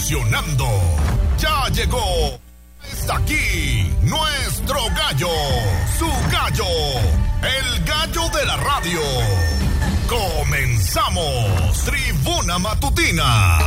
evolucionando. 0.00 0.66
Ya 1.38 1.68
llegó. 1.72 2.38
Está 2.90 3.16
aquí 3.16 3.90
nuestro 4.02 4.78
gallo. 4.96 5.28
Su 5.98 6.06
gallo. 6.30 6.64
El 7.42 7.84
gallo 7.84 8.28
de 8.30 8.46
la 8.46 8.56
radio. 8.56 9.00
Comenzamos. 10.08 11.84
Tribuna 11.84 12.58
Matutina. 12.58 13.58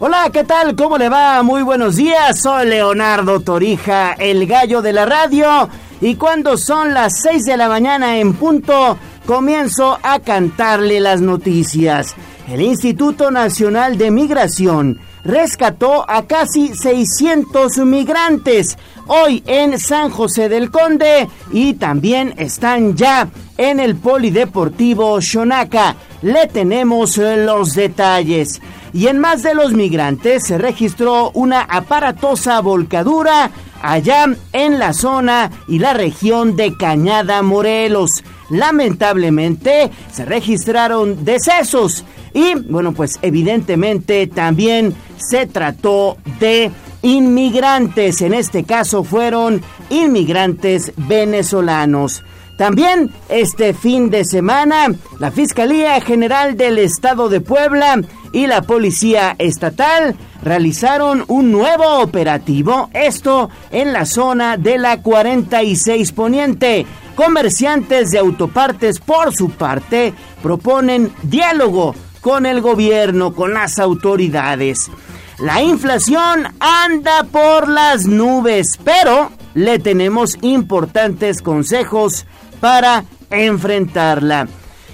Hola, 0.00 0.28
¿qué 0.32 0.44
tal? 0.44 0.74
¿Cómo 0.76 0.98
le 0.98 1.08
va? 1.08 1.42
Muy 1.42 1.62
buenos 1.62 1.96
días. 1.96 2.40
Soy 2.42 2.66
Leonardo 2.66 3.40
Torija, 3.40 4.12
el 4.12 4.46
gallo 4.46 4.82
de 4.82 4.92
la 4.92 5.06
radio. 5.06 5.68
Y 6.00 6.16
cuando 6.16 6.58
son 6.58 6.92
las 6.92 7.22
6 7.22 7.44
de 7.44 7.56
la 7.56 7.68
mañana 7.68 8.18
en 8.18 8.34
punto, 8.34 8.98
comienzo 9.24 9.98
a 10.02 10.18
cantarle 10.18 11.00
las 11.00 11.20
noticias. 11.20 12.14
El 12.48 12.60
Instituto 12.60 13.30
Nacional 13.30 13.96
de 13.96 14.10
Migración 14.10 15.00
rescató 15.24 16.04
a 16.08 16.26
casi 16.26 16.74
600 16.74 17.78
migrantes 17.78 18.76
hoy 19.06 19.42
en 19.46 19.78
San 19.78 20.10
José 20.10 20.50
del 20.50 20.70
Conde 20.70 21.26
y 21.52 21.72
también 21.74 22.34
están 22.36 22.96
ya 22.96 23.28
en 23.56 23.80
el 23.80 23.96
Polideportivo 23.96 25.22
Xonaca. 25.22 25.96
Le 26.20 26.46
tenemos 26.46 27.16
los 27.16 27.72
detalles. 27.72 28.60
Y 28.92 29.08
en 29.08 29.18
más 29.18 29.42
de 29.42 29.54
los 29.54 29.72
migrantes 29.72 30.46
se 30.46 30.58
registró 30.58 31.30
una 31.32 31.62
aparatosa 31.62 32.60
volcadura 32.60 33.50
allá 33.82 34.26
en 34.52 34.78
la 34.78 34.92
zona 34.92 35.50
y 35.66 35.78
la 35.78 35.94
región 35.94 36.56
de 36.56 36.76
Cañada 36.76 37.42
Morelos. 37.42 38.22
Lamentablemente 38.50 39.90
se 40.12 40.24
registraron 40.26 41.24
decesos 41.24 42.04
y 42.34 42.54
bueno 42.56 42.92
pues 42.92 43.18
evidentemente 43.22 44.26
también 44.26 44.94
se 45.16 45.46
trató 45.46 46.18
de 46.40 46.70
inmigrantes. 47.02 48.20
En 48.22 48.34
este 48.34 48.64
caso 48.64 49.04
fueron 49.04 49.62
inmigrantes 49.90 50.92
venezolanos. 50.96 52.24
También 52.56 53.10
este 53.28 53.74
fin 53.74 54.10
de 54.10 54.24
semana, 54.24 54.94
la 55.18 55.32
Fiscalía 55.32 56.00
General 56.00 56.56
del 56.56 56.78
Estado 56.78 57.28
de 57.28 57.40
Puebla 57.40 58.00
y 58.32 58.46
la 58.46 58.62
Policía 58.62 59.34
Estatal 59.38 60.14
realizaron 60.42 61.24
un 61.26 61.50
nuevo 61.50 62.00
operativo, 62.00 62.90
esto 62.92 63.50
en 63.70 63.92
la 63.92 64.06
zona 64.06 64.56
de 64.56 64.78
la 64.78 65.02
46 65.02 66.12
Poniente. 66.12 66.86
Comerciantes 67.16 68.10
de 68.10 68.18
autopartes, 68.18 68.98
por 69.00 69.34
su 69.34 69.50
parte, 69.50 70.14
proponen 70.42 71.12
diálogo 71.22 71.94
con 72.24 72.46
el 72.46 72.62
gobierno, 72.62 73.34
con 73.34 73.52
las 73.52 73.78
autoridades. 73.78 74.90
La 75.38 75.62
inflación 75.62 76.46
anda 76.58 77.24
por 77.30 77.68
las 77.68 78.06
nubes, 78.06 78.78
pero 78.82 79.30
le 79.52 79.78
tenemos 79.78 80.38
importantes 80.40 81.42
consejos 81.42 82.24
para 82.60 83.04
enfrentarla. 83.28 84.48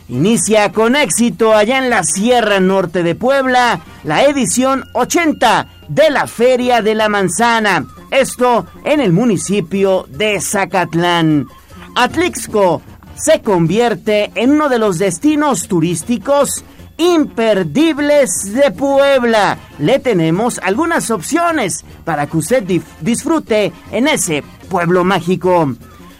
Inicia 0.08 0.72
con 0.72 0.96
éxito 0.96 1.54
allá 1.54 1.78
en 1.78 1.88
la 1.88 2.02
Sierra 2.02 2.58
Norte 2.58 3.04
de 3.04 3.14
Puebla 3.14 3.78
la 4.02 4.24
edición 4.24 4.84
80 4.94 5.68
de 5.86 6.10
la 6.10 6.26
Feria 6.26 6.82
de 6.82 6.96
la 6.96 7.08
Manzana, 7.08 7.86
esto 8.10 8.66
en 8.82 9.00
el 9.00 9.12
municipio 9.12 10.04
de 10.08 10.40
Zacatlán. 10.40 11.46
Atlixco 11.94 12.82
se 13.14 13.40
convierte 13.40 14.32
en 14.34 14.50
uno 14.50 14.68
de 14.68 14.80
los 14.80 14.98
destinos 14.98 15.68
turísticos 15.68 16.64
imperdibles 17.00 18.52
de 18.52 18.70
Puebla. 18.70 19.58
Le 19.78 19.98
tenemos 19.98 20.60
algunas 20.62 21.10
opciones 21.10 21.84
para 22.04 22.26
que 22.26 22.36
usted 22.36 22.62
disfrute 23.00 23.72
en 23.90 24.06
ese 24.06 24.44
pueblo 24.68 25.02
mágico. 25.02 25.74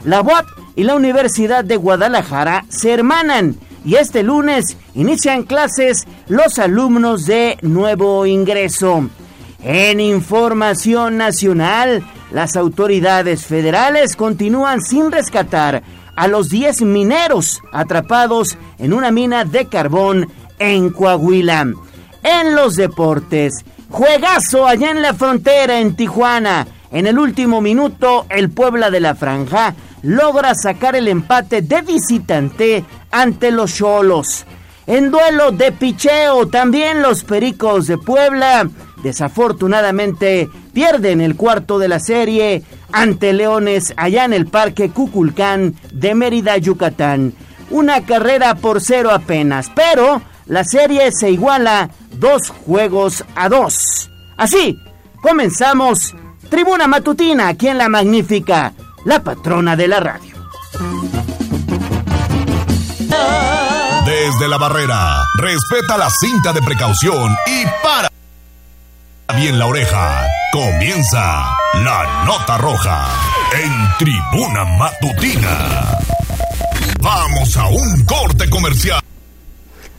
La 0.05 0.23
UAP 0.23 0.47
y 0.77 0.85
la 0.85 0.95
Universidad 0.95 1.65
de 1.65 1.77
Guadalajara 1.77 2.65
se 2.71 2.93
hermanan 2.93 3.57
y 3.85 3.97
este 3.97 4.23
lunes 4.23 4.79
inician 4.95 5.43
clases 5.43 6.07
los 6.29 6.59
alumnos 6.59 7.27
de 7.27 7.59
nuevo 7.61 8.25
ingreso. 8.25 9.11
En 9.63 10.01
información 10.01 11.19
nacional, 11.19 12.03
las 12.33 12.57
autoridades 12.57 13.45
federales 13.45 14.17
continúan 14.17 14.81
sin 14.81 15.13
rescatar 15.13 15.83
a 16.17 16.29
los 16.29 16.49
10 16.49 16.83
mineros 16.83 17.61
atrapados 17.73 18.57
en 18.79 18.93
una 18.93 19.11
mina 19.11 19.45
de 19.45 19.67
carbón 19.67 20.29
en 20.61 20.91
Coahuila. 20.91 21.73
En 22.23 22.55
los 22.55 22.77
deportes, 22.77 23.65
juegazo 23.89 24.67
allá 24.67 24.93
en 24.93 25.03
la 25.03 25.15
frontera 25.15 25.81
en 25.81 25.97
Tijuana. 25.97 26.69
En 26.93 27.07
el 27.09 27.19
último 27.19 27.61
minuto, 27.61 28.27
el 28.29 28.51
Puebla 28.51 28.91
de 28.91 29.01
la 29.01 29.17
Franja 29.17 29.75
logra 30.03 30.55
sacar 30.55 30.95
el 30.95 31.09
empate 31.09 31.63
de 31.63 31.83
visitante 31.83 32.85
ante 33.11 33.51
los 33.51 33.75
Cholos. 33.75 34.45
En 34.87 35.11
duelo 35.11 35.53
de 35.53 35.73
picheo, 35.73 36.49
también 36.49 37.03
los 37.03 37.25
Pericos 37.25 37.87
de 37.87 37.99
Puebla 37.99 38.69
desafortunadamente 39.03 40.49
pierden 40.73 41.21
el 41.21 41.37
cuarto 41.37 41.79
de 41.79 41.89
la 41.89 42.01
serie 42.01 42.63
ante 42.93 43.33
Leones 43.33 43.95
allá 43.97 44.25
en 44.25 44.33
el 44.33 44.47
Parque 44.47 44.91
Cuculcán 44.91 45.75
de 45.93 46.15
Mérida, 46.15 46.57
Yucatán. 46.59 47.33
Una 47.71 48.05
carrera 48.05 48.57
por 48.57 48.81
cero 48.81 49.11
apenas, 49.13 49.71
pero 49.75 50.21
la 50.51 50.65
serie 50.65 51.13
se 51.13 51.31
iguala 51.31 51.89
dos 52.11 52.51
juegos 52.67 53.25
a 53.37 53.49
dos. 53.49 54.11
Así, 54.37 54.77
comenzamos 55.23 56.15
Tribuna 56.51 56.89
Matutina 56.89 57.49
aquí 57.49 57.69
en 57.69 57.79
La 57.79 57.89
Magnífica, 57.89 58.73
la 59.05 59.23
patrona 59.23 59.77
de 59.77 59.87
la 59.87 60.01
radio. 60.01 60.35
Desde 64.05 64.49
la 64.49 64.59
barrera, 64.59 65.23
respeta 65.39 65.97
la 65.97 66.11
cinta 66.11 66.53
de 66.53 66.63
precaución 66.63 67.37
y 67.47 67.65
para 67.81 68.11
bien 69.37 69.57
la 69.57 69.67
oreja. 69.67 70.27
Comienza 70.53 71.57
la 71.75 72.25
nota 72.27 72.59
roja 72.59 73.09
en 73.53 73.89
Tribuna 73.99 74.65
Matutina. 74.65 75.99
Vamos 77.01 77.57
a 77.57 77.69
un 77.69 78.05
corte 78.05 78.51
comercial. 78.51 79.01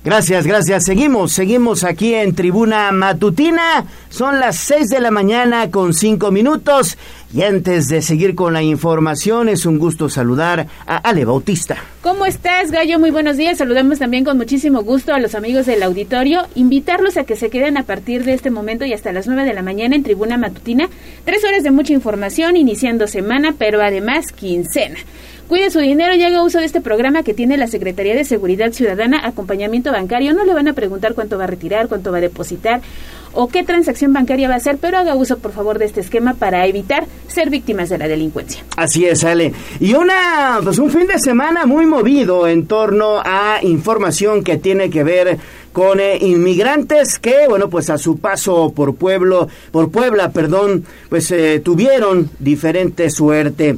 Gracias, 0.04 0.48
gracias. 0.48 0.86
Seguimos, 0.86 1.32
seguimos 1.32 1.84
aquí 1.84 2.16
en 2.16 2.34
Tribuna 2.34 2.92
Matutina. 2.92 3.86
Son 4.10 4.40
las 4.40 4.56
6 4.58 4.90
de 4.90 5.00
la 5.00 5.12
mañana 5.12 5.70
con 5.70 5.94
5 5.94 6.32
minutos. 6.32 6.98
Y 7.32 7.44
antes 7.44 7.88
de 7.88 8.02
seguir 8.02 8.34
con 8.34 8.52
la 8.54 8.64
información, 8.64 9.48
es 9.48 9.68
un 9.68 9.78
gusto 9.78 10.10
saludar 10.10 10.66
a 10.88 10.98
Ale 10.98 11.24
Bautista. 11.24 11.78
¿Cómo 12.02 12.26
estás, 12.26 12.72
Gallo? 12.72 12.98
Muy 12.98 13.12
buenos 13.12 13.38
días. 13.38 13.60
Saludamos 13.60 14.00
también 14.00 14.26
con 14.26 14.38
muchísimo 14.38 14.82
gusto 14.82 15.14
a 15.14 15.20
los 15.20 15.36
amigos 15.36 15.68
del 15.68 15.84
auditorio. 15.84 16.48
Invitarlos 16.56 17.18
a 17.18 17.24
que 17.24 17.36
se 17.36 17.52
queden 17.52 17.78
a 17.78 17.84
partir 17.84 18.26
de 18.26 18.34
este 18.34 18.50
momento 18.50 18.86
y 18.86 18.94
hasta 18.94 19.14
las 19.14 19.28
9 19.28 19.46
de 19.46 19.54
la 19.54 19.62
mañana 19.62 19.96
en 19.96 20.02
Tribuna 20.02 20.36
Matutina. 20.36 20.90
Tres 21.26 21.44
horas 21.46 21.62
de 21.62 21.70
mucha 21.70 21.94
información, 21.94 22.58
iniciando 22.58 23.06
semana, 23.06 23.54
pero 23.56 23.84
además 23.84 24.32
quincena. 24.32 24.98
Cuide 25.52 25.70
su 25.70 25.80
dinero 25.80 26.16
y 26.16 26.24
haga 26.24 26.44
uso 26.44 26.60
de 26.60 26.66
este 26.66 26.80
programa 26.80 27.24
que 27.24 27.34
tiene 27.34 27.58
la 27.58 27.68
Secretaría 27.68 28.16
de 28.16 28.24
Seguridad 28.24 28.72
Ciudadana, 28.72 29.20
acompañamiento 29.28 29.92
bancario. 29.92 30.34
No 30.34 30.46
le 30.46 30.54
van 30.54 30.70
a 30.70 30.74
preguntar 30.74 31.14
cuánto 31.14 31.38
va 31.38 31.44
a 31.44 31.48
retirar, 31.48 31.90
cuánto 31.90 32.10
va 32.10 32.20
a 32.20 32.22
depositar 32.22 32.80
o 33.34 33.50
qué 33.50 33.64
transacción 33.64 34.14
bancaria 34.14 34.48
va 34.48 34.54
a 34.54 34.58
hacer, 34.58 34.78
pero 34.80 34.98
haga 34.98 35.14
uso, 35.14 35.40
por 35.40 35.52
favor, 35.52 35.78
de 35.78 35.84
este 35.84 36.00
esquema 36.00 36.36
para 36.36 36.66
evitar 36.68 37.06
ser 37.28 37.50
víctimas 37.50 37.90
de 37.90 37.98
la 37.98 38.08
delincuencia. 38.08 38.64
Así 38.78 39.06
es, 39.06 39.26
Ale. 39.26 39.52
Y 39.82 39.94
una, 39.94 40.62
pues 40.64 40.80
un 40.80 40.90
fin 40.90 41.06
de 41.06 41.20
semana 41.20 41.66
muy 41.66 41.86
movido 41.86 42.48
en 42.48 42.66
torno 42.66 43.20
a 43.20 43.60
información 43.62 44.46
que 44.46 44.56
tiene 44.56 44.90
que 44.90 45.04
ver 45.04 45.38
con 45.74 46.00
eh, 46.00 46.18
inmigrantes 46.22 47.20
que, 47.20 47.50
bueno, 47.50 47.70
pues 47.70 47.90
a 47.90 47.98
su 47.98 48.20
paso 48.20 48.72
por 48.74 48.96
pueblo, 48.96 49.50
por 49.72 49.92
Puebla, 49.92 50.32
perdón, 50.32 50.86
pues 51.10 51.30
eh, 51.32 51.60
tuvieron 51.62 52.30
diferente 52.40 53.10
suerte. 53.10 53.78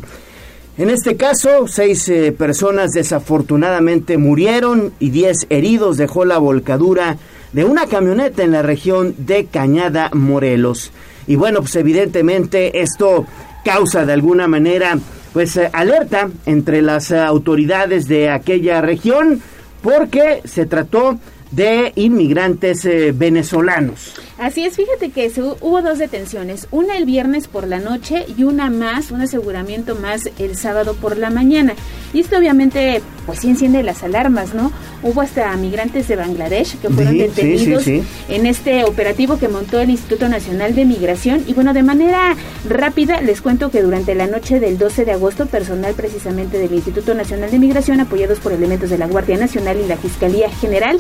En 0.76 0.90
este 0.90 1.18
caso, 1.18 1.68
seis 1.68 2.10
eh, 2.10 2.32
personas 2.32 2.94
desafortunadamente 2.94 4.18
murieron 4.18 4.92
y 5.00 5.12
diez 5.12 5.46
heridos 5.52 5.98
dejó 5.98 6.26
la 6.26 6.40
volcadura 6.40 7.18
de 7.52 7.64
una 7.64 7.86
camioneta 7.86 8.42
en 8.42 8.54
la 8.54 8.64
región 8.64 9.14
de 9.20 9.46
Cañada, 9.46 10.10
Morelos. 10.14 10.92
Y 11.28 11.36
bueno, 11.36 11.60
pues 11.60 11.76
evidentemente 11.76 12.82
esto 12.82 13.28
causa 13.64 14.04
de 14.08 14.14
alguna 14.14 14.48
manera 14.48 14.98
pues 15.32 15.56
eh, 15.58 15.70
alerta 15.74 16.30
entre 16.48 16.82
las 16.82 17.12
autoridades 17.12 18.08
de 18.08 18.32
aquella 18.32 18.82
región 18.82 19.44
porque 19.84 20.42
se 20.46 20.66
trató 20.66 21.20
de 21.56 21.94
inmigrantes 21.96 22.86
eh, 22.86 23.12
venezolanos. 23.14 24.16
Así 24.40 24.66
es, 24.66 24.76
fíjate 24.76 25.12
que 25.12 25.32
hubo 25.62 25.82
dos 25.82 26.00
detenciones, 26.00 26.68
una 26.72 26.98
el 26.98 27.06
viernes 27.06 27.48
por 27.48 27.68
la 27.68 27.80
noche 27.80 28.26
y 28.36 28.44
una 28.44 28.70
más, 28.70 29.12
un 29.12 29.22
aseguramiento 29.22 29.96
más 29.96 30.30
el 30.40 30.58
sábado 30.58 30.96
por 30.96 31.18
la 31.18 31.30
mañana. 31.30 31.74
Y 32.14 32.22
esto 32.22 32.38
obviamente 32.38 33.02
pues 33.26 33.40
sí 33.40 33.50
enciende 33.50 33.84
las 33.84 34.04
alarmas, 34.04 34.54
¿no? 34.54 34.72
Hubo 35.02 35.22
hasta 35.22 35.56
migrantes 35.56 36.08
de 36.08 36.16
Bangladesh 36.16 36.78
que 36.78 36.90
fueron 36.90 37.18
detenidos 37.18 37.88
en 37.88 38.46
este 38.46 38.84
operativo 38.84 39.38
que 39.38 39.48
montó 39.48 39.80
el 39.80 39.92
Instituto 39.92 40.28
Nacional 40.28 40.76
de 40.76 40.86
Migración. 40.86 41.44
Y 41.48 41.54
bueno, 41.54 41.74
de 41.74 41.84
manera 41.84 42.36
rápida 42.68 43.22
les 43.22 43.42
cuento 43.42 43.72
que 43.72 43.82
durante 43.82 44.16
la 44.16 44.28
noche 44.28 44.60
del 44.60 44.78
12 44.78 45.06
de 45.06 45.12
agosto, 45.12 45.46
personal 45.46 45.94
precisamente 45.94 46.58
del 46.58 46.74
Instituto 46.74 47.14
Nacional 47.14 47.52
de 47.52 47.60
Migración, 47.60 48.00
apoyados 48.00 48.40
por 48.40 48.52
elementos 48.52 48.90
de 48.90 48.98
la 48.98 49.08
Guardia 49.08 49.38
Nacional 49.38 49.78
y 49.84 49.88
la 49.88 49.98
Fiscalía 49.98 50.50
General, 50.50 50.98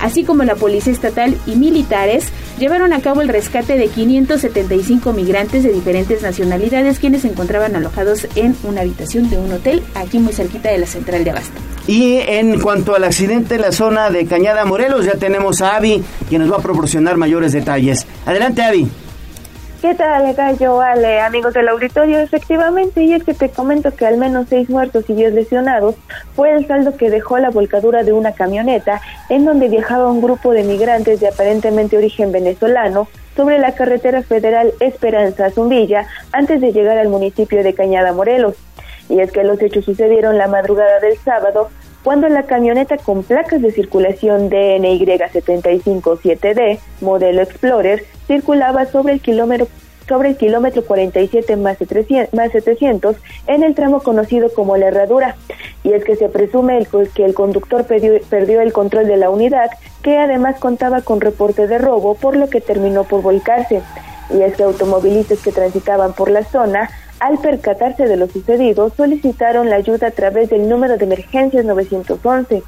así 0.00 0.24
como 0.24 0.44
la 0.44 0.54
Policía 0.54 0.92
Estatal 0.92 1.36
y 1.46 1.56
militares, 1.56 2.26
llevaron 2.58 2.92
a 2.92 3.00
cabo 3.00 3.20
el 3.20 3.28
rescate 3.28 3.76
de 3.76 3.88
575 3.88 5.12
migrantes 5.12 5.62
de 5.62 5.72
diferentes 5.72 6.22
nacionalidades 6.22 6.98
quienes 6.98 7.22
se 7.22 7.28
encontraban 7.28 7.76
alojados 7.76 8.26
en 8.34 8.56
una 8.62 8.82
habitación 8.82 9.30
de 9.30 9.38
un 9.38 9.52
hotel 9.52 9.82
aquí 9.94 10.18
muy 10.18 10.32
cerquita 10.32 10.70
de 10.70 10.78
la 10.78 10.86
central 10.86 11.24
de 11.24 11.30
Abasto. 11.30 11.60
Y 11.86 12.16
en 12.16 12.60
cuanto 12.60 12.94
al 12.94 13.04
accidente 13.04 13.56
en 13.56 13.60
la 13.60 13.72
zona 13.72 14.10
de 14.10 14.26
Cañada 14.26 14.64
Morelos, 14.64 15.04
ya 15.04 15.14
tenemos 15.14 15.60
a 15.60 15.76
Avi, 15.76 16.02
quien 16.28 16.42
nos 16.42 16.50
va 16.50 16.56
a 16.56 16.62
proporcionar 16.62 17.16
mayores 17.16 17.52
detalles. 17.52 18.06
Adelante, 18.24 18.62
Avi. 18.62 18.88
¿Qué 19.84 19.94
tal, 19.94 20.32
Gallo? 20.32 20.78
Vale, 20.78 21.20
amigos 21.20 21.52
del 21.52 21.68
auditorio, 21.68 22.18
efectivamente, 22.18 23.02
y 23.04 23.12
es 23.12 23.22
que 23.22 23.34
te 23.34 23.50
comento 23.50 23.94
que 23.94 24.06
al 24.06 24.16
menos 24.16 24.46
seis 24.48 24.70
muertos 24.70 25.04
y 25.08 25.12
diez 25.12 25.34
lesionados 25.34 25.94
fue 26.34 26.52
el 26.52 26.66
saldo 26.66 26.96
que 26.96 27.10
dejó 27.10 27.36
la 27.36 27.50
volcadura 27.50 28.02
de 28.02 28.14
una 28.14 28.32
camioneta 28.32 29.02
en 29.28 29.44
donde 29.44 29.68
viajaba 29.68 30.10
un 30.10 30.22
grupo 30.22 30.52
de 30.52 30.64
migrantes 30.64 31.20
de 31.20 31.28
aparentemente 31.28 31.98
origen 31.98 32.32
venezolano 32.32 33.08
sobre 33.36 33.58
la 33.58 33.74
carretera 33.74 34.22
federal 34.22 34.72
Esperanza 34.80 35.50
Zumbilla 35.50 36.06
antes 36.32 36.62
de 36.62 36.72
llegar 36.72 36.96
al 36.96 37.10
municipio 37.10 37.62
de 37.62 37.74
Cañada 37.74 38.14
Morelos. 38.14 38.56
Y 39.10 39.20
es 39.20 39.32
que 39.32 39.44
los 39.44 39.60
hechos 39.60 39.84
sucedieron 39.84 40.38
la 40.38 40.48
madrugada 40.48 40.98
del 41.00 41.18
sábado 41.18 41.68
cuando 42.04 42.28
la 42.28 42.44
camioneta 42.44 42.98
con 42.98 43.24
placas 43.24 43.60
de 43.62 43.72
circulación 43.72 44.48
DNY757D, 44.50 46.78
modelo 47.00 47.42
Explorer, 47.42 48.04
circulaba 48.26 48.84
sobre 48.86 49.14
el 49.14 49.20
kilómetro 49.20 49.66
sobre 50.06 50.28
el 50.28 50.36
kilómetro 50.36 50.84
47 50.84 51.56
más, 51.56 51.78
700 51.78 53.16
en 53.46 53.62
el 53.62 53.74
tramo 53.74 54.02
conocido 54.02 54.52
como 54.52 54.76
la 54.76 54.88
herradura. 54.88 55.36
Y 55.82 55.94
es 55.94 56.04
que 56.04 56.14
se 56.14 56.28
presume 56.28 56.86
que 57.14 57.24
el 57.24 57.32
conductor 57.32 57.86
perdió, 57.86 58.60
el 58.60 58.74
control 58.74 59.06
de 59.06 59.16
la 59.16 59.30
unidad, 59.30 59.70
que 60.02 60.18
además 60.18 60.58
contaba 60.58 61.00
con 61.00 61.22
reporte 61.22 61.66
de 61.66 61.78
robo, 61.78 62.16
por 62.16 62.36
lo 62.36 62.50
que 62.50 62.60
terminó 62.60 63.04
por 63.04 63.22
volcarse. 63.22 63.80
Y 64.28 64.42
es 64.42 64.54
que 64.56 64.64
automovilistas 64.64 65.38
que 65.38 65.52
transitaban 65.52 66.12
por 66.12 66.30
la 66.30 66.44
zona 66.44 66.90
al 67.24 67.38
percatarse 67.38 68.04
de 68.04 68.18
lo 68.18 68.26
sucedido, 68.28 68.90
solicitaron 68.90 69.70
la 69.70 69.76
ayuda 69.76 70.08
a 70.08 70.10
través 70.10 70.50
del 70.50 70.68
número 70.68 70.98
de 70.98 71.06
emergencias 71.06 71.64
911. 71.64 72.62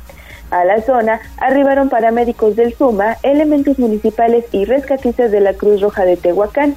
A 0.51 0.65
la 0.65 0.81
zona 0.81 1.21
arribaron 1.37 1.91
paramédicos 1.91 2.57
del 2.57 2.73
SUMA, 2.73 3.19
elementos 3.23 3.79
municipales 3.79 4.47
y 4.53 4.65
rescatistas 4.65 5.31
de 5.31 5.41
la 5.41 5.53
Cruz 5.53 5.83
Roja 5.83 6.07
de 6.07 6.17
Tehuacán. 6.17 6.75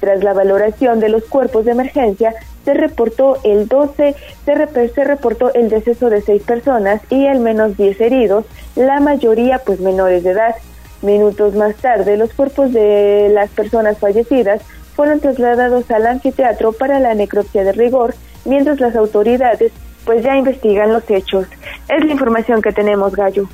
Tras 0.00 0.24
la 0.24 0.32
valoración 0.32 0.98
de 0.98 1.08
los 1.08 1.22
cuerpos 1.22 1.66
de 1.66 1.70
emergencia, 1.70 2.34
se 2.64 2.74
reportó 2.74 3.36
el 3.44 3.68
12, 3.68 4.16
se, 4.44 5.04
reportó 5.04 5.54
el 5.54 5.68
deceso 5.68 6.10
de 6.10 6.22
seis 6.22 6.42
personas 6.42 7.00
y 7.10 7.28
al 7.28 7.38
menos 7.38 7.76
10 7.76 8.00
heridos, 8.00 8.44
la 8.74 8.98
mayoría 8.98 9.60
pues 9.64 9.78
menores 9.78 10.24
de 10.24 10.30
edad. 10.30 10.56
Minutos 11.02 11.54
más 11.54 11.76
tarde, 11.76 12.16
los 12.16 12.34
cuerpos 12.34 12.72
de 12.72 13.30
las 13.32 13.50
personas 13.50 13.98
fallecidas 13.98 14.62
fueron 15.00 15.18
trasladados 15.18 15.90
al 15.90 16.06
anfiteatro 16.06 16.72
para 16.72 17.00
la 17.00 17.14
necropsia 17.14 17.64
de 17.64 17.72
rigor, 17.72 18.14
mientras 18.44 18.80
las 18.80 18.94
autoridades 18.94 19.72
pues 20.04 20.22
ya 20.22 20.36
investigan 20.36 20.92
los 20.92 21.08
hechos. 21.08 21.46
Es 21.88 22.04
la 22.04 22.12
información 22.12 22.60
que 22.60 22.70
tenemos, 22.70 23.16
Gallo. 23.16 23.48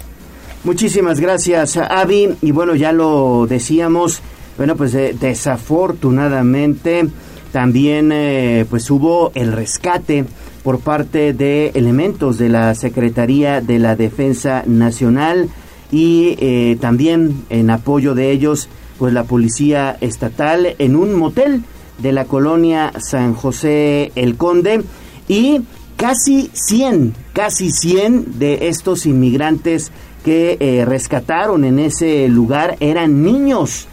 Muchísimas 0.65 1.21
gracias, 1.21 1.77
Avi. 1.77 2.37
Y 2.43 2.51
bueno, 2.51 2.75
ya 2.75 2.91
lo 2.91 3.47
decíamos, 3.49 4.23
bueno, 4.57 4.75
pues 4.75 4.93
eh, 4.97 5.15
desafortunadamente 5.21 7.07
también 7.53 8.11
eh, 8.11 8.67
pues 8.69 8.91
hubo 8.91 9.31
el 9.37 9.53
rescate 9.53 10.25
por 10.65 10.81
parte 10.81 11.33
de 11.33 11.71
elementos 11.75 12.39
de 12.39 12.49
la 12.49 12.75
Secretaría 12.75 13.61
de 13.61 13.79
la 13.79 13.95
Defensa 13.95 14.65
Nacional 14.67 15.49
y 15.93 16.37
eh, 16.41 16.77
también 16.81 17.45
en 17.51 17.71
apoyo 17.71 18.17
de 18.17 18.33
ellos 18.33 18.69
pues 18.99 19.13
la 19.13 19.25
policía 19.25 19.97
estatal 20.01 20.75
en 20.79 20.97
un 20.97 21.15
motel 21.15 21.63
de 21.99 22.13
la 22.13 22.25
colonia 22.25 22.93
San 22.99 23.35
José 23.35 24.13
el 24.15 24.37
Conde 24.37 24.83
y 25.29 25.63
casi 25.97 26.51
100, 26.53 27.15
casi 27.33 27.71
100 27.71 28.39
de 28.39 28.69
estos 28.69 29.07
inmigrantes 29.07 29.91
que 30.25 30.57
eh, 30.61 30.85
rescataron 30.85 31.65
en 31.65 31.79
ese 31.79 32.29
lugar 32.29 32.77
eran 32.81 33.23
niños. 33.23 33.87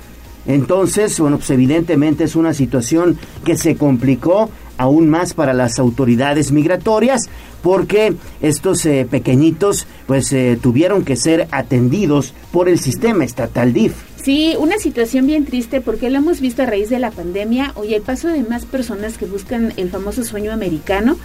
Entonces, 0.46 1.18
bueno, 1.20 1.38
pues 1.38 1.50
evidentemente 1.52 2.26
es 2.26 2.36
una 2.36 2.54
situación 2.54 3.18
que 3.46 3.58
se 3.58 3.78
complicó 3.78 4.50
aún 4.78 5.10
más 5.10 5.34
para 5.34 5.54
las 5.54 5.80
autoridades 5.80 6.52
migratorias 6.52 7.30
porque 7.62 8.14
estos 8.42 8.86
eh, 8.86 9.08
pequeñitos 9.10 9.88
pues 10.06 10.34
eh, 10.34 10.58
tuvieron 10.62 11.06
que 11.06 11.16
ser 11.16 11.48
atendidos 11.52 12.34
por 12.52 12.68
el 12.68 12.80
sistema 12.80 13.24
estatal 13.24 13.72
DIF. 13.72 13.94
Sí, 14.24 14.56
una 14.58 14.78
situación 14.78 15.28
bien 15.28 15.44
triste 15.44 15.82
porque 15.82 16.10
lo 16.10 16.20
hemos 16.20 16.40
visto 16.40 16.64
a 16.64 16.66
raíz 16.66 16.90
de 16.90 16.98
la 16.98 17.12
pandemia. 17.12 17.74
Hoy 17.76 17.94
el 17.94 18.02
paso 18.02 18.30
de 18.30 18.42
más 18.44 18.64
personas 18.64 19.18
que 19.18 19.26
buscan 19.26 19.74
el 19.76 19.90
famoso 19.90 20.24
sueño 20.24 20.54
americano 20.54 21.18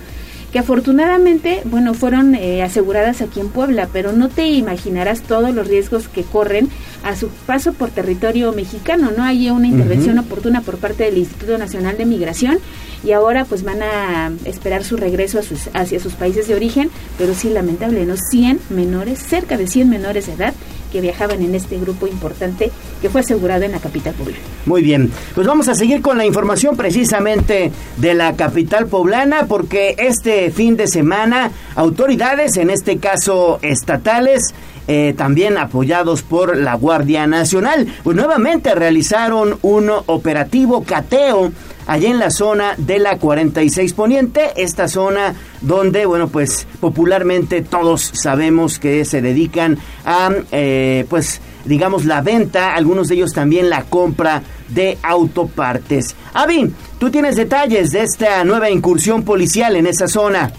que 0.52 0.58
afortunadamente, 0.58 1.60
bueno, 1.64 1.94
fueron 1.94 2.34
eh, 2.34 2.62
aseguradas 2.62 3.20
aquí 3.20 3.38
en 3.38 3.50
Puebla, 3.50 3.88
pero 3.92 4.12
no 4.12 4.28
te 4.30 4.48
imaginarás 4.48 5.20
todos 5.20 5.54
los 5.54 5.68
riesgos 5.68 6.08
que 6.08 6.22
corren 6.22 6.70
a 7.04 7.14
su 7.14 7.28
paso 7.28 7.74
por 7.74 7.90
territorio 7.90 8.52
mexicano, 8.52 9.10
¿no? 9.16 9.22
Hay 9.22 9.50
una 9.50 9.68
intervención 9.68 10.18
oportuna 10.18 10.62
por 10.62 10.78
parte 10.78 11.04
del 11.04 11.18
Instituto 11.18 11.58
Nacional 11.58 11.98
de 11.98 12.06
Migración 12.06 12.58
y 13.04 13.12
ahora 13.12 13.44
pues 13.44 13.62
van 13.62 13.82
a 13.82 14.32
esperar 14.44 14.84
su 14.84 14.96
regreso 14.96 15.38
a 15.38 15.42
sus, 15.42 15.68
hacia 15.74 16.00
sus 16.00 16.14
países 16.14 16.48
de 16.48 16.54
origen, 16.54 16.90
pero 17.18 17.34
sí 17.34 17.50
lamentable, 17.50 18.06
¿no? 18.06 18.16
100 18.16 18.58
menores, 18.70 19.18
cerca 19.18 19.58
de 19.58 19.66
100 19.66 19.88
menores 19.90 20.26
de 20.26 20.32
edad 20.32 20.54
que 20.90 21.00
viajaban 21.00 21.42
en 21.42 21.54
este 21.54 21.78
grupo 21.78 22.06
importante 22.06 22.70
que 23.00 23.08
fue 23.08 23.20
asegurado 23.20 23.64
en 23.64 23.72
la 23.72 23.78
capital 23.78 24.14
poblana. 24.14 24.38
Muy 24.66 24.82
bien, 24.82 25.10
pues 25.34 25.46
vamos 25.46 25.68
a 25.68 25.74
seguir 25.74 26.02
con 26.02 26.18
la 26.18 26.26
información 26.26 26.76
precisamente 26.76 27.70
de 27.96 28.14
la 28.14 28.36
capital 28.36 28.86
poblana 28.86 29.46
porque 29.46 29.94
este 29.98 30.50
fin 30.50 30.76
de 30.76 30.88
semana 30.88 31.50
autoridades, 31.74 32.56
en 32.56 32.70
este 32.70 32.98
caso 32.98 33.58
estatales, 33.62 34.54
eh, 34.90 35.14
también 35.16 35.58
apoyados 35.58 36.22
por 36.22 36.56
la 36.56 36.74
Guardia 36.74 37.26
Nacional, 37.26 37.86
pues 38.02 38.16
nuevamente 38.16 38.74
realizaron 38.74 39.58
un 39.60 39.90
operativo 40.06 40.82
cateo 40.82 41.52
allá 41.86 42.08
en 42.08 42.18
la 42.18 42.30
zona 42.30 42.74
de 42.78 42.98
la 42.98 43.18
46 43.18 43.92
Poniente, 43.92 44.52
esta 44.56 44.88
zona 44.88 45.34
donde, 45.60 46.06
bueno, 46.06 46.28
pues 46.28 46.66
popularmente 46.80 47.60
todos 47.60 48.12
sabemos 48.14 48.78
que 48.78 49.04
se 49.04 49.20
dedican 49.20 49.78
a, 50.06 50.30
eh, 50.52 51.04
pues, 51.10 51.42
digamos, 51.66 52.06
la 52.06 52.22
venta, 52.22 52.74
algunos 52.74 53.08
de 53.08 53.16
ellos 53.16 53.34
también 53.34 53.68
la 53.68 53.84
compra 53.84 54.42
de 54.68 54.96
autopartes. 55.02 56.16
Avi, 56.32 56.72
tú 56.98 57.10
tienes 57.10 57.36
detalles 57.36 57.90
de 57.90 58.04
esta 58.04 58.42
nueva 58.44 58.70
incursión 58.70 59.22
policial 59.22 59.76
en 59.76 59.86
esa 59.86 60.08
zona. 60.08 60.50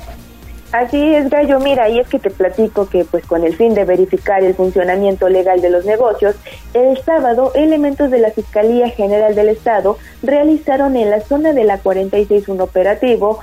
Así 0.71 1.15
es, 1.15 1.29
Gallo. 1.31 1.59
Mira, 1.59 1.89
y 1.89 1.99
es 1.99 2.07
que 2.07 2.19
te 2.19 2.29
platico 2.29 2.88
que, 2.88 3.03
pues, 3.03 3.25
con 3.25 3.43
el 3.43 3.55
fin 3.55 3.73
de 3.73 3.85
verificar 3.85 4.43
el 4.43 4.53
funcionamiento 4.53 5.27
legal 5.27 5.61
de 5.61 5.71
los 5.71 5.83
negocios, 5.83 6.35
el 6.75 7.01
sábado, 7.03 7.51
elementos 7.55 8.11
de 8.11 8.19
la 8.19 8.29
Fiscalía 8.29 8.89
General 8.89 9.33
del 9.33 9.49
Estado 9.49 9.97
realizaron 10.21 10.95
en 10.95 11.09
la 11.09 11.21
zona 11.21 11.53
de 11.53 11.63
la 11.63 11.79
46 11.79 12.49
un 12.49 12.61
operativo 12.61 13.39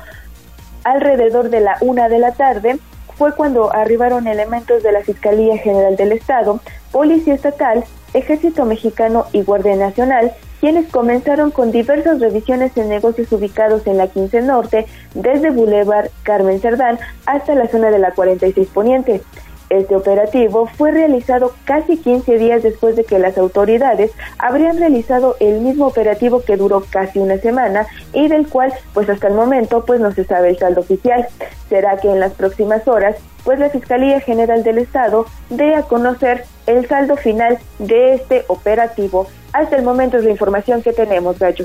alrededor 0.85 1.51
de 1.51 1.61
la 1.61 1.77
una 1.81 2.09
de 2.09 2.21
la 2.21 2.31
tarde. 2.33 2.79
Fue 3.17 3.35
cuando 3.35 3.75
arribaron 3.75 4.29
elementos 4.29 4.85
de 4.85 4.93
la 4.93 5.01
Fiscalía 5.01 5.59
General 5.59 5.97
del 5.97 6.13
Estado, 6.13 6.61
Policía 6.93 7.35
Estatal, 7.35 7.85
Ejército 8.15 8.65
Mexicano 8.67 9.27
y 9.33 9.43
Guardia 9.43 9.75
Nacional, 9.75 10.33
quienes 10.61 10.89
comenzaron 10.91 11.51
con 11.51 11.73
diversas 11.73 12.21
revisiones 12.21 12.77
en 12.77 12.89
negocios 12.89 13.31
ubicados 13.33 13.87
en 13.87 13.99
la 13.99 14.09
15 14.09 14.43
Norte, 14.43 14.87
desde 15.15 15.51
Boulevard 15.51 16.11
Carmen 16.23 16.61
Cerdán 16.61 16.99
hasta 17.27 17.55
la 17.55 17.69
zona 17.69 17.91
de 17.91 17.99
la 17.99 18.13
46 18.13 18.69
Poniente. 18.69 19.23
Este 19.69 19.97
operativo 19.97 20.67
fue 20.67 20.93
realizado 20.93 21.53
casi 21.65 21.97
15 21.97 22.39
días 22.39 22.63
después 22.63 22.95
de 22.95 23.05
que 23.05 23.19
las 23.19 23.37
autoridades 23.37 24.13
habrían 24.39 24.79
realizado 24.79 25.37
el 25.41 25.61
mismo 25.61 25.87
operativo 25.87 26.43
que 26.43 26.57
duró 26.57 26.85
casi 26.89 27.19
una 27.19 27.39
semana 27.39 27.87
y 28.13 28.29
del 28.29 28.47
cual 28.49 28.73
pues 28.95 29.09
hasta 29.09 29.29
el 29.29 29.35
momento 29.35 29.85
pues 29.85 30.01
no 30.01 30.13
se 30.13 30.25
sabe 30.25 30.51
el 30.51 30.59
saldo 30.59 30.83
oficial. 30.83 31.27
Será 31.69 31.97
que 31.97 32.09
en 32.09 32.21
las 32.21 32.33
próximas 32.33 32.87
horas 32.87 33.17
pues 33.45 33.59
la 33.59 33.71
Fiscalía 33.71 34.21
General 34.21 34.63
del 34.63 34.79
Estado 34.79 35.27
dé 35.51 35.75
a 35.75 35.83
conocer 35.83 36.45
el 36.67 36.87
saldo 36.89 37.17
final 37.17 37.59
de 37.79 38.15
este 38.15 38.45
operativo. 38.49 39.27
Hasta 39.53 39.77
el 39.77 39.83
momento 39.83 40.17
es 40.17 40.25
la 40.25 40.31
información 40.31 40.83
que 40.83 40.93
tenemos, 40.93 41.39
Gallo. 41.39 41.65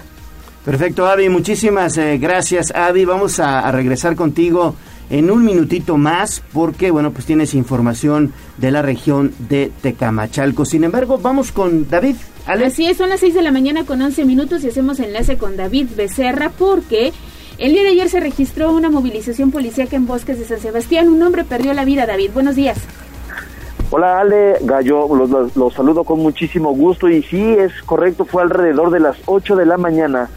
Perfecto, 0.63 1.07
Avi, 1.07 1.27
muchísimas 1.27 1.97
eh, 1.97 2.19
gracias, 2.19 2.71
Avi. 2.75 3.03
Vamos 3.03 3.39
a 3.39 3.71
regresar 3.71 4.15
contigo 4.15 4.75
en 5.11 5.29
un 5.29 5.43
minutito 5.43 5.97
más 5.97 6.41
porque, 6.53 6.89
bueno, 6.89 7.11
pues 7.11 7.25
tienes 7.25 7.53
información 7.53 8.33
de 8.57 8.71
la 8.71 8.81
región 8.81 9.33
de 9.49 9.69
Tecamachalco. 9.81 10.63
Sin 10.63 10.85
embargo, 10.85 11.17
vamos 11.17 11.51
con 11.51 11.89
David. 11.89 12.15
Así 12.47 12.85
es, 12.85 12.97
son 12.97 13.09
las 13.09 13.19
6 13.19 13.33
de 13.33 13.41
la 13.41 13.51
mañana 13.51 13.85
con 13.85 14.01
11 14.01 14.23
minutos 14.23 14.63
y 14.63 14.69
hacemos 14.69 14.99
enlace 15.01 15.37
con 15.37 15.57
David 15.57 15.89
Becerra 15.97 16.49
porque 16.57 17.11
el 17.57 17.73
día 17.73 17.83
de 17.83 17.89
ayer 17.89 18.09
se 18.09 18.21
registró 18.21 18.71
una 18.71 18.89
movilización 18.89 19.51
policíaca 19.51 19.97
en 19.97 20.07
Bosques 20.07 20.39
de 20.39 20.45
San 20.45 20.61
Sebastián. 20.61 21.09
Un 21.09 21.21
hombre 21.21 21.43
perdió 21.43 21.73
la 21.73 21.83
vida, 21.83 22.05
David. 22.05 22.31
Buenos 22.33 22.55
días. 22.55 22.77
Hola 23.89 24.21
Ale, 24.21 24.55
Gallo, 24.61 25.13
los, 25.13 25.53
los, 25.57 25.73
saludo 25.73 26.05
con 26.05 26.19
muchísimo 26.19 26.71
gusto 26.71 27.09
y 27.09 27.21
sí, 27.23 27.41
es 27.41 27.73
correcto, 27.85 28.23
fue 28.23 28.41
alrededor 28.41 28.89
de 28.89 29.01
las 29.01 29.17
8 29.25 29.57
de 29.57 29.65
la 29.65 29.75
mañana 29.75 30.29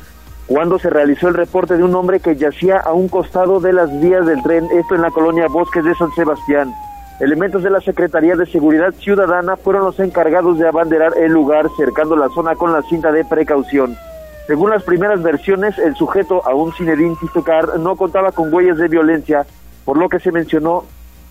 cuando 0.46 0.78
se 0.78 0.90
realizó 0.90 1.28
el 1.28 1.34
reporte 1.34 1.76
de 1.76 1.82
un 1.82 1.94
hombre 1.94 2.20
que 2.20 2.36
yacía 2.36 2.78
a 2.78 2.92
un 2.92 3.08
costado 3.08 3.60
de 3.60 3.72
las 3.72 3.90
vías 4.00 4.26
del 4.26 4.42
tren, 4.42 4.68
esto 4.72 4.94
en 4.94 5.02
la 5.02 5.10
colonia 5.10 5.48
Bosques 5.48 5.84
de 5.84 5.94
San 5.94 6.12
Sebastián. 6.12 6.72
Elementos 7.20 7.62
de 7.62 7.70
la 7.70 7.80
Secretaría 7.80 8.36
de 8.36 8.44
Seguridad 8.46 8.92
Ciudadana 8.92 9.56
fueron 9.56 9.84
los 9.84 9.98
encargados 10.00 10.58
de 10.58 10.68
abanderar 10.68 11.16
el 11.16 11.32
lugar 11.32 11.68
cercando 11.76 12.16
la 12.16 12.28
zona 12.28 12.56
con 12.56 12.72
la 12.72 12.82
cinta 12.82 13.12
de 13.12 13.24
precaución. 13.24 13.96
Según 14.46 14.70
las 14.70 14.82
primeras 14.82 15.22
versiones, 15.22 15.78
el 15.78 15.94
sujeto, 15.94 16.42
aún 16.44 16.74
sin 16.74 16.88
identificar, 16.88 17.78
no 17.78 17.96
contaba 17.96 18.32
con 18.32 18.52
huellas 18.52 18.76
de 18.76 18.88
violencia, 18.88 19.46
por 19.86 19.96
lo 19.96 20.08
que 20.08 20.20
se 20.20 20.32
mencionó 20.32 20.84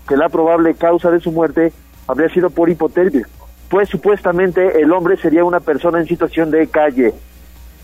que 0.08 0.16
la 0.16 0.28
probable 0.28 0.74
causa 0.74 1.10
de 1.10 1.20
su 1.20 1.30
muerte 1.30 1.72
habría 2.08 2.28
sido 2.30 2.50
por 2.50 2.68
hipotermia, 2.68 3.26
pues 3.68 3.88
supuestamente 3.88 4.80
el 4.80 4.92
hombre 4.92 5.16
sería 5.16 5.44
una 5.44 5.60
persona 5.60 6.00
en 6.00 6.06
situación 6.06 6.50
de 6.50 6.66
calle. 6.66 7.14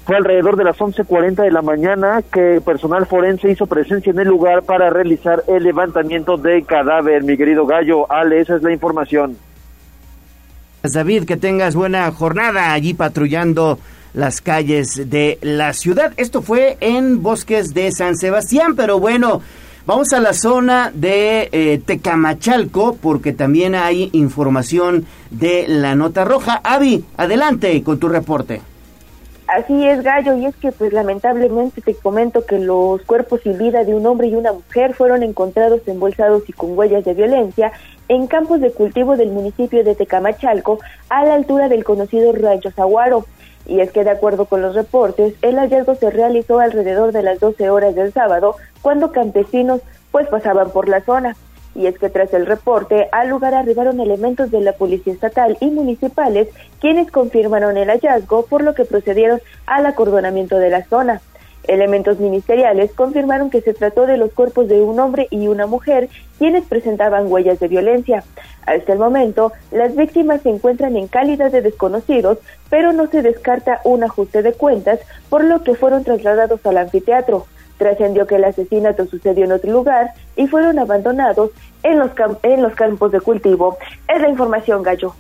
Fue 0.04 0.16
alrededor 0.16 0.56
de 0.56 0.64
las 0.64 0.78
11.40 0.78 1.42
de 1.42 1.50
la 1.50 1.62
mañana 1.62 2.22
que 2.22 2.60
personal 2.64 3.06
forense 3.06 3.50
hizo 3.50 3.66
presencia 3.66 4.10
en 4.10 4.18
el 4.18 4.28
lugar 4.28 4.62
para 4.62 4.90
realizar 4.90 5.44
el 5.46 5.62
levantamiento 5.62 6.36
de 6.36 6.62
cadáver. 6.62 7.22
Mi 7.22 7.36
querido 7.36 7.66
Gallo, 7.66 8.10
Ale, 8.10 8.40
esa 8.40 8.56
es 8.56 8.62
la 8.62 8.72
información. 8.72 9.36
David, 10.82 11.24
que 11.24 11.36
tengas 11.36 11.74
buena 11.74 12.10
jornada 12.10 12.72
allí 12.72 12.94
patrullando 12.94 13.78
las 14.14 14.40
calles 14.40 15.10
de 15.10 15.38
la 15.42 15.72
ciudad. 15.72 16.12
Esto 16.16 16.42
fue 16.42 16.78
en 16.80 17.22
Bosques 17.22 17.74
de 17.74 17.92
San 17.92 18.16
Sebastián, 18.16 18.74
pero 18.76 18.98
bueno, 18.98 19.42
vamos 19.86 20.12
a 20.12 20.20
la 20.20 20.32
zona 20.32 20.90
de 20.94 21.48
eh, 21.52 21.80
Tecamachalco 21.84 22.96
porque 22.96 23.32
también 23.32 23.74
hay 23.74 24.08
información 24.12 25.04
de 25.30 25.66
la 25.68 25.94
nota 25.94 26.24
roja. 26.24 26.60
Avi, 26.64 27.04
adelante 27.16 27.82
con 27.82 27.98
tu 27.98 28.08
reporte. 28.08 28.62
Así 29.52 29.84
es, 29.84 30.04
Gallo, 30.04 30.36
y 30.36 30.46
es 30.46 30.54
que 30.54 30.70
pues 30.70 30.92
lamentablemente 30.92 31.80
te 31.80 31.92
comento 31.96 32.46
que 32.46 32.60
los 32.60 33.02
cuerpos 33.02 33.40
sin 33.40 33.58
vida 33.58 33.82
de 33.82 33.96
un 33.96 34.06
hombre 34.06 34.28
y 34.28 34.36
una 34.36 34.52
mujer 34.52 34.94
fueron 34.94 35.24
encontrados 35.24 35.80
embolsados 35.88 36.48
y 36.48 36.52
con 36.52 36.78
huellas 36.78 37.04
de 37.04 37.14
violencia 37.14 37.72
en 38.06 38.28
campos 38.28 38.60
de 38.60 38.70
cultivo 38.70 39.16
del 39.16 39.30
municipio 39.30 39.82
de 39.82 39.96
Tecamachalco, 39.96 40.78
a 41.08 41.24
la 41.24 41.34
altura 41.34 41.68
del 41.68 41.82
conocido 41.82 42.32
Rancho 42.32 42.70
Zaguaro. 42.70 43.26
Y 43.66 43.80
es 43.80 43.90
que 43.90 44.04
de 44.04 44.10
acuerdo 44.10 44.44
con 44.44 44.62
los 44.62 44.76
reportes, 44.76 45.34
el 45.42 45.56
hallazgo 45.56 45.96
se 45.96 46.10
realizó 46.10 46.60
alrededor 46.60 47.10
de 47.10 47.24
las 47.24 47.40
12 47.40 47.70
horas 47.70 47.96
del 47.96 48.12
sábado, 48.12 48.54
cuando 48.82 49.10
campesinos 49.10 49.80
pues 50.12 50.28
pasaban 50.28 50.70
por 50.70 50.88
la 50.88 51.00
zona 51.00 51.36
y 51.74 51.86
es 51.86 51.98
que 51.98 52.10
tras 52.10 52.32
el 52.34 52.46
reporte 52.46 53.08
al 53.12 53.28
lugar 53.28 53.54
arribaron 53.54 54.00
elementos 54.00 54.50
de 54.50 54.60
la 54.60 54.72
Policía 54.72 55.12
Estatal 55.12 55.56
y 55.60 55.70
municipales 55.70 56.48
quienes 56.80 57.10
confirmaron 57.10 57.76
el 57.76 57.88
hallazgo 57.88 58.46
por 58.46 58.62
lo 58.62 58.74
que 58.74 58.84
procedieron 58.84 59.40
al 59.66 59.86
acordonamiento 59.86 60.58
de 60.58 60.70
la 60.70 60.84
zona. 60.84 61.20
Elementos 61.64 62.18
ministeriales 62.18 62.92
confirmaron 62.92 63.50
que 63.50 63.60
se 63.60 63.74
trató 63.74 64.06
de 64.06 64.16
los 64.16 64.32
cuerpos 64.32 64.66
de 64.66 64.80
un 64.82 64.98
hombre 64.98 65.28
y 65.30 65.46
una 65.46 65.66
mujer 65.66 66.08
quienes 66.38 66.64
presentaban 66.64 67.30
huellas 67.30 67.60
de 67.60 67.68
violencia. 67.68 68.24
Hasta 68.66 68.92
el 68.92 68.98
momento, 68.98 69.52
las 69.70 69.94
víctimas 69.94 70.40
se 70.40 70.50
encuentran 70.50 70.96
en 70.96 71.06
calidad 71.06 71.52
de 71.52 71.60
desconocidos, 71.60 72.38
pero 72.70 72.92
no 72.92 73.08
se 73.08 73.22
descarta 73.22 73.80
un 73.84 74.02
ajuste 74.02 74.42
de 74.42 74.52
cuentas, 74.54 75.00
por 75.28 75.44
lo 75.44 75.62
que 75.62 75.74
fueron 75.74 76.02
trasladados 76.02 76.64
al 76.64 76.78
anfiteatro. 76.78 77.46
Trascendió 77.80 78.26
que 78.26 78.36
el 78.36 78.44
asesinato 78.44 79.06
sucedió 79.06 79.46
en 79.46 79.52
otro 79.52 79.72
lugar 79.72 80.10
y 80.36 80.46
fueron 80.46 80.78
abandonados 80.78 81.50
en 81.82 81.98
los, 81.98 82.10
en 82.42 82.62
los 82.62 82.74
campos 82.74 83.10
de 83.10 83.22
cultivo. 83.22 83.78
Es 84.06 84.20
la 84.20 84.28
información, 84.28 84.82
Gallo. 84.82 85.14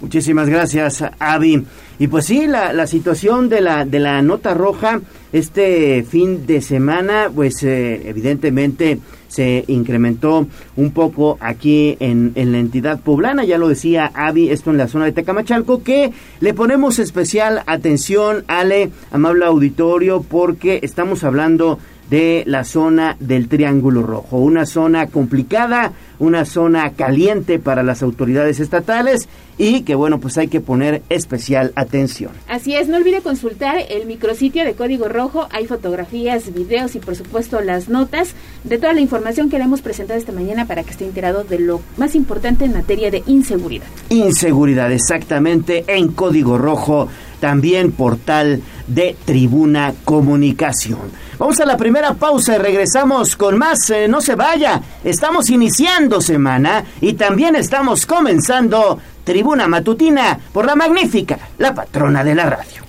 Muchísimas 0.00 0.48
gracias, 0.48 1.04
Avi. 1.20 1.64
Y 2.00 2.08
pues 2.08 2.26
sí, 2.26 2.48
la, 2.48 2.72
la 2.72 2.88
situación 2.88 3.48
de 3.48 3.60
la, 3.60 3.84
de 3.84 4.00
la 4.00 4.20
nota 4.20 4.52
roja 4.52 5.00
este 5.32 6.02
fin 6.02 6.44
de 6.44 6.60
semana, 6.60 7.30
pues 7.32 7.62
eh, 7.62 8.02
evidentemente 8.08 8.98
se 9.28 9.64
incrementó 9.68 10.46
un 10.76 10.90
poco 10.90 11.38
aquí 11.40 11.96
en, 12.00 12.32
en, 12.34 12.52
la 12.52 12.58
entidad 12.58 13.00
poblana, 13.00 13.44
ya 13.44 13.56
lo 13.56 13.68
decía 13.68 14.10
Avi, 14.14 14.50
esto 14.50 14.70
en 14.70 14.76
la 14.76 14.88
zona 14.88 15.06
de 15.06 15.12
Tecamachalco, 15.12 15.82
que 15.82 16.12
le 16.40 16.52
ponemos 16.52 16.98
especial 16.98 17.62
atención, 17.66 18.44
Ale, 18.46 18.90
amable 19.10 19.46
auditorio, 19.46 20.22
porque 20.22 20.80
estamos 20.82 21.24
hablando 21.24 21.78
de 22.10 22.42
la 22.46 22.64
zona 22.64 23.16
del 23.20 23.48
Triángulo 23.48 24.02
Rojo, 24.02 24.38
una 24.38 24.66
zona 24.66 25.06
complicada, 25.06 25.92
una 26.18 26.44
zona 26.44 26.90
caliente 26.92 27.58
para 27.58 27.82
las 27.82 28.02
autoridades 28.02 28.60
estatales 28.60 29.28
y 29.58 29.82
que 29.82 29.94
bueno, 29.94 30.20
pues 30.20 30.38
hay 30.38 30.48
que 30.48 30.60
poner 30.60 31.02
especial 31.08 31.72
atención. 31.74 32.32
Así 32.48 32.74
es, 32.74 32.88
no 32.88 32.96
olvide 32.96 33.22
consultar 33.22 33.76
el 33.88 34.06
micrositio 34.06 34.64
de 34.64 34.74
Código 34.74 35.08
Rojo, 35.08 35.48
hay 35.50 35.66
fotografías, 35.66 36.52
videos 36.52 36.94
y 36.94 36.98
por 36.98 37.16
supuesto 37.16 37.60
las 37.60 37.88
notas 37.88 38.34
de 38.64 38.78
toda 38.78 38.92
la 38.92 39.00
información 39.00 39.50
que 39.50 39.58
le 39.58 39.64
hemos 39.64 39.82
presentado 39.82 40.18
esta 40.18 40.32
mañana 40.32 40.66
para 40.66 40.84
que 40.84 40.90
esté 40.90 41.04
enterado 41.04 41.44
de 41.44 41.58
lo 41.58 41.80
más 41.96 42.14
importante 42.14 42.64
en 42.64 42.72
materia 42.72 43.10
de 43.10 43.22
inseguridad. 43.26 43.86
Inseguridad, 44.10 44.92
exactamente, 44.92 45.84
en 45.88 46.08
Código 46.08 46.58
Rojo 46.58 47.08
también 47.42 47.90
portal 47.90 48.62
de 48.86 49.16
Tribuna 49.24 49.94
Comunicación. 50.04 51.10
Vamos 51.40 51.58
a 51.58 51.66
la 51.66 51.76
primera 51.76 52.14
pausa 52.14 52.54
y 52.54 52.58
regresamos 52.58 53.34
con 53.34 53.58
más. 53.58 53.90
Eh, 53.90 54.06
no 54.06 54.20
se 54.20 54.36
vaya, 54.36 54.80
estamos 55.02 55.50
iniciando 55.50 56.20
semana 56.20 56.84
y 57.00 57.14
también 57.14 57.56
estamos 57.56 58.06
comenzando 58.06 59.00
Tribuna 59.24 59.66
Matutina 59.66 60.38
por 60.52 60.66
la 60.66 60.76
magnífica, 60.76 61.36
la 61.58 61.74
patrona 61.74 62.22
de 62.22 62.34
la 62.36 62.46
radio. 62.48 62.82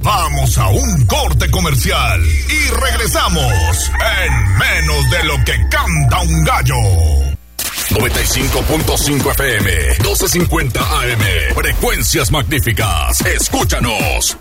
Vamos 0.00 0.56
a 0.56 0.68
un 0.70 1.04
corte 1.04 1.50
comercial 1.50 2.22
y 2.24 2.70
regresamos 2.70 3.92
en 4.24 4.32
menos 4.56 5.10
de 5.10 5.24
lo 5.24 5.44
que 5.44 5.68
canta 5.68 6.20
un 6.22 6.42
gallo. 6.42 7.39
95.5 7.90 9.30
FM, 9.32 9.70
1250 9.98 10.80
AM. 10.80 11.54
Frecuencias 11.54 12.30
magníficas. 12.30 13.20
Escúchanos. 13.22 14.36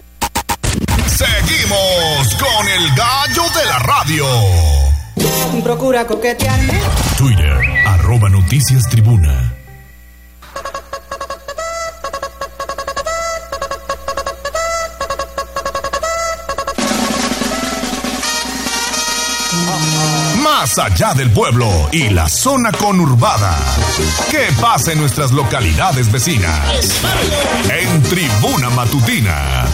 Seguimos 1.07 2.35
con 2.35 2.67
el 2.67 2.95
gallo 2.95 3.43
de 3.59 3.65
la 3.65 3.79
radio. 3.79 4.25
Procura 5.63 6.05
coquetearme. 6.05 6.79
Twitter, 7.17 7.57
arroba 7.87 8.29
noticias 8.29 8.87
tribuna. 8.89 9.58
Más 20.59 20.77
allá 20.77 21.13
del 21.13 21.31
pueblo 21.31 21.69
y 21.93 22.09
la 22.09 22.27
zona 22.27 22.73
conurbada. 22.73 23.57
¿Qué 24.29 24.47
pasa 24.59 24.91
en 24.91 24.99
nuestras 24.99 25.31
localidades 25.31 26.11
vecinas? 26.11 27.01
En 27.71 28.03
Tribuna 28.03 28.69
Matutina. 28.69 29.65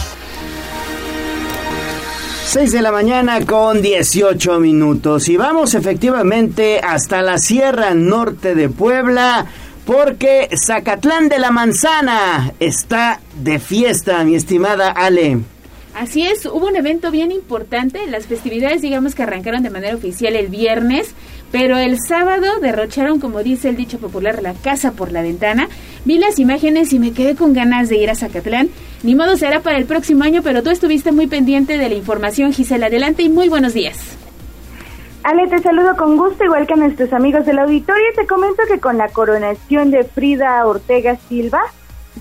6 2.46 2.70
de 2.70 2.82
la 2.82 2.92
mañana 2.92 3.44
con 3.44 3.82
18 3.82 4.60
minutos 4.60 5.28
y 5.28 5.36
vamos 5.36 5.74
efectivamente 5.74 6.78
hasta 6.78 7.20
la 7.20 7.38
Sierra 7.38 7.92
Norte 7.94 8.54
de 8.54 8.68
Puebla 8.68 9.46
porque 9.86 10.48
Zacatlán 10.56 11.28
de 11.28 11.40
la 11.40 11.50
Manzana 11.50 12.52
está 12.60 13.18
de 13.34 13.58
fiesta, 13.58 14.22
mi 14.22 14.36
estimada 14.36 14.92
Ale. 14.92 15.40
Así 15.96 16.26
es, 16.26 16.44
hubo 16.44 16.66
un 16.66 16.76
evento 16.76 17.10
bien 17.10 17.32
importante, 17.32 18.06
las 18.06 18.26
festividades 18.26 18.82
digamos 18.82 19.14
que 19.14 19.22
arrancaron 19.22 19.62
de 19.62 19.70
manera 19.70 19.96
oficial 19.96 20.36
el 20.36 20.48
viernes, 20.48 21.14
pero 21.50 21.78
el 21.78 21.96
sábado 21.98 22.60
derrocharon, 22.60 23.18
como 23.18 23.42
dice 23.42 23.70
el 23.70 23.76
dicho 23.76 23.98
popular, 23.98 24.42
la 24.42 24.52
casa 24.52 24.92
por 24.92 25.10
la 25.10 25.22
ventana. 25.22 25.70
Vi 26.04 26.18
las 26.18 26.38
imágenes 26.38 26.92
y 26.92 26.98
me 26.98 27.12
quedé 27.12 27.34
con 27.34 27.54
ganas 27.54 27.88
de 27.88 27.96
ir 27.96 28.10
a 28.10 28.14
Zacatlán. 28.14 28.68
Ni 29.04 29.14
modo 29.14 29.38
será 29.38 29.60
para 29.60 29.78
el 29.78 29.86
próximo 29.86 30.24
año, 30.24 30.42
pero 30.42 30.62
tú 30.62 30.68
estuviste 30.68 31.12
muy 31.12 31.28
pendiente 31.28 31.78
de 31.78 31.88
la 31.88 31.94
información, 31.94 32.52
Gisela. 32.52 32.88
Adelante 32.88 33.22
y 33.22 33.30
muy 33.30 33.48
buenos 33.48 33.72
días. 33.72 34.18
Ale, 35.22 35.48
te 35.48 35.62
saludo 35.62 35.96
con 35.96 36.18
gusto, 36.18 36.44
igual 36.44 36.66
que 36.66 36.74
a 36.74 36.76
nuestros 36.76 37.10
amigos 37.14 37.46
del 37.46 37.58
auditorio. 37.58 38.04
Te 38.14 38.26
comento 38.26 38.64
que 38.68 38.80
con 38.80 38.98
la 38.98 39.08
coronación 39.08 39.90
de 39.90 40.04
Frida 40.04 40.66
Ortega 40.66 41.16
Silva, 41.30 41.62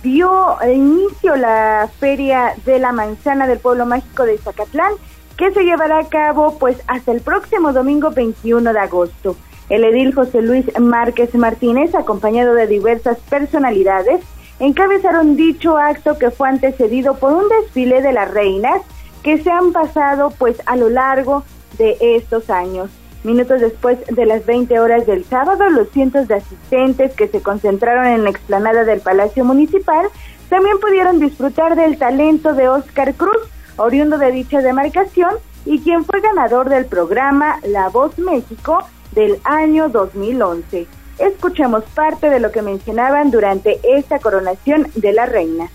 dio 0.02 0.58
inicio 0.66 1.36
la 1.36 1.90
Feria 2.00 2.54
de 2.66 2.80
la 2.80 2.92
Manzana 2.92 3.48
del 3.48 3.60
Pueblo 3.60 3.86
Mágico 3.86 4.24
de 4.24 4.38
Zacatlán, 4.38 4.94
que 5.38 5.52
se 5.52 5.64
llevará 5.64 6.00
a 6.00 6.10
cabo 6.10 6.58
pues 6.58 6.78
hasta 6.88 7.12
el 7.12 7.22
próximo 7.22 7.74
domingo 7.74 8.12
21 8.12 8.74
de 8.74 8.80
agosto. 8.80 9.36
El 9.70 9.84
edil 9.84 10.14
José 10.14 10.42
Luis 10.42 10.66
Márquez 10.80 11.34
Martínez, 11.36 11.96
acompañado 11.96 12.54
de 12.54 12.68
diversas 12.68 13.18
personalidades, 13.30 14.22
encabezaron 14.60 15.36
dicho 15.36 15.78
acto 15.78 16.18
que 16.18 16.32
fue 16.32 16.50
antecedido 16.50 17.16
por 17.16 17.34
un 17.34 17.50
desfile 17.50 18.02
de 18.02 18.14
las 18.14 18.32
reinas 18.32 18.82
que 19.24 19.40
se 19.40 19.50
han 19.50 19.74
pasado 19.74 20.32
pues 20.38 20.62
a 20.66 20.75
lo 20.75 20.90
largo 20.90 21.44
de 21.78 21.98
estos 22.00 22.50
años. 22.50 22.90
Minutos 23.25 23.60
después 23.60 23.98
de 24.05 24.27
las 24.27 24.46
20 24.46 24.79
horas 24.79 25.08
del 25.08 25.25
sábado, 25.25 25.67
los 25.72 25.89
cientos 25.89 26.27
de 26.27 26.36
asistentes 26.36 27.12
que 27.15 27.27
se 27.27 27.41
concentraron 27.41 28.05
en 28.05 28.24
la 28.24 28.29
explanada 28.29 28.84
del 28.84 29.00
Palacio 29.00 29.44
Municipal 29.44 30.10
también 30.48 30.79
pudieron 30.79 31.20
disfrutar 31.20 31.75
del 31.75 31.98
talento 31.98 32.53
de 32.53 32.70
Oscar 32.70 33.15
Cruz, 33.15 33.39
oriundo 33.77 34.20
de 34.20 34.32
dicha 34.32 34.62
demarcación 34.62 35.32
y 35.65 35.79
quien 35.79 36.05
fue 36.05 36.22
ganador 36.22 36.70
del 36.70 36.86
programa 36.86 37.60
La 37.63 37.89
Voz 37.89 38.15
México 38.20 38.84
del 39.13 39.39
año 39.44 39.89
2011. 39.89 40.86
Escuchemos 41.17 41.84
parte 41.96 42.29
de 42.29 42.39
lo 42.39 42.51
que 42.51 42.62
mencionaban 42.62 43.32
durante 43.32 43.79
esta 43.98 44.20
coronación 44.20 44.86
de 44.94 45.13
la 45.13 45.25
reina. 45.25 45.72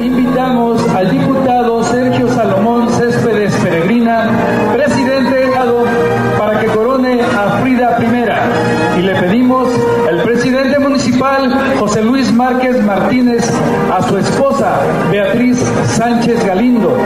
Invitamos 0.00 0.88
al 0.90 1.10
diputado 1.10 1.82
Sergio 1.84 2.28
Salomón 2.28 2.88
Céspedes 2.90 3.54
Peregrina, 3.56 4.28
presidente 4.72 5.34
delegado, 5.34 5.84
para 6.38 6.60
que 6.60 6.66
corone 6.68 7.20
a 7.22 7.60
Frida 7.62 7.98
I. 8.00 9.00
Y 9.00 9.02
le 9.02 9.14
pedimos 9.16 9.68
al 10.08 10.22
presidente 10.22 10.78
municipal 10.78 11.52
José 11.78 12.02
Luis 12.02 12.32
Márquez 12.32 12.82
Martínez, 12.84 13.50
a 13.92 14.02
su 14.02 14.18
esposa 14.18 14.80
Beatriz 15.10 15.58
Sánchez 15.88 16.44
Galindo, 16.44 16.96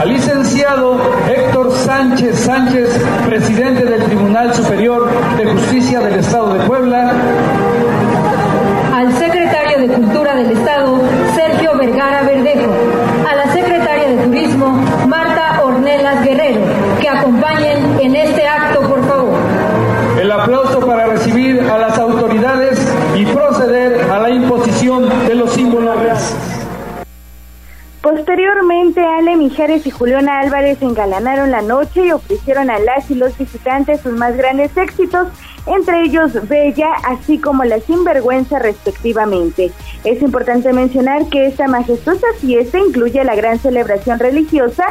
al 0.00 0.08
licenciado 0.08 0.98
Héctor 1.28 1.72
Sánchez 1.72 2.38
Sánchez, 2.40 2.88
presidente 3.26 3.84
del 3.84 4.02
Tribunal 4.04 4.54
Superior 4.54 5.08
de 5.36 5.46
Justicia 5.46 6.00
del 6.00 6.20
Estado 6.20 6.54
de 6.54 6.60
Puebla, 6.66 7.12
acompañen 17.24 18.00
en 18.00 18.16
este 18.16 18.46
acto, 18.46 18.80
por 18.82 19.02
favor. 19.06 19.38
El 20.20 20.30
aplauso 20.30 20.78
para 20.80 21.06
recibir 21.06 21.58
a 21.58 21.78
las 21.78 21.98
autoridades 21.98 22.78
y 23.16 23.24
proceder 23.24 24.10
a 24.10 24.18
la 24.18 24.30
imposición 24.30 25.08
de 25.26 25.34
los 25.34 25.52
símbolos 25.52 25.98
reales. 25.98 26.36
Posteriormente, 28.02 29.00
Ale 29.00 29.36
Mijares 29.36 29.86
y 29.86 29.90
Juliana 29.90 30.40
Álvarez 30.40 30.82
engalanaron 30.82 31.50
la 31.50 31.62
noche 31.62 32.04
y 32.04 32.12
ofrecieron 32.12 32.68
a 32.68 32.78
las 32.78 33.10
y 33.10 33.14
los 33.14 33.36
visitantes 33.38 34.02
sus 34.02 34.12
más 34.12 34.36
grandes 34.36 34.76
éxitos, 34.76 35.28
entre 35.64 36.02
ellos 36.02 36.46
Bella, 36.46 36.90
así 37.04 37.38
como 37.38 37.64
La 37.64 37.80
Sinvergüenza 37.80 38.58
respectivamente. 38.58 39.72
Es 40.04 40.20
importante 40.20 40.74
mencionar 40.74 41.30
que 41.30 41.46
esta 41.46 41.68
majestuosa 41.68 42.26
fiesta 42.38 42.78
incluye 42.78 43.24
la 43.24 43.34
gran 43.34 43.58
celebración 43.58 44.18
religiosa 44.18 44.84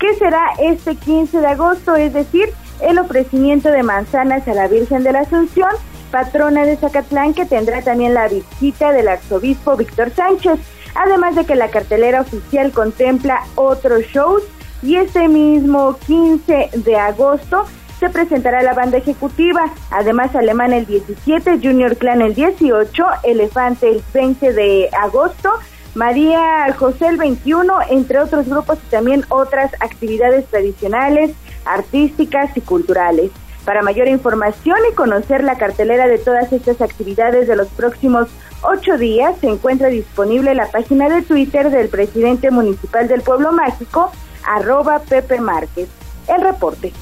que 0.00 0.14
será 0.14 0.44
este 0.58 0.96
15 0.96 1.40
de 1.40 1.46
agosto, 1.46 1.94
es 1.94 2.12
decir, 2.12 2.48
el 2.80 2.98
ofrecimiento 2.98 3.70
de 3.70 3.82
manzanas 3.82 4.48
a 4.48 4.54
la 4.54 4.66
Virgen 4.66 5.04
de 5.04 5.12
la 5.12 5.20
Asunción, 5.20 5.70
patrona 6.10 6.64
de 6.64 6.76
Zacatlán, 6.76 7.34
que 7.34 7.44
tendrá 7.46 7.82
también 7.82 8.14
la 8.14 8.26
visita 8.26 8.92
del 8.92 9.06
arzobispo 9.06 9.76
Víctor 9.76 10.10
Sánchez 10.10 10.58
además 10.94 11.36
de 11.36 11.44
que 11.44 11.54
la 11.54 11.68
cartelera 11.68 12.22
oficial 12.22 12.72
contempla 12.72 13.44
otros 13.54 14.02
shows 14.12 14.42
y 14.82 14.96
este 14.96 15.28
mismo 15.28 15.96
15 16.06 16.70
de 16.72 16.96
agosto 16.96 17.66
se 17.98 18.08
presentará 18.08 18.62
la 18.62 18.72
banda 18.72 18.96
ejecutiva, 18.96 19.70
además 19.90 20.34
Alemán 20.34 20.72
el 20.72 20.86
17, 20.86 21.58
Junior 21.62 21.96
Clan 21.98 22.22
el 22.22 22.34
18, 22.34 23.04
Elefante 23.24 23.90
el 23.90 24.02
20 24.14 24.54
de 24.54 24.88
agosto, 24.98 25.50
María 25.94 26.72
José 26.78 27.08
el 27.08 27.16
21, 27.16 27.74
entre 27.90 28.20
otros 28.20 28.46
grupos 28.46 28.78
y 28.86 28.90
también 28.90 29.24
otras 29.28 29.72
actividades 29.80 30.46
tradicionales, 30.46 31.32
artísticas 31.64 32.56
y 32.56 32.60
culturales. 32.60 33.30
Para 33.64 33.82
mayor 33.82 34.08
información 34.08 34.78
y 34.90 34.94
conocer 34.94 35.44
la 35.44 35.58
cartelera 35.58 36.06
de 36.06 36.18
todas 36.18 36.52
estas 36.52 36.80
actividades 36.80 37.46
de 37.46 37.56
los 37.56 37.68
próximos 37.68 38.28
ocho 38.62 38.96
días 38.96 39.36
se 39.40 39.48
encuentra 39.48 39.88
disponible 39.88 40.54
la 40.54 40.70
página 40.70 41.08
de 41.08 41.22
Twitter 41.22 41.70
del 41.70 41.88
presidente 41.88 42.50
municipal 42.50 43.08
del 43.08 43.22
Pueblo 43.22 43.52
Mágico, 43.52 44.10
arroba 44.46 45.00
Pepe 45.00 45.40
Márquez. 45.40 45.88
El 46.26 46.40
reporte. 46.42 46.92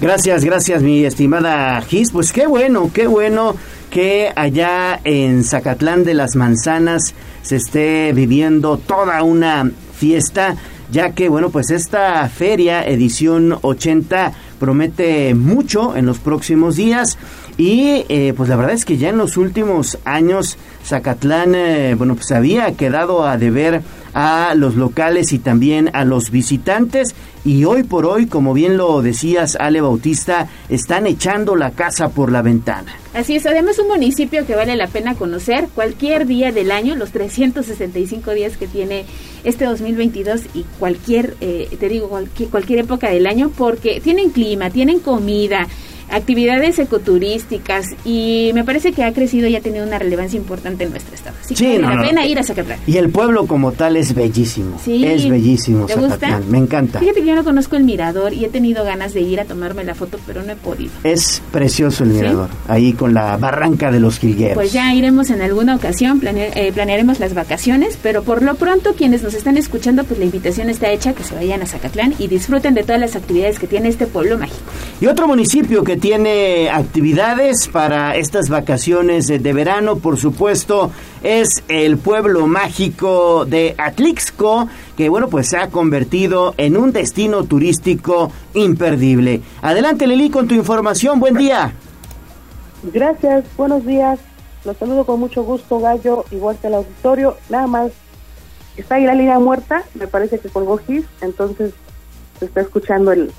Gracias, 0.00 0.44
gracias 0.44 0.82
mi 0.82 1.04
estimada 1.04 1.80
Gis. 1.82 2.12
Pues 2.12 2.32
qué 2.32 2.46
bueno, 2.46 2.90
qué 2.92 3.06
bueno 3.06 3.54
que 3.90 4.32
allá 4.34 5.00
en 5.04 5.44
Zacatlán 5.44 6.04
de 6.04 6.14
las 6.14 6.36
Manzanas 6.36 7.14
se 7.42 7.56
esté 7.56 8.12
viviendo 8.12 8.78
toda 8.78 9.22
una 9.22 9.70
fiesta, 9.94 10.56
ya 10.90 11.12
que 11.12 11.28
bueno, 11.28 11.50
pues 11.50 11.70
esta 11.70 12.26
feria 12.28 12.86
edición 12.86 13.58
80 13.60 14.32
promete 14.58 15.34
mucho 15.34 15.96
en 15.96 16.06
los 16.06 16.18
próximos 16.18 16.76
días. 16.76 17.18
Y 17.58 18.04
eh, 18.08 18.32
pues 18.36 18.48
la 18.48 18.56
verdad 18.56 18.74
es 18.74 18.84
que 18.84 18.96
ya 18.96 19.08
en 19.08 19.18
los 19.18 19.36
últimos 19.36 19.98
años 20.04 20.56
Zacatlán, 20.86 21.54
eh, 21.54 21.94
bueno, 21.96 22.14
pues 22.14 22.30
había 22.32 22.72
quedado 22.76 23.26
a 23.26 23.36
deber 23.36 23.82
a 24.14 24.54
los 24.54 24.74
locales 24.74 25.32
y 25.32 25.38
también 25.38 25.90
a 25.92 26.04
los 26.04 26.30
visitantes 26.30 27.14
y 27.44 27.64
hoy 27.64 27.84
por 27.84 28.04
hoy, 28.04 28.26
como 28.26 28.52
bien 28.52 28.76
lo 28.76 29.00
decías 29.00 29.56
Ale 29.58 29.80
Bautista, 29.80 30.48
están 30.68 31.06
echando 31.06 31.56
la 31.56 31.70
casa 31.70 32.10
por 32.10 32.30
la 32.30 32.42
ventana. 32.42 32.94
Así 33.14 33.36
es, 33.36 33.46
además 33.46 33.78
un 33.78 33.88
municipio 33.88 34.46
que 34.46 34.54
vale 34.54 34.76
la 34.76 34.86
pena 34.86 35.14
conocer 35.14 35.68
cualquier 35.74 36.26
día 36.26 36.52
del 36.52 36.70
año, 36.70 36.94
los 36.96 37.10
365 37.12 38.32
días 38.32 38.56
que 38.56 38.66
tiene 38.66 39.06
este 39.42 39.64
2022 39.64 40.42
y 40.54 40.64
cualquier, 40.78 41.34
eh, 41.40 41.68
te 41.78 41.88
digo, 41.88 42.08
cualquier, 42.08 42.50
cualquier 42.50 42.80
época 42.80 43.08
del 43.08 43.26
año, 43.26 43.50
porque 43.56 44.00
tienen 44.00 44.30
clima, 44.30 44.70
tienen 44.70 45.00
comida, 45.00 45.66
actividades 46.10 46.78
ecoturísticas 46.78 47.86
y 48.04 48.50
me 48.54 48.64
parece 48.64 48.92
que 48.92 49.04
ha 49.04 49.12
crecido 49.12 49.48
y 49.48 49.56
ha 49.56 49.60
tenido 49.60 49.86
una 49.86 49.98
relevancia 49.98 50.36
importante 50.36 50.84
en 50.84 50.90
nuestro 50.90 51.14
estado. 51.14 51.36
Así 51.42 51.54
que 51.54 51.78
vale 51.78 51.96
la 51.96 52.02
pena 52.08 52.26
ir 52.26 52.38
a 52.38 52.42
Zacatlán. 52.42 52.78
Y 52.86 52.96
el 52.96 53.10
pueblo 53.10 53.46
como 53.46 53.72
tal 53.72 53.96
es 53.96 54.14
bellísimo. 54.14 54.80
Sí. 54.84 55.04
Es 55.04 55.28
bellísimo 55.28 55.86
¿Te 55.86 55.94
Gusta? 55.94 56.40
Me 56.48 56.58
encanta. 56.58 57.00
Fíjate 57.00 57.20
que 57.20 57.26
yo 57.26 57.34
no 57.34 57.44
conozco 57.44 57.76
el 57.76 57.84
mirador 57.84 58.32
y 58.32 58.44
he 58.44 58.48
tenido 58.48 58.84
ganas 58.84 59.14
de 59.14 59.20
ir 59.20 59.40
a 59.40 59.44
tomarme 59.44 59.84
la 59.84 59.94
foto, 59.94 60.18
pero 60.26 60.42
no 60.42 60.52
he 60.52 60.56
podido. 60.56 60.90
Es 61.04 61.42
precioso 61.52 62.04
el 62.04 62.10
mirador, 62.10 62.50
ahí 62.68 62.92
con 62.92 63.14
la 63.14 63.36
barranca 63.36 63.90
de 63.90 64.00
los 64.00 64.18
Jilgueros. 64.18 64.54
Pues 64.54 64.72
ya 64.72 64.94
iremos 64.94 65.30
en 65.30 65.42
alguna 65.42 65.76
ocasión, 65.76 66.20
eh, 66.24 66.72
planearemos 66.72 67.20
las 67.20 67.34
vacaciones, 67.34 67.98
pero 68.02 68.22
por 68.22 68.42
lo 68.42 68.54
pronto 68.54 68.94
quienes 68.94 69.22
nos 69.22 69.34
están 69.34 69.56
escuchando, 69.56 70.04
pues 70.04 70.18
la 70.18 70.24
invitación 70.24 70.70
está 70.70 70.90
hecha 70.90 71.14
que 71.14 71.24
se 71.24 71.34
vayan 71.34 71.62
a 71.62 71.66
Zacatlán 71.66 72.14
y 72.18 72.28
disfruten 72.28 72.74
de 72.74 72.82
todas 72.82 73.00
las 73.00 73.16
actividades 73.16 73.58
que 73.58 73.66
tiene 73.66 73.88
este 73.88 74.06
pueblo 74.06 74.38
mágico. 74.38 74.60
Y 75.00 75.06
otro 75.06 75.26
municipio 75.26 75.84
que 75.84 75.96
tiene 76.00 76.70
actividades 76.70 77.68
para 77.68 78.16
estas 78.16 78.48
vacaciones 78.48 79.26
de 79.26 79.52
verano, 79.52 79.96
por 79.96 80.16
supuesto, 80.16 80.90
es 81.22 81.62
el 81.68 81.98
pueblo 81.98 82.46
mágico 82.46 83.44
de 83.44 83.74
Atlixco, 83.76 84.66
que 84.96 85.08
bueno, 85.08 85.28
pues 85.28 85.48
se 85.48 85.58
ha 85.58 85.68
convertido 85.68 86.54
en 86.56 86.76
un 86.76 86.92
destino 86.92 87.44
turístico 87.44 88.32
imperdible. 88.54 89.42
Adelante 89.60 90.06
Lili 90.06 90.30
con 90.30 90.48
tu 90.48 90.54
información, 90.54 91.20
buen 91.20 91.34
día. 91.34 91.72
Gracias, 92.82 93.44
buenos 93.56 93.84
días. 93.84 94.18
Los 94.64 94.78
saludo 94.78 95.04
con 95.04 95.20
mucho 95.20 95.42
gusto, 95.42 95.80
Gallo, 95.80 96.24
igual 96.30 96.56
que 96.60 96.68
el 96.68 96.74
auditorio. 96.74 97.36
Nada 97.50 97.66
más, 97.66 97.92
está 98.76 98.94
ahí 98.94 99.04
la 99.04 99.14
línea 99.14 99.38
muerta, 99.38 99.84
me 99.94 100.06
parece 100.06 100.38
que 100.38 100.48
colgó 100.48 100.78
GIS, 100.78 101.04
entonces 101.20 101.74
se 102.38 102.46
está 102.46 102.62
escuchando 102.62 103.12
el, 103.12 103.30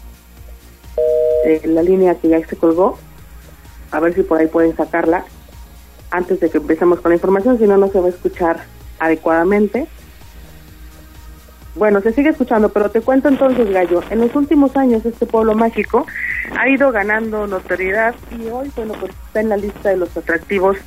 eh, 1.45 1.61
la 1.65 1.83
línea 1.83 2.15
que 2.15 2.29
ya 2.29 2.45
se 2.45 2.55
colgó. 2.55 2.97
A 3.91 3.99
ver 3.99 4.13
si 4.13 4.23
por 4.23 4.39
ahí 4.39 4.47
pueden 4.47 4.75
sacarla 4.75 5.25
antes 6.11 6.39
de 6.39 6.49
que 6.49 6.57
empecemos 6.57 6.99
con 6.99 7.09
la 7.09 7.15
información, 7.15 7.57
si 7.57 7.65
no, 7.65 7.77
no 7.77 7.87
se 7.87 7.99
va 7.99 8.07
a 8.07 8.09
escuchar 8.09 8.63
adecuadamente. 8.99 9.87
Bueno, 11.75 12.01
se 12.01 12.11
sigue 12.11 12.29
escuchando, 12.29 12.69
pero 12.69 12.91
te 12.91 12.99
cuento 12.99 13.29
entonces, 13.29 13.69
Gallo. 13.71 14.01
En 14.09 14.19
los 14.19 14.35
últimos 14.35 14.75
años 14.75 15.05
este 15.05 15.25
pueblo 15.25 15.55
mágico 15.55 16.05
ha 16.57 16.67
ido 16.67 16.91
ganando 16.91 17.47
notoriedad 17.47 18.13
y 18.37 18.47
hoy, 18.47 18.69
bueno, 18.75 18.93
pues 18.99 19.13
está 19.25 19.39
en 19.39 19.49
la 19.49 19.57
lista 19.57 19.89
de 19.89 19.97
los 19.97 20.15
atractivos 20.17 20.77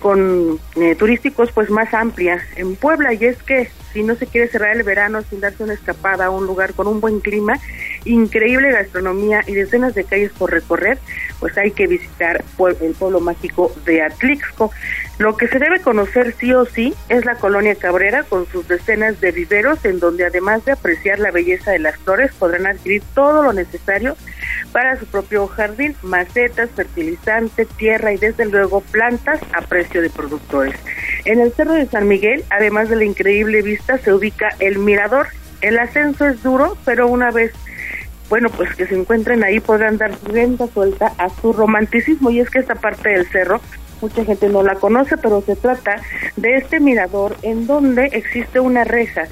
con 0.00 0.58
eh, 0.76 0.96
turísticos 0.96 1.52
pues 1.52 1.70
más 1.70 1.94
amplia 1.94 2.42
en 2.56 2.74
Puebla 2.74 3.12
y 3.14 3.24
es 3.24 3.40
que 3.42 3.70
si 3.92 4.02
no 4.02 4.14
se 4.14 4.26
quiere 4.26 4.48
cerrar 4.48 4.76
el 4.76 4.82
verano 4.82 5.22
sin 5.28 5.40
darse 5.40 5.62
una 5.62 5.74
escapada 5.74 6.26
a 6.26 6.30
un 6.30 6.46
lugar 6.46 6.74
con 6.74 6.86
un 6.86 7.00
buen 7.00 7.20
clima, 7.20 7.58
increíble 8.04 8.72
gastronomía 8.72 9.42
y 9.46 9.52
decenas 9.52 9.94
de 9.94 10.04
calles 10.04 10.32
por 10.32 10.50
recorrer, 10.50 10.98
pues 11.38 11.56
hay 11.58 11.72
que 11.72 11.86
visitar 11.86 12.44
el 12.80 12.94
pueblo 12.94 13.20
mágico 13.20 13.72
de 13.84 14.02
Atlixco. 14.02 14.70
Lo 15.20 15.36
que 15.36 15.48
se 15.48 15.58
debe 15.58 15.80
conocer 15.80 16.34
sí 16.40 16.54
o 16.54 16.64
sí 16.64 16.94
es 17.10 17.26
la 17.26 17.34
colonia 17.34 17.74
Cabrera 17.74 18.22
con 18.22 18.46
sus 18.46 18.66
decenas 18.66 19.20
de 19.20 19.32
viveros 19.32 19.84
en 19.84 20.00
donde 20.00 20.24
además 20.24 20.64
de 20.64 20.72
apreciar 20.72 21.18
la 21.18 21.30
belleza 21.30 21.72
de 21.72 21.78
las 21.78 21.98
flores 21.98 22.32
podrán 22.32 22.66
adquirir 22.66 23.02
todo 23.14 23.42
lo 23.42 23.52
necesario 23.52 24.16
para 24.72 24.98
su 24.98 25.04
propio 25.04 25.46
jardín, 25.46 25.94
macetas, 26.00 26.70
fertilizantes, 26.70 27.68
tierra 27.76 28.14
y 28.14 28.16
desde 28.16 28.46
luego 28.46 28.80
plantas 28.80 29.40
a 29.52 29.60
precio 29.60 30.00
de 30.00 30.08
productores. 30.08 30.74
En 31.26 31.38
el 31.38 31.52
Cerro 31.52 31.74
de 31.74 31.84
San 31.84 32.08
Miguel, 32.08 32.42
además 32.48 32.88
de 32.88 32.96
la 32.96 33.04
increíble 33.04 33.60
vista, 33.60 33.98
se 33.98 34.14
ubica 34.14 34.48
el 34.58 34.78
mirador. 34.78 35.26
El 35.60 35.78
ascenso 35.78 36.26
es 36.28 36.42
duro, 36.42 36.78
pero 36.86 37.08
una 37.08 37.30
vez 37.30 37.52
bueno, 38.30 38.48
pues 38.48 38.74
que 38.76 38.86
se 38.86 38.94
encuentren 38.94 39.42
ahí 39.42 39.58
podrán 39.58 39.98
dar 39.98 40.12
rienda 40.24 40.68
suelta 40.68 41.12
a 41.18 41.28
su 41.28 41.52
romanticismo 41.52 42.30
y 42.30 42.38
es 42.38 42.48
que 42.48 42.60
esta 42.60 42.76
parte 42.76 43.08
del 43.10 43.26
cerro 43.26 43.60
mucha 44.00 44.24
gente 44.24 44.48
no 44.48 44.62
la 44.62 44.76
conoce, 44.76 45.16
pero 45.16 45.42
se 45.42 45.56
trata 45.56 46.00
de 46.36 46.56
este 46.56 46.80
mirador 46.80 47.36
en 47.42 47.66
donde 47.66 48.06
existe 48.06 48.60
una 48.60 48.84
reja 48.84 49.28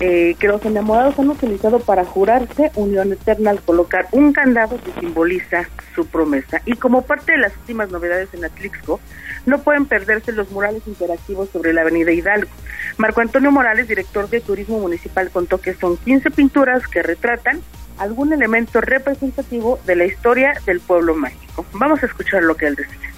eh, 0.00 0.34
que 0.38 0.48
los 0.48 0.64
enamorados 0.64 1.18
han 1.18 1.28
utilizado 1.28 1.80
para 1.80 2.04
jurarse 2.04 2.70
unión 2.74 3.12
eterna 3.12 3.50
al 3.50 3.60
colocar 3.60 4.08
un 4.12 4.32
candado 4.32 4.78
que 4.82 4.98
simboliza 4.98 5.68
su 5.94 6.06
promesa. 6.06 6.62
Y 6.64 6.74
como 6.74 7.02
parte 7.02 7.32
de 7.32 7.38
las 7.38 7.56
últimas 7.56 7.90
novedades 7.90 8.32
en 8.32 8.44
Atlixco, 8.44 9.00
no 9.46 9.62
pueden 9.62 9.86
perderse 9.86 10.32
los 10.32 10.50
murales 10.50 10.82
interactivos 10.86 11.50
sobre 11.50 11.72
la 11.72 11.82
avenida 11.82 12.12
Hidalgo. 12.12 12.50
Marco 12.96 13.20
Antonio 13.20 13.50
Morales, 13.50 13.88
director 13.88 14.28
de 14.28 14.40
Turismo 14.40 14.78
Municipal, 14.78 15.30
contó 15.30 15.60
que 15.60 15.74
son 15.74 15.96
15 15.98 16.30
pinturas 16.30 16.86
que 16.86 17.02
retratan 17.02 17.60
algún 17.98 18.32
elemento 18.32 18.80
representativo 18.80 19.78
de 19.86 19.96
la 19.96 20.06
historia 20.06 20.54
del 20.64 20.80
pueblo 20.80 21.14
mágico. 21.14 21.66
Vamos 21.74 22.02
a 22.02 22.06
escuchar 22.06 22.42
lo 22.42 22.56
que 22.56 22.66
él 22.66 22.74
decía 22.76 23.10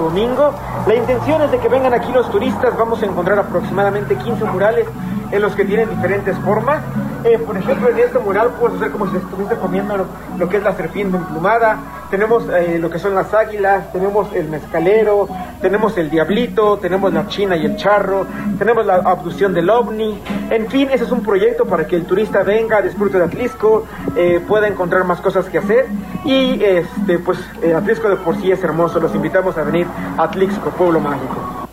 domingo. 0.00 0.52
La 0.86 0.94
intención 0.94 1.42
es 1.42 1.50
de 1.50 1.58
que 1.58 1.68
vengan 1.68 1.94
aquí 1.94 2.12
los 2.12 2.30
turistas, 2.30 2.76
vamos 2.76 3.02
a 3.02 3.06
encontrar 3.06 3.38
aproximadamente 3.38 4.16
15 4.16 4.44
murales 4.46 4.86
en 5.30 5.42
los 5.42 5.54
que 5.54 5.64
tienen 5.64 5.88
diferentes 5.90 6.36
formas. 6.38 6.82
Eh, 7.22 7.38
por 7.38 7.56
ejemplo, 7.56 7.90
en 7.90 7.98
este 7.98 8.18
mural 8.18 8.48
puedes 8.58 8.78
hacer 8.78 8.92
como 8.92 9.06
si 9.10 9.16
estuviese 9.16 9.54
comiendo 9.56 10.06
lo, 10.38 10.48
que 10.48 10.56
es 10.56 10.62
la 10.62 10.74
serpiente 10.74 11.18
emplumada. 11.18 11.78
Tenemos 12.10 12.44
eh, 12.48 12.78
lo 12.80 12.88
que 12.88 12.98
son 12.98 13.14
las 13.14 13.32
águilas, 13.34 13.92
tenemos 13.92 14.32
el 14.32 14.48
mezcalero, 14.48 15.28
tenemos 15.60 15.96
el 15.98 16.08
diablito, 16.08 16.78
tenemos 16.78 17.12
la 17.12 17.28
china 17.28 17.56
y 17.56 17.66
el 17.66 17.76
charro, 17.76 18.26
tenemos 18.58 18.86
la 18.86 18.96
abducción 18.96 19.52
del 19.52 19.68
ovni. 19.68 20.18
En 20.48 20.66
fin, 20.68 20.88
ese 20.90 21.04
es 21.04 21.12
un 21.12 21.22
proyecto 21.22 21.66
para 21.66 21.86
que 21.86 21.94
el 21.94 22.06
turista 22.06 22.42
venga, 22.42 22.80
disfrute 22.80 23.18
de 23.18 23.24
Atlisco, 23.24 23.84
eh, 24.16 24.42
pueda 24.48 24.66
encontrar 24.66 25.04
más 25.04 25.20
cosas 25.20 25.44
que 25.46 25.58
hacer. 25.58 25.86
Y 26.24 26.64
este, 26.64 27.18
pues 27.18 27.38
Atlisco 27.76 28.08
de 28.08 28.16
por 28.16 28.36
sí 28.40 28.50
es 28.50 28.64
hermoso, 28.64 28.98
los 28.98 29.14
invitamos 29.14 29.56
a 29.58 29.62
venir 29.62 29.86
Atlixco, 30.18 30.70
pueblo 30.70 31.00
mágico. 31.00 31.68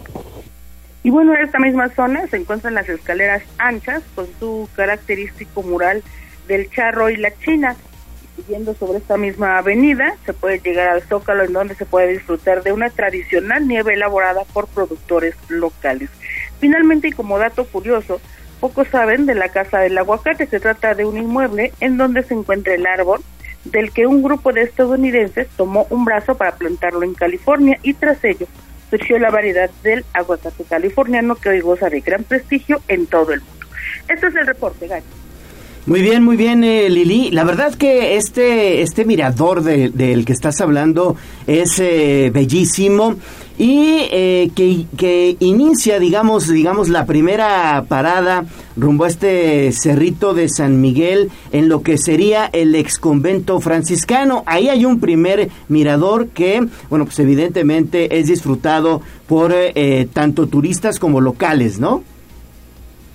Y 1.03 1.09
bueno, 1.09 1.33
en 1.33 1.45
esta 1.45 1.59
misma 1.59 1.89
zona 1.89 2.27
se 2.27 2.37
encuentran 2.37 2.73
las 2.73 2.89
escaleras 2.89 3.41
anchas 3.57 4.03
con 4.13 4.27
su 4.39 4.67
característico 4.75 5.63
mural 5.63 6.03
del 6.47 6.69
charro 6.69 7.09
y 7.09 7.15
la 7.15 7.31
china. 7.37 7.75
Siguiendo 8.35 8.73
sobre 8.75 8.99
esta 8.99 9.17
misma 9.17 9.57
avenida 9.57 10.15
se 10.25 10.33
puede 10.33 10.59
llegar 10.59 10.89
al 10.89 11.01
Zócalo 11.03 11.43
en 11.43 11.53
donde 11.53 11.75
se 11.75 11.85
puede 11.85 12.09
disfrutar 12.09 12.61
de 12.61 12.71
una 12.71 12.89
tradicional 12.89 13.67
nieve 13.67 13.93
elaborada 13.93 14.43
por 14.53 14.67
productores 14.67 15.35
locales. 15.49 16.09
Finalmente 16.59 17.07
y 17.07 17.11
como 17.13 17.39
dato 17.39 17.65
curioso, 17.65 18.19
pocos 18.59 18.87
saben 18.89 19.25
de 19.25 19.35
la 19.35 19.49
Casa 19.49 19.79
del 19.79 19.97
Aguacate. 19.97 20.45
Se 20.45 20.59
trata 20.59 20.93
de 20.93 21.05
un 21.05 21.17
inmueble 21.17 21.73
en 21.79 21.97
donde 21.97 22.23
se 22.23 22.33
encuentra 22.33 22.75
el 22.75 22.85
árbol 22.85 23.21
del 23.65 23.91
que 23.91 24.07
un 24.07 24.23
grupo 24.23 24.53
de 24.53 24.63
estadounidenses 24.63 25.47
tomó 25.57 25.87
un 25.89 26.05
brazo 26.05 26.35
para 26.35 26.55
plantarlo 26.55 27.03
en 27.03 27.13
California 27.13 27.79
y 27.83 27.93
tras 27.93 28.23
ello 28.23 28.47
surgió 28.89 29.19
la 29.19 29.29
variedad 29.29 29.69
del 29.83 30.05
aguacate 30.13 30.63
californiano 30.63 31.35
que 31.35 31.49
hoy 31.49 31.59
goza 31.59 31.89
de 31.89 32.01
gran 32.01 32.23
prestigio 32.23 32.81
en 32.87 33.05
todo 33.07 33.33
el 33.33 33.41
mundo. 33.41 33.65
Este 34.07 34.27
es 34.27 34.35
el 34.35 34.47
reporte, 34.47 34.87
Gaby. 34.87 35.03
Muy 35.87 36.01
bien, 36.01 36.21
muy 36.21 36.35
bien, 36.35 36.65
eh, 36.65 36.89
Lili. 36.89 37.31
La 37.31 37.45
verdad 37.45 37.73
que 37.73 38.17
este, 38.17 38.81
este 38.81 39.05
mirador 39.05 39.63
del 39.63 40.25
que 40.25 40.33
estás 40.33 40.59
hablando 40.59 41.15
es 41.47 41.79
eh, 41.79 42.29
bellísimo 42.33 43.15
y 43.57 43.99
eh, 44.11 44.51
que, 44.53 44.85
que, 44.97 45.37
inicia, 45.39 45.97
digamos, 45.97 46.49
digamos, 46.49 46.89
la 46.89 47.05
primera 47.05 47.85
parada 47.87 48.43
rumbo 48.75 49.05
a 49.05 49.07
este 49.07 49.71
cerrito 49.71 50.33
de 50.33 50.49
San 50.49 50.81
Miguel 50.81 51.31
en 51.53 51.69
lo 51.69 51.81
que 51.83 51.97
sería 51.97 52.47
el 52.51 52.75
ex 52.75 52.99
convento 52.99 53.61
franciscano. 53.61 54.43
Ahí 54.45 54.67
hay 54.67 54.83
un 54.83 54.99
primer 54.99 55.47
mirador 55.69 56.27
que, 56.27 56.67
bueno, 56.89 57.05
pues 57.05 57.17
evidentemente 57.19 58.19
es 58.19 58.27
disfrutado 58.27 59.01
por 59.25 59.55
tanto 60.11 60.47
turistas 60.47 60.99
como 60.99 61.21
locales, 61.21 61.79
¿no? 61.79 62.03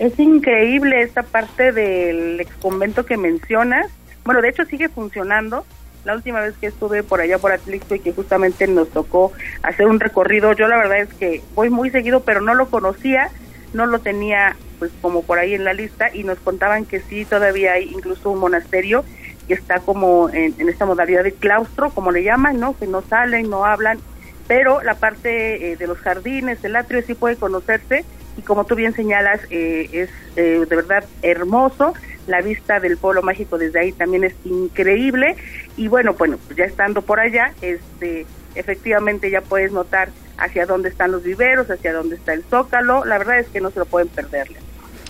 Es 0.03 0.19
increíble 0.19 1.01
esta 1.03 1.23
parte 1.23 1.71
del 1.71 2.41
ex 2.41 2.53
convento 2.57 3.07
que 3.07 3.17
mencionas. 3.17 3.87
Bueno, 4.25 4.43
de 4.43 4.49
hecho 4.49 4.65
sigue 4.65 4.89
funcionando. 4.89 5.65
La 6.05 6.17
última 6.17 6.41
vez 6.41 6.57
que 6.57 6.67
estuve 6.67 7.05
por 7.05 7.21
allá 7.21 7.39
por 7.39 7.53
Atlixco 7.53 7.95
y 7.95 8.01
que 8.01 8.13
justamente 8.13 8.67
nos 8.67 8.91
tocó 8.91 9.31
hacer 9.63 9.87
un 9.87 10.01
recorrido, 10.01 10.55
yo 10.55 10.67
la 10.67 10.77
verdad 10.77 10.99
es 10.99 11.15
que 11.15 11.41
voy 11.55 11.71
muy 11.71 11.91
seguido, 11.91 12.25
pero 12.25 12.41
no 12.41 12.55
lo 12.55 12.69
conocía, 12.69 13.31
no 13.75 13.87
lo 13.87 14.01
tenía 14.01 14.57
pues 14.81 14.91
como 15.01 15.23
por 15.23 15.39
ahí 15.39 15.55
en 15.55 15.63
la 15.63 15.73
lista 15.73 16.13
y 16.13 16.25
nos 16.25 16.41
contaban 16.41 16.85
que 16.85 16.99
sí, 16.99 17.25
todavía 17.25 17.75
hay 17.75 17.85
incluso 17.85 18.29
un 18.29 18.41
monasterio 18.41 19.05
que 19.47 19.55
está 19.55 19.79
como 19.79 20.29
en, 20.31 20.53
en 20.59 20.69
esta 20.69 20.85
modalidad 20.85 21.23
de 21.23 21.31
claustro, 21.31 21.91
como 21.91 22.11
le 22.11 22.25
llaman, 22.25 22.59
¿no? 22.59 22.77
Que 22.77 22.89
no 22.89 23.03
salen, 23.03 23.49
no 23.49 23.65
hablan, 23.65 24.01
pero 24.49 24.83
la 24.83 24.97
parte 24.97 25.71
eh, 25.71 25.77
de 25.77 25.87
los 25.87 25.99
jardines, 25.99 26.65
el 26.65 26.75
atrio 26.75 27.03
sí 27.07 27.15
puede 27.15 27.37
conocerse 27.37 28.05
y 28.37 28.43
como 28.43 28.65
tú 28.65 28.75
bien 28.75 28.95
señalas, 28.95 29.41
eh, 29.51 29.89
es 29.93 30.11
eh, 30.37 30.65
de 30.69 30.77
verdad 30.77 31.05
hermoso. 31.23 31.95
La 32.27 32.41
vista 32.41 32.79
del 32.79 32.97
pueblo 32.99 33.23
mágico 33.23 33.59
desde 33.59 33.81
ahí 33.81 33.93
también 33.93 34.25
es 34.25 34.35
increíble. 34.45 35.37
Y 35.77 35.89
bueno, 35.89 36.15
bueno, 36.15 36.39
pues 36.47 36.57
ya 36.57 36.65
estando 36.65 37.03
por 37.03 37.21
allá, 37.21 37.53
este, 37.61 38.27
efectivamente 38.55 39.31
ya 39.31 39.41
puedes 39.41 39.73
notar 39.73 40.11
hacia 40.39 40.67
dónde 40.67 40.89
están 40.89 41.13
los 41.13 41.23
viveros, 41.23 41.71
hacia 41.71 41.93
dónde 41.93 42.17
está 42.17 42.33
el 42.33 42.45
zócalo. 42.45 43.05
La 43.05 43.19
verdad 43.19 43.41
es 43.41 43.49
que 43.49 43.61
no 43.61 43.71
se 43.71 43.81
lo 43.81 43.87
pueden 43.87 44.09
perderle. 44.09 44.59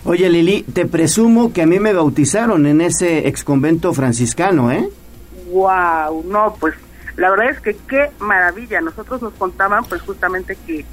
Oye 0.05 0.29
Lili, 0.29 0.63
te 0.63 0.85
presumo 0.85 1.53
que 1.53 1.61
a 1.61 1.65
mí 1.65 1.79
me 1.79 1.93
bautizaron 1.93 2.65
en 2.65 2.81
ese 2.81 3.27
ex 3.27 3.43
convento 3.43 3.93
franciscano, 3.93 4.69
¿eh? 4.69 4.89
Wow, 5.49 6.25
no, 6.25 6.57
pues 6.59 6.73
la 7.15 7.29
verdad 7.29 7.51
es 7.51 7.61
que 7.61 7.75
qué 7.87 8.09
maravilla. 8.19 8.81
Nosotros 8.81 9.21
nos 9.21 9.33
contaban 9.33 9.85
pues 9.85 10.01
justamente 10.01 10.57
que 10.67 10.83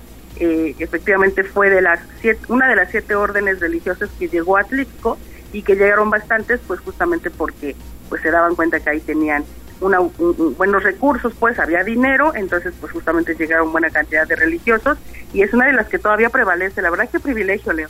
eh, 0.40 0.74
efectivamente 0.78 1.44
fue 1.44 1.68
de 1.68 1.82
las 1.82 2.00
una 2.48 2.68
de 2.68 2.76
las 2.76 2.90
siete 2.90 3.14
órdenes 3.14 3.60
religiosas 3.60 4.08
que 4.18 4.26
llegó 4.28 4.56
a 4.56 4.62
Atlixco 4.62 5.18
y 5.52 5.62
que 5.62 5.74
llegaron 5.74 6.08
bastantes 6.10 6.60
pues 6.66 6.80
justamente 6.80 7.30
porque 7.30 7.76
pues 8.08 8.22
se 8.22 8.30
daban 8.30 8.54
cuenta 8.56 8.80
que 8.80 8.90
ahí 8.90 9.00
tenían 9.00 9.44
una, 9.80 9.98
buenos 10.00 10.82
recursos, 10.82 11.32
pues 11.38 11.58
había 11.58 11.84
dinero, 11.84 12.34
entonces 12.34 12.72
pues 12.80 12.92
justamente 12.92 13.34
llegaron 13.34 13.70
buena 13.72 13.90
cantidad 13.90 14.26
de 14.26 14.36
religiosos 14.36 14.98
y 15.32 15.42
es 15.42 15.52
una 15.54 15.66
de 15.66 15.72
las 15.74 15.88
que 15.88 15.98
todavía 15.98 16.30
prevalece. 16.30 16.82
La 16.82 16.90
verdad 16.90 17.08
que 17.10 17.20
privilegio, 17.20 17.72
Leo. 17.72 17.88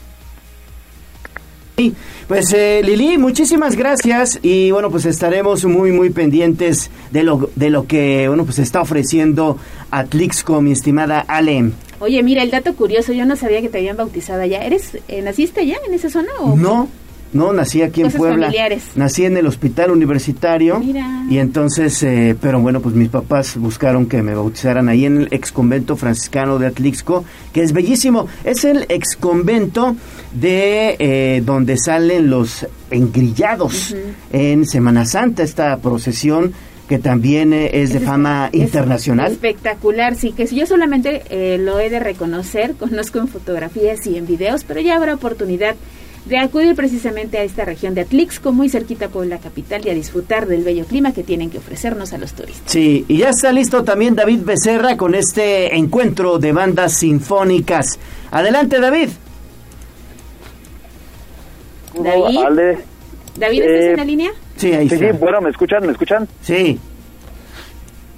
Pues 2.29 2.53
eh, 2.53 2.83
Lili, 2.85 3.17
muchísimas 3.17 3.75
gracias 3.75 4.39
y 4.43 4.71
bueno, 4.71 4.91
pues 4.91 5.07
estaremos 5.07 5.65
muy 5.65 5.93
muy 5.93 6.11
pendientes 6.11 6.91
de 7.11 7.23
lo 7.23 7.49
de 7.57 7.71
lo 7.71 7.87
que 7.87 8.29
bueno, 8.29 8.45
pues 8.45 8.59
está 8.59 8.83
ofreciendo 8.83 9.57
Atlixco, 9.91 10.61
mi 10.61 10.73
estimada 10.73 11.25
Ale. 11.27 11.73
Oye, 12.01 12.23
mira, 12.23 12.43
el 12.43 12.51
dato 12.51 12.75
curioso, 12.75 13.13
yo 13.13 13.25
no 13.27 13.37
sabía 13.37 13.61
que 13.61 13.69
te 13.69 13.79
habían 13.79 13.97
bautizado 13.97 14.43
allá. 14.43 14.65
¿Eres 14.65 14.99
eh, 15.09 15.23
naciste 15.23 15.61
allá 15.61 15.77
en 15.87 15.95
esa 15.95 16.11
zona 16.11 16.31
o 16.41 16.57
No. 16.57 16.89
No, 17.33 17.53
nací 17.53 17.81
aquí 17.83 18.01
en 18.01 18.11
Puebla. 18.11 18.53
Nací 18.97 19.25
en 19.25 19.37
el 19.37 19.47
hospital 19.47 19.93
universitario. 19.93 20.81
Mira. 20.81 21.25
Y 21.31 21.39
entonces, 21.39 22.03
eh, 22.03 22.35
pero 22.41 22.61
bueno, 22.61 22.81
pues 22.81 22.95
mis 22.97 23.09
papás 23.09 23.57
buscaron 23.57 24.07
que 24.07 24.21
me 24.21 24.35
bautizaran 24.35 24.89
ahí 24.89 25.05
en 25.07 25.23
el 25.23 25.29
ex 25.31 25.53
convento 25.53 25.97
franciscano 25.97 26.59
de 26.59 26.67
Atlixco, 26.67 27.25
que 27.53 27.63
es 27.63 27.73
bellísimo. 27.73 28.27
Es 28.43 28.65
el 28.65 28.85
ex 28.89 29.17
convento 29.17 29.95
de 30.33 30.97
eh, 30.99 31.43
donde 31.45 31.77
salen 31.77 32.31
los 32.31 32.67
engrillados 32.91 33.95
en 34.33 34.67
Semana 34.67 35.07
Santa, 35.07 35.45
esta 35.45 35.77
procesión 35.77 36.53
que 36.91 36.99
también 36.99 37.55
eh, 37.55 37.71
es 37.81 37.93
de 37.95 38.01
fama 38.01 38.51
internacional. 38.53 39.31
Espectacular, 39.33 40.15
sí, 40.17 40.33
que 40.33 40.45
yo 40.47 40.67
solamente 40.67 41.23
lo 41.59 41.79
he 41.81 41.89
de 41.89 42.01
reconocer, 42.01 42.75
conozco 42.79 43.19
en 43.21 43.29
fotografías 43.29 44.07
y 44.07 44.19
en 44.19 44.27
videos, 44.27 44.65
pero 44.65 44.81
ya 44.81 44.97
habrá 44.97 45.15
oportunidad 45.15 45.77
de 46.27 46.37
acudir 46.37 46.75
precisamente 46.75 47.39
a 47.39 47.45
esta 47.45 47.65
región 47.65 47.95
de 47.95 48.03
Atlixco, 48.03 48.53
muy 48.53 48.69
cerquita 48.69 49.09
por 49.09 49.25
la 49.27 49.39
capital, 49.39 49.87
y 49.87 49.91
a 49.91 49.95
disfrutar 49.95 50.47
del 50.47 50.63
bello 50.65 50.85
clima 50.85 51.13
que 51.15 51.23
tienen 51.23 51.49
que 51.49 51.57
ofrecernos 51.59 52.13
a 52.13 52.19
los 52.19 52.35
turistas. 52.35 52.71
Sí, 52.71 53.07
y 53.09 53.17
ya 53.19 53.31
está 53.31 53.53
listo 53.53 53.85
también 53.85 54.15
David 54.17 54.41
Becerra 54.45 54.97
con 54.99 55.15
este 55.15 55.75
encuentro 55.77 56.39
de 56.39 56.53
bandas 56.53 56.99
sinfónicas. 56.99 57.99
Adelante, 58.33 58.81
David. 58.81 59.09
David. 61.95 62.39
David, 63.37 63.63
¿estás 63.63 63.85
Eh, 63.85 63.91
en 63.93 63.97
la 63.97 64.05
línea? 64.05 64.31
Sí, 64.61 64.75
ahí 64.75 64.91
sí, 64.91 64.99
sí, 64.99 65.07
está. 65.07 65.17
bueno, 65.19 65.41
¿me 65.41 65.49
escuchan? 65.49 65.87
¿Me 65.87 65.93
escuchan? 65.93 66.29
Sí. 66.43 66.79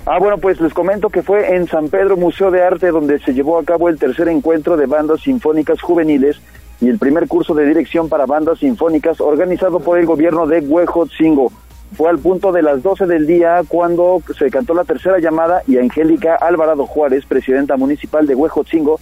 Ah, 0.05 0.18
bueno, 0.18 0.38
pues 0.38 0.61
les 0.61 0.74
comento 0.74 1.09
que 1.09 1.22
fue 1.22 1.55
en 1.55 1.68
San 1.68 1.88
Pedro 1.88 2.16
Museo 2.16 2.50
de 2.50 2.62
Arte 2.62 2.88
donde 2.88 3.20
se 3.20 3.33
llevó 3.33 3.59
a 3.59 3.64
cabo 3.64 3.88
el 3.88 3.96
tercer 3.96 4.26
encuentro 4.26 4.76
de 4.76 4.87
bandas 4.87 5.20
sinfónicas 5.20 5.81
juveniles 5.81 6.40
y 6.81 6.88
el 6.88 6.98
primer 6.98 7.28
curso 7.28 7.55
de 7.55 7.64
dirección 7.64 8.09
para 8.09 8.26
bandas 8.26 8.59
sinfónicas 8.59 9.20
organizado 9.20 9.78
por 9.78 10.00
el 10.00 10.07
gobierno 10.07 10.48
de 10.48 10.59
Huejotzingo. 10.59 11.52
Fue 11.96 12.11
al 12.11 12.18
punto 12.18 12.50
de 12.50 12.62
las 12.62 12.83
12 12.83 13.07
del 13.07 13.28
día 13.28 13.62
cuando 13.68 14.20
se 14.37 14.50
cantó 14.50 14.74
la 14.74 14.83
tercera 14.83 15.20
llamada 15.20 15.62
y 15.68 15.78
Angélica 15.78 16.35
Alvarado 16.35 16.87
Juárez, 16.87 17.24
presidenta 17.24 17.76
municipal 17.76 18.26
de 18.26 18.35
Huejotzingo, 18.35 18.98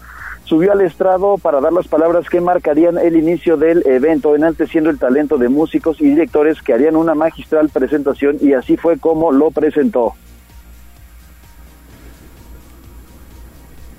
subió 0.50 0.72
al 0.72 0.80
estrado 0.80 1.38
para 1.38 1.60
dar 1.60 1.72
las 1.72 1.86
palabras 1.86 2.28
que 2.28 2.40
marcarían 2.40 2.98
el 2.98 3.14
inicio 3.14 3.56
del 3.56 3.86
evento, 3.86 4.34
enalteciendo 4.34 4.90
el 4.90 4.98
talento 4.98 5.38
de 5.38 5.48
músicos 5.48 6.00
y 6.00 6.06
directores 6.06 6.60
que 6.60 6.72
harían 6.72 6.96
una 6.96 7.14
magistral 7.14 7.68
presentación 7.68 8.36
y 8.40 8.54
así 8.54 8.76
fue 8.76 8.98
como 8.98 9.30
lo 9.30 9.52
presentó. 9.52 10.14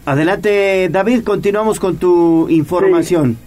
Adelante, 0.06 0.90
David, 0.92 1.24
continuamos 1.24 1.80
con 1.80 1.96
tu 1.96 2.50
información. 2.50 3.38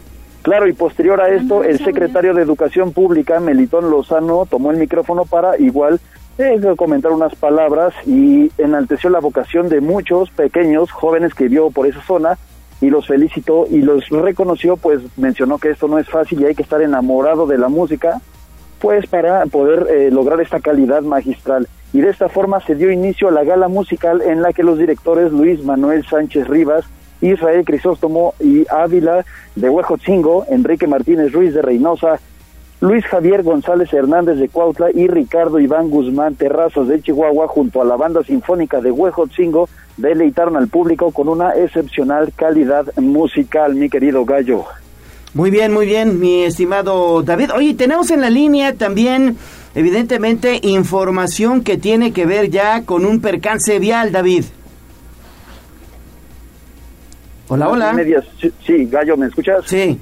Claro, 0.40 0.66
y 0.66 0.72
posterior 0.72 1.20
a 1.20 1.28
esto, 1.28 1.62
el 1.62 1.78
secretario 1.84 2.32
de 2.32 2.40
Educación 2.40 2.92
Pública, 2.92 3.38
Melitón 3.38 3.90
Lozano, 3.90 4.46
tomó 4.46 4.70
el 4.70 4.78
micrófono 4.78 5.26
para 5.26 5.58
igual 5.58 6.00
eh, 6.38 6.58
comentar 6.78 7.12
unas 7.12 7.34
palabras 7.34 7.92
y 8.06 8.50
enalteció 8.56 9.10
la 9.10 9.20
vocación 9.20 9.68
de 9.68 9.82
muchos 9.82 10.30
pequeños 10.30 10.90
jóvenes 10.90 11.34
que 11.34 11.48
vio 11.48 11.70
por 11.70 11.86
esa 11.86 12.00
zona 12.02 12.38
y 12.85 12.90
los 12.90 13.07
felicitó 13.07 13.66
y 13.70 13.81
los 13.81 14.07
reconoció, 14.11 14.77
pues 14.77 15.01
mencionó 15.16 15.57
que 15.57 15.70
esto 15.70 15.88
no 15.88 15.99
es 15.99 16.07
fácil 16.07 16.42
y 16.42 16.44
hay 16.44 16.55
que 16.55 16.62
estar 16.62 16.83
enamorado 16.83 17.47
de 17.47 17.57
la 17.57 17.68
música, 17.68 18.20
pues 18.79 19.07
para 19.07 19.47
poder 19.47 19.87
eh, 19.90 20.11
lograr 20.11 20.38
esta 20.42 20.61
calidad 20.61 21.01
magistral. 21.01 21.66
Y 21.94 22.03
de 22.03 22.11
esta 22.11 22.29
forma 22.29 22.61
se 22.61 22.75
dio 22.75 22.90
inicio 22.90 23.29
a 23.29 23.31
la 23.31 23.42
gala 23.42 23.68
musical 23.68 24.20
en 24.20 24.42
la 24.42 24.53
que 24.53 24.62
los 24.62 24.79
directores 24.79 25.33
Luis 25.33 25.64
Manuel 25.64 26.05
Sánchez 26.05 26.47
Rivas, 26.47 26.85
Israel 27.23 27.64
Crisóstomo 27.64 28.35
y 28.38 28.66
Ávila 28.70 29.25
de 29.55 29.70
Huejotzingo, 29.70 30.44
Enrique 30.51 30.87
Martínez 30.87 31.33
Ruiz 31.33 31.55
de 31.55 31.62
Reynosa, 31.62 32.20
Luis 32.85 33.03
Javier 33.07 33.42
González 33.42 33.90
Hernández 33.94 34.37
de 34.37 34.51
Cuautla 34.51 34.90
y 34.92 35.09
Ricardo 35.09 35.59
Iván 35.59 35.88
Guzmán 35.88 36.35
Terrazas 36.35 36.87
de 36.87 37.01
Chihuahua 37.01 37.49
junto 37.49 37.81
a 37.81 37.85
la 37.87 37.97
banda 37.97 38.23
sinfónica 38.25 38.83
de 38.83 38.90
Huejotzingo 38.90 39.70
deleitaron 39.97 40.55
al 40.59 40.68
público 40.68 41.11
con 41.11 41.31
una 41.31 41.55
excepcional 41.55 42.31
calidad 42.37 42.85
musical, 42.99 43.75
mi 43.75 43.88
querido 43.88 44.27
gallo. 44.27 44.64
Muy 45.33 45.51
bien, 45.51 45.73
muy 45.73 45.87
bien, 45.87 46.20
mi 46.20 46.42
estimado 46.42 47.23
David. 47.23 47.53
Oye, 47.57 47.73
tenemos 47.73 48.11
en 48.11 48.20
la 48.20 48.29
línea 48.29 48.75
también, 48.75 49.38
evidentemente, 49.75 50.59
información 50.61 51.64
que 51.64 51.79
tiene 51.79 52.12
que 52.12 52.27
ver 52.27 52.51
ya 52.51 52.85
con 52.85 53.07
un 53.07 53.23
percance 53.23 53.79
vial, 53.79 54.12
David. 54.12 54.44
Hola, 57.49 57.70
hola. 57.70 57.97
Sí, 58.66 58.85
gallo, 58.90 59.16
¿me 59.16 59.29
escuchas? 59.29 59.64
Sí. 59.64 59.99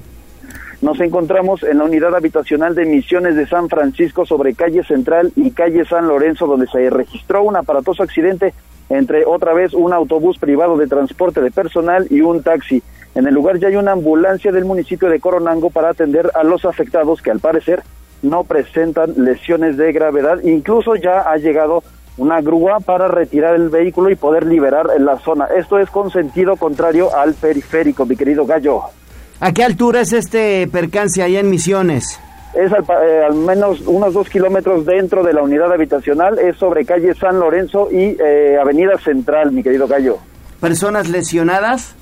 Nos 0.83 0.99
encontramos 0.99 1.63
en 1.63 1.77
la 1.77 1.85
unidad 1.85 2.13
habitacional 2.13 2.75
de 2.75 2.83
Misiones 2.83 3.37
de 3.37 3.47
San 3.47 3.69
Francisco 3.69 4.25
sobre 4.25 4.53
calle 4.53 4.83
Central 4.83 5.31
y 5.37 5.51
calle 5.51 5.85
San 5.85 6.09
Lorenzo, 6.09 6.45
donde 6.45 6.67
se 6.67 6.89
registró 6.89 7.41
un 7.41 7.55
aparatoso 7.55 8.03
accidente 8.03 8.53
entre 8.89 9.23
otra 9.23 9.53
vez 9.53 9.73
un 9.73 9.93
autobús 9.93 10.37
privado 10.37 10.75
de 10.75 10.87
transporte 10.87 11.39
de 11.39 11.51
personal 11.51 12.05
y 12.09 12.19
un 12.19 12.43
taxi. 12.43 12.83
En 13.15 13.25
el 13.25 13.33
lugar 13.33 13.59
ya 13.59 13.69
hay 13.69 13.77
una 13.77 13.93
ambulancia 13.93 14.51
del 14.51 14.65
municipio 14.65 15.07
de 15.07 15.21
Coronango 15.21 15.69
para 15.69 15.87
atender 15.87 16.29
a 16.33 16.43
los 16.43 16.65
afectados 16.65 17.21
que 17.21 17.31
al 17.31 17.39
parecer 17.39 17.81
no 18.21 18.43
presentan 18.43 19.13
lesiones 19.15 19.77
de 19.77 19.93
gravedad. 19.93 20.41
Incluso 20.43 20.97
ya 20.97 21.21
ha 21.21 21.37
llegado 21.37 21.81
una 22.17 22.41
grúa 22.41 22.81
para 22.81 23.07
retirar 23.07 23.55
el 23.55 23.69
vehículo 23.69 24.09
y 24.09 24.17
poder 24.17 24.45
liberar 24.45 24.89
la 24.99 25.17
zona. 25.19 25.45
Esto 25.45 25.79
es 25.79 25.89
con 25.89 26.11
sentido 26.11 26.57
contrario 26.57 27.15
al 27.15 27.35
periférico, 27.35 28.05
mi 28.05 28.17
querido 28.17 28.45
Gallo. 28.45 28.81
¿A 29.43 29.51
qué 29.51 29.65
altura 29.65 29.99
es 29.99 30.13
este 30.13 30.69
percance 30.71 31.21
allá 31.21 31.41
en 31.41 31.49
Misiones? 31.49 32.17
Es 32.53 32.71
al, 32.71 32.83
eh, 32.83 33.25
al 33.25 33.35
menos 33.35 33.81
unos 33.81 34.13
dos 34.13 34.29
kilómetros 34.29 34.85
dentro 34.85 35.21
de 35.21 35.33
la 35.33 35.43
unidad 35.43 35.69
habitacional, 35.73 36.39
es 36.39 36.55
sobre 36.55 36.85
calle 36.85 37.13
San 37.13 37.41
Lorenzo 37.41 37.89
y 37.91 38.15
eh, 38.23 38.57
Avenida 38.57 38.97
Central, 39.03 39.51
mi 39.51 39.61
querido 39.61 39.85
Gallo. 39.85 40.19
¿Personas 40.61 41.09
lesionadas? 41.09 41.93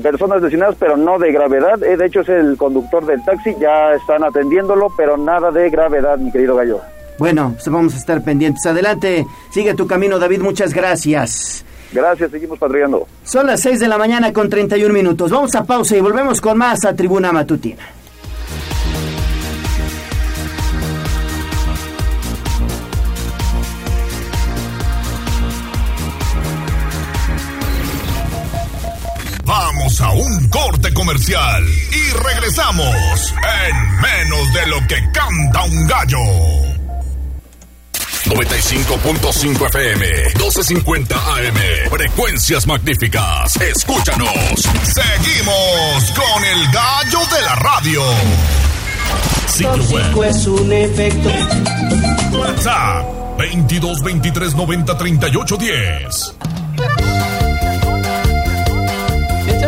Personas 0.00 0.42
lesionadas, 0.42 0.76
pero 0.78 0.96
no 0.96 1.18
de 1.18 1.32
gravedad. 1.32 1.82
Eh, 1.82 1.96
de 1.96 2.06
hecho, 2.06 2.20
es 2.20 2.28
el 2.28 2.56
conductor 2.56 3.04
del 3.04 3.24
taxi, 3.24 3.56
ya 3.60 3.92
están 3.94 4.22
atendiéndolo, 4.22 4.92
pero 4.96 5.16
nada 5.16 5.50
de 5.50 5.70
gravedad, 5.70 6.18
mi 6.18 6.30
querido 6.30 6.54
Gallo. 6.54 6.82
Bueno, 7.18 7.50
pues 7.54 7.68
vamos 7.68 7.94
a 7.94 7.96
estar 7.96 8.22
pendientes. 8.22 8.64
Adelante, 8.64 9.26
sigue 9.50 9.74
tu 9.74 9.88
camino, 9.88 10.20
David, 10.20 10.40
muchas 10.40 10.72
gracias. 10.72 11.64
Gracias, 11.92 12.30
seguimos 12.30 12.58
patrullando. 12.58 13.06
Son 13.24 13.46
las 13.46 13.60
6 13.60 13.80
de 13.80 13.88
la 13.88 13.98
mañana 13.98 14.32
con 14.32 14.48
31 14.48 14.92
minutos. 14.92 15.30
Vamos 15.30 15.54
a 15.54 15.64
pausa 15.64 15.96
y 15.96 16.00
volvemos 16.00 16.40
con 16.40 16.56
más 16.56 16.84
a 16.84 16.94
Tribuna 16.94 17.32
Matutina. 17.32 17.82
Vamos 29.44 30.00
a 30.00 30.12
un 30.12 30.48
corte 30.48 30.94
comercial 30.94 31.64
y 31.66 32.12
regresamos 32.24 33.34
en 33.66 34.00
menos 34.00 34.54
de 34.54 34.66
lo 34.68 34.86
que 34.86 34.96
canta 35.12 35.64
un 35.64 35.86
gallo. 35.88 36.79
95.5 38.26 39.66
FM, 39.66 40.06
12.50 40.34 41.16
AM, 41.16 41.90
frecuencias 41.90 42.66
magníficas. 42.66 43.56
Escúchanos. 43.56 44.28
Seguimos 44.82 46.10
con 46.12 46.44
el 46.44 46.70
gallo 46.70 47.20
de 47.34 47.42
la 47.42 47.54
radio. 47.56 48.02
Sitio 49.46 49.82
web. 49.84 50.24
es 50.24 50.46
un 50.46 50.72
efecto. 50.72 51.30
WhatsApp 52.38 53.38
22 53.38 54.02
23 54.02 54.54
90 54.54 54.98
38 54.98 55.56
10. 55.56 56.34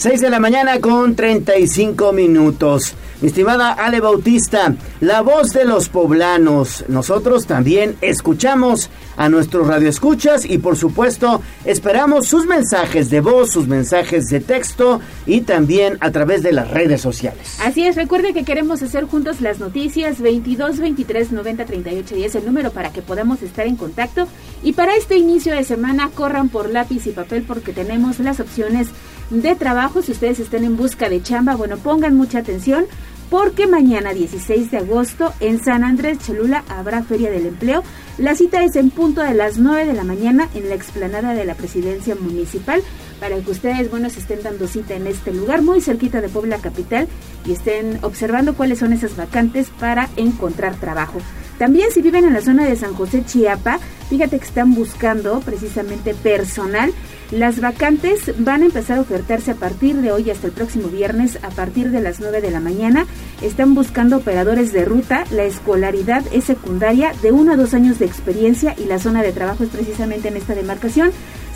6 0.00 0.22
de 0.22 0.30
la 0.30 0.40
mañana 0.40 0.80
con 0.80 1.14
35 1.14 2.14
minutos. 2.14 2.94
Mi 3.20 3.28
estimada 3.28 3.72
Ale 3.72 4.00
Bautista, 4.00 4.74
la 5.00 5.20
voz 5.20 5.50
de 5.52 5.66
los 5.66 5.90
poblanos. 5.90 6.86
Nosotros 6.88 7.46
también 7.46 7.96
escuchamos 8.00 8.88
a 9.18 9.28
nuestros 9.28 9.66
radioescuchas 9.66 10.46
y 10.46 10.56
por 10.56 10.78
supuesto 10.78 11.42
esperamos 11.66 12.28
sus 12.28 12.46
mensajes 12.46 13.10
de 13.10 13.20
voz, 13.20 13.50
sus 13.50 13.68
mensajes 13.68 14.30
de 14.30 14.40
texto 14.40 15.02
y 15.26 15.42
también 15.42 15.98
a 16.00 16.10
través 16.10 16.42
de 16.42 16.52
las 16.52 16.70
redes 16.70 17.02
sociales. 17.02 17.58
Así 17.62 17.86
es, 17.86 17.94
recuerde 17.96 18.32
que 18.32 18.44
queremos 18.44 18.80
hacer 18.80 19.04
juntos 19.04 19.42
las 19.42 19.58
noticias 19.58 20.22
22 20.22 20.78
23 20.78 21.32
90 21.32 21.66
38 21.66 22.14
10 22.14 22.34
el 22.36 22.46
número 22.46 22.70
para 22.70 22.90
que 22.90 23.02
podamos 23.02 23.42
estar 23.42 23.66
en 23.66 23.76
contacto 23.76 24.28
y 24.62 24.72
para 24.72 24.96
este 24.96 25.18
inicio 25.18 25.54
de 25.54 25.64
semana 25.64 26.08
corran 26.14 26.48
por 26.48 26.70
lápiz 26.70 27.06
y 27.06 27.10
papel 27.10 27.44
porque 27.46 27.74
tenemos 27.74 28.18
las 28.18 28.40
opciones 28.40 28.88
de 29.30 29.54
trabajo 29.54 30.02
si 30.02 30.12
ustedes 30.12 30.40
están 30.40 30.64
en 30.64 30.76
busca 30.76 31.08
de 31.08 31.22
chamba, 31.22 31.54
bueno, 31.54 31.78
pongan 31.78 32.16
mucha 32.16 32.40
atención 32.40 32.86
porque 33.30 33.68
mañana 33.68 34.12
16 34.12 34.72
de 34.72 34.78
agosto 34.78 35.32
en 35.38 35.62
San 35.62 35.84
Andrés 35.84 36.18
Cholula 36.18 36.64
habrá 36.68 37.04
Feria 37.04 37.30
del 37.30 37.46
Empleo. 37.46 37.84
La 38.18 38.34
cita 38.34 38.64
es 38.64 38.74
en 38.74 38.90
punto 38.90 39.22
de 39.22 39.34
las 39.34 39.56
9 39.58 39.86
de 39.86 39.92
la 39.92 40.02
mañana 40.02 40.48
en 40.54 40.68
la 40.68 40.74
explanada 40.74 41.32
de 41.32 41.44
la 41.44 41.54
Presidencia 41.54 42.16
Municipal 42.16 42.82
para 43.20 43.38
que 43.38 43.50
ustedes, 43.52 43.88
bueno, 43.88 44.10
se 44.10 44.18
estén 44.18 44.42
dando 44.42 44.66
cita 44.66 44.94
en 44.94 45.06
este 45.06 45.32
lugar 45.32 45.62
muy 45.62 45.80
cerquita 45.80 46.20
de 46.20 46.28
Puebla 46.28 46.58
Capital 46.58 47.06
y 47.46 47.52
estén 47.52 48.00
observando 48.02 48.54
cuáles 48.54 48.80
son 48.80 48.92
esas 48.92 49.16
vacantes 49.16 49.68
para 49.78 50.08
encontrar 50.16 50.74
trabajo. 50.74 51.20
También 51.60 51.90
si 51.90 52.00
viven 52.00 52.24
en 52.24 52.32
la 52.32 52.40
zona 52.40 52.64
de 52.64 52.74
San 52.74 52.94
José 52.94 53.22
Chiapa, 53.22 53.80
fíjate 54.08 54.38
que 54.38 54.46
están 54.46 54.74
buscando 54.74 55.40
precisamente 55.40 56.14
personal. 56.14 56.90
Las 57.30 57.60
vacantes 57.60 58.32
van 58.38 58.62
a 58.62 58.64
empezar 58.64 58.96
a 58.96 59.02
ofertarse 59.02 59.50
a 59.50 59.56
partir 59.56 59.96
de 59.96 60.10
hoy 60.10 60.30
hasta 60.30 60.46
el 60.46 60.54
próximo 60.54 60.88
viernes 60.88 61.38
a 61.42 61.50
partir 61.50 61.90
de 61.90 62.00
las 62.00 62.18
9 62.18 62.40
de 62.40 62.50
la 62.50 62.60
mañana. 62.60 63.04
Están 63.42 63.74
buscando 63.74 64.16
operadores 64.16 64.72
de 64.72 64.86
ruta. 64.86 65.24
La 65.32 65.44
escolaridad 65.44 66.24
es 66.32 66.44
secundaria 66.44 67.12
de 67.20 67.30
uno 67.30 67.52
a 67.52 67.56
dos 67.56 67.74
años 67.74 67.98
de 67.98 68.06
experiencia 68.06 68.74
y 68.78 68.86
la 68.86 68.98
zona 68.98 69.22
de 69.22 69.32
trabajo 69.32 69.62
es 69.62 69.68
precisamente 69.68 70.28
en 70.28 70.38
esta 70.38 70.54
demarcación. 70.54 71.12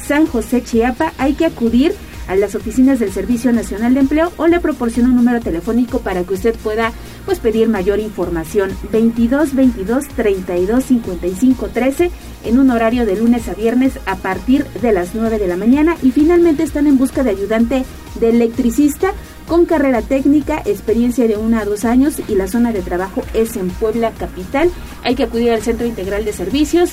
San 0.07 0.27
José 0.27 0.63
Chiapa. 0.63 1.15
Hay 1.17 1.33
que 1.33 1.47
acudir 1.47 1.95
a 2.29 2.37
las 2.37 2.55
oficinas 2.55 2.99
del 2.99 3.13
Servicio 3.13 3.53
Nacional 3.53 3.95
de 3.95 4.01
Empleo 4.01 4.33
o 4.37 4.47
le 4.47 4.61
proporciono 4.61 5.11
un 5.11 5.17
número 5.17 5.41
telefónico 5.41 6.01
para 6.01 6.25
que 6.25 6.35
usted 6.35 6.55
pueda 6.57 6.93
pues 7.25 7.39
pedir 7.39 7.69
mayor 7.69 7.99
información 7.99 8.71
22 8.93 9.55
22 9.55 10.09
32 10.09 10.85
55 10.85 11.69
13 11.69 12.11
en 12.45 12.59
un 12.59 12.71
horario 12.71 13.07
de 13.07 13.17
lunes 13.17 13.49
a 13.49 13.55
viernes 13.55 13.99
a 14.07 14.17
partir 14.17 14.65
de 14.83 14.93
las 14.93 15.15
9 15.15 15.39
de 15.39 15.49
la 15.49 15.57
mañana 15.57 15.97
y 16.03 16.11
finalmente 16.11 16.63
están 16.63 16.87
en 16.87 16.99
busca 16.99 17.23
de 17.23 17.31
ayudante 17.31 17.85
de 18.21 18.29
electricista 18.31 19.13
con 19.49 19.67
carrera 19.67 20.01
técnica, 20.01 20.63
experiencia 20.65 21.27
de 21.29 21.37
uno 21.37 21.59
a 21.59 21.65
dos 21.65 21.85
años 21.85 22.21
y 22.29 22.35
la 22.35 22.49
zona 22.49 22.73
de 22.73 22.81
trabajo 22.81 23.23
es 23.35 23.57
en 23.57 23.69
Puebla 23.69 24.13
Capital. 24.13 24.71
Hay 25.03 25.15
que 25.15 25.25
acudir 25.25 25.51
al 25.51 25.63
Centro 25.63 25.87
Integral 25.87 26.25
de 26.25 26.33
Servicios 26.33 26.93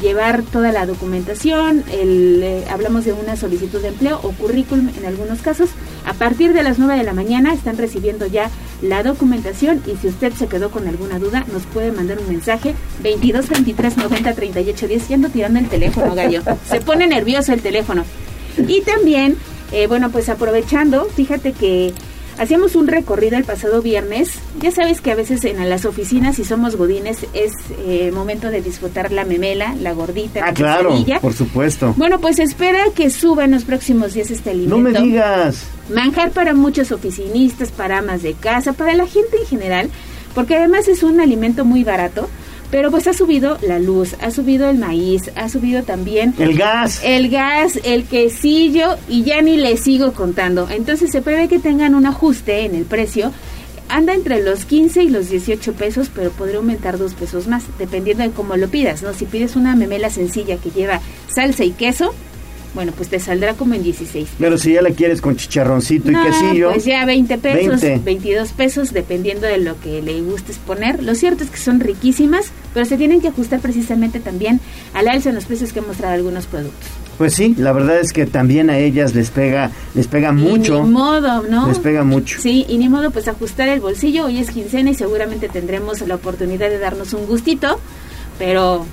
llevar 0.00 0.42
toda 0.42 0.72
la 0.72 0.86
documentación, 0.86 1.84
eh, 1.88 2.64
hablamos 2.70 3.04
de 3.04 3.12
una 3.12 3.36
solicitud 3.36 3.80
de 3.80 3.88
empleo 3.88 4.20
o 4.22 4.32
currículum 4.32 4.88
en 4.96 5.04
algunos 5.04 5.40
casos. 5.42 5.70
A 6.04 6.14
partir 6.14 6.52
de 6.52 6.62
las 6.62 6.78
9 6.78 6.96
de 6.96 7.04
la 7.04 7.12
mañana 7.12 7.52
están 7.52 7.76
recibiendo 7.76 8.26
ya 8.26 8.50
la 8.82 9.02
documentación 9.02 9.82
y 9.86 9.96
si 9.96 10.08
usted 10.08 10.32
se 10.32 10.46
quedó 10.46 10.70
con 10.70 10.88
alguna 10.88 11.18
duda 11.18 11.44
nos 11.52 11.64
puede 11.64 11.92
mandar 11.92 12.18
un 12.18 12.28
mensaje 12.28 12.74
22 13.02 13.48
23 13.48 13.96
90 13.96 14.34
38 14.34 14.88
10 14.88 15.10
y 15.10 15.14
ando 15.14 15.28
tirando 15.28 15.58
el 15.58 15.68
teléfono 15.68 16.14
gallo. 16.14 16.42
Se 16.68 16.80
pone 16.80 17.06
nervioso 17.06 17.52
el 17.52 17.60
teléfono. 17.60 18.04
Y 18.56 18.80
también 18.82 19.36
eh, 19.72 19.86
bueno 19.86 20.10
pues 20.10 20.28
aprovechando 20.28 21.04
fíjate 21.04 21.52
que 21.52 21.92
Hacíamos 22.40 22.74
un 22.74 22.86
recorrido 22.88 23.36
el 23.36 23.44
pasado 23.44 23.82
viernes. 23.82 24.38
Ya 24.62 24.70
sabes 24.70 25.02
que 25.02 25.10
a 25.10 25.14
veces 25.14 25.44
en 25.44 25.68
las 25.68 25.84
oficinas, 25.84 26.36
si 26.36 26.44
somos 26.44 26.74
godines, 26.74 27.26
es 27.34 27.52
eh, 27.84 28.10
momento 28.14 28.50
de 28.50 28.62
disfrutar 28.62 29.12
la 29.12 29.26
memela, 29.26 29.74
la 29.74 29.92
gordita. 29.92 30.40
Ah, 30.46 30.54
claro, 30.54 30.94
por 31.20 31.34
supuesto. 31.34 31.92
Bueno, 31.98 32.18
pues 32.18 32.38
espera 32.38 32.84
que 32.94 33.10
suba 33.10 33.44
en 33.44 33.50
los 33.50 33.64
próximos 33.64 34.14
días 34.14 34.30
este 34.30 34.52
alimento. 34.52 34.78
No 34.78 34.82
me 34.82 34.98
digas. 34.98 35.66
Manjar 35.94 36.30
para 36.30 36.54
muchos 36.54 36.92
oficinistas, 36.92 37.72
para 37.72 37.98
amas 37.98 38.22
de 38.22 38.32
casa, 38.32 38.72
para 38.72 38.94
la 38.94 39.06
gente 39.06 39.36
en 39.36 39.46
general, 39.46 39.90
porque 40.34 40.56
además 40.56 40.88
es 40.88 41.02
un 41.02 41.20
alimento 41.20 41.66
muy 41.66 41.84
barato. 41.84 42.26
Pero 42.70 42.90
pues 42.90 43.06
ha 43.08 43.12
subido 43.12 43.58
la 43.62 43.78
luz, 43.78 44.14
ha 44.20 44.30
subido 44.30 44.70
el 44.70 44.78
maíz, 44.78 45.30
ha 45.34 45.48
subido 45.48 45.82
también... 45.82 46.34
El 46.38 46.56
gas. 46.56 47.00
El 47.04 47.28
gas, 47.28 47.80
el 47.84 48.04
quesillo 48.04 48.96
y 49.08 49.24
ya 49.24 49.42
ni 49.42 49.56
le 49.56 49.76
sigo 49.76 50.12
contando. 50.12 50.68
Entonces 50.70 51.10
se 51.10 51.20
prevé 51.20 51.48
que 51.48 51.58
tengan 51.58 51.94
un 51.94 52.06
ajuste 52.06 52.64
en 52.64 52.76
el 52.76 52.84
precio. 52.84 53.32
Anda 53.88 54.14
entre 54.14 54.40
los 54.40 54.66
15 54.66 55.02
y 55.02 55.08
los 55.08 55.30
18 55.30 55.72
pesos, 55.72 56.10
pero 56.14 56.30
podría 56.30 56.58
aumentar 56.58 56.96
dos 56.96 57.14
pesos 57.14 57.48
más, 57.48 57.64
dependiendo 57.76 58.22
de 58.22 58.30
cómo 58.30 58.56
lo 58.56 58.68
pidas, 58.68 59.02
¿no? 59.02 59.12
Si 59.14 59.24
pides 59.24 59.56
una 59.56 59.74
memela 59.74 60.10
sencilla 60.10 60.58
que 60.58 60.70
lleva 60.70 61.00
salsa 61.26 61.64
y 61.64 61.72
queso, 61.72 62.14
bueno, 62.74 62.92
pues 62.96 63.08
te 63.08 63.18
saldrá 63.18 63.54
como 63.54 63.74
en 63.74 63.82
16. 63.82 64.28
Pero 64.38 64.56
si 64.56 64.74
ya 64.74 64.82
la 64.82 64.90
quieres 64.90 65.20
con 65.20 65.36
chicharroncito 65.36 66.10
y 66.12 66.14
quesillo. 66.14 66.70
Pues 66.70 66.84
ya 66.84 67.04
20 67.04 67.38
pesos, 67.38 67.80
22 68.04 68.52
pesos, 68.52 68.92
dependiendo 68.92 69.46
de 69.46 69.58
lo 69.58 69.80
que 69.80 70.00
le 70.02 70.20
gustes 70.20 70.58
poner. 70.58 71.02
Lo 71.02 71.14
cierto 71.16 71.42
es 71.42 71.50
que 71.50 71.58
son 71.58 71.80
riquísimas, 71.80 72.52
pero 72.74 72.86
se 72.86 72.96
tienen 72.96 73.20
que 73.20 73.28
ajustar 73.28 73.60
precisamente 73.60 74.20
también 74.20 74.60
al 74.94 75.08
alza 75.08 75.30
en 75.30 75.34
los 75.34 75.44
precios 75.44 75.72
que 75.72 75.80
han 75.80 75.86
mostrado 75.86 76.14
algunos 76.14 76.46
productos. 76.46 76.88
Pues 77.18 77.34
sí, 77.34 77.54
la 77.58 77.72
verdad 77.72 78.00
es 78.00 78.12
que 78.12 78.24
también 78.24 78.70
a 78.70 78.78
ellas 78.78 79.14
les 79.14 79.30
pega, 79.30 79.70
les 79.94 80.06
pega 80.06 80.32
mucho. 80.32 80.82
Ni 80.82 80.90
modo, 80.90 81.42
¿no? 81.42 81.68
Les 81.68 81.78
pega 81.78 82.02
mucho. 82.02 82.40
Sí, 82.40 82.64
y 82.66 82.78
ni 82.78 82.88
modo, 82.88 83.10
pues 83.10 83.28
ajustar 83.28 83.68
el 83.68 83.80
bolsillo. 83.80 84.24
Hoy 84.24 84.38
es 84.38 84.50
quincena 84.50 84.90
y 84.90 84.94
seguramente 84.94 85.48
tendremos 85.48 86.00
la 86.00 86.14
oportunidad 86.14 86.70
de 86.70 86.78
darnos 86.78 87.12
un 87.12 87.26
gustito, 87.26 87.78
pero 88.38 88.86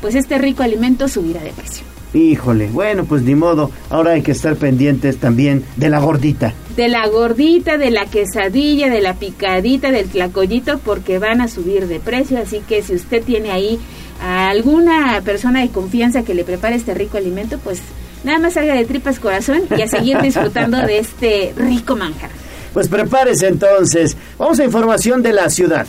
pues 0.00 0.16
este 0.16 0.38
rico 0.38 0.64
alimento 0.64 1.06
subirá 1.06 1.40
de 1.42 1.52
precio. 1.52 1.84
Híjole, 2.14 2.68
bueno, 2.68 3.04
pues 3.04 3.22
ni 3.22 3.34
modo. 3.34 3.70
Ahora 3.90 4.12
hay 4.12 4.22
que 4.22 4.32
estar 4.32 4.56
pendientes 4.56 5.18
también 5.18 5.64
de 5.76 5.90
la 5.90 5.98
gordita. 5.98 6.54
De 6.76 6.88
la 6.88 7.06
gordita, 7.08 7.76
de 7.76 7.90
la 7.90 8.06
quesadilla, 8.06 8.88
de 8.88 9.00
la 9.00 9.14
picadita, 9.14 9.90
del 9.90 10.08
tlacoyito, 10.08 10.78
porque 10.78 11.18
van 11.18 11.40
a 11.40 11.48
subir 11.48 11.86
de 11.86 12.00
precio. 12.00 12.38
Así 12.38 12.60
que 12.66 12.82
si 12.82 12.94
usted 12.94 13.22
tiene 13.22 13.50
ahí 13.50 13.78
a 14.22 14.48
alguna 14.48 15.20
persona 15.24 15.60
de 15.60 15.68
confianza 15.68 16.22
que 16.22 16.34
le 16.34 16.44
prepare 16.44 16.76
este 16.76 16.94
rico 16.94 17.18
alimento, 17.18 17.58
pues 17.58 17.80
nada 18.24 18.38
más 18.38 18.54
salga 18.54 18.74
de 18.74 18.84
tripas 18.84 19.18
corazón 19.20 19.62
y 19.76 19.82
a 19.82 19.88
seguir 19.88 20.18
disfrutando 20.22 20.78
de 20.78 20.98
este 20.98 21.52
rico 21.56 21.94
manjar. 21.94 22.30
Pues 22.72 22.88
prepárese 22.88 23.48
entonces. 23.48 24.16
Vamos 24.38 24.58
a 24.60 24.64
información 24.64 25.22
de 25.22 25.32
la 25.32 25.50
ciudad. 25.50 25.86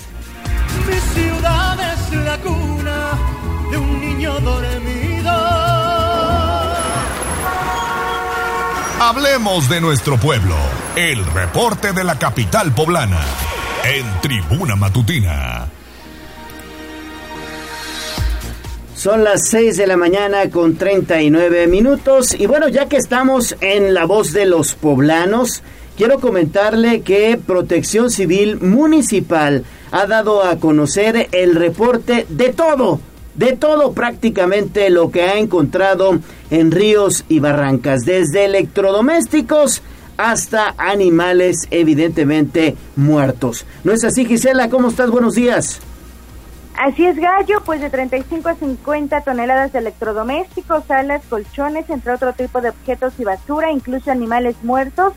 Mi 0.87 1.21
ciudad 1.21 1.77
es 1.93 2.13
la 2.25 2.37
cuna 2.39 3.11
de 3.71 3.77
un 3.77 4.01
niño 4.01 4.39
Hablemos 9.01 9.69
de 9.69 9.79
nuestro 9.79 10.17
pueblo. 10.17 10.55
El 10.97 11.25
reporte 11.25 11.93
de 11.93 12.03
la 12.03 12.19
capital 12.19 12.73
poblana. 12.73 13.21
En 13.85 14.05
Tribuna 14.19 14.75
Matutina. 14.75 15.69
Son 18.95 19.23
las 19.23 19.47
6 19.47 19.77
de 19.77 19.87
la 19.87 19.95
mañana 19.95 20.49
con 20.49 20.75
39 20.75 21.67
minutos. 21.67 22.35
Y 22.37 22.45
bueno, 22.45 22.67
ya 22.67 22.89
que 22.89 22.97
estamos 22.97 23.55
en 23.61 23.93
la 23.93 24.03
voz 24.03 24.33
de 24.33 24.45
los 24.45 24.75
poblanos, 24.75 25.63
quiero 25.95 26.19
comentarle 26.19 26.99
que 26.99 27.39
Protección 27.47 28.11
Civil 28.11 28.59
Municipal 28.59 29.63
ha 29.91 30.07
dado 30.07 30.43
a 30.43 30.57
conocer 30.57 31.29
el 31.31 31.55
reporte 31.55 32.25
de 32.27 32.49
todo 32.49 32.99
de 33.39 33.53
todo 33.53 33.93
prácticamente 33.93 34.89
lo 34.89 35.11
que 35.11 35.21
ha 35.21 35.37
encontrado 35.37 36.19
en 36.51 36.71
ríos 36.71 37.23
y 37.29 37.39
barrancas, 37.39 38.01
desde 38.01 38.43
electrodomésticos 38.43 39.81
hasta 40.17 40.75
animales 40.77 41.65
evidentemente 41.71 42.75
muertos. 42.97 43.65
¿No 43.85 43.93
es 43.93 44.03
así, 44.03 44.25
Gisela? 44.25 44.69
¿Cómo 44.69 44.89
estás? 44.89 45.09
Buenos 45.09 45.35
días. 45.35 45.79
Así 46.77 47.05
es, 47.05 47.15
Gallo, 47.15 47.61
pues 47.65 47.79
de 47.79 47.89
35 47.89 48.49
a 48.49 48.55
50 48.55 49.21
toneladas 49.21 49.71
de 49.71 49.79
electrodomésticos, 49.79 50.83
salas, 50.85 51.21
colchones, 51.29 51.89
entre 51.89 52.11
otro 52.11 52.33
tipo 52.33 52.59
de 52.59 52.69
objetos 52.69 53.13
y 53.19 53.23
basura, 53.23 53.71
incluso 53.71 54.11
animales 54.11 54.57
muertos, 54.63 55.13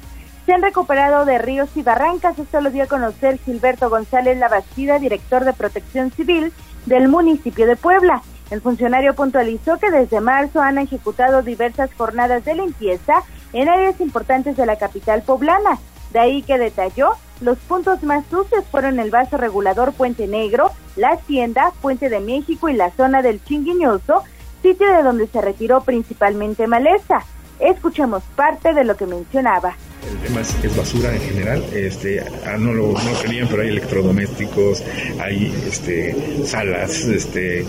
se 0.46 0.52
han 0.52 0.62
recuperado 0.62 1.24
de 1.24 1.38
ríos 1.38 1.70
y 1.74 1.82
barrancas. 1.82 2.38
Esto 2.38 2.60
lo 2.60 2.70
dio 2.70 2.84
a 2.84 2.88
conocer 2.88 3.38
Gilberto 3.44 3.90
González 3.90 4.38
Labastida, 4.38 5.00
director 5.00 5.44
de 5.44 5.52
Protección 5.52 6.12
Civil, 6.12 6.52
del 6.86 7.08
municipio 7.08 7.66
de 7.66 7.76
Puebla. 7.76 8.22
El 8.50 8.60
funcionario 8.60 9.14
puntualizó 9.14 9.78
que 9.78 9.90
desde 9.90 10.20
marzo 10.20 10.60
han 10.60 10.78
ejecutado 10.78 11.42
diversas 11.42 11.90
jornadas 11.94 12.44
de 12.44 12.54
limpieza 12.54 13.22
en 13.52 13.68
áreas 13.68 14.00
importantes 14.00 14.56
de 14.56 14.66
la 14.66 14.76
capital 14.76 15.22
poblana. 15.22 15.78
De 16.12 16.18
ahí 16.18 16.42
que 16.42 16.58
detalló, 16.58 17.12
los 17.40 17.58
puntos 17.58 18.02
más 18.02 18.24
sucios 18.26 18.64
fueron 18.70 19.00
el 19.00 19.10
vaso 19.10 19.38
regulador 19.38 19.92
Puente 19.94 20.26
Negro, 20.26 20.70
la 20.96 21.12
Hacienda, 21.12 21.72
Puente 21.80 22.08
de 22.10 22.20
México 22.20 22.68
y 22.68 22.74
la 22.74 22.90
zona 22.90 23.22
del 23.22 23.42
Chinguiñoso, 23.42 24.22
sitio 24.60 24.92
de 24.92 25.02
donde 25.02 25.26
se 25.28 25.40
retiró 25.40 25.80
principalmente 25.80 26.66
maleza. 26.66 27.24
Escuchemos 27.58 28.22
parte 28.36 28.74
de 28.74 28.84
lo 28.84 28.96
que 28.96 29.06
mencionaba. 29.06 29.74
El 30.10 30.18
tema 30.18 30.40
es, 30.40 30.76
basura 30.76 31.14
en 31.14 31.20
general, 31.20 31.64
este, 31.72 32.20
ah, 32.44 32.56
no, 32.58 32.72
lo, 32.72 32.88
no 32.88 33.12
creían, 33.22 33.46
pero 33.48 33.62
hay 33.62 33.68
electrodomésticos, 33.68 34.82
hay 35.20 35.52
este, 35.68 36.14
salas, 36.44 37.04
este, 37.04 37.64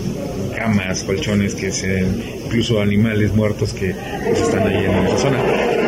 camas, 0.56 1.04
colchones, 1.04 1.54
que 1.54 1.70
se, 1.70 2.04
incluso 2.44 2.80
animales 2.80 3.32
muertos 3.34 3.72
que 3.72 3.94
pues, 4.24 4.40
están 4.40 4.66
ahí 4.66 4.84
en 4.84 5.06
esa 5.06 5.18
zona. 5.18 5.38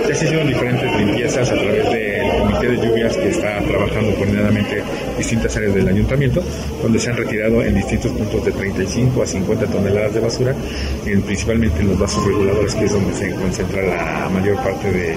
Ya 0.09 0.15
se 0.15 0.25
hicieron 0.27 0.47
diferentes 0.47 0.97
limpiezas 0.97 1.51
a 1.51 1.55
través 1.55 1.91
del 1.91 2.31
comité 2.39 2.69
de 2.69 2.77
lluvias 2.77 3.17
que 3.17 3.29
está 3.29 3.61
trabajando 3.63 4.15
coordinadamente 4.15 4.83
distintas 5.19 5.57
áreas 5.57 5.75
del 5.75 5.89
ayuntamiento, 5.89 6.43
donde 6.81 6.99
se 7.01 7.11
han 7.11 7.17
retirado 7.17 7.63
en 7.63 7.75
distintos 7.75 8.13
puntos 8.13 8.45
de 8.45 8.53
35 8.53 9.23
a 9.23 9.27
50 9.27 9.67
toneladas 9.67 10.15
de 10.15 10.21
basura, 10.21 10.55
principalmente 11.03 11.81
en 11.81 11.89
los 11.89 11.99
vasos 11.99 12.25
reguladores, 12.25 12.75
que 12.77 12.85
es 12.85 12.93
donde 12.93 13.15
se 13.15 13.31
concentra 13.35 13.83
la 13.83 14.29
mayor 14.29 14.57
parte 14.63 14.93
de, 14.93 15.17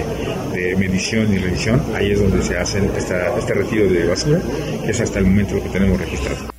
de 0.52 0.76
medición 0.76 1.19
y 1.28 1.38
revisión, 1.38 1.82
ahí 1.94 2.12
es 2.12 2.20
donde 2.20 2.42
se 2.42 2.56
hace 2.56 2.84
este 2.96 3.54
retiro 3.54 3.88
de 3.88 4.06
basura, 4.06 4.40
que 4.84 4.90
es 4.90 5.00
hasta 5.00 5.18
el 5.18 5.26
momento 5.26 5.54
lo 5.54 5.62
que 5.62 5.68
tenemos 5.68 5.98
registrado. 5.98 6.50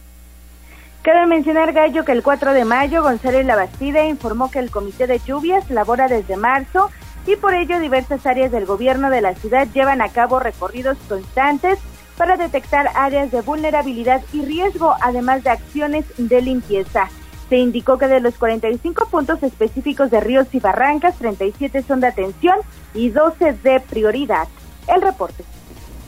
Cabe 1.01 1.25
mencionar, 1.25 1.73
Gallo, 1.73 2.05
que 2.05 2.11
el 2.11 2.21
4 2.21 2.53
de 2.53 2.63
mayo 2.63 3.01
González 3.01 3.43
Labastida 3.45 4.05
informó 4.05 4.51
que 4.51 4.59
el 4.59 4.69
Comité 4.69 5.07
de 5.07 5.19
Lluvias 5.19 5.69
labora 5.71 6.07
desde 6.07 6.37
marzo 6.37 6.91
y 7.25 7.35
por 7.37 7.55
ello 7.55 7.79
diversas 7.79 8.25
áreas 8.25 8.51
del 8.51 8.65
gobierno 8.65 9.09
de 9.09 9.21
la 9.21 9.33
ciudad 9.33 9.67
llevan 9.73 10.01
a 10.01 10.09
cabo 10.09 10.39
recorridos 10.39 10.97
constantes 11.09 11.79
para 12.17 12.37
detectar 12.37 12.89
áreas 12.93 13.31
de 13.31 13.41
vulnerabilidad 13.41 14.21
y 14.31 14.43
riesgo, 14.43 14.95
además 15.01 15.43
de 15.43 15.49
acciones 15.49 16.05
de 16.17 16.41
limpieza. 16.41 17.09
Se 17.51 17.57
indicó 17.57 17.97
que 17.97 18.07
de 18.07 18.21
los 18.21 18.35
45 18.35 19.07
puntos 19.07 19.43
específicos 19.43 20.09
de 20.09 20.21
ríos 20.21 20.47
y 20.53 20.61
barrancas, 20.61 21.17
37 21.17 21.83
son 21.85 21.99
de 21.99 22.07
atención 22.07 22.55
y 22.93 23.09
12 23.09 23.57
de 23.61 23.81
prioridad. 23.81 24.47
El 24.87 25.01
reporte. 25.01 25.43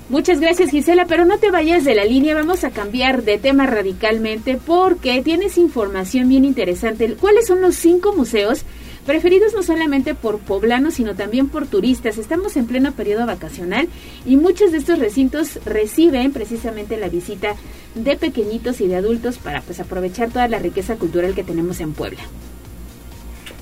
Muchas 0.08 0.40
gracias 0.40 0.70
Gisela, 0.70 1.06
pero 1.06 1.26
no 1.26 1.40
te 1.40 1.52
vayas 1.52 1.84
de 1.84 1.96
la 1.96 2.06
línea, 2.06 2.34
vamos 2.34 2.64
a 2.64 2.70
cambiar 2.70 3.24
de 3.24 3.40
tema 3.40 3.66
radicalmente 3.66 4.58
porque 4.66 5.22
tienes 5.22 5.58
información 5.58 6.30
bien 6.30 6.46
interesante. 6.46 7.14
¿Cuáles 7.20 7.46
son 7.46 7.60
los 7.60 7.76
cinco 7.76 8.14
museos 8.14 8.64
preferidos 9.06 9.54
no 9.54 9.64
solamente 9.64 10.16
por 10.16 10.40
poblanos, 10.40 10.96
sino 10.96 11.16
también 11.16 11.50
por 11.50 11.68
turistas. 11.68 12.18
Estamos 12.18 12.56
en 12.58 12.68
pleno 12.68 12.92
periodo 12.94 13.26
vacacional 13.26 13.88
y 14.26 14.38
muchos 14.38 14.72
de 14.72 14.78
estos 14.78 15.00
recintos 15.00 15.60
reciben 15.66 16.32
precisamente 16.32 16.98
la 16.98 17.10
visita 17.10 17.56
de 17.96 18.16
pequeñitos 18.18 18.82
y 18.82 18.88
de 18.88 18.96
adultos 18.96 19.38
para 19.38 19.62
pues 19.62 19.80
aprovechar 19.80 20.30
toda 20.30 20.48
la 20.48 20.60
riqueza 20.60 20.96
cultural 20.96 21.36
que 21.36 21.44
tenemos 21.44 21.80
en 21.80 21.94
Puebla. 21.94 22.22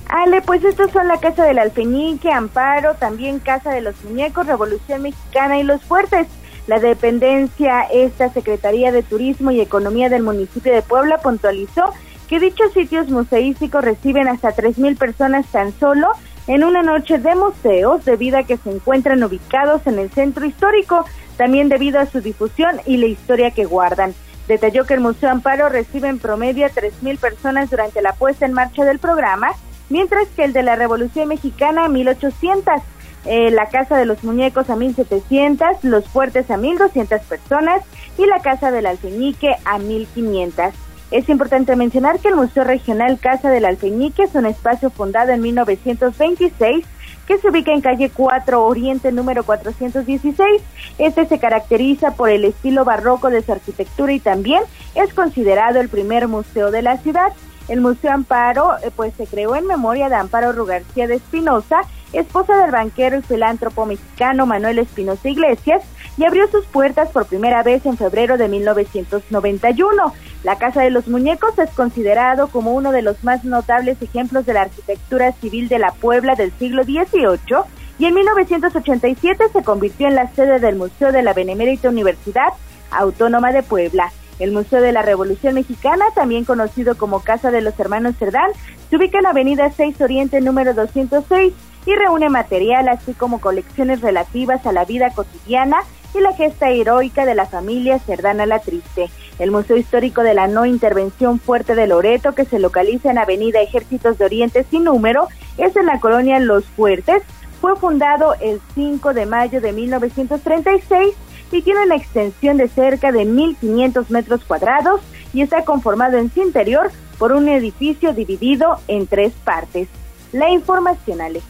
Ale, 0.07 0.41
pues 0.41 0.63
estos 0.65 0.91
son 0.91 1.07
la 1.07 1.21
Casa 1.21 1.45
del 1.45 1.57
Alfeñique, 1.57 2.31
Amparo, 2.31 2.95
también 2.95 3.39
Casa 3.39 3.71
de 3.71 3.79
los 3.79 3.95
Muñecos, 4.03 4.45
Revolución 4.45 5.03
Mexicana 5.03 5.57
y 5.57 5.63
Los 5.63 5.81
Fuertes. 5.83 6.27
La 6.67 6.79
dependencia, 6.79 7.83
esta 7.83 8.31
Secretaría 8.31 8.91
de 8.91 9.03
Turismo 9.03 9.51
y 9.51 9.61
Economía 9.61 10.09
del 10.09 10.21
municipio 10.21 10.73
de 10.73 10.81
Puebla 10.81 11.19
puntualizó 11.19 11.93
que 12.31 12.39
dichos 12.39 12.71
sitios 12.71 13.09
museísticos 13.09 13.83
reciben 13.83 14.29
hasta 14.29 14.55
3.000 14.55 14.97
personas 14.97 15.45
tan 15.47 15.77
solo 15.77 16.07
en 16.47 16.63
una 16.63 16.81
noche 16.81 17.17
de 17.17 17.35
museos 17.35 18.05
debido 18.05 18.37
a 18.37 18.43
que 18.43 18.55
se 18.55 18.71
encuentran 18.71 19.21
ubicados 19.21 19.85
en 19.85 19.99
el 19.99 20.09
centro 20.11 20.45
histórico, 20.45 21.03
también 21.35 21.67
debido 21.67 21.99
a 21.99 22.05
su 22.05 22.21
difusión 22.21 22.79
y 22.85 22.95
la 22.95 23.07
historia 23.07 23.51
que 23.51 23.65
guardan. 23.65 24.13
Detalló 24.47 24.85
que 24.85 24.93
el 24.93 25.01
Museo 25.01 25.29
Amparo 25.29 25.67
recibe 25.67 26.07
en 26.07 26.19
promedio 26.19 26.65
a 26.65 26.69
3.000 26.69 27.19
personas 27.19 27.69
durante 27.69 28.01
la 28.01 28.13
puesta 28.13 28.45
en 28.45 28.53
marcha 28.53 28.85
del 28.85 28.99
programa, 28.99 29.49
mientras 29.89 30.29
que 30.29 30.45
el 30.45 30.53
de 30.53 30.63
la 30.63 30.77
Revolución 30.77 31.27
Mexicana 31.27 31.83
a 31.83 31.89
1.800, 31.89 32.81
eh, 33.25 33.51
la 33.51 33.65
Casa 33.65 33.97
de 33.97 34.05
los 34.05 34.23
Muñecos 34.23 34.69
a 34.69 34.77
1.700, 34.77 35.79
los 35.81 36.07
Fuertes 36.07 36.49
a 36.49 36.55
1.200 36.55 37.23
personas 37.23 37.81
y 38.17 38.25
la 38.25 38.39
Casa 38.39 38.71
del 38.71 38.85
Alfeñique 38.85 39.53
a 39.65 39.79
1.500. 39.79 40.71
Es 41.11 41.27
importante 41.27 41.75
mencionar 41.75 42.19
que 42.19 42.29
el 42.29 42.35
Museo 42.35 42.63
Regional 42.63 43.19
Casa 43.19 43.49
del 43.49 43.65
Alfeñique 43.65 44.23
es 44.23 44.33
un 44.33 44.45
espacio 44.45 44.89
fundado 44.89 45.31
en 45.31 45.41
1926 45.41 46.85
que 47.27 47.37
se 47.37 47.49
ubica 47.49 47.73
en 47.73 47.81
calle 47.81 48.09
4 48.09 48.65
Oriente 48.65 49.11
número 49.11 49.43
416. 49.43 50.61
Este 50.97 51.25
se 51.25 51.37
caracteriza 51.37 52.11
por 52.11 52.29
el 52.29 52.45
estilo 52.45 52.85
barroco 52.85 53.29
de 53.29 53.41
su 53.41 53.51
arquitectura 53.51 54.13
y 54.13 54.21
también 54.21 54.63
es 54.95 55.13
considerado 55.13 55.81
el 55.81 55.89
primer 55.89 56.29
museo 56.29 56.71
de 56.71 56.81
la 56.81 56.97
ciudad. 56.97 57.33
El 57.67 57.81
Museo 57.81 58.11
Amparo 58.11 58.77
eh, 58.77 58.91
pues 58.95 59.13
se 59.15 59.27
creó 59.27 59.55
en 59.55 59.67
memoria 59.67 60.07
de 60.07 60.15
Amparo 60.15 60.53
Rugarcía 60.53 61.07
de 61.07 61.15
Espinosa, 61.15 61.81
esposa 62.13 62.57
del 62.57 62.71
banquero 62.71 63.17
y 63.17 63.21
filántropo 63.21 63.85
mexicano 63.85 64.45
Manuel 64.45 64.79
Espinosa 64.79 65.29
Iglesias, 65.29 65.83
y 66.17 66.25
abrió 66.25 66.47
sus 66.49 66.65
puertas 66.65 67.09
por 67.09 67.25
primera 67.25 67.63
vez 67.63 67.85
en 67.85 67.97
febrero 67.97 68.37
de 68.37 68.47
1991. 68.47 70.13
La 70.43 70.57
Casa 70.57 70.81
de 70.81 70.89
los 70.89 71.07
Muñecos 71.07 71.57
es 71.59 71.69
considerado 71.71 72.47
como 72.47 72.73
uno 72.73 72.91
de 72.91 73.01
los 73.01 73.23
más 73.23 73.43
notables 73.43 74.01
ejemplos 74.01 74.45
de 74.45 74.53
la 74.53 74.63
arquitectura 74.63 75.31
civil 75.33 75.69
de 75.69 75.79
la 75.79 75.91
Puebla 75.91 76.35
del 76.35 76.51
siglo 76.57 76.83
XVIII 76.83 77.63
y 77.99 78.05
en 78.05 78.15
1987 78.15 79.45
se 79.53 79.63
convirtió 79.63 80.07
en 80.07 80.15
la 80.15 80.27
sede 80.33 80.59
del 80.59 80.75
Museo 80.75 81.11
de 81.11 81.21
la 81.21 81.33
Benemérita 81.33 81.89
Universidad 81.89 82.53
Autónoma 82.89 83.51
de 83.51 83.63
Puebla. 83.63 84.11
El 84.39 84.51
Museo 84.51 84.81
de 84.81 84.91
la 84.91 85.03
Revolución 85.03 85.53
Mexicana, 85.53 86.05
también 86.15 86.45
conocido 86.45 86.97
como 86.97 87.19
Casa 87.19 87.51
de 87.51 87.61
los 87.61 87.79
Hermanos 87.79 88.15
Cerdán, 88.17 88.49
se 88.89 88.97
ubica 88.97 89.19
en 89.19 89.27
Avenida 89.27 89.71
6 89.71 90.01
Oriente 90.01 90.41
número 90.41 90.73
206 90.73 91.53
y 91.85 91.95
reúne 91.95 92.29
material 92.29 92.89
así 92.89 93.13
como 93.13 93.39
colecciones 93.39 94.01
relativas 94.01 94.65
a 94.65 94.71
la 94.71 94.85
vida 94.85 95.11
cotidiana 95.11 95.77
y 96.13 96.19
la 96.19 96.33
gesta 96.33 96.69
heroica 96.69 97.25
de 97.25 97.35
la 97.35 97.45
familia 97.45 97.99
Cerdana 97.99 98.45
la 98.45 98.59
Triste. 98.59 99.09
El 99.39 99.51
Museo 99.51 99.77
Histórico 99.77 100.23
de 100.23 100.33
la 100.33 100.47
No 100.47 100.65
Intervención 100.65 101.39
Fuerte 101.39 101.75
de 101.75 101.87
Loreto, 101.87 102.33
que 102.33 102.45
se 102.45 102.59
localiza 102.59 103.11
en 103.11 103.17
Avenida 103.17 103.61
Ejércitos 103.61 104.17
de 104.17 104.25
Oriente 104.25 104.65
sin 104.69 104.83
número, 104.83 105.27
es 105.57 105.75
en 105.75 105.85
la 105.85 105.99
colonia 105.99 106.39
Los 106.39 106.65
Fuertes. 106.65 107.23
Fue 107.59 107.75
fundado 107.75 108.35
el 108.41 108.59
5 108.75 109.13
de 109.13 109.25
mayo 109.25 109.61
de 109.61 109.71
1936 109.71 111.13
y 111.51 111.61
tiene 111.61 111.83
una 111.83 111.95
extensión 111.95 112.57
de 112.57 112.67
cerca 112.67 113.11
de 113.11 113.25
1.500 113.25 114.09
metros 114.09 114.43
cuadrados 114.45 115.01
y 115.33 115.41
está 115.41 115.63
conformado 115.63 116.17
en 116.17 116.31
su 116.31 116.41
interior 116.41 116.91
por 117.17 117.31
un 117.33 117.47
edificio 117.49 118.13
dividido 118.13 118.77
en 118.87 119.07
tres 119.07 119.33
partes. 119.43 119.87
La 120.31 120.49
información, 120.49 121.21
Alex. 121.21 121.45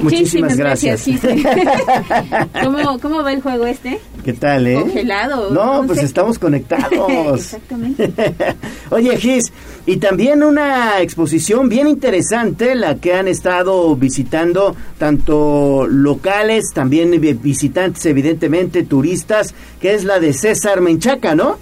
Muchísimas, 0.00 0.56
gracias. 0.56 1.04
¿Cómo, 3.02 3.22
va 3.22 3.32
el 3.32 3.42
juego 3.42 3.66
este? 3.66 4.00
¿Qué 4.24 4.32
tal, 4.32 4.66
eh? 4.66 4.80
Congelado. 4.80 5.50
No, 5.50 5.84
pues 5.86 6.02
estamos 6.02 6.38
conectados. 6.38 7.34
Exactamente. 7.34 8.12
Oye, 8.90 9.16
Gis, 9.16 9.52
y 9.86 9.96
también 9.96 10.42
una 10.42 11.00
exposición 11.00 11.68
bien 11.68 11.88
interesante, 11.88 12.74
la 12.74 12.96
que 12.96 13.14
han 13.14 13.28
estado 13.28 13.94
visitando 13.96 14.76
tanto 14.98 15.86
locales, 15.88 16.72
también 16.72 17.20
visitantes, 17.20 18.04
evidentemente, 18.06 18.84
turistas, 18.84 19.54
que 19.80 19.94
es 19.94 20.04
la 20.04 20.20
de 20.20 20.32
César 20.32 20.80
Menchaca, 20.80 21.34
¿no? 21.34 21.58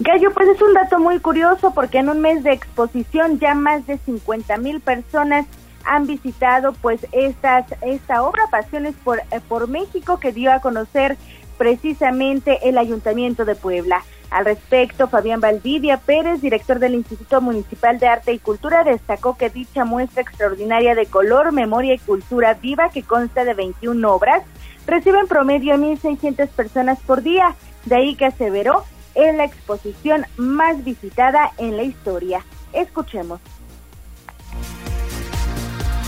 Gallo, 0.00 0.32
pues 0.34 0.48
es 0.48 0.60
un 0.60 0.74
dato 0.74 0.98
muy 0.98 1.20
curioso 1.20 1.72
porque 1.72 1.98
en 1.98 2.08
un 2.08 2.20
mes 2.20 2.42
de 2.42 2.52
exposición 2.52 3.38
ya 3.38 3.54
más 3.54 3.86
de 3.86 3.98
50 3.98 4.56
mil 4.58 4.80
personas 4.80 5.46
han 5.84 6.06
visitado 6.06 6.72
pues 6.74 7.06
estas, 7.12 7.66
esta 7.82 8.22
obra 8.22 8.44
Pasiones 8.50 8.94
por, 9.04 9.18
eh, 9.18 9.40
por 9.48 9.68
México 9.68 10.18
que 10.18 10.32
dio 10.32 10.52
a 10.52 10.60
conocer 10.60 11.16
precisamente 11.58 12.68
el 12.68 12.78
Ayuntamiento 12.78 13.44
de 13.44 13.54
Puebla. 13.54 14.02
Al 14.30 14.44
respecto, 14.44 15.06
Fabián 15.06 15.40
Valdivia 15.40 15.98
Pérez, 15.98 16.40
director 16.40 16.80
del 16.80 16.94
Instituto 16.94 17.40
Municipal 17.40 18.00
de 18.00 18.08
Arte 18.08 18.32
y 18.32 18.40
Cultura, 18.40 18.82
destacó 18.82 19.36
que 19.36 19.50
dicha 19.50 19.84
muestra 19.84 20.22
extraordinaria 20.22 20.94
de 20.94 21.06
color, 21.06 21.52
memoria 21.52 21.94
y 21.94 21.98
cultura 21.98 22.54
viva, 22.54 22.88
que 22.88 23.04
consta 23.04 23.44
de 23.44 23.54
21 23.54 24.12
obras, 24.12 24.42
recibe 24.86 25.20
en 25.20 25.28
promedio 25.28 25.76
1.600 25.76 26.48
personas 26.48 26.98
por 27.00 27.22
día. 27.22 27.54
De 27.84 27.96
ahí 27.96 28.16
que 28.16 28.26
aseveró 28.26 28.84
es 29.14 29.36
la 29.36 29.44
exposición 29.44 30.26
más 30.36 30.82
visitada 30.82 31.52
en 31.58 31.76
la 31.76 31.84
historia. 31.84 32.44
Escuchemos. 32.72 33.40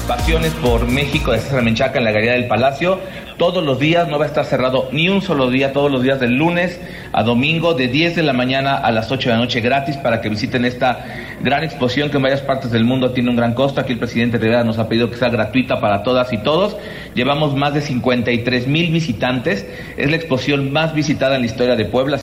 Pasiones 0.06 0.52
por 0.62 0.86
México 0.86 1.32
de 1.32 1.40
César 1.40 1.62
Menchaca 1.62 1.98
en 1.98 2.04
la 2.04 2.12
Galería 2.12 2.34
del 2.34 2.46
Palacio. 2.46 3.00
Todos 3.38 3.64
los 3.64 3.80
días, 3.80 4.06
no 4.06 4.20
va 4.20 4.26
a 4.26 4.28
estar 4.28 4.44
cerrado 4.44 4.88
ni 4.92 5.08
un 5.08 5.20
solo 5.20 5.50
día, 5.50 5.72
todos 5.72 5.90
los 5.90 6.00
días 6.00 6.20
del 6.20 6.36
lunes 6.36 6.80
a 7.12 7.24
domingo, 7.24 7.74
de 7.74 7.88
10 7.88 8.14
de 8.14 8.22
la 8.22 8.32
mañana 8.32 8.76
a 8.76 8.92
las 8.92 9.10
8 9.10 9.30
de 9.30 9.34
la 9.34 9.40
noche, 9.40 9.60
gratis 9.60 9.96
para 9.96 10.20
que 10.20 10.28
visiten 10.28 10.64
esta 10.64 11.04
gran 11.40 11.64
exposición 11.64 12.10
que 12.10 12.18
en 12.18 12.22
varias 12.22 12.40
partes 12.40 12.70
del 12.70 12.84
mundo 12.84 13.10
tiene 13.10 13.30
un 13.30 13.36
gran 13.36 13.54
costo. 13.54 13.80
Aquí 13.80 13.94
el 13.94 13.98
presidente 13.98 14.38
Rivera 14.38 14.62
nos 14.62 14.78
ha 14.78 14.88
pedido 14.88 15.10
que 15.10 15.16
sea 15.16 15.28
gratuita 15.28 15.80
para 15.80 16.04
todas 16.04 16.32
y 16.32 16.38
todos. 16.38 16.76
Llevamos 17.16 17.56
más 17.56 17.74
de 17.74 17.80
53 17.80 18.68
mil 18.68 18.92
visitantes. 18.92 19.66
Es 19.96 20.08
la 20.08 20.16
exposición 20.16 20.72
más 20.72 20.94
visitada 20.94 21.34
en 21.34 21.40
la 21.40 21.46
historia 21.46 21.74
de 21.74 21.84
Puebla. 21.84 22.20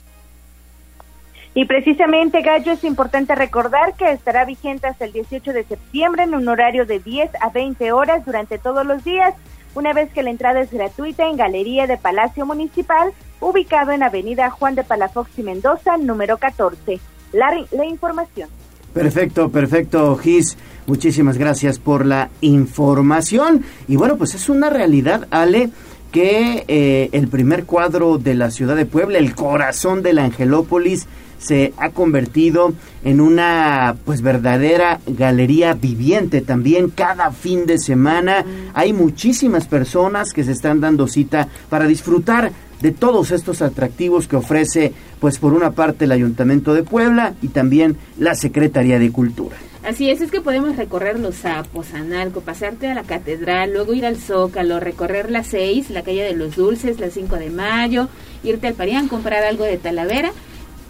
Y 1.54 1.66
precisamente, 1.66 2.42
Gallo, 2.42 2.72
es 2.72 2.82
importante 2.82 3.34
recordar 3.36 3.94
que 3.94 4.10
estará 4.10 4.44
vigente 4.44 4.88
hasta 4.88 5.04
el 5.04 5.12
18 5.12 5.52
de 5.52 5.64
septiembre 5.64 6.24
en 6.24 6.34
un 6.34 6.48
horario 6.48 6.84
de 6.84 6.98
10 6.98 7.30
a 7.40 7.50
20 7.50 7.92
horas 7.92 8.26
durante 8.26 8.58
todos 8.58 8.84
los 8.84 9.04
días, 9.04 9.34
una 9.76 9.92
vez 9.92 10.12
que 10.12 10.24
la 10.24 10.30
entrada 10.30 10.60
es 10.60 10.72
gratuita 10.72 11.28
en 11.28 11.36
Galería 11.36 11.86
de 11.86 11.96
Palacio 11.96 12.44
Municipal, 12.44 13.12
ubicado 13.40 13.92
en 13.92 14.02
Avenida 14.02 14.50
Juan 14.50 14.74
de 14.74 14.82
Palafox 14.82 15.30
y 15.38 15.42
Mendoza, 15.42 15.96
número 15.96 16.38
14. 16.38 16.98
La, 17.32 17.52
la 17.70 17.84
información. 17.84 18.48
Perfecto, 18.92 19.48
perfecto, 19.50 20.16
Gis. 20.16 20.56
Muchísimas 20.86 21.38
gracias 21.38 21.78
por 21.78 22.04
la 22.04 22.30
información. 22.40 23.64
Y 23.88 23.96
bueno, 23.96 24.16
pues 24.16 24.34
es 24.34 24.48
una 24.48 24.70
realidad, 24.70 25.26
Ale, 25.30 25.70
que 26.12 26.64
eh, 26.68 27.08
el 27.12 27.26
primer 27.28 27.64
cuadro 27.64 28.18
de 28.18 28.34
la 28.34 28.50
ciudad 28.50 28.76
de 28.76 28.86
Puebla, 28.86 29.18
el 29.18 29.34
corazón 29.34 30.02
de 30.02 30.12
la 30.12 30.24
Angelópolis, 30.24 31.08
se 31.44 31.74
ha 31.76 31.90
convertido 31.90 32.72
en 33.04 33.20
una 33.20 33.96
pues 34.04 34.22
verdadera 34.22 35.00
galería 35.06 35.74
viviente 35.74 36.40
también 36.40 36.90
cada 36.90 37.30
fin 37.32 37.66
de 37.66 37.78
semana 37.78 38.44
hay 38.72 38.92
muchísimas 38.92 39.66
personas 39.66 40.32
que 40.32 40.44
se 40.44 40.52
están 40.52 40.80
dando 40.80 41.06
cita 41.06 41.48
para 41.68 41.86
disfrutar 41.86 42.52
de 42.80 42.92
todos 42.92 43.30
estos 43.30 43.62
atractivos 43.62 44.28
que 44.28 44.36
ofrece, 44.36 44.92
pues 45.18 45.38
por 45.38 45.54
una 45.54 45.70
parte 45.70 46.04
el 46.04 46.12
Ayuntamiento 46.12 46.74
de 46.74 46.82
Puebla 46.82 47.34
y 47.40 47.48
también 47.48 47.96
la 48.18 48.34
Secretaría 48.34 48.98
de 48.98 49.10
Cultura. 49.10 49.56
Así 49.86 50.10
es, 50.10 50.20
es 50.20 50.30
que 50.30 50.40
podemos 50.40 50.76
recorrer 50.76 51.18
los 51.18 51.34
sapos, 51.36 51.92
Analco, 51.94 52.40
pasarte 52.40 52.88
a 52.88 52.94
la 52.94 53.02
catedral, 53.02 53.72
luego 53.72 53.94
ir 53.94 54.04
al 54.04 54.16
Zócalo, 54.16 54.80
recorrer 54.80 55.30
la 55.30 55.44
6, 55.44 55.90
la 55.90 56.02
calle 56.02 56.22
de 56.22 56.34
los 56.34 56.56
Dulces, 56.56 57.00
la 57.00 57.10
5 57.10 57.36
de 57.36 57.50
mayo, 57.50 58.08
irte 58.42 58.66
al 58.66 58.74
Parián, 58.74 59.08
comprar 59.08 59.44
algo 59.44 59.64
de 59.64 59.76
Talavera. 59.78 60.32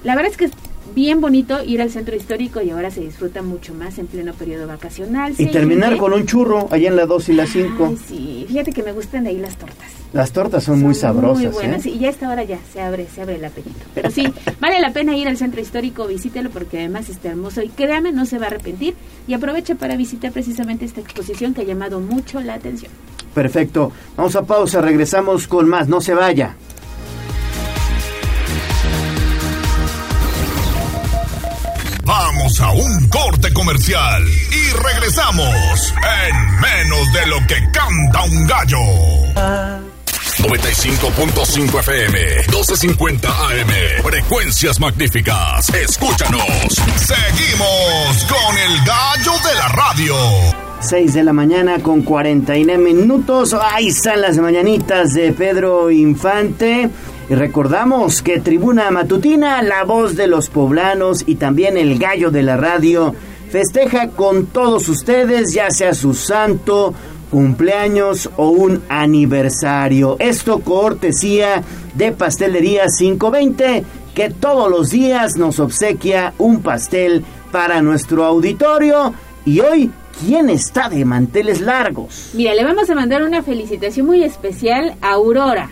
La 0.04 0.14
verdad 0.14 0.30
es 0.30 0.36
que 0.36 0.50
bien 0.94 1.20
bonito 1.20 1.64
ir 1.64 1.80
al 1.80 1.90
centro 1.90 2.14
histórico 2.14 2.60
y 2.60 2.70
ahora 2.70 2.90
se 2.90 3.00
disfruta 3.00 3.42
mucho 3.42 3.74
más 3.74 3.98
en 3.98 4.06
pleno 4.06 4.34
periodo 4.34 4.66
vacacional. 4.66 5.34
Y 5.38 5.46
terminar 5.46 5.96
con 5.96 6.12
un 6.12 6.26
churro 6.26 6.68
allá 6.70 6.88
en 6.88 6.96
la 6.96 7.06
2 7.06 7.30
y 7.30 7.32
la 7.32 7.46
5. 7.46 7.94
Sí, 8.06 8.44
fíjate 8.46 8.72
que 8.72 8.82
me 8.82 8.92
gustan 8.92 9.26
ahí 9.26 9.38
las 9.38 9.56
tortas. 9.56 9.90
Las 10.12 10.32
tortas 10.32 10.62
son, 10.62 10.80
muy 10.80 10.94
sabrosas. 10.94 11.42
Muy 11.42 11.52
buenas, 11.52 11.86
¿eh? 11.86 11.90
y 11.90 11.98
ya 11.98 12.08
a 12.08 12.10
esta 12.10 12.28
hora 12.30 12.44
ya 12.44 12.58
se 12.72 12.80
abre, 12.80 13.08
se 13.12 13.22
abre 13.22 13.36
el 13.36 13.44
apetito. 13.44 13.80
Pero 13.94 14.10
sí, 14.10 14.32
vale 14.60 14.78
la 14.78 14.92
pena 14.92 15.16
ir 15.16 15.26
al 15.26 15.38
centro 15.38 15.60
histórico, 15.60 16.06
visítelo 16.06 16.50
porque 16.50 16.78
además 16.78 17.08
está 17.08 17.30
hermoso 17.30 17.62
y 17.62 17.70
créame, 17.70 18.12
no 18.12 18.26
se 18.26 18.38
va 18.38 18.44
a 18.44 18.48
arrepentir. 18.48 18.94
Y 19.26 19.32
aprovecha 19.32 19.74
para 19.74 19.96
visitar 19.96 20.32
precisamente 20.32 20.84
esta 20.84 21.00
exposición 21.00 21.54
que 21.54 21.62
ha 21.62 21.64
llamado 21.64 21.98
mucho 21.98 22.40
la 22.42 22.54
atención. 22.54 22.92
Perfecto, 23.34 23.90
vamos 24.16 24.36
a 24.36 24.42
pausa, 24.42 24.80
regresamos 24.80 25.48
con 25.48 25.68
más, 25.68 25.88
no 25.88 26.00
se 26.00 26.14
vaya. 26.14 26.54
Vamos 32.06 32.60
a 32.60 32.70
un 32.70 33.08
corte 33.08 33.50
comercial 33.54 34.22
y 34.26 34.72
regresamos 34.76 35.94
en 36.28 36.60
menos 36.60 37.12
de 37.14 37.26
lo 37.26 37.46
que 37.46 37.56
canta 37.72 38.24
un 38.24 38.46
gallo. 38.46 38.78
95.5 40.38 41.78
FM, 41.80 42.18
12.50 42.48 43.24
AM, 43.24 44.02
frecuencias 44.02 44.78
magníficas. 44.80 45.70
Escúchanos. 45.70 46.74
Seguimos 46.96 48.24
con 48.28 48.58
el 48.58 48.84
gallo 48.84 49.32
de 49.48 49.54
la 49.54 49.68
radio. 49.68 50.14
6 50.80 51.14
de 51.14 51.24
la 51.24 51.32
mañana 51.32 51.78
con 51.78 52.02
49 52.02 52.82
minutos. 52.82 53.54
Ahí 53.54 53.88
están 53.88 54.20
las 54.20 54.36
mañanitas 54.36 55.14
de 55.14 55.32
Pedro 55.32 55.90
Infante. 55.90 56.90
Y 57.28 57.34
recordamos 57.34 58.20
que 58.20 58.40
Tribuna 58.40 58.90
Matutina, 58.90 59.62
la 59.62 59.84
voz 59.84 60.14
de 60.14 60.26
los 60.26 60.50
poblanos 60.50 61.24
y 61.26 61.36
también 61.36 61.76
el 61.76 61.98
gallo 61.98 62.30
de 62.30 62.42
la 62.42 62.56
radio, 62.56 63.14
festeja 63.50 64.08
con 64.08 64.46
todos 64.46 64.88
ustedes, 64.88 65.54
ya 65.54 65.70
sea 65.70 65.94
su 65.94 66.12
santo, 66.12 66.92
cumpleaños 67.30 68.28
o 68.36 68.50
un 68.50 68.82
aniversario. 68.88 70.16
Esto 70.18 70.60
cortesía 70.60 71.62
de 71.94 72.12
Pastelería 72.12 72.84
520, 72.98 73.84
que 74.14 74.30
todos 74.30 74.70
los 74.70 74.90
días 74.90 75.36
nos 75.36 75.60
obsequia 75.60 76.34
un 76.38 76.60
pastel 76.62 77.24
para 77.50 77.80
nuestro 77.80 78.24
auditorio. 78.24 79.14
Y 79.46 79.60
hoy 79.60 79.90
¿Quién 80.20 80.48
está 80.48 80.88
de 80.88 81.04
manteles 81.04 81.60
largos? 81.60 82.30
Mira, 82.34 82.54
le 82.54 82.64
vamos 82.64 82.88
a 82.88 82.94
mandar 82.94 83.24
una 83.24 83.42
felicitación 83.42 84.06
muy 84.06 84.22
especial 84.22 84.94
a 85.00 85.14
Aurora, 85.14 85.70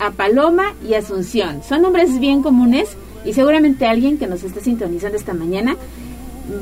a 0.00 0.10
Paloma 0.10 0.74
y 0.86 0.94
Asunción. 0.94 1.62
Son 1.62 1.82
nombres 1.82 2.18
bien 2.18 2.42
comunes 2.42 2.96
y 3.24 3.32
seguramente 3.34 3.86
alguien 3.86 4.18
que 4.18 4.26
nos 4.26 4.42
esté 4.42 4.60
sintonizando 4.60 5.16
esta 5.16 5.34
mañana 5.34 5.76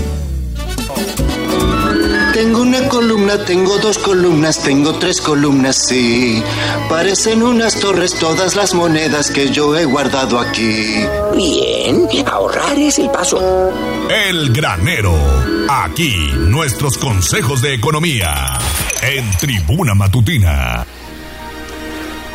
Tengo 2.34 2.62
una 2.62 2.88
columna, 2.88 3.38
tengo 3.44 3.78
dos 3.78 3.96
columnas, 3.96 4.60
tengo 4.60 4.98
tres 4.98 5.20
columnas, 5.20 5.86
sí. 5.86 6.42
Parecen 6.88 7.44
unas 7.44 7.78
torres 7.78 8.12
todas 8.14 8.56
las 8.56 8.74
monedas 8.74 9.30
que 9.30 9.50
yo 9.50 9.76
he 9.76 9.84
guardado 9.84 10.40
aquí. 10.40 10.96
Bien, 11.36 12.08
ahorrar 12.26 12.76
es 12.76 12.98
el 12.98 13.08
paso. 13.10 13.70
El 14.10 14.52
granero. 14.52 15.14
Aquí 15.68 16.32
nuestros 16.36 16.98
consejos 16.98 17.62
de 17.62 17.74
economía. 17.74 18.58
En 19.00 19.30
Tribuna 19.38 19.94
Matutina. 19.94 20.84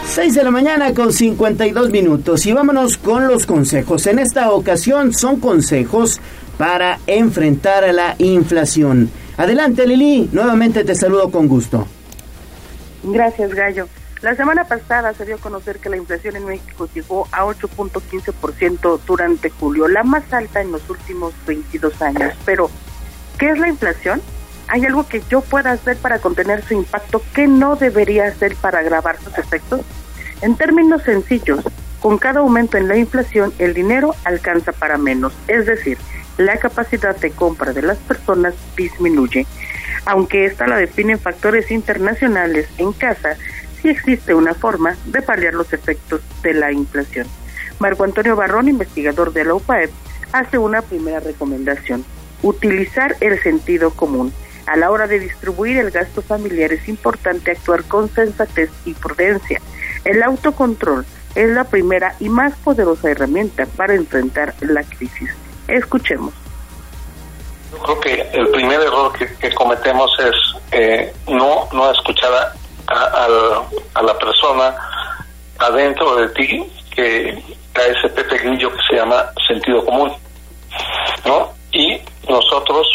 6 0.08 0.34
de 0.34 0.43
la 0.45 0.52
mañana 0.52 0.93
con 0.93 1.12
52 1.12 1.89
minutos 1.89 2.45
y 2.45 2.54
vámonos 2.54 2.97
con 2.97 3.28
los 3.28 3.45
consejos. 3.45 4.08
En 4.08 4.20
esta 4.20 4.52
ocasión 4.52 5.14
son 5.14 5.41
consejos 5.41 6.22
para 6.58 7.00
enfrentar 7.06 7.84
a 7.84 7.91
la 7.91 8.16
inflación. 8.18 9.12
Adelante 9.40 9.88
Lili, 9.88 10.30
nuevamente 10.34 10.84
te 10.84 10.94
saludo 10.96 11.32
con 11.32 11.48
gusto. 11.48 11.88
Gracias 13.04 13.54
Gallo. 13.54 13.88
La 14.22 14.36
semana 14.36 14.66
pasada 14.66 15.14
se 15.14 15.26
dio 15.26 15.36
a 15.36 15.38
conocer 15.38 15.80
que 15.80 15.88
la 15.88 15.96
inflación 15.96 16.36
en 16.36 16.44
México 16.44 16.90
llegó 16.94 17.26
a 17.32 17.46
8.15% 17.46 19.00
durante 19.08 19.50
julio, 19.50 19.88
la 19.88 20.04
más 20.04 20.34
alta 20.34 20.60
en 20.60 20.74
los 20.74 20.90
últimos 20.90 21.34
22 21.48 22.02
años. 22.02 22.34
Pero, 22.44 22.70
¿qué 23.38 23.52
es 23.52 23.60
la 23.60 23.70
inflación? 23.70 24.22
¿Hay 24.68 24.84
algo 24.86 25.08
que 25.08 25.24
yo 25.30 25.40
pueda 25.40 25.72
hacer 25.72 25.96
para 25.96 26.20
contener 26.20 26.62
su 26.62 26.74
impacto? 26.74 27.22
¿Qué 27.34 27.48
no 27.48 27.78
debería 27.78 28.26
hacer 28.26 28.58
para 28.58 28.80
agravar 28.80 29.22
sus 29.22 29.38
efectos? 29.38 29.80
En 30.42 30.58
términos 30.58 31.04
sencillos, 31.04 31.64
con 32.02 32.18
cada 32.18 32.42
aumento 32.42 32.76
en 32.76 32.90
la 32.90 32.98
inflación, 32.98 33.54
el 33.58 33.74
dinero 33.74 34.16
alcanza 34.26 34.74
para 34.74 34.98
menos. 34.98 35.32
Es 35.48 35.66
decir, 35.66 35.98
la 36.40 36.56
capacidad 36.56 37.18
de 37.18 37.32
compra 37.32 37.74
de 37.74 37.82
las 37.82 37.98
personas 37.98 38.54
disminuye. 38.78 39.46
Aunque 40.06 40.46
esta 40.46 40.68
la 40.68 40.78
definen 40.78 41.20
factores 41.20 41.70
internacionales 41.70 42.68
en 42.78 42.94
casa, 42.94 43.36
sí 43.82 43.90
existe 43.90 44.34
una 44.34 44.54
forma 44.54 44.96
de 45.06 45.22
paliar 45.22 45.54
los 45.54 45.74
efectos 45.74 46.22
de 46.42 46.54
la 46.54 46.72
inflación. 46.72 47.28
Marco 47.80 48.06
Antonio 48.06 48.38
Barrón, 48.38 48.70
investigador 48.70 49.34
de 49.34 49.44
la 49.44 49.54
UPAEP, 49.56 49.92
hace 50.32 50.58
una 50.58 50.82
primera 50.82 51.20
recomendación. 51.20 52.06
Utilizar 52.42 53.18
el 53.20 53.38
sentido 53.42 53.92
común. 53.92 54.34
A 54.66 54.78
la 54.78 54.92
hora 54.92 55.08
de 55.08 55.20
distribuir 55.20 55.78
el 55.78 55.92
gasto 55.92 56.22
familiar 56.22 56.72
es 56.72 56.88
importante 56.88 57.52
actuar 57.52 57.84
con 57.84 58.10
sensatez 58.10 58.70
y 58.86 58.94
prudencia. 58.94 59.60
El 60.06 60.24
autocontrol 60.24 61.06
es 61.36 61.50
la 61.50 61.66
primera 61.66 62.16
y 62.22 62.30
más 62.30 62.54
poderosa 62.64 63.12
herramienta 63.12 63.66
para 63.66 63.94
enfrentar 63.94 64.56
la 64.62 64.84
crisis. 64.84 65.30
Escuchemos. 65.70 66.34
Yo 67.72 67.78
creo 67.80 67.99
que 67.99 68.30
el 68.34 68.47
primer 68.49 68.82
error 68.82 69.11
que, 69.13 69.53
cometemos 69.53 70.11
es 70.20 70.36
eh, 70.72 71.13
no, 71.28 71.67
no 71.72 71.91
escuchar 71.91 72.32
a, 72.88 72.93
a, 72.93 73.61
a, 73.93 74.03
la 74.03 74.17
persona 74.17 74.76
adentro 75.59 76.15
de 76.15 76.30
ti 76.30 76.72
que 76.95 77.43
a 77.76 77.82
ese 77.82 78.09
pequeñillo 78.09 78.72
que 78.72 78.80
se 78.89 78.95
llama 78.95 79.30
sentido 79.47 79.86
común. 79.86 80.11
¿no? 81.26 81.51
Y 81.72 82.01
nosotros, 82.28 82.88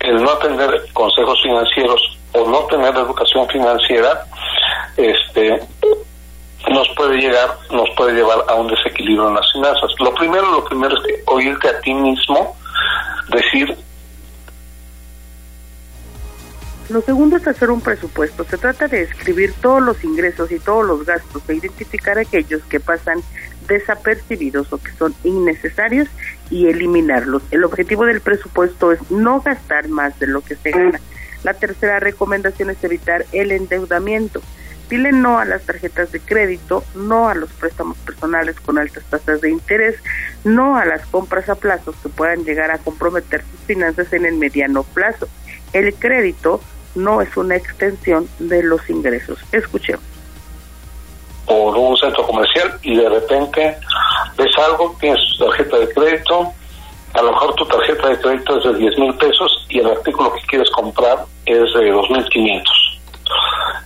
el 0.00 0.22
no 0.22 0.36
tener 0.38 0.92
consejos 0.92 1.40
financieros 1.42 2.18
o 2.32 2.48
no 2.48 2.64
tener 2.64 2.94
educación 2.96 3.48
financiera, 3.48 4.26
este 4.96 5.60
nos 6.70 6.88
puede 6.96 7.18
llegar, 7.18 7.56
nos 7.70 7.88
puede 7.96 8.14
llevar 8.14 8.44
a 8.48 8.54
un 8.54 8.68
desequilibrio 8.68 9.28
en 9.28 9.34
las 9.34 9.52
finanzas. 9.52 9.90
Lo 10.00 10.14
primero, 10.14 10.50
lo 10.50 10.64
primero 10.64 10.94
es 10.96 11.22
oírte 11.26 11.68
a 11.68 11.80
ti 11.80 11.94
mismo 11.94 12.56
decir 13.30 13.76
Lo 16.88 17.02
segundo 17.02 17.36
es 17.36 17.46
hacer 17.46 17.70
un 17.70 17.82
presupuesto. 17.82 18.44
Se 18.44 18.56
trata 18.56 18.88
de 18.88 19.02
escribir 19.02 19.52
todos 19.60 19.82
los 19.82 20.02
ingresos 20.04 20.50
y 20.50 20.58
todos 20.58 20.86
los 20.86 21.04
gastos 21.04 21.42
e 21.46 21.54
identificar 21.54 22.18
aquellos 22.18 22.62
que 22.64 22.80
pasan 22.80 23.22
desapercibidos 23.68 24.72
o 24.72 24.78
que 24.78 24.92
son 24.92 25.14
innecesarios 25.22 26.08
y 26.50 26.66
eliminarlos. 26.66 27.42
El 27.50 27.64
objetivo 27.64 28.06
del 28.06 28.22
presupuesto 28.22 28.92
es 28.92 29.10
no 29.10 29.42
gastar 29.42 29.88
más 29.88 30.18
de 30.18 30.28
lo 30.28 30.40
que 30.40 30.56
se 30.56 30.70
gana. 30.70 30.98
La 31.44 31.52
tercera 31.52 32.00
recomendación 32.00 32.70
es 32.70 32.82
evitar 32.82 33.26
el 33.32 33.52
endeudamiento. 33.52 34.40
Dile 34.88 35.12
no 35.12 35.38
a 35.38 35.44
las 35.44 35.62
tarjetas 35.62 36.12
de 36.12 36.20
crédito, 36.20 36.82
no 36.94 37.28
a 37.28 37.34
los 37.34 37.50
préstamos 37.52 37.98
personales 37.98 38.58
con 38.60 38.78
altas 38.78 39.04
tasas 39.04 39.40
de 39.40 39.50
interés, 39.50 39.96
no 40.44 40.76
a 40.76 40.84
las 40.84 41.06
compras 41.06 41.48
a 41.48 41.54
plazos 41.56 41.94
que 42.02 42.08
puedan 42.08 42.44
llegar 42.44 42.70
a 42.70 42.78
comprometer 42.78 43.42
sus 43.42 43.60
finanzas 43.66 44.12
en 44.12 44.24
el 44.24 44.34
mediano 44.36 44.82
plazo. 44.82 45.28
El 45.72 45.94
crédito 45.94 46.60
no 46.94 47.20
es 47.20 47.36
una 47.36 47.56
extensión 47.56 48.28
de 48.38 48.62
los 48.62 48.88
ingresos. 48.88 49.38
Escuchemos 49.52 50.04
por 51.48 51.76
un 51.76 51.96
centro 51.96 52.26
comercial 52.26 52.78
y 52.82 52.96
de 52.96 53.08
repente 53.08 53.76
ves 54.36 54.58
algo, 54.68 54.94
tienes 55.00 55.18
tu 55.38 55.46
tarjeta 55.46 55.78
de 55.78 55.88
crédito, 55.94 56.52
a 57.14 57.22
lo 57.22 57.32
mejor 57.32 57.54
tu 57.54 57.64
tarjeta 57.64 58.08
de 58.10 58.20
crédito 58.20 58.58
es 58.58 58.64
de 58.64 58.74
10 58.78 58.98
mil 58.98 59.14
pesos 59.14 59.66
y 59.70 59.78
el 59.78 59.86
artículo 59.86 60.32
que 60.34 60.42
quieres 60.42 60.70
comprar 60.70 61.24
es 61.46 61.72
de 61.74 61.92
2.500. 61.92 62.87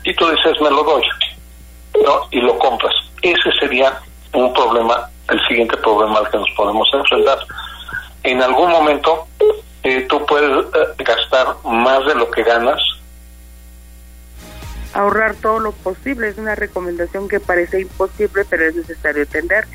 Y 0.05 0.15
tú 0.15 0.29
dices, 0.29 0.61
me 0.61 0.71
lo 0.71 0.83
doy. 0.83 1.03
Y 2.31 2.41
lo 2.41 2.59
compras. 2.59 2.95
Ese 3.23 3.53
sería 3.61 4.01
un 4.33 4.53
problema, 4.53 5.09
el 5.29 5.41
siguiente 5.47 5.77
problema 5.77 6.19
al 6.19 6.31
que 6.31 6.39
nos 6.39 6.51
podemos 6.57 6.89
enfrentar. 6.93 7.39
En 8.25 8.43
algún 8.43 8.71
momento 8.71 9.27
eh, 9.83 10.07
tú 10.09 10.25
puedes 10.27 10.67
eh, 10.67 11.05
gastar 11.05 11.49
más 11.65 12.05
de 12.07 12.15
lo 12.15 12.31
que 12.31 12.43
ganas 12.43 12.81
ahorrar 14.95 15.35
todo 15.35 15.59
lo 15.59 15.73
posible. 15.73 16.29
Es 16.29 16.39
una 16.39 16.55
recomendación 16.55 17.29
que 17.29 17.41
parece 17.41 17.81
imposible, 17.81 18.45
pero 18.49 18.65
es 18.65 18.75
necesario 18.75 19.23
atender. 19.23 19.67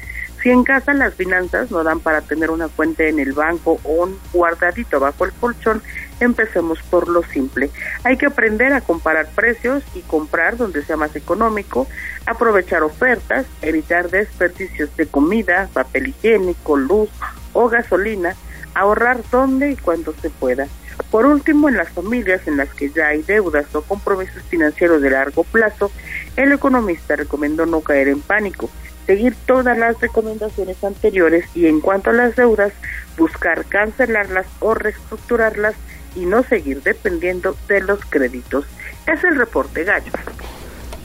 Si 0.41 0.49
en 0.49 0.63
casa 0.63 0.93
las 0.93 1.15
finanzas 1.15 1.71
no 1.71 1.83
dan 1.83 1.99
para 1.99 2.21
tener 2.21 2.51
una 2.51 2.67
cuenta 2.67 3.03
en 3.03 3.19
el 3.19 3.33
banco 3.33 3.79
o 3.83 4.03
un 4.03 4.19
guardadito 4.31 4.99
bajo 4.99 5.25
el 5.25 5.33
colchón, 5.33 5.81
empecemos 6.19 6.79
por 6.83 7.07
lo 7.07 7.23
simple. 7.23 7.69
Hay 8.03 8.17
que 8.17 8.27
aprender 8.27 8.73
a 8.73 8.81
comparar 8.81 9.27
precios 9.35 9.83
y 9.95 10.01
comprar 10.01 10.57
donde 10.57 10.83
sea 10.83 10.97
más 10.97 11.15
económico, 11.15 11.87
aprovechar 12.25 12.83
ofertas, 12.83 13.45
evitar 13.61 14.09
desperdicios 14.09 14.95
de 14.97 15.07
comida, 15.07 15.69
papel 15.73 16.07
higiénico, 16.07 16.77
luz 16.77 17.09
o 17.53 17.69
gasolina, 17.69 18.35
ahorrar 18.73 19.21
donde 19.31 19.71
y 19.71 19.75
cuando 19.75 20.13
se 20.21 20.29
pueda. 20.29 20.67
Por 21.11 21.25
último, 21.25 21.69
en 21.69 21.77
las 21.77 21.89
familias 21.89 22.47
en 22.47 22.57
las 22.57 22.69
que 22.73 22.89
ya 22.89 23.07
hay 23.07 23.21
deudas 23.21 23.73
o 23.73 23.81
compromisos 23.81 24.41
financieros 24.43 25.01
de 25.01 25.11
largo 25.11 25.43
plazo, 25.43 25.91
el 26.35 26.51
economista 26.51 27.15
recomendó 27.15 27.65
no 27.65 27.81
caer 27.81 28.07
en 28.07 28.21
pánico, 28.21 28.69
seguir 29.05 29.35
todas 29.45 29.77
las 29.77 29.99
recomendaciones 30.01 30.83
anteriores 30.83 31.45
y 31.55 31.67
en 31.67 31.79
cuanto 31.81 32.09
a 32.09 32.13
las 32.13 32.35
deudas, 32.35 32.73
buscar 33.17 33.65
cancelarlas 33.65 34.47
o 34.59 34.73
reestructurarlas 34.73 35.75
y 36.17 36.25
no 36.25 36.43
seguir 36.43 36.81
dependiendo 36.81 37.55
de 37.67 37.81
los 37.81 37.99
créditos. 38.05 38.65
Es 39.05 39.23
el 39.23 39.35
reporte 39.35 39.83
Gallo. 39.83 40.11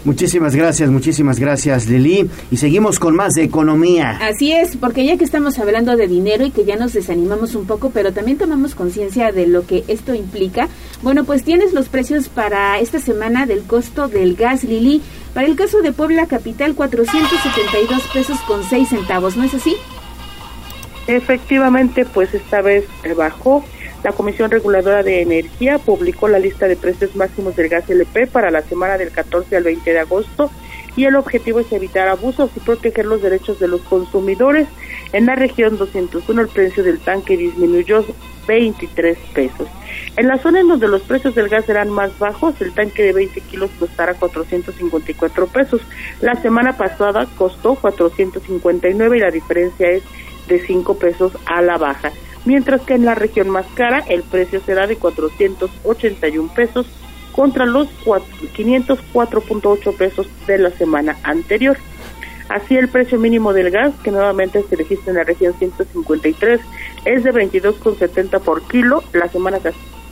Muchísimas 0.05 0.57
gracias, 0.57 0.91
muchísimas 0.91 1.39
gracias 1.39 1.89
Lili. 1.89 2.29
Y 2.51 2.57
seguimos 2.57 2.99
con 2.99 3.15
más 3.15 3.35
de 3.35 3.45
economía. 3.45 4.19
Así 4.21 4.53
es, 4.53 4.77
porque 4.77 5.05
ya 5.05 5.17
que 5.17 5.25
estamos 5.25 5.61
hablando 5.61 5.97
de 5.97 6.09
dinero 6.09 6.45
y 6.45 6.51
que 6.51 6.65
ya 6.65 6.75
nos 6.75 6.93
desanimamos 6.93 7.55
un 7.55 7.67
poco, 7.67 7.91
pero 7.91 8.13
también 8.13 8.37
tomamos 8.37 8.75
conciencia 8.75 9.31
de 9.31 9.47
lo 9.47 9.65
que 9.65 9.85
esto 9.87 10.13
implica, 10.15 10.69
bueno, 11.03 11.25
pues 11.25 11.45
tienes 11.45 11.73
los 11.73 11.89
precios 11.89 12.29
para 12.29 12.81
esta 12.81 12.99
semana 12.99 13.47
del 13.47 13.63
costo 13.63 14.09
del 14.09 14.35
gas 14.35 14.65
Lili. 14.65 15.03
Para 15.35 15.47
el 15.47 15.55
caso 15.57 15.81
de 15.83 15.93
Puebla 15.93 16.27
Capital, 16.27 16.75
472 16.75 18.03
pesos 18.13 18.39
con 18.41 18.65
6 18.65 18.89
centavos, 18.89 19.37
¿no 19.37 19.45
es 19.45 19.55
así? 19.55 19.77
Efectivamente, 21.07 22.05
pues 22.05 22.35
esta 22.35 22.61
vez 22.61 22.85
bajó 23.17 23.65
la 24.03 24.12
Comisión 24.12 24.50
Reguladora 24.50 25.03
de 25.03 25.22
Energía 25.22 25.78
publicó 25.78 26.26
la 26.26 26.40
lista 26.40 26.66
de 26.66 26.76
precios 26.76 27.14
máximos 27.14 27.55
del 27.55 27.68
gas 27.68 27.88
LP 27.88 28.26
para 28.26 28.50
la 28.50 28.62
semana 28.62 28.98
del 28.98 29.12
14 29.12 29.57
al 29.57 29.62
20 29.62 29.92
de 29.92 29.98
agosto 30.00 30.50
y 30.96 31.05
el 31.05 31.14
objetivo 31.14 31.61
es 31.61 31.72
evitar 31.72 32.09
abusos 32.09 32.50
y 32.57 32.61
proteger 32.61 33.07
los 33.07 33.22
derechos 33.22 33.61
de 33.61 33.68
los 33.68 33.80
consumidores. 33.82 34.66
En 35.12 35.26
la 35.26 35.36
región 35.36 35.78
201 35.78 36.40
el 36.40 36.48
precio 36.48 36.82
del 36.82 36.98
tanque 36.98 37.36
disminuyó 37.36 38.05
23 38.46 39.16
pesos. 39.32 39.68
En 40.16 40.26
la 40.26 40.36
zona 40.38 40.61
en 40.61 40.68
donde 40.68 40.88
los 40.88 41.03
precios 41.03 41.34
del 41.36 41.48
gas 41.48 41.64
serán 41.64 41.88
más 41.88 42.18
bajos, 42.18 42.61
el 42.61 42.74
tanque 42.74 43.05
de 43.05 43.12
20 43.12 43.40
kilos 43.42 43.70
costará 43.78 44.14
454 44.14 45.46
pesos. 45.46 45.80
La 46.20 46.34
semana 46.34 46.76
pasada 46.76 47.26
costó 47.38 47.76
459 47.76 49.16
y 49.16 49.20
la 49.20 49.30
diferencia 49.30 49.90
es 49.90 50.03
de 50.48 50.61
5 50.66 50.98
pesos 50.98 51.32
a 51.46 51.62
la 51.62 51.78
baja 51.78 52.11
mientras 52.45 52.80
que 52.82 52.95
en 52.95 53.05
la 53.05 53.14
región 53.14 53.51
más 53.51 53.66
cara 53.74 54.05
el 54.09 54.22
precio 54.22 54.61
será 54.61 54.86
de 54.86 54.97
481 54.97 56.53
pesos 56.55 56.86
contra 57.32 57.66
los 57.66 57.88
504.8 58.05 59.97
pesos 59.97 60.26
de 60.47 60.59
la 60.59 60.70
semana 60.70 61.16
anterior. 61.22 61.76
Así 62.49 62.76
el 62.76 62.88
precio 62.88 63.18
mínimo 63.18 63.53
del 63.53 63.70
gas, 63.70 63.95
que 64.05 64.11
nuevamente 64.11 64.62
se 64.68 64.76
registra 64.76 65.11
en 65.11 65.16
la 65.16 65.24
región 65.24 65.55
153, 65.59 66.61
es 67.07 67.24
de 67.24 67.32
22,70 67.32 68.40
por 68.40 68.62
kilo. 68.68 69.03
La 69.14 69.28
semana 69.28 69.59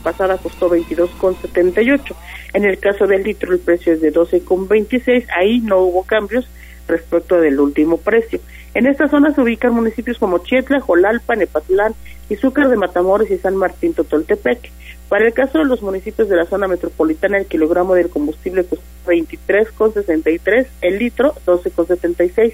pasada 0.01 0.37
costó 0.37 0.69
22,78. 0.69 2.15
En 2.53 2.65
el 2.65 2.79
caso 2.79 3.05
del 3.05 3.23
litro 3.23 3.53
el 3.53 3.59
precio 3.59 3.93
es 3.93 4.01
de 4.01 4.11
12,26. 4.11 5.27
Ahí 5.37 5.59
no 5.59 5.79
hubo 5.79 6.03
cambios 6.03 6.47
respecto 6.87 7.39
del 7.39 7.59
último 7.59 7.97
precio. 7.97 8.39
En 8.73 8.87
esta 8.87 9.07
zona 9.07 9.33
se 9.35 9.41
ubican 9.41 9.73
municipios 9.73 10.17
como 10.17 10.39
Chietla, 10.39 10.79
Jolalpa, 10.79 11.35
Nepatlán, 11.35 11.93
Izúcar 12.31 12.69
de 12.69 12.77
Matamoros 12.77 13.29
y 13.29 13.37
San 13.37 13.57
Martín 13.57 13.93
Totoltepec. 13.93 14.71
Para 15.09 15.27
el 15.27 15.33
caso 15.33 15.57
de 15.57 15.65
los 15.65 15.81
municipios 15.81 16.29
de 16.29 16.37
la 16.37 16.45
zona 16.45 16.65
metropolitana, 16.65 17.37
el 17.37 17.45
kilogramo 17.45 17.93
del 17.93 18.09
combustible 18.09 18.63
cuesta 18.63 18.87
23,63, 19.05 20.67
el 20.79 20.97
litro 20.97 21.35
12,76. 21.45 22.53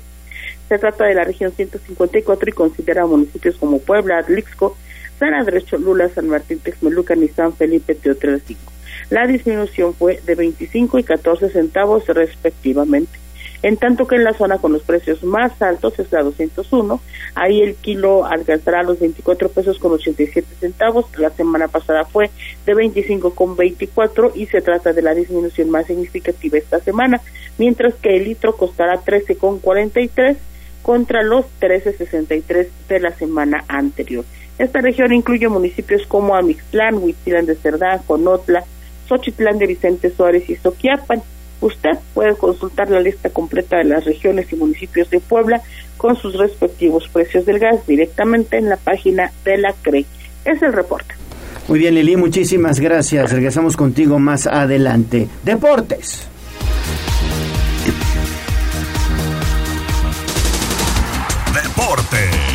Se 0.67 0.80
trata 0.80 1.05
de 1.05 1.13
la 1.13 1.25
región 1.25 1.51
154 1.51 2.49
y 2.49 2.53
considera 2.53 3.05
municipios 3.05 3.55
como 3.57 3.78
Puebla, 3.78 4.17
Atlixco, 4.17 4.75
San 5.19 5.36
Andrés 5.36 5.65
Cholula, 5.65 6.09
San 6.09 6.28
Martín 6.28 6.57
Texmelucan 6.57 7.21
y 7.21 7.28
San 7.28 7.53
Felipe 7.53 7.93
Teotelcinco. 7.93 8.71
La 9.11 9.28
disminución 9.28 9.93
fue 9.93 10.19
de 10.25 10.34
25 10.34 10.97
y 10.97 11.03
14 11.03 11.49
centavos 11.49 12.07
respectivamente 12.07 13.26
en 13.64 13.78
tanto 13.78 14.08
que 14.08 14.16
en 14.16 14.24
la 14.24 14.34
zona 14.34 14.58
con 14.58 14.74
los 14.74 14.84
precios 14.84 15.24
más 15.24 15.62
altos 15.62 15.97
es 15.99 16.12
la 16.12 16.24
201, 16.24 17.01
ahí 17.36 17.62
el 17.62 17.76
kilo 17.76 18.26
alcanzará 18.26 18.84
los 18.84 18.99
24 18.99 19.49
pesos 19.49 19.80
con 19.80 19.93
87 19.93 20.47
centavos, 20.60 21.05
la 21.18 21.30
semana 21.32 21.68
pasada 21.68 22.05
fue 22.05 22.30
de 22.66 22.74
25 22.74 23.34
con 23.34 23.55
24 23.55 24.34
y 24.36 24.45
se 24.47 24.62
trata 24.62 24.93
de 24.93 25.01
la 25.01 25.14
disminución 25.14 25.70
más 25.70 25.88
significativa 25.88 26.58
esta 26.58 26.80
semana, 26.80 27.22
mientras 27.58 27.95
que 27.95 28.18
el 28.18 28.26
litro 28.26 28.55
costará 28.55 29.01
13 29.01 29.38
con 29.38 29.60
43 29.60 30.38
contra 30.82 31.22
los 31.24 31.45
13.63 31.60 32.68
de 32.88 32.99
la 32.99 33.12
semana 33.12 33.64
anterior. 33.68 34.24
Esta 34.58 34.82
región 34.82 35.14
incluye 35.14 35.47
municipios 35.49 36.08
como 36.08 36.36
Amixtlán, 36.36 36.95
Huitzilán 36.95 37.45
de 37.45 37.55
Cerdán, 37.55 38.01
Conotla, 38.08 38.64
Xochitlán 39.08 39.60
de 39.60 39.68
Vicente 39.68 40.10
Suárez 40.10 40.49
y 40.49 40.55
Soquiapan. 40.55 41.22
Usted 41.62 41.97
puede 42.14 42.36
consultar 42.36 42.89
la 42.89 42.99
lista 42.99 43.30
completa 43.30 43.78
de 43.78 43.86
las 43.86 44.05
regiones 44.05 44.51
y 44.51 44.55
municipios 44.55 45.10
de 45.10 45.20
Puebla 45.20 45.62
con 45.97 46.16
sus 46.16 46.36
respectivos 46.36 47.08
precios 47.08 47.45
del 47.45 47.60
gas 47.60 47.86
directamente 47.88 48.58
en 48.58 48.70
la 48.70 48.78
página 48.78 49.32
de 49.43 49.58
la 49.58 49.74
CRE. 49.82 50.05
Es 50.45 50.62
el 50.62 50.74
reporte. 50.74 51.16
Muy 51.68 51.80
bien, 51.80 51.95
Lili, 51.95 52.16
muchísimas 52.16 52.80
gracias. 52.80 53.32
Regresamos 53.32 53.76
contigo 53.76 54.20
más 54.20 54.47
adelante. 54.47 55.28
Deportes. 55.43 56.28
Deportes. 61.53 62.47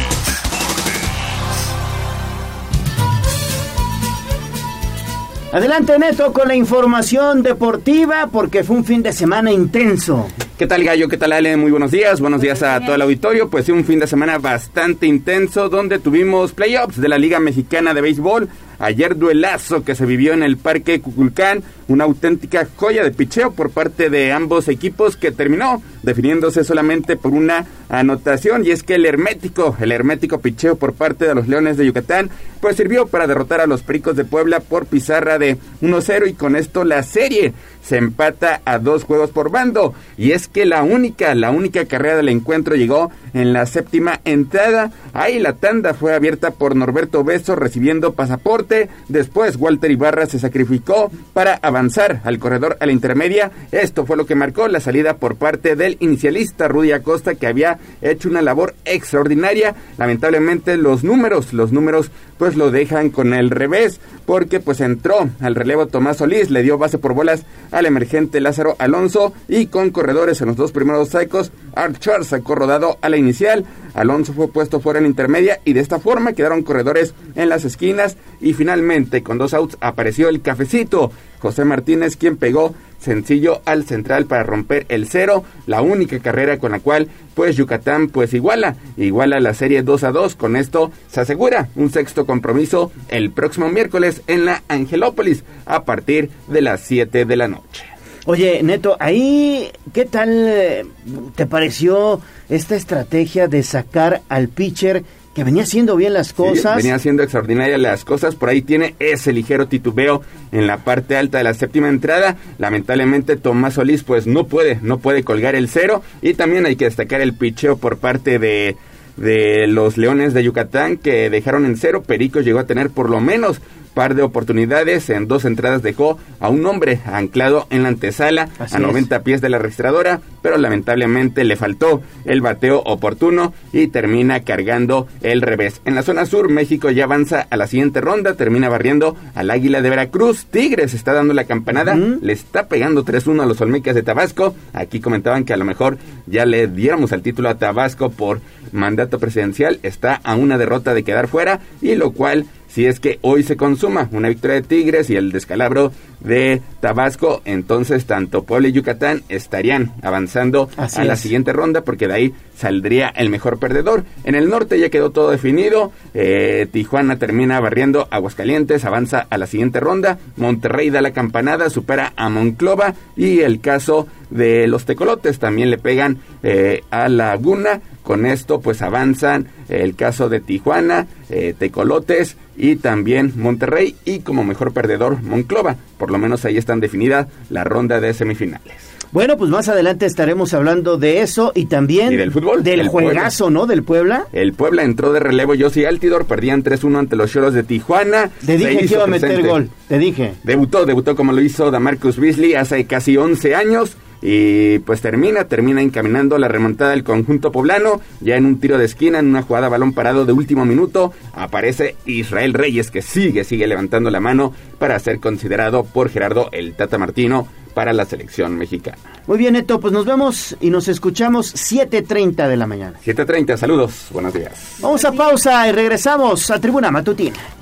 Adelante 5.52 5.98
Neto 5.98 6.32
con 6.32 6.48
la 6.48 6.54
información 6.54 7.42
deportiva 7.42 8.30
porque 8.32 8.64
fue 8.64 8.74
un 8.74 8.86
fin 8.86 9.02
de 9.02 9.12
semana 9.12 9.52
intenso. 9.52 10.26
¿Qué 10.62 10.68
tal 10.68 10.84
Gallo? 10.84 11.08
¿Qué 11.08 11.16
tal 11.16 11.32
Ale? 11.32 11.56
Muy 11.56 11.72
buenos 11.72 11.90
días. 11.90 12.20
Buenos 12.20 12.40
días 12.40 12.62
a 12.62 12.78
todo 12.78 12.94
el 12.94 13.02
auditorio. 13.02 13.50
Pues 13.50 13.64
sí, 13.64 13.72
un 13.72 13.84
fin 13.84 13.98
de 13.98 14.06
semana 14.06 14.38
bastante 14.38 15.08
intenso 15.08 15.68
donde 15.68 15.98
tuvimos 15.98 16.52
playoffs 16.52 17.00
de 17.00 17.08
la 17.08 17.18
Liga 17.18 17.40
Mexicana 17.40 17.92
de 17.94 18.00
Béisbol. 18.00 18.48
Ayer 18.78 19.16
duelazo 19.16 19.84
que 19.84 19.94
se 19.96 20.06
vivió 20.06 20.32
en 20.32 20.42
el 20.42 20.56
Parque 20.56 21.00
Cuculcán, 21.00 21.62
una 21.88 22.04
auténtica 22.04 22.66
joya 22.76 23.04
de 23.04 23.10
picheo 23.10 23.52
por 23.52 23.70
parte 23.70 24.10
de 24.10 24.32
ambos 24.32 24.68
equipos 24.68 25.16
que 25.16 25.30
terminó 25.30 25.82
definiéndose 26.02 26.64
solamente 26.64 27.16
por 27.16 27.32
una 27.32 27.64
anotación 27.88 28.66
y 28.66 28.70
es 28.70 28.82
que 28.82 28.96
el 28.96 29.06
hermético, 29.06 29.76
el 29.80 29.92
hermético 29.92 30.40
picheo 30.40 30.76
por 30.76 30.94
parte 30.94 31.26
de 31.26 31.34
los 31.34 31.46
Leones 31.46 31.76
de 31.76 31.86
Yucatán, 31.86 32.30
pues 32.60 32.76
sirvió 32.76 33.06
para 33.06 33.26
derrotar 33.26 33.60
a 33.60 33.66
los 33.66 33.82
Pericos 33.82 34.16
de 34.16 34.24
Puebla 34.24 34.60
por 34.60 34.86
pizarra 34.86 35.38
de 35.38 35.58
1-0 35.80 36.30
y 36.30 36.32
con 36.32 36.56
esto 36.56 36.84
la 36.84 37.02
serie 37.02 37.52
se 37.82 37.96
empata 37.96 38.60
a 38.64 38.78
dos 38.78 39.04
juegos 39.04 39.30
por 39.30 39.50
bando. 39.50 39.94
Y 40.16 40.32
es 40.32 40.48
que 40.48 40.64
la 40.64 40.82
única, 40.82 41.34
la 41.34 41.50
única 41.50 41.84
carrera 41.84 42.16
del 42.16 42.28
encuentro 42.28 42.76
llegó 42.76 43.10
en 43.34 43.52
la 43.52 43.66
séptima 43.66 44.20
entrada. 44.24 44.90
Ahí 45.12 45.38
la 45.38 45.54
tanda 45.54 45.94
fue 45.94 46.14
abierta 46.14 46.52
por 46.52 46.76
Norberto 46.76 47.24
Beso 47.24 47.56
recibiendo 47.56 48.14
pasaporte. 48.14 48.88
Después 49.08 49.56
Walter 49.56 49.90
Ibarra 49.90 50.26
se 50.26 50.38
sacrificó 50.38 51.10
para 51.32 51.54
avanzar 51.62 52.20
al 52.24 52.38
corredor 52.38 52.76
a 52.80 52.86
la 52.86 52.92
intermedia. 52.92 53.50
Esto 53.72 54.06
fue 54.06 54.16
lo 54.16 54.26
que 54.26 54.34
marcó 54.34 54.68
la 54.68 54.80
salida 54.80 55.16
por 55.16 55.36
parte 55.36 55.76
del 55.76 55.96
inicialista 56.00 56.68
Rudy 56.68 56.92
Acosta 56.92 57.34
que 57.34 57.46
había 57.46 57.78
hecho 58.00 58.28
una 58.28 58.42
labor 58.42 58.74
extraordinaria. 58.84 59.74
Lamentablemente 59.98 60.76
los 60.76 61.04
números, 61.04 61.52
los 61.52 61.72
números 61.72 62.10
pues 62.38 62.56
lo 62.56 62.70
dejan 62.70 63.10
con 63.10 63.34
el 63.34 63.50
revés 63.50 64.00
porque 64.26 64.60
pues 64.60 64.80
entró 64.80 65.28
al 65.40 65.54
relevo 65.54 65.86
Tomás 65.86 66.18
Solís, 66.18 66.50
le 66.50 66.62
dio 66.62 66.78
base 66.78 66.98
por 66.98 67.14
bolas 67.14 67.44
al 67.72 67.86
emergente 67.86 68.40
Lázaro 68.40 68.76
Alonso 68.78 69.32
y 69.48 69.66
con 69.66 69.90
corredores 69.90 70.40
en 70.40 70.48
los 70.48 70.56
dos 70.56 70.72
primeros 70.72 71.08
sacos, 71.08 71.50
Archer 71.74 72.24
sacó 72.24 72.54
rodado 72.54 72.98
a 73.00 73.08
la 73.08 73.16
inicial, 73.16 73.64
Alonso 73.94 74.32
fue 74.32 74.48
puesto 74.48 74.80
fuera 74.80 74.98
en 74.98 75.06
intermedia 75.06 75.60
y 75.64 75.72
de 75.72 75.80
esta 75.80 75.98
forma 75.98 76.32
quedaron 76.32 76.62
corredores 76.62 77.14
en 77.34 77.48
las 77.48 77.64
esquinas 77.64 78.16
y 78.40 78.54
finalmente 78.54 79.22
con 79.22 79.38
dos 79.38 79.54
outs 79.54 79.76
apareció 79.80 80.28
el 80.28 80.42
cafecito, 80.42 81.10
José 81.38 81.64
Martínez 81.64 82.16
quien 82.16 82.36
pegó 82.36 82.74
sencillo 82.98 83.62
al 83.64 83.84
central 83.84 84.26
para 84.26 84.44
romper 84.44 84.86
el 84.88 85.08
cero, 85.08 85.44
la 85.66 85.82
única 85.82 86.18
carrera 86.20 86.58
con 86.58 86.72
la 86.72 86.80
cual 86.80 87.08
pues 87.34 87.56
Yucatán 87.56 88.08
pues 88.08 88.32
iguala, 88.32 88.76
iguala 88.96 89.40
la 89.40 89.54
serie 89.54 89.82
2 89.82 90.04
a 90.04 90.12
2, 90.12 90.36
con 90.36 90.56
esto 90.56 90.92
se 91.08 91.20
asegura 91.20 91.68
un 91.74 91.90
sexto 91.90 92.26
compromiso 92.26 92.92
el 93.08 93.30
próximo 93.30 93.68
miércoles 93.68 94.22
en 94.26 94.44
la 94.44 94.62
Angelópolis 94.68 95.44
a 95.66 95.84
partir 95.84 96.30
de 96.48 96.62
las 96.62 96.80
7 96.82 97.24
de 97.24 97.36
la 97.36 97.48
noche. 97.48 97.91
Oye, 98.24 98.62
Neto, 98.62 98.96
ahí, 99.00 99.70
¿qué 99.92 100.04
tal 100.04 100.30
eh, 100.30 100.86
te 101.34 101.46
pareció 101.46 102.20
esta 102.48 102.76
estrategia 102.76 103.48
de 103.48 103.62
sacar 103.62 104.22
al 104.28 104.48
pitcher 104.48 105.02
que 105.34 105.44
venía 105.44 105.62
haciendo 105.62 105.96
bien 105.96 106.12
las 106.12 106.34
cosas. 106.34 106.76
venía 106.76 106.94
haciendo 106.94 107.22
extraordinarias 107.22 107.80
las 107.80 108.04
cosas. 108.04 108.34
Por 108.34 108.50
ahí 108.50 108.60
tiene 108.60 108.94
ese 108.98 109.32
ligero 109.32 109.66
titubeo 109.66 110.20
en 110.52 110.66
la 110.66 110.84
parte 110.84 111.16
alta 111.16 111.38
de 111.38 111.44
la 111.44 111.54
séptima 111.54 111.88
entrada. 111.88 112.36
Lamentablemente 112.58 113.36
Tomás 113.36 113.74
Solís 113.74 114.02
pues 114.02 114.26
no 114.26 114.46
puede, 114.46 114.78
no 114.82 114.98
puede 114.98 115.24
colgar 115.24 115.54
el 115.54 115.68
cero. 115.68 116.02
Y 116.20 116.34
también 116.34 116.66
hay 116.66 116.76
que 116.76 116.84
destacar 116.84 117.22
el 117.22 117.32
picheo 117.32 117.78
por 117.78 117.98
parte 117.98 118.38
de 118.38 118.76
de 119.16 119.66
los 119.66 119.98
Leones 119.98 120.32
de 120.32 120.42
Yucatán 120.42 120.96
que 120.96 121.30
dejaron 121.30 121.64
en 121.64 121.76
cero. 121.76 122.02
Perico 122.02 122.40
llegó 122.40 122.58
a 122.58 122.66
tener 122.66 122.90
por 122.90 123.10
lo 123.10 123.20
menos 123.20 123.60
par 123.94 124.14
de 124.14 124.22
oportunidades. 124.22 125.08
En 125.10 125.28
dos 125.28 125.44
entradas 125.44 125.82
dejó 125.82 126.18
a 126.40 126.48
un 126.48 126.64
hombre 126.66 127.00
anclado 127.04 127.66
en 127.70 127.82
la 127.82 127.88
antesala 127.90 128.48
a 128.58 128.78
90 128.78 129.22
pies 129.22 129.40
de 129.40 129.48
la 129.48 129.58
registradora, 129.58 130.20
pero 130.42 130.58
lamentablemente 130.58 131.44
le 131.44 131.56
faltó 131.56 132.02
el 132.24 132.40
bateo 132.40 132.82
oportuno 132.84 133.54
y 133.72 133.88
termina 133.88 134.40
cargando 134.40 135.06
el 135.22 135.42
revés. 135.42 135.80
En 135.84 135.94
la 135.94 136.02
zona 136.02 136.26
sur, 136.26 136.48
México 136.48 136.90
ya 136.90 137.04
avanza 137.04 137.46
a 137.50 137.56
la 137.56 137.66
siguiente 137.66 138.00
ronda, 138.00 138.34
termina 138.34 138.68
barriendo 138.68 139.16
al 139.34 139.50
Águila 139.50 139.82
de 139.82 139.90
Veracruz. 139.90 140.46
Tigres 140.46 140.94
está 140.94 141.12
dando 141.12 141.34
la 141.34 141.44
campanada, 141.44 141.94
le 141.94 142.32
está 142.32 142.66
pegando 142.66 143.04
3-1 143.04 143.42
a 143.42 143.46
los 143.46 143.60
Olmecas 143.60 143.94
de 143.94 144.02
Tabasco. 144.02 144.54
Aquí 144.72 145.00
comentaban 145.00 145.44
que 145.44 145.52
a 145.52 145.56
lo 145.56 145.64
mejor 145.64 145.98
ya 146.26 146.44
le 146.44 146.66
diéramos 146.66 147.12
el 147.12 147.22
título 147.22 147.48
a 147.48 147.58
Tabasco 147.58 148.10
por 148.10 148.40
mandato 148.72 149.18
presidencial. 149.18 149.78
Está 149.82 150.20
a 150.24 150.34
una 150.34 150.58
derrota 150.58 150.94
de 150.94 151.04
quedar 151.04 151.28
fuera 151.28 151.60
y 151.80 151.94
lo 151.94 152.12
cual 152.12 152.46
si 152.72 152.86
es 152.86 153.00
que 153.00 153.18
hoy 153.20 153.42
se 153.42 153.56
consuma 153.56 154.08
una 154.12 154.28
victoria 154.28 154.56
de 154.56 154.62
Tigres 154.62 155.10
y 155.10 155.16
el 155.16 155.30
descalabro 155.30 155.92
de 156.20 156.62
Tabasco, 156.80 157.42
entonces 157.44 158.06
tanto 158.06 158.44
Puebla 158.44 158.68
y 158.68 158.72
Yucatán 158.72 159.22
estarían 159.28 159.92
avanzando 160.02 160.70
a 160.76 161.04
la 161.04 161.16
siguiente 161.16 161.52
ronda 161.52 161.82
porque 161.82 162.08
de 162.08 162.14
ahí 162.14 162.34
saldría 162.56 163.08
el 163.08 163.28
mejor 163.28 163.58
perdedor. 163.58 164.04
En 164.24 164.34
el 164.34 164.48
norte 164.48 164.78
ya 164.78 164.88
quedó 164.88 165.10
todo 165.10 165.30
definido, 165.30 165.92
eh, 166.14 166.66
Tijuana 166.70 167.18
termina 167.18 167.60
barriendo 167.60 168.08
Aguascalientes, 168.10 168.84
avanza 168.84 169.26
a 169.28 169.36
la 169.36 169.46
siguiente 169.46 169.80
ronda, 169.80 170.18
Monterrey 170.36 170.88
da 170.88 171.02
la 171.02 171.12
campanada, 171.12 171.68
supera 171.68 172.12
a 172.16 172.30
Monclova. 172.30 172.94
Y 173.16 173.40
el 173.40 173.60
caso 173.60 174.06
de 174.32 174.66
los 174.66 174.84
tecolotes 174.84 175.38
también 175.38 175.70
le 175.70 175.78
pegan 175.78 176.18
eh, 176.42 176.82
a 176.90 177.08
Laguna, 177.08 177.80
con 178.02 178.26
esto 178.26 178.60
pues 178.60 178.82
avanzan 178.82 179.46
el 179.68 179.94
caso 179.94 180.28
de 180.28 180.40
Tijuana, 180.40 181.06
eh, 181.30 181.54
Tecolotes 181.56 182.36
y 182.56 182.76
también 182.76 183.32
Monterrey 183.36 183.94
y 184.04 184.20
como 184.20 184.44
mejor 184.44 184.72
perdedor 184.72 185.22
Monclova. 185.22 185.76
Por 185.98 186.10
lo 186.10 186.18
menos 186.18 186.44
ahí 186.44 186.56
están 186.56 186.80
definidas 186.80 187.28
la 187.50 187.64
ronda 187.64 188.00
de 188.00 188.12
semifinales. 188.12 188.92
Bueno, 189.12 189.36
pues 189.36 189.50
más 189.50 189.68
adelante 189.68 190.06
estaremos 190.06 190.54
hablando 190.54 190.96
de 190.96 191.20
eso 191.20 191.52
y 191.54 191.66
también 191.66 192.16
del 192.16 192.32
fútbol. 192.32 192.64
Del 192.64 192.88
juegazo, 192.88 193.50
¿no? 193.50 193.66
Del 193.66 193.82
Puebla. 193.82 194.26
El 194.32 194.54
Puebla 194.54 194.84
entró 194.84 195.12
de 195.12 195.20
relevo 195.20 195.54
Yossi 195.54 195.84
Altidor, 195.84 196.24
perdían 196.24 196.64
3-1 196.64 196.98
ante 196.98 197.16
los 197.16 197.30
Cholos 197.30 197.52
de 197.52 197.62
Tijuana. 197.62 198.30
Te 198.44 198.56
dije 198.56 198.78
que 198.78 198.94
iba 198.94 199.04
a 199.04 199.06
meter 199.06 199.46
gol, 199.46 199.68
te 199.86 199.98
dije. 199.98 200.32
Debutó, 200.44 200.86
debutó 200.86 201.14
como 201.14 201.32
lo 201.32 201.42
hizo 201.42 201.70
Damarcus 201.70 202.18
Beasley 202.18 202.54
hace 202.54 202.86
casi 202.86 203.18
11 203.18 203.54
años 203.54 203.98
y 204.22 204.78
pues 204.80 205.00
termina, 205.00 205.44
termina 205.44 205.82
encaminando 205.82 206.38
la 206.38 206.48
remontada 206.48 206.92
del 206.92 207.04
conjunto 207.04 207.50
poblano, 207.50 208.00
ya 208.20 208.36
en 208.36 208.46
un 208.46 208.60
tiro 208.60 208.78
de 208.78 208.84
esquina, 208.84 209.18
en 209.18 209.26
una 209.26 209.42
jugada 209.42 209.68
balón 209.68 209.92
parado 209.92 210.24
de 210.24 210.32
último 210.32 210.64
minuto, 210.64 211.12
aparece 211.34 211.96
Israel 212.06 212.54
Reyes 212.54 212.90
que 212.90 213.02
sigue, 213.02 213.44
sigue 213.44 213.66
levantando 213.66 214.10
la 214.10 214.20
mano 214.20 214.54
para 214.78 214.98
ser 215.00 215.18
considerado 215.18 215.84
por 215.84 216.08
Gerardo 216.08 216.48
el 216.52 216.74
Tata 216.74 216.98
Martino 216.98 217.48
para 217.74 217.92
la 217.92 218.04
selección 218.04 218.56
mexicana. 218.56 218.98
Muy 219.26 219.38
bien, 219.38 219.54
Neto, 219.54 219.80
pues 219.80 219.92
nos 219.92 220.04
vemos 220.04 220.56
y 220.60 220.70
nos 220.70 220.88
escuchamos 220.88 221.54
7.30 221.54 222.48
de 222.48 222.56
la 222.56 222.66
mañana. 222.66 222.98
7.30, 223.04 223.56
saludos, 223.56 224.08
buenos 224.10 224.34
días. 224.34 224.76
Vamos 224.80 225.04
a 225.04 225.12
pausa 225.12 225.66
y 225.68 225.72
regresamos 225.72 226.50
a 226.50 226.60
Tribuna 226.60 226.90
Matutina. 226.90 227.61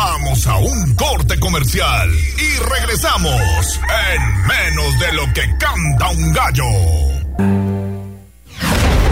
Vamos 0.00 0.46
a 0.46 0.56
un 0.58 0.94
corte 0.94 1.40
comercial 1.40 2.08
y 2.38 2.58
regresamos 2.70 3.80
en 4.14 4.46
menos 4.46 4.96
de 5.00 5.12
lo 5.12 5.26
que 5.32 5.42
canta 5.58 6.10
un 6.10 6.32
gallo. 6.32 6.70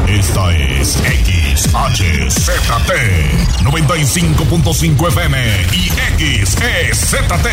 Esta 0.06 0.56
es 0.56 0.92
XHZT 1.56 2.92
95.5 3.64 5.08
FM 5.08 5.66
y 5.72 5.90
XEZT 6.44 7.46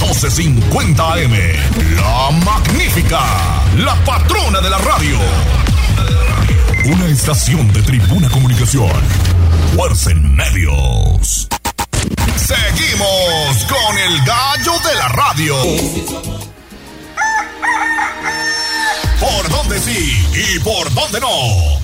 1250 0.00 1.12
AM. 1.12 1.34
La 1.96 2.30
magnífica, 2.42 3.20
la 3.76 3.94
patrona 4.06 4.62
de 4.62 4.70
la 4.70 4.78
radio. 4.78 5.18
Una 6.86 7.06
estación 7.08 7.70
de 7.74 7.82
tribuna 7.82 8.30
comunicación. 8.30 8.90
Fuerza 9.76 10.14
medios. 10.14 11.48
Seguimos 12.36 13.66
con 13.68 13.98
el 13.98 14.18
gallo 14.24 14.72
de 14.88 14.94
la 14.94 15.08
radio. 15.08 15.56
¿Por 19.20 19.48
dónde 19.50 19.78
sí 19.78 20.26
y 20.34 20.58
por 20.60 20.92
dónde 20.94 21.20
no? 21.20 21.82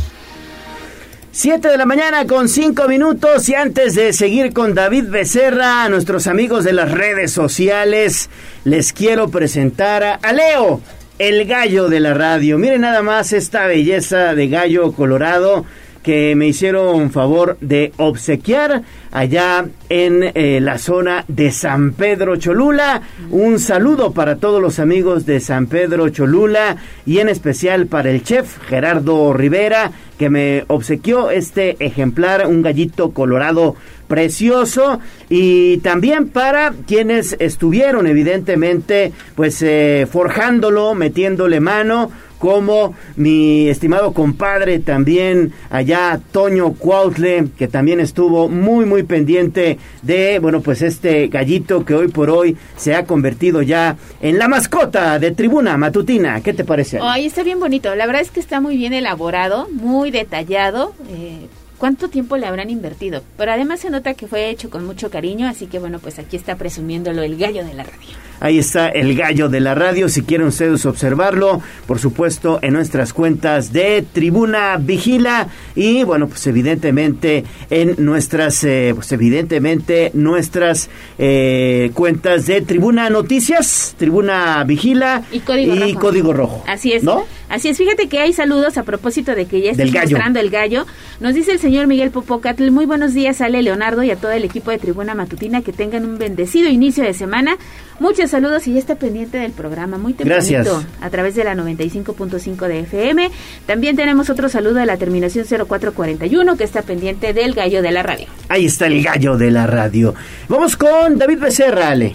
7 1.30 1.68
de 1.68 1.76
la 1.76 1.86
mañana 1.86 2.26
con 2.26 2.48
5 2.48 2.88
minutos 2.88 3.48
y 3.48 3.54
antes 3.54 3.94
de 3.94 4.12
seguir 4.12 4.52
con 4.52 4.74
David 4.74 5.04
Becerra, 5.08 5.84
a 5.84 5.88
nuestros 5.88 6.26
amigos 6.26 6.64
de 6.64 6.72
las 6.72 6.90
redes 6.90 7.30
sociales, 7.30 8.28
les 8.64 8.92
quiero 8.92 9.28
presentar 9.28 10.18
a 10.20 10.32
Leo, 10.32 10.80
el 11.20 11.46
gallo 11.46 11.88
de 11.88 12.00
la 12.00 12.14
radio. 12.14 12.58
Miren 12.58 12.80
nada 12.80 13.02
más 13.02 13.32
esta 13.32 13.66
belleza 13.66 14.34
de 14.34 14.48
gallo 14.48 14.90
colorado 14.90 15.64
que 16.08 16.34
me 16.34 16.46
hicieron 16.46 17.10
favor 17.10 17.58
de 17.60 17.92
obsequiar 17.98 18.80
allá 19.12 19.66
en 19.90 20.22
eh, 20.22 20.58
la 20.58 20.78
zona 20.78 21.26
de 21.28 21.50
San 21.50 21.92
Pedro 21.92 22.36
Cholula. 22.36 23.02
Un 23.30 23.58
saludo 23.58 24.12
para 24.12 24.36
todos 24.36 24.62
los 24.62 24.78
amigos 24.78 25.26
de 25.26 25.38
San 25.40 25.66
Pedro 25.66 26.08
Cholula 26.08 26.78
y 27.04 27.18
en 27.18 27.28
especial 27.28 27.88
para 27.88 28.10
el 28.10 28.22
chef 28.22 28.56
Gerardo 28.68 29.34
Rivera 29.34 29.92
que 30.18 30.30
me 30.30 30.64
obsequió 30.68 31.30
este 31.30 31.76
ejemplar, 31.78 32.46
un 32.46 32.62
gallito 32.62 33.10
colorado 33.10 33.76
precioso 34.08 35.00
y 35.28 35.76
también 35.78 36.28
para 36.28 36.72
quienes 36.86 37.36
estuvieron 37.38 38.06
evidentemente 38.06 39.12
pues 39.36 39.60
eh, 39.60 40.08
forjándolo, 40.10 40.94
metiéndole 40.94 41.60
mano 41.60 42.10
como 42.38 42.94
mi 43.16 43.68
estimado 43.68 44.12
compadre 44.12 44.78
también 44.78 45.52
allá, 45.70 46.20
Toño 46.32 46.72
Cuautle, 46.74 47.48
que 47.56 47.68
también 47.68 48.00
estuvo 48.00 48.48
muy, 48.48 48.84
muy 48.84 49.02
pendiente 49.02 49.78
de, 50.02 50.38
bueno, 50.38 50.60
pues 50.60 50.82
este 50.82 51.28
gallito 51.28 51.84
que 51.84 51.94
hoy 51.94 52.08
por 52.08 52.30
hoy 52.30 52.56
se 52.76 52.94
ha 52.94 53.04
convertido 53.04 53.62
ya 53.62 53.96
en 54.20 54.38
la 54.38 54.48
mascota 54.48 55.18
de 55.18 55.32
Tribuna 55.32 55.76
Matutina. 55.76 56.40
¿Qué 56.40 56.52
te 56.52 56.64
parece? 56.64 56.98
Ay, 57.02 57.26
está 57.26 57.42
bien 57.42 57.60
bonito. 57.60 57.94
La 57.94 58.06
verdad 58.06 58.22
es 58.22 58.30
que 58.30 58.40
está 58.40 58.60
muy 58.60 58.76
bien 58.76 58.92
elaborado, 58.92 59.68
muy 59.72 60.10
detallado. 60.10 60.94
Eh, 61.10 61.46
cuánto 61.78 62.08
tiempo 62.08 62.36
le 62.36 62.46
habrán 62.46 62.70
invertido. 62.70 63.22
Pero 63.36 63.52
además 63.52 63.80
se 63.80 63.90
nota 63.90 64.14
que 64.14 64.26
fue 64.26 64.50
hecho 64.50 64.68
con 64.70 64.84
mucho 64.84 65.10
cariño, 65.10 65.48
así 65.48 65.66
que 65.66 65.78
bueno, 65.78 65.98
pues 65.98 66.18
aquí 66.18 66.36
está 66.36 66.56
presumiéndolo 66.56 67.22
el 67.22 67.36
gallo 67.36 67.64
de 67.64 67.74
la 67.74 67.84
radio. 67.84 68.27
Ahí 68.40 68.58
está 68.58 68.88
el 68.88 69.16
gallo 69.16 69.48
de 69.48 69.60
la 69.60 69.74
radio, 69.74 70.08
si 70.08 70.22
quieren 70.22 70.48
ustedes 70.48 70.86
observarlo, 70.86 71.60
por 71.86 71.98
supuesto, 71.98 72.58
en 72.62 72.74
nuestras 72.74 73.12
cuentas 73.12 73.72
de 73.72 74.04
Tribuna 74.12 74.76
Vigila 74.76 75.48
y 75.74 76.04
bueno, 76.04 76.28
pues 76.28 76.46
evidentemente 76.46 77.44
en 77.70 77.94
nuestras, 77.98 78.62
eh, 78.64 78.92
pues 78.94 79.10
evidentemente 79.12 80.10
nuestras 80.14 80.88
eh, 81.18 81.90
cuentas 81.94 82.46
de 82.46 82.60
Tribuna 82.60 83.10
Noticias, 83.10 83.94
Tribuna 83.98 84.62
Vigila 84.64 85.22
y 85.32 85.40
Código, 85.40 85.74
rojo. 85.74 85.98
Código 86.00 86.32
Rojo. 86.32 86.64
Así 86.66 86.92
es. 86.92 87.02
¿No? 87.02 87.24
Así 87.48 87.68
es, 87.68 87.78
fíjate 87.78 88.08
que 88.08 88.18
hay 88.18 88.32
saludos 88.32 88.76
a 88.76 88.82
propósito 88.82 89.34
de 89.34 89.46
que 89.46 89.62
ya 89.62 89.70
está 89.70 89.84
mostrando 89.84 90.38
el 90.38 90.50
gallo. 90.50 90.86
Nos 91.20 91.34
dice 91.34 91.52
el 91.52 91.58
señor 91.58 91.86
Miguel 91.86 92.10
Popocatl, 92.10 92.70
muy 92.70 92.84
buenos 92.84 93.14
días, 93.14 93.40
Ale 93.40 93.62
Leonardo 93.62 94.02
y 94.02 94.10
a 94.10 94.16
todo 94.16 94.32
el 94.32 94.44
equipo 94.44 94.70
de 94.70 94.78
Tribuna 94.78 95.14
Matutina, 95.14 95.62
que 95.62 95.72
tengan 95.72 96.04
un 96.04 96.18
bendecido 96.18 96.68
inicio 96.68 97.04
de 97.04 97.14
semana. 97.14 97.56
Muchos 98.00 98.30
saludos 98.30 98.66
y 98.68 98.74
ya 98.74 98.78
está 98.78 98.94
pendiente 98.94 99.38
del 99.38 99.50
programa, 99.52 99.98
muy 99.98 100.14
tempranito, 100.14 100.52
Gracias. 100.52 100.86
a 101.00 101.10
través 101.10 101.34
de 101.34 101.42
la 101.44 101.54
95.5 101.54 102.68
de 102.68 102.80
FM. 102.80 103.30
También 103.66 103.96
tenemos 103.96 104.30
otro 104.30 104.48
saludo 104.48 104.74
de 104.74 104.86
la 104.86 104.96
terminación 104.96 105.44
0441, 105.44 106.56
que 106.56 106.64
está 106.64 106.82
pendiente 106.82 107.32
del 107.32 107.54
gallo 107.54 107.82
de 107.82 107.90
la 107.90 108.02
radio. 108.04 108.26
Ahí 108.48 108.66
está 108.66 108.86
el 108.86 109.02
gallo 109.02 109.36
de 109.36 109.50
la 109.50 109.66
radio. 109.66 110.14
Vamos 110.48 110.76
con 110.76 111.18
David 111.18 111.38
Becerra, 111.40 111.88
Ale. 111.88 112.14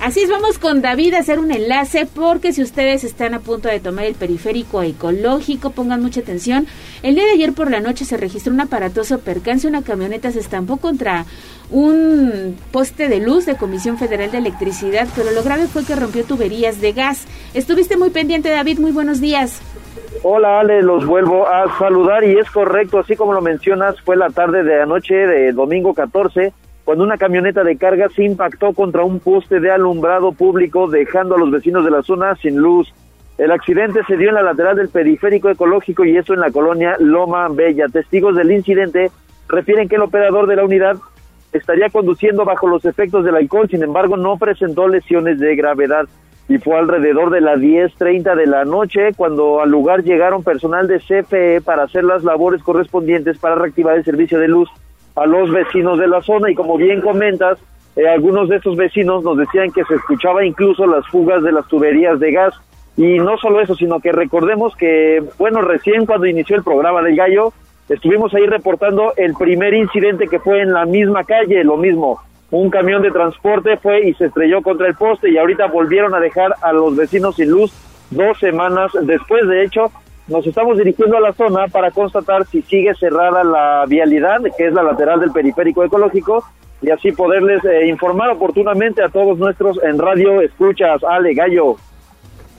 Así 0.00 0.20
es, 0.20 0.30
vamos 0.30 0.58
con 0.58 0.80
David 0.80 1.12
a 1.12 1.18
hacer 1.18 1.38
un 1.38 1.52
enlace 1.52 2.06
porque 2.06 2.54
si 2.54 2.62
ustedes 2.62 3.04
están 3.04 3.34
a 3.34 3.40
punto 3.40 3.68
de 3.68 3.80
tomar 3.80 4.06
el 4.06 4.14
periférico 4.14 4.82
ecológico, 4.82 5.72
pongan 5.72 6.00
mucha 6.00 6.20
atención. 6.20 6.66
El 7.02 7.16
día 7.16 7.26
de 7.26 7.32
ayer 7.32 7.52
por 7.52 7.70
la 7.70 7.80
noche 7.80 8.06
se 8.06 8.16
registró 8.16 8.50
un 8.50 8.62
aparatoso 8.62 9.18
percance, 9.18 9.68
una 9.68 9.82
camioneta 9.82 10.30
se 10.30 10.38
estampó 10.38 10.78
contra 10.78 11.26
un 11.70 12.56
poste 12.72 13.10
de 13.10 13.20
luz 13.20 13.44
de 13.44 13.58
Comisión 13.58 13.98
Federal 13.98 14.30
de 14.30 14.38
Electricidad, 14.38 15.06
pero 15.14 15.32
lo 15.32 15.42
grave 15.42 15.66
fue 15.66 15.84
que 15.84 15.94
rompió 15.94 16.24
tuberías 16.24 16.80
de 16.80 16.92
gas. 16.92 17.26
Estuviste 17.52 17.98
muy 17.98 18.08
pendiente, 18.08 18.48
David, 18.48 18.78
muy 18.78 18.92
buenos 18.92 19.20
días. 19.20 19.60
Hola 20.22 20.60
Ale, 20.60 20.80
los 20.80 21.04
vuelvo 21.04 21.46
a 21.46 21.78
saludar 21.78 22.24
y 22.24 22.38
es 22.38 22.50
correcto, 22.50 23.00
así 23.00 23.16
como 23.16 23.34
lo 23.34 23.42
mencionas, 23.42 24.00
fue 24.00 24.16
la 24.16 24.30
tarde 24.30 24.62
de 24.62 24.80
anoche 24.80 25.14
de 25.14 25.52
domingo 25.52 25.92
14 25.92 26.54
cuando 26.84 27.04
una 27.04 27.18
camioneta 27.18 27.62
de 27.62 27.76
carga 27.76 28.08
se 28.08 28.24
impactó 28.24 28.72
contra 28.72 29.04
un 29.04 29.20
poste 29.20 29.60
de 29.60 29.70
alumbrado 29.70 30.32
público 30.32 30.88
dejando 30.88 31.36
a 31.36 31.38
los 31.38 31.50
vecinos 31.50 31.84
de 31.84 31.90
la 31.90 32.02
zona 32.02 32.34
sin 32.36 32.56
luz. 32.56 32.92
El 33.38 33.52
accidente 33.52 34.00
se 34.06 34.16
dio 34.16 34.28
en 34.28 34.34
la 34.34 34.42
lateral 34.42 34.76
del 34.76 34.88
periférico 34.88 35.48
ecológico 35.50 36.04
y 36.04 36.16
eso 36.16 36.34
en 36.34 36.40
la 36.40 36.50
colonia 36.50 36.96
Loma 36.98 37.48
Bella. 37.48 37.86
Testigos 37.88 38.36
del 38.36 38.52
incidente 38.52 39.10
refieren 39.48 39.88
que 39.88 39.96
el 39.96 40.02
operador 40.02 40.46
de 40.46 40.56
la 40.56 40.64
unidad 40.64 40.96
estaría 41.52 41.88
conduciendo 41.90 42.44
bajo 42.44 42.68
los 42.68 42.84
efectos 42.84 43.24
del 43.24 43.36
alcohol, 43.36 43.68
sin 43.68 43.82
embargo 43.82 44.16
no 44.16 44.36
presentó 44.36 44.88
lesiones 44.88 45.38
de 45.38 45.56
gravedad 45.56 46.06
y 46.48 46.58
fue 46.58 46.76
alrededor 46.76 47.30
de 47.30 47.40
las 47.40 47.60
10.30 47.60 48.34
de 48.34 48.46
la 48.46 48.64
noche 48.64 49.12
cuando 49.16 49.60
al 49.60 49.70
lugar 49.70 50.02
llegaron 50.02 50.42
personal 50.42 50.88
de 50.88 50.98
CFE 50.98 51.60
para 51.60 51.84
hacer 51.84 52.02
las 52.02 52.24
labores 52.24 52.62
correspondientes 52.62 53.38
para 53.38 53.54
reactivar 53.54 53.96
el 53.96 54.04
servicio 54.04 54.38
de 54.38 54.48
luz 54.48 54.68
a 55.14 55.26
los 55.26 55.50
vecinos 55.50 55.98
de 55.98 56.08
la 56.08 56.22
zona. 56.22 56.50
Y 56.50 56.54
como 56.54 56.76
bien 56.76 57.00
comentas, 57.00 57.58
eh, 57.96 58.08
algunos 58.08 58.48
de 58.48 58.56
estos 58.56 58.76
vecinos 58.76 59.22
nos 59.24 59.36
decían 59.36 59.72
que 59.72 59.84
se 59.84 59.94
escuchaba 59.94 60.44
incluso 60.44 60.86
las 60.86 61.06
fugas 61.08 61.42
de 61.42 61.52
las 61.52 61.66
tuberías 61.68 62.18
de 62.20 62.32
gas. 62.32 62.54
Y 62.96 63.18
no 63.18 63.38
solo 63.38 63.60
eso, 63.60 63.74
sino 63.74 64.00
que 64.00 64.12
recordemos 64.12 64.74
que, 64.76 65.22
bueno, 65.38 65.62
recién 65.62 66.06
cuando 66.06 66.26
inició 66.26 66.56
el 66.56 66.64
programa 66.64 67.02
del 67.02 67.16
gallo, 67.16 67.52
estuvimos 67.88 68.34
ahí 68.34 68.46
reportando 68.46 69.12
el 69.16 69.34
primer 69.34 69.74
incidente 69.74 70.28
que 70.28 70.38
fue 70.38 70.60
en 70.60 70.72
la 70.72 70.84
misma 70.84 71.24
calle, 71.24 71.64
lo 71.64 71.76
mismo, 71.76 72.20
un 72.50 72.68
camión 72.68 73.02
de 73.02 73.10
transporte 73.10 73.76
fue 73.76 74.08
y 74.08 74.14
se 74.14 74.26
estrelló 74.26 74.60
contra 74.62 74.88
el 74.88 74.94
poste 74.94 75.30
y 75.30 75.38
ahorita 75.38 75.66
volvieron 75.66 76.14
a 76.14 76.20
dejar 76.20 76.54
a 76.62 76.72
los 76.72 76.96
vecinos 76.96 77.36
sin 77.36 77.50
luz 77.50 77.72
dos 78.10 78.38
semanas 78.38 78.90
después, 79.02 79.46
de 79.46 79.64
hecho, 79.64 79.92
nos 80.30 80.46
estamos 80.46 80.78
dirigiendo 80.78 81.16
a 81.16 81.20
la 81.20 81.32
zona 81.32 81.66
para 81.68 81.90
constatar 81.90 82.46
si 82.46 82.62
sigue 82.62 82.94
cerrada 82.94 83.44
la 83.44 83.84
vialidad, 83.86 84.40
que 84.56 84.66
es 84.66 84.72
la 84.72 84.82
lateral 84.82 85.20
del 85.20 85.32
periférico 85.32 85.84
ecológico, 85.84 86.44
y 86.80 86.90
así 86.90 87.12
poderles 87.12 87.62
eh, 87.64 87.88
informar 87.88 88.30
oportunamente 88.30 89.02
a 89.02 89.08
todos 89.08 89.38
nuestros 89.38 89.78
en 89.82 89.98
radio 89.98 90.40
escuchas, 90.40 91.02
Ale 91.04 91.34
Gallo. 91.34 91.76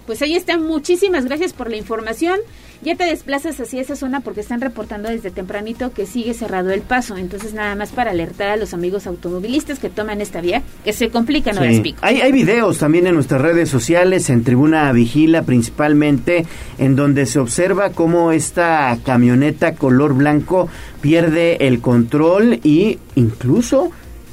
Pues 0.05 0.21
ahí 0.21 0.35
está, 0.35 0.57
muchísimas 0.57 1.25
gracias 1.25 1.53
por 1.53 1.69
la 1.69 1.77
información. 1.77 2.39
Ya 2.83 2.95
te 2.95 3.03
desplazas 3.03 3.59
hacia 3.59 3.79
esa 3.79 3.95
zona 3.95 4.21
porque 4.21 4.41
están 4.41 4.59
reportando 4.59 5.07
desde 5.09 5.29
tempranito 5.29 5.91
que 5.93 6.07
sigue 6.07 6.33
cerrado 6.33 6.71
el 6.71 6.81
paso. 6.81 7.15
Entonces 7.15 7.53
nada 7.53 7.75
más 7.75 7.91
para 7.91 8.11
alertar 8.11 8.49
a 8.49 8.55
los 8.55 8.73
amigos 8.73 9.05
automovilistas 9.05 9.77
que 9.77 9.89
toman 9.89 10.19
esta 10.19 10.41
vía, 10.41 10.63
que 10.83 10.91
se 10.91 11.09
complican 11.09 11.57
horas 11.57 11.75
Sí. 11.75 11.81
pico. 11.81 11.99
Hay, 12.01 12.21
hay 12.21 12.31
videos 12.31 12.79
también 12.79 13.05
en 13.05 13.13
nuestras 13.13 13.41
redes 13.41 13.69
sociales, 13.69 14.29
en 14.31 14.43
Tribuna 14.43 14.91
Vigila 14.91 15.43
principalmente, 15.43 16.45
en 16.79 16.95
donde 16.95 17.27
se 17.27 17.37
observa 17.39 17.91
cómo 17.91 18.31
esta 18.31 18.97
camioneta 19.05 19.75
color 19.75 20.15
blanco 20.15 20.67
pierde 21.01 21.67
el 21.67 21.81
control 21.81 22.59
y 22.63 22.97
incluso 23.15 23.91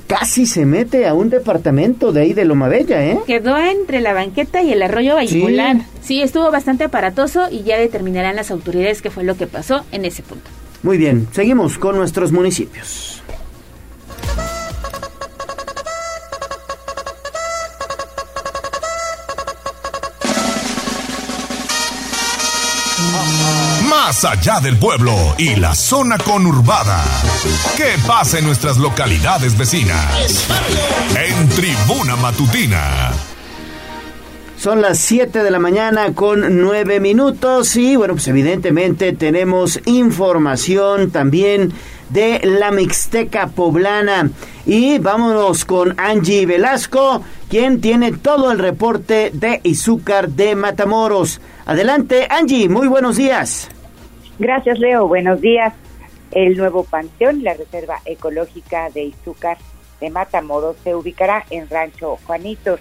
casi 0.08 0.46
se 0.46 0.66
mete 0.66 1.06
a 1.06 1.14
un 1.14 1.30
departamento 1.30 2.10
de 2.10 2.22
ahí 2.22 2.32
de 2.32 2.44
Loma 2.44 2.66
Bella, 2.66 3.04
¿eh? 3.04 3.18
Quedó 3.26 3.56
entre 3.56 4.00
la 4.00 4.14
banqueta 4.14 4.62
y 4.62 4.72
el 4.72 4.82
arroyo 4.82 5.14
Bayimulán. 5.14 5.86
Sí. 6.02 6.22
estuvo 6.22 6.50
bastante 6.50 6.84
aparatoso 6.84 7.48
y 7.50 7.62
ya 7.62 7.78
determinarán 7.78 8.34
las 8.34 8.50
autoridades 8.50 9.02
qué 9.02 9.10
fue 9.10 9.22
lo 9.22 9.36
que 9.36 9.46
pasó 9.46 9.84
en 9.92 10.04
ese 10.04 10.22
punto. 10.22 10.50
Muy 10.82 10.96
bien, 10.96 11.28
seguimos 11.32 11.78
con 11.78 11.96
nuestros 11.96 12.32
municipios. 12.32 13.22
Más 24.08 24.24
allá 24.24 24.58
del 24.60 24.78
pueblo 24.78 25.12
y 25.36 25.56
la 25.56 25.74
zona 25.74 26.16
conurbada. 26.16 27.04
¿Qué 27.76 27.92
pasa 28.06 28.38
en 28.38 28.46
nuestras 28.46 28.78
localidades 28.78 29.58
vecinas? 29.58 30.48
En 31.14 31.46
Tribuna 31.50 32.16
Matutina. 32.16 33.12
Son 34.56 34.80
las 34.80 34.98
7 35.00 35.42
de 35.42 35.50
la 35.50 35.58
mañana 35.58 36.14
con 36.14 36.62
9 36.62 37.00
minutos 37.00 37.76
y 37.76 37.96
bueno, 37.96 38.14
pues 38.14 38.28
evidentemente 38.28 39.12
tenemos 39.12 39.78
información 39.84 41.10
también 41.10 41.74
de 42.08 42.40
la 42.44 42.70
Mixteca 42.70 43.48
Poblana. 43.48 44.30
Y 44.64 44.98
vámonos 45.00 45.66
con 45.66 46.00
Angie 46.00 46.46
Velasco, 46.46 47.22
quien 47.50 47.82
tiene 47.82 48.12
todo 48.12 48.52
el 48.52 48.58
reporte 48.58 49.32
de 49.34 49.60
Izúcar 49.64 50.30
de 50.30 50.56
Matamoros. 50.56 51.42
Adelante, 51.66 52.26
Angie, 52.30 52.70
muy 52.70 52.88
buenos 52.88 53.18
días. 53.18 53.68
Gracias, 54.38 54.78
Leo. 54.78 55.08
Buenos 55.08 55.40
días. 55.40 55.74
El 56.30 56.56
nuevo 56.56 56.84
panteón, 56.84 57.42
la 57.42 57.54
Reserva 57.54 58.00
Ecológica 58.04 58.88
de 58.90 59.02
Izúcar 59.02 59.58
de 60.00 60.10
Matamoros, 60.10 60.76
se 60.84 60.94
ubicará 60.94 61.44
en 61.50 61.68
Rancho 61.68 62.18
Juanitos. 62.24 62.78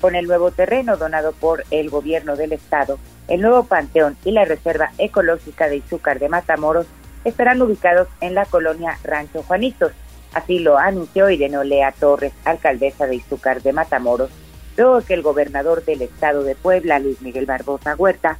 Con 0.00 0.14
el 0.14 0.26
nuevo 0.26 0.50
terreno 0.50 0.96
donado 0.96 1.32
por 1.32 1.64
el 1.70 1.90
gobierno 1.90 2.36
del 2.36 2.52
estado, 2.52 2.98
el 3.28 3.42
nuevo 3.42 3.64
panteón 3.64 4.16
y 4.24 4.30
la 4.30 4.46
Reserva 4.46 4.92
Ecológica 4.96 5.68
de 5.68 5.76
Izúcar 5.76 6.20
de 6.20 6.30
Matamoros 6.30 6.86
estarán 7.24 7.60
ubicados 7.60 8.08
en 8.22 8.34
la 8.34 8.46
colonia 8.46 8.98
Rancho 9.04 9.42
Juanitos. 9.42 9.92
Así 10.32 10.58
lo 10.58 10.78
anunció 10.78 11.28
Irene 11.28 11.62
Lea 11.66 11.92
Torres, 11.92 12.32
alcaldesa 12.46 13.06
de 13.06 13.16
Izúcar 13.16 13.60
de 13.60 13.74
Matamoros, 13.74 14.30
luego 14.78 15.02
que 15.02 15.12
el 15.12 15.22
gobernador 15.22 15.84
del 15.84 16.00
estado 16.00 16.44
de 16.44 16.54
Puebla, 16.54 16.98
Luis 16.98 17.20
Miguel 17.20 17.44
Barbosa 17.44 17.94
Huerta, 17.94 18.38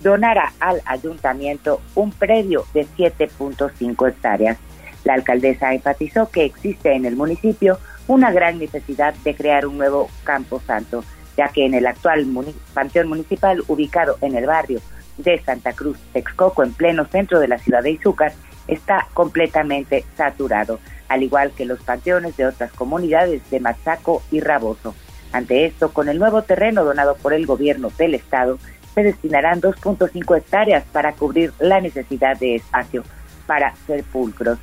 donara 0.00 0.52
al 0.60 0.82
ayuntamiento 0.84 1.80
un 1.94 2.10
predio 2.10 2.64
de 2.74 2.86
7.5 2.96 4.08
hectáreas. 4.08 4.58
La 5.04 5.14
alcaldesa 5.14 5.72
enfatizó 5.72 6.30
que 6.30 6.44
existe 6.44 6.94
en 6.94 7.04
el 7.04 7.16
municipio 7.16 7.78
una 8.08 8.30
gran 8.32 8.58
necesidad 8.58 9.14
de 9.24 9.34
crear 9.34 9.66
un 9.66 9.78
nuevo 9.78 10.08
campo 10.24 10.60
santo, 10.66 11.04
ya 11.36 11.48
que 11.48 11.66
en 11.66 11.74
el 11.74 11.86
actual 11.86 12.26
panteón 12.74 13.08
municipal 13.08 13.62
ubicado 13.68 14.18
en 14.20 14.36
el 14.36 14.46
barrio 14.46 14.80
de 15.18 15.40
Santa 15.42 15.72
Cruz, 15.72 15.98
Texcoco, 16.12 16.62
en 16.62 16.72
pleno 16.72 17.04
centro 17.06 17.40
de 17.40 17.48
la 17.48 17.58
ciudad 17.58 17.82
de 17.82 17.92
Izúcar, 17.92 18.32
está 18.68 19.08
completamente 19.14 20.04
saturado, 20.16 20.80
al 21.08 21.22
igual 21.22 21.52
que 21.52 21.64
los 21.64 21.80
panteones 21.80 22.36
de 22.36 22.46
otras 22.46 22.72
comunidades 22.72 23.48
de 23.50 23.60
Mazaco 23.60 24.22
y 24.30 24.40
Raboso. 24.40 24.94
Ante 25.32 25.66
esto, 25.66 25.92
con 25.92 26.08
el 26.08 26.18
nuevo 26.18 26.42
terreno 26.42 26.84
donado 26.84 27.16
por 27.16 27.32
el 27.32 27.46
gobierno 27.46 27.90
del 27.98 28.14
estado, 28.14 28.58
se 28.96 29.02
destinarán 29.02 29.60
2.5 29.60 30.38
hectáreas 30.38 30.82
para 30.90 31.12
cubrir 31.12 31.52
la 31.58 31.82
necesidad 31.82 32.34
de 32.38 32.56
espacio 32.56 33.04
para 33.46 33.74
sepulcros. 33.86 34.58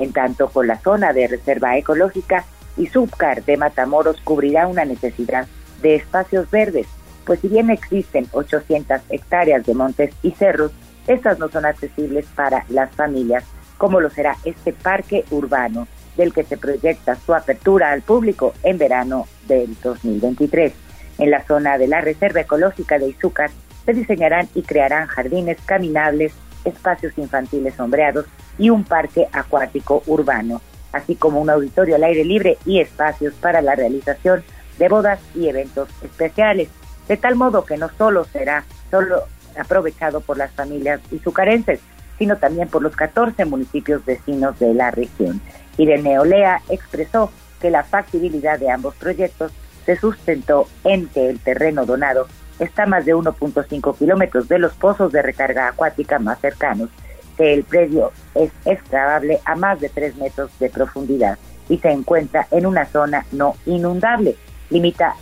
En 0.00 0.10
tanto, 0.10 0.48
con 0.48 0.66
la 0.66 0.78
zona 0.78 1.12
de 1.12 1.28
reserva 1.28 1.76
ecológica, 1.76 2.46
y 2.78 2.86
Subcar 2.86 3.44
de 3.44 3.58
Matamoros 3.58 4.20
cubrirá 4.22 4.66
una 4.66 4.86
necesidad 4.86 5.46
de 5.82 5.96
espacios 5.96 6.50
verdes, 6.50 6.86
pues 7.26 7.40
si 7.40 7.48
bien 7.48 7.70
existen 7.70 8.26
800 8.32 9.02
hectáreas 9.10 9.64
de 9.66 9.74
montes 9.74 10.14
y 10.22 10.30
cerros, 10.32 10.72
estas 11.06 11.38
no 11.38 11.48
son 11.50 11.66
accesibles 11.66 12.26
para 12.34 12.64
las 12.70 12.90
familias, 12.90 13.44
como 13.76 14.00
lo 14.00 14.08
será 14.08 14.36
este 14.44 14.72
parque 14.72 15.24
urbano, 15.30 15.86
del 16.16 16.32
que 16.32 16.44
se 16.44 16.56
proyecta 16.56 17.16
su 17.16 17.34
apertura 17.34 17.92
al 17.92 18.00
público 18.00 18.54
en 18.62 18.78
verano 18.78 19.26
del 19.46 19.76
2023. 19.82 20.72
En 21.18 21.30
la 21.30 21.44
zona 21.44 21.76
de 21.76 21.86
la 21.86 22.00
Reserva 22.00 22.40
Ecológica 22.40 22.98
de 22.98 23.08
Izúcar 23.08 23.50
se 23.84 23.92
diseñarán 23.92 24.48
y 24.54 24.62
crearán 24.62 25.06
jardines 25.06 25.58
caminables, 25.64 26.32
espacios 26.64 27.16
infantiles 27.18 27.74
sombreados 27.74 28.26
y 28.58 28.70
un 28.70 28.84
parque 28.84 29.28
acuático 29.32 30.02
urbano, 30.06 30.60
así 30.92 31.16
como 31.16 31.40
un 31.40 31.50
auditorio 31.50 31.96
al 31.96 32.04
aire 32.04 32.24
libre 32.24 32.58
y 32.64 32.80
espacios 32.80 33.34
para 33.34 33.60
la 33.60 33.74
realización 33.74 34.42
de 34.78 34.88
bodas 34.88 35.20
y 35.34 35.48
eventos 35.48 35.88
especiales, 36.02 36.68
de 37.08 37.16
tal 37.16 37.36
modo 37.36 37.64
que 37.64 37.76
no 37.76 37.90
solo 37.96 38.24
será 38.24 38.64
solo 38.90 39.24
aprovechado 39.58 40.20
por 40.20 40.36
las 40.36 40.50
familias 40.52 41.00
izucarenses, 41.10 41.80
sino 42.18 42.36
también 42.36 42.68
por 42.68 42.82
los 42.82 42.96
14 42.96 43.44
municipios 43.44 44.04
vecinos 44.04 44.58
de 44.58 44.74
la 44.74 44.90
región. 44.90 45.40
Irene 45.76 46.18
Olea 46.18 46.62
expresó 46.68 47.30
que 47.60 47.70
la 47.70 47.84
factibilidad 47.84 48.58
de 48.58 48.70
ambos 48.70 48.94
proyectos 48.94 49.52
se 49.84 49.96
sustentó 49.96 50.66
en 50.84 51.08
que 51.08 51.28
el 51.28 51.40
terreno 51.40 51.84
donado 51.84 52.28
está 52.58 52.84
a 52.84 52.86
más 52.86 53.04
de 53.04 53.14
1.5 53.14 53.96
kilómetros 53.96 54.48
de 54.48 54.58
los 54.58 54.74
pozos 54.74 55.12
de 55.12 55.22
recarga 55.22 55.68
acuática 55.68 56.18
más 56.18 56.40
cercanos, 56.40 56.90
que 57.36 57.52
el 57.52 57.64
predio 57.64 58.12
es 58.34 58.52
excavable 58.64 59.40
a 59.44 59.56
más 59.56 59.80
de 59.80 59.88
3 59.88 60.16
metros 60.16 60.50
de 60.58 60.70
profundidad 60.70 61.38
y 61.68 61.78
se 61.78 61.90
encuentra 61.90 62.46
en 62.50 62.66
una 62.66 62.86
zona 62.86 63.26
no 63.32 63.56
inundable, 63.66 64.36
limita, 64.70 65.14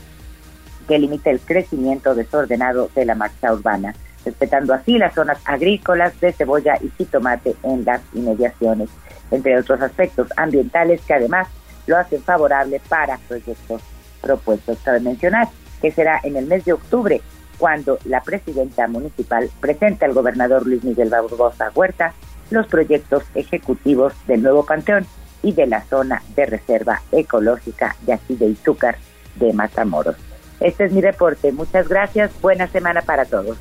que 0.89 0.99
limita 0.99 1.31
el 1.31 1.41
crecimiento 1.41 2.15
desordenado 2.15 2.91
de 2.95 3.05
la 3.05 3.15
marcha 3.15 3.53
urbana, 3.53 3.95
respetando 4.25 4.75
así 4.75 4.99
las 4.99 5.15
zonas 5.15 5.39
agrícolas 5.45 6.19
de 6.21 6.33
cebolla 6.33 6.77
y 6.81 6.91
jitomate 6.91 7.57
en 7.63 7.85
las 7.85 8.03
inmediaciones, 8.13 8.91
entre 9.31 9.59
otros 9.59 9.81
aspectos 9.81 10.29
ambientales 10.37 11.01
que 11.03 11.15
además 11.15 11.49
lo 11.87 11.97
hacen 11.97 12.23
favorable 12.23 12.81
para 12.89 13.19
proyectos 13.29 13.83
propuestos. 14.21 14.79
Cabe 14.85 15.01
mencionar 15.01 15.49
que 15.83 15.93
será 15.93 16.21
en 16.23 16.37
el 16.37 16.47
mes 16.47 16.65
de 16.65 16.73
octubre 16.73 17.21
cuando 17.59 17.99
la 18.05 18.23
presidenta 18.23 18.89
municipal 18.89 19.51
presente 19.61 20.05
al 20.05 20.15
gobernador 20.15 20.67
Luis 20.67 20.83
Miguel 20.83 21.11
Barbosa 21.11 21.71
Huerta 21.75 22.15
los 22.51 22.67
proyectos 22.67 23.25
ejecutivos 23.35 24.15
del 24.27 24.43
nuevo 24.43 24.65
panteón 24.65 25.07
y 25.43 25.53
de 25.53 25.67
la 25.67 25.83
zona 25.83 26.23
de 26.37 26.47
reserva 26.47 27.03
ecológica 27.11 27.97
de 28.03 28.13
aquí 28.15 28.37
de 28.37 28.47
Izúcar 28.47 28.97
de 29.37 29.53
Matamoros. 29.53 30.17
Este 30.61 30.85
es 30.85 30.93
mi 30.93 31.01
reporte. 31.01 31.51
Muchas 31.53 31.89
gracias. 31.89 32.31
Buena 32.41 32.69
semana 32.69 33.03
para 33.03 33.25
todos. 33.25 33.57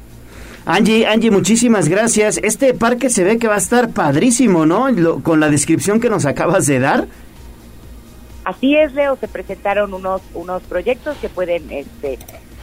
Angie, 0.66 1.08
Angie, 1.08 1.32
muchísimas 1.32 1.90
gracias. 1.90 2.40
Este 2.44 2.76
parque 2.76 3.10
se 3.10 3.24
ve 3.24 3.40
que 3.40 3.48
va 3.48 3.56
a 3.56 3.58
estar 3.58 3.90
padrísimo, 3.90 4.68
¿no? 4.68 4.88
con 5.24 5.40
la 5.40 5.50
descripción 5.50 6.00
que 6.00 6.10
nos 6.10 6.26
acabas 6.26 6.68
de 6.68 6.80
dar. 6.80 7.08
Así 8.44 8.76
es, 8.76 8.94
Leo, 8.94 9.16
se 9.18 9.28
presentaron 9.28 9.94
unos 9.94 10.22
unos 10.34 10.64
proyectos 10.64 11.18
que 11.18 11.30
pueden, 11.30 11.70
este, 11.72 12.18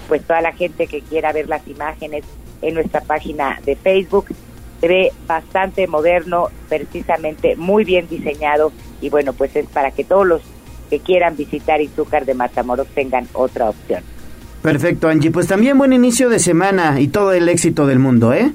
pues 0.09 0.23
toda 0.23 0.41
la 0.41 0.53
gente 0.53 0.87
que 0.87 1.03
quiera 1.03 1.33
ver 1.33 1.49
las 1.49 1.67
imágenes 1.69 2.25
en 2.63 2.75
nuestra 2.75 3.01
página 3.01 3.61
de 3.65 3.77
Facebook, 3.77 4.27
se 4.81 4.89
ve 4.89 5.13
bastante 5.27 5.87
moderno, 5.87 6.49
precisamente 6.69 7.57
muy 7.57 7.85
bien 7.85 8.09
diseñado 8.09 8.73
y 9.01 9.11
bueno, 9.11 9.33
pues 9.33 9.55
es 9.55 9.67
para 9.67 9.91
que 9.91 10.05
todos 10.05 10.27
los 10.27 10.43
que 10.91 11.01
quieran 11.01 11.37
visitar 11.37 11.81
Izúcar 11.81 12.25
de 12.25 12.35
Matamoros 12.35 12.89
tengan 12.89 13.29
otra 13.33 13.69
opción. 13.71 14.03
Perfecto, 14.63 15.09
Angie. 15.09 15.31
Pues 15.31 15.47
también 15.47 15.79
buen 15.79 15.93
inicio 15.93 16.29
de 16.29 16.39
semana 16.39 17.01
y 17.01 17.09
todo 17.09 17.33
el 17.33 17.49
éxito 17.49 17.87
del 17.87 17.99
mundo, 17.99 18.33
¿eh? 18.33 18.53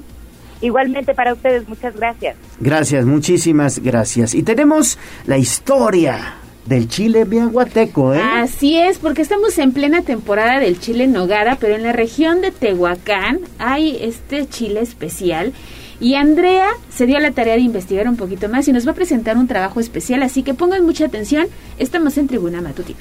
Igualmente 0.60 1.14
para 1.14 1.32
ustedes, 1.32 1.68
muchas 1.68 1.94
gracias. 1.96 2.36
Gracias, 2.60 3.04
muchísimas 3.04 3.78
gracias. 3.78 4.34
Y 4.34 4.42
tenemos 4.42 4.98
la 5.26 5.38
historia 5.38 6.34
del 6.66 6.88
chile 6.88 7.24
miahuateco, 7.24 8.14
¿eh? 8.14 8.20
Así 8.22 8.78
es, 8.78 8.98
porque 8.98 9.22
estamos 9.22 9.58
en 9.58 9.72
plena 9.72 10.02
temporada 10.02 10.60
del 10.60 10.80
chile 10.80 11.06
nogada, 11.06 11.56
pero 11.60 11.74
en 11.74 11.82
la 11.82 11.92
región 11.92 12.40
de 12.40 12.50
Tehuacán 12.50 13.40
hay 13.58 13.98
este 14.00 14.48
chile 14.48 14.80
especial. 14.80 15.52
Y 16.00 16.14
Andrea 16.14 16.68
se 16.94 17.06
dio 17.06 17.18
la 17.20 17.30
tarea 17.30 17.54
de 17.54 17.60
investigar 17.60 18.08
un 18.08 18.16
poquito 18.16 18.48
más 18.48 18.66
y 18.66 18.72
nos 18.72 18.86
va 18.86 18.92
a 18.92 18.94
presentar 18.94 19.36
un 19.36 19.46
trabajo 19.46 19.80
especial, 19.80 20.22
así 20.22 20.42
que 20.42 20.54
pongan 20.54 20.84
mucha 20.84 21.06
atención, 21.06 21.46
estamos 21.78 22.18
en 22.18 22.26
Tribuna 22.26 22.60
Matutina. 22.60 23.00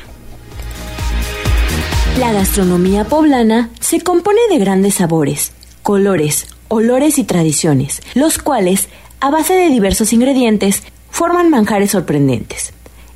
La 2.20 2.32
gastronomía 2.32 3.05
poblana 3.05 3.72
se 3.80 4.01
compone 4.01 4.39
de 4.49 4.59
grandes 4.59 4.95
sabores, 4.95 5.51
colores, 5.82 6.47
olores 6.68 7.18
y 7.18 7.24
tradiciones, 7.24 8.03
los 8.14 8.38
cuales, 8.38 8.88
a 9.20 9.32
base 9.32 9.53
de 9.53 9.70
diversos 9.70 10.14
ingredientes, 10.14 10.84
forman 11.09 11.49
manjares 11.49 11.91
sorprendentes. 11.91 12.74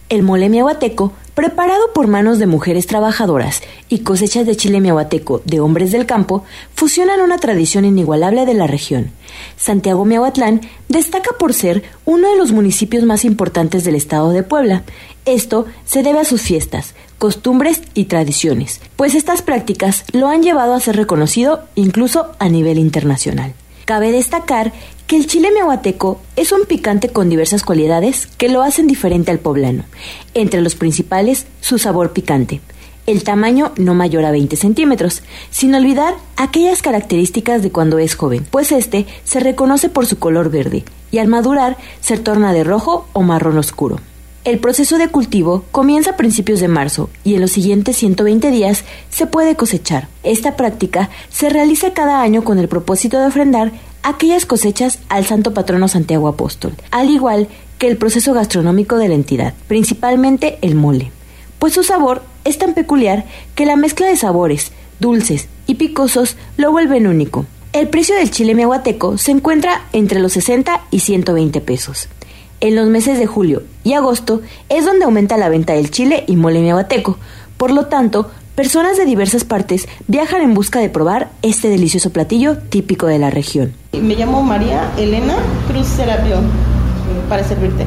El 0.10 0.24
mole 0.24 0.48
miahuateco, 0.48 1.12
preparado 1.34 1.92
por 1.94 2.08
manos 2.08 2.40
de 2.40 2.48
mujeres 2.48 2.88
trabajadoras 2.88 3.62
y 3.90 4.00
cosechas 4.00 4.46
de 4.46 4.56
chile 4.56 4.80
miahuateco 4.80 5.42
de 5.44 5.60
hombres 5.60 5.92
del 5.92 6.06
campo, 6.06 6.46
fusionan 6.74 7.20
una 7.20 7.40
tradición 7.40 7.84
inigualable 7.84 8.46
de 8.46 8.54
la 8.54 8.68
región. 8.68 9.12
Santiago 9.58 10.06
Miahuatlán 10.06 10.62
destaca 10.88 11.32
por 11.38 11.54
ser 11.54 11.84
uno 12.06 12.30
de 12.30 12.38
los 12.38 12.54
municipios 12.54 13.04
más 13.04 13.26
importantes 13.26 13.84
del 13.84 13.96
estado 13.96 14.32
de 14.32 14.44
Puebla. 14.44 14.84
Esto 15.26 15.66
se 15.86 16.04
debe 16.04 16.20
a 16.20 16.26
sus 16.26 16.42
fiestas, 16.42 16.96
costumbres 17.18 17.82
y 17.94 18.06
tradiciones, 18.06 18.80
pues 18.96 19.14
estas 19.14 19.42
prácticas 19.42 20.06
lo 20.14 20.30
han 20.30 20.42
llevado 20.42 20.74
a 20.74 20.80
ser 20.80 20.96
reconocido 20.96 21.66
incluso 21.76 22.32
a 22.40 22.48
nivel 22.48 22.78
internacional. 22.78 23.54
Cabe 23.84 24.14
destacar 24.14 24.72
que 25.08 25.16
el 25.16 25.26
chile 25.26 25.52
mehuateco 25.52 26.20
es 26.36 26.52
un 26.52 26.66
picante 26.66 27.10
con 27.10 27.30
diversas 27.30 27.64
cualidades 27.64 28.28
que 28.38 28.50
lo 28.50 28.62
hacen 28.62 28.88
diferente 28.88 29.32
al 29.32 29.40
poblano. 29.40 29.86
Entre 30.34 30.62
los 30.62 30.76
principales, 30.76 31.48
su 31.62 31.80
sabor 31.80 32.12
picante, 32.12 32.60
el 33.06 33.24
tamaño 33.24 33.72
no 33.78 33.96
mayor 33.96 34.26
a 34.26 34.32
20 34.32 34.58
centímetros, 34.58 35.24
sin 35.50 35.74
olvidar 35.74 36.16
aquellas 36.36 36.82
características 36.82 37.64
de 37.64 37.72
cuando 37.72 38.00
es 38.00 38.16
joven, 38.16 38.46
pues 38.52 38.74
este 38.74 39.08
se 39.24 39.40
reconoce 39.40 39.88
por 39.88 40.06
su 40.06 40.20
color 40.20 40.52
verde 40.52 40.84
y 41.10 41.20
al 41.20 41.30
madurar 41.30 41.78
se 42.02 42.18
torna 42.18 42.52
de 42.52 42.66
rojo 42.66 43.08
o 43.14 43.22
marrón 43.22 43.58
oscuro. 43.58 44.02
El 44.48 44.60
proceso 44.60 44.98
de 44.98 45.10
cultivo 45.10 45.66
comienza 45.74 46.12
a 46.12 46.16
principios 46.16 46.62
de 46.62 46.70
marzo 46.70 47.10
y 47.26 47.36
en 47.36 47.42
los 47.42 47.52
siguientes 47.52 47.98
120 47.98 48.50
días 48.50 48.86
se 49.10 49.28
puede 49.28 49.58
cosechar. 49.58 50.08
Esta 50.24 50.56
práctica 50.56 51.10
se 51.28 51.50
realiza 51.50 51.92
cada 51.92 52.22
año 52.22 52.46
con 52.46 52.58
el 52.58 52.70
propósito 52.70 53.20
de 53.20 53.26
ofrendar 53.26 53.74
aquellas 54.04 54.46
cosechas 54.46 55.00
al 55.10 55.26
Santo 55.26 55.54
Patrono 55.54 55.90
Santiago 55.90 56.30
Apóstol, 56.30 56.76
al 56.92 57.10
igual 57.10 57.50
que 57.78 57.88
el 57.88 57.98
proceso 57.98 58.34
gastronómico 58.34 58.96
de 58.96 59.10
la 59.10 59.16
entidad, 59.16 59.54
principalmente 59.68 60.60
el 60.62 60.76
mole, 60.76 61.12
pues 61.60 61.74
su 61.74 61.84
sabor 61.84 62.24
es 62.46 62.58
tan 62.58 62.74
peculiar 62.74 63.26
que 63.54 63.66
la 63.66 63.76
mezcla 63.76 64.08
de 64.08 64.16
sabores, 64.16 64.72
dulces 65.02 65.50
y 65.66 65.76
picosos 65.76 66.38
lo 66.56 66.72
vuelven 66.72 67.08
único. 67.08 67.46
El 67.74 67.90
precio 67.90 68.16
del 68.16 68.32
chile 68.32 68.56
miahuateco 68.56 69.18
se 69.18 69.32
encuentra 69.32 69.82
entre 69.92 70.22
los 70.22 70.32
60 70.32 70.84
y 70.90 71.02
120 71.02 71.60
pesos. 71.60 72.08
En 72.60 72.76
los 72.76 72.88
meses 72.88 73.20
de 73.20 73.28
julio 73.28 73.62
y 73.84 73.94
agosto 73.94 74.42
es 74.68 74.84
donde 74.84 75.06
aumenta 75.06 75.38
la 75.38 75.48
venta 75.48 75.74
del 75.74 75.92
chile 75.92 76.24
y 76.26 76.36
mole 76.36 76.60
miahuateco. 76.62 77.18
Por 77.56 77.70
lo 77.70 77.86
tanto, 77.86 78.32
personas 78.56 78.98
de 78.98 79.06
diversas 79.06 79.44
partes 79.44 79.88
viajan 80.08 80.42
en 80.42 80.56
busca 80.56 80.80
de 80.80 80.90
probar 80.90 81.30
este 81.44 81.70
delicioso 81.70 82.10
platillo 82.10 82.58
típico 82.58 83.06
de 83.06 83.20
la 83.20 83.30
región. 83.30 83.74
Me 83.94 84.16
llamo 84.16 84.42
María 84.42 84.92
Elena 84.98 85.36
Cruz 85.68 85.86
Serapio 85.86 86.38
para 87.30 87.44
servirte. 87.44 87.86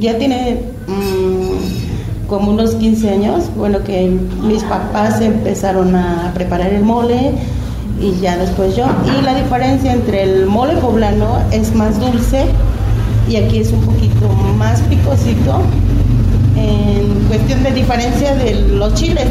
Ya 0.00 0.18
tiene 0.18 0.60
mm, 0.88 2.26
como 2.26 2.50
unos 2.50 2.74
15 2.74 3.10
años, 3.10 3.44
bueno, 3.54 3.84
que 3.84 4.10
mis 4.42 4.64
papás 4.64 5.20
empezaron 5.20 5.94
a 5.94 6.32
preparar 6.34 6.72
el 6.72 6.82
mole 6.82 7.30
y 8.00 8.20
ya 8.20 8.36
después 8.38 8.74
yo. 8.74 8.86
Y 9.06 9.22
la 9.22 9.36
diferencia 9.36 9.92
entre 9.92 10.24
el 10.24 10.46
mole 10.46 10.74
poblano 10.78 11.38
es 11.52 11.72
más 11.76 12.00
dulce 12.00 12.46
y 13.28 13.36
aquí 13.36 13.58
es 13.58 13.72
un 13.72 13.80
poquito 13.80 14.28
más 14.58 14.80
picosito 14.82 15.62
en 16.56 17.26
cuestión 17.28 17.62
de 17.62 17.72
diferencia 17.72 18.34
de 18.34 18.54
los 18.54 18.94
chiles. 18.94 19.26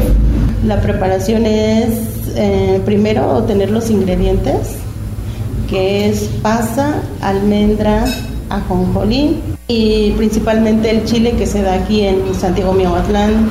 La 0.66 0.80
preparación 0.80 1.46
es 1.46 1.90
eh, 2.36 2.80
primero 2.84 3.38
obtener 3.38 3.70
los 3.70 3.90
ingredientes, 3.90 4.76
que 5.68 6.08
es 6.08 6.28
pasa, 6.42 7.02
almendra, 7.20 8.04
ajonjolí 8.50 9.40
y 9.68 10.10
principalmente 10.12 10.90
el 10.90 11.04
chile 11.04 11.32
que 11.32 11.46
se 11.46 11.62
da 11.62 11.74
aquí 11.74 12.02
en 12.02 12.34
Santiago 12.34 12.72
Miahuatlán, 12.72 13.48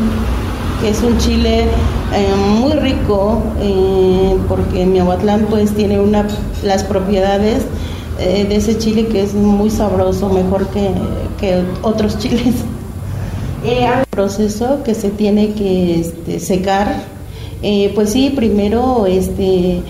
que 0.82 0.90
es 0.90 1.02
un 1.02 1.18
chile 1.18 1.62
eh, 1.62 2.36
muy 2.60 2.74
rico, 2.74 3.42
eh, 3.62 4.38
porque 4.48 4.86
Miahuatlán 4.86 5.48
pues 5.50 5.74
tiene 5.74 6.00
una, 6.00 6.28
las 6.64 6.84
propiedades 6.84 7.64
eh, 8.20 8.46
de 8.48 8.56
ese 8.56 8.78
chile 8.78 9.08
que 9.08 9.24
es 9.24 9.34
muy 9.34 9.70
sabroso, 9.70 10.30
mejor 10.30 10.68
que, 10.68 10.90
que 11.40 11.64
otros 11.82 12.18
chiles. 12.20 12.56
Eh, 13.66 13.88
proceso 14.10 14.84
que 14.84 14.94
se 14.94 15.10
tiene 15.10 15.54
que 15.54 16.00
este, 16.00 16.40
secar. 16.40 16.94
Eh, 17.62 17.92
pues 17.96 18.12
sí, 18.12 18.32
primero 18.36 19.06
este, 19.06 19.82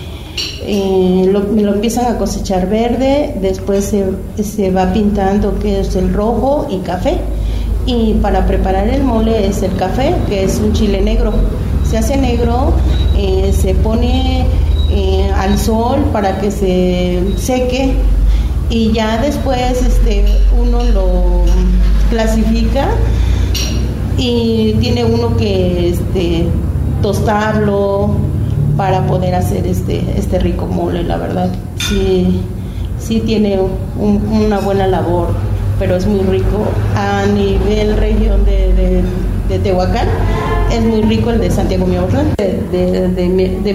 eh, 0.66 1.30
lo, 1.32 1.40
lo 1.42 1.74
empiezan 1.74 2.14
a 2.14 2.18
cosechar 2.18 2.70
verde, 2.70 3.36
después 3.42 3.86
se, 3.86 4.06
se 4.44 4.72
va 4.72 4.94
pintando 4.94 5.58
que 5.60 5.82
es 5.82 5.96
el 5.96 6.14
rojo 6.14 6.68
y 6.70 6.78
café. 6.80 7.18
Y 7.86 8.14
para 8.16 8.46
preparar 8.48 8.88
el 8.88 9.04
mole 9.04 9.48
es 9.48 9.62
el 9.62 9.76
café, 9.76 10.16
que 10.30 10.46
es 10.46 10.60
un 10.60 10.72
chile 10.72 11.02
negro. 11.02 11.34
Se 11.84 11.98
hace 11.98 12.16
negro, 12.16 12.74
eh, 13.18 13.52
se 13.54 13.76
pone 13.76 14.46
eh, 14.94 15.32
al 15.36 15.58
sol 15.58 16.00
para 16.12 16.40
que 16.40 16.52
se 16.52 17.20
seque 17.38 17.94
y 18.70 18.92
ya 18.92 19.18
después 19.18 19.82
este, 19.82 20.26
uno 20.60 20.84
lo 20.84 21.44
clasifica 22.10 22.88
y 24.18 24.74
tiene 24.80 25.04
uno 25.06 25.36
que 25.38 25.90
este, 25.90 26.46
tostarlo 27.02 28.12
para 28.78 29.06
poder 29.06 29.36
hacer 29.36 29.68
este, 29.68 30.04
este 30.18 30.40
rico 30.40 30.66
mole, 30.68 31.04
la 31.04 31.18
verdad. 31.18 31.50
Sí, 31.78 32.42
sí 33.00 33.20
tiene 33.26 33.60
un- 34.00 34.22
una 34.46 34.60
buena 34.60 34.88
labor, 34.88 35.30
pero 35.80 35.96
es 35.96 36.06
muy 36.08 36.22
rico. 36.22 36.64
A 36.96 37.26
nivel 37.26 37.98
región 37.98 38.46
de, 38.46 38.74
de, 38.74 39.04
Tehuacán, 39.60 40.08
es 40.72 40.84
muy 40.84 41.02
rico 41.04 41.30
el 41.30 41.40
de 41.40 41.52
Santiago 41.52 41.86
de, 42.38 42.60
de, 42.72 43.08
de, 43.10 43.60
de 43.64 43.74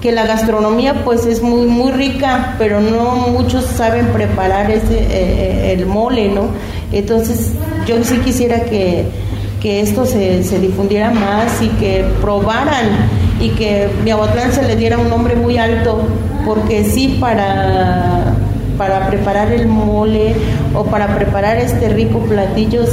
que 0.00 0.12
la 0.12 0.26
gastronomía 0.26 1.04
pues 1.04 1.26
es 1.26 1.42
muy, 1.42 1.66
muy 1.66 1.92
rica, 1.92 2.54
pero 2.58 2.80
no 2.80 3.28
muchos 3.28 3.64
saben 3.64 4.06
preparar 4.08 4.70
ese, 4.70 4.98
eh, 4.98 5.06
eh, 5.10 5.72
el 5.72 5.86
mole, 5.86 6.28
¿no? 6.28 6.48
Entonces 6.92 7.52
yo 7.86 8.02
sí 8.02 8.18
quisiera 8.18 8.60
que, 8.64 9.06
que 9.60 9.80
esto 9.80 10.04
se, 10.04 10.42
se 10.42 10.58
difundiera 10.58 11.10
más 11.10 11.62
y 11.62 11.68
que 11.68 12.04
probaran 12.20 12.86
y 13.40 13.50
que 13.50 13.88
Miahuatlán 14.04 14.52
se 14.52 14.62
le 14.62 14.76
diera 14.76 14.98
un 14.98 15.08
nombre 15.08 15.36
muy 15.36 15.58
alto, 15.58 16.00
porque 16.44 16.84
sí 16.84 17.18
para, 17.20 18.34
para 18.78 19.06
preparar 19.08 19.52
el 19.52 19.68
mole 19.68 20.34
o 20.74 20.84
para 20.84 21.14
preparar 21.14 21.58
este 21.58 21.88
rico 21.90 22.18
platillo 22.20 22.84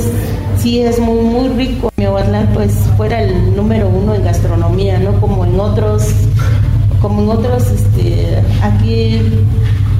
sí 0.57 0.81
es 0.81 0.99
muy 0.99 1.21
muy 1.21 1.49
rico. 1.49 1.91
Miahuatlán 1.97 2.47
pues 2.53 2.71
fuera 2.97 3.21
el 3.21 3.55
número 3.55 3.89
uno 3.89 4.15
en 4.15 4.23
gastronomía, 4.23 4.99
no 4.99 5.19
como 5.19 5.45
en 5.45 5.59
otros, 5.59 6.07
como 7.03 7.21
en 7.21 7.29
otros 7.37 7.69
este 7.69 8.41
aquí 8.61 9.19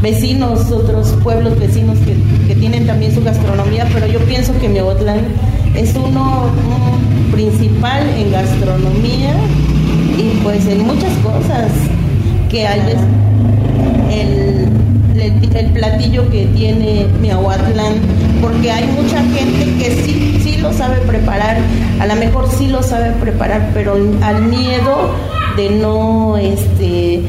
vecinos, 0.02 0.72
otros 0.72 1.10
pueblos 1.22 1.60
vecinos 1.60 1.98
que, 2.00 2.16
que 2.48 2.56
tienen 2.56 2.88
también 2.88 3.14
su 3.14 3.22
gastronomía, 3.22 3.86
pero 3.94 4.08
yo 4.08 4.20
pienso 4.22 4.58
que 4.60 4.70
Miahuatlán 4.70 5.20
es 5.76 5.94
uno 5.96 6.46
un 6.46 7.32
principal 7.34 8.08
en 8.18 8.32
gastronomía 8.32 9.36
y 10.18 10.40
pues 10.44 10.66
en 10.66 10.86
muchas 10.86 11.12
cosas 11.18 11.72
que 12.50 12.66
hay. 12.66 12.80
Veces 12.80 13.02
el, 14.10 14.70
el, 15.20 15.56
el 15.58 15.72
platillo 15.72 16.30
que 16.30 16.46
tiene 16.56 17.08
Miahuatlán, 17.20 17.96
porque 18.42 18.72
hay 18.72 18.86
mucha 18.88 19.22
gente 19.24 19.66
que 19.78 20.04
sí, 20.04 20.40
sí 20.42 20.58
lo 20.62 20.72
sabe 20.72 21.00
preparar, 21.02 21.58
a 22.00 22.06
lo 22.06 22.16
mejor 22.16 22.50
sí 22.50 22.68
lo 22.68 22.82
sabe 22.82 23.12
preparar, 23.20 23.72
pero 23.74 23.96
al 24.22 24.42
miedo 24.44 25.33
de 25.56 25.70
no 25.70 26.38
este 26.38 27.22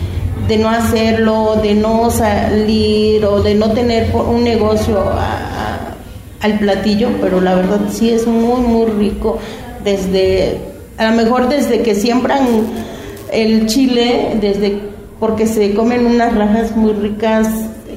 de 0.49 0.59
no 0.59 0.69
hacerlo, 0.69 1.57
de 1.63 1.75
no 1.75 2.11
salir 2.11 3.25
o 3.25 3.41
de 3.43 3.55
no 3.55 3.71
tener 3.73 4.15
un 4.15 4.45
negocio 4.45 4.99
a- 5.01 5.95
al 6.41 6.59
platillo, 6.59 7.09
pero 7.21 7.41
la 7.41 7.55
verdad 7.55 7.81
sí 7.91 8.11
es 8.11 8.27
muy 8.27 8.61
muy 8.61 8.87
rico 8.91 9.39
desde 9.83 10.59
a 10.99 11.11
lo 11.11 11.17
mejor 11.17 11.49
desde 11.49 11.83
que 11.83 11.95
siembran 11.95 12.47
el 13.33 13.67
chile, 13.67 14.37
desde 14.41 14.79
porque 15.19 15.47
se 15.47 15.73
comen 15.75 16.05
unas 16.07 16.35
rajas 16.35 16.77
muy 16.77 16.93
ricas 16.93 17.49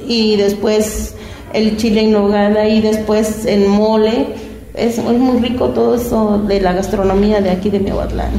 y 0.06 0.36
después 0.36 1.14
el 1.52 1.76
chile 1.76 2.02
en 2.02 2.12
nogada 2.12 2.66
y 2.68 2.80
después 2.80 3.44
el 3.44 3.66
mole. 3.68 4.26
Es, 4.74 4.96
es 4.98 5.04
muy 5.04 5.38
rico 5.40 5.68
todo 5.70 5.96
eso 5.96 6.38
de 6.46 6.60
la 6.60 6.72
gastronomía 6.72 7.40
de 7.40 7.50
aquí 7.50 7.68
de 7.68 7.80
Miahuatlán. 7.80 8.30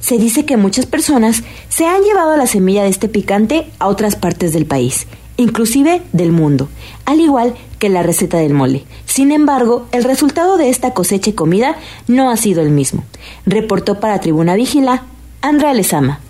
Se 0.00 0.18
dice 0.18 0.44
que 0.44 0.56
muchas 0.56 0.86
personas 0.86 1.42
se 1.68 1.86
han 1.86 2.02
llevado 2.02 2.36
la 2.36 2.46
semilla 2.46 2.82
de 2.82 2.88
este 2.88 3.08
picante 3.08 3.66
a 3.78 3.88
otras 3.88 4.16
partes 4.16 4.52
del 4.52 4.66
país, 4.66 5.06
inclusive 5.36 6.02
del 6.12 6.32
mundo, 6.32 6.68
al 7.04 7.20
igual 7.20 7.54
que 7.78 7.88
la 7.88 8.02
receta 8.02 8.38
del 8.38 8.54
mole. 8.54 8.84
Sin 9.06 9.32
embargo, 9.32 9.86
el 9.92 10.04
resultado 10.04 10.56
de 10.56 10.68
esta 10.68 10.94
cosecha 10.94 11.30
y 11.30 11.34
comida 11.34 11.76
no 12.06 12.30
ha 12.30 12.36
sido 12.36 12.62
el 12.62 12.70
mismo. 12.70 13.04
Reportó 13.44 14.00
para 14.00 14.20
Tribuna 14.20 14.54
Vigila 14.54 15.04
Andrea 15.42 15.74
Lezama. 15.74 16.20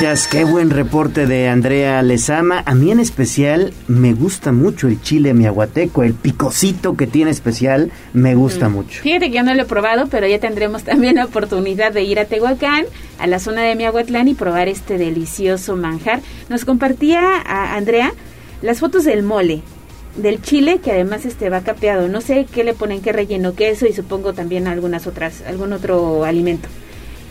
Gracias, 0.00 0.26
qué 0.26 0.44
buen 0.44 0.70
reporte 0.70 1.24
de 1.28 1.46
Andrea 1.46 2.02
Lezama. 2.02 2.64
A 2.66 2.74
mí 2.74 2.90
en 2.90 2.98
especial 2.98 3.72
me 3.86 4.12
gusta 4.12 4.50
mucho 4.50 4.88
el 4.88 5.00
chile 5.00 5.34
miahuateco, 5.34 6.02
el 6.02 6.14
picocito 6.14 6.96
que 6.96 7.06
tiene 7.06 7.30
especial, 7.30 7.92
me 8.12 8.34
gusta 8.34 8.68
mucho. 8.68 9.02
Fíjate 9.02 9.30
que 9.30 9.36
yo 9.36 9.44
no 9.44 9.54
lo 9.54 9.62
he 9.62 9.66
probado, 9.66 10.08
pero 10.08 10.26
ya 10.26 10.40
tendremos 10.40 10.82
también 10.82 11.14
la 11.14 11.26
oportunidad 11.26 11.92
de 11.92 12.02
ir 12.02 12.18
a 12.18 12.24
Tehuacán, 12.24 12.86
a 13.20 13.28
la 13.28 13.38
zona 13.38 13.62
de 13.62 13.76
Miahuatlán 13.76 14.26
y 14.26 14.34
probar 14.34 14.66
este 14.66 14.98
delicioso 14.98 15.76
manjar. 15.76 16.22
Nos 16.48 16.64
compartía 16.64 17.20
a 17.46 17.76
Andrea 17.76 18.12
las 18.62 18.80
fotos 18.80 19.04
del 19.04 19.22
mole, 19.22 19.62
del 20.16 20.42
chile 20.42 20.80
que 20.82 20.90
además 20.90 21.24
este 21.24 21.50
va 21.50 21.60
capeado. 21.60 22.08
No 22.08 22.20
sé 22.20 22.46
qué 22.52 22.64
le 22.64 22.74
ponen, 22.74 23.00
qué 23.00 23.12
relleno, 23.12 23.54
queso 23.54 23.86
y 23.86 23.92
supongo 23.92 24.32
también 24.32 24.66
algunas 24.66 25.06
otras, 25.06 25.44
algún 25.46 25.72
otro 25.72 26.24
alimento. 26.24 26.68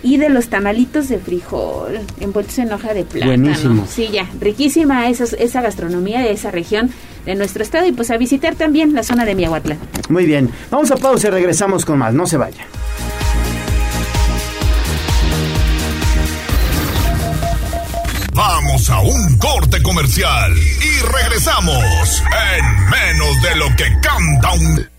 Y 0.03 0.17
de 0.17 0.29
los 0.29 0.49
tamalitos 0.49 1.07
de 1.07 1.17
frijol 1.17 1.99
envueltos 2.19 2.59
en 2.59 2.73
hoja 2.73 2.93
de 2.93 3.05
plátano. 3.05 3.31
Buenísimos. 3.31 3.89
Sí, 3.89 4.09
ya, 4.11 4.29
riquísima 4.39 5.07
esa, 5.07 5.23
esa 5.37 5.61
gastronomía 5.61 6.19
de 6.19 6.31
esa 6.31 6.51
región 6.51 6.91
de 7.25 7.35
nuestro 7.35 7.63
estado 7.63 7.87
y 7.87 7.93
pues 7.93 8.11
a 8.11 8.17
visitar 8.17 8.55
también 8.55 8.93
la 8.93 9.03
zona 9.03 9.23
de 9.23 9.33
Miahuatlán. 9.33 9.79
Muy 10.09 10.25
bien, 10.25 10.49
vamos 10.69 10.91
a 10.91 10.97
pausa 10.97 11.29
y 11.29 11.31
regresamos 11.31 11.85
con 11.85 11.97
más, 11.99 12.13
no 12.13 12.27
se 12.27 12.37
vaya. 12.37 12.65
Vamos 18.33 18.89
a 18.89 18.99
un 18.99 19.37
corte 19.37 19.81
comercial 19.83 20.51
y 20.55 21.05
regresamos 21.05 22.23
en 22.57 22.89
menos 22.89 23.41
de 23.43 23.55
lo 23.55 23.67
que 23.75 23.85
canta 24.01 24.53
un... 24.53 24.92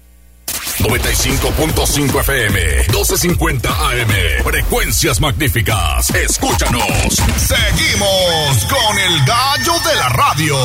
95.5 0.85 2.21
FM, 2.21 2.87
12.50 2.89 3.71
AM, 3.71 4.45
frecuencias 4.45 5.19
magníficas. 5.19 6.11
Escúchanos. 6.11 7.23
Seguimos 7.39 8.67
con 8.67 8.99
el 8.99 9.25
gallo 9.25 9.73
de 9.89 9.95
la 9.97 10.09
radio. 10.11 10.57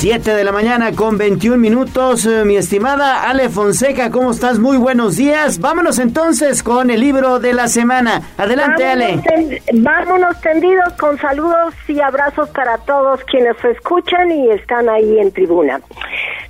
7 0.00 0.34
de 0.34 0.44
la 0.44 0.52
mañana 0.52 0.92
con 0.92 1.18
21 1.18 1.58
minutos, 1.58 2.24
eh, 2.24 2.44
mi 2.46 2.56
estimada 2.56 3.28
Ale 3.28 3.50
Fonseca, 3.50 4.10
¿cómo 4.10 4.30
estás? 4.30 4.58
Muy 4.58 4.78
buenos 4.78 5.18
días. 5.18 5.60
Vámonos 5.60 5.98
entonces 5.98 6.62
con 6.62 6.88
el 6.90 7.00
libro 7.00 7.38
de 7.38 7.52
la 7.52 7.68
semana. 7.68 8.22
Adelante, 8.38 8.86
Ale. 8.86 9.16
Vámonos, 9.16 9.24
ten- 9.66 9.82
vámonos 9.84 10.40
tendidos 10.40 10.94
con 10.98 11.18
saludos 11.18 11.74
y 11.86 12.00
abrazos 12.00 12.48
para 12.48 12.78
todos 12.78 13.22
quienes 13.24 13.62
escuchan 13.62 14.30
y 14.30 14.48
están 14.48 14.88
ahí 14.88 15.18
en 15.18 15.32
tribuna. 15.32 15.80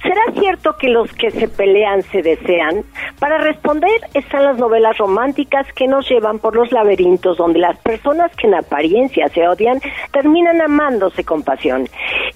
¿Será 0.03 0.23
cierto 0.41 0.77
que 0.79 0.89
los 0.89 1.13
que 1.13 1.31
se 1.33 1.47
pelean 1.49 2.03
se 2.05 2.23
desean? 2.23 2.85
Para 3.19 3.37
responder 3.39 4.01
están 4.15 4.45
las 4.45 4.57
novelas 4.59 4.97
románticas 4.97 5.67
que 5.75 5.89
nos 5.89 6.09
llevan 6.09 6.39
por 6.39 6.55
los 6.55 6.71
laberintos 6.73 7.37
donde 7.37 7.59
las 7.59 7.77
personas 7.81 8.31
que 8.37 8.47
en 8.47 8.55
apariencia 8.55 9.29
se 9.29 9.47
odian 9.47 9.79
terminan 10.13 10.61
amándose 10.63 11.25
con 11.25 11.43
pasión. 11.43 11.87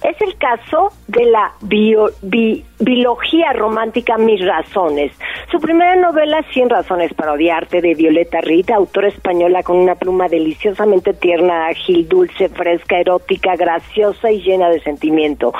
Es 0.03 0.21
el 0.21 0.37
caso 0.37 0.91
de 1.07 1.25
la 1.25 1.51
bio- 1.61 2.09
bi- 2.21 2.63
biología 2.79 3.53
romántica 3.53 4.17
Mis 4.17 4.45
Razones. 4.45 5.11
Su 5.51 5.59
primera 5.59 5.95
novela, 5.95 6.43
Cien 6.51 6.69
Razones 6.69 7.13
para 7.13 7.33
Odiarte, 7.33 7.81
de 7.81 7.93
Violeta 7.93 8.41
Rita, 8.41 8.75
autora 8.75 9.07
española 9.07 9.63
con 9.63 9.77
una 9.77 9.95
pluma 9.95 10.27
deliciosamente 10.27 11.13
tierna, 11.13 11.67
ágil, 11.67 12.07
dulce, 12.07 12.49
fresca, 12.49 12.99
erótica, 12.99 13.55
graciosa 13.55 14.31
y 14.31 14.41
llena 14.41 14.69
de 14.69 14.81
sentimiento. 14.81 15.53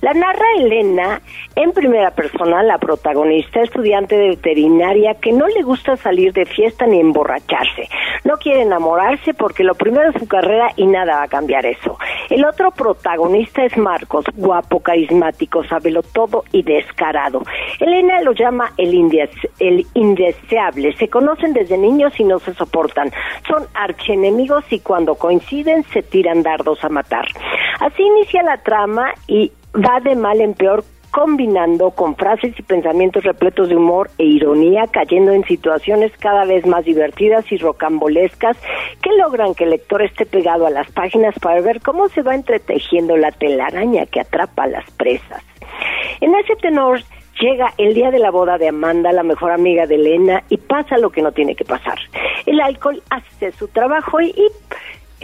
La 0.00 0.14
narra 0.14 0.46
Elena 0.58 1.20
en 1.56 1.72
primera 1.72 2.10
persona, 2.12 2.62
la 2.62 2.78
protagonista, 2.78 3.60
estudiante 3.60 4.16
de 4.16 4.30
veterinaria 4.30 5.14
que 5.14 5.32
no 5.32 5.46
le 5.48 5.62
gusta 5.62 5.96
salir 5.96 6.32
de 6.32 6.46
fiesta 6.46 6.86
ni 6.86 7.00
emborracharse. 7.00 7.88
No 8.24 8.36
quiere 8.38 8.62
enamorarse 8.62 9.34
porque 9.34 9.64
lo 9.64 9.74
primero 9.74 10.10
es 10.10 10.20
su 10.20 10.26
carrera 10.26 10.70
y 10.76 10.86
nada 10.86 11.16
va 11.16 11.22
a 11.24 11.28
cambiar 11.28 11.66
eso. 11.66 11.98
El 12.30 12.44
otro 12.44 12.70
protagonista 12.70 13.64
es 13.64 13.76
Marcos, 13.76 14.24
guapo, 14.34 14.80
carismático, 14.80 15.64
sábelo 15.64 16.02
todo 16.02 16.44
y 16.52 16.61
descarado. 16.62 17.42
Elena 17.78 18.20
lo 18.22 18.32
llama 18.32 18.72
el, 18.76 18.92
el 19.58 19.86
indeseable. 19.94 20.96
Se 20.96 21.08
conocen 21.08 21.52
desde 21.52 21.78
niños 21.78 22.18
y 22.18 22.24
no 22.24 22.38
se 22.38 22.54
soportan. 22.54 23.10
Son 23.46 23.64
archienemigos 23.74 24.64
y 24.70 24.80
cuando 24.80 25.14
coinciden 25.14 25.84
se 25.84 26.02
tiran 26.02 26.42
dardos 26.42 26.82
a 26.84 26.88
matar. 26.88 27.26
Así 27.80 28.02
inicia 28.02 28.42
la 28.42 28.58
trama 28.58 29.12
y 29.26 29.52
va 29.74 30.00
de 30.00 30.14
mal 30.14 30.40
en 30.40 30.54
peor 30.54 30.84
combinando 31.12 31.90
con 31.90 32.16
frases 32.16 32.58
y 32.58 32.62
pensamientos 32.62 33.22
repletos 33.22 33.68
de 33.68 33.76
humor 33.76 34.10
e 34.18 34.24
ironía, 34.24 34.86
cayendo 34.90 35.32
en 35.32 35.44
situaciones 35.44 36.10
cada 36.18 36.44
vez 36.46 36.66
más 36.66 36.84
divertidas 36.84 37.44
y 37.52 37.58
rocambolescas 37.58 38.56
que 39.02 39.12
logran 39.18 39.54
que 39.54 39.64
el 39.64 39.70
lector 39.70 40.02
esté 40.02 40.26
pegado 40.26 40.66
a 40.66 40.70
las 40.70 40.90
páginas 40.90 41.38
para 41.38 41.60
ver 41.60 41.80
cómo 41.82 42.08
se 42.08 42.22
va 42.22 42.34
entretejiendo 42.34 43.16
la 43.16 43.30
telaraña 43.30 44.06
que 44.06 44.20
atrapa 44.20 44.64
a 44.64 44.68
las 44.68 44.90
presas. 44.92 45.44
En 46.20 46.34
ese 46.34 46.56
tenor 46.56 47.00
Llega 47.40 47.72
el 47.78 47.94
día 47.94 48.10
de 48.10 48.20
la 48.20 48.30
boda 48.30 48.56
de 48.56 48.68
Amanda, 48.68 49.10
la 49.10 49.24
mejor 49.24 49.50
amiga 49.50 49.86
de 49.86 49.96
Elena, 49.96 50.44
y 50.48 50.58
pasa 50.58 50.98
lo 50.98 51.10
que 51.10 51.22
no 51.22 51.32
tiene 51.32 51.56
que 51.56 51.64
pasar. 51.64 51.98
El 52.46 52.60
alcohol 52.60 53.02
hace 53.10 53.50
su 53.52 53.66
trabajo 53.68 54.20
y, 54.20 54.26
y 54.26 54.48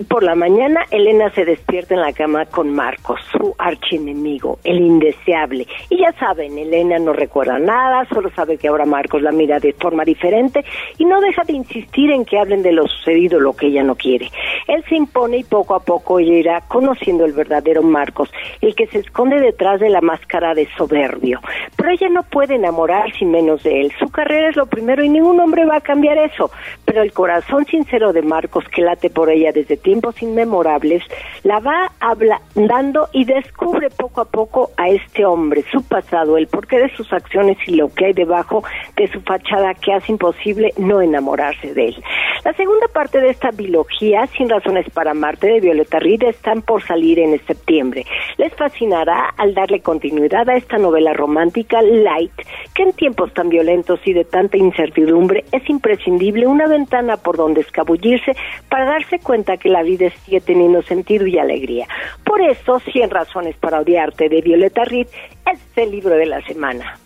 por 0.05 0.23
la 0.23 0.35
mañana, 0.35 0.85
Elena 0.91 1.31
se 1.31 1.45
despierta 1.45 1.95
en 1.95 2.01
la 2.01 2.13
cama 2.13 2.47
con 2.47 2.73
Marcos, 2.73 3.21
su 3.33 3.55
archienemigo, 3.59 4.59
el 4.65 4.79
indeseable. 4.79 5.67
Y 5.91 5.99
ya 5.99 6.13
saben, 6.13 6.57
Elena 6.57 6.99
no 6.99 7.13
recuerda 7.13 7.59
nada, 7.59 8.07
solo 8.13 8.31
sabe 8.31 8.59
que 8.59 8.69
ahora 8.69 8.85
Marcos 8.85 9.23
la 9.23 9.33
mira 9.33 9.59
de 9.59 9.73
forma 9.73 10.05
diferente 10.05 10.65
y 10.99 11.05
no 11.05 11.21
deja 11.21 11.43
de 11.45 11.55
insistir 11.55 12.11
en 12.11 12.25
que 12.25 12.39
hablen 12.39 12.63
de 12.63 12.73
lo 12.73 12.87
sucedido, 12.87 13.41
lo 13.41 13.55
que 13.55 13.67
ella 13.67 13.83
no 13.83 13.97
quiere. 13.97 14.31
Él 14.69 14.85
se 14.89 14.97
impone 14.97 15.39
y 15.39 15.45
poco 15.45 15.75
a 15.75 15.81
poco 15.81 16.19
ella 16.21 16.35
irá 16.35 16.61
conociendo 16.69 17.25
el 17.25 17.33
verdadero 17.33 17.83
Marcos, 17.83 18.31
el 18.61 18.75
que 18.75 18.87
se 18.87 18.99
esconde 18.99 19.41
detrás 19.41 19.81
de 19.81 19.89
la 19.89 20.01
máscara 20.01 20.55
de 20.55 20.69
soberbio. 20.77 21.41
Pero 21.77 21.91
ella 21.91 22.09
no 22.09 22.23
puede 22.23 22.55
enamorarse 22.55 23.25
menos 23.25 23.63
de 23.63 23.81
él. 23.81 23.93
Su 23.99 24.11
carrera 24.11 24.51
es 24.51 24.57
lo 24.57 24.67
primero 24.67 25.03
y 25.03 25.09
ningún 25.09 25.41
hombre 25.41 25.65
va 25.65 25.77
a 25.77 25.81
cambiar 25.81 26.19
eso. 26.19 26.51
Pero 26.85 27.03
el 27.03 27.13
corazón 27.13 27.65
sincero 27.67 28.13
de 28.13 28.23
Marcos 28.23 28.65
que 28.69 28.83
late 28.83 29.11
por 29.11 29.31
ella 29.31 29.53
desde 29.53 29.77
tiempos 29.89 30.21
inmemorables, 30.21 31.03
la 31.45 31.61
va 31.61 31.91
ablandando 31.99 33.09
y 33.15 33.25
descubre 33.25 33.89
poco 33.89 34.21
a 34.21 34.27
poco 34.27 34.71
a 34.77 34.91
este 34.91 35.25
hombre, 35.25 35.65
su 35.73 35.83
pasado, 35.83 36.37
el 36.37 36.47
porqué 36.47 36.79
de 36.79 36.95
sus 36.95 37.11
acciones 37.11 37.57
y 37.67 37.77
lo 37.77 37.89
que 37.89 38.05
hay 38.05 38.13
debajo 38.13 38.63
de 38.97 39.09
su 39.09 39.23
fachada 39.23 39.73
que 39.73 39.95
hace 39.95 40.13
imposible 40.13 40.75
no 40.77 41.01
enamorarse 41.01 41.73
de 41.73 41.87
él. 41.87 42.05
La 42.45 42.53
segunda 42.53 42.87
parte 42.89 43.21
de 43.21 43.31
esta 43.31 43.51
biología, 43.51 44.27
Sin 44.37 44.49
razones 44.49 44.87
para 44.91 45.15
Marte, 45.15 45.49
de 45.49 45.61
Violeta 45.61 45.99
Reed, 45.99 46.23
están 46.25 46.63
por 46.63 46.83
salir 46.83 47.19
en 47.19 47.39
septiembre. 47.47 48.05
Les 48.37 48.55
fascinará 48.55 49.35
al 49.39 49.55
darle 49.55 49.81
continuidad 49.81 50.49
a 50.49 50.57
esta 50.57 50.77
novela 50.79 51.15
romántica 51.15 51.81
light, 51.83 52.33
que 52.75 52.83
en 52.83 52.93
tiempos 52.93 53.33
tan 53.33 53.49
violentos 53.49 54.01
y 54.05 54.13
de 54.13 54.25
tanta 54.25 54.57
incertidumbre 54.57 55.45
es 55.51 55.69
imprescindible 55.69 56.47
una 56.47 56.67
ventana 56.67 57.17
por 57.17 57.37
donde 57.37 57.63
escabullirse 57.63 58.37
para 58.69 58.85
darse 58.85 59.19
cuenta 59.19 59.57
que 59.57 59.69
la 59.69 59.78
la 59.79 59.85
vida 59.85 60.11
sigue 60.25 60.41
teniendo 60.41 60.83
sentido 60.83 61.27
y 61.27 61.39
alegría. 61.39 61.87
Por 62.25 62.41
eso, 62.41 62.81
100 62.81 63.11
razones 63.11 63.57
para 63.57 63.81
odiarte 63.81 64.29
de 64.29 64.41
Violeta 64.41 64.85
Reed 64.85 65.07
es 65.53 65.61
el 65.77 65.93
libro 65.93 66.17
de 66.17 66.27
la 66.27 66.43
semana. 66.43 66.99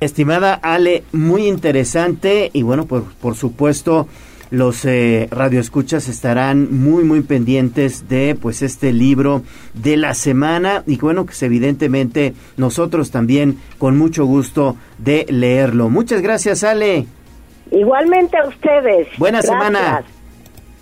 Estimada 0.00 0.54
Ale, 0.54 1.02
muy 1.12 1.48
interesante 1.48 2.50
y 2.52 2.62
bueno, 2.62 2.86
por, 2.86 3.12
por 3.14 3.34
supuesto 3.34 4.06
los 4.50 4.84
eh, 4.84 5.28
radioescuchas 5.30 6.08
estarán 6.08 6.74
muy 6.74 7.04
muy 7.04 7.20
pendientes 7.20 8.08
de 8.08 8.34
pues 8.40 8.62
este 8.62 8.94
libro 8.94 9.42
de 9.74 9.98
la 9.98 10.14
semana 10.14 10.84
y 10.86 10.96
bueno 10.96 11.26
pues 11.26 11.42
evidentemente 11.42 12.32
nosotros 12.56 13.10
también 13.10 13.58
con 13.76 13.98
mucho 13.98 14.24
gusto 14.24 14.76
de 14.96 15.26
leerlo. 15.28 15.90
Muchas 15.90 16.22
gracias 16.22 16.64
Ale. 16.64 17.06
Igualmente 17.70 18.38
a 18.38 18.48
ustedes. 18.48 19.08
Buena 19.18 19.42
semana. 19.42 20.02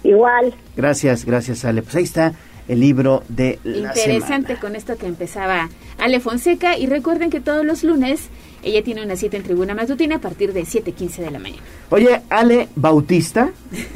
Igual. 0.07 0.55
Gracias, 0.77 1.25
gracias 1.25 1.65
Ale. 1.65 1.83
Pues 1.83 1.97
ahí 1.97 2.05
está 2.05 2.33
el 2.69 2.81
libro 2.81 3.23
de 3.29 3.59
la 3.65 3.89
Interesante 3.89 4.57
con 4.57 4.75
esto 4.77 4.97
que 4.97 5.07
empezaba 5.07 5.69
Ale 5.99 6.21
Fonseca 6.21 6.77
y 6.77 6.87
recuerden 6.87 7.31
que 7.31 7.41
todos 7.41 7.65
los 7.65 7.85
lunes 7.85 8.29
ella 8.63 8.83
tiene 8.83 9.05
una 9.05 9.17
cita 9.17 9.37
en 9.37 9.45
Tribuna 9.45 9.75
Matutina 9.75 10.17
a 10.17 10.21
partir 10.21 10.53
de 10.53 10.63
7.15 10.63 11.17
de 11.19 11.31
la 11.31 11.39
mañana. 11.39 11.63
Oye, 11.91 12.23
Ale 12.29 12.69
Bautista, 12.75 13.51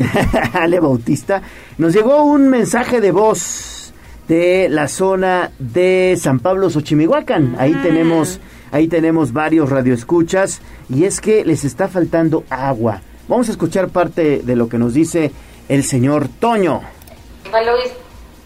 Ale 0.53 0.79
Bautista, 0.79 1.43
nos 1.79 1.93
llegó 1.93 2.25
un 2.25 2.49
mensaje 2.49 3.01
de 3.01 3.11
voz 3.11 3.93
de 4.29 4.69
la 4.69 4.87
zona 4.87 5.51
de 5.59 6.17
San 6.21 6.39
Pablo 6.39 6.71
Xochimihuacán. 6.71 7.57
Ahí 7.59 7.75
ah. 7.77 7.83
tenemos 7.83 8.41
ahí 8.71 8.87
tenemos 8.87 9.33
varios 9.33 9.69
radioescuchas 9.69 10.61
y 10.89 11.03
es 11.05 11.21
que 11.21 11.45
les 11.45 11.65
está 11.65 11.89
faltando 11.89 12.45
agua. 12.49 13.03
Vamos 13.29 13.49
a 13.49 13.53
escuchar 13.53 13.89
parte 13.89 14.43
de 14.45 14.57
lo 14.57 14.69
que 14.69 14.79
nos 14.79 14.95
dice 14.95 15.33
el 15.71 15.85
señor 15.85 16.27
Toño. 16.41 16.83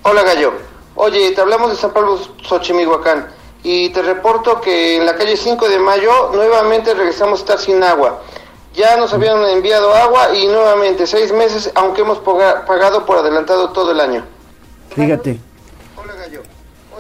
Hola 0.03 0.23
Gallo. 0.23 0.53
Oye, 0.95 1.31
te 1.33 1.41
hablamos 1.41 1.71
de 1.71 1.77
San 1.77 1.91
Pablo 1.91 2.21
Xochimilhuacán 2.43 3.29
y 3.63 3.89
te 3.89 4.03
reporto 4.03 4.61
que 4.61 4.99
en 4.99 5.07
la 5.07 5.17
calle 5.17 5.35
5 5.35 5.69
de 5.71 5.79
mayo 5.79 6.31
nuevamente 6.35 6.93
regresamos 6.93 7.41
a 7.41 7.43
estar 7.43 7.59
sin 7.59 7.83
agua. 7.83 8.21
Ya 8.75 8.99
nos 8.99 9.15
habían 9.15 9.43
enviado 9.49 9.95
agua 9.95 10.37
y 10.37 10.47
nuevamente 10.49 11.07
seis 11.07 11.33
meses, 11.33 11.71
aunque 11.75 12.03
hemos 12.03 12.19
pagado 12.19 13.07
por 13.07 13.17
adelantado 13.17 13.71
todo 13.71 13.93
el 13.93 14.01
año. 14.01 14.25
Fíjate. 14.95 15.39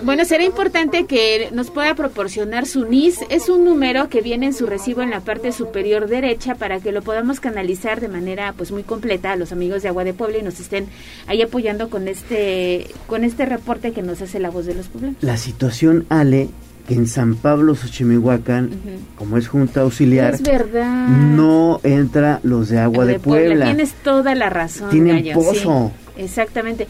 Bueno, 0.02 0.24
será 0.24 0.44
importante 0.44 1.06
que 1.06 1.48
nos 1.52 1.70
pueda 1.70 1.94
proporcionar 1.94 2.66
su 2.66 2.86
NIS. 2.86 3.20
Es 3.28 3.48
un 3.48 3.64
número 3.64 4.08
que 4.08 4.20
viene 4.20 4.46
en 4.46 4.54
su 4.54 4.66
recibo 4.66 5.02
en 5.02 5.10
la 5.10 5.20
parte 5.20 5.52
superior 5.52 6.08
derecha 6.08 6.54
para 6.54 6.80
que 6.80 6.92
lo 6.92 7.02
podamos 7.02 7.40
canalizar 7.40 8.00
de 8.00 8.08
manera 8.08 8.52
pues 8.56 8.72
muy 8.72 8.82
completa 8.82 9.32
a 9.32 9.36
los 9.36 9.52
amigos 9.52 9.82
de 9.82 9.88
Agua 9.88 10.04
de 10.04 10.14
Puebla 10.14 10.38
y 10.38 10.42
nos 10.42 10.60
estén 10.60 10.86
ahí 11.26 11.42
apoyando 11.42 11.88
con 11.88 12.08
este 12.08 12.88
con 13.06 13.24
este 13.24 13.46
reporte 13.46 13.92
que 13.92 14.02
nos 14.02 14.20
hace 14.22 14.40
la 14.40 14.50
voz 14.50 14.66
de 14.66 14.74
los 14.74 14.88
pueblos. 14.88 15.14
La 15.20 15.36
situación, 15.36 16.06
Ale, 16.08 16.48
que 16.86 16.94
en 16.94 17.06
San 17.06 17.36
Pablo, 17.36 17.74
Xochimihuacán, 17.74 18.70
como 19.16 19.38
es 19.38 19.48
junta 19.48 19.82
auxiliar, 19.82 20.34
es 20.34 20.42
verdad. 20.42 21.08
no 21.08 21.80
entra 21.82 22.40
los 22.42 22.68
de 22.68 22.78
Agua 22.78 23.06
de, 23.06 23.18
Puebla. 23.18 23.66
Tienes 23.66 23.92
toda 24.02 24.34
la 24.34 24.50
razón. 24.50 24.90
Tienen 24.90 25.32
pozo. 25.32 25.92
exactamente 26.16 26.86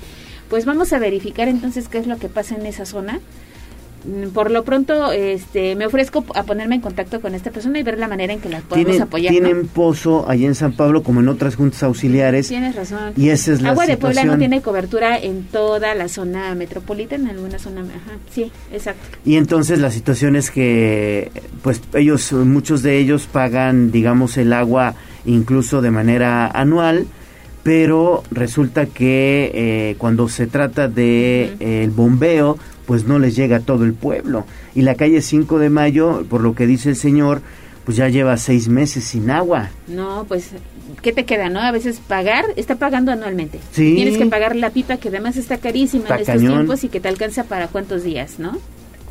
pues 0.49 0.65
vamos 0.65 0.93
a 0.93 0.99
verificar 0.99 1.49
entonces 1.49 1.89
qué 1.89 1.99
es 1.99 2.07
lo 2.07 2.19
que 2.19 2.29
pasa 2.29 2.55
en 2.55 2.67
esa 2.67 2.87
zona. 2.87 3.21
Mm, 4.05 4.29
por 4.31 4.51
lo 4.51 4.65
pronto, 4.65 5.13
este, 5.13 5.77
me 5.77 5.87
ofrezco 5.87 6.25
a 6.35 6.43
ponerme 6.43 6.75
en 6.75 6.81
contacto 6.83 7.21
con 7.21 7.35
esta 7.35 7.51
persona 7.51 7.79
y 7.79 7.83
ver 7.83 7.99
la 7.99 8.07
manera 8.07 8.33
en 8.33 8.41
que 8.41 8.49
la 8.49 8.61
podemos 8.61 9.01
apoyar. 9.01 9.33
Tienen 9.33 9.67
pozo 9.67 10.29
allá 10.29 10.47
en 10.47 10.55
San 10.55 10.73
Pablo 10.73 11.03
como 11.03 11.21
en 11.21 11.29
otras 11.29 11.57
juntas 11.57 11.83
auxiliares. 11.83 12.49
Tienes 12.49 12.75
razón. 12.75 13.15
Y 13.17 13.31
esa 13.31 13.53
es 13.53 13.63
la 13.63 13.71
Agua 13.71 13.87
de 13.87 13.97
Puebla 13.97 14.25
no 14.25 14.37
tiene 14.37 14.61
cobertura 14.61 15.19
en 15.19 15.45
toda 15.45 15.95
la 15.95 16.09
zona 16.09 16.55
metropolitana, 16.55 17.31
en 17.31 17.37
alguna 17.37 17.59
zona. 17.59 17.81
Ajá, 17.81 18.19
sí, 18.31 18.53
exacto. 18.73 19.19
Y 19.25 19.37
entonces 19.37 19.79
la 19.79 19.91
situación 19.91 20.37
es 20.37 20.51
que, 20.51 21.31
pues 21.63 21.81
ellos, 21.95 22.33
muchos 22.33 22.83
de 22.83 22.99
ellos 22.99 23.27
pagan, 23.31 23.91
digamos, 23.91 24.37
el 24.37 24.53
agua 24.53 24.95
incluso 25.25 25.81
de 25.81 25.91
manera 25.91 26.47
anual 26.49 27.07
pero 27.65 28.23
resulta 28.31 28.87
que 28.87 29.51
eh, 29.53 29.97
cuando 29.99 30.29
se 30.29 30.47
trata 30.47 30.87
de 30.87 31.57
el 31.59 31.91
bombeo, 31.91 32.57
pues 32.87 33.07
no 33.07 33.19
les 33.19 33.35
llega 33.35 33.57
a 33.57 33.61
todo 33.61 33.85
el 33.85 33.95
pueblo. 33.95 34.45
Y 34.75 34.83
la 34.83 34.95
calle 34.95 35.21
5 35.21 35.59
de 35.59 35.71
Mayo, 35.71 36.25
por 36.29 36.43
lo 36.43 36.55
que 36.55 36.67
dice 36.67 36.91
el 36.91 36.97
señor, 36.97 37.41
pues 37.85 37.97
ya 37.97 38.09
lleva 38.09 38.37
seis 38.37 38.69
meses 38.69 39.05
sin 39.05 39.31
agua. 39.31 39.71
No, 39.87 40.25
pues, 40.27 40.51
¿qué 41.03 41.13
te 41.13 41.25
queda, 41.25 41.51
no? 41.51 41.61
A 41.61 41.71
veces 41.71 42.01
pagar, 42.07 42.47
está 42.57 42.77
pagando 42.77 43.13
anualmente. 43.13 43.61
Sí. 43.73 43.95
Tienes 43.95 44.17
que 44.17 44.27
pagar 44.27 44.57
la 44.57 44.71
pipa, 44.71 44.97
que 44.97 45.09
además 45.09 45.37
está 45.37 45.59
carísima 45.59 46.09
en 46.09 46.21
estos 46.21 46.41
tiempos 46.41 46.85
y 46.85 46.89
que 46.89 47.01
te 47.01 47.09
alcanza 47.09 47.45
para 47.45 47.69
cuántos 47.69 48.03
días, 48.03 48.39
¿no? 48.39 48.59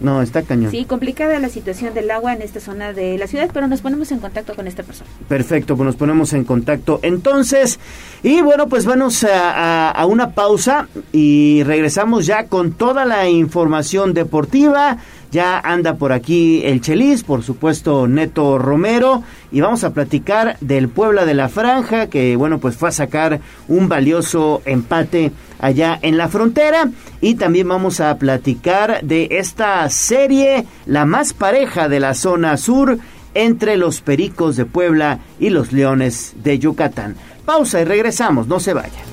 No, 0.04 0.22
está 0.22 0.44
cañón. 0.44 0.70
Sí, 0.70 0.84
complicada 0.84 1.40
la 1.40 1.48
situación 1.50 1.94
del 1.94 2.12
agua 2.12 2.34
en 2.34 2.42
esta 2.42 2.60
zona 2.60 2.92
de 2.92 3.18
la 3.18 3.26
ciudad, 3.26 3.50
pero 3.54 3.68
nos 3.68 3.82
ponemos 3.82 4.12
en 4.12 4.20
contacto 4.20 4.54
con 4.54 4.68
esta 4.68 4.84
persona. 4.84 5.10
Perfecto, 5.30 5.78
pues 5.78 5.86
nos 5.88 5.96
ponemos 5.96 6.34
en 6.34 6.44
contacto 6.44 7.00
entonces. 7.02 7.80
Y 8.22 8.42
bueno, 8.42 8.68
pues 8.68 8.86
vamos 8.86 9.24
a, 9.24 9.90
a 9.90 10.06
una 10.06 10.32
pausa 10.32 10.90
y 11.14 11.64
regresamos 11.64 12.26
ya 12.26 12.48
con 12.48 12.74
toda 12.74 13.06
la 13.06 13.30
información 13.30 14.14
deportiva. 14.14 14.98
Ya 15.34 15.58
anda 15.58 15.96
por 15.96 16.14
aquí 16.14 16.62
el 16.64 16.80
Chelis, 16.80 17.24
por 17.24 17.42
supuesto 17.42 18.08
Neto 18.08 18.60
Romero, 18.60 19.24
y 19.52 19.62
vamos 19.62 19.84
a 19.84 19.92
platicar 19.92 20.58
del 20.62 20.90
Puebla 20.90 21.26
de 21.26 21.34
la 21.34 21.50
Franja, 21.50 22.06
que 22.06 22.36
bueno, 22.36 22.60
pues 22.60 22.78
fue 22.78 22.90
a 22.90 22.92
sacar 22.92 23.42
un 23.68 23.90
valioso 23.90 24.62
empate 24.66 25.32
allá 25.60 25.98
en 26.04 26.18
la 26.18 26.28
frontera. 26.28 26.92
Y 27.20 27.34
también 27.34 27.68
vamos 27.68 28.00
a 28.00 28.16
platicar 28.20 29.02
de 29.02 29.28
esta 29.32 29.90
serie, 29.90 30.68
la 30.86 31.06
más 31.06 31.34
pareja 31.34 31.90
de 31.90 32.00
la 32.00 32.14
zona 32.14 32.56
sur, 32.58 33.00
entre 33.34 33.76
los 33.76 34.02
Pericos 34.02 34.56
de 34.56 34.66
Puebla 34.66 35.18
y 35.40 35.50
los 35.50 35.72
Leones 35.72 36.36
de 36.44 36.60
Yucatán. 36.60 37.16
Pausa 37.44 37.82
y 37.82 37.86
regresamos, 37.86 38.46
no 38.46 38.60
se 38.60 38.76
vayan. 38.76 39.13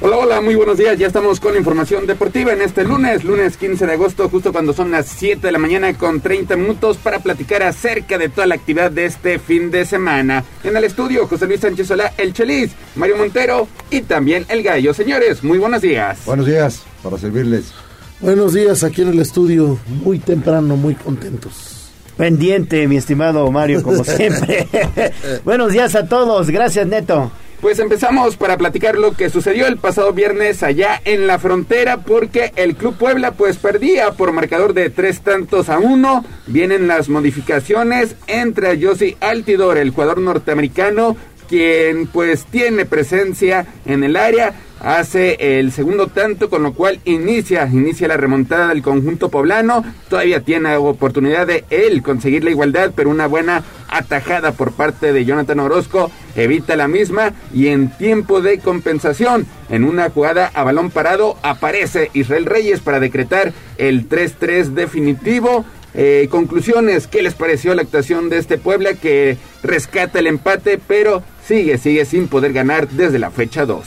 Hola, 0.00 0.16
hola, 0.16 0.40
muy 0.40 0.54
buenos 0.54 0.78
días. 0.78 0.96
Ya 0.96 1.08
estamos 1.08 1.40
con 1.40 1.56
información 1.56 2.06
deportiva 2.06 2.52
en 2.52 2.62
este 2.62 2.84
lunes, 2.84 3.24
lunes 3.24 3.56
15 3.56 3.84
de 3.84 3.92
agosto, 3.94 4.28
justo 4.28 4.52
cuando 4.52 4.72
son 4.72 4.92
las 4.92 5.06
7 5.06 5.44
de 5.44 5.50
la 5.50 5.58
mañana 5.58 5.92
con 5.94 6.20
30 6.20 6.54
minutos 6.54 6.98
para 6.98 7.18
platicar 7.18 7.64
acerca 7.64 8.16
de 8.16 8.28
toda 8.28 8.46
la 8.46 8.54
actividad 8.54 8.92
de 8.92 9.06
este 9.06 9.40
fin 9.40 9.72
de 9.72 9.84
semana. 9.84 10.44
En 10.62 10.76
el 10.76 10.84
estudio, 10.84 11.26
José 11.26 11.46
Luis 11.46 11.60
Sánchez 11.60 11.88
Solá, 11.88 12.12
el 12.16 12.32
Chelis, 12.32 12.70
Mario 12.94 13.16
Montero 13.16 13.66
y 13.90 14.02
también 14.02 14.46
el 14.48 14.62
Gallo. 14.62 14.94
Señores, 14.94 15.42
muy 15.42 15.58
buenos 15.58 15.82
días. 15.82 16.20
Buenos 16.26 16.46
días, 16.46 16.84
para 17.02 17.18
servirles. 17.18 17.72
Buenos 18.20 18.54
días 18.54 18.84
aquí 18.84 19.02
en 19.02 19.08
el 19.08 19.18
estudio, 19.18 19.80
muy 19.88 20.20
temprano, 20.20 20.76
muy 20.76 20.94
contentos. 20.94 21.90
Pendiente, 22.16 22.86
mi 22.86 22.96
estimado 22.96 23.50
Mario, 23.50 23.82
como 23.82 24.04
siempre. 24.04 24.68
Buenos 25.44 25.72
días 25.72 25.96
a 25.96 26.06
todos, 26.06 26.50
gracias 26.50 26.86
Neto. 26.86 27.32
Pues 27.60 27.80
empezamos 27.80 28.36
para 28.36 28.56
platicar 28.56 28.96
lo 28.96 29.12
que 29.12 29.30
sucedió 29.30 29.66
el 29.66 29.78
pasado 29.78 30.12
viernes 30.12 30.62
allá 30.62 31.00
en 31.04 31.26
la 31.26 31.40
frontera 31.40 31.96
porque 31.96 32.52
el 32.54 32.76
Club 32.76 32.96
Puebla 32.96 33.32
pues 33.32 33.56
perdía 33.56 34.12
por 34.12 34.30
marcador 34.30 34.74
de 34.74 34.90
tres 34.90 35.22
tantos 35.22 35.68
a 35.68 35.80
uno. 35.80 36.24
Vienen 36.46 36.86
las 36.86 37.08
modificaciones 37.08 38.14
entre 38.28 38.80
Josie 38.80 39.16
Altidor, 39.20 39.76
el 39.76 39.90
jugador 39.90 40.18
norteamericano, 40.20 41.16
quien 41.48 42.06
pues 42.06 42.44
tiene 42.44 42.84
presencia 42.84 43.66
en 43.86 44.04
el 44.04 44.16
área 44.16 44.54
hace 44.80 45.58
el 45.58 45.72
segundo 45.72 46.06
tanto, 46.06 46.48
con 46.48 46.62
lo 46.62 46.72
cual 46.72 47.00
inicia, 47.04 47.66
inicia 47.66 48.08
la 48.08 48.16
remontada 48.16 48.68
del 48.68 48.82
conjunto 48.82 49.28
poblano. 49.28 49.84
Todavía 50.08 50.40
tiene 50.40 50.76
oportunidad 50.76 51.46
de 51.46 51.64
él 51.70 52.02
conseguir 52.02 52.44
la 52.44 52.50
igualdad, 52.50 52.92
pero 52.94 53.10
una 53.10 53.26
buena 53.26 53.64
atajada 53.88 54.52
por 54.52 54.72
parte 54.72 55.12
de 55.12 55.24
Jonathan 55.24 55.60
Orozco 55.60 56.10
evita 56.36 56.76
la 56.76 56.88
misma 56.88 57.32
y 57.52 57.68
en 57.68 57.90
tiempo 57.96 58.40
de 58.40 58.58
compensación, 58.58 59.46
en 59.70 59.84
una 59.84 60.10
jugada 60.10 60.50
a 60.54 60.62
balón 60.62 60.90
parado, 60.90 61.36
aparece 61.42 62.10
Israel 62.12 62.46
Reyes 62.46 62.80
para 62.80 63.00
decretar 63.00 63.52
el 63.78 64.08
3-3 64.08 64.66
definitivo. 64.66 65.64
Eh, 66.00 66.28
conclusiones, 66.30 67.08
¿qué 67.08 67.22
les 67.22 67.34
pareció 67.34 67.74
la 67.74 67.82
actuación 67.82 68.28
de 68.28 68.38
este 68.38 68.56
Puebla 68.56 68.94
que 68.94 69.36
rescata 69.64 70.20
el 70.20 70.28
empate, 70.28 70.78
pero 70.78 71.24
sigue, 71.44 71.76
sigue 71.76 72.04
sin 72.04 72.28
poder 72.28 72.52
ganar 72.52 72.88
desde 72.88 73.18
la 73.18 73.32
fecha 73.32 73.66
2? 73.66 73.84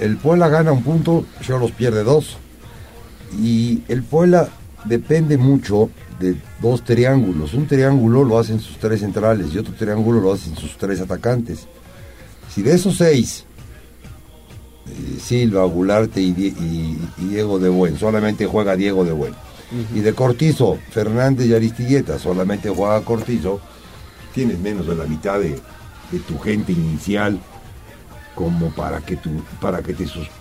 El 0.00 0.16
Puebla 0.16 0.48
gana 0.48 0.72
un 0.72 0.82
punto, 0.82 1.24
los 1.48 1.70
pierde 1.70 2.02
dos. 2.02 2.38
Y 3.40 3.84
el 3.86 4.02
Puebla 4.02 4.48
depende 4.84 5.38
mucho 5.38 5.90
de 6.18 6.34
dos 6.60 6.82
triángulos. 6.82 7.54
Un 7.54 7.68
triángulo 7.68 8.24
lo 8.24 8.40
hacen 8.40 8.58
sus 8.58 8.78
tres 8.78 8.98
centrales 8.98 9.54
y 9.54 9.58
otro 9.58 9.74
triángulo 9.74 10.20
lo 10.20 10.32
hacen 10.32 10.56
sus 10.56 10.76
tres 10.76 11.00
atacantes. 11.00 11.68
Si 12.52 12.62
de 12.62 12.74
esos 12.74 12.96
seis, 12.96 13.44
eh, 14.88 15.20
Silva, 15.20 15.64
Gularte 15.66 16.20
y, 16.20 16.32
Diego 17.16 17.60
de 17.60 17.68
Buen, 17.68 17.96
solamente 17.96 18.44
juega 18.44 18.74
Diego 18.74 19.04
de 19.04 19.12
Buen. 19.12 19.34
Y 19.94 20.00
de 20.00 20.14
Cortizo, 20.14 20.78
Fernández 20.90 21.46
y 21.46 21.54
Aristilleta, 21.54 22.18
solamente 22.18 22.68
juega 22.68 23.00
Cortizo, 23.02 23.60
tienes 24.34 24.58
menos 24.58 24.86
de 24.86 24.94
la 24.94 25.04
mitad 25.04 25.40
de, 25.40 25.58
de 26.10 26.18
tu 26.26 26.38
gente 26.38 26.72
inicial 26.72 27.40
como 28.34 28.70
para 28.70 29.00
que 29.00 29.16
tu, 29.16 29.30
para 29.60 29.82
que 29.82 29.94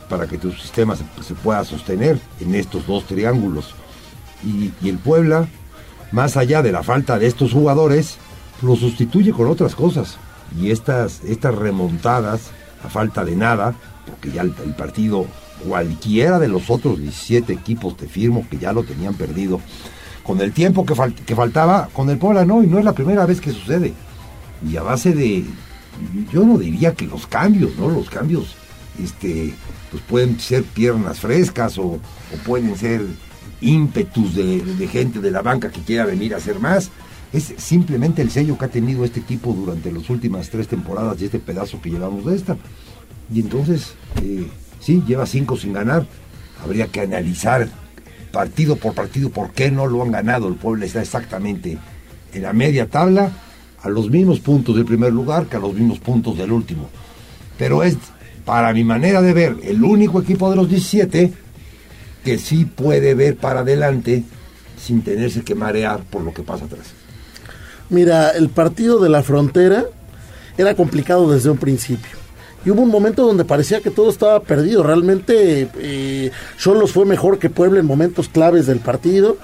para 0.09 0.27
que 0.27 0.39
sistema 0.53 0.95
se, 0.95 1.33
pueda 1.35 1.63
sostener 1.65 2.19
en 2.39 2.55
estos 2.55 2.87
dos 2.87 3.05
triángulos. 3.05 3.73
Y, 4.43 4.71
el 4.87 4.97
Puebla, 4.97 5.47
más 6.11 6.37
allá 6.37 6.61
de 6.61 6.71
la 6.71 6.83
falta 6.83 7.19
de 7.19 7.27
estos 7.27 7.51
jugadores, 7.53 8.17
lo 8.61 8.75
sustituye 8.75 9.31
con 9.31 9.47
otras 9.47 9.75
cosas. 9.75 10.17
Y 10.59 10.71
estas, 10.71 11.21
estas 11.23 11.55
remontadas, 11.55 12.51
a 12.83 12.89
falta 12.89 13.23
de 13.23 13.35
nada, 13.35 13.75
porque 14.05 14.31
ya 14.31 14.41
el, 14.41 14.51
partido, 14.51 15.27
cualquiera 15.65 16.39
de 16.39 16.47
los 16.47 16.69
otros 16.69 16.99
17 16.99 17.53
equipos, 17.53 17.97
te 17.97 18.07
firmo 18.07 18.45
que 18.49 18.57
ya 18.57 18.73
lo 18.73 18.83
tenían 18.83 19.13
perdido. 19.13 19.59
Con 20.23 20.39
el 20.41 20.51
tiempo 20.51 20.85
que, 20.85 20.95
que 21.25 21.35
faltaba, 21.35 21.89
con 21.93 22.09
el 22.09 22.17
Puebla 22.17 22.45
no, 22.45 22.63
y 22.63 22.67
no 22.67 22.79
es 22.79 22.85
la 22.85 22.93
primera 22.93 23.25
vez 23.25 23.41
que 23.41 23.51
sucede. 23.51 23.93
Y 24.69 24.77
a 24.77 24.83
base 24.83 25.13
de, 25.13 25.43
yo 26.31 26.45
no 26.45 26.57
diría 26.57 26.93
que 26.93 27.07
los 27.07 27.27
cambios, 27.27 27.75
¿no? 27.77 27.89
Los 27.89 28.09
cambios, 28.09 28.55
este, 29.01 29.53
pues 29.89 30.03
pueden 30.03 30.39
ser 30.39 30.63
piernas 30.63 31.19
frescas 31.19 31.77
o, 31.77 31.99
pueden 32.45 32.75
ser 32.77 33.05
ímpetus 33.59 34.35
de, 34.35 34.87
gente 34.87 35.19
de 35.19 35.31
la 35.31 35.41
banca 35.41 35.69
que 35.69 35.81
quiera 35.81 36.05
venir 36.05 36.33
a 36.33 36.37
hacer 36.37 36.59
más. 36.59 36.89
Es 37.33 37.53
simplemente 37.57 38.21
el 38.21 38.29
sello 38.29 38.57
que 38.57 38.65
ha 38.65 38.69
tenido 38.69 39.05
este 39.05 39.21
equipo 39.21 39.53
durante 39.53 39.91
las 39.91 40.09
últimas 40.09 40.49
tres 40.49 40.67
temporadas 40.67 41.21
y 41.21 41.25
este 41.25 41.39
pedazo 41.39 41.81
que 41.81 41.89
llevamos 41.89 42.25
de 42.25 42.35
esta. 42.35 42.57
Y 43.33 43.39
entonces, 43.39 43.93
eh, 44.21 44.47
sí, 44.81 45.01
lleva 45.07 45.25
cinco 45.25 45.55
sin 45.55 45.71
ganar. 45.73 46.05
Habría 46.63 46.87
que 46.87 47.01
analizar 47.01 47.69
partido 48.31 48.75
por 48.75 48.93
partido 48.93 49.29
por 49.29 49.51
qué 49.51 49.71
no 49.71 49.87
lo 49.87 50.01
han 50.03 50.11
ganado. 50.11 50.47
El 50.47 50.55
pueblo 50.55 50.85
está 50.85 51.01
exactamente 51.01 51.77
en 52.33 52.41
la 52.41 52.53
media 52.53 52.87
tabla 52.87 53.31
a 53.83 53.89
los 53.89 54.09
mismos 54.09 54.39
puntos 54.39 54.75
del 54.75 54.85
primer 54.85 55.11
lugar 55.13 55.47
que 55.47 55.57
a 55.57 55.59
los 55.59 55.73
mismos 55.73 55.99
puntos 55.99 56.37
del 56.37 56.51
último. 56.51 56.89
Pero 57.57 57.83
es, 57.83 57.97
para 58.45 58.73
mi 58.73 58.83
manera 58.83 59.21
de 59.21 59.33
ver, 59.33 59.57
el 59.63 59.83
único 59.83 60.21
equipo 60.21 60.49
de 60.49 60.55
los 60.55 60.69
17 60.69 61.33
que 62.23 62.37
sí 62.37 62.65
puede 62.65 63.15
ver 63.15 63.37
para 63.37 63.61
adelante 63.61 64.23
sin 64.79 65.01
tenerse 65.01 65.43
que 65.43 65.55
marear 65.55 66.03
por 66.03 66.21
lo 66.21 66.33
que 66.33 66.43
pasa 66.43 66.65
atrás. 66.65 66.87
Mira, 67.89 68.29
el 68.29 68.49
partido 68.49 68.99
de 68.99 69.09
la 69.09 69.21
frontera 69.21 69.85
era 70.57 70.75
complicado 70.75 71.31
desde 71.31 71.49
un 71.49 71.57
principio. 71.57 72.20
Y 72.65 72.69
hubo 72.69 72.81
un 72.81 72.89
momento 72.89 73.25
donde 73.25 73.45
parecía 73.45 73.81
que 73.81 73.89
todo 73.89 74.09
estaba 74.09 74.41
perdido. 74.41 74.83
Realmente 74.83 75.67
eh, 75.79 76.31
Cholos 76.57 76.91
fue 76.91 77.05
mejor 77.05 77.39
que 77.39 77.49
Puebla 77.49 77.79
en 77.79 77.85
momentos 77.85 78.29
claves 78.29 78.67
del 78.67 78.79
partido. 78.79 79.37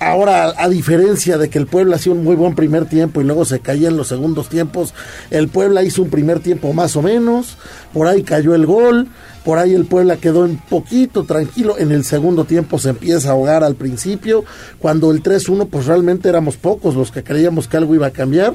Ahora, 0.00 0.54
a 0.56 0.68
diferencia 0.68 1.38
de 1.38 1.50
que 1.50 1.58
el 1.58 1.66
Puebla 1.66 1.96
hacía 1.96 2.12
un 2.12 2.22
muy 2.22 2.36
buen 2.36 2.54
primer 2.54 2.86
tiempo 2.86 3.20
y 3.20 3.24
luego 3.24 3.44
se 3.44 3.58
caía 3.58 3.88
en 3.88 3.96
los 3.96 4.06
segundos 4.06 4.48
tiempos, 4.48 4.94
el 5.30 5.48
Puebla 5.48 5.82
hizo 5.82 6.02
un 6.02 6.10
primer 6.10 6.38
tiempo 6.38 6.72
más 6.72 6.94
o 6.94 7.02
menos, 7.02 7.56
por 7.92 8.06
ahí 8.06 8.22
cayó 8.22 8.54
el 8.54 8.64
gol, 8.64 9.08
por 9.44 9.58
ahí 9.58 9.74
el 9.74 9.86
Puebla 9.86 10.16
quedó 10.16 10.44
un 10.44 10.58
poquito 10.58 11.24
tranquilo, 11.24 11.78
en 11.78 11.90
el 11.90 12.04
segundo 12.04 12.44
tiempo 12.44 12.78
se 12.78 12.90
empieza 12.90 13.30
a 13.30 13.32
ahogar 13.32 13.64
al 13.64 13.74
principio, 13.74 14.44
cuando 14.78 15.10
el 15.10 15.20
3-1 15.20 15.66
pues 15.68 15.86
realmente 15.86 16.28
éramos 16.28 16.56
pocos 16.56 16.94
los 16.94 17.10
que 17.10 17.24
creíamos 17.24 17.66
que 17.66 17.76
algo 17.76 17.96
iba 17.96 18.06
a 18.06 18.12
cambiar 18.12 18.54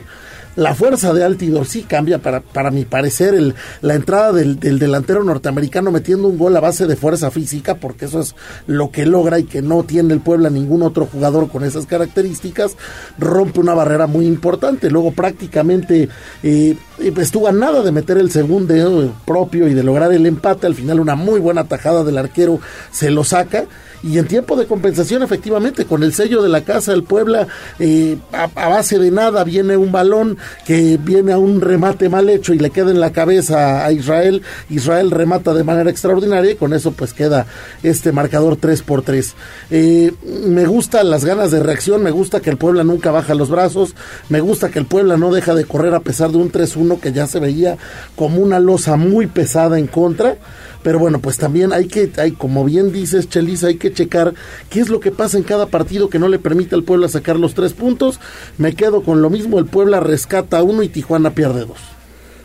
la 0.55 0.75
fuerza 0.75 1.13
de 1.13 1.23
Altidor 1.23 1.65
sí 1.65 1.83
cambia 1.83 2.19
para, 2.19 2.41
para 2.41 2.71
mi 2.71 2.85
parecer 2.85 3.33
el, 3.33 3.55
la 3.81 3.95
entrada 3.95 4.31
del, 4.31 4.59
delantero 4.59 5.23
norteamericano 5.23 5.91
metiendo 5.91 6.27
un 6.27 6.37
gol 6.37 6.55
a 6.55 6.59
base 6.59 6.85
de 6.85 6.95
fuerza 6.95 7.31
física 7.31 7.75
porque 7.75 8.05
eso 8.05 8.19
es 8.19 8.35
lo 8.67 8.91
que 8.91 9.05
logra 9.05 9.39
y 9.39 9.45
que 9.45 9.61
no 9.61 9.83
tiene 9.83 10.13
el 10.13 10.19
Puebla 10.19 10.49
ningún 10.49 10.83
otro 10.83 11.05
jugador 11.05 11.49
con 11.49 11.63
esas 11.63 11.85
características 11.85 12.77
rompe 13.17 13.59
una 13.59 13.73
barrera 13.73 14.07
muy 14.07 14.25
importante. 14.25 14.89
Luego 14.89 15.11
prácticamente 15.11 16.09
eh, 16.43 16.77
estuvo 17.07 17.47
a 17.47 17.51
nada 17.51 17.81
de 17.81 17.91
meter 17.91 18.17
el 18.17 18.31
segundo 18.31 19.13
propio 19.25 19.67
y 19.67 19.73
de 19.73 19.83
lograr 19.83 20.11
el 20.13 20.25
empate. 20.25 20.67
Al 20.67 20.75
final 20.75 20.99
una 20.99 21.15
muy 21.15 21.39
buena 21.39 21.65
tajada 21.65 22.03
del 22.03 22.17
arquero 22.17 22.59
se 22.91 23.09
lo 23.09 23.23
saca. 23.23 23.65
Y 24.03 24.17
en 24.17 24.27
tiempo 24.27 24.57
de 24.57 24.65
compensación, 24.65 25.23
efectivamente, 25.23 25.85
con 25.85 26.03
el 26.03 26.13
sello 26.13 26.41
de 26.41 26.49
la 26.49 26.61
casa 26.61 26.91
del 26.91 27.03
Puebla, 27.03 27.47
eh, 27.79 28.17
a, 28.33 28.49
a 28.55 28.67
base 28.67 28.99
de 28.99 29.11
nada 29.11 29.45
viene 29.45 29.77
un 29.77 29.93
balón 29.93 30.37
que 30.65 30.97
viene 30.97 31.31
a 31.31 31.37
un 31.37 31.61
remate 31.61 32.09
mal 32.09 32.27
hecho 32.29 32.53
y 32.53 32.59
le 32.59 32.69
queda 32.69 32.91
en 32.91 32.99
la 32.99 33.13
cabeza 33.13 33.85
a 33.85 33.93
Israel. 33.93 34.41
Israel 34.69 35.09
remata 35.09 35.53
de 35.53 35.63
manera 35.63 35.89
extraordinaria 35.89 36.51
y 36.51 36.55
con 36.55 36.73
eso 36.73 36.91
pues 36.91 37.13
queda 37.13 37.45
este 37.81 38.11
marcador 38.11 38.57
3 38.57 38.81
por 38.81 39.03
3. 39.03 39.35
Eh, 39.71 40.11
me 40.47 40.65
gustan 40.65 41.09
las 41.09 41.23
ganas 41.23 41.51
de 41.51 41.63
reacción, 41.63 42.03
me 42.03 42.11
gusta 42.11 42.41
que 42.41 42.49
el 42.49 42.57
Puebla 42.57 42.83
nunca 42.83 43.11
baja 43.11 43.35
los 43.35 43.49
brazos, 43.49 43.95
me 44.27 44.41
gusta 44.41 44.69
que 44.69 44.79
el 44.79 44.85
Puebla 44.85 45.15
no 45.15 45.31
deja 45.31 45.55
de 45.55 45.63
correr 45.63 45.93
a 45.93 46.01
pesar 46.01 46.31
de 46.31 46.37
un 46.37 46.51
3-1 46.51 46.92
que 46.99 47.11
ya 47.11 47.27
se 47.27 47.39
veía 47.39 47.77
como 48.15 48.41
una 48.41 48.59
losa 48.59 48.95
muy 48.95 49.27
pesada 49.27 49.79
en 49.79 49.87
contra. 49.87 50.37
Pero 50.83 50.99
bueno, 50.99 51.19
pues 51.19 51.37
también 51.37 51.71
hay 51.71 51.87
que, 51.87 52.11
hay, 52.17 52.31
como 52.31 52.65
bien 52.65 52.91
dices, 52.91 53.29
Chelis, 53.29 53.63
hay 53.63 53.75
que 53.75 53.93
checar 53.93 54.33
qué 54.69 54.81
es 54.81 54.89
lo 54.89 54.99
que 54.99 55.11
pasa 55.11 55.37
en 55.37 55.43
cada 55.43 55.67
partido 55.67 56.09
que 56.09 56.19
no 56.19 56.27
le 56.27 56.39
permite 56.39 56.75
al 56.75 56.83
Puebla 56.83 57.07
sacar 57.07 57.39
los 57.39 57.53
tres 57.53 57.73
puntos. 57.73 58.19
Me 58.57 58.75
quedo 58.75 59.01
con 59.01 59.21
lo 59.21 59.29
mismo, 59.29 59.59
el 59.59 59.65
Puebla 59.65 60.01
rescata 60.01 60.61
uno 60.61 60.83
y 60.83 60.89
Tijuana 60.89 61.29
pierde 61.29 61.61
dos. 61.61 61.79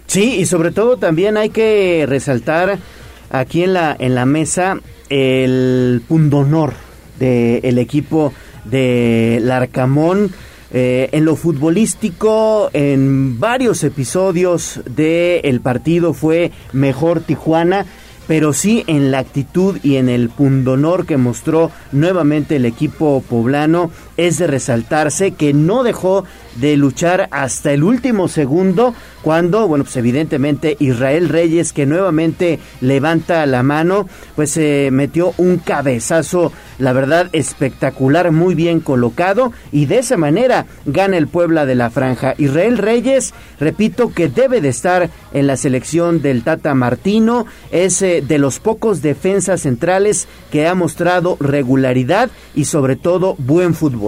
Sí, 0.06 0.36
y 0.36 0.46
sobre 0.46 0.70
todo 0.70 0.96
también 0.96 1.36
hay 1.36 1.50
que 1.50 2.06
resaltar 2.08 2.78
aquí 3.30 3.64
en 3.64 3.74
la, 3.74 3.94
en 3.98 4.14
la 4.14 4.24
mesa 4.24 4.80
el 5.10 6.02
pundonor 6.06 6.74
del 7.18 7.78
equipo 7.78 8.32
de 8.64 9.40
Larcamón. 9.42 10.32
Eh, 10.70 11.08
en 11.12 11.24
lo 11.24 11.34
futbolístico, 11.34 12.70
en 12.72 13.40
varios 13.40 13.82
episodios 13.84 14.80
del 14.84 15.60
partido 15.60 16.12
fue 16.12 16.52
mejor 16.72 17.20
Tijuana 17.20 17.86
pero 18.28 18.52
sí 18.52 18.84
en 18.86 19.10
la 19.10 19.20
actitud 19.20 19.78
y 19.82 19.96
en 19.96 20.10
el 20.10 20.28
pundonor 20.28 21.06
que 21.06 21.16
mostró 21.16 21.72
nuevamente 21.92 22.56
el 22.56 22.66
equipo 22.66 23.24
poblano 23.26 23.90
es 24.18 24.36
de 24.36 24.46
resaltarse 24.46 25.30
que 25.30 25.54
no 25.54 25.84
dejó 25.84 26.24
de 26.56 26.76
luchar 26.76 27.28
hasta 27.30 27.72
el 27.72 27.84
último 27.84 28.28
segundo 28.28 28.92
cuando, 29.22 29.68
bueno, 29.68 29.84
pues 29.84 29.96
evidentemente 29.96 30.76
Israel 30.80 31.28
Reyes 31.28 31.72
que 31.72 31.86
nuevamente 31.86 32.58
levanta 32.80 33.46
la 33.46 33.62
mano, 33.62 34.08
pues 34.34 34.50
se 34.52 34.90
metió 34.90 35.34
un 35.38 35.58
cabezazo, 35.58 36.52
la 36.78 36.92
verdad 36.92 37.28
espectacular, 37.32 38.32
muy 38.32 38.54
bien 38.54 38.80
colocado 38.80 39.52
y 39.70 39.86
de 39.86 39.98
esa 39.98 40.16
manera 40.16 40.66
gana 40.84 41.16
el 41.16 41.28
Puebla 41.28 41.64
de 41.64 41.76
la 41.76 41.90
Franja. 41.90 42.34
Israel 42.38 42.78
Reyes, 42.78 43.34
repito 43.60 44.12
que 44.12 44.28
debe 44.28 44.60
de 44.60 44.70
estar 44.70 45.10
en 45.32 45.46
la 45.46 45.56
selección 45.56 46.22
del 46.22 46.42
Tata 46.42 46.74
Martino, 46.74 47.46
es 47.70 48.02
eh, 48.02 48.24
de 48.26 48.38
los 48.38 48.58
pocos 48.58 49.00
defensas 49.00 49.60
centrales 49.62 50.26
que 50.50 50.66
ha 50.66 50.74
mostrado 50.74 51.36
regularidad 51.38 52.30
y 52.54 52.64
sobre 52.64 52.96
todo 52.96 53.36
buen 53.38 53.74
fútbol. 53.74 54.07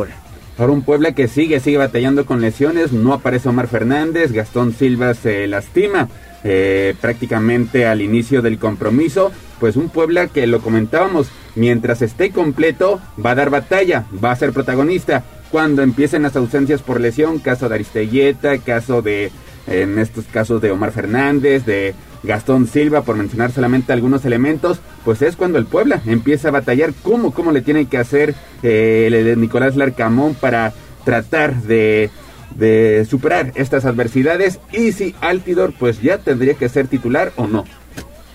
Un 0.68 0.82
Puebla 0.82 1.12
que 1.12 1.26
sigue, 1.26 1.58
sigue 1.58 1.78
batallando 1.78 2.26
con 2.26 2.42
lesiones, 2.42 2.92
no 2.92 3.14
aparece 3.14 3.48
Omar 3.48 3.66
Fernández, 3.66 4.32
Gastón 4.32 4.74
Silva 4.74 5.14
se 5.14 5.46
lastima 5.46 6.08
eh, 6.44 6.94
prácticamente 7.00 7.86
al 7.86 8.02
inicio 8.02 8.42
del 8.42 8.58
compromiso, 8.58 9.32
pues 9.58 9.76
un 9.76 9.88
Puebla 9.88 10.26
que 10.26 10.46
lo 10.46 10.60
comentábamos, 10.60 11.30
mientras 11.54 12.02
esté 12.02 12.30
completo 12.30 13.00
va 13.24 13.30
a 13.30 13.34
dar 13.36 13.48
batalla, 13.48 14.04
va 14.22 14.32
a 14.32 14.36
ser 14.36 14.52
protagonista. 14.52 15.24
Cuando 15.50 15.82
empiecen 15.82 16.22
las 16.22 16.36
ausencias 16.36 16.82
por 16.82 17.00
lesión, 17.00 17.38
caso 17.38 17.68
de 17.68 17.76
Aristelleta, 17.76 18.58
caso 18.58 19.00
de, 19.02 19.32
en 19.66 19.98
estos 19.98 20.26
casos 20.26 20.60
de 20.60 20.70
Omar 20.70 20.92
Fernández, 20.92 21.64
de 21.64 21.94
Gastón 22.22 22.66
Silva, 22.66 23.02
por 23.02 23.16
mencionar 23.16 23.52
solamente 23.52 23.92
algunos 23.92 24.24
elementos, 24.24 24.80
pues 25.04 25.22
es 25.22 25.36
cuando 25.36 25.58
el 25.58 25.66
Puebla 25.66 26.02
empieza 26.06 26.48
a 26.48 26.52
batallar 26.52 26.92
cómo, 27.02 27.32
cómo 27.32 27.52
le 27.52 27.62
tiene 27.62 27.86
que 27.86 27.98
hacer 27.98 28.34
eh, 28.62 29.08
el 29.10 29.40
Nicolás 29.40 29.76
Larcamón 29.76 30.34
para 30.34 30.72
tratar 31.04 31.62
de, 31.62 32.10
de 32.54 33.06
superar 33.08 33.52
estas 33.54 33.84
adversidades 33.84 34.60
y 34.72 34.92
si 34.92 35.14
Altidor 35.20 35.72
pues 35.78 36.02
ya 36.02 36.18
tendría 36.18 36.54
que 36.54 36.68
ser 36.68 36.88
titular 36.88 37.32
o 37.36 37.46
no. 37.46 37.64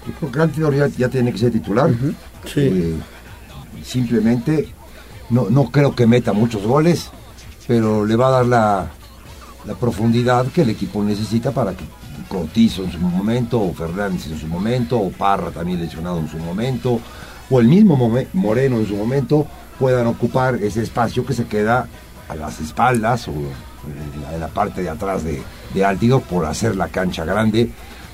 Yo 0.07 0.14
creo 0.19 0.31
que 0.31 0.39
Altidor 0.39 0.76
ya, 0.76 0.88
ya 0.88 1.10
tiene 1.10 1.31
que 1.31 1.38
ser 1.38 1.52
titular. 1.52 1.91
Eh, 2.56 2.93
simplemente 3.84 4.69
no, 5.30 5.49
no 5.49 5.72
creo 5.72 5.95
que 5.95 6.07
meta 6.07 6.34
muchos 6.34 6.64
goles, 6.64 7.11
pero 7.68 8.06
le 8.06 8.15
va 8.15 8.27
a 8.27 8.31
dar 8.31 8.45
la, 8.45 8.91
la 9.65 9.73
profundidad 9.73 10.47
que 10.47 10.61
el 10.61 10.69
equipo 10.69 11.03
necesita 11.03 11.51
para 11.51 11.73
que 11.73 11.83
Cortizo 12.27 12.83
en 12.83 12.91
su 12.91 12.99
momento, 12.99 13.61
o 13.61 13.73
Fernández 13.73 14.27
en 14.27 14.39
su 14.39 14.47
momento, 14.47 14.99
o 14.99 15.11
Parra 15.11 15.51
también 15.51 15.79
lesionado 15.79 16.19
en 16.19 16.27
su 16.27 16.37
momento, 16.37 16.99
o 17.49 17.59
el 17.59 17.67
mismo 17.67 17.95
Moreno 18.33 18.77
en 18.77 18.87
su 18.87 18.95
momento, 18.95 19.45
puedan 19.77 20.07
ocupar 20.07 20.55
ese 20.55 20.81
espacio 20.81 21.25
que 21.25 21.33
se 21.33 21.45
queda 21.45 21.87
a 22.27 22.35
las 22.35 22.59
espaldas 22.59 23.27
o 23.27 23.31
en 23.31 24.21
la, 24.21 24.33
en 24.33 24.39
la 24.39 24.47
parte 24.47 24.81
de 24.81 24.89
atrás 24.89 25.23
de, 25.23 25.43
de 25.73 26.19
por 26.27 26.45
hacer 26.45 26.75
la 26.75 26.87
cancha 26.87 27.25
grande, 27.25 27.69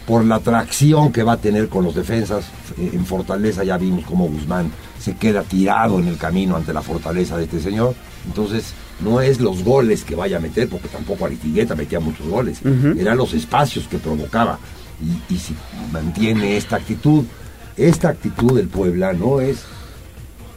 por 0.05 0.25
la 0.25 0.39
tracción 0.39 1.11
que 1.11 1.23
va 1.23 1.33
a 1.33 1.37
tener 1.37 1.69
con 1.69 1.85
los 1.85 1.95
defensas. 1.95 2.45
Eh, 2.77 2.91
En 2.93 3.05
Fortaleza 3.05 3.63
ya 3.63 3.77
vimos 3.77 4.03
cómo 4.05 4.27
Guzmán 4.27 4.71
se 4.99 5.15
queda 5.15 5.43
tirado 5.43 5.99
en 5.99 6.07
el 6.07 6.17
camino 6.17 6.55
ante 6.55 6.73
la 6.73 6.81
fortaleza 6.81 7.37
de 7.37 7.43
este 7.45 7.59
señor. 7.59 7.95
Entonces, 8.25 8.73
no 9.03 9.21
es 9.21 9.39
los 9.39 9.63
goles 9.63 10.03
que 10.03 10.15
vaya 10.15 10.37
a 10.37 10.39
meter, 10.39 10.69
porque 10.69 10.87
tampoco 10.87 11.25
Aritigueta 11.25 11.75
metía 11.75 11.99
muchos 11.99 12.27
goles, 12.27 12.61
eran 12.97 13.17
los 13.17 13.33
espacios 13.33 13.87
que 13.87 13.97
provocaba. 13.97 14.59
Y, 15.01 15.33
y 15.33 15.37
si 15.37 15.55
mantiene 15.91 16.57
esta 16.57 16.75
actitud, 16.75 17.25
esta 17.75 18.09
actitud 18.09 18.55
del 18.55 18.67
Puebla 18.67 19.13
no 19.13 19.41
es, 19.41 19.63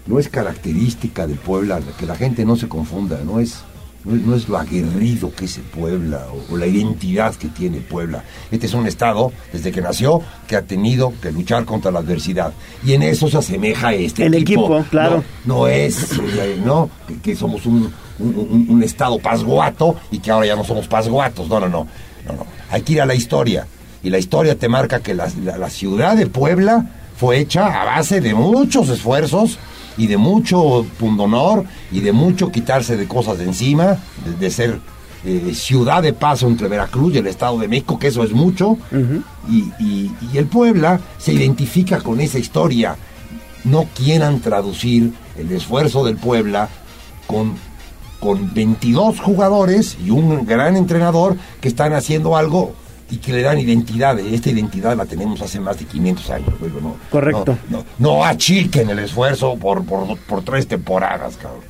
no 0.06 0.18
es 0.18 0.28
característica 0.28 1.26
del 1.26 1.38
Puebla, 1.38 1.80
que 1.98 2.06
la 2.06 2.16
gente 2.16 2.44
no 2.44 2.56
se 2.56 2.68
confunda, 2.68 3.20
no 3.24 3.40
es, 3.40 3.62
no 4.04 4.14
es, 4.14 4.22
no 4.26 4.34
es 4.36 4.48
lo 4.48 4.58
aguerrido 4.58 5.32
que 5.34 5.46
es 5.46 5.58
Puebla 5.74 6.26
o, 6.32 6.54
o 6.54 6.56
la 6.56 6.66
identidad 6.66 7.34
que 7.34 7.48
tiene 7.48 7.78
Puebla. 7.78 8.22
Este 8.50 8.66
es 8.66 8.74
un 8.74 8.86
estado, 8.86 9.32
desde 9.52 9.72
que 9.72 9.80
nació, 9.80 10.20
que 10.46 10.56
ha 10.56 10.62
tenido 10.62 11.12
que 11.22 11.32
luchar 11.32 11.64
contra 11.64 11.90
la 11.90 12.00
adversidad. 12.00 12.52
Y 12.84 12.92
en 12.92 13.02
eso 13.02 13.28
se 13.28 13.38
asemeja 13.38 13.92
este 13.94 14.26
El 14.26 14.34
equipo, 14.34 14.84
claro. 14.90 15.24
No, 15.44 15.54
no 15.60 15.66
es, 15.68 16.12
eh, 16.12 16.60
¿no? 16.64 16.90
Que, 17.08 17.16
que 17.18 17.36
somos 17.36 17.64
un, 17.66 17.92
un- 18.18 18.36
un- 18.50 18.66
un 18.70 18.82
estado 18.82 19.18
pasguato 19.18 19.96
y 20.10 20.18
que 20.18 20.30
ahora 20.30 20.46
ya 20.46 20.56
no 20.56 20.64
somos 20.64 20.86
pasguatos. 20.86 21.48
No, 21.48 21.60
no, 21.60 21.68
no. 21.68 21.86
no, 22.26 22.32
no. 22.34 22.46
Hay 22.70 22.82
que 22.82 22.94
ir 22.94 23.00
a 23.02 23.06
la 23.06 23.14
historia. 23.14 23.66
Y 24.02 24.10
la 24.10 24.18
historia 24.18 24.54
te 24.58 24.68
marca 24.68 25.00
que 25.00 25.14
la, 25.14 25.28
la- 25.42 25.56
la 25.56 25.70
ciudad 25.70 26.14
de 26.16 26.26
Puebla 26.26 26.86
fue 27.16 27.38
hecha 27.38 27.80
a 27.80 27.84
base 27.84 28.20
de 28.20 28.34
muchos 28.34 28.88
esfuerzos 28.90 29.58
y 29.96 30.06
de 30.06 30.16
mucho 30.16 30.84
pundonor 30.98 31.64
y 31.92 32.00
de 32.00 32.12
mucho 32.12 32.50
quitarse 32.50 32.96
de 32.96 33.06
cosas 33.06 33.38
de 33.38 33.44
encima, 33.44 33.98
de, 34.24 34.32
de 34.38 34.50
ser 34.50 34.80
eh, 35.24 35.52
ciudad 35.54 36.02
de 36.02 36.12
paso 36.12 36.46
entre 36.48 36.68
Veracruz 36.68 37.14
y 37.14 37.18
el 37.18 37.26
Estado 37.26 37.58
de 37.58 37.68
México, 37.68 37.98
que 37.98 38.08
eso 38.08 38.22
es 38.24 38.32
mucho. 38.32 38.76
y, 39.48 39.72
y- 39.78 40.10
y 40.32 40.38
el 40.38 40.46
Puebla 40.46 41.00
se 41.18 41.32
identifica 41.32 42.00
con 42.00 42.20
esa 42.20 42.38
historia. 42.38 42.96
No 43.64 43.86
quieran 43.94 44.40
traducir 44.40 45.12
el 45.38 45.50
esfuerzo 45.52 46.04
del 46.04 46.16
Puebla 46.16 46.68
con, 47.26 47.54
con 48.20 48.52
22 48.52 49.20
jugadores 49.20 49.96
y 50.04 50.10
un 50.10 50.44
gran 50.44 50.76
entrenador 50.76 51.36
que 51.62 51.68
están 51.68 51.94
haciendo 51.94 52.36
algo 52.36 52.74
y 53.14 53.18
que 53.18 53.32
le 53.32 53.42
dan 53.42 53.58
identidad. 53.58 54.18
Esta 54.18 54.50
identidad 54.50 54.96
la 54.96 55.06
tenemos 55.06 55.40
hace 55.40 55.60
más 55.60 55.78
de 55.78 55.84
500 55.84 56.30
años. 56.30 56.48
no, 56.82 56.96
Correcto. 57.10 57.56
No, 57.70 57.78
no, 57.78 57.84
no 57.98 58.24
achiquen 58.24 58.90
el 58.90 58.98
esfuerzo 58.98 59.56
por, 59.56 59.84
por, 59.84 60.16
por 60.18 60.42
tres 60.42 60.66
temporadas, 60.66 61.36
cabrón. 61.36 61.60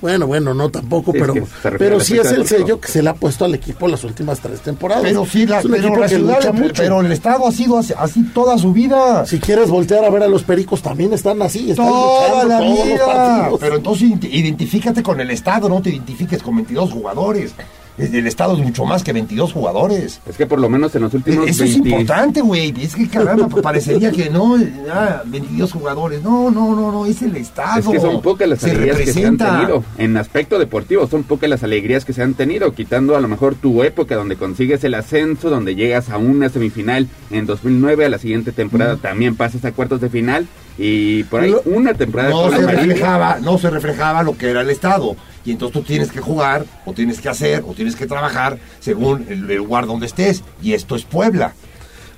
Bueno, 0.00 0.26
bueno, 0.26 0.54
no 0.54 0.70
tampoco, 0.70 1.12
Sí, 1.12 1.18
pero, 1.20 1.34
pero 1.78 2.00
sí 2.00 2.16
es 2.16 2.32
el 2.32 2.46
sello 2.46 2.80
que 2.80 2.88
se 2.88 3.02
le 3.02 3.10
ha 3.10 3.14
puesto 3.14 3.44
al 3.44 3.54
equipo 3.54 3.86
las 3.86 4.02
últimas 4.02 4.40
tres 4.40 4.62
temporadas. 4.62 5.02
Pero 5.04 5.26
sí, 5.26 5.44
la, 5.44 5.58
es 5.58 5.66
un 5.66 5.72
pero 5.72 5.82
equipo 5.88 6.00
la 6.00 6.08
que 6.08 6.14
ciudad, 6.16 6.36
lucha 6.36 6.52
pero, 6.52 6.64
mucho. 6.64 6.82
pero 6.82 7.00
el 7.02 7.12
Estado 7.12 7.46
ha 7.46 7.52
sido 7.52 7.76
así, 7.76 7.92
así 7.98 8.22
toda 8.32 8.56
su 8.56 8.72
vida. 8.72 9.26
Si 9.26 9.38
quieres 9.38 9.68
voltear 9.68 10.02
a 10.02 10.08
ver 10.08 10.22
a 10.22 10.28
los 10.28 10.42
pericos, 10.42 10.80
también 10.80 11.12
están 11.12 11.42
así, 11.42 11.72
están 11.72 11.86
Toda 11.86 12.44
la 12.46 12.58
todos 12.60 12.78
los 12.78 12.86
vida. 12.86 13.06
partidos. 13.06 13.60
Pero 13.60 13.76
entonces 13.76 14.08
ident- 14.08 14.28
identifícate 14.32 15.02
con 15.02 15.20
el 15.20 15.30
Estado, 15.32 15.68
no 15.68 15.82
te 15.82 15.90
identifiques 15.90 16.42
con 16.42 16.56
22 16.56 16.90
jugadores. 16.92 17.52
El 18.00 18.14
el 18.14 18.26
Estado 18.26 18.54
es 18.54 18.60
mucho 18.60 18.84
más 18.84 19.02
que 19.02 19.12
22 19.12 19.52
jugadores. 19.52 20.20
Es 20.28 20.36
que 20.36 20.46
por 20.46 20.58
lo 20.58 20.68
menos 20.68 20.94
en 20.94 21.02
los 21.02 21.14
últimos 21.14 21.48
Eso 21.48 21.64
es 21.64 21.74
20 21.74 21.88
importante, 21.88 22.40
güey. 22.40 22.74
Es 22.80 22.94
que 22.94 23.08
caramba, 23.08 23.48
parecería 23.48 24.10
que 24.12 24.30
no, 24.30 24.56
ah, 24.92 25.22
22 25.26 25.72
jugadores. 25.72 26.22
No, 26.22 26.50
no, 26.50 26.74
no, 26.74 26.92
no, 26.92 27.06
es 27.06 27.22
el 27.22 27.36
Estado. 27.36 27.80
Es 27.80 27.88
que 27.88 28.00
son 28.00 28.22
pocas 28.22 28.48
las 28.48 28.60
Se 28.60 28.70
alegrías 28.70 28.98
que 28.98 29.12
se 29.12 29.26
han 29.26 29.38
tenido. 29.38 29.84
En 29.98 30.16
aspecto 30.16 30.58
deportivo, 30.58 31.06
son 31.06 31.24
pocas 31.24 31.48
las 31.48 31.62
alegrías 31.62 32.04
que 32.04 32.12
se 32.12 32.22
han 32.22 32.34
tenido, 32.34 32.72
quitando 32.72 33.16
a 33.16 33.20
lo 33.20 33.28
mejor 33.28 33.54
tu 33.54 33.82
época 33.82 34.16
donde 34.16 34.36
consigues 34.36 34.84
el 34.84 34.94
ascenso, 34.94 35.50
donde 35.50 35.74
llegas 35.74 36.10
a 36.10 36.18
una 36.18 36.48
semifinal 36.48 37.08
en 37.30 37.46
2009, 37.46 38.04
a 38.04 38.08
la 38.08 38.18
siguiente 38.18 38.52
temporada 38.52 38.96
también 38.96 39.36
pasas 39.36 39.64
a 39.64 39.72
cuartos 39.72 40.00
de 40.00 40.08
final 40.08 40.46
y 40.78 41.24
por 41.24 41.42
ahí 41.42 41.54
una 41.66 41.94
temporada 41.94 42.30
No 42.30 42.50
se 42.50 42.66
reflejaba, 42.66 43.38
no 43.40 43.58
se 43.58 43.70
reflejaba 43.70 44.22
lo 44.22 44.36
que 44.36 44.50
era 44.50 44.62
el 44.62 44.70
Estado. 44.70 45.14
Y 45.44 45.52
entonces 45.52 45.72
tú 45.72 45.86
tienes 45.86 46.10
que 46.12 46.20
jugar, 46.20 46.64
o 46.84 46.92
tienes 46.92 47.20
que 47.20 47.28
hacer, 47.28 47.64
o 47.66 47.72
tienes 47.72 47.96
que 47.96 48.06
trabajar 48.06 48.58
según 48.80 49.26
el, 49.28 49.50
el 49.50 49.56
lugar 49.56 49.86
donde 49.86 50.06
estés, 50.06 50.42
y 50.62 50.72
esto 50.74 50.96
es 50.96 51.04
Puebla. 51.04 51.54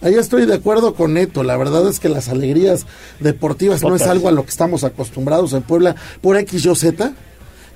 Ahí 0.02 0.14
estoy 0.14 0.46
de 0.46 0.54
acuerdo 0.54 0.94
con 0.94 1.14
Neto. 1.14 1.44
La 1.44 1.56
verdad 1.56 1.88
es 1.88 2.00
que 2.00 2.08
las 2.08 2.28
alegrías 2.28 2.86
deportivas 3.20 3.82
no 3.82 3.94
es 3.94 4.02
algo 4.02 4.28
a 4.28 4.32
lo 4.32 4.42
que 4.42 4.50
estamos 4.50 4.82
acostumbrados 4.82 5.52
en 5.52 5.62
Puebla 5.62 5.94
por 6.20 6.36
X, 6.36 6.66
Y, 6.66 6.74
Z. 6.74 7.12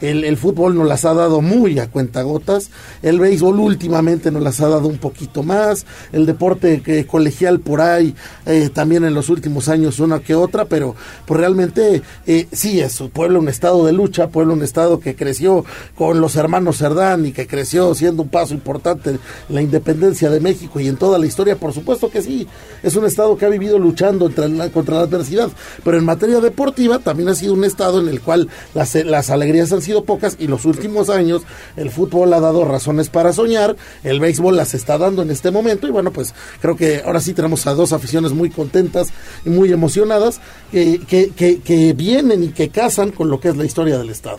El, 0.00 0.24
el 0.24 0.36
fútbol 0.36 0.76
nos 0.76 0.86
las 0.86 1.04
ha 1.04 1.14
dado 1.14 1.40
muy 1.40 1.78
a 1.78 1.90
cuentagotas. 1.90 2.70
El 3.02 3.18
béisbol 3.18 3.58
últimamente 3.58 4.30
nos 4.30 4.42
las 4.42 4.60
ha 4.60 4.68
dado 4.68 4.88
un 4.88 4.98
poquito 4.98 5.42
más. 5.42 5.86
El 6.12 6.26
deporte 6.26 6.82
que, 6.82 7.06
colegial 7.06 7.60
por 7.60 7.80
ahí 7.80 8.14
eh, 8.44 8.70
también 8.72 9.04
en 9.04 9.14
los 9.14 9.28
últimos 9.28 9.68
años 9.68 9.98
una 10.00 10.20
que 10.20 10.34
otra. 10.34 10.66
Pero 10.66 10.94
pues 11.24 11.40
realmente 11.40 12.02
eh, 12.26 12.46
sí 12.52 12.80
es 12.80 13.02
Puebla 13.12 13.38
un 13.38 13.48
estado 13.48 13.86
de 13.86 13.92
lucha. 13.92 14.28
Puebla 14.28 14.54
un 14.54 14.62
estado 14.62 15.00
que 15.00 15.16
creció 15.16 15.64
con 15.96 16.20
los 16.20 16.36
hermanos 16.36 16.78
Cerdán 16.78 17.26
y 17.26 17.32
que 17.32 17.46
creció 17.46 17.94
siendo 17.94 18.22
un 18.22 18.28
paso 18.28 18.54
importante 18.54 19.10
en 19.10 19.20
la 19.48 19.62
independencia 19.62 20.30
de 20.30 20.40
México 20.40 20.80
y 20.80 20.88
en 20.88 20.96
toda 20.96 21.18
la 21.18 21.26
historia. 21.26 21.56
Por 21.56 21.72
supuesto 21.72 22.10
que 22.10 22.22
sí. 22.22 22.46
Es 22.82 22.96
un 22.96 23.06
estado 23.06 23.36
que 23.36 23.46
ha 23.46 23.48
vivido 23.48 23.78
luchando 23.78 24.26
contra 24.26 24.48
la, 24.48 24.70
contra 24.70 24.96
la 24.96 25.00
adversidad. 25.02 25.50
Pero 25.84 25.98
en 25.98 26.04
materia 26.04 26.40
deportiva 26.40 26.98
también 26.98 27.28
ha 27.28 27.34
sido 27.34 27.54
un 27.54 27.64
estado 27.64 28.00
en 28.00 28.08
el 28.08 28.20
cual 28.20 28.48
las, 28.74 28.94
las 28.94 29.30
alegrías 29.30 29.72
han 29.72 29.82
sido 29.86 30.04
pocas 30.04 30.36
y 30.38 30.46
los 30.46 30.64
últimos 30.64 31.08
años 31.08 31.42
el 31.76 31.90
fútbol 31.90 32.32
ha 32.34 32.40
dado 32.40 32.64
razones 32.64 33.08
para 33.08 33.32
soñar, 33.32 33.76
el 34.04 34.20
béisbol 34.20 34.56
las 34.56 34.74
está 34.74 34.98
dando 34.98 35.22
en 35.22 35.30
este 35.30 35.50
momento 35.50 35.86
y 35.86 35.90
bueno, 35.90 36.12
pues 36.12 36.34
creo 36.60 36.76
que 36.76 37.02
ahora 37.04 37.20
sí 37.20 37.32
tenemos 37.32 37.66
a 37.66 37.74
dos 37.74 37.92
aficiones 37.92 38.32
muy 38.32 38.50
contentas 38.50 39.08
y 39.44 39.50
muy 39.50 39.72
emocionadas 39.72 40.40
que, 40.70 41.00
que, 41.06 41.30
que, 41.30 41.60
que 41.60 41.92
vienen 41.92 42.42
y 42.42 42.48
que 42.48 42.68
casan 42.68 43.10
con 43.12 43.30
lo 43.30 43.40
que 43.40 43.48
es 43.48 43.56
la 43.56 43.64
historia 43.64 43.98
del 43.98 44.10
estado. 44.10 44.38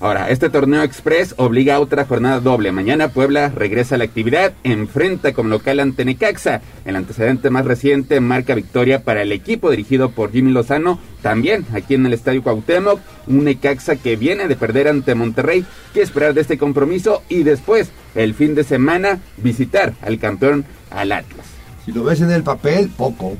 Ahora, 0.00 0.28
este 0.28 0.50
torneo 0.50 0.82
express 0.82 1.34
obliga 1.38 1.76
a 1.76 1.80
otra 1.80 2.04
jornada 2.04 2.40
doble. 2.40 2.72
Mañana 2.72 3.08
Puebla 3.08 3.48
regresa 3.48 3.94
a 3.94 3.98
la 3.98 4.04
actividad, 4.04 4.52
enfrenta 4.62 5.32
como 5.32 5.48
local 5.48 5.80
ante 5.80 6.04
Necaxa. 6.04 6.60
El 6.84 6.96
antecedente 6.96 7.48
más 7.48 7.64
reciente 7.64 8.20
marca 8.20 8.54
victoria 8.54 9.02
para 9.02 9.22
el 9.22 9.32
equipo 9.32 9.70
dirigido 9.70 10.10
por 10.10 10.30
Jimmy 10.32 10.50
Lozano, 10.52 10.98
también 11.22 11.64
aquí 11.72 11.94
en 11.94 12.04
el 12.04 12.12
Estadio 12.12 12.42
Cuauhtémoc, 12.42 13.00
un 13.28 13.44
Necaxa 13.44 13.96
que 13.96 14.16
viene 14.16 14.46
de 14.46 14.56
perder 14.56 14.88
ante 14.88 15.14
Monterrey. 15.14 15.64
¿Qué 15.94 16.02
esperar 16.02 16.34
de 16.34 16.42
este 16.42 16.58
compromiso? 16.58 17.22
Y 17.30 17.44
después, 17.44 17.90
el 18.14 18.34
fin 18.34 18.54
de 18.54 18.64
semana, 18.64 19.20
visitar 19.38 19.94
al 20.02 20.18
campeón 20.18 20.66
al 20.90 21.12
Atlas. 21.12 21.46
Si 21.86 21.92
lo 21.92 22.04
ves 22.04 22.20
en 22.20 22.30
el 22.30 22.42
papel, 22.42 22.90
poco. 22.94 23.36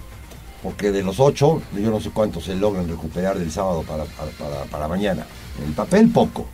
Porque 0.63 0.93
de 0.93 1.03
los 1.03 1.21
ocho, 1.21 1.61
yo 1.77 1.91
no 1.91 2.01
sé 2.01 2.09
cuántos 2.09 2.45
se 2.45 2.55
logran 2.55 2.89
recuperar 2.89 3.39
del 3.39 3.51
sábado 3.51 3.83
para, 3.83 4.05
para, 4.05 4.31
para- 4.31 4.65
para 4.65 4.89
mañana. 4.89 5.27
En 5.59 5.69
el 5.69 5.73
papel, 5.73 6.09
poco. 6.11 6.47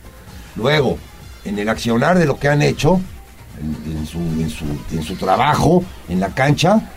Luego, 0.55 0.97
en 1.45 1.57
el 1.57 1.69
accionar 1.69 2.17
de 2.17 2.25
lo 2.25 2.37
que 2.37 2.47
han 2.47 2.61
hecho, 2.61 2.99
en, 3.59 3.97
en 3.97 4.05
su, 4.05 4.19
en, 4.19 4.49
su, 4.49 4.65
en 4.91 5.03
su 5.03 5.15
trabajo, 5.15 5.83
en 6.09 6.19
la 6.19 6.29
cancha, 6.29 6.89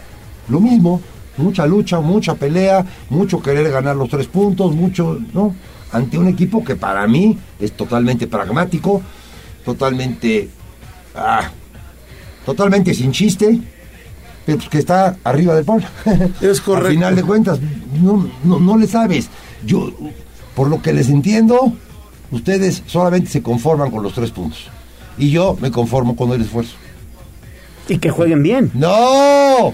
lo 0.49 0.61
mismo. 0.61 1.01
Mucha 1.37 1.67
lucha, 1.67 2.01
mucha 2.01 2.35
pelea, 2.37 2.85
mucho 3.11 3.43
querer 3.43 3.69
ganar 3.71 3.97
los 3.97 4.09
tres 4.09 4.29
puntos, 4.29 4.75
mucho, 4.75 5.19
¿no? 5.33 5.55
Ante 5.91 6.17
un 6.17 6.29
equipo 6.29 6.65
que 6.65 6.77
para 6.77 7.07
mí 7.09 7.37
es 7.59 7.73
totalmente 7.73 8.27
pragmático, 8.29 9.03
totalmente. 9.65 10.49
ah, 11.17 11.51
totalmente 12.47 12.95
sin 12.95 13.11
chiste, 13.11 13.61
pero 14.47 14.59
pues 14.59 14.69
que 14.69 14.79
está 14.79 15.17
arriba 15.25 15.55
del 15.55 15.65
Puebla. 15.65 15.91
Es 16.41 16.61
correcto. 16.61 16.89
Al 16.89 16.95
final 16.95 17.17
de 17.17 17.23
cuentas, 17.23 17.59
no, 18.01 18.29
no, 18.45 18.61
no 18.61 18.77
le 18.77 18.87
sabes. 18.87 19.29
Yo, 19.65 19.91
por 20.55 20.69
lo 20.69 20.83
que 20.83 20.93
les 20.93 21.09
entiendo, 21.09 21.73
ustedes 22.35 22.83
solamente 22.87 23.31
se 23.31 23.43
conforman 23.43 23.91
con 23.91 24.03
los 24.03 24.13
tres 24.13 24.31
puntos. 24.31 24.67
Y 25.17 25.31
yo 25.31 25.57
me 25.61 25.71
conformo 25.71 26.17
con 26.17 26.31
el 26.33 26.41
esfuerzo. 26.43 26.75
Y 27.89 27.99
que 27.99 28.11
jueguen 28.11 28.43
bien. 28.43 28.71
¡No! 28.75 29.73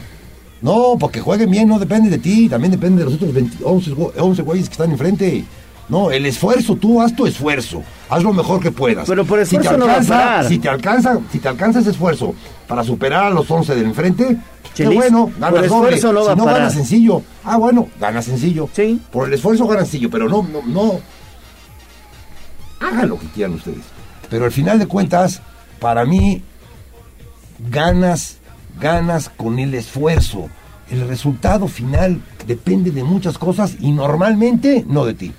No, 0.62 0.96
porque 0.98 1.20
jueguen 1.20 1.50
bien 1.50 1.68
no 1.68 1.78
depende 1.78 2.10
de 2.10 2.18
ti, 2.18 2.48
también 2.48 2.70
depende 2.72 2.98
de 2.98 3.04
los 3.06 3.14
otros 3.14 3.32
20 3.32 3.58
11, 3.64 3.90
gü- 3.92 4.12
11 4.18 4.42
güeyes 4.42 4.68
que 4.68 4.72
están 4.72 4.90
enfrente. 4.90 5.44
No, 5.88 6.10
el 6.10 6.24
esfuerzo, 6.26 6.76
tú 6.76 7.00
haz 7.00 7.16
tu 7.16 7.26
esfuerzo, 7.26 7.82
haz 8.10 8.22
lo 8.22 8.32
mejor 8.32 8.60
que 8.60 8.70
puedas. 8.70 9.08
Pero 9.08 9.24
por 9.24 9.44
si 9.44 9.56
te 9.56 9.62
esfuerzo 9.62 9.78
no 9.78 9.86
va 9.86 9.92
a 9.92 9.96
alcanza, 9.96 10.14
parar. 10.14 10.48
si 10.48 10.58
te 10.58 10.68
alcanza, 10.68 11.18
si 11.32 11.38
te 11.38 11.48
alcanza 11.48 11.80
ese 11.80 11.90
esfuerzo 11.90 12.34
para 12.68 12.84
superar 12.84 13.24
a 13.24 13.30
los 13.30 13.50
11 13.50 13.74
del 13.74 13.86
enfrente, 13.86 14.24
pues, 14.24 14.38
qué 14.74 14.84
Chelis, 14.84 14.96
bueno, 14.98 15.26
por 15.26 15.40
ganas 15.40 15.68
doble. 15.68 16.00
no 16.00 16.24
va 16.24 16.32
si 16.34 16.38
no 16.38 16.44
ganas 16.44 16.74
sencillo, 16.74 17.22
ah 17.42 17.56
bueno, 17.56 17.88
ganas 17.98 18.24
sencillo. 18.26 18.68
Sí. 18.72 19.00
Por 19.10 19.28
el 19.28 19.34
esfuerzo 19.34 19.66
ganas 19.66 19.88
sencillo, 19.88 20.10
pero 20.10 20.28
no, 20.28 20.42
no, 20.52 20.60
no. 20.66 21.00
Hagan 22.80 23.08
lo 23.08 23.18
que 23.18 23.26
quieran 23.28 23.54
ustedes. 23.54 23.84
Pero 24.28 24.44
al 24.44 24.52
final 24.52 24.78
de 24.78 24.86
cuentas, 24.86 25.42
para 25.78 26.04
mí, 26.04 26.42
ganas, 27.70 28.38
ganas 28.80 29.28
con 29.28 29.58
el 29.58 29.74
esfuerzo. 29.74 30.48
El 30.90 31.06
resultado 31.06 31.68
final 31.68 32.20
depende 32.46 32.90
de 32.90 33.04
muchas 33.04 33.38
cosas 33.38 33.76
y 33.80 33.92
normalmente 33.92 34.84
no 34.88 35.04
de 35.04 35.14
ti. 35.14 35.32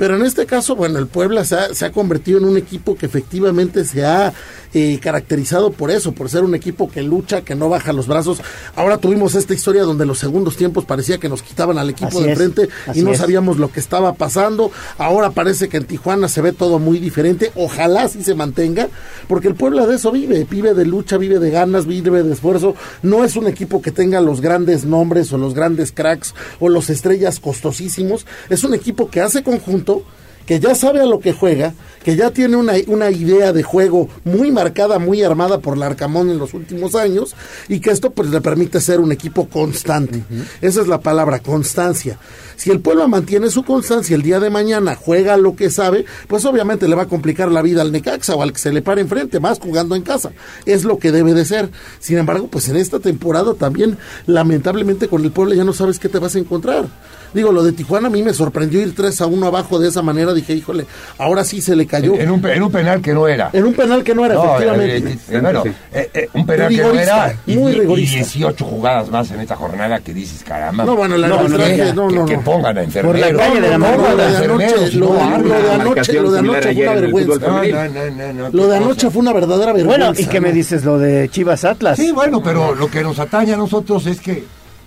Pero 0.00 0.16
en 0.16 0.24
este 0.24 0.46
caso, 0.46 0.76
bueno, 0.76 0.98
el 0.98 1.08
Puebla 1.08 1.44
se 1.44 1.56
ha, 1.56 1.74
se 1.74 1.84
ha 1.84 1.92
convertido 1.92 2.38
en 2.38 2.46
un 2.46 2.56
equipo 2.56 2.96
que 2.96 3.04
efectivamente 3.04 3.84
se 3.84 4.02
ha 4.02 4.32
eh, 4.72 4.98
caracterizado 4.98 5.72
por 5.72 5.90
eso, 5.90 6.12
por 6.12 6.30
ser 6.30 6.42
un 6.42 6.54
equipo 6.54 6.90
que 6.90 7.02
lucha, 7.02 7.42
que 7.42 7.54
no 7.54 7.68
baja 7.68 7.92
los 7.92 8.06
brazos. 8.06 8.40
Ahora 8.76 8.96
tuvimos 8.96 9.34
esta 9.34 9.52
historia 9.52 9.82
donde 9.82 10.06
los 10.06 10.18
segundos 10.18 10.56
tiempos 10.56 10.86
parecía 10.86 11.18
que 11.18 11.28
nos 11.28 11.42
quitaban 11.42 11.76
al 11.76 11.90
equipo 11.90 12.06
Así 12.08 12.22
de 12.22 12.32
es, 12.32 12.40
enfrente 12.40 12.68
y 12.94 13.02
no 13.02 13.12
es. 13.12 13.18
sabíamos 13.18 13.58
lo 13.58 13.70
que 13.70 13.78
estaba 13.78 14.14
pasando. 14.14 14.72
Ahora 14.96 15.32
parece 15.32 15.68
que 15.68 15.76
en 15.76 15.84
Tijuana 15.84 16.28
se 16.28 16.40
ve 16.40 16.52
todo 16.52 16.78
muy 16.78 16.98
diferente. 16.98 17.52
Ojalá 17.54 18.08
sí 18.08 18.24
se 18.24 18.34
mantenga, 18.34 18.88
porque 19.28 19.48
el 19.48 19.54
Puebla 19.54 19.86
de 19.86 19.96
eso 19.96 20.10
vive, 20.12 20.46
vive 20.48 20.72
de 20.72 20.86
lucha, 20.86 21.18
vive 21.18 21.38
de 21.38 21.50
ganas, 21.50 21.84
vive 21.84 22.22
de 22.22 22.32
esfuerzo. 22.32 22.74
No 23.02 23.22
es 23.22 23.36
un 23.36 23.48
equipo 23.48 23.82
que 23.82 23.92
tenga 23.92 24.22
los 24.22 24.40
grandes 24.40 24.86
nombres 24.86 25.30
o 25.34 25.36
los 25.36 25.52
grandes 25.52 25.92
cracks 25.92 26.34
o 26.58 26.70
los 26.70 26.88
estrellas 26.88 27.38
costosísimos. 27.38 28.24
Es 28.48 28.64
un 28.64 28.72
equipo 28.72 29.10
que 29.10 29.20
hace 29.20 29.42
conjunto 29.42 29.89
apresentou 29.90 30.04
que 30.50 30.58
ya 30.58 30.74
sabe 30.74 30.98
a 30.98 31.06
lo 31.06 31.20
que 31.20 31.32
juega, 31.32 31.74
que 32.02 32.16
ya 32.16 32.32
tiene 32.32 32.56
una, 32.56 32.72
una 32.88 33.08
idea 33.08 33.52
de 33.52 33.62
juego 33.62 34.08
muy 34.24 34.50
marcada, 34.50 34.98
muy 34.98 35.22
armada 35.22 35.60
por 35.60 35.78
Larcamón 35.78 36.28
en 36.28 36.38
los 36.38 36.54
últimos 36.54 36.96
años, 36.96 37.36
y 37.68 37.78
que 37.78 37.90
esto 37.90 38.10
pues 38.10 38.30
le 38.30 38.40
permite 38.40 38.80
ser 38.80 38.98
un 38.98 39.12
equipo 39.12 39.48
constante. 39.48 40.24
Esa 40.60 40.80
es 40.80 40.88
la 40.88 40.98
palabra, 40.98 41.38
constancia. 41.38 42.18
Si 42.56 42.68
el 42.72 42.80
pueblo 42.80 43.06
mantiene 43.06 43.48
su 43.48 43.62
constancia 43.62 44.16
el 44.16 44.22
día 44.22 44.40
de 44.40 44.50
mañana, 44.50 44.96
juega 44.96 45.36
lo 45.36 45.54
que 45.54 45.70
sabe, 45.70 46.04
pues 46.26 46.44
obviamente 46.44 46.88
le 46.88 46.96
va 46.96 47.02
a 47.02 47.08
complicar 47.08 47.52
la 47.52 47.62
vida 47.62 47.82
al 47.82 47.92
Necaxa 47.92 48.34
o 48.34 48.42
al 48.42 48.52
que 48.52 48.58
se 48.58 48.72
le 48.72 48.82
pare 48.82 49.02
enfrente, 49.02 49.38
más 49.38 49.60
jugando 49.60 49.94
en 49.94 50.02
casa. 50.02 50.32
Es 50.66 50.82
lo 50.82 50.98
que 50.98 51.12
debe 51.12 51.32
de 51.32 51.44
ser. 51.44 51.70
Sin 52.00 52.18
embargo, 52.18 52.48
pues 52.48 52.68
en 52.68 52.74
esta 52.74 52.98
temporada 52.98 53.54
también, 53.54 53.98
lamentablemente 54.26 55.06
con 55.06 55.24
el 55.24 55.30
pueblo 55.30 55.54
ya 55.54 55.62
no 55.62 55.72
sabes 55.72 56.00
qué 56.00 56.08
te 56.08 56.18
vas 56.18 56.34
a 56.34 56.40
encontrar. 56.40 56.88
Digo, 57.32 57.52
lo 57.52 57.62
de 57.62 57.70
Tijuana 57.70 58.08
a 58.08 58.10
mí 58.10 58.24
me 58.24 58.34
sorprendió 58.34 58.80
ir 58.80 58.92
3 58.94 59.20
a 59.20 59.26
1 59.26 59.46
abajo 59.46 59.78
de 59.78 59.88
esa 59.88 60.02
manera. 60.02 60.34
Dije, 60.40 60.54
híjole, 60.54 60.86
ahora 61.18 61.44
sí 61.44 61.60
se 61.60 61.74
le 61.76 61.86
cayó. 61.86 62.14
En, 62.14 62.22
en 62.22 62.30
un, 62.30 62.46
en 62.46 62.62
un 62.62 62.70
penal 62.72 63.00
que 63.00 63.12
no 63.14 63.26
era. 63.28 63.50
En 63.52 63.64
un 63.64 63.74
penal 63.74 64.02
que 64.02 64.14
no 64.14 64.24
era, 64.24 64.34
No, 64.34 64.44
efectivamente. 64.56 64.96
eh, 64.98 65.18
eh, 65.30 65.40
bueno, 65.40 65.62
eh, 65.92 66.10
eh, 66.14 66.28
un 66.34 66.46
penal 66.46 66.68
que 66.68 66.76
no 66.76 66.82
Rigorista, 66.90 67.26
era. 67.26 67.36
Muy 67.46 67.72
y- 67.72 67.74
y 67.76 67.78
rigorista. 67.80 68.16
18 68.16 68.64
jugadas 68.64 69.10
más 69.10 69.30
en 69.30 69.40
esta 69.40 69.56
jornada 69.56 69.98
que 70.00 70.12
dices, 70.14 70.42
caramba. 70.44 70.84
No, 70.84 70.96
bueno, 70.96 71.14
el 71.16 71.28
no, 71.28 71.34
arbitraje, 71.38 71.76
que- 71.76 71.92
no, 71.94 72.10
no, 72.10 72.26
que 72.26 72.36
no. 72.36 72.42
pongan 72.42 72.78
a 72.78 72.82
enfermeros. 72.82 73.20
Por 73.28 73.36
la 73.36 73.44
calle 73.44 73.60
de 73.60 73.68
la 73.70 73.78
No, 73.78 73.96
no, 73.96 74.08
lo 74.08 74.16
de 74.16 74.24
anoche, 74.36 74.92
lo 74.96 75.06
no 75.06 75.14
de- 75.14 75.20
arman. 75.20 75.42
lo 75.42 75.48
de 75.48 75.70
anoche, 75.70 75.84
Marcación 75.84 76.24
lo 76.24 76.30
de 76.32 76.38
similar 76.38 76.62
anoche 76.62 76.74
fue 76.74 76.82
una 76.88 77.00
vergüenza. 77.00 77.34
No, 77.40 77.48
no, 77.48 77.88
no, 77.88 78.10
no, 78.10 78.32
no, 78.32 78.48
Lo 78.52 78.68
de 78.68 78.76
anoche 78.76 79.10
fue 79.10 79.20
una 79.20 79.32
verdadera 79.32 79.72
vergüenza. 79.72 80.06
Bueno, 80.06 80.20
¿y 80.20 80.24
qué 80.26 80.40
me 80.40 80.52
dices 80.52 80.84
lo 80.84 80.98
de 80.98 81.28
Chivas 81.28 81.64
Atlas? 81.64 81.98
Sí, 81.98 82.10
bueno, 82.12 82.42
pero 82.42 82.74
lo 82.74 82.90
que 82.90 83.02
nos 83.02 83.18
atañe 83.18 83.52
a 83.54 83.56
nosotros 83.56 84.06
es 84.06 84.20
que 84.20 84.44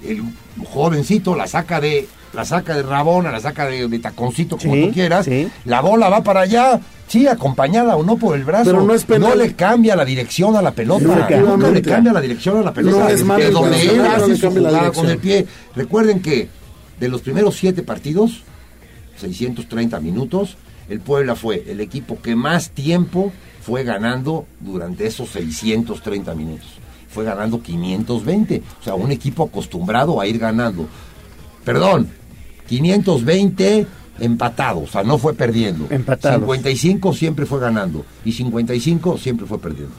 el 0.07 0.21
jovencito 0.65 1.35
la 1.35 1.47
saca 1.47 1.79
de 1.81 2.07
la 2.33 2.45
saca 2.45 2.75
de 2.75 2.81
rabona, 2.81 3.31
la 3.31 3.39
saca 3.39 3.67
de, 3.67 3.87
de 3.87 3.99
taconcito, 3.99 4.57
como 4.57 4.73
Sí, 4.73 4.85
tú 4.87 4.91
quieras. 4.91 5.25
sí. 5.25 5.47
La 5.65 5.81
bola 5.81 6.09
va 6.09 6.23
para 6.23 6.41
allá, 6.41 6.79
sí, 7.07 7.27
acompañada 7.27 7.95
o 7.95 8.03
no 8.03 8.17
por 8.17 8.35
el 8.35 8.43
brazo. 8.43 8.65
Pero 8.71 8.81
no 8.83 8.93
es 8.95 9.03
penal. 9.05 9.29
No 9.29 9.35
le 9.35 9.53
cambia 9.53 9.95
la 9.95 10.03
dirección 10.03 10.55
a 10.55 10.61
la 10.63 10.71
pelota. 10.71 11.05
No, 11.05 11.15
le 11.71 11.81
cambia 11.83 12.11
la 12.11 12.21
dirección 12.21 12.57
a 12.57 12.61
la 12.63 12.73
pelota. 12.73 12.97
No 12.97 13.07
es 13.37 13.51
donde 13.51 13.81
él 13.83 14.01
hace 14.01 14.35
su 14.35 14.49
jugada 14.49 14.91
con 14.91 15.07
el 15.09 15.19
pie. 15.19 15.45
Recuerden 15.75 16.21
que 16.21 16.49
de 16.99 17.07
los 17.07 17.21
primeros 17.21 17.55
siete 17.55 17.83
partidos, 17.83 18.41
630 19.17 19.99
minutos, 19.99 20.57
el 20.89 20.99
Puebla 20.99 21.35
fue 21.35 21.63
el 21.67 21.79
equipo 21.81 22.19
que 22.21 22.35
más 22.35 22.71
tiempo 22.71 23.31
fue 23.61 23.83
ganando 23.83 24.45
durante 24.59 25.05
esos 25.05 25.29
630 25.29 26.33
minutos. 26.35 26.67
Fue 27.13 27.23
ganando 27.23 27.61
520. 27.61 28.63
O 28.81 28.83
sea, 28.83 28.95
un 28.95 29.11
equipo 29.11 29.43
acostumbrado 29.43 30.19
a 30.19 30.27
ir 30.27 30.39
ganando. 30.39 30.87
Perdón, 31.63 32.09
520 32.67 33.87
empatado, 34.19 34.81
o 34.81 34.87
sea, 34.87 35.03
no 35.03 35.17
fue 35.17 35.33
perdiendo. 35.33 35.87
Empatados. 35.89 36.41
55 36.41 37.13
siempre 37.13 37.45
fue 37.45 37.59
ganando 37.59 38.05
y 38.25 38.31
55 38.31 39.17
siempre 39.17 39.45
fue 39.45 39.59
perdiendo. 39.59 39.95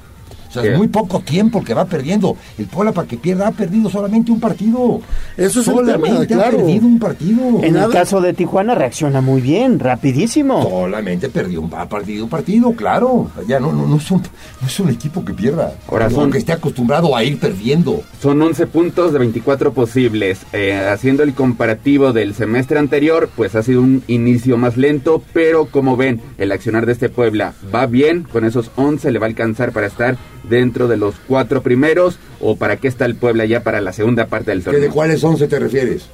Sea, 0.54 0.62
¿Qué? 0.62 0.72
es 0.72 0.78
muy 0.78 0.88
poco 0.88 1.20
tiempo 1.20 1.58
el 1.58 1.64
que 1.64 1.74
va 1.74 1.84
perdiendo. 1.84 2.36
El 2.58 2.66
Puebla 2.66 2.92
para 2.92 3.06
que 3.08 3.16
pierda 3.16 3.48
ha 3.48 3.52
perdido 3.52 3.90
solamente 3.90 4.32
un 4.32 4.40
partido. 4.40 5.00
Eso 5.36 5.60
es 5.60 5.68
el 5.68 5.74
solamente 5.74 6.26
tema, 6.26 6.42
ha 6.42 6.44
claro. 6.48 6.56
perdido 6.58 6.86
un 6.86 6.98
partido. 6.98 7.62
En 7.62 7.76
el 7.76 7.90
caso 7.90 8.20
de 8.20 8.32
Tijuana 8.32 8.74
reacciona 8.74 9.20
muy 9.20 9.40
bien, 9.40 9.78
rapidísimo. 9.78 10.62
Solamente 10.62 11.28
perdió 11.28 11.60
un, 11.60 11.72
ha 11.74 11.88
perdido 11.88 12.24
un 12.24 12.30
partido, 12.30 12.72
claro. 12.72 13.30
Ya 13.46 13.58
no, 13.60 13.72
no, 13.72 13.86
no, 13.86 13.96
es 13.96 14.10
un, 14.10 14.22
no 14.60 14.66
es 14.66 14.80
un 14.80 14.90
equipo 14.90 15.24
que 15.24 15.32
pierda. 15.34 15.72
Son- 16.10 16.30
que 16.30 16.38
esté 16.38 16.52
acostumbrado 16.52 17.14
a 17.16 17.22
ir 17.24 17.38
perdiendo. 17.38 18.02
Son 18.20 18.40
11 18.40 18.66
puntos 18.66 19.12
de 19.12 19.18
24 19.18 19.72
posibles. 19.72 20.40
Eh, 20.52 20.74
haciendo 20.92 21.22
el 21.22 21.34
comparativo 21.34 22.12
del 22.12 22.34
semestre 22.34 22.78
anterior, 22.78 23.28
pues 23.36 23.54
ha 23.54 23.62
sido 23.62 23.80
un 23.82 24.02
inicio 24.08 24.56
más 24.56 24.76
lento, 24.76 25.22
pero 25.32 25.66
como 25.66 25.96
ven, 25.96 26.20
el 26.38 26.52
accionar 26.52 26.86
de 26.86 26.92
este 26.92 27.08
Puebla 27.08 27.54
va 27.74 27.86
bien. 27.86 28.22
Con 28.24 28.44
esos 28.44 28.70
11 28.76 29.10
le 29.12 29.18
va 29.18 29.26
a 29.26 29.28
alcanzar 29.28 29.72
para 29.72 29.86
estar 29.86 30.16
dentro 30.48 30.88
de 30.88 30.96
los 30.96 31.14
cuatro 31.26 31.62
primeros. 31.62 32.18
¿O 32.40 32.56
para 32.56 32.76
qué 32.76 32.88
está 32.88 33.04
el 33.06 33.14
Puebla 33.16 33.44
ya 33.44 33.62
para 33.62 33.80
la 33.80 33.92
segunda 33.92 34.26
parte 34.26 34.50
del 34.50 34.60
¿Que 34.60 34.64
torneo? 34.64 34.82
¿De 34.82 34.88
cuáles 34.90 35.22
11 35.24 35.46
te 35.48 35.58
refieres? 35.58 36.06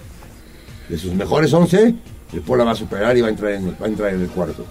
De 0.88 0.98
sus 0.98 1.14
mejores 1.14 1.52
11, 1.52 1.94
el 2.32 2.40
Puebla 2.40 2.64
va 2.64 2.72
a 2.72 2.76
superar 2.76 3.16
y 3.16 3.20
va 3.20 3.28
a 3.28 3.30
entrar 3.30 3.52
en, 3.52 3.70
va 3.70 3.86
a 3.86 3.88
entrar 3.88 4.12
en 4.14 4.20
el 4.22 4.28
cuarto. 4.28 4.64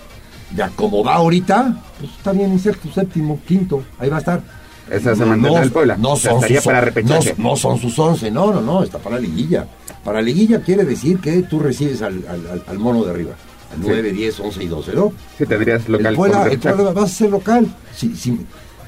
Ya 0.56 0.70
como 0.70 1.04
va 1.04 1.16
ahorita, 1.16 1.82
pues 2.00 2.12
está 2.12 2.32
bien 2.32 2.52
en 2.52 2.60
sexto, 2.60 2.92
séptimo, 2.92 3.40
quinto, 3.48 3.84
ahí 4.00 4.10
va 4.10 4.18
a 4.18 4.20
estar. 4.20 4.42
Esa 4.90 5.16
se 5.16 5.24
mantendrá 5.24 5.62
el 5.62 5.72
Puebla. 5.72 5.96
No 5.98 6.14
O 6.14 6.18
sea, 6.18 6.32
son 6.32 6.40
estaría 6.40 6.58
sus, 6.62 6.66
para 6.66 6.92
no, 7.04 7.20
no 7.38 7.56
son 7.56 7.78
sus 7.80 7.98
11, 8.00 8.32
no, 8.32 8.52
no, 8.52 8.60
no, 8.62 8.84
está 8.84 8.98
para 8.98 9.16
la 9.16 9.22
liguilla. 9.22 9.68
Para 10.04 10.22
liguilla 10.22 10.62
quiere 10.62 10.84
decir 10.84 11.20
que 11.20 11.44
tú 11.44 11.60
recibes 11.60 12.02
al, 12.02 12.24
al, 12.28 12.48
al- 12.48 12.64
al 12.66 12.80
mono 12.80 13.04
de 13.04 13.12
arriba. 13.12 13.32
Al 13.72 13.78
Sí. 13.84 13.88
9, 13.88 14.12
10, 14.12 14.40
11 14.40 14.64
y 14.64 14.68
12, 14.68 14.94
¿no? 14.94 15.14
Sí, 15.38 15.46
tendrías 15.46 15.88
local. 15.88 16.08
El 16.08 16.16
Puebla, 16.16 16.48
el. 16.48 16.58
Puebla 16.60 16.92
vas 16.92 17.04
a 17.04 17.08
ser 17.16 17.30
local. 17.30 17.68
Si, 17.96 18.16
si, 18.16 18.40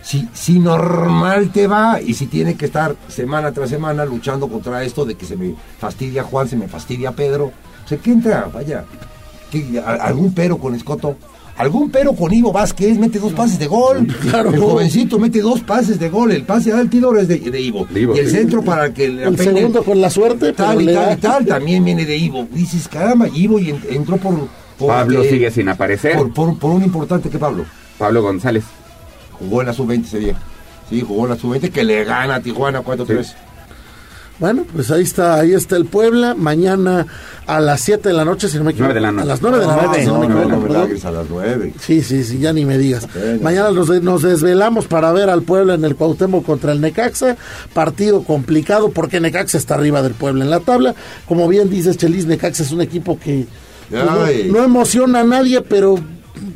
si, 0.02 0.28
si 0.34 0.60
normal 0.60 1.52
te 1.52 1.68
va 1.68 2.00
y 2.02 2.14
si 2.14 2.28
tiene 2.28 2.56
que 2.56 2.66
estar 2.66 2.96
semana 3.08 3.52
tras 3.52 3.70
semana 3.70 4.04
luchando 4.06 4.48
contra 4.48 4.84
esto 4.84 5.06
de 5.06 5.16
que 5.16 5.26
se 5.26 5.36
me 5.38 5.54
fastidia 5.80 6.24
Juan, 6.24 6.48
se 6.48 6.56
me 6.58 6.68
fastidia 6.68 7.12
Pedro. 7.12 7.52
O 7.86 7.88
sea, 7.88 7.98
¿qué 7.98 8.12
entra? 8.12 8.50
Vaya. 8.54 8.84
¿Qué- 9.52 9.80
a- 9.86 9.94
¿Algún 10.06 10.34
pero 10.34 10.58
con 10.58 10.74
Escoto? 10.76 11.18
¿Algún 11.58 11.92
pero 11.92 12.14
con 12.14 12.34
Ivo 12.34 12.52
Vázquez? 12.52 12.98
Mete 12.98 13.20
dos 13.20 13.34
pases 13.34 13.60
de 13.60 13.68
gol. 13.68 14.08
Claro. 14.22 14.52
El 14.54 14.60
jovencito 14.60 15.20
mete 15.20 15.42
dos 15.42 15.60
pases 15.62 16.00
de 16.00 16.10
gol. 16.10 16.32
El 16.32 16.44
pase 16.44 16.72
al 16.72 16.90
tiro 16.90 17.16
es 17.18 17.28
de, 17.28 17.38
de 17.38 17.62
Ivo. 17.62 17.86
Ivo, 17.94 18.16
y 18.16 18.20
el 18.20 18.30
centro 18.32 18.64
para 18.64 18.94
que 18.94 19.06
El 19.06 19.38
segundo 19.38 19.84
con 19.84 20.00
la 20.02 20.10
suerte, 20.10 20.54
pero 20.54 20.56
tal 20.56 20.82
y 20.82 20.86
le 20.86 20.94
tal 20.94 21.06
da. 21.06 21.14
y 21.14 21.18
tal 21.18 21.46
también 21.46 21.84
viene 21.84 22.06
de 22.06 22.16
Ivo. 22.18 22.48
Dices, 22.52 22.88
caramba, 22.88 23.28
Ivo 23.28 23.60
y 23.60 23.70
en- 23.72 23.82
entró 23.90 24.18
por, 24.18 24.48
por 24.80 24.88
Pablo 24.88 25.22
eh, 25.24 25.30
sigue 25.30 25.52
sin 25.52 25.68
aparecer. 25.70 26.16
por, 26.18 26.34
por, 26.34 26.58
por 26.58 26.72
un 26.72 26.84
importante 26.84 27.30
que 27.30 27.38
Pablo. 27.38 27.66
Pablo 28.00 28.22
González. 28.24 28.64
Jugó 29.42 29.62
en 29.62 29.68
la 29.68 29.74
sub-20 29.74 30.06
ese 30.06 30.20
día. 30.20 30.36
Sí, 30.90 31.02
jugó 31.02 31.24
en 31.26 31.32
la 31.32 31.38
sub-20 31.38 31.72
que 31.72 31.84
le 31.84 32.04
gana 32.04 32.36
a 32.36 32.40
Tijuana 32.42 32.82
4-3. 32.84 33.34
Bueno, 34.40 34.66
pues 34.74 34.90
ahí 34.90 35.04
está, 35.04 35.36
ahí 35.36 35.54
está 35.54 35.76
el 35.78 35.86
Puebla. 35.86 36.34
Mañana 36.36 37.06
a 37.46 37.60
las 37.60 37.80
7 37.82 38.10
de 38.10 38.14
la 38.16 38.26
noche, 38.26 38.50
si 38.50 38.58
no 38.58 38.64
me 38.64 38.72
equivoco. 38.72 38.92
Nueve 38.92 39.00
de 39.00 39.02
la 39.06 39.12
noche. 39.12 39.24
A 39.24 39.28
las 39.28 39.42
9 39.44 39.60
de 39.60 39.68
la 39.68 39.76
noche, 39.84 40.06
no, 40.06 40.18
no, 40.18 40.24
equivoco, 40.24 40.50
no 40.50 40.60
me 40.60 40.78
a 41.08 41.12
las 41.12 41.26
9. 41.30 41.74
Sí, 41.80 42.02
sí, 42.02 42.24
sí, 42.24 42.40
ya 42.40 42.52
ni 42.52 42.66
me 42.66 42.80
digas. 42.80 43.08
Mañana 43.42 43.70
nos, 43.70 43.88
de- 43.88 44.02
nos 44.02 44.24
desvelamos 44.24 44.88
para 44.88 45.12
ver 45.12 45.30
al 45.30 45.44
Puebla 45.44 45.76
en 45.76 45.86
el 45.86 45.96
Cuauhtémoc 45.96 46.44
contra 46.44 46.72
el 46.72 46.82
Necaxa. 46.82 47.38
Partido 47.76 48.24
complicado 48.24 48.90
porque 48.90 49.20
Necaxa 49.20 49.60
está 49.60 49.76
arriba 49.76 50.02
del 50.02 50.14
Puebla 50.14 50.44
en 50.44 50.50
la 50.50 50.60
tabla. 50.60 50.96
Como 51.28 51.48
bien 51.48 51.70
dices, 51.70 51.98
Chelis, 51.98 52.26
Necaxa 52.26 52.64
es 52.64 52.72
un 52.72 52.82
equipo 52.82 53.20
que 53.20 53.46
pues, 53.92 54.04
no, 54.04 54.24
Ay. 54.24 54.50
no 54.52 54.64
emociona 54.64 55.20
a 55.20 55.24
nadie, 55.24 55.62
pero 55.62 56.00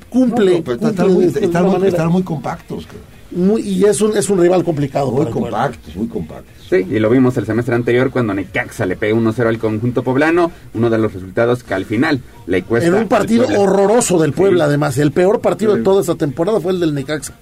cumple. 0.10 0.58
No, 0.60 0.64
pero 0.64 0.78
cumple 0.78 0.90
están, 0.90 1.14
muy, 1.14 1.24
están 1.26 1.84
están 1.86 2.22
compactos. 2.24 2.88
Muy- 3.32 3.62
y 3.64 3.84
es 3.84 4.00
un, 4.02 4.16
es 4.16 4.30
un 4.30 4.40
rival 4.40 4.64
complicado. 4.64 5.12
Muy 5.12 5.26
compactos, 5.26 5.96
muy 5.96 6.08
compactos. 6.08 6.54
Sí, 6.70 6.78
y 6.90 7.00
lo 7.00 7.10
vimos 7.10 7.36
el 7.38 7.46
semestre 7.46 7.76
anterior 7.76 8.10
cuando 8.10 8.34
Necaxa 8.34 8.86
le 8.86 8.96
pegó 8.96 9.20
1-0 9.20 9.48
al 9.48 9.58
conjunto 9.60 10.04
poblano, 10.04 10.52
uno 10.74 10.90
de 10.90 10.98
los 10.98 11.14
resultados 11.14 11.64
que 11.64 11.74
al 11.74 11.86
final 11.86 12.22
le 12.48 12.64
cuesta. 12.64 12.88
En 12.88 12.94
un 12.96 13.08
partido 13.08 13.46
horroroso 13.60 14.20
del 14.20 14.32
Puebla, 14.34 14.66
Sí. 14.66 14.70
además. 14.70 14.98
El 14.98 15.12
peor 15.12 15.42
partido 15.42 15.76
de 15.76 15.84
toda 15.84 16.02
esta 16.02 16.16
temporada 16.16 16.60
fue 16.62 16.72
el 16.72 16.80
del 16.80 16.94
Necaxa. 16.94 17.34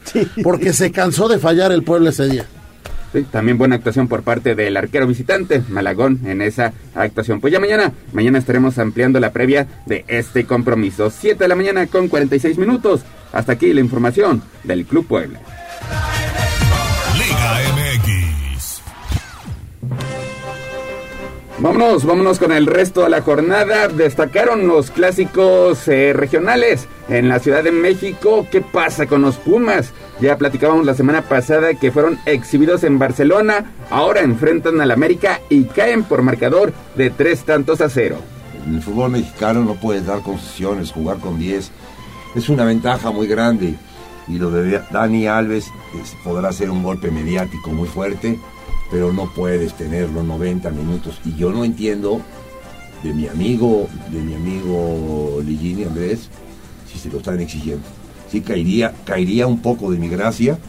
Porque 0.44 0.74
se 0.74 0.92
cansó 0.92 1.28
de 1.28 1.38
fallar 1.38 1.72
el 1.72 1.84
Puebla 1.84 2.10
ese 2.10 2.28
día. 2.28 2.46
También 3.22 3.58
buena 3.58 3.76
actuación 3.76 4.08
por 4.08 4.24
parte 4.24 4.56
del 4.56 4.76
arquero 4.76 5.08
visitante, 5.08 5.62
Malagón, 5.70 6.20
en 6.26 6.42
esa 6.42 6.74
actuación. 6.96 7.40
Pues 7.40 7.54
ya 7.54 7.60
mañana, 7.60 7.94
mañana 8.12 8.40
estaremos 8.40 8.78
ampliando 8.80 9.20
la 9.20 9.32
previa 9.32 9.68
de 9.86 10.04
este 10.08 10.46
compromiso. 10.46 11.10
7 11.10 11.44
de 11.44 11.48
la 11.48 11.56
mañana 11.56 11.88
con 11.88 12.08
46 12.08 12.58
minutos. 12.58 13.02
Hasta 13.32 13.54
aquí 13.54 13.74
la 13.74 13.82
información 13.82 14.42
del 14.64 14.86
Club 14.86 15.08
Puebla. 15.08 15.40
Vámonos, 21.64 22.04
vámonos 22.04 22.40
con 22.40 22.52
el 22.52 22.66
resto 22.68 23.04
de 23.04 23.10
la 23.10 23.22
jornada. 23.22 23.88
Destacaron 23.88 24.68
los 24.68 24.92
clásicos 24.92 25.88
eh, 25.88 26.12
regionales 26.12 26.90
en 27.08 27.30
la 27.30 27.40
Ciudad 27.40 27.64
de 27.64 27.72
México. 27.72 28.46
¿Qué 28.52 28.60
pasa 28.60 29.06
con 29.06 29.22
los 29.22 29.38
Pumas? 29.38 29.94
Ya 30.20 30.38
platicábamos 30.38 30.86
la 30.86 30.94
semana 30.94 31.22
pasada 31.22 31.74
que 31.76 31.90
fueron 31.94 32.20
exhibidos 32.26 32.84
en 32.84 33.00
Barcelona. 33.00 33.72
Ahora 33.90 34.20
enfrentan 34.24 34.82
al 34.82 34.92
América 34.92 35.40
y 35.50 35.64
caen 35.64 36.04
por 36.04 36.22
marcador 36.22 36.74
de 36.96 37.10
tres 37.12 37.46
tantos 37.46 37.80
a 37.80 37.88
cero. 37.90 38.18
El 38.68 38.82
fútbol 38.82 39.12
mexicano 39.12 39.64
no 39.64 39.76
puedes 39.76 40.06
dar 40.06 40.20
concesiones, 40.22 40.92
jugar 40.92 41.20
con 41.20 41.40
10. 41.40 41.72
Es 42.36 42.50
una 42.50 42.66
ventaja 42.66 43.10
muy 43.12 43.26
grande. 43.28 43.76
Y 44.28 44.38
lo 44.38 44.52
de 44.52 44.82
Dani 44.92 45.28
Alves 45.28 45.68
es- 46.02 46.16
podrá 46.26 46.52
ser 46.52 46.70
un 46.70 46.84
golpe 46.84 47.10
mediático 47.10 47.70
muy 47.72 47.88
fuerte, 47.88 48.38
pero 48.94 49.12
no 49.12 49.26
puedes 49.34 49.74
tenerlo 49.74 50.22
90 50.22 50.70
minutos. 50.70 51.20
Y 51.26 51.36
yo 51.36 51.52
no 51.52 51.66
entiendo 51.66 52.22
de 53.02 53.12
mi 53.12 53.28
amigo, 53.28 53.88
de 54.12 54.22
mi 54.22 54.36
amigo 54.36 55.42
Ligini 55.44 55.84
Andrés, 55.84 56.30
si 56.92 57.00
se 57.00 57.10
lo 57.10 57.18
están 57.18 57.40
exigiendo. 57.40 57.82
Sí 58.30 58.42
caería, 58.42 58.94
caería 59.04 59.48
un 59.48 59.64
poco 59.64 59.92
de 59.92 59.98
mi 59.98 60.10
gracia, 60.10 60.60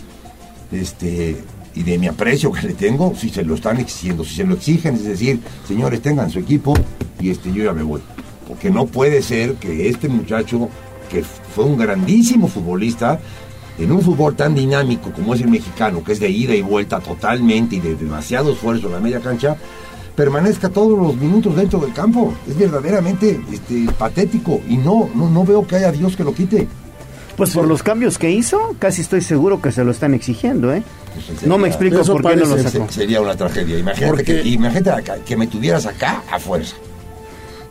este, 0.72 1.36
y 1.74 1.82
de 1.82 1.98
mi 1.98 2.06
aprecio 2.06 2.50
que 2.50 2.66
le 2.66 2.72
tengo, 2.72 3.14
si 3.14 3.28
se 3.28 3.44
lo 3.44 3.56
están 3.56 3.78
exigiendo, 3.78 4.24
si 4.24 4.36
se 4.36 4.44
lo 4.44 4.54
exigen, 4.54 4.94
es 4.94 5.04
decir, 5.04 5.40
señores, 5.68 6.00
tengan 6.00 6.30
su 6.30 6.38
equipo 6.38 6.72
y 7.20 7.28
este, 7.28 7.52
yo 7.52 7.62
ya 7.62 7.74
me 7.74 7.82
voy. 7.82 8.00
Porque 8.48 8.70
no 8.70 8.86
puede 8.86 9.20
ser 9.20 9.56
que 9.56 9.90
este 9.90 10.08
muchacho, 10.08 10.70
que 11.10 11.22
fue 11.22 11.66
un 11.66 11.76
grandísimo 11.76 12.48
futbolista, 12.48 13.20
en 13.78 13.90
un 13.92 14.00
fútbol 14.02 14.36
tan 14.36 14.54
dinámico 14.54 15.10
como 15.12 15.34
es 15.34 15.40
el 15.40 15.48
mexicano, 15.48 16.02
que 16.04 16.12
es 16.12 16.20
de 16.20 16.28
ida 16.30 16.54
y 16.54 16.62
vuelta 16.62 17.00
totalmente 17.00 17.76
y 17.76 17.80
de 17.80 17.94
demasiado 17.96 18.52
esfuerzo 18.52 18.86
en 18.86 18.92
la 18.92 19.00
media 19.00 19.20
cancha, 19.20 19.56
permanezca 20.14 20.68
todos 20.68 20.96
los 20.98 21.16
minutos 21.16 21.56
dentro 21.56 21.80
del 21.80 21.92
campo. 21.92 22.32
Es 22.48 22.56
verdaderamente 22.56 23.40
este, 23.52 23.86
patético 23.98 24.60
y 24.68 24.76
no, 24.76 25.08
no, 25.14 25.28
no 25.28 25.44
veo 25.44 25.66
que 25.66 25.76
haya 25.76 25.90
Dios 25.92 26.16
que 26.16 26.22
lo 26.24 26.32
quite. 26.34 26.68
Pues 27.36 27.50
por 27.50 27.66
los 27.66 27.82
cambios 27.82 28.16
que 28.16 28.30
hizo, 28.30 28.76
casi 28.78 29.00
estoy 29.00 29.20
seguro 29.20 29.60
que 29.60 29.72
se 29.72 29.82
lo 29.82 29.90
están 29.90 30.14
exigiendo, 30.14 30.72
¿eh? 30.72 30.84
Pues, 31.14 31.44
No 31.44 31.58
me 31.58 31.66
explico 31.66 32.04
por 32.04 32.22
qué 32.22 32.36
no 32.36 32.46
lo 32.46 32.58
sacó. 32.62 32.86
Se- 32.86 32.94
Sería 32.94 33.20
una 33.20 33.34
tragedia. 33.36 33.76
Imagínate, 33.76 34.08
Porque- 34.08 34.42
que, 34.42 34.48
imagínate 34.50 34.90
acá, 34.90 35.16
que 35.26 35.36
me 35.36 35.48
tuvieras 35.48 35.84
acá 35.86 36.22
a 36.30 36.38
fuerza. 36.38 36.76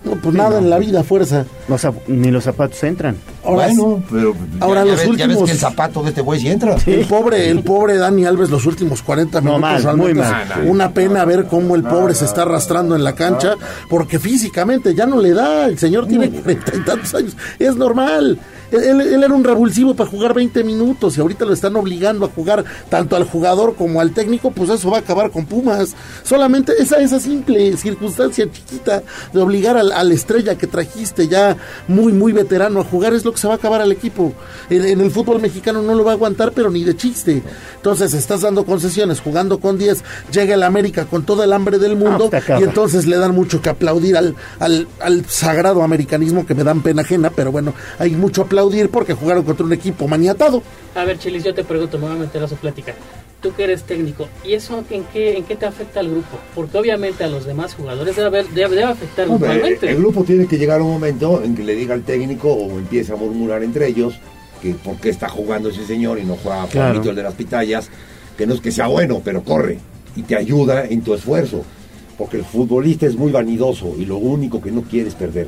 No, 0.04 0.16
pues 0.18 0.36
nada 0.36 0.60
en 0.60 0.70
la 0.70 0.80
vida, 0.80 1.02
fuerza. 1.06 1.46
Los 1.70 1.82
zap- 1.86 2.06
ni 2.08 2.30
los 2.30 2.44
zapatos 2.44 2.84
entran. 2.84 3.16
Ahora, 3.46 3.68
bueno, 3.68 4.04
pero 4.10 4.36
ahora 4.62 4.82
ya, 4.82 4.86
ya 4.86 4.92
los 4.92 5.00
ves, 5.08 5.18
ya 5.18 5.28
ves 5.28 5.36
últimos- 5.38 5.46
que 5.46 5.52
el 5.52 5.58
zapato 5.60 6.02
de 6.04 6.10
este 6.10 6.22
güey 6.22 6.40
sí 6.40 6.48
entra. 6.48 6.78
El 6.86 7.06
pobre, 7.06 7.50
el 7.50 7.62
pobre 7.64 7.98
Dani 7.98 8.26
Alves 8.26 8.50
los 8.50 8.66
últimos 8.66 9.02
40 9.02 9.42
No, 9.42 9.58
minutos 9.58 9.62
mal, 9.62 9.84
realmente 9.84 10.14
muy 10.14 10.24
es 10.24 10.30
mal. 10.32 10.68
una 10.68 10.94
pena 10.94 11.26
ver 11.26 11.46
cómo 11.48 11.76
el 11.76 11.84
pobre 11.84 12.16
se 12.16 12.26
está 12.26 12.44
arrastrando 12.44 12.96
en 12.96 13.04
la 13.04 13.14
cancha 13.16 13.56
porque 13.90 14.20
físicamente 14.20 14.96
ya 14.96 15.06
no 15.06 15.20
le 15.20 15.34
da, 15.34 15.66
el 15.68 15.78
señor 15.78 16.08
tiene 16.08 16.30
cuarenta 16.30 16.72
y 16.76 16.80
tantos 16.82 17.14
años, 17.16 17.36
es 17.60 17.76
normal. 17.76 18.40
Él, 18.72 18.82
él- 19.02 19.02
él 19.02 19.24
era 19.24 19.34
un 19.36 19.44
revulsivo 19.44 19.94
para 19.94 20.10
jugar 20.10 20.34
20 20.34 20.64
minutos 20.64 21.16
y 21.16 21.22
ahorita 21.22 21.46
lo 21.46 21.54
están 21.54 21.76
obligando 21.76 22.26
a 22.26 22.30
jugar 22.30 22.64
tanto 22.90 23.16
al 23.16 23.24
jugador 23.24 23.76
como 23.76 24.02
al 24.02 24.14
técnico, 24.14 24.50
pues 24.50 24.72
eso 24.72 24.90
va 24.90 24.98
a 24.98 25.02
acabar 25.02 25.30
con 25.30 25.46
Pumas. 25.46 25.96
Solamente 26.24 26.74
esa, 26.80 26.98
esa 26.98 27.20
simple 27.20 27.78
circunstancia 27.78 28.50
chiquita 28.52 29.04
de 29.32 29.40
obligar 29.42 29.78
al, 29.78 29.92
al 29.92 30.12
estrella 30.12 30.58
que 30.58 30.66
trajiste 30.66 31.28
ya 31.28 31.56
muy, 31.88 32.14
muy 32.14 32.32
veterano 32.32 32.80
a 32.80 32.84
jugar 32.84 33.14
es 33.14 33.24
lo 33.26 33.33
que 33.34 33.40
se 33.40 33.48
va 33.48 33.54
a 33.54 33.58
acabar 33.58 33.82
al 33.82 33.92
equipo. 33.92 34.34
En, 34.70 34.86
en 34.86 35.02
el 35.02 35.12
fútbol 35.12 35.42
mexicano 35.42 35.82
no 35.82 35.96
lo 35.96 36.04
va 36.04 36.12
a 36.12 36.14
aguantar, 36.14 36.52
pero 36.54 36.70
ni 36.70 36.84
de 36.84 36.96
chiste. 36.96 37.44
Entonces 37.76 38.14
estás 38.14 38.42
dando 38.42 38.66
concesiones, 38.66 39.20
jugando 39.20 39.60
con 39.60 39.78
10, 39.78 40.04
llega 40.32 40.56
el 40.56 40.64
América 40.64 41.06
con 41.06 41.24
toda 41.26 41.46
el 41.46 41.54
hambre 41.54 41.80
del 41.80 41.96
mundo 41.96 42.30
te 42.30 42.38
acaba. 42.38 42.60
y 42.60 42.64
entonces 42.64 43.06
le 43.08 43.18
dan 43.18 43.34
mucho 43.36 43.62
que 43.62 43.70
aplaudir 43.70 44.16
al, 44.16 44.36
al, 44.60 44.88
al 45.00 45.26
sagrado 45.26 45.84
americanismo 45.84 46.46
que 46.46 46.56
me 46.56 46.64
dan 46.64 46.82
pena 46.82 47.02
ajena, 47.02 47.30
pero 47.30 47.52
bueno, 47.52 47.74
hay 48.00 48.12
mucho 48.12 48.44
aplaudir 48.44 48.90
porque 48.90 49.14
jugaron 49.14 49.44
contra 49.44 49.66
un 49.66 49.74
equipo 49.74 50.08
maniatado. 50.08 50.64
A 50.96 51.04
ver, 51.04 51.18
Chilis, 51.20 51.44
yo 51.44 51.54
te 51.54 51.64
pregunto, 51.64 51.98
me 51.98 52.08
voy 52.08 52.16
a 52.16 52.20
meter 52.20 52.44
a 52.44 52.48
su 52.48 52.56
plática. 52.56 52.94
Tú 53.44 53.54
que 53.54 53.66
eres 53.66 53.84
técnico, 53.84 54.28
¿y 54.46 54.54
eso 54.54 54.84
en 54.90 55.04
qué, 55.04 55.38
en 55.38 55.44
qué 55.44 55.56
te 55.58 55.66
afecta 55.66 56.00
al 56.00 56.10
grupo? 56.10 56.38
Porque 56.56 56.78
obviamente 56.78 57.24
a 57.26 57.28
los 57.28 57.46
demás 57.46 57.76
jugadores 57.76 58.16
debe, 58.16 58.28
haber- 58.28 58.48
debe, 58.50 58.70
debe 58.78 58.84
afectar 58.86 59.28
Hombre, 59.30 59.50
grupalmente. 59.50 59.90
el 59.92 59.98
grupo 59.98 60.24
tiene 60.24 60.48
que 60.48 60.58
llegar 60.58 60.80
a 60.80 60.84
un 60.84 60.92
momento 60.94 61.44
en 61.44 61.54
que 61.56 61.64
le 61.64 61.76
diga 61.76 61.94
al 61.94 62.04
técnico 62.04 62.52
o 62.54 62.80
empiece 62.80 63.12
a 63.12 63.18
murmurar 63.18 63.62
entre 63.64 63.86
ellos 63.88 64.16
que 64.62 64.74
por 64.76 64.96
qué 64.96 65.10
está 65.10 65.28
jugando 65.28 65.70
ese 65.70 65.86
señor 65.86 66.20
y 66.20 66.24
no 66.24 66.38
juega 66.42 66.66
Claro. 66.68 66.90
Juanito 66.94 67.10
el 67.10 67.16
de 67.18 67.24
las 67.24 67.34
pitayas. 67.34 67.90
que 68.38 68.48
no 68.48 68.54
es 68.56 68.62
que 68.62 68.72
sea 68.72 68.88
bueno, 68.88 69.22
pero 69.24 69.44
corre 69.44 69.78
y 70.16 70.22
te 70.24 70.36
ayuda 70.38 70.86
en 70.86 71.02
tu 71.02 71.14
esfuerzo. 71.14 71.64
Porque 72.18 72.38
el 72.38 72.46
futbolista 72.46 73.06
es 73.08 73.16
muy 73.16 73.32
vanidoso 73.32 73.94
y 73.98 74.06
lo 74.06 74.18
único 74.18 74.62
que 74.62 74.72
no 74.72 74.84
quiere 74.84 75.10
es 75.10 75.16
perder. 75.16 75.48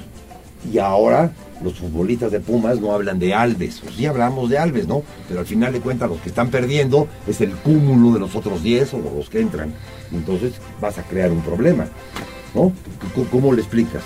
Y 0.72 0.80
ahora 0.80 1.32
los 1.64 1.76
futbolistas 1.76 2.32
de 2.32 2.40
Pumas 2.40 2.80
no 2.80 2.92
hablan 2.92 3.20
de 3.20 3.34
Alves. 3.34 3.80
Pues 3.82 3.96
sí 3.96 4.06
hablamos 4.06 4.50
de 4.50 4.58
Alves, 4.58 4.88
¿no? 4.88 5.04
Pero 5.28 5.40
al 5.40 5.46
final 5.46 5.74
de 5.74 5.80
cuentas 5.80 6.10
los 6.10 6.20
que 6.20 6.30
están 6.30 6.50
perdiendo 6.50 7.08
es 7.28 7.42
el 7.42 7.52
cúmulo 7.52 8.14
de 8.14 8.20
los 8.20 8.36
otros 8.36 8.64
10 8.64 8.94
o 8.96 9.00
los 9.00 9.30
que 9.30 9.40
entran. 9.40 9.74
Entonces 10.12 10.54
vas 10.82 10.98
a 10.98 11.04
crear 11.04 11.32
un 11.32 11.42
problema, 11.42 11.88
¿no? 12.54 12.72
¿Cómo, 13.32 13.54
le 13.54 13.62
explicas? 13.62 14.04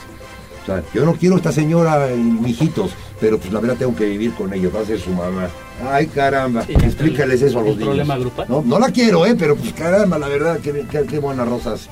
O 0.63 0.65
sea, 0.65 0.83
yo 0.93 1.05
no 1.05 1.13
quiero 1.13 1.35
a 1.35 1.37
esta 1.37 1.51
señora, 1.51 2.07
mijitos, 2.15 2.91
pero 3.19 3.39
pues 3.39 3.51
la 3.51 3.59
verdad 3.59 3.77
tengo 3.77 3.95
que 3.95 4.05
vivir 4.05 4.33
con 4.33 4.53
ellos, 4.53 4.75
va 4.75 4.81
a 4.81 4.85
ser 4.85 4.99
su 4.99 5.11
mamá. 5.11 5.47
Ay, 5.89 6.07
caramba, 6.07 6.63
explícales 6.67 7.41
eso 7.41 7.59
a 7.59 7.63
los 7.63 7.71
niños. 7.71 7.87
problema 7.87 8.17
grupal? 8.17 8.45
No, 8.49 8.61
no 8.61 8.79
la 8.79 8.91
quiero, 8.91 9.25
¿eh? 9.25 9.35
Pero 9.37 9.55
pues 9.55 9.73
caramba, 9.73 10.19
la 10.19 10.27
verdad, 10.27 10.59
qué, 10.61 10.85
qué, 10.91 11.03
qué 11.03 11.19
buenas 11.19 11.47
rosas. 11.47 11.89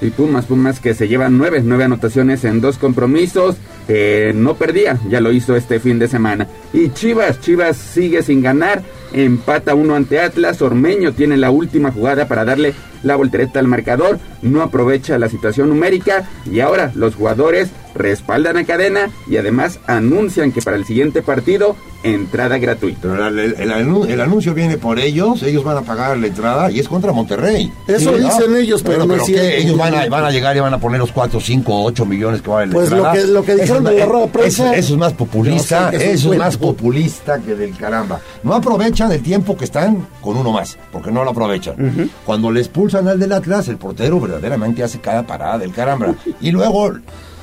Y 0.00 0.10
Pumas, 0.10 0.46
Pumas 0.46 0.80
que 0.80 0.94
se 0.94 1.08
llevan 1.08 1.38
nueve, 1.38 1.60
nueve 1.64 1.84
anotaciones 1.84 2.44
en 2.44 2.60
dos 2.60 2.78
compromisos. 2.78 3.56
eh, 3.88 4.32
no 4.34 4.54
perdía, 4.54 4.98
ya 5.08 5.20
lo 5.20 5.32
hizo 5.32 5.54
este 5.56 5.78
fin 5.80 5.98
de 5.98 6.08
semana. 6.08 6.48
Y 6.72 6.90
Chivas, 6.90 7.40
Chivas 7.40 7.76
sigue 7.76 8.22
sin 8.22 8.42
ganar. 8.42 8.82
Empata 9.12 9.74
uno 9.74 9.94
ante 9.94 10.20
Atlas. 10.20 10.60
Ormeño 10.60 11.12
tiene 11.12 11.36
la 11.36 11.50
última 11.50 11.92
jugada 11.92 12.26
para 12.26 12.44
darle 12.44 12.74
la 13.06 13.16
voltereta 13.16 13.58
al 13.60 13.68
marcador. 13.68 14.18
No 14.42 14.62
aprovecha 14.62 15.18
la 15.18 15.28
situación 15.28 15.68
numérica. 15.68 16.28
Y 16.50 16.60
ahora 16.60 16.92
los 16.94 17.14
jugadores 17.14 17.70
respaldan 17.94 18.58
a 18.58 18.64
cadena 18.64 19.08
y 19.26 19.38
además 19.38 19.78
anuncian 19.86 20.52
que 20.52 20.60
para 20.60 20.76
el 20.76 20.84
siguiente 20.84 21.22
partido 21.22 21.76
entrada 22.02 22.58
gratuita. 22.58 23.00
Pero 23.02 23.26
el, 23.28 23.38
el 23.38 23.70
el 24.10 24.20
anuncio 24.20 24.52
viene 24.54 24.76
por 24.76 24.98
ellos, 25.00 25.42
ellos 25.42 25.64
van 25.64 25.78
a 25.78 25.80
pagar 25.82 26.16
la 26.18 26.26
entrada 26.26 26.70
y 26.70 26.78
es 26.78 26.88
contra 26.88 27.10
Monterrey. 27.12 27.72
Eso 27.88 28.12
dicen 28.16 28.54
ellos, 28.54 28.82
pero 28.84 29.06
no 29.06 29.14
es 29.14 29.20
¿qué? 29.22 29.26
cierto. 29.32 29.56
Ellos 29.56 29.76
van 29.78 29.94
a, 29.94 30.06
van 30.08 30.24
a 30.24 30.30
llegar 30.30 30.56
y 30.56 30.60
van 30.60 30.74
a 30.74 30.78
poner 30.78 31.00
los 31.00 31.10
4, 31.10 31.40
5, 31.40 31.84
8 31.84 32.06
millones 32.06 32.42
que 32.42 32.50
vale 32.50 32.66
la 32.66 32.72
Pues 32.74 32.90
lo 32.90 32.96
entrada. 32.98 33.16
que- 33.16 33.26
lo 33.32 33.42
que 33.44 33.54
dijeron 33.56 33.86
Eso 33.86 33.94
de 33.94 33.98
la 33.98 34.06
rueda 34.06 34.26
prensa- 34.26 34.66
Eso, 34.66 34.74
eso 34.74 34.92
es 34.94 34.98
más 35.00 35.12
populista, 35.14 35.90
Yo 35.92 35.98
sé 35.98 36.12
eso 36.12 36.32
es 36.32 36.38
más 36.38 36.56
populista 36.58 37.38
que 37.40 37.54
del 37.56 37.74
caramba. 37.76 38.20
No 38.44 38.54
aprovechan 38.54 39.10
el 39.10 39.22
tiempo 39.22 39.56
que 39.56 39.64
están 39.64 40.06
con 40.20 40.36
uno 40.36 40.52
más, 40.52 40.78
porque 40.92 41.10
no 41.10 41.24
lo 41.24 41.30
aprovechan. 41.30 42.10
Cuando 42.24 42.52
le 42.52 42.60
expulsan 42.60 42.95
al 42.98 43.18
del 43.18 43.32
Atlas, 43.32 43.68
el 43.68 43.76
portero 43.76 44.20
verdaderamente 44.20 44.82
hace 44.82 45.00
cada 45.00 45.26
parada 45.26 45.58
del 45.58 45.72
caramba. 45.72 46.14
Y 46.40 46.50
luego 46.50 46.92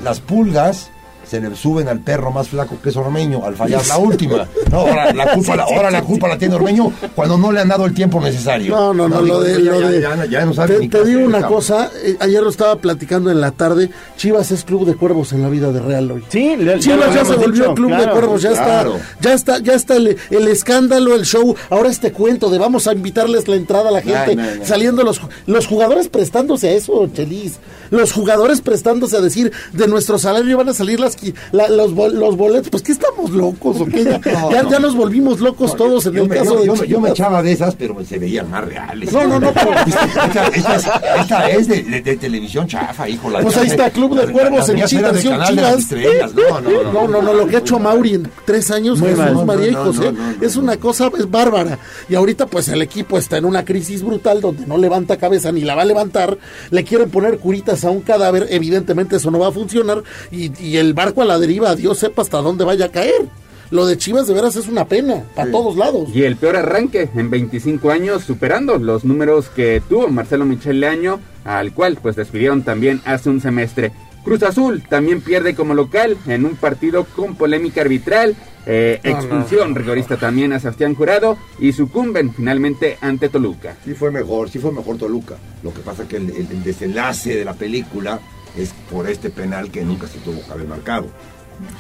las 0.03 0.19
pulgas 0.19 0.89
se 1.27 1.39
le 1.41 1.55
suben 1.55 1.87
al 1.87 1.99
perro 1.99 2.31
más 2.31 2.49
flaco 2.49 2.77
que 2.81 2.89
es 2.89 2.95
Ormeño 2.97 3.43
al 3.45 3.55
fallar 3.55 3.85
la 3.87 3.97
última. 3.97 4.47
No, 4.71 4.79
ahora 4.79 5.13
la 5.13 5.33
culpa, 5.33 5.55
la, 5.55 5.63
ahora 5.63 5.89
la, 5.91 6.01
culpa 6.03 6.27
la 6.27 6.37
tiene 6.37 6.55
Ormeño 6.55 6.91
cuando 7.15 7.37
no 7.37 7.51
le 7.51 7.59
han 7.61 7.67
dado 7.69 7.85
el 7.85 7.93
tiempo 7.93 8.19
necesario. 8.21 8.75
No, 8.75 8.93
no, 8.93 9.07
no, 9.09 9.21
lo 9.21 9.41
de... 9.41 9.63
ya- 9.63 9.71
lo 9.71 9.81
ya- 9.81 9.87
de- 9.89 10.01
ya- 10.01 10.25
ya 10.25 10.45
no 10.45 10.53
sabe 10.53 10.87
te 10.87 11.05
digo 11.05 11.21
una 11.25 11.47
cosa, 11.47 11.89
eh, 12.03 12.17
ayer 12.19 12.41
lo 12.43 12.49
estaba 12.49 12.75
platicando 12.77 13.31
en 13.31 13.39
la 13.41 13.51
tarde, 13.51 13.89
Chivas 14.17 14.51
es 14.51 14.63
club 14.63 14.85
de 14.85 14.95
cuervos 14.95 15.33
en 15.33 15.41
la 15.41 15.49
vida 15.49 15.71
de 15.71 15.79
Real 15.79 16.11
hoy. 16.11 16.23
Sí, 16.29 16.55
le- 16.57 16.79
Chivas 16.79 17.13
ya, 17.13 17.25
se 17.25 17.35
volvió 17.35 17.63
dicho, 17.63 17.73
club 17.75 17.95
de 17.95 18.09
cuervos, 18.09 18.41
ya 18.41 18.51
claro. 18.51 18.95
está, 18.95 19.19
ya 19.21 19.33
está, 19.33 19.59
ya 19.59 19.73
está 19.73 19.95
el, 19.95 20.17
el 20.29 20.47
escándalo, 20.47 21.15
el 21.15 21.25
show, 21.25 21.55
ahora 21.69 21.89
este 21.89 22.11
cuento 22.11 22.49
de 22.49 22.57
vamos 22.59 22.87
a 22.87 22.93
invitarles 22.93 23.47
la 23.47 23.55
entrada 23.55 23.89
a 23.89 23.91
la 23.91 24.01
gente, 24.01 24.35
no, 24.35 24.43
no. 24.55 24.65
saliendo 24.65 25.03
los, 25.03 25.21
los 25.47 25.67
jugadores 25.67 26.09
prestándose 26.09 26.69
a 26.69 26.71
eso, 26.73 27.07
Chelis, 27.13 27.53
los 27.93 28.11
jugadores 28.11 28.61
prestándose 28.61 29.15
a 29.17 29.21
decir 29.21 29.51
de 29.71 29.87
nuestro 29.87 30.17
salario 30.17 30.57
van 30.57 30.69
a 30.69 30.73
salir 30.73 30.99
las, 30.99 31.15
la- 31.51 31.69
los, 31.69 31.93
bol- 31.93 32.13
los 32.19 32.35
boletos, 32.35 32.69
pues 32.69 32.81
que 32.83 32.91
estamos 32.91 33.31
locos 33.31 33.79
o 33.79 33.85
qué, 33.85 34.03
ya, 34.03 34.17
No, 34.33 34.51
ya, 34.51 34.63
no. 34.63 34.69
ya 34.71 34.79
nos 34.79 34.95
volvimos 34.95 35.39
locos 35.39 35.75
todos 35.77 36.05
en 36.07 36.13
Yo 36.13 36.23
el 36.23 36.29
me, 36.29 36.35
caso 36.35 36.53
yo- 36.55 36.59
de 36.59 36.65
yo 36.65 36.75
me- 36.75 36.87
yo 36.87 36.99
me 37.01 37.09
echaba 37.11 37.41
de 37.43 37.51
esas, 37.51 37.75
pero 37.75 37.95
se 38.03 38.17
veían 38.17 38.49
más 38.49 38.65
reales. 38.65 39.11
No, 39.13 39.25
no, 39.27 39.39
no, 39.39 39.53
pero- 39.53 39.71
Esta, 39.85 40.47
esta 40.47 40.75
es, 40.75 40.83
esta 41.21 41.49
es 41.51 41.67
de, 41.67 41.83
de- 41.83 42.01
de 42.01 42.17
televisión 42.17 42.67
chafa, 42.67 43.07
hijo. 43.07 43.29
la 43.29 43.41
Pues 43.41 43.55
ahí 43.57 43.67
está, 43.67 43.89
Club 43.91 44.15
de 44.19 44.31
Cuervos 44.31 44.67
en 44.69 44.77
de 44.77 44.85
Chivas. 44.85 45.23
No, 45.23 46.61
no, 46.61 46.71
no. 46.71 46.93
No, 46.93 47.07
no, 47.07 47.21
no, 47.21 47.33
lo 47.33 47.47
que 47.47 47.57
ha 47.57 47.59
hecho 47.59 47.79
Mauri 47.79 48.15
en 48.15 48.29
tres 48.45 48.71
años, 48.71 48.99
Muy 48.99 49.09
Jesús 49.09 49.25
mal. 49.33 49.45
María 49.45 49.67
y 49.71 49.73
José, 49.73 50.11
no, 50.11 50.11
no, 50.13 50.31
no, 50.37 50.45
es 50.45 50.55
una 50.55 50.77
cosa 50.77 51.09
es 51.17 51.29
bárbara. 51.29 51.77
Y 52.09 52.15
ahorita 52.15 52.47
pues 52.47 52.67
el 52.69 52.81
equipo 52.81 53.17
está 53.17 53.37
en 53.37 53.45
una 53.45 53.63
crisis 53.65 54.01
brutal 54.03 54.41
donde 54.41 54.65
no 54.65 54.77
levanta 54.77 55.17
cabeza 55.17 55.51
ni 55.51 55.61
la 55.61 55.75
va 55.75 55.83
a 55.83 55.85
levantar, 55.85 56.37
le 56.71 56.83
quieren 56.83 57.09
poner 57.09 57.37
curitas 57.39 57.82
a 57.85 57.91
un 57.91 58.01
cadáver, 58.01 58.47
evidentemente 58.49 59.17
eso 59.17 59.31
no 59.31 59.39
va 59.39 59.47
a 59.47 59.51
funcionar 59.51 60.03
y, 60.31 60.51
y 60.63 60.77
el 60.77 60.93
barco 60.93 61.21
a 61.21 61.25
la 61.25 61.39
deriva, 61.39 61.75
Dios 61.75 61.99
sepa 61.99 62.21
hasta 62.21 62.41
dónde 62.41 62.63
vaya 62.65 62.85
a 62.85 62.89
caer. 62.89 63.29
Lo 63.73 63.87
de 63.87 63.97
Chivas 63.97 64.27
de 64.27 64.35
veras 64.35 64.55
es 64.55 64.67
una 64.67 64.85
pena, 64.85 65.23
para 65.35 65.49
todos 65.49 65.75
lados. 65.75 66.07
Y 66.13 66.25
el 66.25 66.35
peor 66.35 66.57
arranque 66.57 67.09
en 67.15 67.31
25 67.31 67.89
años, 67.89 68.23
superando 68.23 68.77
los 68.77 69.03
números 69.03 69.49
que 69.49 69.81
tuvo 69.89 70.09
Marcelo 70.09 70.45
Michel 70.45 70.79
Leaño, 70.79 71.19
al 71.43 71.73
cual 71.73 71.97
pues 71.99 72.15
despidieron 72.15 72.61
también 72.61 73.01
hace 73.03 73.31
un 73.31 73.41
semestre. 73.41 73.91
Cruz 74.23 74.41
Azul 74.43 74.83
también 74.87 75.21
pierde 75.21 75.53
como 75.55 75.73
local 75.73 76.17
en 76.27 76.45
un 76.45 76.55
partido 76.55 77.05
con 77.05 77.35
polémica 77.35 77.81
arbitral, 77.81 78.35
eh, 78.65 79.01
No, 79.03 79.11
no. 79.11 79.17
expulsión 79.19 79.75
rigorista 79.75 80.15
también 80.17 80.53
a 80.53 80.59
Sebastián 80.59 80.95
Jurado 80.95 81.37
y 81.59 81.73
sucumben 81.73 82.33
finalmente 82.33 82.97
ante 83.01 83.27
Toluca. 83.29 83.75
Sí 83.83 83.93
fue 83.93 84.11
mejor, 84.11 84.49
sí 84.49 84.59
fue 84.59 84.71
mejor 84.71 84.97
Toluca. 84.97 85.35
Lo 85.61 85.73
que 85.73 85.81
pasa 85.81 86.07
que 86.07 86.17
el, 86.17 86.29
el- 86.29 86.47
el 86.51 86.63
desenlace 86.63 87.35
de 87.35 87.43
la 87.45 87.53
película 87.53 88.19
es 88.57 88.73
por 88.89 89.09
este 89.09 89.29
penal 89.29 89.69
que 89.71 89.83
nunca 89.83 90.07
se 90.07 90.19
tuvo 90.19 90.45
que 90.45 90.51
haber 90.51 90.67
marcado. 90.67 91.07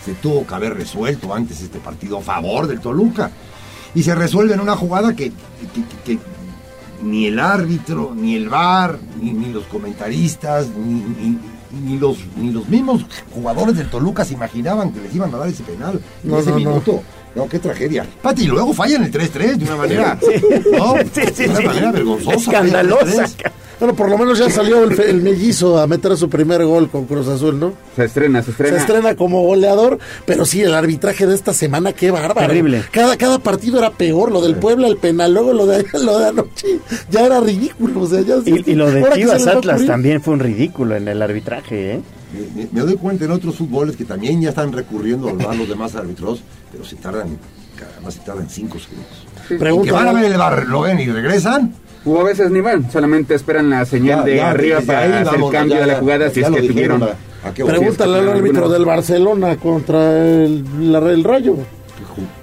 Se 0.03 0.13
tuvo 0.15 0.45
que 0.45 0.53
haber 0.53 0.73
resuelto 0.75 1.33
antes 1.33 1.61
este 1.61 1.79
partido 1.79 2.17
a 2.17 2.21
favor 2.21 2.67
del 2.67 2.79
Toluca. 2.81 3.31
Y 3.95 4.03
se 4.03 4.15
resuelve 4.15 4.53
en 4.55 4.59
una 4.59 4.75
jugada 4.75 5.15
que, 5.15 5.29
que- 5.29 5.83
que- 6.05 6.17
que 6.17 6.19
ni 7.03 7.27
el 7.27 7.39
árbitro, 7.39 8.13
ni 8.15 8.35
el 8.35 8.49
VAR, 8.49 8.97
ni, 9.21 9.31
ni 9.33 9.51
los 9.53 9.63
comentaristas, 9.65 10.67
ni, 10.69 10.93
ni- 10.95 11.39
ni 11.73 11.97
los, 11.97 12.17
ni 12.37 12.51
los 12.51 12.67
mismos 12.69 13.05
jugadores 13.33 13.75
del 13.77 13.89
Toluca 13.89 14.23
se 14.25 14.33
imaginaban 14.33 14.91
que 14.91 15.01
les 15.01 15.15
iban 15.15 15.33
a 15.33 15.37
dar 15.37 15.47
ese 15.49 15.63
penal 15.63 15.99
en 16.23 16.29
No, 16.29 16.39
ese 16.39 16.49
no, 16.51 16.59
no. 16.59 16.69
minuto. 16.69 17.03
No, 17.35 17.47
qué 17.49 17.57
tragedia. 17.57 18.05
Pati, 18.21 18.43
y 18.43 18.47
luego 18.47 18.73
fallan 18.73 19.03
el 19.03 19.11
3-3 19.11 19.55
de 19.57 19.65
una 19.65 19.75
manera, 19.75 20.19
¿no? 20.77 20.95
Sí, 21.13 21.21
sí, 21.33 21.43
de 21.43 21.49
una 21.49 21.57
sí. 21.59 21.65
manera 21.65 21.91
vergonzosa. 21.91 22.35
Escandalosa. 22.37 23.25
3-3. 23.73 23.79
Bueno, 23.79 23.95
por 23.95 24.09
lo 24.09 24.17
menos 24.17 24.37
ya 24.39 24.49
salió 24.49 24.83
el, 24.83 25.21
mellizo 25.21 25.79
a 25.79 25.87
meter 25.87 26.15
su 26.17 26.29
primer 26.29 26.63
gol 26.65 26.89
con 26.89 27.05
Cruz 27.05 27.27
Azul, 27.27 27.59
¿no? 27.59 27.73
Se 27.95 28.05
estrena, 28.05 28.39
se 28.41 28.45
Se 28.45 28.51
estrena. 28.51 28.77
estrena 28.77 29.15
como 29.15 29.41
goleador, 29.43 29.99
pero 30.25 30.45
sí, 30.45 30.61
el 30.61 30.73
arbitraje 30.73 31.25
de 31.27 31.35
esta 31.35 31.53
semana, 31.53 31.93
qué 31.93 32.11
bárbaro. 32.11 32.47
Terrible. 32.47 32.83
Cada, 32.91 33.17
cada 33.17 33.39
partido 33.39 33.79
era 33.79 33.91
peor, 33.91 34.31
lo 34.31 34.41
del 34.41 34.55
Puebla, 34.55 34.87
el 34.87 34.97
penal, 34.97 35.33
luego 35.33 35.53
lo 35.53 35.65
de, 35.65 35.85
lo 36.03 36.19
de 36.19 36.27
anoche, 36.29 36.79
ya 37.09 37.25
era 37.25 37.39
ridículo. 37.39 38.01
O 38.01 38.07
sea, 38.07 38.21
ya, 38.21 38.35
Y, 38.45 38.71
y 38.71 38.75
lo 38.75 38.89
de 38.91 38.99
¿ahora 39.01 39.15
qué 39.15 39.21
se 39.21 39.27
Chivas 39.27 39.47
Atlas 39.47 39.85
también 39.85 40.21
fue 40.21 40.33
un 40.33 40.39
ridículo 40.39 40.95
en 40.95 41.07
el 41.07 41.21
arbitraje, 41.21 41.93
¿eh? 41.95 42.01
Me, 42.33 42.63
me- 42.63 42.69
me 42.71 42.81
doy 42.81 42.95
cuenta 42.95 43.25
en 43.25 43.31
otros 43.31 43.55
fútboles 43.55 43.95
que 43.95 44.05
también 44.05 44.41
ya 44.41 44.49
están 44.49 44.71
recurriendo 44.71 45.29
a 45.29 45.53
los 45.55 45.69
demás 45.69 45.95
árbitros, 45.95 46.41
pero 46.71 46.83
se 46.83 46.95
tardan, 46.95 47.37
caramba, 47.77 48.09
se 48.09 48.19
tardan 48.21 48.49
5 48.49 48.77
segundos. 48.79 49.59
Pregunta, 49.59 49.83
Y 49.85 49.89
que 49.89 49.91
van 49.91 50.07
a 50.07 50.13
ver 50.13 50.31
el 50.31 50.37
bar, 50.37 50.65
lo 50.67 50.81
ven 50.81 50.99
y 50.99 51.05
regresan. 51.07 51.75
O 52.05 52.19
a 52.19 52.23
veces 52.23 52.51
ni 52.51 52.59
van, 52.61 52.91
solamente 52.91 53.33
esperan 53.35 53.69
la 53.69 53.85
señal 53.85 54.19
Ya, 54.19 54.25
de 54.25 54.35
ya, 54.35 54.49
arriba 54.49 54.79
para 54.85 54.99
hacer 55.21 55.25
vamos, 55.25 55.51
cambio 55.51 55.75
ya, 55.75 55.81
de 55.81 55.87
la 55.87 55.93
ya, 55.93 55.99
jugada 55.99 56.29
si 56.29 56.41
ya 56.41 56.47
es 56.47 56.53
que 56.53 56.61
dijeron, 56.61 56.99
tuvieron. 56.99 57.17
¿a- 57.43 57.47
a 57.49 57.53
qué 57.53 57.63
Pregúntale 57.65 58.11
al 58.13 58.19
alguna- 58.19 58.37
árbitro 58.39 58.69
del 58.69 58.85
Barcelona 58.85 59.55
contra 59.57 60.25
el, 60.25 60.91
la- 60.91 60.99
el 61.11 61.23
Rayo. 61.23 61.55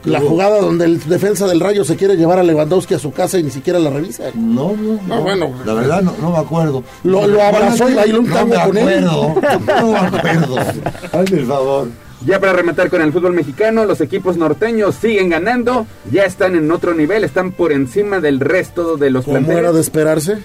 La 0.04 0.20
jugada 0.20 0.60
donde 0.60 0.84
el 0.86 0.98
defensa 1.08 1.46
del 1.46 1.60
Rayo 1.60 1.84
se 1.84 1.94
quiere 1.94 2.16
llevar 2.16 2.38
a 2.38 2.42
Lewandowski 2.42 2.94
a 2.94 2.98
su 2.98 3.12
casa 3.12 3.38
y 3.38 3.42
ni 3.44 3.50
siquiera 3.50 3.78
la 3.78 3.90
revisa. 3.90 4.24
No, 4.34 4.72
no, 4.76 4.98
no. 5.06 5.20
bueno. 5.22 5.50
La 5.64 5.74
verdad 5.74 6.02
no, 6.02 6.14
no 6.20 6.30
me 6.32 6.38
acuerdo. 6.38 6.82
Lo- 7.04 7.26
lo 7.26 7.42
abrazó 7.42 7.88
y 7.88 7.94
bailó 7.94 8.20
un 8.20 8.28
no 8.28 8.34
tango 8.34 8.54
me 8.56 8.64
con 8.64 8.78
él. 8.78 9.04
acuerdo, 9.06 9.34
No 9.82 9.92
me 9.92 9.98
acuerdo. 9.98 10.56
Hazme 11.12 11.38
el 11.38 11.46
favor. 11.46 11.88
Ya 12.26 12.38
para 12.38 12.52
rematar 12.52 12.90
con 12.90 13.00
el 13.00 13.12
fútbol 13.12 13.32
mexicano, 13.32 13.84
los 13.86 14.00
equipos 14.00 14.36
norteños 14.36 14.94
siguen 14.96 15.30
ganando, 15.30 15.86
ya 16.12 16.24
están 16.24 16.54
en 16.54 16.70
otro 16.70 16.92
nivel, 16.94 17.24
están 17.24 17.52
por 17.52 17.72
encima 17.72 18.20
del 18.20 18.40
resto 18.40 18.96
de 18.98 19.10
los 19.10 19.24
¿Cómo 19.24 19.50
era 19.52 19.72
de 19.72 19.80
esperarse? 19.80 20.38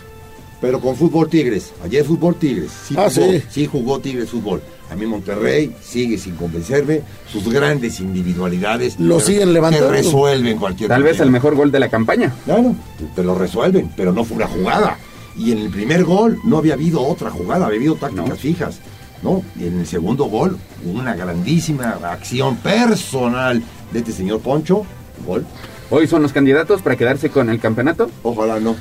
Pero 0.61 0.79
con 0.79 0.95
fútbol 0.95 1.29
Tigres. 1.29 1.73
Ayer 1.83 2.05
fútbol 2.05 2.35
Tigres. 2.35 2.71
Sí 2.87 2.95
Ah, 2.97 3.09
jugó, 3.13 3.31
sí. 3.31 3.43
sí 3.49 3.67
jugó 3.67 3.99
Tigres 3.99 4.29
fútbol. 4.29 4.61
A 4.89 4.95
mí 4.95 5.05
Monterrey 5.05 5.75
sigue 5.81 6.17
sin 6.17 6.35
convencerme. 6.35 7.01
Sus 7.29 7.51
grandes 7.51 7.99
individualidades. 7.99 8.99
Lo 8.99 9.19
siguen 9.19 9.51
levantando. 9.51 9.89
Que 9.91 9.97
resuelven 9.97 10.57
cualquier 10.57 10.89
Tal 10.89 11.03
vez 11.03 11.19
el 11.19 11.29
mejor 11.29 11.55
gol 11.55 11.71
de 11.71 11.79
la 11.79 11.89
campaña. 11.89 12.33
Claro, 12.45 12.73
te 13.15 13.23
lo 13.23 13.35
resuelven, 13.35 13.91
pero 13.97 14.13
no 14.13 14.23
fue 14.23 14.37
una 14.37 14.47
jugada. 14.47 14.97
Y 15.37 15.51
en 15.51 15.57
el 15.57 15.69
primer 15.69 16.05
gol 16.05 16.39
no 16.45 16.57
había 16.57 16.75
habido 16.75 17.01
otra 17.01 17.29
jugada, 17.29 17.65
había 17.65 17.77
habido 17.79 17.95
tácticas 17.95 18.39
fijas. 18.39 18.79
¿No? 19.25 19.43
Y 19.59 19.67
en 19.67 19.79
el 19.79 19.87
segundo 19.87 20.25
gol, 20.25 20.57
una 20.85 21.15
grandísima 21.15 21.97
acción 22.03 22.57
personal 22.57 23.61
de 23.91 23.99
este 23.99 24.11
señor 24.11 24.39
Poncho. 24.39 24.85
Gol. 25.25 25.45
Hoy 25.89 26.07
son 26.07 26.21
los 26.21 26.31
candidatos 26.31 26.81
para 26.81 26.95
quedarse 26.95 27.29
con 27.29 27.49
el 27.49 27.59
campeonato. 27.59 28.09
Ojalá 28.23 28.59
no. 28.59 28.75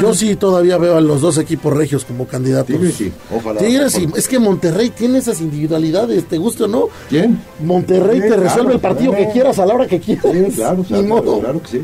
Yo 0.00 0.12
sí 0.12 0.34
todavía 0.34 0.76
veo 0.76 0.96
a 0.96 1.00
los 1.00 1.20
dos 1.20 1.38
equipos 1.38 1.72
regios 1.72 2.04
como 2.04 2.26
candidatos. 2.26 2.74
Tigres 2.74 2.94
sí, 2.96 3.12
ojalá. 3.32 3.60
Tigres 3.60 3.92
sí. 3.92 4.08
Es 4.16 4.26
que 4.26 4.40
Monterrey 4.40 4.90
tiene 4.90 5.18
esas 5.18 5.40
individualidades, 5.40 6.24
te 6.26 6.36
guste 6.38 6.64
o 6.64 6.68
no. 6.68 6.88
¿Quién? 7.08 7.40
Monterrey 7.60 8.20
Sí, 8.20 8.28
te 8.28 8.36
resuelve 8.36 8.50
claro, 8.50 8.72
el 8.72 8.80
partido 8.80 9.12
claro. 9.12 9.26
que 9.26 9.32
quieras 9.32 9.58
a 9.60 9.66
la 9.66 9.74
hora 9.74 9.86
que 9.86 10.00
quieras. 10.00 10.24
Sí, 10.32 10.56
claro, 10.56 10.82
claro, 10.82 11.40
claro 11.40 11.62
que 11.62 11.68
sí. 11.68 11.82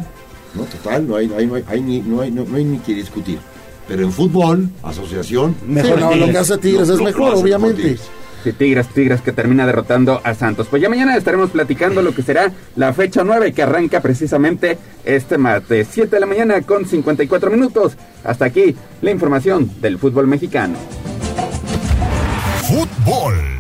¿no? 0.55 0.65
Total, 0.65 1.07
no 1.07 1.15
hay, 1.15 1.29
no 1.29 1.37
hay, 1.37 1.47
no 1.47 1.55
hay, 1.55 1.81
no 2.03 2.21
hay, 2.21 2.31
no, 2.33 2.57
hay 2.57 2.65
ni 2.65 2.79
que 2.79 2.95
discutir. 2.95 3.39
Pero 3.91 4.05
en 4.05 4.13
fútbol, 4.13 4.69
asociación... 4.85 5.57
Mejor 5.67 5.99
sí, 5.99 6.01
no, 6.01 6.15
lo 6.15 6.29
que 6.31 6.39
hace 6.39 6.59
Tigres 6.59 6.89
es 6.89 7.01
mejor, 7.01 7.35
obviamente. 7.35 7.99
Sí, 8.45 8.53
Tigres, 8.53 8.87
Tigres 8.87 9.21
que 9.21 9.33
termina 9.33 9.67
derrotando 9.67 10.21
a 10.23 10.33
Santos. 10.35 10.69
Pues 10.71 10.81
ya 10.81 10.89
mañana 10.89 11.17
estaremos 11.17 11.51
platicando 11.51 12.01
lo 12.01 12.15
que 12.15 12.23
será 12.23 12.53
la 12.77 12.93
fecha 12.93 13.25
9 13.25 13.53
que 13.53 13.65
arranca 13.65 14.01
precisamente 14.01 14.79
este 15.05 15.39
martes, 15.39 15.89
7 15.91 16.09
de 16.09 16.21
la 16.21 16.27
mañana 16.27 16.63
con 16.63 16.87
54 16.87 17.51
minutos. 17.51 17.95
Hasta 18.23 18.45
aquí 18.45 18.77
la 19.03 19.11
información 19.11 19.69
del 19.81 19.99
fútbol 19.99 20.29
mexicano. 20.29 20.77
Fútbol. 22.69 23.60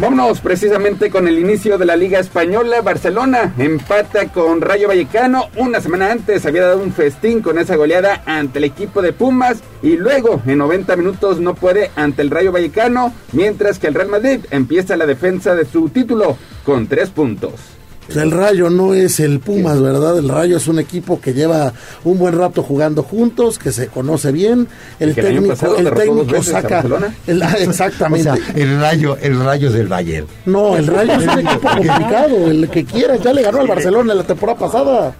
Vámonos 0.00 0.40
precisamente 0.40 1.10
con 1.10 1.26
el 1.26 1.40
inicio 1.40 1.76
de 1.76 1.84
la 1.84 1.96
Liga 1.96 2.20
Española. 2.20 2.82
Barcelona 2.82 3.52
empata 3.58 4.28
con 4.28 4.60
Rayo 4.60 4.86
Vallecano. 4.86 5.48
Una 5.56 5.80
semana 5.80 6.12
antes 6.12 6.46
había 6.46 6.62
dado 6.62 6.80
un 6.80 6.92
festín 6.92 7.42
con 7.42 7.58
esa 7.58 7.74
goleada 7.74 8.22
ante 8.24 8.58
el 8.58 8.64
equipo 8.64 9.02
de 9.02 9.12
Pumas. 9.12 9.58
Y 9.82 9.96
luego 9.96 10.40
en 10.46 10.58
90 10.58 10.94
minutos 10.94 11.40
no 11.40 11.54
puede 11.54 11.90
ante 11.96 12.22
el 12.22 12.30
Rayo 12.30 12.52
Vallecano. 12.52 13.12
Mientras 13.32 13.80
que 13.80 13.88
el 13.88 13.94
Real 13.94 14.08
Madrid 14.08 14.38
empieza 14.52 14.96
la 14.96 15.04
defensa 15.06 15.56
de 15.56 15.64
su 15.64 15.88
título 15.88 16.38
con 16.64 16.86
tres 16.86 17.10
puntos. 17.10 17.77
El 18.14 18.30
Rayo 18.30 18.70
no 18.70 18.94
es 18.94 19.20
el 19.20 19.38
Pumas, 19.40 19.80
¿verdad? 19.82 20.18
El 20.18 20.28
Rayo 20.28 20.56
es 20.56 20.66
un 20.66 20.78
equipo 20.78 21.20
que 21.20 21.34
lleva 21.34 21.72
un 22.04 22.18
buen 22.18 22.36
rato 22.36 22.62
jugando 22.62 23.02
juntos, 23.02 23.58
que 23.58 23.70
se 23.70 23.88
conoce 23.88 24.32
bien. 24.32 24.66
El 24.98 25.14
técnico, 25.14 25.76
el, 25.76 25.90
técnico 25.92 26.42
saca. 26.42 26.84
El, 27.26 27.42
exactamente. 27.42 28.30
O 28.30 28.36
sea, 28.36 28.54
el 28.54 28.80
Rayo, 28.80 29.16
el 29.20 29.38
Rayo 29.38 29.70
del 29.70 29.88
Bayern. 29.88 30.26
No, 30.46 30.76
el 30.76 30.86
Rayo 30.86 31.12
es 31.12 31.26
un 31.26 31.38
equipo 31.38 31.68
complicado. 31.68 32.50
El 32.50 32.68
que 32.70 32.84
quiera, 32.84 33.16
ya 33.16 33.32
le 33.32 33.42
ganó 33.42 33.60
al 33.60 33.66
Barcelona 33.66 34.14
la 34.14 34.24
temporada 34.24 34.58
pasada. 34.58 35.14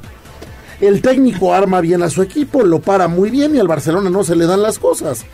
El 0.81 1.02
técnico 1.02 1.52
arma 1.52 1.81
bien 1.81 2.02
a 2.02 2.09
su 2.09 2.23
equipo, 2.23 2.62
lo 2.62 2.81
para 2.81 3.09
muy 3.09 3.31
bien 3.31 3.55
y 3.55 3.59
al 3.59 3.69
Barcelona 3.69 4.10
no 4.10 4.24
se 4.24 4.36
le 4.36 4.47
dan 4.47 4.62
las 4.62 4.78
cosas. 4.78 5.24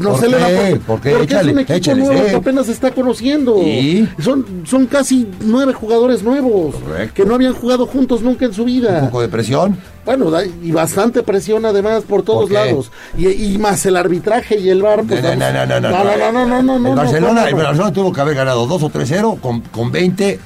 No 0.00 0.16
se 0.16 0.28
le 0.28 0.38
da 0.38 0.46
por, 0.46 0.80
porque, 0.80 1.10
porque 1.10 1.24
échale, 1.24 1.48
es 1.48 1.54
un 1.54 1.58
equipo 1.60 1.76
échale, 1.76 2.00
nuevo 2.02 2.24
que 2.24 2.34
apenas 2.36 2.68
está 2.68 2.90
conociendo. 2.90 3.58
¿Y? 3.62 4.08
Son, 4.20 4.44
son 4.64 4.86
casi 4.86 5.26
nueve 5.40 5.72
jugadores 5.72 6.22
nuevos 6.22 6.74
Correcto. 6.76 7.14
que 7.14 7.24
no 7.24 7.34
habían 7.34 7.54
jugado 7.54 7.86
juntos 7.86 8.22
nunca 8.22 8.44
en 8.46 8.52
su 8.52 8.64
vida. 8.64 8.98
Un 9.00 9.06
poco 9.06 9.20
de 9.22 9.28
presión. 9.28 9.78
Bueno, 10.04 10.30
y 10.62 10.72
bastante 10.72 11.22
presión 11.22 11.66
además 11.66 12.02
por 12.04 12.22
todos 12.22 12.50
lados. 12.50 12.90
Y, 13.16 13.28
y 13.28 13.58
más 13.58 13.84
el 13.84 13.96
arbitraje 13.96 14.58
y 14.58 14.70
el 14.70 14.82
VAR. 14.82 15.04
Pues, 15.04 15.22
No, 15.22 15.34
no, 15.36 15.52
no, 15.52 15.66
no, 15.66 15.80
no, 15.80 15.90
no, 15.90 16.16
no, 16.16 16.32
no, 16.32 16.46
no, 16.46 16.62
no, 16.62 16.62
no, 16.62 16.76
el 16.76 16.82
no, 16.82 16.94
Barcelona, 16.94 17.42
no, 17.42 17.48
el 17.48 17.54
no. 17.56 17.62
Barcelona 17.62 17.92
tuvo 17.92 18.12
que 18.12 18.20
haber 18.20 18.34
ganado 18.34 18.66
2 18.66 18.82
o 18.82 18.90
3-0 18.90 19.40
con, 19.40 19.60
con 19.60 19.92
20 19.92 20.38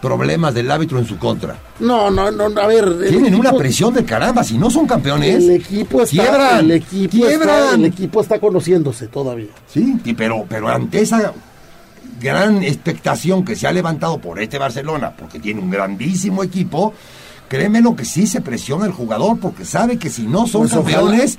problemas 0.00 0.54
del 0.54 0.70
árbitro 0.70 0.98
en 0.98 1.06
su 1.06 1.18
contra. 1.18 1.56
No, 1.80 2.10
no, 2.10 2.30
no, 2.30 2.44
a 2.60 2.66
ver. 2.66 3.08
Tienen 3.08 3.34
una 3.34 3.52
presión 3.52 3.92
de 3.94 4.04
caramba, 4.04 4.44
si 4.44 4.56
no 4.58 4.70
son 4.70 4.86
campeones. 4.86 5.42
El 5.44 5.50
equipo 5.52 6.02
está, 6.02 6.22
quiebran, 6.22 6.58
el 6.60 6.70
equipo 6.72 7.10
quiebran. 7.10 7.40
está, 7.64 7.74
el 7.74 7.84
equipo 7.84 8.20
está 8.20 8.38
conociéndose 8.38 9.08
todavía. 9.08 9.48
Sí, 9.66 9.98
y 10.04 10.14
pero, 10.14 10.44
pero 10.48 10.68
ante 10.68 11.00
esa 11.00 11.32
gran 12.20 12.62
expectación 12.62 13.44
que 13.44 13.54
se 13.56 13.66
ha 13.66 13.72
levantado 13.72 14.18
por 14.18 14.40
este 14.40 14.58
Barcelona, 14.58 15.12
porque 15.16 15.38
tiene 15.38 15.60
un 15.60 15.70
grandísimo 15.70 16.42
equipo, 16.42 16.92
créeme 17.48 17.80
lo 17.80 17.94
que 17.96 18.04
sí 18.04 18.26
se 18.26 18.40
presiona 18.40 18.86
el 18.86 18.92
jugador, 18.92 19.38
porque 19.38 19.64
sabe 19.64 19.98
que 19.98 20.10
si 20.10 20.22
no 20.26 20.46
son 20.46 20.62
Pues 20.62 20.72
ojalá- 20.74 20.96
campeones, 20.98 21.38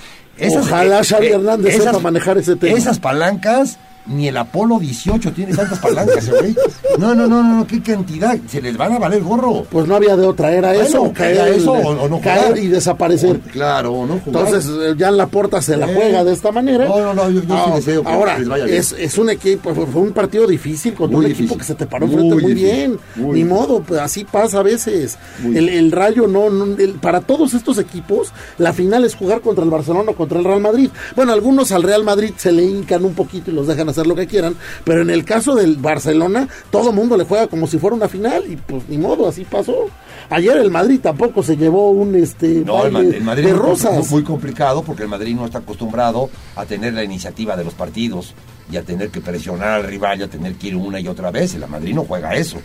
ojalá 0.57 1.03
Xavi 1.03 1.27
eh, 1.27 1.31
Hernández 1.33 1.77
sepa 1.83 1.99
manejar 1.99 2.37
ese 2.37 2.55
tema. 2.55 2.77
Esas 2.77 2.99
palancas, 2.99 3.77
ni 4.09 4.27
el 4.27 4.37
Apolo 4.37 4.79
18 4.79 5.31
tiene 5.33 5.53
tantas 5.55 5.79
palancas, 5.79 6.27
¿eh, 6.27 6.31
güey. 6.39 6.55
No, 6.97 7.13
no, 7.15 7.27
no, 7.27 7.43
no, 7.43 7.67
qué 7.67 7.81
cantidad, 7.81 8.37
se 8.47 8.61
les 8.61 8.75
van 8.75 8.93
a 8.93 8.99
valer 8.99 9.21
gorro. 9.21 9.63
Pues 9.69 9.87
no 9.87 9.95
había 9.95 10.15
de 10.17 10.25
otra, 10.25 10.51
era 10.51 10.69
Bueno, 10.73 10.83
eso, 10.83 11.13
caer, 11.13 11.35
era 11.35 11.47
eso 11.49 11.71
o- 11.73 12.03
o 12.03 12.09
no 12.09 12.19
caer 12.19 12.57
y 12.57 12.67
desaparecer. 12.67 13.39
Claro, 13.39 13.93
o 13.93 14.05
no 14.05 14.19
jugar. 14.19 14.45
Entonces 14.47 14.69
eh, 14.69 14.95
ya 14.97 15.09
en 15.09 15.17
la 15.17 15.27
puerta 15.27 15.61
se 15.61 15.77
la 15.77 15.89
Eh. 15.89 15.93
juega 15.95 16.23
de 16.23 16.33
esta 16.33 16.51
manera. 16.51 16.85
No, 16.87 16.99
no, 16.99 17.13
no, 17.13 17.29
yo- 17.29 17.43
yo 17.43 17.65
sí 17.65 17.71
deseo 17.75 18.03
que 18.03 18.09
ahora 18.09 18.37
les 18.39 18.47
vaya 18.49 18.65
bien. 18.65 18.77
es, 18.77 18.91
es 18.97 19.17
un 19.17 19.29
equipo, 19.29 19.73
fue 19.73 20.01
un 20.01 20.11
partido 20.11 20.47
difícil 20.47 20.93
contra 20.93 21.15
Muy 21.17 21.25
un 21.27 21.31
equipo 21.31 21.57
que 21.57 21.63
se 21.63 21.75
te 21.75 21.85
paró 21.85 22.05
enfrente 22.05 22.35
muy 22.35 22.53
bien. 22.53 22.97
Muy 23.15 23.39
Ni 23.39 23.45
modo, 23.45 23.81
pues 23.81 24.01
así 24.01 24.25
pasa 24.25 24.59
a 24.59 24.63
veces. 24.63 25.17
El, 25.43 25.69
el 25.69 25.91
Rayo 25.91 26.27
no, 26.27 26.49
no- 26.49 26.75
el- 26.77 26.93
para 26.93 27.21
todos 27.21 27.53
estos 27.53 27.77
equipos 27.77 28.31
la 28.57 28.73
final 28.73 29.05
es 29.05 29.15
jugar 29.15 29.41
contra 29.41 29.63
el 29.63 29.69
Barcelona 29.69 30.11
o 30.11 30.15
contra 30.15 30.39
el 30.39 30.45
Real 30.45 30.61
Madrid. 30.61 30.89
Bueno, 31.15 31.31
algunos 31.33 31.71
al 31.71 31.83
Real 31.83 32.03
Madrid 32.03 32.33
se 32.37 32.51
le 32.51 32.63
hincan 32.63 33.05
un 33.05 33.13
poquito 33.13 33.51
y 33.51 33.53
los 33.53 33.67
dejan 33.67 33.87
hacer 33.89 33.98
lo 34.07 34.15
que 34.15 34.27
quieran, 34.27 34.55
pero 34.83 35.01
en 35.01 35.09
el 35.09 35.23
caso 35.25 35.55
del 35.55 35.75
Barcelona 35.77 36.47
todo 36.71 36.91
mundo 36.91 37.17
le 37.17 37.23
juega 37.25 37.47
como 37.47 37.67
si 37.67 37.77
fuera 37.79 37.95
una 37.95 38.07
final 38.07 38.43
y 38.49 38.55
pues 38.55 38.83
ni 38.89 38.97
modo, 38.97 39.27
así 39.27 39.45
pasó. 39.45 39.87
Ayer 40.31 40.57
el 40.57 40.69
Madrid 40.69 40.99
tampoco 41.01 41.41
se 41.41 41.57
llevó 41.57 41.89
un 41.91 42.13
este 42.15 42.61
No, 42.65 42.85
el, 42.85 42.91
Ma- 42.91 42.99
baile 42.99 43.17
el 43.17 43.23
Madrid 43.23 43.45
de 43.45 43.51
es 43.51 43.57
rosas. 43.57 44.11
muy 44.11 44.23
complicado 44.23 44.83
porque 44.83 45.03
el 45.03 45.09
Madrid 45.09 45.35
no 45.35 45.45
está 45.45 45.57
acostumbrado 45.59 46.29
a 46.55 46.65
tener 46.65 46.93
la 46.93 47.03
iniciativa 47.03 47.55
de 47.57 47.63
los 47.63 47.73
partidos 47.73 48.33
y 48.71 48.77
a 48.77 48.83
tener 48.83 49.09
que 49.09 49.21
presionar 49.21 49.69
al 49.69 49.83
rival 49.85 50.19
y 50.19 50.23
a 50.23 50.27
tener 50.27 50.53
que 50.55 50.67
ir 50.67 50.75
una 50.75 50.99
y 50.99 51.07
otra 51.07 51.31
vez. 51.31 51.55
El 51.55 51.67
Madrid 51.67 51.95
no 51.95 52.05
juega 52.05 52.35
eso. 52.35 52.57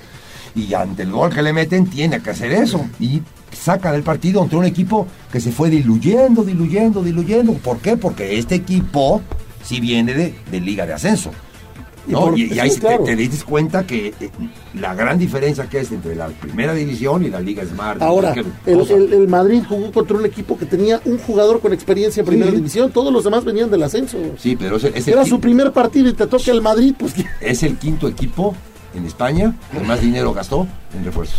Y 0.55 0.73
ante 0.75 1.03
el 1.05 1.11
gol 1.11 1.31
que 1.35 1.41
le 1.43 1.53
meten 1.55 1.87
tiene 1.87 2.21
que 2.21 2.31
hacer 2.31 2.53
eso. 2.53 2.85
Y 3.01 3.23
saca 3.51 3.91
del 3.93 4.03
partido 4.03 4.43
ante 4.43 4.57
un 4.57 4.67
equipo 4.67 5.07
que 5.33 5.41
se 5.41 5.51
fue 5.51 5.71
diluyendo, 5.71 6.45
diluyendo, 6.45 7.03
diluyendo. 7.03 7.55
¿Por 7.55 7.79
qué? 7.79 7.97
Porque 7.97 8.39
este 8.39 8.57
equipo 8.57 9.23
sí 9.65 9.81
viene 9.81 10.15
de, 10.15 10.35
de 10.51 10.61
Liga 10.61 10.87
de 10.87 10.93
Ascenso. 10.93 11.31
Y 12.07 12.13
¿no? 12.13 12.37
Y, 12.37 12.53
y 12.53 12.59
ahí 12.59 12.69
sí, 12.69 12.77
te- 12.77 12.81
claro. 12.83 13.05
te, 13.05 13.17
dices 13.17 13.45
cuenta 13.45 13.87
que 13.87 14.09
eh, 14.21 14.31
la 14.75 14.95
gran 14.95 15.19
diferencia 15.19 15.67
que 15.71 15.81
es 15.81 15.91
entre 15.91 16.15
la 16.15 16.27
primera 16.29 16.75
división 16.75 17.25
y 17.25 17.31
la 17.31 17.41
Liga 17.41 17.65
Smart. 17.65 18.03
Ahora, 18.03 18.35
que- 18.35 18.45
el, 18.67 18.81
el- 18.91 19.13
el 19.15 19.27
Madrid 19.29 19.63
jugó 19.67 19.91
contra 19.91 20.15
un 20.19 20.27
equipo 20.27 20.59
que 20.59 20.67
tenía 20.67 21.01
un 21.07 21.17
jugador 21.17 21.61
con 21.63 21.73
experiencia 21.73 22.21
en 22.21 22.27
primera 22.27 22.51
Sí. 22.51 22.57
división, 22.59 22.93
todos 22.93 23.11
los 23.11 23.25
demás 23.25 23.43
venían 23.45 23.71
del 23.71 23.83
ascenso. 23.83 24.19
Sí, 24.39 24.55
pero 24.55 24.77
es 24.77 24.85
es 24.85 25.09
Era 25.09 25.25
su 25.25 25.41
primer 25.41 25.73
partido 25.73 26.11
y 26.11 26.13
te 26.13 26.27
toca 26.27 26.51
el 26.51 26.61
Madrid, 26.61 26.95
pues 26.99 27.15
es 27.41 27.63
el 27.63 27.79
quinto 27.79 28.07
equipo 28.07 28.55
en 28.95 29.07
España 29.07 29.55
que 29.73 29.81
más 29.81 30.03
dinero 30.03 30.35
gastó 30.35 30.67
en 30.95 31.07
refuerzos. 31.07 31.39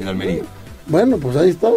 En 0.00 0.08
Almería. 0.08 0.42
bueno, 0.88 1.16
pues 1.16 1.36
ahí 1.36 1.50
está. 1.50 1.70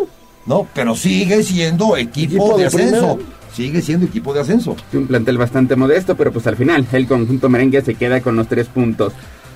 No, 0.48 0.68
pero 0.74 0.96
sigue 0.96 1.44
siendo 1.44 1.96
equipo, 1.96 2.34
Equipo 2.34 2.54
de, 2.58 2.62
de 2.64 2.68
ascenso. 2.68 3.16
primera. 3.18 3.39
Sigue 3.60 3.82
siendo 3.82 4.06
equipo 4.06 4.34
de 4.34 4.40
ascenso. 4.40 4.74
Un 4.94 5.08
plantel 5.08 5.38
bastante 5.38 5.76
modesto, 5.76 6.16
pero 6.16 6.32
pues 6.32 6.48
al 6.48 6.56
final 6.56 6.88
el 6.94 7.08
conjunto 7.08 7.50
merengue 7.50 7.82
se 7.82 7.96
queda 7.96 8.22
con 8.22 8.38
los 8.38 8.48
tres 8.48 8.68
puntos. 8.68 9.12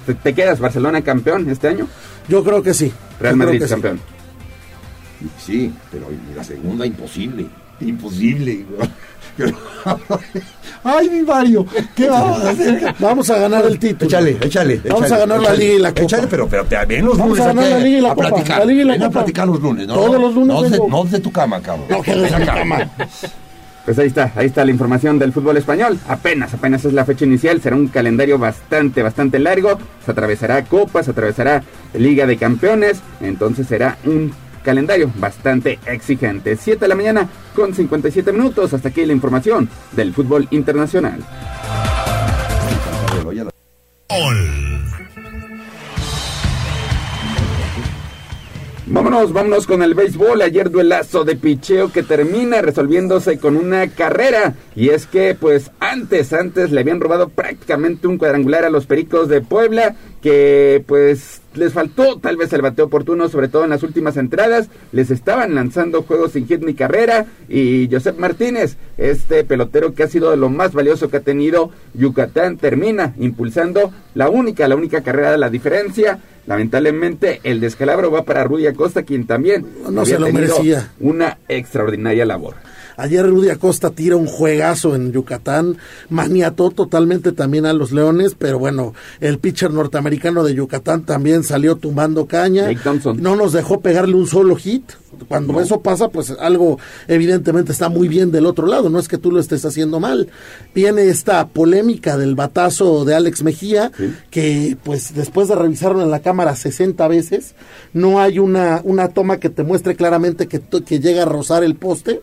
¿Te- 0.05 0.13
¿Te 0.13 0.33
quedas 0.33 0.59
Barcelona 0.59 1.01
campeón 1.03 1.49
este 1.49 1.69
año? 1.69 1.87
Yo 2.27 2.43
creo 2.43 2.61
que 2.61 2.73
sí. 2.73 2.91
Real 3.21 3.35
Yo 3.35 3.37
creo 3.37 3.47
Madrid 3.47 3.61
que 3.63 3.69
campeón. 3.69 3.99
Sí, 5.39 5.71
pero 5.89 6.07
la 6.35 6.43
segunda 6.43 6.85
imposible. 6.85 7.45
Imposible. 7.79 8.65
Ay, 10.83 11.09
mi 11.09 11.21
Mario, 11.21 11.65
¿qué 11.95 12.09
vamos 12.09 12.41
a 12.43 12.49
hacer? 12.49 12.93
Vamos 12.99 13.29
a 13.29 13.37
ganar 13.39 13.65
el 13.65 13.79
título. 13.79 14.05
Échale, 14.09 14.37
échale. 14.41 14.81
Vamos 14.83 15.05
échale, 15.05 15.15
a 15.15 15.25
ganar 15.25 15.41
la. 15.41 15.53
Liga 15.53 15.73
y 15.75 15.79
la 15.79 15.89
Copa. 15.91 16.01
Échale, 16.03 16.27
pero, 16.27 16.47
pero 16.49 16.65
te 16.65 16.85
ven 16.85 17.05
los 17.05 17.17
Vamos 17.17 17.37
lunes 17.37 17.45
a 17.45 17.53
ganar 17.53 17.63
aquí 17.63 17.73
la 17.73 17.79
Liga 17.79 17.97
y 17.97 18.01
la 18.01 18.11
a 18.11 18.15
Copa, 18.15 18.27
platicar. 18.29 18.59
la 18.59 18.65
Liga 18.65 18.81
y 18.81 18.85
la 18.85 18.93
Ven 18.93 19.01
a 19.01 19.05
Copa. 19.05 19.19
platicar 19.19 19.47
los 19.47 19.61
lunes, 19.61 19.87
¿no? 19.87 19.93
Todos 19.93 20.19
los 20.21 20.33
lunes 20.35 20.47
No, 20.55 20.61
de, 20.63 20.77
no 20.89 21.03
de 21.05 21.19
tu 21.21 21.31
cama, 21.31 21.61
cabrón. 21.61 21.85
No, 21.89 22.01
que 22.01 22.15
mi 22.15 22.25
acá. 22.25 22.45
cama. 22.53 22.91
Pues 23.85 23.99
ahí 23.99 24.07
está, 24.07 24.31
ahí 24.35 24.45
está 24.45 24.63
la 24.63 24.71
información 24.71 25.19
del 25.19 25.33
fútbol 25.33 25.57
español. 25.57 25.99
Apenas, 26.07 26.53
apenas 26.53 26.85
es 26.85 26.93
la 26.93 27.03
fecha 27.03 27.25
inicial. 27.25 27.61
Será 27.61 27.75
un 27.75 27.87
calendario 27.87 28.39
bastante, 28.39 29.03
bastante 29.03 29.39
largo. 29.39 29.77
Se 30.05 30.11
atravesará 30.11 30.63
Copas, 30.63 31.05
se 31.05 31.11
atravesará 31.11 31.63
Liga 31.93 32.25
de 32.25 32.37
Campeones. 32.37 33.01
Entonces 33.19 33.67
será 33.67 33.97
un 34.05 34.33
calendario 34.63 35.11
bastante 35.15 35.79
exigente. 35.85 36.55
7 36.55 36.79
de 36.79 36.87
la 36.87 36.95
mañana 36.95 37.27
con 37.53 37.73
57 37.73 38.31
minutos. 38.31 38.73
Hasta 38.73 38.89
aquí 38.89 39.05
la 39.05 39.13
información 39.13 39.69
del 39.91 40.13
fútbol 40.13 40.47
internacional. 40.51 41.19
Vámonos, 48.85 49.31
vámonos 49.31 49.65
con 49.65 49.81
el 49.81 49.93
béisbol. 49.93 50.41
Ayer 50.41 50.69
duelazo 50.69 51.23
de 51.23 51.37
picheo 51.37 51.89
que 51.93 52.03
termina 52.03 52.61
resolviéndose 52.61 53.39
con 53.39 53.55
una 53.55 53.87
carrera. 53.87 54.55
Y 54.75 54.89
es 54.89 55.05
que, 55.05 55.35
pues, 55.39 55.71
antes, 55.79 56.33
antes 56.33 56.69
le 56.69 56.81
habían 56.81 56.99
robado 56.99 57.29
prácticamente 57.29 58.07
un 58.07 58.17
cuadrangular 58.17 58.65
a 58.65 58.69
los 58.69 58.85
Pericos 58.85 59.29
de 59.29 59.39
Puebla. 59.39 59.95
Que, 60.21 60.83
pues, 60.85 61.41
les 61.55 61.71
faltó 61.71 62.19
tal 62.19 62.35
vez 62.35 62.51
el 62.51 62.61
bateo 62.61 62.85
oportuno, 62.85 63.29
sobre 63.29 63.47
todo 63.47 63.63
en 63.63 63.69
las 63.69 63.83
últimas 63.83 64.17
entradas. 64.17 64.67
Les 64.91 65.11
estaban 65.11 65.55
lanzando 65.55 66.03
juegos 66.03 66.33
sin 66.33 66.45
hit 66.45 66.61
ni 66.61 66.73
carrera. 66.73 67.27
Y 67.47 67.87
Josep 67.89 68.19
Martínez, 68.19 68.75
este 68.97 69.45
pelotero 69.45 69.93
que 69.93 70.03
ha 70.03 70.07
sido 70.09 70.29
de 70.29 70.37
lo 70.37 70.49
más 70.49 70.73
valioso 70.73 71.09
que 71.09 71.17
ha 71.17 71.21
tenido 71.21 71.71
Yucatán, 71.93 72.57
termina 72.57 73.13
impulsando 73.17 73.93
la 74.13 74.29
única, 74.29 74.67
la 74.67 74.75
única 74.75 75.03
carrera 75.03 75.31
de 75.31 75.37
la 75.37 75.49
diferencia. 75.49 76.19
Lamentablemente 76.45 77.39
el 77.43 77.59
descalabro 77.59 78.11
va 78.11 78.23
para 78.23 78.43
Rudy 78.43 78.67
Acosta, 78.67 79.03
quien 79.03 79.25
también 79.25 79.65
No 79.89 80.01
había 80.01 80.15
se 80.15 80.19
lo 80.19 80.25
tenido 80.27 80.41
merecía. 80.55 80.89
una 80.99 81.37
extraordinaria 81.47 82.25
labor. 82.25 82.55
Ayer 82.97 83.27
Rudy 83.27 83.49
Acosta 83.49 83.89
tira 83.89 84.15
un 84.15 84.27
juegazo 84.27 84.95
en 84.95 85.11
Yucatán, 85.11 85.77
maniató 86.09 86.69
totalmente 86.69 87.31
también 87.31 87.65
a 87.65 87.73
los 87.73 87.91
Leones, 87.91 88.35
pero 88.37 88.59
bueno, 88.59 88.93
el 89.19 89.39
pitcher 89.39 89.71
norteamericano 89.71 90.43
de 90.43 90.55
Yucatán 90.55 91.03
también 91.03 91.43
salió 91.43 91.75
tumbando 91.75 92.27
caña. 92.27 92.69
No 93.21 93.35
nos 93.35 93.53
dejó 93.53 93.81
pegarle 93.81 94.15
un 94.15 94.27
solo 94.27 94.55
hit. 94.55 94.91
Cuando 95.27 95.61
eso 95.61 95.81
pasa, 95.81 96.09
pues 96.09 96.31
algo 96.39 96.79
evidentemente 97.07 97.71
está 97.71 97.87
muy 97.87 98.07
bien 98.07 98.31
del 98.31 98.47
otro 98.47 98.65
lado, 98.65 98.89
no 98.89 98.99
es 98.99 99.07
que 99.07 99.19
tú 99.19 99.31
lo 99.31 99.39
estés 99.39 99.63
haciendo 99.63 99.99
mal. 99.99 100.29
Viene 100.73 101.07
esta 101.07 101.47
polémica 101.47 102.17
del 102.17 102.33
batazo 102.33 103.05
de 103.05 103.13
Alex 103.13 103.43
Mejía, 103.43 103.91
que 104.31 104.75
pues 104.83 105.13
después 105.13 105.47
de 105.47 105.55
revisarlo 105.55 106.01
en 106.01 106.09
la 106.09 106.21
cámara 106.21 106.55
60 106.55 107.07
veces, 107.07 107.53
no 107.93 108.19
hay 108.19 108.39
una, 108.39 108.81
una 108.83 109.09
toma 109.09 109.37
que 109.37 109.49
te 109.49 109.63
muestre 109.63 109.95
claramente 109.95 110.47
que, 110.47 110.59
que 110.59 110.99
llega 110.99 111.23
a 111.23 111.25
rozar 111.25 111.63
el 111.63 111.75
poste 111.75 112.21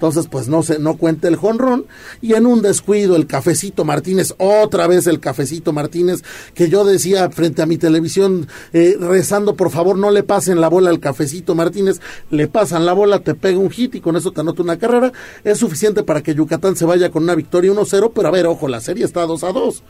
entonces, 0.00 0.28
pues 0.30 0.48
no 0.48 0.62
se, 0.62 0.78
no 0.78 0.96
cuenta 0.96 1.28
el 1.28 1.36
jonrón. 1.36 1.84
Y 2.22 2.32
en 2.32 2.46
un 2.46 2.62
descuido, 2.62 3.16
el 3.16 3.26
cafecito 3.26 3.84
Martínez, 3.84 4.32
otra 4.38 4.86
vez 4.86 5.06
el 5.06 5.20
cafecito 5.20 5.74
Martínez, 5.74 6.22
que 6.54 6.70
yo 6.70 6.86
decía 6.86 7.28
frente 7.28 7.60
a 7.60 7.66
mi 7.66 7.76
televisión, 7.76 8.48
eh, 8.72 8.96
rezando, 8.98 9.56
por 9.56 9.70
favor, 9.70 9.98
no 9.98 10.10
le 10.10 10.22
pasen 10.22 10.58
la 10.58 10.68
bola 10.68 10.88
al 10.88 11.00
cafecito 11.00 11.54
Martínez, 11.54 12.00
le 12.30 12.48
pasan 12.48 12.86
la 12.86 12.94
bola, 12.94 13.18
te 13.18 13.34
pega 13.34 13.58
un 13.58 13.68
hit 13.68 13.96
y 13.96 14.00
con 14.00 14.16
eso 14.16 14.32
te 14.32 14.40
anota 14.40 14.62
una 14.62 14.78
carrera. 14.78 15.12
Es 15.44 15.58
suficiente 15.58 16.02
para 16.02 16.22
que 16.22 16.34
Yucatán 16.34 16.76
se 16.76 16.86
vaya 16.86 17.10
con 17.10 17.24
una 17.24 17.34
victoria 17.34 17.70
1-0, 17.70 18.12
pero 18.14 18.26
a 18.26 18.30
ver, 18.30 18.46
ojo, 18.46 18.68
la 18.68 18.80
serie 18.80 19.04
está 19.04 19.26
2 19.26 19.44
a 19.44 19.52
2. 19.52 19.82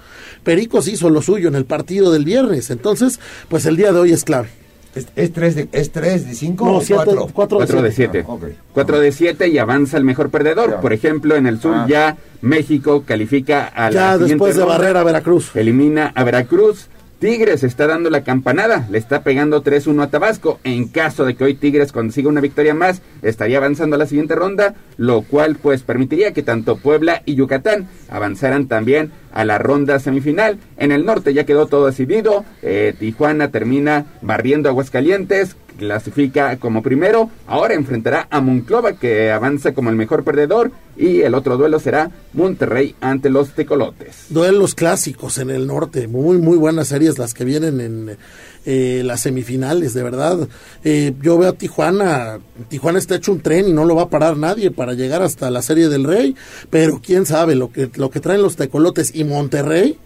Pericos 0.43 0.89
hizo 0.89 1.09
lo 1.09 1.23
suyo 1.23 1.47
en 1.47 1.55
el 1.55 1.67
partido 1.67 2.11
del 2.11 2.25
viernes. 2.25 2.71
Entonces, 2.71 3.21
pues 3.49 3.65
el 3.65 3.77
día 3.77 3.93
de 3.93 4.01
hoy 4.01 4.11
es 4.11 4.25
clave. 4.25 4.49
¿Es, 4.95 5.07
es 5.15 5.33
3 5.33 5.55
de, 5.55 5.69
es 5.71 5.93
tres 5.93 6.27
de 6.27 6.35
5 6.35 6.65
No, 6.65 6.77
o 6.77 6.81
siete- 6.81 7.03
4? 7.05 7.29
cuatro 7.33 7.59
de 7.61 7.67
4 7.67 7.83
de 7.83 7.93
7. 7.93 8.25
4 8.73 9.01
de 9.01 9.13
7 9.13 9.49
y 9.49 9.59
avanza 9.59 9.97
el 9.97 10.05
mejor 10.05 10.31
perdedor. 10.31 10.81
Por 10.81 10.93
ejemplo, 10.93 11.37
en 11.37 11.47
el 11.47 11.61
sur 11.61 11.75
Ah. 11.77 11.87
ya 11.89 12.17
México 12.41 13.05
califica 13.07 13.67
a 13.67 13.85
la 13.85 13.91
Ya 13.91 14.13
siguiente 14.15 14.35
después 14.35 14.57
de 14.57 14.63
ronda. 14.63 14.79
barrer 14.79 14.97
a 14.97 15.05
Veracruz. 15.05 15.55
Elimina 15.55 16.11
a 16.15 16.25
Veracruz. 16.25 16.89
Tigres 17.21 17.65
está 17.65 17.87
dando 17.87 18.09
la 18.09 18.25
campanada, 18.25 18.89
le 18.91 18.97
está 18.97 19.23
pegando 19.23 19.63
3-1 19.63 20.05
a 20.05 20.07
Tabasco. 20.09 20.59
En 20.65 20.89
caso 20.89 21.27
de 21.27 21.35
que 21.35 21.45
hoy 21.45 21.55
Tigres 21.55 21.93
consiga 21.93 22.31
una 22.31 22.41
victoria 22.41 22.73
más, 22.73 23.03
estaría 23.21 23.59
avanzando 23.59 23.97
a 23.97 23.99
la 23.99 24.07
siguiente 24.07 24.35
ronda, 24.35 24.75
lo 24.97 25.21
cual 25.21 25.57
pues 25.57 25.83
permitiría 25.83 26.33
que 26.33 26.43
tanto 26.43 26.79
Puebla 26.79 27.21
y 27.27 27.35
Yucatán 27.35 27.89
avanzaran 28.09 28.69
también 28.69 29.13
a 29.35 29.45
la 29.45 29.59
ronda 29.59 29.99
semifinal. 29.99 30.57
En 30.79 30.93
el 30.93 31.05
norte 31.05 31.35
ya 31.35 31.45
quedó 31.45 31.67
todo 31.67 31.89
decidido, 31.89 32.47
eh, 32.63 32.95
Tijuana 32.99 33.51
termina 33.51 34.07
barriendo 34.23 34.71
Aguascalientes, 34.71 35.57
clasifica 35.81 36.59
como 36.59 36.83
primero, 36.83 37.31
ahora 37.47 37.73
enfrentará 37.73 38.29
a 38.31 38.43
Monclova 38.43 38.93
que 38.93 39.33
avanza 39.33 39.73
como 39.73 39.89
el 39.89 39.97
mejor 39.97 40.25
perdedor 40.25 40.73
y 40.95 41.23
el 41.23 41.35
otro 41.35 41.57
duelo 41.57 41.81
será 41.81 42.11
Monterrey 42.35 42.95
ante 43.01 43.31
los 43.31 43.55
Tecolotes. 43.55 44.27
Duelos 44.29 44.75
clásicos 44.75 45.39
en 45.39 45.49
el 45.49 45.67
norte, 45.67 46.07
muy, 46.07 46.37
muy 46.37 46.59
buenas 46.59 46.89
series 46.89 47.19
las 47.19 47.33
que 47.33 47.47
vienen 47.47 47.81
en 47.81 48.19
eh, 48.67 49.01
las 49.07 49.23
semifinales, 49.23 49.95
de 49.95 50.03
verdad. 50.03 50.47
Eh, 50.85 51.15
yo 51.23 51.39
veo 51.39 51.49
a 51.49 51.55
Tijuana, 51.55 52.41
Tijuana 52.69 52.99
está 52.99 53.15
hecho 53.15 53.33
un 53.33 53.41
tren 53.41 53.69
y 53.69 53.73
no 53.73 53.87
lo 53.87 53.97
va 53.97 54.03
a 54.03 54.11
parar 54.11 54.37
nadie 54.37 54.71
para 54.71 54.93
llegar 54.93 55.23
hasta 55.23 55.51
la 55.51 55.63
serie 55.63 55.89
del 55.89 56.05
Rey, 56.05 56.37
pero 56.69 57.01
quién 57.03 57.25
sabe 57.25 57.55
lo 57.55 57.73
que, 57.73 57.91
lo 57.95 58.11
que 58.11 58.21
traen 58.21 58.43
los 58.43 58.57
tecolotes 58.57 59.15
y 59.15 59.25
Monterrey. 59.25 59.99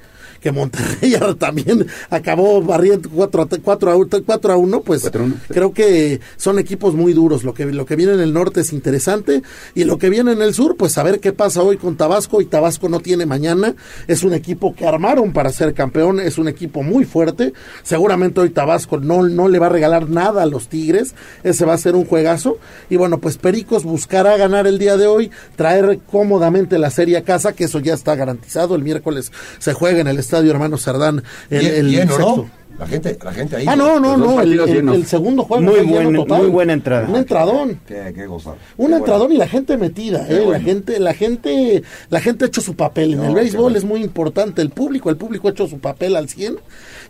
Que 0.45 0.53
Monterrey 0.53 1.17
también 1.39 1.87
acabó 2.11 2.61
barriendo 2.61 3.09
4 3.09 3.43
a, 3.43 3.49
4 3.49 3.91
a, 3.91 4.23
4 4.27 4.53
a 4.53 4.57
1, 4.59 4.81
pues 4.83 5.11
creo 5.49 5.73
que 5.73 6.21
son 6.37 6.59
equipos 6.59 6.93
muy 6.95 7.15
duros. 7.15 7.45
Lo 7.45 7.55
que, 7.55 7.65
lo 7.65 7.87
que 7.87 7.97
viene 7.97 8.13
en 8.13 8.21
el 8.21 8.35
norte 8.35 8.61
es 8.61 8.75
interesante 8.75 9.43
y 9.75 9.85
lo 9.85 9.97
que 9.97 10.11
viene 10.11 10.33
en 10.33 10.43
el 10.43 10.53
sur, 10.53 10.77
pues 10.77 10.99
a 10.99 11.03
ver 11.03 11.21
qué 11.21 11.33
pasa 11.33 11.63
hoy 11.63 11.79
con 11.79 11.97
Tabasco 11.97 12.43
y 12.43 12.45
Tabasco 12.45 12.91
no 12.91 13.01
tiene 13.01 13.25
mañana. 13.25 13.75
Es 14.07 14.23
un 14.23 14.35
equipo 14.35 14.75
que 14.75 14.87
armaron 14.87 15.33
para 15.33 15.49
ser 15.49 15.73
campeón, 15.73 16.21
es 16.21 16.37
un 16.37 16.47
equipo 16.47 16.83
muy 16.83 17.07
fuerte. 17.07 17.55
Seguramente 17.83 18.43
hoy 18.43 18.51
Tabasco 18.51 18.99
no, 18.99 19.27
no 19.27 19.49
le 19.49 19.59
va 19.59 19.69
a 19.69 19.71
regalar 19.71 20.11
nada 20.11 20.43
a 20.43 20.47
los 20.47 20.69
Tigres, 20.69 21.15
ese 21.43 21.65
va 21.65 21.73
a 21.73 21.79
ser 21.79 21.97
un 21.97 22.05
juegazo. 22.05 22.59
Y 22.91 22.97
bueno, 22.97 23.19
pues 23.19 23.39
Pericos 23.39 23.85
buscará 23.85 24.37
ganar 24.37 24.67
el 24.67 24.79
día 24.79 24.99
de 24.99 25.07
hoy, 25.07 25.31
traer 25.57 26.01
cómodamente 26.07 26.79
la 26.79 26.91
serie 26.91 27.17
a 27.17 27.25
casa, 27.25 27.55
que 27.55 27.65
eso 27.65 27.79
ya 27.79 27.95
está 27.95 28.15
garantizado. 28.15 28.75
El 28.75 28.83
miércoles 28.83 29.33
se 29.59 29.73
juega 29.73 30.01
en 30.01 30.09
el 30.09 30.19
Estadio 30.19 30.34
Hermano 30.43 30.77
Cerdán. 30.77 31.23
El, 31.51 31.67
el 31.67 31.91
lleno, 31.91 32.13
sexto. 32.13 32.37
¿no? 32.37 32.65
La 32.79 32.89
gente, 32.89 33.17
la 33.23 33.33
gente 33.33 33.57
ahí. 33.57 33.67
Ah, 33.69 33.77
no, 33.77 34.01
no, 34.01 34.17
no, 34.17 34.41
el, 34.41 35.07
segundo 35.07 35.45
juego 35.45 35.63
Muy 35.63 35.81
buen- 35.83 36.13
total. 36.17 36.39
muy 36.41 36.51
buena 36.51 36.73
entrada. 36.73 37.09
Un 37.09 37.17
entradón. 37.17 37.81
Qué, 37.87 38.13
qué 38.13 38.27
gozar. 38.27 38.57
Un 38.77 38.91
Qué 38.91 38.97
entradón 38.97 39.31
y 39.31 39.37
la 39.37 39.47
gente 39.47 39.77
metida, 39.77 40.27
eh, 40.29 40.45
la 40.51 40.59
gente, 40.59 40.99
la 40.99 41.15
gente, 41.15 41.85
la 42.11 42.21
gente 42.21 42.45
ha 42.45 42.49
hecho 42.49 42.61
su 42.61 42.75
papel. 42.75 43.15
En 43.15 43.23
el 43.25 43.35
béisbol 43.35 43.63
bueno. 43.63 43.79
es 43.79 43.85
muy 43.85 44.03
importante 44.03 44.61
el 44.61 44.71
público, 44.71 45.09
el 45.09 45.17
público 45.17 45.47
ha 45.47 45.53
hecho 45.53 45.69
su 45.69 45.79
papel 45.79 46.17
al 46.17 46.29
100 46.29 46.57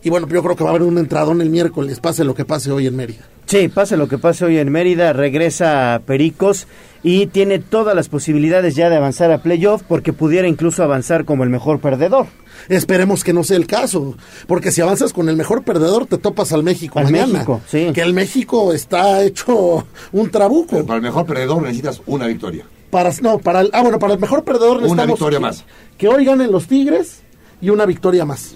y 0.02 0.10
bueno, 0.10 0.28
yo 0.28 0.42
creo 0.42 0.54
que 0.54 0.64
va 0.64 0.70
a 0.70 0.74
haber 0.74 0.82
un 0.82 0.98
entradón 0.98 1.40
el 1.40 1.48
miércoles, 1.48 1.98
pase 1.98 2.24
lo 2.24 2.34
que 2.34 2.44
pase 2.44 2.70
hoy 2.70 2.86
en 2.86 2.96
Mérida. 2.96 3.24
Sí, 3.46 3.68
pase 3.68 3.96
lo 3.96 4.06
que 4.06 4.18
pase 4.18 4.44
hoy 4.44 4.58
en 4.58 4.70
Mérida, 4.70 5.14
regresa 5.14 5.94
a 5.94 5.98
Pericos 6.00 6.66
y 7.02 7.26
tiene 7.26 7.58
todas 7.58 7.96
las 7.96 8.10
posibilidades 8.10 8.74
ya 8.74 8.90
de 8.90 8.96
avanzar 8.96 9.32
a 9.32 9.38
playoff 9.38 9.82
porque 9.86 10.12
pudiera 10.12 10.46
incluso 10.46 10.82
avanzar 10.82 11.24
como 11.24 11.42
el 11.44 11.48
mejor 11.50 11.80
perdedor. 11.80 12.26
Esperemos 12.68 13.24
que 13.24 13.32
no 13.32 13.44
sea 13.44 13.56
el 13.56 13.66
caso, 13.66 14.14
porque 14.46 14.70
si 14.72 14.80
avanzas 14.80 15.12
con 15.12 15.28
el 15.28 15.36
mejor 15.36 15.62
perdedor 15.64 16.06
te 16.06 16.18
topas 16.18 16.52
al 16.52 16.62
México 16.62 16.98
Al 16.98 17.06
mañana. 17.06 17.32
México, 17.32 17.60
sí. 17.68 17.90
Que 17.94 18.02
el 18.02 18.14
México 18.14 18.72
está 18.72 19.22
hecho 19.22 19.86
un 20.12 20.30
trabuco. 20.30 20.70
Pero 20.70 20.86
para 20.86 20.96
el 20.98 21.02
mejor 21.02 21.26
perdedor 21.26 21.62
necesitas 21.62 22.00
una 22.06 22.26
victoria. 22.26 22.64
Para, 22.90 23.10
no, 23.22 23.38
para 23.38 23.60
el, 23.62 23.70
ah, 23.72 23.82
bueno, 23.82 23.98
para 23.98 24.14
el 24.14 24.20
mejor 24.20 24.44
perdedor 24.44 24.76
Una 24.76 24.82
necesitamos 24.82 25.18
victoria 25.18 25.38
que, 25.38 25.42
más. 25.42 25.64
que 25.98 26.08
hoy 26.08 26.24
ganen 26.24 26.52
los 26.52 26.66
Tigres 26.68 27.22
y 27.60 27.70
una 27.70 27.86
victoria 27.86 28.24
más. 28.24 28.54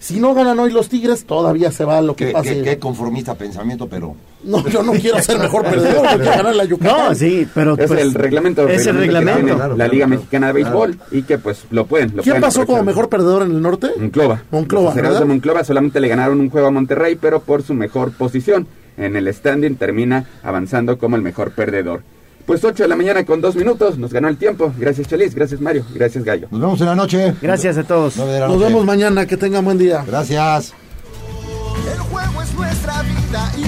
Si 0.00 0.20
no 0.20 0.32
ganan 0.34 0.58
hoy 0.60 0.70
los 0.72 0.88
Tigres, 0.88 1.24
todavía 1.24 1.72
se 1.72 1.84
va 1.84 2.00
lo 2.00 2.14
que 2.14 2.26
Qué, 2.26 2.32
pase. 2.32 2.54
qué- 2.56 2.62
qué 2.62 2.78
conformista 2.78 3.34
pensamiento, 3.34 3.88
pero. 3.88 4.14
No, 4.44 4.66
yo 4.68 4.82
no 4.84 4.92
quiero 4.92 5.20
ser 5.20 5.38
mejor 5.38 5.62
perdedor, 5.70 6.04
yo 6.12 6.16
quiero 6.18 6.30
ganar 6.36 6.54
la 6.54 6.64
Yucatán. 6.64 7.08
No, 7.08 7.14
sí, 7.14 7.46
pero 7.52 7.76
es 7.76 7.88
pues, 7.88 8.00
el 8.00 8.14
reglamento. 8.14 8.68
es 8.68 8.86
el 8.86 8.94
que 8.94 9.00
reglamento. 9.00 9.40
tiene 9.40 9.54
Claro, 9.56 9.76
la 9.76 9.88
Liga 9.88 10.06
claro. 10.06 10.20
Mexicana 10.20 10.46
de 10.48 10.52
Béisbol 10.52 10.98
y 11.10 11.22
que 11.22 11.38
pues 11.38 11.64
lo 11.70 11.86
pueden. 11.86 12.08
Lo 12.14 12.22
¿Quién 12.22 12.34
pueden 12.34 12.42
pasó 12.42 12.64
como 12.66 12.82
mejor 12.84 13.08
perdedor 13.08 13.42
en 13.42 13.50
el 13.50 13.60
norte? 13.60 13.88
Monclova. 13.98 14.42
Monclova, 14.50 14.94
Los 14.94 15.18
de 15.18 15.24
Monclova 15.24 15.64
solamente 15.64 15.98
le 16.00 16.08
ganaron 16.08 16.40
un 16.40 16.50
juego 16.50 16.68
a 16.68 16.70
Monterrey, 16.70 17.16
pero 17.20 17.40
por 17.40 17.62
su 17.64 17.74
mejor 17.74 18.12
posición. 18.12 18.66
En 18.96 19.16
el 19.16 19.32
standing 19.32 19.76
termina 19.76 20.24
avanzando 20.42 20.98
como 20.98 21.16
el 21.16 21.22
mejor 21.22 21.52
perdedor. 21.52 22.02
Pues 22.48 22.64
8 22.64 22.84
de 22.84 22.88
la 22.88 22.96
mañana 22.96 23.26
con 23.26 23.42
2 23.42 23.56
minutos, 23.56 23.98
nos 23.98 24.10
ganó 24.10 24.26
el 24.26 24.38
tiempo. 24.38 24.72
Gracias 24.78 25.06
Chelis, 25.06 25.34
gracias 25.34 25.60
Mario, 25.60 25.84
gracias 25.94 26.24
Gallo. 26.24 26.48
Nos 26.50 26.60
vemos 26.62 26.80
en 26.80 26.86
la 26.86 26.94
noche. 26.94 27.34
Gracias 27.42 27.76
a 27.76 27.84
todos. 27.84 28.16
Nos 28.16 28.58
vemos 28.58 28.86
mañana, 28.86 29.26
que 29.26 29.36
tengan 29.36 29.66
buen 29.66 29.76
día. 29.76 30.02
Gracias. 30.06 30.72
El 31.92 31.98
juego 31.98 32.42
es 32.42 32.54
nuestra 32.54 33.02
vida 33.02 33.52
y 33.58 33.67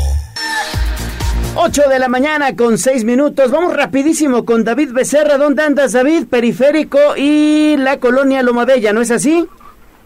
8 1.53 1.89
de 1.89 1.99
la 1.99 2.07
mañana 2.07 2.55
con 2.55 2.77
6 2.77 3.03
minutos. 3.03 3.51
Vamos 3.51 3.75
rapidísimo 3.75 4.45
con 4.45 4.63
David 4.63 4.93
Becerra. 4.93 5.37
¿Dónde 5.37 5.63
andas, 5.63 5.91
David? 5.91 6.27
Periférico 6.29 6.97
y 7.17 7.75
la 7.77 7.99
colonia 7.99 8.41
Loma 8.41 8.63
Bella, 8.63 8.93
¿no 8.93 9.01
es 9.01 9.11
así? 9.11 9.45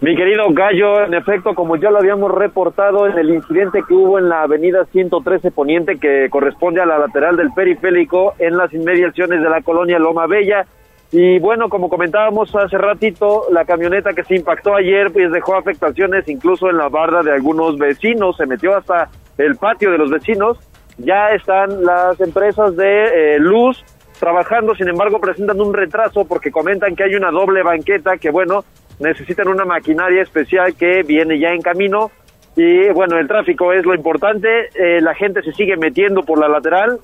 Mi 0.02 0.16
querido 0.16 0.46
Gallo, 0.50 1.06
en 1.06 1.14
efecto, 1.14 1.54
como 1.54 1.76
ya 1.78 1.92
lo 1.92 2.00
habíamos 2.00 2.32
reportado 2.32 3.08
en 3.08 3.18
el 3.18 3.30
incidente 3.30 3.84
que 3.88 3.94
hubo 3.94 4.18
en 4.18 4.28
la 4.28 4.42
avenida 4.42 4.86
113 4.92 5.52
Poniente, 5.52 5.98
que 6.00 6.30
corresponde 6.32 6.82
a 6.82 6.86
la 6.86 6.98
lateral 6.98 7.38
del 7.38 7.52
periférico, 7.52 8.34
en 8.40 8.58
las 8.58 8.74
inmediaciones 8.74 9.42
de 9.42 9.50
la 9.50 9.62
colonia 9.62 10.00
Loma 10.00 10.26
Bella, 10.26 10.66
Y 11.12 11.40
bueno, 11.40 11.70
como 11.70 11.90
comentábamos 11.90 12.54
hace 12.56 12.78
ratito, 12.78 13.44
la 13.52 13.64
camioneta 13.66 14.14
que 14.14 14.24
se 14.24 14.36
impactó 14.36 14.76
ayer 14.76 15.12
pues 15.14 15.32
dejó 15.32 15.56
afectaciones 15.56 16.28
incluso 16.28 16.70
en 16.70 16.78
la 16.78 16.90
barda 16.90 17.22
de 17.22 17.32
algunos 17.32 17.78
vecinos, 17.78 18.36
se 18.36 18.46
metió 18.46 18.76
hasta 18.76 19.10
el 19.38 19.56
patio 19.56 19.92
de 19.92 19.98
los 20.00 20.10
vecinos. 20.10 20.58
Ya 20.98 21.30
están 21.30 21.84
las 21.84 22.20
empresas 22.22 22.76
de 22.76 23.36
eh, 23.36 23.40
luz 23.40 23.84
trabajando, 24.20 24.76
sin 24.76 24.88
embargo 24.88 25.20
presentan 25.20 25.60
un 25.60 25.74
retraso 25.74 26.26
porque 26.26 26.52
comentan 26.52 26.96
que 26.96 27.04
hay 27.04 27.16
una 27.16 27.32
doble 27.32 27.64
banqueta 27.64 28.18
que 28.18 28.30
bueno, 28.30 28.64
necesitan 29.00 29.48
una 29.50 29.66
maquinaria 29.66 30.22
especial 30.22 30.76
que 30.76 31.04
viene 31.04 31.40
ya 31.40 31.50
en 31.50 31.62
camino. 31.62 32.12
Y 32.56 32.88
bueno, 32.92 33.18
el 33.18 33.28
tráfico 33.28 33.74
es 33.74 33.86
lo 33.86 33.94
importante, 33.94 34.48
eh, 34.76 35.02
la 35.02 35.14
gente 35.14 35.42
se 35.42 35.52
sigue 35.52 35.76
metiendo 35.76 36.24
por 36.24 36.40
la 36.40 36.48
lateral, 36.48 37.00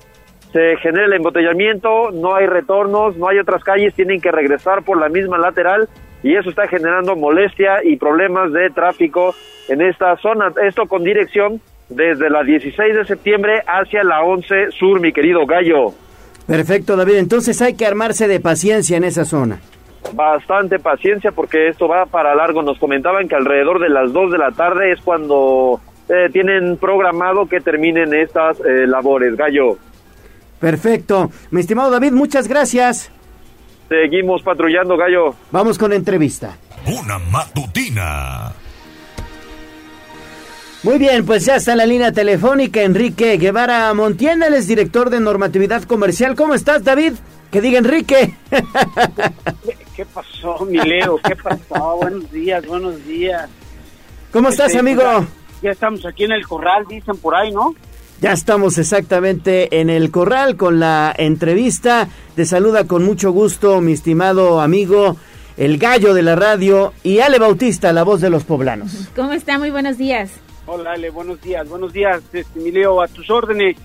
se 0.50 0.76
genera 0.78 1.04
el 1.04 1.12
embotellamiento, 1.12 2.10
no 2.10 2.34
hay 2.34 2.46
retornos, 2.46 3.16
no 3.18 3.28
hay 3.28 3.38
otras 3.38 3.62
calles, 3.62 3.94
tienen 3.94 4.20
que 4.20 4.30
regresar 4.30 4.82
por 4.82 4.98
la 4.98 5.10
misma 5.10 5.36
lateral. 5.36 5.88
Y 6.22 6.36
eso 6.36 6.50
está 6.50 6.68
generando 6.68 7.16
molestia 7.16 7.82
y 7.82 7.96
problemas 7.96 8.52
de 8.52 8.70
tráfico 8.70 9.34
en 9.68 9.82
esta 9.82 10.16
zona. 10.18 10.52
Esto 10.62 10.86
con 10.86 11.02
dirección 11.02 11.60
desde 11.94 12.30
la 12.30 12.42
16 12.42 12.94
de 12.94 13.04
septiembre 13.04 13.62
hacia 13.66 14.02
la 14.04 14.22
11 14.22 14.70
sur, 14.78 15.00
mi 15.00 15.12
querido 15.12 15.46
Gallo. 15.46 15.94
Perfecto, 16.46 16.96
David. 16.96 17.16
Entonces 17.16 17.60
hay 17.62 17.74
que 17.74 17.86
armarse 17.86 18.28
de 18.28 18.40
paciencia 18.40 18.96
en 18.96 19.04
esa 19.04 19.24
zona. 19.24 19.60
Bastante 20.14 20.78
paciencia 20.78 21.30
porque 21.30 21.68
esto 21.68 21.88
va 21.88 22.06
para 22.06 22.34
largo. 22.34 22.62
Nos 22.62 22.78
comentaban 22.78 23.28
que 23.28 23.36
alrededor 23.36 23.80
de 23.80 23.88
las 23.88 24.12
2 24.12 24.32
de 24.32 24.38
la 24.38 24.50
tarde 24.50 24.92
es 24.92 25.00
cuando 25.00 25.80
eh, 26.08 26.28
tienen 26.32 26.76
programado 26.76 27.46
que 27.46 27.60
terminen 27.60 28.12
estas 28.12 28.58
eh, 28.60 28.86
labores. 28.86 29.36
Gallo. 29.36 29.78
Perfecto. 30.58 31.30
Mi 31.50 31.60
estimado 31.60 31.90
David, 31.90 32.12
muchas 32.12 32.48
gracias. 32.48 33.10
Seguimos 33.88 34.42
patrullando, 34.42 34.96
Gallo. 34.96 35.34
Vamos 35.50 35.78
con 35.78 35.90
la 35.90 35.96
entrevista. 35.96 36.56
Una 36.86 37.18
matutina. 37.18 38.52
Muy 40.82 40.98
bien, 40.98 41.24
pues 41.24 41.44
ya 41.44 41.56
está 41.56 41.72
en 41.72 41.78
la 41.78 41.86
línea 41.86 42.10
telefónica 42.12 42.82
Enrique 42.82 43.36
Guevara 43.38 43.92
Montiel, 43.94 44.42
él 44.42 44.54
es 44.54 44.66
director 44.66 45.10
de 45.10 45.20
normatividad 45.20 45.84
comercial. 45.84 46.34
¿Cómo 46.34 46.54
estás, 46.54 46.82
David? 46.82 47.12
Que 47.52 47.60
diga 47.60 47.78
Enrique. 47.78 48.34
¿Qué 49.96 50.04
pasó, 50.06 50.64
mi 50.64 50.78
Leo? 50.78 51.18
¿Qué 51.22 51.36
pasó? 51.36 51.96
buenos 51.98 52.30
días, 52.32 52.66
buenos 52.66 53.04
días. 53.06 53.48
¿Cómo 54.32 54.48
estás, 54.48 54.68
Este, 54.68 54.78
amigo? 54.80 55.02
pues, 55.02 55.26
Ya, 55.62 55.68
ya 55.68 55.70
estamos 55.70 56.04
aquí 56.04 56.24
en 56.24 56.32
el 56.32 56.46
corral, 56.48 56.84
dicen 56.88 57.16
por 57.18 57.36
ahí, 57.36 57.52
¿no? 57.52 57.74
Ya 58.20 58.32
estamos 58.32 58.78
exactamente 58.78 59.80
en 59.80 59.88
el 59.90 60.10
corral 60.10 60.56
con 60.56 60.80
la 60.80 61.14
entrevista. 61.16 62.08
Te 62.34 62.44
saluda 62.44 62.86
con 62.88 63.04
mucho 63.04 63.30
gusto 63.30 63.80
mi 63.80 63.92
estimado 63.92 64.60
amigo, 64.60 65.16
el 65.56 65.78
gallo 65.78 66.14
de 66.14 66.22
la 66.22 66.34
radio, 66.34 66.92
y 67.04 67.18
Ale 67.20 67.38
Bautista, 67.38 67.92
la 67.92 68.02
voz 68.04 68.20
de 68.20 68.30
los 68.30 68.44
poblanos. 68.44 69.08
¿Cómo 69.14 69.32
está? 69.32 69.58
Muy 69.58 69.70
buenos 69.70 69.98
días. 69.98 70.30
Hola, 70.64 70.92
Ale, 70.92 71.10
buenos 71.10 71.40
días, 71.40 71.68
buenos 71.68 71.92
días, 71.92 72.22
este, 72.32 72.60
mi 72.60 72.70
Leo, 72.70 73.02
a 73.02 73.08
tus 73.08 73.28
órdenes. 73.30 73.76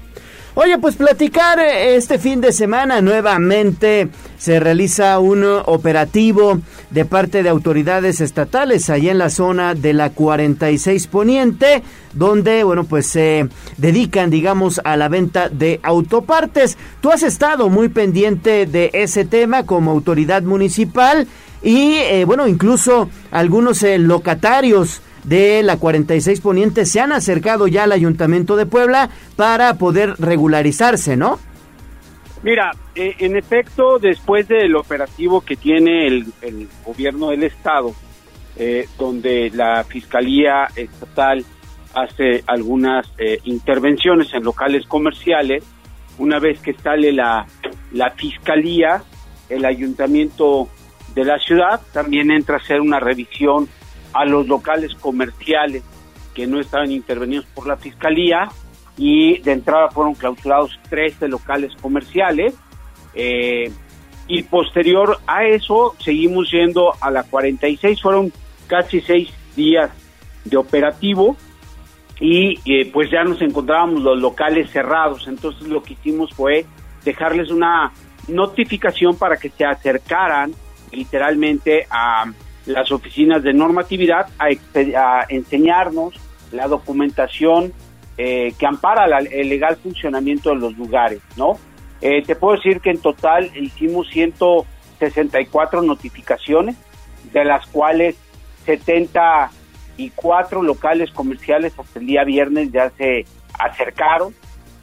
Oye, 0.54 0.78
pues 0.78 0.96
platicar 0.96 1.60
eh, 1.60 1.96
este 1.96 2.20
fin 2.20 2.40
de 2.40 2.52
semana 2.52 3.02
nuevamente 3.02 4.10
se 4.38 4.60
realiza 4.60 5.18
un 5.20 5.44
operativo 5.44 6.60
de 6.92 7.06
parte 7.06 7.42
de 7.42 7.50
autoridades 7.50 8.22
estatales 8.22 8.90
allá 8.92 9.12
en 9.12 9.18
la 9.18 9.30
zona 9.32 9.74
de 9.74 9.94
la 9.94 10.12
46 10.12 11.08
Poniente, 11.08 11.82
donde, 12.14 12.64
bueno, 12.64 12.84
pues 12.84 13.08
se 13.08 13.50
dedican, 13.78 14.30
digamos, 14.30 14.80
a 14.84 14.98
la 14.98 15.10
venta 15.10 15.50
de 15.50 15.80
autopartes. 15.82 16.78
Tú 17.02 17.12
has 17.12 17.24
estado 17.24 17.70
muy 17.70 17.90
pendiente 17.90 18.68
de 18.68 18.92
ese 18.94 19.26
tema 19.26 19.66
como 19.66 19.92
autoridad 19.92 20.44
municipal 20.44 21.28
y, 21.64 21.96
eh, 21.96 22.24
bueno, 22.26 22.48
incluso 22.48 23.10
algunos 23.32 23.82
eh, 23.84 23.98
locatarios 23.98 25.02
de 25.28 25.62
la 25.62 25.78
46 25.78 26.40
Poniente 26.40 26.86
se 26.86 27.02
han 27.02 27.12
acercado 27.12 27.68
ya 27.68 27.84
al 27.84 27.92
Ayuntamiento 27.92 28.56
de 28.56 28.66
Puebla 28.66 29.10
para 29.36 29.74
poder 29.76 30.16
regularizarse, 30.20 31.18
¿no? 31.18 31.40
Mira, 32.44 32.72
eh, 32.96 33.16
en 33.20 33.36
efecto, 33.36 34.00
después 34.00 34.48
del 34.48 34.76
operativo 34.76 35.42
que 35.42 35.58
tiene 35.58 36.08
el, 36.08 36.70
gobierno 36.86 37.30
del 37.30 37.44
Estado, 37.44 37.94
eh, 38.56 38.88
donde 38.98 39.52
la 39.54 39.84
Fiscalía 39.84 40.68
Estatal 40.76 41.44
hace 41.94 42.44
algunas 42.48 43.12
eh, 43.18 43.40
intervenciones 43.44 44.34
en 44.34 44.44
locales 44.44 44.86
comerciales, 44.88 45.64
una 46.20 46.40
vez 46.40 46.60
que 46.62 46.74
sale 46.74 47.12
la, 47.12 47.46
la 47.92 48.12
Fiscalía, 48.12 49.04
el 49.50 49.66
Ayuntamiento 49.66 50.70
de 51.14 51.26
la 51.26 51.40
ciudad 51.40 51.82
también 51.92 52.32
entra 52.32 52.56
a 52.56 52.60
hacer 52.60 52.80
una 52.80 53.00
revisión 53.00 53.68
a 54.14 54.26
los 54.26 54.48
locales 54.48 54.96
comerciales 54.96 55.84
que 56.34 56.48
no 56.48 56.60
estaban 56.60 56.92
intervenidos 56.92 57.46
por 57.54 57.68
la 57.68 57.78
Fiscalía 57.78 58.50
y 58.98 59.40
de 59.40 59.52
entrada 59.52 59.90
fueron 59.90 60.14
clausurados 60.16 60.80
13 60.90 61.28
locales 61.28 61.74
comerciales 61.82 62.54
eh, 63.14 63.72
y 64.28 64.44
posterior 64.44 65.20
a 65.26 65.46
eso 65.46 65.96
seguimos 66.00 66.52
yendo 66.52 66.94
a 67.00 67.10
la 67.10 67.24
46, 67.24 68.02
fueron 68.02 68.32
casi 68.68 69.02
seis 69.02 69.32
días 69.56 69.90
de 70.44 70.58
operativo 70.58 71.38
y 72.20 72.60
eh, 72.66 72.90
pues 72.92 73.10
ya 73.12 73.24
nos 73.24 73.42
encontrábamos 73.42 74.02
los 74.02 74.20
locales 74.20 74.70
cerrados, 74.72 75.28
entonces 75.28 75.68
lo 75.68 75.82
que 75.82 75.94
hicimos 75.94 76.32
fue 76.34 76.66
dejarles 77.06 77.50
una 77.52 77.94
notificación 78.28 79.18
para 79.18 79.38
que 79.38 79.50
se 79.50 79.66
acercaran 79.66 80.52
literalmente 80.92 81.88
a 81.90 82.26
las 82.68 82.92
oficinas 82.92 83.42
de 83.44 83.54
normatividad 83.54 84.28
a, 84.38 84.46
a 84.46 85.26
enseñarnos 85.30 86.14
la 86.52 86.68
documentación 86.68 87.74
eh, 88.18 88.54
que 88.58 88.66
ampara 88.66 89.08
la- 89.08 89.20
el 89.20 89.50
legal 89.50 89.76
funcionamiento 89.78 90.50
de 90.50 90.56
los 90.58 90.78
lugares, 90.78 91.22
¿no? 91.36 91.58
Eh, 92.02 92.22
te 92.24 92.36
puedo 92.36 92.56
decir 92.56 92.80
que 92.82 92.92
en 92.92 93.00
total 93.00 93.52
hicimos 93.58 94.08
164 94.10 95.82
notificaciones, 95.82 96.76
de 97.34 97.44
las 97.46 97.66
cuales 97.68 98.16
74 98.66 100.62
locales 100.62 101.12
comerciales 101.12 101.74
hasta 101.78 102.00
el 102.00 102.06
día 102.08 102.24
viernes 102.24 102.72
ya 102.72 102.90
se 102.92 103.26
acercaron, 103.60 104.34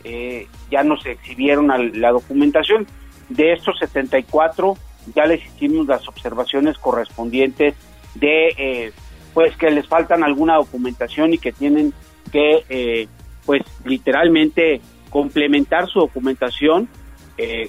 eh, 0.05 0.47
ya 0.71 0.83
nos 0.83 1.05
exhibieron 1.07 1.71
al- 1.71 2.01
la 2.01 2.11
documentación. 2.11 2.87
De 3.29 3.53
estos 3.53 3.79
74 3.79 4.77
ya 5.15 5.27
les 5.27 5.45
hicimos 5.45 5.87
las 5.87 6.07
observaciones 6.09 6.79
correspondientes 6.79 7.75
de 8.15 8.49
eh, 8.57 8.93
pues 9.33 9.57
que 9.57 9.71
les 9.71 9.87
faltan 9.87 10.23
alguna 10.23 10.55
documentación 10.57 11.35
y 11.35 11.39
que 11.39 11.53
tienen 11.53 11.93
que 12.31 12.65
eh, 12.69 13.09
pues 13.45 13.63
literalmente 13.85 14.81
complementar 15.11 15.89
su 15.89 16.01
documentación 16.01 16.89
eh, 17.37 17.69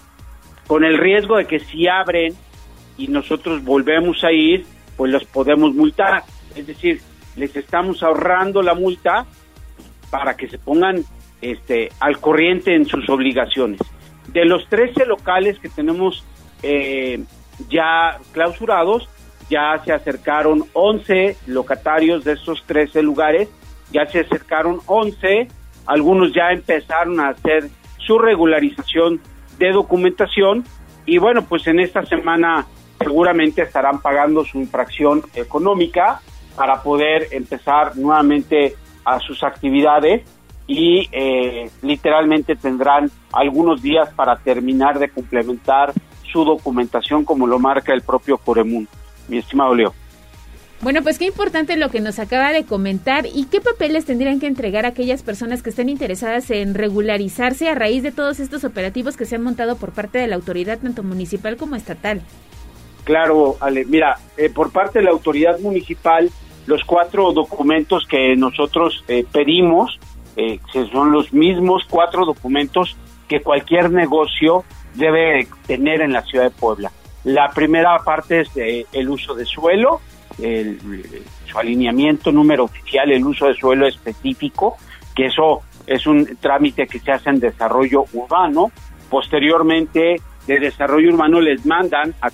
con 0.68 0.84
el 0.84 0.98
riesgo 0.98 1.38
de 1.38 1.46
que 1.46 1.60
si 1.60 1.88
abren 1.88 2.34
y 2.98 3.08
nosotros 3.08 3.64
volvemos 3.64 4.24
a 4.24 4.32
ir 4.32 4.66
pues 4.96 5.12
los 5.12 5.26
podemos 5.26 5.74
multar. 5.74 6.24
Es 6.56 6.68
decir 6.68 7.02
les 7.36 7.56
estamos 7.56 8.02
ahorrando 8.02 8.62
la 8.62 8.76
multa 8.76 9.26
para 10.10 10.38
que 10.38 10.48
se 10.48 10.58
pongan 10.58 11.04
este 11.42 11.92
al 12.00 12.20
corriente 12.20 12.76
en 12.76 12.86
sus 12.86 13.10
obligaciones. 13.10 13.80
De 14.28 14.46
los 14.46 14.68
13 14.70 15.06
locales 15.06 15.60
que 15.60 15.70
tenemos 15.70 16.24
eh, 16.64 17.24
ya 17.70 18.18
clausurados, 18.32 19.08
ya 19.50 19.82
se 19.84 19.94
acercaron 19.94 20.66
11 20.74 21.38
locatarios 21.48 22.24
de 22.24 22.34
estos 22.34 22.64
13 22.66 23.02
lugares, 23.04 23.50
ya 23.92 24.06
se 24.08 24.22
acercaron 24.22 24.80
11, 24.86 25.48
algunos 25.86 26.34
ya 26.34 26.52
empezaron 26.52 27.20
a 27.20 27.30
hacer 27.30 27.70
su 28.00 28.20
regularización 28.20 29.22
de 29.58 29.72
documentación 29.72 30.64
y 31.06 31.18
bueno, 31.18 31.46
pues 31.46 31.68
en 31.68 31.80
esta 31.80 32.06
semana 32.06 32.66
seguramente 33.00 33.62
estarán 33.62 34.02
pagando 34.02 34.44
su 34.44 34.60
infracción 34.60 35.24
económica 35.34 36.22
para 36.56 36.82
poder 36.82 37.28
empezar 37.32 37.96
nuevamente 37.98 38.76
a 39.04 39.20
sus 39.20 39.44
actividades 39.44 40.24
y 40.68 41.08
eh, 41.12 41.70
literalmente 41.84 42.56
tendrán 42.56 43.12
algunos 43.32 43.82
días 43.82 44.10
para 44.16 44.38
terminar 44.38 44.98
de 44.98 45.10
complementar 45.10 45.94
su 46.36 46.44
documentación 46.44 47.24
como 47.24 47.48
lo 47.48 47.60
marca 47.60 47.94
el 47.94 48.02
propio 48.02 48.38
Coremun, 48.38 48.90
mi 49.30 49.38
estimado 49.38 49.74
Leo. 49.74 49.94
Bueno, 50.82 51.02
pues 51.02 51.18
qué 51.18 51.28
importante 51.28 51.78
lo 51.78 51.90
que 51.90 52.02
nos 52.02 52.20
acaba 52.20 52.52
de 52.52 52.66
comentar 52.66 53.26
y 53.26 53.46
qué 53.46 53.62
papeles 53.62 54.04
tendrían 54.04 54.42
que 54.42 54.48
entregar 54.48 54.86
aquellas 54.86 55.24
personas 55.24 55.64
que 55.64 55.70
estén 55.70 55.88
interesadas 55.88 56.52
en 56.52 56.74
regularizarse 56.74 57.70
a 57.70 57.76
raíz 57.76 58.04
de 58.04 58.12
todos 58.12 58.42
estos 58.42 58.66
operativos 58.66 59.16
que 59.16 59.24
se 59.24 59.36
han 59.36 59.44
montado 59.44 59.78
por 59.78 59.94
parte 59.94 60.18
de 60.18 60.28
la 60.28 60.36
autoridad 60.36 60.80
tanto 60.80 61.04
municipal 61.04 61.56
como 61.56 61.78
estatal. 61.78 62.22
Claro, 63.06 63.56
Ale, 63.62 63.86
mira, 63.86 64.18
eh, 64.36 64.50
por 64.50 64.74
parte 64.74 65.00
de 65.00 65.06
la 65.06 65.12
autoridad 65.12 65.58
municipal, 65.60 66.30
los 66.66 66.84
cuatro 66.84 67.32
documentos 67.32 68.06
que 68.06 68.36
nosotros 68.36 69.06
eh, 69.08 69.24
pedimos 69.32 69.98
eh, 70.36 70.60
que 70.74 70.86
son 70.88 71.14
los 71.14 71.32
mismos 71.32 71.84
cuatro 71.90 72.26
documentos 72.26 72.98
que 73.30 73.40
cualquier 73.40 73.90
negocio 73.90 74.66
debe 74.96 75.48
tener 75.68 76.02
en 76.02 76.14
la 76.14 76.22
ciudad 76.24 76.46
de 76.46 76.52
Puebla. 76.52 76.92
La 77.24 77.50
primera 77.50 77.98
parte 78.00 78.42
es 78.42 78.50
eh, 78.58 78.86
el 78.94 79.10
uso 79.10 79.34
de 79.34 79.46
suelo, 79.46 80.02
el- 80.42 80.80
su 81.46 81.58
alineamiento 81.58 82.32
número 82.32 82.66
oficial, 82.66 83.12
el 83.12 83.26
uso 83.26 83.48
de 83.48 83.54
suelo 83.56 83.88
específico, 83.88 84.78
que 85.16 85.28
eso 85.28 85.62
es 85.88 86.06
un 86.08 86.38
trámite 86.40 86.88
que 86.88 87.00
se 87.00 87.12
hace 87.12 87.30
en 87.30 87.40
desarrollo 87.40 88.06
urbano. 88.14 88.72
Posteriormente, 89.10 90.16
de 90.46 90.60
desarrollo 90.60 91.10
urbano 91.14 91.42
les 91.42 91.66
mandan 91.66 92.14
a 92.22 92.30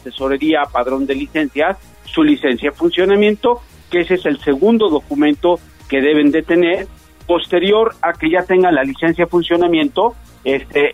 padrón 0.65 1.05
de 1.05 1.15
licencias, 1.15 1.77
su 2.05 2.23
licencia 2.23 2.71
de 2.71 2.75
funcionamiento, 2.75 3.61
que 3.89 4.01
ese 4.01 4.15
es 4.15 4.25
el 4.25 4.39
segundo 4.39 4.89
documento 4.89 5.59
que 5.87 6.01
deben 6.01 6.31
de 6.31 6.41
tener. 6.43 6.87
Posterior 7.27 7.93
a 8.01 8.11
que 8.13 8.29
ya 8.29 8.43
tengan 8.43 8.75
la 8.75 8.83
licencia 8.83 9.25
de 9.25 9.31
funcionamiento, 9.31 10.15
este, 10.43 10.93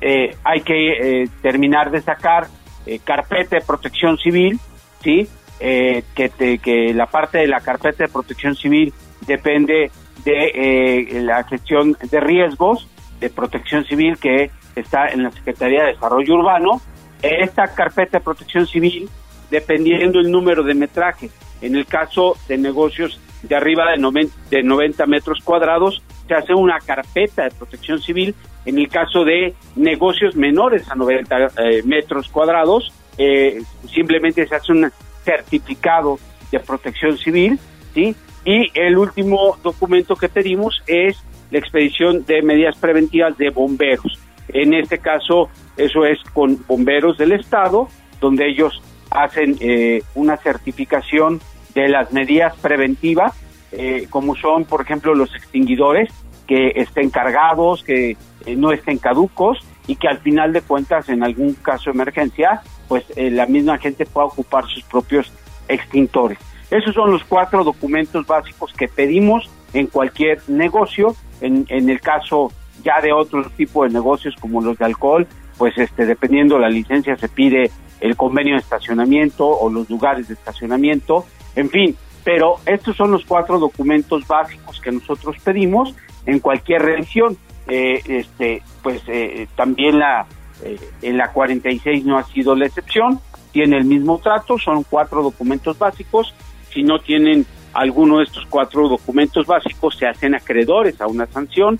eh, 0.00 0.36
hay 0.44 0.60
que 0.62 1.22
eh, 1.22 1.28
terminar 1.42 1.90
de 1.90 2.00
sacar 2.00 2.46
eh, 2.86 2.98
carpeta 3.02 3.56
de 3.56 3.62
protección 3.64 4.18
civil, 4.18 4.58
¿sí? 5.02 5.28
Eh, 5.60 6.02
que, 6.14 6.28
te- 6.28 6.58
que 6.58 6.92
la 6.92 7.06
parte 7.06 7.38
de 7.38 7.46
la 7.46 7.60
carpeta 7.60 8.04
de 8.04 8.10
protección 8.12 8.54
civil 8.56 8.92
depende 9.26 9.90
de 10.24 10.46
eh, 10.54 11.20
la 11.22 11.44
gestión 11.44 11.96
de 12.10 12.20
riesgos 12.20 12.88
de 13.20 13.30
protección 13.30 13.84
civil 13.84 14.18
que 14.18 14.50
está 14.74 15.08
en 15.08 15.22
la 15.22 15.30
Secretaría 15.30 15.84
de 15.84 15.92
Desarrollo 15.92 16.34
Urbano. 16.34 16.80
Esta 17.22 17.68
carpeta 17.68 18.18
de 18.18 18.24
protección 18.24 18.66
civil, 18.66 19.08
dependiendo 19.50 20.18
el 20.18 20.30
número 20.30 20.62
de 20.62 20.74
metraje, 20.74 21.30
en 21.60 21.76
el 21.76 21.86
caso 21.86 22.36
de 22.48 22.58
negocios 22.58 23.20
de 23.42 23.56
arriba 23.56 23.90
de 23.90 23.98
90, 23.98 24.34
de 24.50 24.62
90 24.62 25.06
metros 25.06 25.40
cuadrados, 25.44 26.02
se 26.26 26.34
hace 26.34 26.54
una 26.54 26.78
carpeta 26.80 27.44
de 27.44 27.50
protección 27.50 28.00
civil. 28.00 28.34
En 28.64 28.78
el 28.78 28.88
caso 28.88 29.24
de 29.24 29.54
negocios 29.76 30.36
menores 30.36 30.90
a 30.90 30.94
90 30.94 31.36
eh, 31.36 31.82
metros 31.84 32.28
cuadrados, 32.28 32.92
eh, 33.18 33.62
simplemente 33.92 34.46
se 34.46 34.54
hace 34.54 34.72
un 34.72 34.90
certificado 35.24 36.18
de 36.50 36.60
protección 36.60 37.18
civil, 37.18 37.58
¿sí? 37.92 38.14
Y 38.44 38.70
el 38.74 38.96
último 38.96 39.56
documento 39.62 40.16
que 40.16 40.28
pedimos 40.28 40.82
es 40.86 41.22
la 41.50 41.58
expedición 41.58 42.24
de 42.24 42.42
medidas 42.42 42.76
preventivas 42.76 43.36
de 43.38 43.50
bomberos. 43.50 44.18
En 44.48 44.74
este 44.74 44.98
caso, 44.98 45.48
eso 45.76 46.04
es 46.04 46.18
con 46.32 46.58
bomberos 46.66 47.16
del 47.16 47.32
Estado, 47.32 47.88
donde 48.20 48.48
ellos 48.48 48.82
hacen 49.14 49.56
eh, 49.60 50.02
una 50.14 50.36
certificación 50.36 51.40
de 51.74 51.88
las 51.88 52.12
medidas 52.12 52.54
preventivas, 52.56 53.32
eh, 53.72 54.06
como 54.10 54.36
son, 54.36 54.64
por 54.64 54.82
ejemplo, 54.82 55.14
los 55.14 55.34
extinguidores, 55.34 56.12
que 56.46 56.72
estén 56.76 57.10
cargados, 57.10 57.82
que 57.82 58.16
eh, 58.46 58.56
no 58.56 58.72
estén 58.72 58.98
caducos 58.98 59.58
y 59.86 59.96
que 59.96 60.08
al 60.08 60.18
final 60.18 60.52
de 60.52 60.62
cuentas, 60.62 61.08
en 61.08 61.22
algún 61.22 61.54
caso 61.54 61.84
de 61.90 61.94
emergencia, 61.94 62.62
pues 62.88 63.04
eh, 63.16 63.30
la 63.30 63.46
misma 63.46 63.78
gente 63.78 64.04
pueda 64.06 64.26
ocupar 64.26 64.66
sus 64.66 64.82
propios 64.84 65.32
extintores. 65.68 66.38
Esos 66.70 66.94
son 66.94 67.10
los 67.10 67.24
cuatro 67.24 67.64
documentos 67.64 68.26
básicos 68.26 68.72
que 68.72 68.88
pedimos 68.88 69.48
en 69.72 69.86
cualquier 69.86 70.40
negocio. 70.48 71.14
En, 71.40 71.66
en 71.68 71.88
el 71.88 72.00
caso 72.00 72.52
ya 72.82 73.00
de 73.00 73.12
otro 73.12 73.44
tipo 73.56 73.84
de 73.84 73.90
negocios 73.90 74.34
como 74.40 74.60
los 74.60 74.78
de 74.78 74.84
alcohol, 74.84 75.26
pues 75.56 75.76
este 75.78 76.04
dependiendo 76.04 76.58
la 76.58 76.68
licencia 76.68 77.16
se 77.16 77.28
pide 77.28 77.70
el 78.04 78.16
convenio 78.16 78.54
de 78.54 78.60
estacionamiento 78.60 79.48
o 79.48 79.70
los 79.70 79.88
lugares 79.88 80.28
de 80.28 80.34
estacionamiento, 80.34 81.24
en 81.56 81.70
fin, 81.70 81.96
pero 82.22 82.56
estos 82.66 82.94
son 82.96 83.12
los 83.12 83.24
cuatro 83.24 83.58
documentos 83.58 84.26
básicos 84.26 84.78
que 84.78 84.92
nosotros 84.92 85.36
pedimos 85.42 85.94
en 86.26 86.38
cualquier 86.38 86.82
revisión. 86.82 87.38
Eh, 87.66 88.02
este, 88.04 88.62
pues 88.82 89.00
eh, 89.06 89.48
también 89.56 89.98
la 89.98 90.26
eh, 90.62 90.78
en 91.00 91.16
la 91.16 91.32
46 91.32 92.04
no 92.04 92.18
ha 92.18 92.24
sido 92.24 92.54
la 92.54 92.66
excepción, 92.66 93.20
tiene 93.52 93.78
el 93.78 93.86
mismo 93.86 94.18
trato, 94.18 94.58
son 94.58 94.82
cuatro 94.82 95.22
documentos 95.22 95.78
básicos. 95.78 96.34
Si 96.74 96.82
no 96.82 96.98
tienen 96.98 97.46
alguno 97.72 98.18
de 98.18 98.24
estos 98.24 98.44
cuatro 98.50 98.86
documentos 98.86 99.46
básicos, 99.46 99.96
se 99.96 100.06
hacen 100.06 100.34
acreedores 100.34 101.00
a 101.00 101.06
una 101.06 101.24
sanción. 101.26 101.78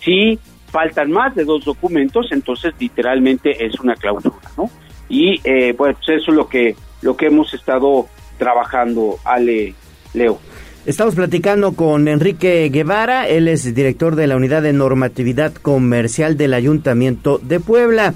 Si 0.00 0.38
faltan 0.68 1.10
más 1.10 1.34
de 1.34 1.44
dos 1.44 1.66
documentos, 1.66 2.28
entonces 2.30 2.72
literalmente 2.78 3.66
es 3.66 3.78
una 3.78 3.94
clausura, 3.94 4.50
¿no? 4.56 4.70
Y 5.08 5.40
eh, 5.44 5.74
pues 5.76 5.96
eso 6.02 6.30
es 6.30 6.36
lo 6.36 6.48
que 6.48 6.76
lo 7.02 7.16
que 7.16 7.26
hemos 7.26 7.52
estado 7.54 8.08
trabajando, 8.38 9.18
Ale, 9.24 9.74
Leo. 10.14 10.38
Estamos 10.86 11.16
platicando 11.16 11.72
con 11.72 12.06
Enrique 12.06 12.68
Guevara, 12.72 13.26
él 13.28 13.48
es 13.48 13.74
director 13.74 14.14
de 14.14 14.28
la 14.28 14.36
Unidad 14.36 14.62
de 14.62 14.72
Normatividad 14.72 15.52
Comercial 15.52 16.36
del 16.36 16.54
Ayuntamiento 16.54 17.40
de 17.42 17.58
Puebla. 17.58 18.14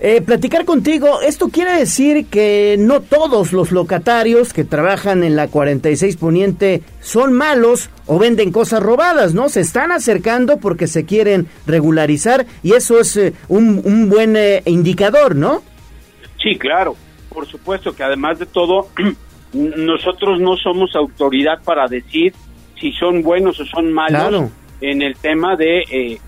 Eh, 0.00 0.20
platicar 0.20 0.64
contigo, 0.64 1.20
esto 1.20 1.48
quiere 1.48 1.76
decir 1.78 2.26
que 2.26 2.76
no 2.78 3.02
todos 3.02 3.52
los 3.52 3.70
locatarios 3.70 4.52
que 4.52 4.64
trabajan 4.64 5.22
en 5.22 5.36
la 5.36 5.46
46 5.48 6.16
Poniente 6.16 6.82
son 7.00 7.34
malos 7.34 7.88
o 8.06 8.18
venden 8.18 8.50
cosas 8.50 8.82
robadas, 8.82 9.32
¿no? 9.32 9.48
Se 9.48 9.60
están 9.60 9.92
acercando 9.92 10.56
porque 10.56 10.88
se 10.88 11.04
quieren 11.04 11.46
regularizar 11.66 12.46
y 12.64 12.72
eso 12.72 12.98
es 12.98 13.16
eh, 13.16 13.34
un, 13.48 13.80
un 13.84 14.08
buen 14.08 14.34
eh, 14.34 14.62
indicador, 14.64 15.36
¿no? 15.36 15.62
Sí, 16.42 16.58
claro, 16.58 16.96
por 17.28 17.46
supuesto 17.46 17.94
que 17.94 18.02
además 18.02 18.38
de 18.38 18.46
todo, 18.46 18.88
nosotros 19.52 20.40
no 20.40 20.56
somos 20.56 20.94
autoridad 20.96 21.62
para 21.62 21.86
decir 21.86 22.34
si 22.80 22.92
son 22.92 23.22
buenos 23.22 23.60
o 23.60 23.64
son 23.64 23.92
malos 23.92 24.28
Claro. 24.28 24.50
en 24.80 25.02
el 25.02 25.16
tema 25.16 25.56
de 25.56 25.82
eh, 25.90 26.18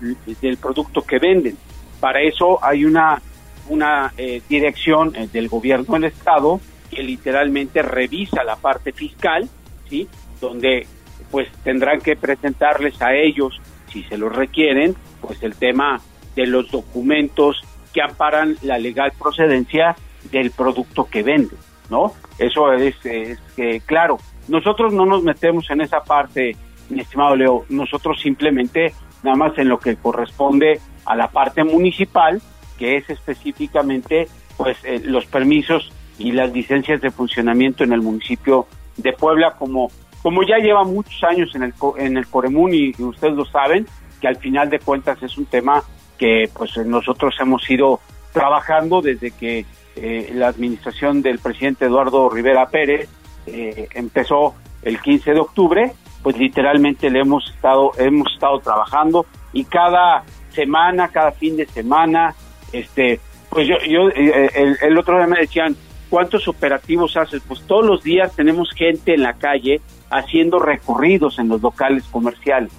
del 0.41 0.57
producto 0.57 1.01
que 1.01 1.19
venden. 1.19 1.57
Para 1.99 2.21
eso 2.21 2.63
hay 2.63 2.85
una 2.85 3.21
una 3.67 4.13
eh, 4.17 4.41
dirección 4.47 5.15
eh, 5.15 5.27
del 5.31 5.49
gobierno 5.49 5.95
del 5.95 6.05
estado 6.05 6.61
que 6.91 7.01
literalmente 7.03 7.81
revisa 7.81 8.43
la 8.43 8.55
parte 8.55 8.91
fiscal, 8.93 9.49
sí, 9.89 10.07
donde 10.39 10.87
pues 11.31 11.49
tendrán 11.63 11.99
que 11.99 12.15
presentarles 12.15 13.01
a 13.01 13.15
ellos 13.15 13.59
si 13.91 14.03
se 14.03 14.17
los 14.17 14.33
requieren, 14.33 14.95
pues 15.19 15.41
el 15.41 15.55
tema 15.55 15.99
de 16.35 16.45
los 16.45 16.69
documentos 16.69 17.61
que 17.95 18.01
amparan 18.01 18.57
la 18.61 18.77
legal 18.77 19.13
procedencia 19.17 19.95
del 20.29 20.51
producto 20.51 21.05
que 21.05 21.23
venden, 21.23 21.57
¿no? 21.89 22.11
Eso 22.37 22.73
es, 22.73 22.93
es 23.05 23.39
que, 23.55 23.79
claro, 23.85 24.17
nosotros 24.49 24.91
no 24.91 25.05
nos 25.05 25.23
metemos 25.23 25.71
en 25.71 25.79
esa 25.79 26.03
parte, 26.03 26.57
mi 26.89 26.99
estimado 26.99 27.37
Leo, 27.37 27.65
nosotros 27.69 28.19
simplemente 28.21 28.93
nada 29.23 29.37
más 29.37 29.57
en 29.57 29.69
lo 29.69 29.79
que 29.79 29.95
corresponde 29.95 30.81
a 31.05 31.15
la 31.15 31.29
parte 31.29 31.63
municipal, 31.63 32.41
que 32.77 32.97
es 32.97 33.09
específicamente 33.09 34.27
pues 34.57 34.77
eh, 34.83 34.99
los 35.01 35.25
permisos 35.25 35.93
y 36.19 36.33
las 36.33 36.51
licencias 36.51 36.99
de 36.99 37.11
funcionamiento 37.11 37.85
en 37.85 37.93
el 37.93 38.01
municipio 38.01 38.67
de 38.97 39.13
Puebla 39.13 39.55
como 39.57 39.89
como 40.21 40.43
ya 40.43 40.57
lleva 40.57 40.83
muchos 40.83 41.23
años 41.23 41.53
en 41.55 41.63
el 41.63 41.73
en 41.97 42.17
el 42.17 42.27
Coremún 42.27 42.73
y, 42.73 42.93
y 42.97 43.03
ustedes 43.03 43.35
lo 43.35 43.45
saben 43.45 43.85
que 44.19 44.27
al 44.27 44.37
final 44.37 44.69
de 44.69 44.79
cuentas 44.79 45.21
es 45.23 45.37
un 45.37 45.45
tema 45.45 45.83
que 46.17 46.49
pues 46.53 46.77
nosotros 46.77 47.35
hemos 47.39 47.69
ido 47.69 47.99
trabajando 48.31 49.01
desde 49.01 49.31
que 49.31 49.65
eh, 49.95 50.31
la 50.33 50.47
administración 50.47 51.21
del 51.21 51.39
presidente 51.39 51.85
Eduardo 51.85 52.29
Rivera 52.29 52.67
Pérez 52.67 53.09
eh, 53.47 53.87
empezó 53.93 54.55
el 54.81 55.01
15 55.01 55.33
de 55.33 55.39
octubre, 55.39 55.91
pues 56.21 56.37
literalmente 56.37 57.09
le 57.09 57.21
hemos 57.21 57.49
estado 57.49 57.91
hemos 57.97 58.33
estado 58.33 58.59
trabajando 58.59 59.25
y 59.53 59.63
cada 59.63 60.23
semana, 60.51 61.07
cada 61.07 61.31
fin 61.31 61.57
de 61.57 61.65
semana, 61.65 62.35
este, 62.71 63.19
pues 63.49 63.67
yo, 63.67 63.75
yo 63.87 64.09
eh, 64.09 64.49
el, 64.53 64.77
el 64.81 64.97
otro 64.97 65.17
día 65.17 65.27
me 65.27 65.39
decían 65.39 65.75
cuántos 66.09 66.47
operativos 66.47 67.15
haces, 67.17 67.41
pues 67.47 67.61
todos 67.65 67.85
los 67.85 68.03
días 68.03 68.35
tenemos 68.35 68.69
gente 68.71 69.13
en 69.13 69.23
la 69.23 69.33
calle 69.33 69.81
haciendo 70.09 70.59
recorridos 70.59 71.39
en 71.39 71.49
los 71.49 71.61
locales 71.61 72.03
comerciales 72.11 72.71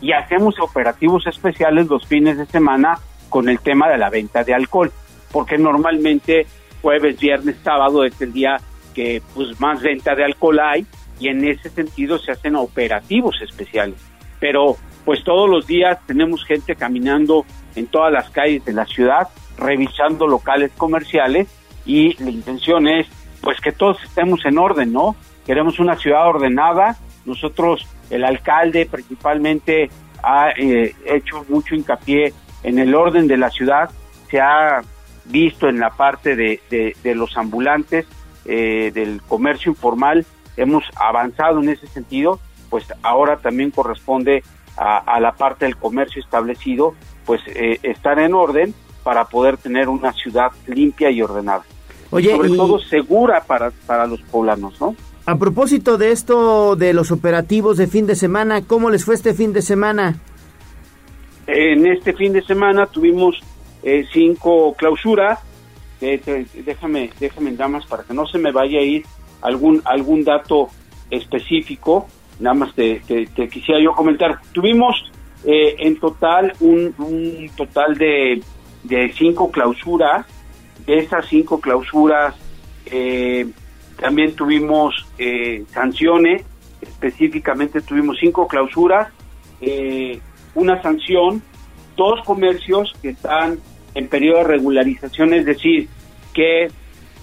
y 0.00 0.12
hacemos 0.12 0.58
operativos 0.60 1.26
especiales 1.26 1.88
los 1.88 2.06
fines 2.06 2.38
de 2.38 2.46
semana 2.46 2.98
con 3.28 3.48
el 3.48 3.60
tema 3.60 3.88
de 3.88 3.98
la 3.98 4.10
venta 4.10 4.44
de 4.44 4.54
alcohol, 4.54 4.92
porque 5.32 5.58
normalmente 5.58 6.46
jueves, 6.82 7.18
viernes, 7.18 7.56
sábado 7.62 8.04
es 8.04 8.20
el 8.20 8.32
día 8.32 8.60
que 8.94 9.22
pues 9.34 9.60
más 9.60 9.82
venta 9.82 10.14
de 10.14 10.24
alcohol 10.24 10.58
hay 10.60 10.86
y 11.18 11.28
en 11.28 11.44
ese 11.44 11.70
sentido 11.70 12.18
se 12.18 12.32
hacen 12.32 12.56
operativos 12.56 13.40
especiales. 13.42 13.96
Pero 14.40 14.76
pues 15.04 15.22
todos 15.22 15.48
los 15.48 15.66
días 15.66 15.98
tenemos 16.06 16.44
gente 16.44 16.74
caminando 16.74 17.44
en 17.74 17.86
todas 17.86 18.12
las 18.12 18.30
calles 18.30 18.64
de 18.64 18.72
la 18.72 18.86
ciudad, 18.86 19.28
revisando 19.58 20.26
locales 20.26 20.72
comerciales 20.76 21.48
y 21.84 22.20
la 22.22 22.30
intención 22.30 22.88
es 22.88 23.06
pues 23.40 23.60
que 23.60 23.72
todos 23.72 24.02
estemos 24.02 24.44
en 24.44 24.58
orden, 24.58 24.92
¿no? 24.92 25.16
Queremos 25.46 25.78
una 25.78 25.96
ciudad 25.96 26.28
ordenada. 26.28 26.96
Nosotros, 27.24 27.86
el 28.10 28.24
alcalde 28.24 28.86
principalmente 28.86 29.90
ha 30.22 30.50
eh, 30.56 30.94
hecho 31.06 31.44
mucho 31.48 31.74
hincapié 31.74 32.32
en 32.62 32.78
el 32.78 32.94
orden 32.94 33.26
de 33.26 33.36
la 33.36 33.50
ciudad. 33.50 33.90
Se 34.30 34.40
ha 34.40 34.82
visto 35.26 35.68
en 35.68 35.78
la 35.80 35.90
parte 35.90 36.36
de, 36.36 36.60
de- 36.70 36.96
de 37.02 37.14
los 37.14 37.36
ambulantes, 37.36 38.06
eh, 38.46 38.90
del 38.92 39.20
comercio 39.22 39.70
informal, 39.70 40.24
hemos 40.56 40.84
avanzado 40.96 41.60
en 41.60 41.68
ese 41.68 41.86
sentido, 41.86 42.40
pues 42.68 42.84
ahora 43.02 43.36
también 43.36 43.70
corresponde 43.70 44.42
a, 44.76 44.98
a 44.98 45.20
la 45.20 45.32
parte 45.32 45.66
del 45.66 45.76
comercio 45.76 46.20
establecido, 46.22 46.94
pues 47.26 47.40
eh, 47.46 47.78
estar 47.82 48.18
en 48.18 48.34
orden 48.34 48.74
para 49.04 49.24
poder 49.26 49.56
tener 49.56 49.88
una 49.88 50.12
ciudad 50.12 50.50
limpia 50.66 51.10
y 51.10 51.22
ordenada. 51.22 51.62
Oye, 52.10 52.30
sobre 52.30 52.48
y- 52.50 52.56
todo 52.56 52.78
segura 52.80 53.42
para, 53.44 53.70
para 53.86 54.06
los 54.06 54.20
poblanos, 54.22 54.80
¿no? 54.80 54.96
A 55.30 55.36
propósito 55.36 55.96
de 55.96 56.10
esto 56.10 56.74
de 56.74 56.92
los 56.92 57.12
operativos 57.12 57.76
de 57.76 57.86
fin 57.86 58.04
de 58.04 58.16
semana, 58.16 58.62
¿cómo 58.66 58.90
les 58.90 59.04
fue 59.04 59.14
este 59.14 59.32
fin 59.32 59.52
de 59.52 59.62
semana? 59.62 60.16
En 61.46 61.86
este 61.86 62.14
fin 62.14 62.32
de 62.32 62.42
semana 62.42 62.86
tuvimos 62.86 63.38
eh, 63.84 64.04
cinco 64.12 64.74
clausuras. 64.74 65.38
Eh, 66.00 66.20
déjame, 66.66 67.10
déjame 67.20 67.52
nada 67.52 67.68
más 67.68 67.86
para 67.86 68.02
que 68.02 68.12
no 68.12 68.26
se 68.26 68.38
me 68.38 68.50
vaya 68.50 68.80
a 68.80 68.82
ir 68.82 69.04
algún 69.40 69.80
algún 69.84 70.24
dato 70.24 70.66
específico. 71.12 72.08
Nada 72.40 72.54
más 72.54 72.74
te 72.74 73.00
quisiera 73.52 73.80
yo 73.80 73.92
comentar. 73.92 74.40
Tuvimos 74.52 75.12
eh, 75.44 75.76
en 75.78 76.00
total 76.00 76.54
un, 76.58 76.92
un 76.98 77.48
total 77.56 77.96
de, 77.96 78.42
de 78.82 79.12
cinco 79.16 79.52
clausuras. 79.52 80.26
De 80.84 80.98
esas 80.98 81.24
cinco 81.28 81.60
clausuras 81.60 82.34
eh, 82.86 83.46
también 84.00 84.34
tuvimos 84.34 85.06
eh, 85.18 85.64
sanciones. 85.72 86.44
Específicamente 86.80 87.80
tuvimos 87.80 88.16
cinco 88.18 88.48
clausuras. 88.48 89.08
eh, 89.60 90.20
una 90.54 90.82
sanción, 90.82 91.42
dos 91.96 92.20
comercios 92.24 92.92
que 93.00 93.10
están 93.10 93.58
en 93.94 94.08
periodo 94.08 94.38
de 94.38 94.44
regularización, 94.44 95.32
es 95.34 95.44
decir, 95.46 95.88
que 96.34 96.68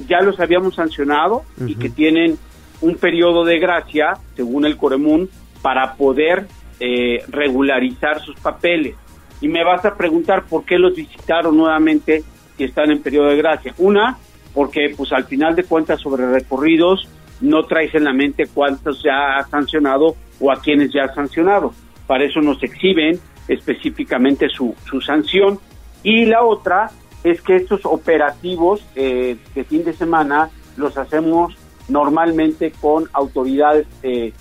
ya 0.07 0.21
los 0.21 0.39
habíamos 0.39 0.75
sancionado 0.75 1.43
y 1.65 1.75
que 1.75 1.89
tienen 1.89 2.37
un 2.79 2.95
periodo 2.95 3.43
de 3.43 3.59
gracia, 3.59 4.13
según 4.35 4.65
el 4.65 4.77
Coremún, 4.77 5.29
para 5.61 5.95
poder 5.95 6.47
eh, 6.79 7.23
regularizar 7.27 8.21
sus 8.21 8.39
papeles. 8.39 8.95
Y 9.41 9.47
me 9.47 9.63
vas 9.63 9.83
a 9.85 9.95
preguntar 9.95 10.45
por 10.45 10.63
qué 10.63 10.77
los 10.77 10.95
visitaron 10.95 11.57
nuevamente 11.57 12.23
si 12.55 12.63
están 12.63 12.91
en 12.91 13.01
periodo 13.01 13.27
de 13.27 13.37
gracia. 13.37 13.73
Una, 13.77 14.17
porque 14.53 14.93
pues 14.95 15.11
al 15.11 15.25
final 15.25 15.55
de 15.55 15.63
cuentas 15.63 16.01
sobre 16.01 16.29
recorridos 16.29 17.07
no 17.41 17.65
traes 17.65 17.93
en 17.95 18.03
la 18.03 18.13
mente 18.13 18.47
cuántos 18.51 19.03
ya 19.03 19.37
ha 19.37 19.47
sancionado 19.47 20.15
o 20.39 20.51
a 20.51 20.59
quienes 20.59 20.91
ya 20.91 21.05
ha 21.05 21.13
sancionado. 21.13 21.73
Para 22.07 22.25
eso 22.25 22.41
nos 22.41 22.61
exhiben 22.63 23.19
específicamente 23.47 24.49
su, 24.49 24.73
su 24.89 25.01
sanción. 25.01 25.59
Y 26.03 26.25
la 26.25 26.43
otra 26.43 26.89
es 27.23 27.41
que 27.41 27.55
estos 27.55 27.81
operativos 27.85 28.83
eh, 28.95 29.37
de 29.53 29.63
fin 29.63 29.83
de 29.83 29.93
semana 29.93 30.49
los 30.77 30.97
hacemos 30.97 31.55
normalmente 31.89 32.71
con 32.71 33.09
autoridades 33.13 33.87
eh, 34.03 34.33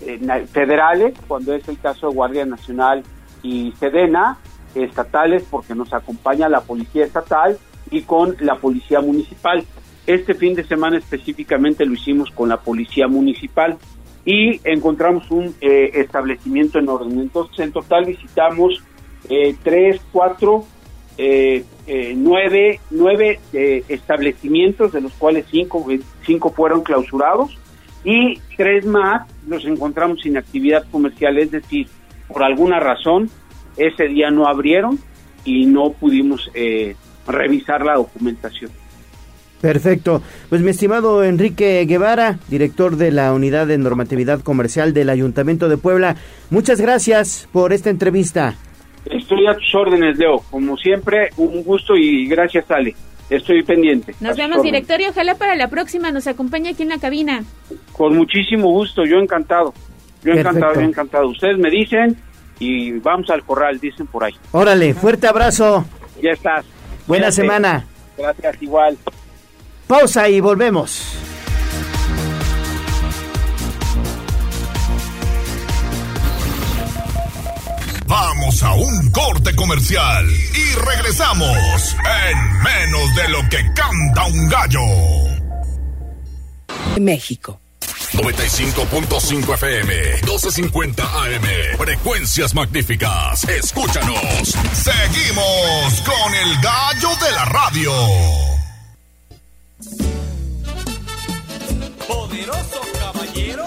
eh, 0.00 0.46
federales, 0.50 1.14
cuando 1.28 1.54
es 1.54 1.66
el 1.68 1.78
caso 1.78 2.08
de 2.08 2.14
Guardia 2.14 2.44
Nacional 2.46 3.02
y 3.42 3.72
Sedena, 3.78 4.38
estatales, 4.74 5.44
porque 5.50 5.74
nos 5.74 5.92
acompaña 5.92 6.48
la 6.48 6.62
Policía 6.62 7.04
Estatal 7.04 7.58
y 7.92 8.02
con 8.02 8.36
la 8.40 8.56
Policía 8.56 9.00
Municipal. 9.00 9.64
Este 10.06 10.34
fin 10.34 10.54
de 10.54 10.64
semana 10.64 10.98
específicamente 10.98 11.86
lo 11.86 11.92
hicimos 11.92 12.30
con 12.30 12.48
la 12.48 12.56
Policía 12.56 13.06
Municipal 13.06 13.76
y 14.24 14.60
encontramos 14.64 15.30
un 15.30 15.54
eh, 15.60 15.90
establecimiento 15.94 16.78
en 16.78 16.88
orden. 16.88 17.20
Entonces, 17.20 17.58
en 17.60 17.72
total 17.72 18.06
visitamos 18.06 18.82
eh, 19.28 19.54
tres, 19.62 20.00
cuatro, 20.10 20.64
eh, 21.18 21.64
nueve, 22.16 22.80
nueve 22.90 23.38
establecimientos, 23.52 24.92
de 24.92 25.02
los 25.02 25.12
cuales 25.12 25.44
cinco, 25.50 25.86
cinco 26.24 26.50
fueron 26.50 26.82
clausurados 26.82 27.58
y 28.04 28.40
tres 28.56 28.86
más 28.86 29.28
los 29.46 29.64
encontramos 29.64 30.20
sin 30.22 30.36
actividad 30.36 30.84
comercial, 30.90 31.38
es 31.38 31.50
decir, 31.50 31.88
por 32.28 32.42
alguna 32.42 32.80
razón 32.80 33.30
ese 33.76 34.08
día 34.08 34.30
no 34.30 34.46
abrieron 34.46 34.98
y 35.44 35.66
no 35.66 35.92
pudimos 35.92 36.50
revisar 37.26 37.84
la 37.84 37.94
documentación. 37.94 38.70
Perfecto. 39.60 40.22
Pues 40.48 40.60
mi 40.60 40.70
estimado 40.70 41.22
Enrique 41.22 41.84
Guevara, 41.86 42.38
director 42.48 42.96
de 42.96 43.12
la 43.12 43.32
Unidad 43.32 43.68
de 43.68 43.78
Normatividad 43.78 44.40
Comercial 44.40 44.92
del 44.92 45.08
Ayuntamiento 45.08 45.68
de 45.68 45.76
Puebla, 45.76 46.16
muchas 46.50 46.80
gracias 46.80 47.48
por 47.52 47.72
esta 47.72 47.88
entrevista. 47.88 48.56
Estoy 49.04 49.46
a 49.46 49.54
tus 49.54 49.74
órdenes, 49.74 50.18
Leo. 50.18 50.40
Como 50.50 50.76
siempre, 50.76 51.30
un 51.36 51.62
gusto 51.62 51.94
y 51.96 52.26
gracias, 52.26 52.68
Ale. 52.70 52.94
Estoy 53.30 53.62
pendiente. 53.62 54.14
Nos 54.20 54.36
vemos, 54.36 54.58
órdenes. 54.58 54.72
director, 54.72 55.00
y 55.00 55.06
ojalá 55.06 55.36
para 55.36 55.54
la 55.54 55.68
próxima 55.68 56.10
nos 56.10 56.26
acompañe 56.26 56.70
aquí 56.70 56.82
en 56.82 56.88
la 56.88 56.98
cabina. 56.98 57.44
Con 57.92 58.16
muchísimo 58.16 58.68
gusto, 58.70 59.04
yo 59.04 59.18
encantado. 59.18 59.72
Yo 60.24 60.32
encantado, 60.32 60.74
yo 60.74 60.80
encantado. 60.80 61.28
Ustedes 61.28 61.56
me 61.58 61.70
dicen 61.70 62.16
y 62.58 62.92
vamos 62.98 63.30
al 63.30 63.44
corral, 63.44 63.78
dicen 63.80 64.06
por 64.06 64.24
ahí. 64.24 64.34
Órale, 64.50 64.92
fuerte 64.94 65.28
abrazo. 65.28 65.84
Ya 66.20 66.30
estás. 66.30 66.64
Buena 67.06 67.32
semana. 67.32 67.86
Gracias, 68.16 68.62
igual. 68.62 68.98
Pausa 69.86 70.28
y 70.28 70.40
volvemos. 70.40 71.18
Vamos 78.06 78.62
a 78.62 78.74
un 78.74 79.10
corte 79.10 79.56
comercial 79.56 80.26
y 80.28 80.74
regresamos 80.74 81.96
en 82.30 82.62
menos 82.62 83.14
de 83.14 83.28
lo 83.30 83.38
que 83.48 83.72
canta 83.74 84.26
un 84.26 84.48
gallo. 84.50 84.80
México. 87.00 87.61
95.5 88.12 89.54
FM, 89.54 89.94
1250 90.22 91.02
AM, 91.02 91.76
frecuencias 91.78 92.54
magníficas. 92.54 93.44
Escúchanos. 93.48 94.54
Seguimos 94.74 96.02
con 96.02 96.34
el 96.34 96.60
gallo 96.60 97.08
de 97.24 97.32
la 97.32 97.44
radio. 97.46 97.92
Poderoso 102.06 102.80
caballero. 103.00 103.66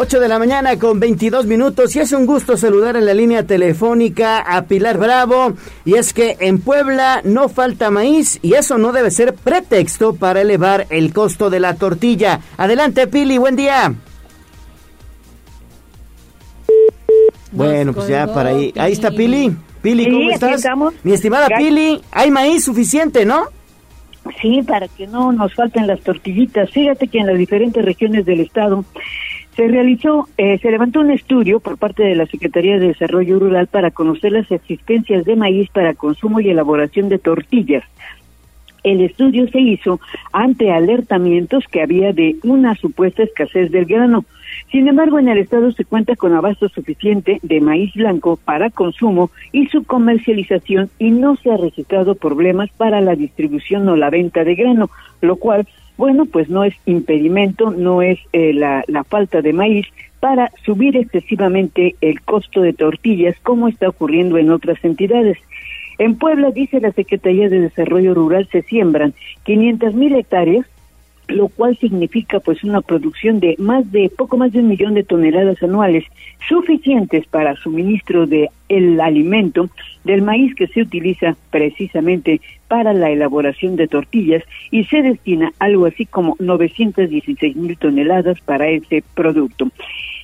8 0.00 0.20
de 0.20 0.28
la 0.28 0.38
mañana 0.38 0.78
con 0.78 1.00
22 1.00 1.46
minutos 1.46 1.96
y 1.96 1.98
es 1.98 2.12
un 2.12 2.24
gusto 2.24 2.56
saludar 2.56 2.94
en 2.94 3.04
la 3.04 3.14
línea 3.14 3.44
telefónica 3.44 4.38
a 4.38 4.62
Pilar 4.62 4.96
Bravo 4.96 5.54
y 5.84 5.94
es 5.94 6.12
que 6.12 6.36
en 6.38 6.60
Puebla 6.60 7.20
no 7.24 7.48
falta 7.48 7.90
maíz 7.90 8.38
y 8.40 8.54
eso 8.54 8.78
no 8.78 8.92
debe 8.92 9.10
ser 9.10 9.34
pretexto 9.34 10.14
para 10.14 10.42
elevar 10.42 10.86
el 10.90 11.12
costo 11.12 11.50
de 11.50 11.58
la 11.58 11.74
tortilla. 11.74 12.38
Adelante 12.56 13.08
Pili, 13.08 13.38
buen 13.38 13.56
día. 13.56 13.92
Bueno, 17.50 17.92
pues 17.92 18.06
ya 18.06 18.32
para 18.32 18.50
ahí. 18.50 18.72
Ahí 18.76 18.92
está 18.92 19.10
Pili. 19.10 19.50
Pili, 19.82 20.08
¿cómo 20.12 20.30
estás? 20.30 20.52
estamos. 20.52 20.94
Mi 21.02 21.14
estimada 21.14 21.48
Gracias. 21.48 21.68
Pili, 21.68 22.00
hay 22.12 22.30
maíz 22.30 22.64
suficiente, 22.64 23.26
¿no? 23.26 23.46
Sí, 24.40 24.62
para 24.62 24.86
que 24.86 25.08
no 25.08 25.32
nos 25.32 25.52
falten 25.54 25.88
las 25.88 26.00
tortillitas. 26.02 26.70
Fíjate 26.70 27.08
que 27.08 27.18
en 27.18 27.26
las 27.26 27.36
diferentes 27.36 27.84
regiones 27.84 28.24
del 28.26 28.40
estado 28.40 28.84
se 29.58 29.66
realizó, 29.66 30.28
eh, 30.36 30.56
se 30.62 30.70
levantó 30.70 31.00
un 31.00 31.10
estudio 31.10 31.58
por 31.58 31.78
parte 31.78 32.04
de 32.04 32.14
la 32.14 32.26
Secretaría 32.26 32.78
de 32.78 32.86
Desarrollo 32.86 33.40
Rural 33.40 33.66
para 33.66 33.90
conocer 33.90 34.30
las 34.30 34.48
existencias 34.52 35.24
de 35.24 35.34
maíz 35.34 35.68
para 35.70 35.94
consumo 35.94 36.38
y 36.38 36.48
elaboración 36.48 37.08
de 37.08 37.18
tortillas. 37.18 37.82
El 38.84 39.00
estudio 39.00 39.48
se 39.48 39.58
hizo 39.58 39.98
ante 40.32 40.70
alertamientos 40.70 41.64
que 41.72 41.82
había 41.82 42.12
de 42.12 42.36
una 42.44 42.76
supuesta 42.76 43.24
escasez 43.24 43.72
del 43.72 43.86
grano. 43.86 44.24
Sin 44.70 44.86
embargo, 44.86 45.18
en 45.18 45.26
el 45.26 45.38
estado 45.38 45.72
se 45.72 45.84
cuenta 45.84 46.14
con 46.14 46.34
abasto 46.34 46.68
suficiente 46.68 47.40
de 47.42 47.60
maíz 47.60 47.92
blanco 47.94 48.36
para 48.36 48.70
consumo 48.70 49.32
y 49.50 49.66
su 49.66 49.82
comercialización 49.82 50.88
y 51.00 51.10
no 51.10 51.34
se 51.34 51.50
ha 51.50 51.56
registrado 51.56 52.14
problemas 52.14 52.70
para 52.76 53.00
la 53.00 53.16
distribución 53.16 53.88
o 53.88 53.96
la 53.96 54.08
venta 54.08 54.44
de 54.44 54.54
grano, 54.54 54.88
lo 55.20 55.34
cual, 55.34 55.66
bueno, 55.98 56.24
pues 56.24 56.48
no 56.48 56.64
es 56.64 56.74
impedimento, 56.86 57.70
no 57.70 58.00
es 58.00 58.18
eh, 58.32 58.54
la, 58.54 58.84
la 58.86 59.04
falta 59.04 59.42
de 59.42 59.52
maíz 59.52 59.86
para 60.20 60.50
subir 60.64 60.96
excesivamente 60.96 61.96
el 62.00 62.22
costo 62.22 62.62
de 62.62 62.72
tortillas 62.72 63.36
como 63.42 63.68
está 63.68 63.88
ocurriendo 63.88 64.38
en 64.38 64.50
otras 64.50 64.82
entidades. 64.84 65.38
En 65.98 66.16
Puebla, 66.16 66.52
dice 66.52 66.80
la 66.80 66.92
Secretaría 66.92 67.48
de 67.48 67.60
Desarrollo 67.60 68.14
Rural, 68.14 68.48
se 68.50 68.62
siembran 68.62 69.12
500 69.42 69.94
mil 69.94 70.14
hectáreas 70.14 70.64
lo 71.28 71.48
cual 71.48 71.76
significa 71.76 72.40
pues 72.40 72.64
una 72.64 72.80
producción 72.80 73.38
de 73.38 73.54
más 73.58 73.90
de 73.92 74.10
poco 74.16 74.36
más 74.36 74.52
de 74.52 74.60
un 74.60 74.68
millón 74.68 74.94
de 74.94 75.04
toneladas 75.04 75.62
anuales 75.62 76.04
suficientes 76.48 77.26
para 77.26 77.54
suministro 77.56 78.26
de 78.26 78.50
el 78.68 79.00
alimento 79.00 79.68
del 80.04 80.22
maíz 80.22 80.54
que 80.54 80.66
se 80.66 80.82
utiliza 80.82 81.36
precisamente 81.50 82.40
para 82.66 82.92
la 82.92 83.10
elaboración 83.10 83.76
de 83.76 83.88
tortillas 83.88 84.42
y 84.70 84.84
se 84.84 85.02
destina 85.02 85.52
algo 85.58 85.86
así 85.86 86.06
como 86.06 86.36
916 86.38 87.56
mil 87.56 87.76
toneladas 87.76 88.40
para 88.40 88.68
ese 88.68 89.02
producto. 89.14 89.68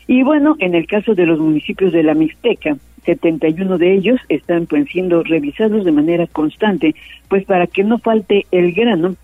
Y 0.06 0.22
bueno, 0.22 0.56
en 0.58 0.74
el 0.74 0.86
caso 0.86 1.14
de 1.14 1.26
los 1.26 1.38
municipios 1.38 1.92
de 1.92 2.02
la 2.02 2.14
Mixteca, 2.14 2.76
71 3.04 3.78
de 3.78 3.94
ellos 3.94 4.20
están 4.28 4.66
pues 4.66 4.88
siendo 4.88 5.22
revisados 5.22 5.84
de 5.84 5.92
manera 5.92 6.26
constante, 6.26 6.94
pues 7.28 7.44
para 7.44 7.66
que 7.66 7.84
no 7.84 7.98
falte 7.98 8.46
el 8.50 8.72
grano 8.72 9.16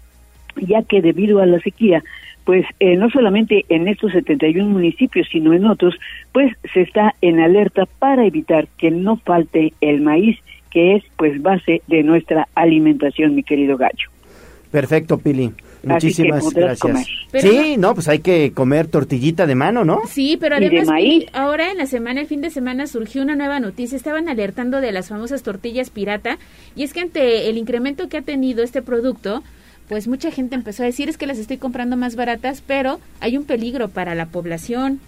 ya 0.57 0.83
que 0.83 1.03
debido 1.03 1.41
a 1.41 1.47
la 1.47 1.61
sequía, 1.61 2.03
pues 2.45 2.65
eh, 2.81 2.97
no 2.97 3.11
solamente 3.11 3.65
en 3.69 3.89
estos 3.89 4.13
71 4.13 4.69
municipios, 4.69 5.29
sino 5.31 5.53
en 5.53 5.67
otros, 5.67 5.95
pues 6.33 6.57
se 6.73 6.83
está 6.83 7.15
en 7.21 7.41
alerta 7.41 7.87
para 7.99 8.27
evitar 8.27 8.69
que 8.79 8.91
no 8.91 9.17
falte 9.17 9.73
el 9.81 10.01
maíz, 10.01 10.39
que 10.71 10.97
es 10.97 11.05
pues 11.17 11.41
base 11.43 11.83
de 11.87 12.03
nuestra 12.03 12.49
alimentación, 12.55 13.35
mi 13.35 13.43
querido 13.43 13.77
gallo. 13.77 14.09
Perfecto, 14.71 15.19
Pili. 15.19 15.53
Muchísimas 15.83 16.53
gracias. 16.53 17.07
Sí, 17.33 17.77
no, 17.79 17.95
pues 17.95 18.09
hay 18.09 18.19
que 18.19 18.53
comer 18.53 18.87
tortillita 18.89 19.47
de 19.47 19.55
mano, 19.55 19.85
¿no? 19.85 20.03
Sí, 20.07 20.37
pero 20.39 20.57
además 20.57 20.87
maíz. 20.87 21.27
Ahora 21.33 21.71
en 21.71 21.79
la 21.79 21.87
semana, 21.87 22.21
el 22.21 22.27
fin 22.27 22.41
de 22.41 22.51
semana 22.51 22.87
surgió 22.87 23.23
una 23.23 23.35
nueva 23.35 23.61
noticia. 23.61 23.97
Estaban 23.97 24.29
alertando 24.29 24.81
de 24.81 24.93
las 24.93 25.09
famosas 25.09 25.43
tortillas 25.43 25.91
pirata 25.91 26.39
y 26.77 26.83
es 26.83 26.93
que 26.93 27.01
ante 27.01 27.49
el 27.49 27.57
incremento 27.57 28.09
que 28.09 28.19
ha 28.19 28.23
tenido 28.23 28.63
este 28.63 28.83
producto, 28.83 29.43
pues 29.91 30.07
mucha 30.07 30.31
gente 30.31 30.55
empezó 30.55 30.85
a 30.85 30.87
decir 30.87 31.09
es 31.09 31.19
que 31.19 31.27
las 31.27 31.37
estoy 31.39 31.57
comprando 31.57 31.97
más 31.97 32.15
baratas, 32.15 32.63
pero 32.65 33.01
hay 33.21 33.37
un 33.37 33.43
peligro 33.45 33.89
para 33.89 34.15
la 34.15 34.27
población. 34.27 35.01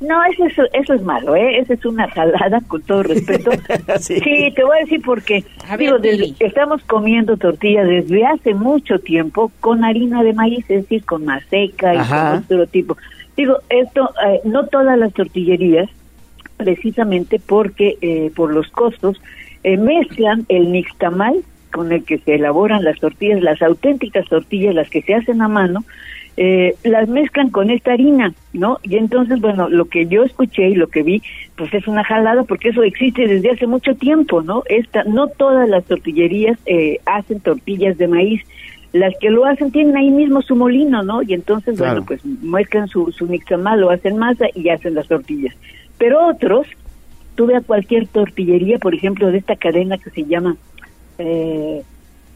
No, 0.00 0.24
eso 0.24 0.44
es, 0.44 0.54
eso 0.72 0.92
es 0.94 1.02
malo, 1.02 1.36
¿eh? 1.36 1.60
Esa 1.60 1.74
es 1.74 1.84
una 1.86 2.08
jalada, 2.10 2.60
con 2.66 2.82
todo 2.82 3.04
respeto. 3.04 3.52
sí. 4.00 4.20
te 4.56 4.64
voy 4.64 4.76
a 4.76 4.80
decir 4.80 5.00
porque 5.04 5.44
digo, 5.78 6.00
desde- 6.00 6.34
estamos 6.40 6.82
comiendo 6.82 7.36
tortillas 7.36 7.86
desde 7.86 8.26
hace 8.26 8.54
mucho 8.54 8.98
tiempo 8.98 9.52
con 9.60 9.84
harina 9.84 10.24
de 10.24 10.32
maíz, 10.32 10.64
es 10.68 10.82
decir, 10.82 11.04
con 11.04 11.24
maseca 11.24 11.94
y 11.94 11.98
con 11.98 12.38
otro 12.38 12.66
tipo. 12.66 12.96
Digo, 13.36 13.58
esto, 13.68 14.10
eh, 14.26 14.40
no 14.42 14.66
todas 14.66 14.98
las 14.98 15.12
tortillerías, 15.12 15.88
precisamente 16.56 17.38
porque 17.38 17.96
eh, 18.00 18.32
por 18.34 18.52
los 18.52 18.66
costos, 18.70 19.20
eh, 19.62 19.76
mezclan 19.76 20.44
el 20.48 20.72
nixtamal 20.72 21.36
con 21.72 21.92
el 21.92 22.04
que 22.04 22.18
se 22.18 22.34
elaboran 22.34 22.84
las 22.84 22.98
tortillas, 22.98 23.40
las 23.42 23.60
auténticas 23.62 24.26
tortillas, 24.28 24.74
las 24.74 24.88
que 24.90 25.02
se 25.02 25.14
hacen 25.14 25.42
a 25.42 25.48
mano, 25.48 25.84
eh, 26.36 26.76
las 26.84 27.08
mezclan 27.08 27.50
con 27.50 27.68
esta 27.70 27.92
harina, 27.92 28.32
¿no? 28.52 28.78
Y 28.84 28.96
entonces, 28.96 29.40
bueno, 29.40 29.68
lo 29.68 29.86
que 29.86 30.06
yo 30.06 30.22
escuché 30.22 30.68
y 30.68 30.74
lo 30.76 30.86
que 30.86 31.02
vi, 31.02 31.20
pues 31.56 31.74
es 31.74 31.88
una 31.88 32.04
jalada 32.04 32.44
porque 32.44 32.68
eso 32.68 32.82
existe 32.84 33.26
desde 33.26 33.50
hace 33.50 33.66
mucho 33.66 33.94
tiempo, 33.96 34.40
¿no? 34.42 34.62
Esta, 34.68 35.02
no 35.04 35.26
todas 35.26 35.68
las 35.68 35.84
tortillerías 35.84 36.56
eh, 36.66 37.00
hacen 37.06 37.40
tortillas 37.40 37.98
de 37.98 38.06
maíz. 38.06 38.42
Las 38.92 39.14
que 39.20 39.30
lo 39.30 39.44
hacen 39.44 39.70
tienen 39.72 39.96
ahí 39.96 40.10
mismo 40.10 40.40
su 40.40 40.54
molino, 40.54 41.02
¿no? 41.02 41.22
Y 41.22 41.34
entonces, 41.34 41.76
Claro. 41.76 42.04
bueno, 42.04 42.06
pues 42.06 42.24
mezclan 42.24 42.86
su, 42.88 43.10
su 43.12 43.26
nixtamal, 43.26 43.80
lo 43.80 43.90
hacen 43.90 44.16
masa 44.16 44.46
y 44.54 44.68
hacen 44.68 44.94
las 44.94 45.08
tortillas. 45.08 45.54
Pero 45.98 46.24
otros, 46.28 46.68
tú 47.34 47.46
ve 47.46 47.56
a 47.56 47.60
cualquier 47.60 48.06
tortillería, 48.06 48.78
por 48.78 48.94
ejemplo, 48.94 49.30
de 49.30 49.38
esta 49.38 49.56
cadena 49.56 49.98
que 49.98 50.10
se 50.10 50.24
llama 50.24 50.56
eh, 51.18 51.82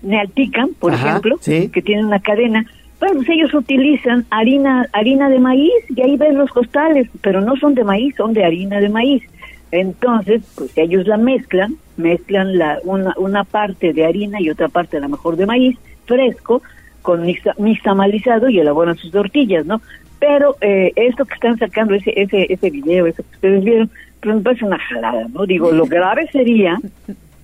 Nealtican, 0.02 0.70
por 0.78 0.92
Ajá, 0.92 1.08
ejemplo, 1.10 1.36
sí. 1.40 1.68
que 1.68 1.80
tiene 1.82 2.04
una 2.04 2.20
cadena, 2.20 2.64
bueno, 2.98 3.16
pues 3.16 3.28
ellos 3.30 3.52
utilizan 3.54 4.26
harina, 4.30 4.86
harina 4.92 5.28
de 5.28 5.38
maíz 5.38 5.72
y 5.88 6.00
ahí 6.02 6.16
ven 6.16 6.36
los 6.38 6.50
costales, 6.50 7.08
pero 7.20 7.40
no 7.40 7.56
son 7.56 7.74
de 7.74 7.84
maíz, 7.84 8.14
son 8.16 8.32
de 8.32 8.44
harina 8.44 8.80
de 8.80 8.88
maíz. 8.88 9.22
Entonces, 9.70 10.42
pues 10.56 10.70
ellos 10.76 11.06
la 11.06 11.16
mezclan, 11.16 11.76
mezclan 11.96 12.58
la, 12.58 12.78
una, 12.84 13.14
una 13.16 13.44
parte 13.44 13.92
de 13.92 14.04
harina 14.04 14.40
y 14.40 14.50
otra 14.50 14.68
parte 14.68 14.98
a 14.98 15.00
lo 15.00 15.08
mejor 15.08 15.36
de 15.36 15.46
maíz 15.46 15.78
fresco 16.04 16.62
con 17.00 17.24
nixta- 17.26 17.54
nixtamalizado 17.58 18.48
y 18.48 18.58
elaboran 18.60 18.96
sus 18.96 19.10
tortillas, 19.10 19.64
¿no? 19.66 19.80
Pero 20.20 20.56
eh, 20.60 20.92
esto 20.94 21.24
que 21.24 21.34
están 21.34 21.58
sacando, 21.58 21.94
ese, 21.94 22.12
ese, 22.20 22.52
ese 22.52 22.70
video, 22.70 23.06
eso 23.06 23.22
que 23.24 23.34
ustedes 23.36 23.64
vieron, 23.64 23.90
pues 24.20 24.36
me 24.36 24.42
parece 24.42 24.64
una 24.64 24.78
jalada, 24.78 25.26
¿no? 25.32 25.46
Digo, 25.46 25.72
lo 25.72 25.86
grave 25.86 26.28
sería 26.30 26.78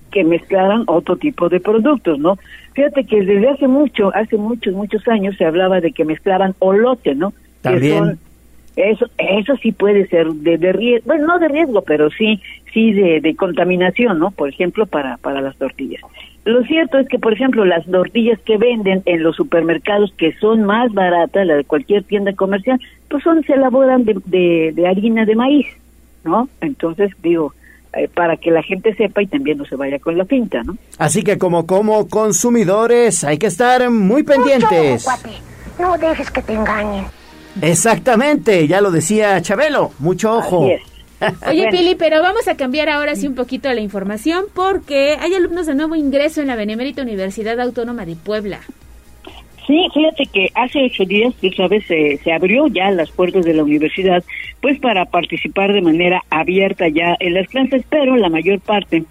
que 0.09 0.23
mezclaran 0.23 0.83
otro 0.87 1.15
tipo 1.17 1.49
de 1.49 1.59
productos, 1.59 2.19
¿no? 2.19 2.37
Fíjate 2.73 3.05
que 3.05 3.21
desde 3.23 3.49
hace 3.49 3.67
mucho, 3.67 4.11
hace 4.15 4.37
muchos, 4.37 4.73
muchos 4.73 5.07
años 5.07 5.35
se 5.37 5.45
hablaba 5.45 5.79
de 5.81 5.91
que 5.91 6.05
mezclaban 6.05 6.55
olote, 6.59 7.15
¿no? 7.15 7.31
Que 7.31 7.37
También. 7.61 7.97
son- 7.97 8.19
eso, 8.75 9.07
eso 9.17 9.57
sí 9.57 9.73
puede 9.73 10.07
ser 10.07 10.27
de, 10.27 10.57
de 10.57 10.71
riesgo, 10.71 11.07
bueno, 11.07 11.27
no 11.27 11.39
de 11.39 11.49
riesgo, 11.49 11.81
pero 11.81 12.09
sí, 12.11 12.39
sí 12.73 12.93
de, 12.93 13.19
de 13.19 13.35
contaminación, 13.35 14.19
¿no? 14.19 14.31
Por 14.31 14.47
ejemplo, 14.47 14.85
para, 14.85 15.17
para 15.17 15.41
las 15.41 15.57
tortillas. 15.57 16.01
Lo 16.45 16.63
cierto 16.63 16.97
es 16.97 17.07
que, 17.09 17.19
por 17.19 17.33
ejemplo, 17.33 17.65
las 17.65 17.85
tortillas 17.85 18.39
que 18.39 18.55
venden 18.57 19.01
en 19.05 19.21
los 19.21 19.35
supermercados, 19.35 20.13
que 20.13 20.31
son 20.37 20.63
más 20.63 20.93
baratas, 20.93 21.45
la 21.45 21.55
de 21.55 21.65
cualquier 21.65 22.03
tienda 22.03 22.31
comercial, 22.33 22.79
pues 23.09 23.21
son, 23.23 23.43
se 23.43 23.53
elaboran 23.53 24.05
de, 24.05 24.15
de, 24.25 24.71
de 24.73 24.87
harina 24.87 25.25
de 25.25 25.35
maíz, 25.35 25.67
¿no? 26.23 26.47
Entonces, 26.61 27.11
digo, 27.21 27.53
eh, 27.93 28.07
para 28.07 28.37
que 28.37 28.51
la 28.51 28.61
gente 28.61 28.93
sepa 28.95 29.21
y 29.21 29.27
también 29.27 29.57
no 29.57 29.65
se 29.65 29.75
vaya 29.75 29.97
con 29.99 30.17
la 30.17 30.25
finta, 30.25 30.61
¿no? 30.63 30.77
Así 30.97 31.23
que 31.23 31.37
como 31.37 31.65
como 31.65 32.07
consumidores 32.07 33.23
hay 33.23 33.37
que 33.37 33.47
estar 33.47 33.89
muy 33.89 34.23
pendientes. 34.23 35.07
No 35.79 35.97
dejes 35.97 36.29
que 36.29 36.41
te 36.41 36.53
engañen. 36.53 37.05
Exactamente, 37.61 38.67
ya 38.67 38.81
lo 38.81 38.91
decía 38.91 39.41
Chabelo, 39.41 39.91
mucho 39.99 40.37
ojo. 40.37 40.69
Oye, 41.47 41.67
Pili, 41.71 41.95
pero 41.95 42.21
vamos 42.21 42.47
a 42.47 42.55
cambiar 42.55 42.89
ahora 42.89 43.15
sí 43.15 43.27
un 43.27 43.35
poquito 43.35 43.71
la 43.73 43.81
información 43.81 44.45
porque 44.53 45.17
hay 45.19 45.33
alumnos 45.33 45.65
de 45.65 45.75
nuevo 45.75 45.95
ingreso 45.95 46.41
en 46.41 46.47
la 46.47 46.55
Benemérita 46.55 47.01
Universidad 47.01 47.59
Autónoma 47.59 48.05
de 48.05 48.15
Puebla. 48.15 48.61
Sí, 49.69 49.87
fíjate 49.93 50.25
que 50.25 50.49
hace 50.55 50.85
ocho 50.85 51.05
días, 51.05 51.35
tú 51.39 51.51
sabes, 51.51 51.85
se 51.85 52.17
se 52.23 52.31
abrió 52.31 52.65
ya 52.65 52.89
las 52.89 53.11
puertas 53.11 53.45
de 53.45 53.53
la 53.53 53.63
universidad, 53.63 54.23
pues 54.63 54.79
para 54.79 55.05
participar 55.05 55.73
de 55.73 55.83
manera 55.83 56.23
abierta 56.31 56.87
ya 56.87 57.15
en 57.19 57.35
las 57.35 57.47
clases, 57.49 57.85
pero 57.87 58.17
la 58.17 58.29
mayor 58.29 58.59
parte 58.61 59.03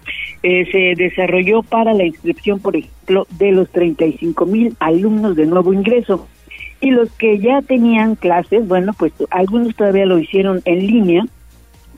eh, 0.43 0.67
se 0.69 1.01
desarrolló 1.01 1.63
para 1.63 1.93
la 1.93 2.03
inscripción, 2.03 2.59
por 2.59 2.75
ejemplo, 2.75 3.25
de 3.37 3.53
los 3.53 3.69
35 3.69 4.45
mil 4.47 4.75
alumnos 4.81 5.37
de 5.37 5.45
nuevo 5.45 5.71
ingreso. 5.71 6.27
Y 6.81 6.91
los 6.91 7.09
que 7.13 7.39
ya 7.39 7.61
tenían 7.61 8.15
clases, 8.15 8.67
bueno, 8.67 8.91
pues 8.99 9.13
algunos 9.29 9.73
todavía 9.77 10.05
lo 10.05 10.19
hicieron 10.19 10.61
en 10.65 10.85
línea, 10.85 11.25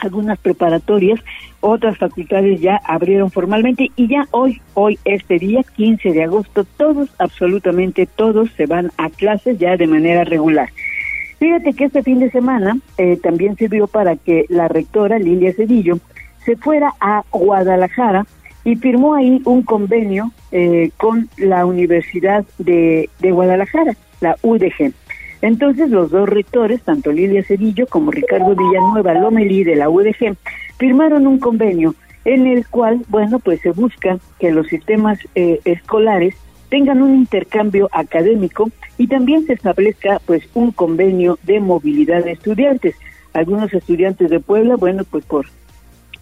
algunas 0.02 0.38
preparatorias, 0.40 1.20
otras 1.62 1.98
facultades 1.98 2.60
ya 2.60 2.82
abrieron 2.86 3.32
formalmente 3.32 3.92
y 3.96 4.08
ya 4.08 4.28
hoy, 4.32 4.62
hoy, 4.74 5.00
este 5.06 5.40
día, 5.40 5.62
15 5.76 6.12
de 6.12 6.24
agosto, 6.24 6.66
todos, 6.78 7.10
absolutamente 7.20 8.06
todos 8.08 8.50
se 8.58 8.66
van 8.66 8.92
a 8.98 9.10
clases 9.10 9.58
ya 9.58 9.78
de 9.78 9.88
manera 9.88 10.24
regular. 10.24 10.70
Fíjate 11.40 11.74
que 11.74 11.86
este 11.86 12.04
fin 12.04 12.20
de 12.20 12.30
semana 12.30 12.78
eh, 12.98 13.18
también 13.18 13.56
sirvió 13.56 13.88
para 13.88 14.16
que 14.16 14.46
la 14.50 14.68
rectora 14.68 15.18
Lilia 15.18 15.54
Cedillo 15.54 16.00
se 16.46 16.56
fuera 16.56 16.94
a 17.00 17.24
Guadalajara 17.32 18.26
y 18.64 18.76
firmó 18.76 19.16
ahí 19.16 19.42
un 19.46 19.64
convenio 19.64 20.32
eh, 20.52 20.92
con 20.98 21.30
la 21.38 21.66
Universidad 21.66 22.46
de, 22.60 23.10
de 23.20 23.32
Guadalajara, 23.32 23.96
la 24.20 24.36
UDG. 24.42 24.94
Entonces 25.42 25.90
los 25.90 26.12
dos 26.12 26.30
rectores, 26.30 26.82
tanto 26.82 27.12
Lilia 27.12 27.44
Cedillo 27.44 27.88
como 27.88 28.12
Ricardo 28.12 28.56
Villanueva 28.56 29.14
Lomelí 29.16 29.64
de 29.64 29.76
la 29.76 29.90
UDG, 29.90 30.36
firmaron 30.78 31.26
un 31.26 31.40
convenio 31.40 31.96
en 32.26 32.46
el 32.46 32.68
cual, 32.68 33.02
bueno, 33.10 33.40
pues 33.40 33.62
se 33.62 33.72
busca 33.72 34.20
que 34.40 34.52
los 34.52 34.68
sistemas 34.68 35.20
eh, 35.34 35.60
escolares 35.66 36.36
tengan 36.70 37.02
un 37.02 37.16
intercambio 37.16 37.90
académico 37.92 38.70
y 38.98 39.08
también 39.08 39.46
se 39.46 39.54
establezca 39.54 40.22
pues 40.26 40.48
un 40.54 40.72
convenio 40.72 41.40
de 41.44 41.60
movilidad 41.60 42.24
de 42.24 42.34
estudiantes. 42.34 42.96
Algunos 43.34 43.74
estudiantes 43.74 44.30
de 44.30 44.40
Puebla, 44.40 44.76
bueno, 44.76 45.04
pues 45.10 45.26
por 45.26 45.48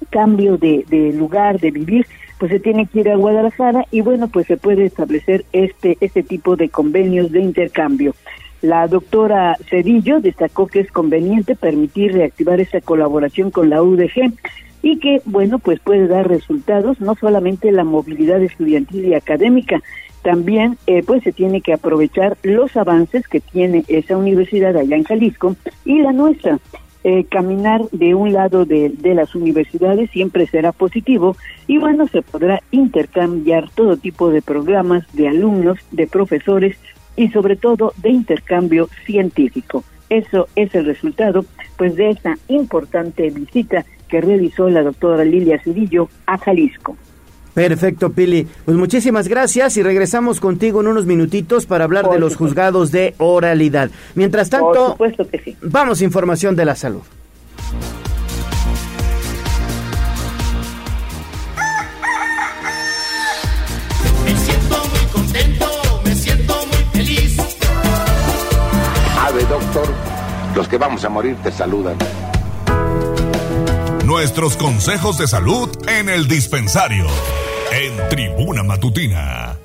cambio 0.09 0.57
de, 0.57 0.85
de 0.89 1.11
lugar 1.11 1.59
de 1.59 1.71
vivir, 1.71 2.07
pues 2.39 2.51
se 2.51 2.59
tiene 2.59 2.87
que 2.87 3.01
ir 3.01 3.09
a 3.09 3.17
Guadalajara 3.17 3.85
y 3.91 4.01
bueno, 4.01 4.29
pues 4.29 4.47
se 4.47 4.57
puede 4.57 4.85
establecer 4.85 5.45
este, 5.51 5.97
este 5.99 6.23
tipo 6.23 6.55
de 6.55 6.69
convenios 6.69 7.31
de 7.31 7.41
intercambio. 7.41 8.15
La 8.61 8.87
doctora 8.87 9.55
Cedillo 9.69 10.19
destacó 10.19 10.67
que 10.67 10.81
es 10.81 10.91
conveniente 10.91 11.55
permitir 11.55 12.13
reactivar 12.13 12.59
esa 12.59 12.81
colaboración 12.81 13.51
con 13.51 13.69
la 13.69 13.81
UDG 13.81 14.33
y 14.81 14.99
que, 14.99 15.21
bueno, 15.25 15.59
pues 15.59 15.79
puede 15.79 16.07
dar 16.07 16.27
resultados, 16.27 16.99
no 16.99 17.15
solamente 17.15 17.71
la 17.71 17.83
movilidad 17.83 18.41
estudiantil 18.41 19.05
y 19.05 19.13
académica, 19.13 19.81
también 20.21 20.77
eh, 20.87 21.03
pues 21.05 21.23
se 21.23 21.31
tiene 21.31 21.61
que 21.61 21.73
aprovechar 21.73 22.37
los 22.43 22.75
avances 22.75 23.27
que 23.27 23.39
tiene 23.39 23.85
esa 23.87 24.17
universidad 24.17 24.75
allá 24.75 24.95
en 24.95 25.03
Jalisco 25.03 25.55
y 25.85 26.01
la 26.01 26.11
nuestra. 26.11 26.59
Eh, 27.05 27.23
caminar 27.29 27.81
de 27.93 28.13
un 28.13 28.33
lado 28.33 28.65
de, 28.65 28.89
de 28.89 29.15
las 29.15 29.33
universidades 29.33 30.09
siempre 30.11 30.45
será 30.47 30.73
positivo 30.73 31.37
y 31.65 31.77
bueno, 31.77 32.09
se 32.09 32.21
podrá 32.21 32.61
intercambiar 32.71 33.69
todo 33.69 33.95
tipo 33.95 34.29
de 34.29 34.41
programas 34.41 35.05
de 35.13 35.29
alumnos, 35.29 35.77
de 35.91 36.07
profesores 36.07 36.77
y 37.19 37.27
sobre 37.31 37.57
todo 37.57 37.93
de 37.97 38.09
intercambio 38.09 38.89
científico. 39.05 39.83
Eso 40.09 40.47
es 40.55 40.73
el 40.73 40.85
resultado 40.85 41.45
pues 41.77 41.97
de 41.97 42.11
esta 42.11 42.37
importante 42.47 43.29
visita 43.29 43.85
que 44.07 44.21
realizó 44.21 44.69
la 44.69 44.83
doctora 44.83 45.25
Lilia 45.25 45.61
Cedillo 45.61 46.09
a 46.25 46.37
Jalisco. 46.37 46.95
Perfecto, 47.53 48.11
Pili. 48.13 48.47
Pues 48.63 48.77
muchísimas 48.77 49.27
gracias 49.27 49.75
y 49.75 49.83
regresamos 49.83 50.39
contigo 50.39 50.79
en 50.79 50.87
unos 50.87 51.05
minutitos 51.05 51.65
para 51.65 51.83
hablar 51.83 52.09
de 52.09 52.19
los 52.19 52.37
juzgados 52.37 52.89
de 52.91 53.15
oralidad. 53.17 53.91
Mientras 54.15 54.49
tanto, 54.49 54.97
vamos 55.61 55.99
a 55.99 56.03
información 56.05 56.55
de 56.55 56.65
la 56.65 56.75
salud. 56.77 57.01
Doctor, 69.49 69.87
los 70.55 70.67
que 70.67 70.77
vamos 70.77 71.03
a 71.03 71.09
morir 71.09 71.35
te 71.43 71.51
saludan. 71.51 71.97
Nuestros 74.05 74.55
consejos 74.55 75.17
de 75.17 75.27
salud 75.27 75.69
en 75.87 76.07
el 76.07 76.27
dispensario. 76.27 77.05
En 77.71 78.09
Tribuna 78.09 78.63
Matutina. 78.63 79.55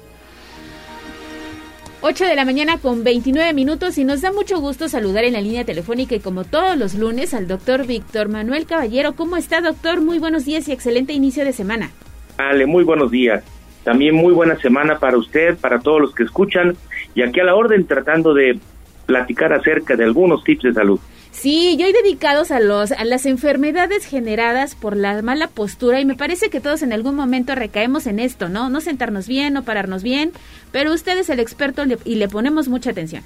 8 2.00 2.24
de 2.26 2.34
la 2.36 2.44
mañana 2.44 2.78
con 2.78 3.02
29 3.04 3.54
minutos 3.54 3.96
y 3.96 4.04
nos 4.04 4.20
da 4.20 4.32
mucho 4.32 4.60
gusto 4.60 4.88
saludar 4.88 5.24
en 5.24 5.32
la 5.34 5.40
línea 5.40 5.64
telefónica 5.64 6.14
y 6.14 6.20
como 6.20 6.44
todos 6.44 6.76
los 6.76 6.94
lunes 6.94 7.32
al 7.32 7.46
doctor 7.46 7.86
Víctor 7.86 8.28
Manuel 8.28 8.66
Caballero. 8.66 9.14
¿Cómo 9.14 9.36
está 9.36 9.62
doctor? 9.62 10.02
Muy 10.02 10.18
buenos 10.18 10.44
días 10.44 10.68
y 10.68 10.72
excelente 10.72 11.14
inicio 11.14 11.44
de 11.44 11.52
semana. 11.52 11.90
Ale, 12.36 12.66
muy 12.66 12.84
buenos 12.84 13.10
días. 13.10 13.42
También 13.84 14.14
muy 14.14 14.32
buena 14.32 14.56
semana 14.56 14.98
para 14.98 15.16
usted, 15.16 15.56
para 15.56 15.78
todos 15.78 16.00
los 16.00 16.14
que 16.14 16.24
escuchan 16.24 16.76
y 17.14 17.22
aquí 17.22 17.40
a 17.40 17.44
la 17.44 17.54
orden 17.54 17.86
tratando 17.86 18.34
de 18.34 18.58
platicar 19.06 19.52
acerca 19.52 19.96
de 19.96 20.04
algunos 20.04 20.42
tips 20.44 20.62
de 20.64 20.72
salud. 20.74 21.00
Sí, 21.30 21.76
y 21.76 21.82
hoy 21.82 21.92
dedicados 21.92 22.52
a, 22.52 22.60
los, 22.60 22.92
a 22.92 23.04
las 23.04 23.26
enfermedades 23.26 24.06
generadas 24.06 24.76
por 24.76 24.96
la 24.96 25.20
mala 25.20 25.48
postura 25.48 26.00
y 26.00 26.04
me 26.04 26.14
parece 26.14 26.48
que 26.48 26.60
todos 26.60 26.82
en 26.82 26.92
algún 26.92 27.16
momento 27.16 27.54
recaemos 27.56 28.06
en 28.06 28.20
esto, 28.20 28.48
¿no? 28.48 28.70
No 28.70 28.80
sentarnos 28.80 29.26
bien, 29.26 29.52
no 29.52 29.64
pararnos 29.64 30.04
bien, 30.04 30.30
pero 30.70 30.92
usted 30.92 31.18
es 31.18 31.28
el 31.30 31.40
experto 31.40 31.84
le- 31.84 31.98
y 32.04 32.14
le 32.16 32.28
ponemos 32.28 32.68
mucha 32.68 32.90
atención. 32.90 33.24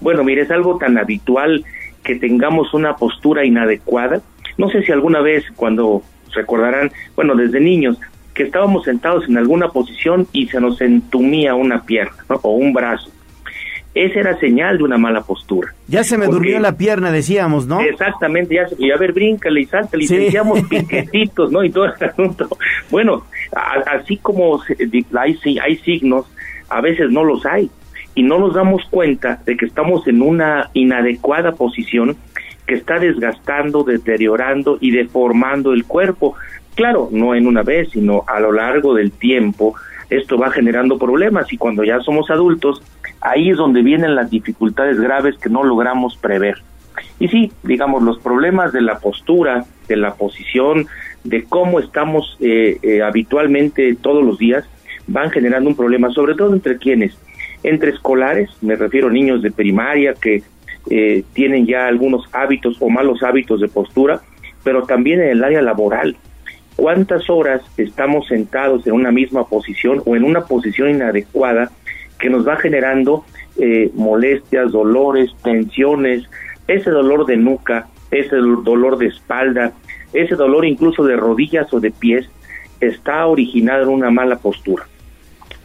Bueno, 0.00 0.22
mire, 0.22 0.42
es 0.42 0.50
algo 0.52 0.78
tan 0.78 0.98
habitual 0.98 1.64
que 2.04 2.14
tengamos 2.14 2.72
una 2.74 2.94
postura 2.96 3.44
inadecuada. 3.44 4.20
No 4.56 4.70
sé 4.70 4.82
si 4.84 4.92
alguna 4.92 5.20
vez, 5.20 5.44
cuando 5.56 6.02
recordarán, 6.34 6.92
bueno, 7.16 7.34
desde 7.34 7.58
niños, 7.60 7.98
que 8.34 8.44
estábamos 8.44 8.84
sentados 8.84 9.28
en 9.28 9.36
alguna 9.36 9.68
posición 9.68 10.26
y 10.32 10.46
se 10.46 10.60
nos 10.60 10.80
entumía 10.80 11.54
una 11.54 11.82
pierna 11.82 12.16
¿no? 12.30 12.38
o 12.42 12.52
un 12.52 12.72
brazo. 12.72 13.10
Esa 13.94 14.20
era 14.20 14.38
señal 14.38 14.78
de 14.78 14.84
una 14.84 14.96
mala 14.96 15.20
postura. 15.22 15.74
Ya 15.86 16.02
se 16.02 16.16
me 16.16 16.24
Porque- 16.24 16.38
durmió 16.38 16.60
la 16.60 16.76
pierna, 16.78 17.12
decíamos, 17.12 17.66
¿no? 17.66 17.80
Exactamente, 17.80 18.54
ya, 18.54 18.66
se- 18.66 18.76
y 18.78 18.90
a 18.90 18.96
ver, 18.96 19.12
bríncale 19.12 19.60
y 19.60 19.66
sáltale, 19.66 20.04
y 20.04 20.06
Sí. 20.06 20.16
sentíamos 20.16 20.60
piquetitos, 20.70 21.52
¿no? 21.52 21.62
Y 21.62 21.70
todo 21.70 21.84
el 21.84 21.92
asunto. 22.08 22.48
Bueno, 22.90 23.24
a- 23.54 23.96
así 23.96 24.16
como 24.16 24.62
se- 24.62 24.76
hay, 25.18 25.38
hay 25.62 25.76
signos, 25.78 26.26
a 26.70 26.80
veces 26.80 27.10
no 27.10 27.22
los 27.24 27.44
hay. 27.44 27.70
Y 28.14 28.22
no 28.22 28.38
nos 28.38 28.54
damos 28.54 28.82
cuenta 28.90 29.40
de 29.46 29.56
que 29.56 29.66
estamos 29.66 30.06
en 30.08 30.20
una 30.22 30.68
inadecuada 30.74 31.52
posición 31.52 32.16
que 32.66 32.74
está 32.74 32.98
desgastando, 32.98 33.84
deteriorando 33.84 34.78
y 34.80 34.90
deformando 34.90 35.72
el 35.72 35.84
cuerpo. 35.84 36.34
Claro, 36.74 37.08
no 37.12 37.34
en 37.34 37.46
una 37.46 37.62
vez, 37.62 37.90
sino 37.90 38.24
a 38.26 38.38
lo 38.40 38.52
largo 38.52 38.94
del 38.94 39.12
tiempo, 39.12 39.74
esto 40.16 40.38
va 40.38 40.50
generando 40.50 40.98
problemas 40.98 41.52
y 41.52 41.56
cuando 41.56 41.84
ya 41.84 42.00
somos 42.00 42.30
adultos, 42.30 42.82
ahí 43.20 43.50
es 43.50 43.56
donde 43.56 43.82
vienen 43.82 44.14
las 44.14 44.30
dificultades 44.30 45.00
graves 45.00 45.36
que 45.38 45.48
no 45.48 45.62
logramos 45.62 46.16
prever. 46.16 46.62
Y 47.18 47.28
sí, 47.28 47.52
digamos, 47.62 48.02
los 48.02 48.18
problemas 48.18 48.72
de 48.72 48.82
la 48.82 48.98
postura, 48.98 49.64
de 49.88 49.96
la 49.96 50.14
posición, 50.14 50.86
de 51.24 51.44
cómo 51.44 51.80
estamos 51.80 52.36
eh, 52.40 52.78
eh, 52.82 53.02
habitualmente 53.02 53.96
todos 54.00 54.24
los 54.24 54.38
días, 54.38 54.68
van 55.06 55.30
generando 55.30 55.70
un 55.70 55.76
problema, 55.76 56.10
sobre 56.10 56.34
todo 56.34 56.52
entre 56.52 56.78
quienes, 56.78 57.16
entre 57.62 57.90
escolares, 57.90 58.50
me 58.60 58.76
refiero 58.76 59.08
a 59.08 59.12
niños 59.12 59.42
de 59.42 59.50
primaria 59.50 60.14
que 60.14 60.42
eh, 60.90 61.24
tienen 61.32 61.66
ya 61.66 61.86
algunos 61.86 62.28
hábitos 62.32 62.76
o 62.80 62.88
malos 62.88 63.22
hábitos 63.22 63.60
de 63.60 63.68
postura, 63.68 64.20
pero 64.64 64.82
también 64.82 65.20
en 65.20 65.28
el 65.28 65.44
área 65.44 65.62
laboral. 65.62 66.16
¿Cuántas 66.76 67.28
horas 67.30 67.62
estamos 67.76 68.26
sentados 68.28 68.86
en 68.86 68.94
una 68.94 69.12
misma 69.12 69.46
posición 69.46 70.02
o 70.06 70.16
en 70.16 70.24
una 70.24 70.42
posición 70.46 70.90
inadecuada 70.90 71.70
que 72.18 72.30
nos 72.30 72.46
va 72.46 72.56
generando 72.56 73.24
eh, 73.58 73.90
molestias, 73.94 74.72
dolores, 74.72 75.30
tensiones, 75.42 76.24
ese 76.66 76.90
dolor 76.90 77.26
de 77.26 77.36
nuca, 77.36 77.88
ese 78.10 78.36
do- 78.36 78.62
dolor 78.62 78.96
de 78.98 79.06
espalda, 79.08 79.72
ese 80.12 80.34
dolor 80.34 80.64
incluso 80.64 81.04
de 81.04 81.16
rodillas 81.16 81.72
o 81.74 81.80
de 81.80 81.90
pies, 81.90 82.28
está 82.80 83.26
originado 83.26 83.84
en 83.84 83.88
una 83.90 84.10
mala 84.10 84.36
postura. 84.36 84.84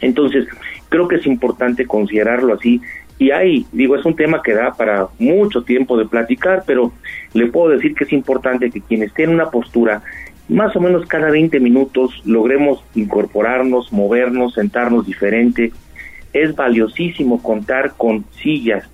Entonces, 0.02 0.48
creo 0.90 1.08
que 1.08 1.16
es 1.16 1.26
importante 1.26 1.86
considerarlo 1.86 2.54
así. 2.54 2.82
Y 3.20 3.32
ahí, 3.32 3.66
digo, 3.72 3.96
es 3.96 4.06
un 4.06 4.16
tema 4.16 4.44
que 4.44 4.54
da 4.54 4.74
para 4.74 5.08
mucho 5.18 5.64
tiempo 5.64 5.98
de 5.98 6.06
platicar, 6.06 6.64
pero 6.68 6.92
le 7.34 7.48
puedo 7.48 7.70
decir 7.70 7.96
que 7.96 8.04
es 8.04 8.14
importante 8.14 8.70
que 8.70 8.82
quienes 8.82 9.12
tienen 9.14 9.34
una 9.36 9.50
postura, 9.50 10.04
más 10.50 10.76
o 10.76 10.80
menos 10.80 11.06
cada 11.08 11.30
20 11.30 11.60
minutos, 11.60 12.22
logremos 12.26 12.84
incorporarnos, 12.96 13.92
movernos, 13.92 14.54
sentarnos 14.54 15.06
diferente. 15.06 15.72
Es 16.34 16.56
valiosísimo 16.56 17.42
contar 17.44 17.94
con 17.98 18.26
sillas 18.42 18.88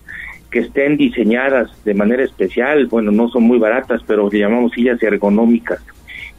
que 0.49 0.59
estén 0.59 0.97
diseñadas 0.97 1.71
de 1.83 1.93
manera 1.93 2.23
especial, 2.23 2.85
bueno, 2.87 3.11
no 3.11 3.27
son 3.29 3.43
muy 3.43 3.57
baratas, 3.57 4.01
pero 4.05 4.29
le 4.29 4.39
llamamos 4.39 4.71
sillas 4.71 5.01
ergonómicas, 5.01 5.83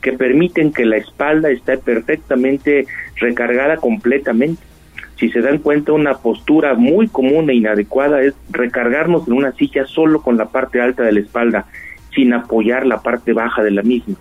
que 0.01 0.13
permiten 0.13 0.73
que 0.73 0.85
la 0.85 0.97
espalda 0.97 1.51
esté 1.51 1.79
perfectamente 1.79 2.87
recargada 3.17 3.77
completamente. 3.77 4.63
Si 5.17 5.31
se 5.31 5.41
dan 5.41 5.59
cuenta, 5.59 5.93
una 5.93 6.15
postura 6.15 6.75
muy 6.75 7.09
común 7.09 7.51
e 7.51 7.55
inadecuada 7.55 8.23
es 8.23 8.35
recargarnos 8.51 9.27
en 9.27 9.35
una 9.35 9.53
silla 9.53 9.85
solo 9.87 10.23
con 10.23 10.37
la 10.37 10.47
parte 10.47 10.81
alta 10.81 11.03
de 11.03 11.13
la 11.13 11.21
espalda, 11.21 11.67
sin 12.15 12.33
apoyar 12.33 12.87
la 12.87 13.03
parte 13.03 13.33
baja 13.33 13.63
de 13.63 13.73
la 13.73 13.83
misma. 13.83 14.17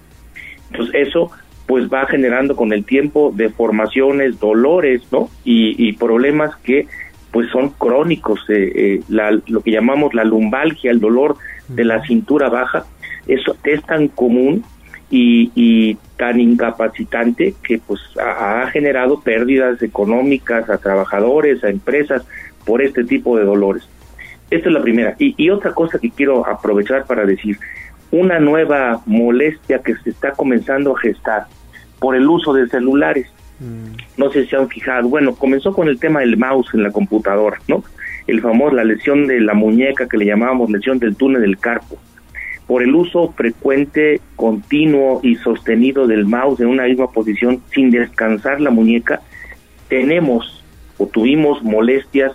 Entonces 0.74 1.08
eso 1.08 1.32
pues 1.66 1.88
va 1.88 2.06
generando 2.08 2.56
con 2.56 2.74
el 2.74 2.84
tiempo 2.84 3.32
deformaciones, 3.34 4.40
dolores, 4.40 5.02
¿no? 5.12 5.30
Y, 5.46 5.76
y 5.88 5.94
problemas 5.94 6.56
que 6.58 6.88
pues 7.32 7.50
son 7.52 7.70
crónicos, 7.70 8.42
eh, 8.50 8.72
eh, 8.76 9.02
la- 9.08 9.40
lo 9.48 9.62
que 9.62 9.72
llamamos 9.72 10.14
la 10.14 10.24
lumbalgia, 10.24 10.92
el 10.92 11.00
dolor 11.00 11.36
de 11.68 11.84
la 11.86 12.04
cintura 12.06 12.50
baja, 12.50 12.86
eso 13.28 13.56
es 13.64 13.82
tan 13.84 14.08
común 14.10 14.64
y, 15.10 15.52
y 15.56 15.98
tan 16.18 16.40
incapacitante 16.40 17.56
que 17.66 17.80
pues 17.80 18.02
ha, 18.20 18.62
ha 18.64 18.68
generado 18.72 19.22
pérdidas 19.22 19.82
económicas 19.82 20.70
a 20.70 20.78
trabajadores, 20.78 21.64
a 21.64 21.70
empresas 21.70 22.24
por 22.66 22.82
este 22.82 23.04
tipo 23.04 23.38
de 23.38 23.46
dolores. 23.46 23.88
Esta 24.52 24.70
es 24.70 24.74
la 24.74 24.82
primera. 24.82 25.16
Y, 25.18 25.34
y 25.38 25.50
otra 25.50 25.72
cosa 25.74 25.98
que 25.98 26.12
quiero 26.12 26.46
aprovechar 26.48 27.06
para 27.06 27.26
decir, 27.26 27.58
una 28.14 28.40
nueva 28.40 29.02
molestia 29.08 29.80
que 29.80 29.96
se 29.96 30.12
está 30.12 30.34
comenzando 30.34 30.96
a 30.96 31.00
gestar 31.00 31.48
por 32.00 32.16
el 32.16 32.30
uso 32.30 32.54
de 32.54 32.68
celulares. 32.68 33.28
No 34.18 34.30
sé 34.30 34.46
si 34.46 34.56
han 34.56 34.70
fijado. 34.70 35.10
Bueno, 35.10 35.34
comenzó 35.36 35.74
con 35.74 35.88
el 35.88 36.00
tema 36.00 36.20
del 36.20 36.38
mouse 36.38 36.74
en 36.76 36.84
la 36.84 36.92
computadora, 36.92 37.58
¿no? 37.68 37.84
El 38.28 38.40
famoso, 38.42 38.76
la 38.76 38.84
lesión 38.84 39.26
de 39.26 39.40
la 39.40 39.56
muñeca 39.56 40.08
que 40.08 40.18
le 40.18 40.26
llamábamos 40.26 40.70
lesión 40.70 41.00
del 41.00 41.16
túnel 41.16 41.42
del 41.42 41.58
carpo. 41.58 41.98
Por 42.68 42.84
el 42.84 42.94
uso 42.94 43.34
frecuente, 43.36 44.22
continuo 44.36 45.20
y 45.24 45.36
sostenido 45.38 46.06
del 46.06 46.26
mouse 46.26 46.60
en 46.60 46.68
una 46.68 46.84
misma 46.84 47.10
posición 47.10 47.62
sin 47.74 47.90
descansar 47.90 48.62
la 48.62 48.70
muñeca, 48.70 49.22
tenemos 49.88 50.64
o 51.00 51.08
tuvimos 51.08 51.64
molestias 51.64 52.32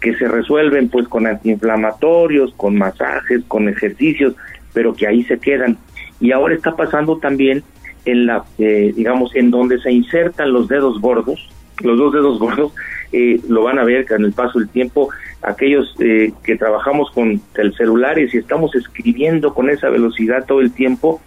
que 0.00 0.14
se 0.16 0.28
resuelven 0.28 0.90
pues 0.90 1.08
con 1.08 1.26
antiinflamatorios, 1.26 2.52
con 2.54 2.76
masajes, 2.76 3.42
con 3.48 3.68
ejercicios, 3.68 4.34
pero 4.72 4.94
que 4.94 5.06
ahí 5.06 5.22
se 5.24 5.38
quedan. 5.38 5.78
Y 6.20 6.32
ahora 6.32 6.54
está 6.54 6.76
pasando 6.76 7.18
también 7.18 7.62
en 8.04 8.26
la, 8.26 8.44
eh, 8.58 8.92
digamos, 8.96 9.34
en 9.36 9.50
donde 9.50 9.78
se 9.80 9.92
insertan 9.92 10.52
los 10.52 10.68
dedos 10.68 11.00
gordos, 11.00 11.48
los 11.82 11.98
dos 11.98 12.12
dedos 12.12 12.38
gordos, 12.38 12.72
eh, 13.12 13.40
lo 13.48 13.62
van 13.64 13.78
a 13.78 13.84
ver 13.84 14.04
que 14.06 14.14
en 14.14 14.24
el 14.24 14.32
paso 14.32 14.58
del 14.58 14.68
tiempo, 14.68 15.08
aquellos 15.42 15.94
eh, 16.00 16.32
que 16.44 16.56
trabajamos 16.56 17.10
con 17.10 17.40
el 17.54 17.74
celulares 17.74 18.32
y 18.34 18.38
estamos 18.38 18.74
escribiendo 18.74 19.52
con 19.54 19.68
esa 19.70 19.88
velocidad 19.88 20.44
todo 20.46 20.60
el 20.60 20.72
tiempo, 20.72 21.20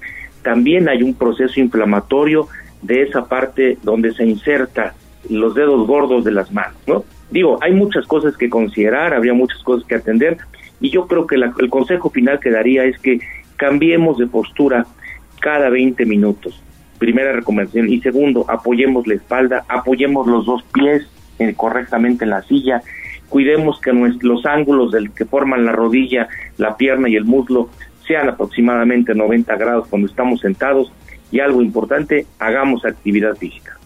también 0.43 0.87
hay 0.89 1.03
un 1.03 1.13
proceso 1.13 1.59
inflamatorio 1.59 2.47
de 2.81 3.01
esa 3.03 3.25
parte 3.25 3.77
donde 3.83 4.13
se 4.13 4.25
inserta 4.25 4.93
los 5.29 5.55
dedos 5.55 5.87
gordos 5.87 6.23
de 6.23 6.31
las 6.31 6.51
manos, 6.51 6.77
¿no? 6.87 7.03
Digo, 7.31 7.57
hay 7.61 7.73
muchas 7.73 8.05
cosas 8.05 8.37
que 8.37 8.49
considerar, 8.49 9.13
habría 9.13 9.33
muchas 9.33 9.61
cosas 9.63 9.87
que 9.87 9.95
atender 9.95 10.37
y 10.79 10.91
yo 10.91 11.07
creo 11.07 11.25
que 11.25 11.37
la- 11.37 11.53
el 11.59 11.69
consejo 11.69 12.09
final 12.11 12.39
que 12.39 12.51
daría 12.51 12.85
es 12.85 12.99
que 12.99 13.19
cambiemos 13.57 14.17
de 14.17 14.27
postura 14.27 14.85
cada 15.39 15.69
20 15.69 16.05
minutos. 16.05 16.61
Primera 16.97 17.33
recomendación. 17.33 17.89
Y 17.89 18.01
segundo, 18.01 18.45
apoyemos 18.47 19.05
la 19.07 19.15
espalda, 19.15 19.65
apoyemos 19.67 20.27
los 20.27 20.45
dos 20.45 20.63
pies 20.73 21.07
correctamente 21.57 22.23
en 22.23 22.29
la 22.29 22.41
silla 22.43 22.81
cuidemos 23.29 23.79
que 23.81 23.91
los 24.21 24.45
ángulos 24.45 24.91
del 24.91 25.11
que 25.11 25.25
forman 25.25 25.65
la 25.65 25.71
rodilla, 25.71 26.27
la 26.57 26.77
pierna 26.77 27.09
y 27.09 27.15
el 27.15 27.25
muslo 27.25 27.69
sean 28.07 28.29
aproximadamente 28.29 29.13
90 29.13 29.55
grados 29.55 29.87
cuando 29.89 30.07
estamos 30.07 30.39
sentados 30.41 30.91
y 31.31 31.39
algo 31.39 31.61
importante, 31.61 32.25
hagamos 32.39 32.85
actividad 32.85 33.35
física. 33.35 33.77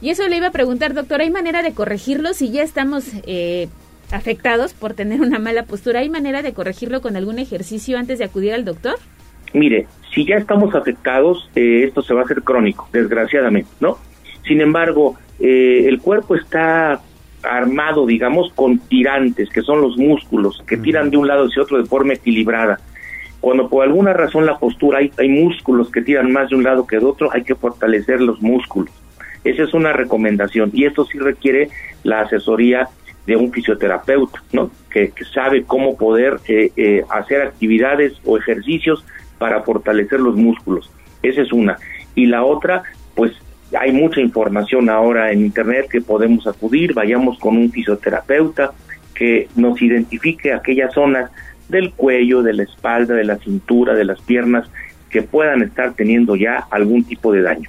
Y 0.00 0.10
eso 0.10 0.26
le 0.28 0.36
iba 0.36 0.46
a 0.46 0.52
preguntar, 0.52 0.94
doctor, 0.94 1.20
¿hay 1.20 1.30
manera 1.30 1.62
de 1.62 1.74
corregirlo 1.74 2.32
si 2.32 2.50
ya 2.50 2.62
estamos 2.62 3.04
eh, 3.26 3.68
afectados 4.12 4.74
por 4.74 4.94
tener 4.94 5.20
una 5.20 5.38
mala 5.38 5.64
postura? 5.64 6.00
¿Hay 6.00 6.10
manera 6.10 6.42
de 6.42 6.52
corregirlo 6.52 7.00
con 7.00 7.16
algún 7.16 7.38
ejercicio 7.38 7.98
antes 7.98 8.18
de 8.18 8.24
acudir 8.24 8.52
al 8.52 8.64
doctor? 8.64 8.96
Mire, 9.54 9.86
si 10.14 10.26
ya 10.26 10.36
estamos 10.36 10.74
afectados, 10.74 11.50
eh, 11.54 11.84
esto 11.86 12.02
se 12.02 12.14
va 12.14 12.22
a 12.22 12.24
hacer 12.24 12.42
crónico, 12.42 12.88
desgraciadamente, 12.92 13.70
¿no? 13.80 13.98
Sin 14.46 14.60
embargo, 14.60 15.16
eh, 15.40 15.84
el 15.86 16.00
cuerpo 16.00 16.34
está 16.34 17.00
armado, 17.42 18.06
digamos, 18.06 18.52
con 18.54 18.78
tirantes, 18.78 19.48
que 19.50 19.62
son 19.62 19.80
los 19.80 19.96
músculos, 19.96 20.62
que 20.66 20.76
tiran 20.76 21.10
de 21.10 21.16
un 21.16 21.28
lado 21.28 21.46
hacia 21.46 21.62
otro 21.62 21.78
de 21.78 21.84
forma 21.84 22.14
equilibrada. 22.14 22.80
Cuando 23.40 23.68
por 23.68 23.84
alguna 23.84 24.12
razón 24.12 24.46
la 24.46 24.58
postura 24.58 24.98
hay, 24.98 25.12
hay 25.16 25.28
músculos 25.28 25.90
que 25.90 26.02
tiran 26.02 26.32
más 26.32 26.50
de 26.50 26.56
un 26.56 26.64
lado 26.64 26.86
que 26.86 26.98
de 26.98 27.04
otro, 27.04 27.32
hay 27.32 27.44
que 27.44 27.54
fortalecer 27.54 28.20
los 28.20 28.42
músculos. 28.42 28.92
Esa 29.44 29.62
es 29.62 29.74
una 29.74 29.92
recomendación 29.92 30.70
y 30.72 30.84
esto 30.84 31.04
sí 31.04 31.18
requiere 31.18 31.68
la 32.02 32.22
asesoría 32.22 32.88
de 33.28 33.36
un 33.36 33.52
fisioterapeuta, 33.52 34.42
¿no? 34.52 34.70
Que, 34.90 35.12
sabe 35.34 35.62
cómo 35.64 35.98
poder 35.98 36.40
eh, 36.48 36.72
eh, 36.76 37.04
hacer 37.10 37.42
actividades 37.42 38.14
o 38.24 38.38
ejercicios 38.38 39.04
para 39.36 39.62
fortalecer 39.62 40.18
los 40.18 40.34
músculos. 40.34 40.90
Esa 41.22 41.42
es 41.42 41.52
una. 41.52 41.76
Y 42.14 42.24
la 42.24 42.42
otra, 42.42 42.84
pues 43.14 43.32
hay 43.78 43.92
mucha 43.92 44.22
información 44.22 44.88
ahora 44.88 45.30
en 45.30 45.42
Internet 45.42 45.88
que 45.90 46.00
podemos 46.00 46.46
acudir, 46.46 46.94
vayamos 46.94 47.38
con 47.38 47.58
un 47.58 47.70
fisioterapeuta 47.70 48.72
que 49.14 49.48
nos 49.56 49.82
identifique 49.82 50.54
aquellas 50.54 50.94
zonas 50.94 51.30
del 51.68 51.92
cuello, 51.92 52.42
de 52.42 52.54
la 52.54 52.62
espalda, 52.62 53.14
de 53.14 53.24
la 53.24 53.36
cintura, 53.36 53.94
de 53.94 54.06
las 54.06 54.22
piernas 54.22 54.70
que 55.10 55.20
puedan 55.20 55.60
estar 55.60 55.92
teniendo 55.92 56.34
ya 56.34 56.64
algún 56.70 57.04
tipo 57.04 57.30
de 57.30 57.42
daño. 57.42 57.68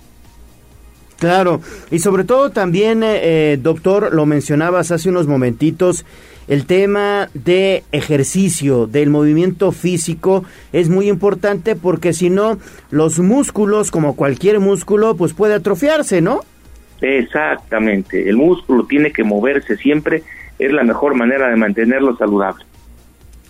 Claro, 1.20 1.60
y 1.92 2.00
sobre 2.00 2.24
todo 2.24 2.50
también, 2.50 3.04
eh, 3.04 3.20
eh, 3.54 3.60
doctor, 3.62 4.14
lo 4.14 4.26
mencionabas 4.26 4.92
hace 4.92 5.10
unos 5.10 5.28
momentitos, 5.28 6.06
el 6.48 6.66
tema 6.66 7.30
de 7.34 7.84
ejercicio, 7.92 8.88
del 8.88 9.10
movimiento 9.10 9.74
físico, 9.74 10.46
es 10.72 10.90
muy 10.90 11.10
importante 11.10 11.76
porque 11.76 12.14
si 12.14 12.30
no, 12.30 12.58
los 12.90 13.20
músculos, 13.20 13.92
como 13.92 14.16
cualquier 14.16 14.62
músculo, 14.62 15.16
pues 15.16 15.34
puede 15.34 15.56
atrofiarse, 15.56 16.22
¿no? 16.22 16.40
Exactamente, 17.02 18.30
el 18.30 18.38
músculo 18.38 18.86
tiene 18.86 19.12
que 19.12 19.24
moverse 19.24 19.76
siempre, 19.76 20.24
es 20.58 20.72
la 20.72 20.84
mejor 20.84 21.16
manera 21.16 21.50
de 21.50 21.58
mantenerlo 21.58 22.16
saludable. 22.16 22.64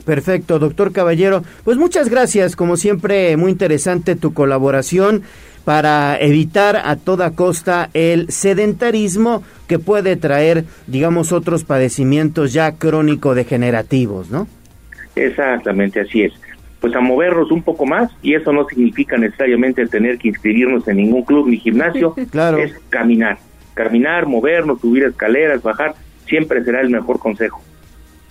Perfecto, 0.05 0.57
doctor 0.57 0.91
Caballero. 0.91 1.43
Pues 1.63 1.77
muchas 1.77 2.09
gracias, 2.09 2.55
como 2.55 2.77
siempre, 2.77 3.37
muy 3.37 3.51
interesante 3.51 4.15
tu 4.15 4.33
colaboración 4.33 5.23
para 5.65 6.18
evitar 6.19 6.77
a 6.77 6.95
toda 6.95 7.31
costa 7.31 7.90
el 7.94 8.31
sedentarismo 8.31 9.44
que 9.68 9.80
puede 9.80 10.15
traer, 10.15 10.65
digamos, 10.88 11.31
otros 11.31 11.64
padecimientos 11.64 12.53
ya 12.53 12.73
crónico-degenerativos, 12.73 14.31
¿no? 14.31 14.48
Exactamente, 15.15 16.02
así 16.02 16.23
es. 16.23 16.34
Pues 16.80 16.95
a 16.95 17.02
movernos 17.02 17.52
un 17.52 17.61
poco 17.61 17.86
más, 17.86 18.11
y 18.22 18.36
eso 18.36 18.53
no 18.53 18.65
significa 18.68 19.18
necesariamente 19.18 19.86
tener 19.88 20.18
que 20.18 20.30
inscribirnos 20.30 20.88
en 20.88 20.98
ningún 20.98 21.23
club 21.23 21.48
ni 21.48 21.57
gimnasio, 21.57 22.15
claro. 22.31 22.57
es 22.57 22.73
caminar. 22.90 23.38
Caminar, 23.73 24.26
movernos, 24.26 24.81
subir 24.81 25.03
escaleras, 25.03 25.61
bajar, 25.61 25.95
siempre 26.26 26.64
será 26.64 26.81
el 26.81 26.90
mejor 26.90 27.19
consejo. 27.19 27.61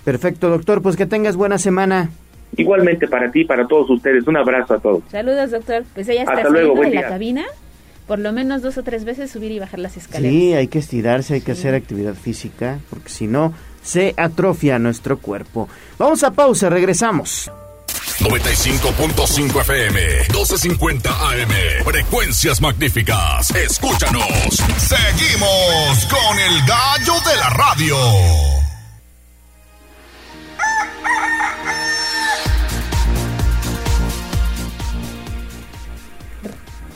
Perfecto, 0.05 0.49
doctor, 0.49 0.83
pues 0.83 0.97
que 0.97 1.07
tengas 1.07 1.37
buena 1.37 1.59
semana. 1.59 2.11
Igualmente 2.59 3.07
para 3.09 3.31
ti, 3.31 3.45
para 3.45 3.67
todos 3.67 3.89
ustedes. 3.89 4.27
Un 4.27 4.37
abrazo 4.37 4.75
a 4.75 4.79
todos. 4.81 5.03
Saludos, 5.11 5.51
doctor. 5.51 5.85
Pues 5.95 6.09
ella 6.09 6.23
está 6.23 6.35
Hasta 6.35 6.49
luego, 6.51 6.83
en 6.85 6.95
la 6.95 7.09
cabina. 7.09 7.45
Por 8.07 8.19
lo 8.19 8.33
menos 8.33 8.63
dos 8.63 8.79
o 8.79 8.83
tres 8.83 9.05
veces 9.05 9.31
subir 9.31 9.53
y 9.53 9.59
bajar 9.59 9.79
las 9.81 9.97
escaleras. 9.97 10.33
Sí, 10.33 10.55
hay 10.55 10.69
que 10.69 10.79
estirarse, 10.79 11.35
hay 11.35 11.41
que 11.43 11.53
hacer 11.53 11.75
actividad 11.75 12.15
física, 12.15 12.79
porque 12.89 13.11
si 13.11 13.27
no, 13.27 13.53
se 13.83 14.15
atrofia 14.17 14.79
nuestro 14.79 15.19
cuerpo. 15.19 15.69
Vamos 15.99 16.25
a 16.25 16.33
pausa, 16.33 16.71
regresamos. 16.71 17.51
95.5 18.21 19.61
FM, 19.61 20.01
1250 20.29 21.11
AM, 21.11 21.85
frecuencias 21.85 22.61
magníficas. 22.61 23.55
Escúchanos. 23.55 24.57
Seguimos 24.77 26.07
con 26.07 26.39
el 26.39 26.67
gallo 26.67 27.15
de 27.25 27.37
la 27.37 27.51
radio. 27.51 27.97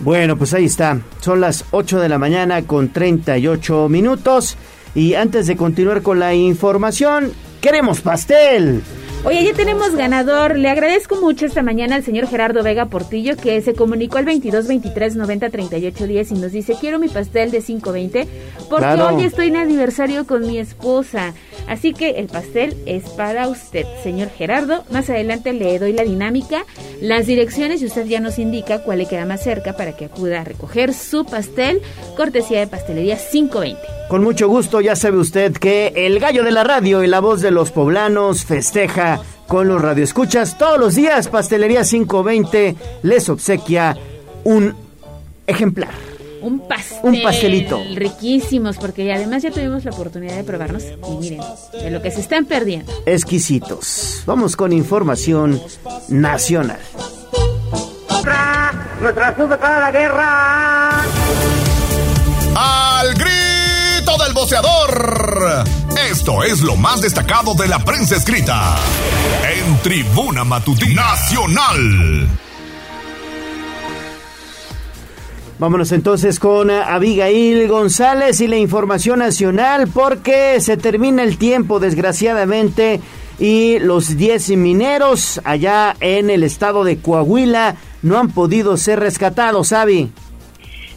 Bueno, 0.03 0.37
pues 0.37 0.53
ahí 0.53 0.65
está. 0.65 1.01
Son 1.21 1.41
las 1.41 1.65
8 1.71 2.01
de 2.01 2.09
la 2.09 2.19
mañana 2.19 2.63
con 2.63 2.93
38 2.93 3.89
minutos. 3.89 4.57
Y 4.97 5.15
antes 5.15 5.47
de 5.47 5.57
continuar 5.57 6.03
con 6.03 6.19
la 6.19 6.35
información, 6.35 7.33
queremos 7.61 8.01
pastel. 8.01 8.83
Oye, 9.25 9.45
ya 9.45 9.53
tenemos 9.53 9.95
ganador. 9.95 10.57
Le 10.57 10.69
agradezco 10.69 11.15
mucho 11.21 11.47
esta 11.47 11.63
mañana 11.63 11.95
al 11.95 12.03
señor 12.03 12.27
Gerardo 12.27 12.65
Vega 12.65 12.87
Portillo 12.87 13.37
que 13.37 13.63
se 13.63 13.73
comunicó 13.73 14.19
al 14.19 14.25
22 14.25 14.67
23 14.67 15.15
90 15.15 15.49
38 15.49 16.07
10 16.09 16.33
y 16.33 16.35
nos 16.35 16.51
dice, 16.51 16.77
quiero 16.81 16.99
mi 16.99 17.09
pastel 17.09 17.53
de 17.53 17.63
520 17.63 18.27
porque 18.69 19.01
hoy 19.01 19.23
estoy 19.23 19.47
en 19.47 19.57
aniversario 19.57 20.27
con 20.27 20.45
mi 20.45 20.59
esposa. 20.59 21.35
Así 21.69 21.93
que 21.93 22.11
el 22.19 22.27
pastel 22.27 22.77
es 22.85 23.05
para 23.11 23.47
usted, 23.47 23.87
señor 24.03 24.29
Gerardo. 24.31 24.85
Más 24.91 25.09
adelante 25.09 25.53
le 25.53 25.79
doy 25.79 25.93
la 25.93 26.03
dinámica, 26.03 26.65
las 27.01 27.27
direcciones 27.27 27.81
y 27.81 27.87
usted 27.87 28.07
ya 28.07 28.19
nos 28.19 28.41
indica 28.41 28.83
cuál 28.83 28.99
le 28.99 29.07
queda 29.07 29.25
más 29.25 29.43
cerca 29.45 29.77
para 29.77 29.93
que 29.93 30.07
acuda 30.07 30.41
a 30.41 30.45
recoger 30.45 30.93
su 30.95 31.25
pastel, 31.25 31.81
cortesía 32.17 32.59
de 32.59 32.67
pastelería 32.67 33.17
520. 33.17 33.81
Con 34.09 34.25
mucho 34.25 34.49
gusto, 34.49 34.81
ya 34.81 34.95
sabe 34.95 35.17
usted 35.17 35.53
que 35.55 35.93
el 35.95 36.19
gallo 36.19 36.45
de 36.45 36.51
la 36.51 36.65
radio 36.65 37.03
y 37.03 37.07
la 37.07 37.21
voz 37.21 37.41
de 37.41 37.51
los 37.51 37.71
poblanos 37.71 38.45
festeja 38.45 39.12
con 39.47 39.69
los 39.69 39.81
radioescuchas 39.81 40.59
todos 40.59 40.79
los 40.79 40.95
días. 40.95 41.29
Pastelería 41.29 41.83
520 41.83 42.77
les 43.03 43.29
obsequia 43.29 43.97
un 44.45 44.75
ejemplar. 45.47 45.91
Un 46.43 46.67
pastel. 46.67 46.99
Un 47.03 47.23
pastelito. 47.23 47.81
Riquísimos, 47.95 48.77
porque 48.77 49.13
además 49.13 49.45
ya 49.45 49.51
tuvimos 49.51 49.85
la 49.85 49.93
oportunidad 49.93 50.37
de 50.37 50.45
probarnos. 50.45 50.83
Y 50.83 51.17
miren, 51.21 51.41
de 51.73 51.91
lo 51.91 52.03
que 52.03 52.11
se 52.11 52.21
están 52.21 52.47
perdiendo. 52.47 52.93
Exquisitos. 53.07 54.23
Vamos 54.27 54.57
con 54.57 54.73
información 54.73 55.61
nacional. 56.09 56.81
Nuestra 59.03 59.35
para 59.35 59.81
la 59.81 59.91
guerra. 59.91 61.03
Al 62.55 63.15
grito 63.15 64.25
del 64.25 64.33
boceador. 64.33 65.82
Esto 66.11 66.43
es 66.43 66.63
lo 66.63 66.77
más 66.77 67.01
destacado 67.01 67.55
de 67.55 67.69
la 67.69 67.79
prensa 67.79 68.17
escrita 68.17 68.77
en 69.55 69.79
Tribuna 69.83 70.43
Matutina 70.43 71.03
Nacional. 71.03 72.29
Vámonos 75.61 75.93
entonces 75.93 76.41
con 76.41 76.71
Abigail 76.73 77.69
González 77.69 78.41
y 78.41 78.49
la 78.49 78.57
información 78.57 79.21
nacional 79.21 79.87
porque 79.87 80.61
se 80.61 80.77
termina 80.77 81.23
el 81.23 81.39
tiempo 81.39 81.79
desgraciadamente 81.79 83.01
y 83.39 83.79
los 83.79 84.17
10 84.17 84.57
mineros 84.57 85.41
allá 85.45 85.95
en 86.01 86.31
el 86.31 86.43
estado 86.43 86.83
de 86.83 86.99
Coahuila 86.99 87.77
no 88.03 88.19
han 88.19 88.29
podido 88.31 88.77
ser 88.77 88.99
rescatados, 88.99 89.73
Avi. 89.73 90.11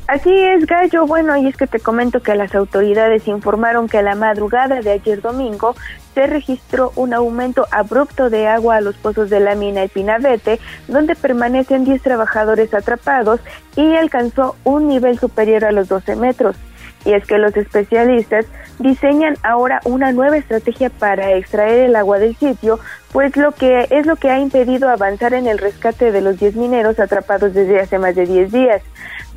Así 0.08 0.30
es, 0.32 0.68
Gallo. 0.68 1.08
Bueno, 1.08 1.36
y 1.36 1.48
es 1.48 1.58
que 1.58 1.66
te 1.66 1.80
comento 1.80 2.22
que 2.22 2.36
las 2.36 2.54
autoridades 2.54 3.28
informaron 3.28 3.88
que 3.88 3.98
a 3.98 4.04
la 4.04 4.14
madrugada 4.14 4.82
de 4.82 4.92
ayer 4.92 5.20
domingo 5.20 5.76
se 6.14 6.28
registró 6.28 6.92
un 6.96 7.16
aumento 7.16 7.66
abrupto 7.72 8.30
de 8.30 8.48
agua 8.48 8.76
a 8.76 8.82
los 8.82 8.96
pozos 8.98 9.32
de 9.32 9.40
la 9.40 9.56
mina 9.56 9.82
Epinavete, 9.82 10.60
donde 10.88 11.16
permanecen 11.16 11.86
10 11.86 12.04
trabajadores 12.04 12.72
atrapados 12.76 13.40
y 13.76 13.96
alcanzó 13.96 14.56
un 14.64 14.88
nivel 14.88 15.18
superior 15.18 15.66
a 15.66 15.72
los 15.72 15.88
12 15.88 16.16
metros. 16.18 16.56
Y 17.04 17.14
es 17.14 17.26
que 17.26 17.40
los 17.40 17.56
especialistas 17.58 18.46
diseñan 18.78 19.36
ahora 19.42 19.80
una 19.86 20.12
nueva 20.12 20.38
estrategia 20.38 20.90
para 20.92 21.34
extraer 21.34 21.90
el 21.90 21.96
agua 21.96 22.20
del 22.20 22.36
sitio, 22.36 22.80
pues 23.12 23.36
lo 23.38 23.54
que 23.54 23.88
es 23.90 24.06
lo 24.06 24.18
que 24.18 24.30
ha 24.30 24.40
impedido 24.40 24.90
avanzar 24.90 25.34
en 25.34 25.48
el 25.48 25.58
rescate 25.58 26.12
de 26.12 26.22
los 26.22 26.40
10 26.40 26.56
mineros 26.56 27.00
atrapados 27.00 27.54
desde 27.54 27.80
hace 27.80 27.98
más 27.98 28.16
de 28.16 28.26
10 28.26 28.52
días. 28.52 28.82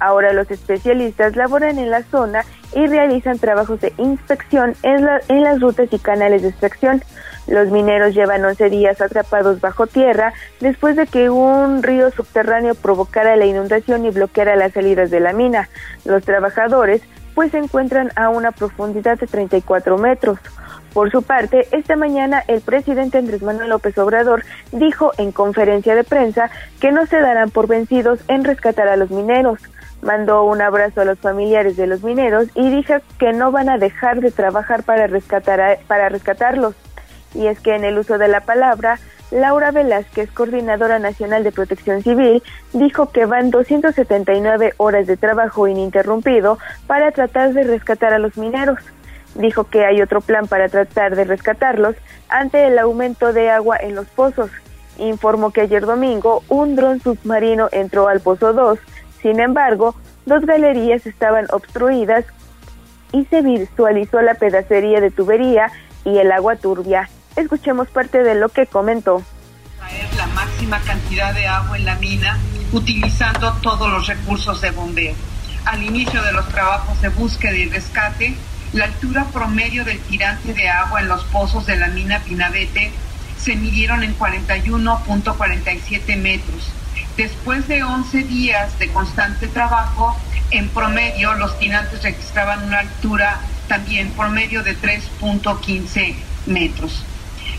Ahora 0.00 0.32
los 0.32 0.50
especialistas 0.50 1.36
laboran 1.36 1.78
en 1.78 1.90
la 1.90 2.02
zona 2.04 2.44
y 2.74 2.86
realizan 2.86 3.38
trabajos 3.38 3.80
de 3.80 3.92
inspección 3.98 4.74
en, 4.82 5.08
en 5.28 5.42
las 5.42 5.60
rutas 5.60 5.88
y 5.90 5.98
canales 5.98 6.42
de 6.42 6.48
extracción. 6.48 7.02
Los 7.46 7.70
mineros 7.70 8.14
llevan 8.14 8.44
11 8.44 8.68
días 8.68 9.00
atrapados 9.00 9.60
bajo 9.60 9.86
tierra 9.86 10.34
después 10.60 10.96
de 10.96 11.06
que 11.06 11.30
un 11.30 11.82
río 11.82 12.10
subterráneo 12.10 12.74
provocara 12.74 13.36
la 13.36 13.46
inundación 13.46 14.04
y 14.04 14.10
bloqueara 14.10 14.54
las 14.56 14.72
salidas 14.72 15.10
de 15.10 15.20
la 15.20 15.32
mina. 15.32 15.68
Los 16.04 16.24
trabajadores 16.24 17.02
pues 17.34 17.52
se 17.52 17.58
encuentran 17.58 18.10
a 18.16 18.28
una 18.28 18.52
profundidad 18.52 19.18
de 19.18 19.26
34 19.26 19.96
metros. 19.96 20.38
Por 20.92 21.10
su 21.10 21.22
parte, 21.22 21.68
esta 21.70 21.96
mañana 21.96 22.42
el 22.48 22.60
presidente 22.60 23.18
Andrés 23.18 23.42
Manuel 23.42 23.70
López 23.70 23.96
Obrador 23.98 24.44
dijo 24.72 25.12
en 25.18 25.32
conferencia 25.32 25.94
de 25.94 26.04
prensa 26.04 26.50
que 26.80 26.90
no 26.90 27.06
se 27.06 27.20
darán 27.20 27.50
por 27.50 27.68
vencidos 27.68 28.18
en 28.28 28.44
rescatar 28.44 28.88
a 28.88 28.96
los 28.96 29.10
mineros. 29.10 29.60
Mandó 30.02 30.44
un 30.44 30.60
abrazo 30.62 31.00
a 31.00 31.04
los 31.04 31.18
familiares 31.18 31.76
de 31.76 31.86
los 31.88 32.02
mineros 32.04 32.48
y 32.54 32.70
dijo 32.70 32.94
que 33.18 33.32
no 33.32 33.50
van 33.50 33.68
a 33.68 33.78
dejar 33.78 34.20
de 34.20 34.30
trabajar 34.30 34.82
para, 34.84 35.06
rescatar 35.08 35.60
a- 35.60 35.76
para 35.86 36.08
rescatarlos. 36.08 36.74
Y 37.34 37.46
es 37.48 37.58
que 37.60 37.74
en 37.74 37.84
el 37.84 37.98
uso 37.98 38.16
de 38.16 38.28
la 38.28 38.40
palabra, 38.40 38.98
Laura 39.30 39.70
Velázquez, 39.72 40.30
coordinadora 40.30 40.98
nacional 40.98 41.44
de 41.44 41.52
protección 41.52 42.02
civil, 42.02 42.42
dijo 42.72 43.10
que 43.10 43.26
van 43.26 43.50
279 43.50 44.72
horas 44.78 45.06
de 45.06 45.16
trabajo 45.16 45.66
ininterrumpido 45.68 46.58
para 46.86 47.10
tratar 47.12 47.52
de 47.52 47.64
rescatar 47.64 48.14
a 48.14 48.18
los 48.18 48.38
mineros. 48.38 48.78
Dijo 49.34 49.64
que 49.64 49.84
hay 49.84 50.00
otro 50.00 50.20
plan 50.22 50.46
para 50.46 50.68
tratar 50.68 51.14
de 51.16 51.24
rescatarlos 51.24 51.96
ante 52.28 52.66
el 52.66 52.78
aumento 52.78 53.32
de 53.32 53.50
agua 53.50 53.76
en 53.78 53.94
los 53.94 54.06
pozos. 54.06 54.50
Informó 54.96 55.50
que 55.50 55.60
ayer 55.60 55.84
domingo 55.84 56.42
un 56.48 56.74
dron 56.76 57.00
submarino 57.00 57.68
entró 57.72 58.08
al 58.08 58.20
pozo 58.20 58.52
2. 58.54 58.78
Sin 59.22 59.40
embargo, 59.40 59.94
dos 60.26 60.44
galerías 60.44 61.06
estaban 61.06 61.46
obstruidas 61.50 62.24
y 63.12 63.24
se 63.24 63.42
visualizó 63.42 64.20
la 64.20 64.34
pedacería 64.34 65.00
de 65.00 65.10
tubería 65.10 65.70
y 66.04 66.18
el 66.18 66.30
agua 66.32 66.56
turbia. 66.56 67.08
Escuchemos 67.36 67.88
parte 67.88 68.22
de 68.22 68.34
lo 68.34 68.48
que 68.48 68.66
comentó. 68.66 69.22
traer 69.78 70.14
la 70.16 70.26
máxima 70.28 70.80
cantidad 70.80 71.34
de 71.34 71.46
agua 71.46 71.76
en 71.76 71.84
la 71.84 71.94
mina 71.96 72.38
utilizando 72.72 73.52
todos 73.62 73.90
los 73.90 74.06
recursos 74.06 74.60
de 74.60 74.70
bombeo. 74.70 75.14
Al 75.64 75.82
inicio 75.82 76.22
de 76.22 76.32
los 76.32 76.48
trabajos 76.48 77.00
de 77.00 77.08
búsqueda 77.08 77.56
y 77.56 77.68
rescate, 77.68 78.34
la 78.72 78.84
altura 78.84 79.24
promedio 79.32 79.84
del 79.84 79.98
tirante 80.00 80.52
de 80.52 80.68
agua 80.68 81.00
en 81.00 81.08
los 81.08 81.24
pozos 81.24 81.66
de 81.66 81.76
la 81.76 81.88
mina 81.88 82.20
Pinabete 82.20 82.92
se 83.38 83.56
midieron 83.56 84.02
en 84.02 84.16
41.47 84.18 86.16
metros. 86.16 86.72
Después 87.18 87.66
de 87.66 87.82
11 87.82 88.22
días 88.22 88.78
de 88.78 88.92
constante 88.92 89.48
trabajo, 89.48 90.16
en 90.52 90.68
promedio 90.68 91.34
los 91.34 91.58
tirantes 91.58 92.00
registraban 92.04 92.62
una 92.62 92.78
altura 92.78 93.40
también 93.66 94.12
promedio 94.12 94.62
de 94.62 94.78
3.15 94.78 96.14
metros. 96.46 97.04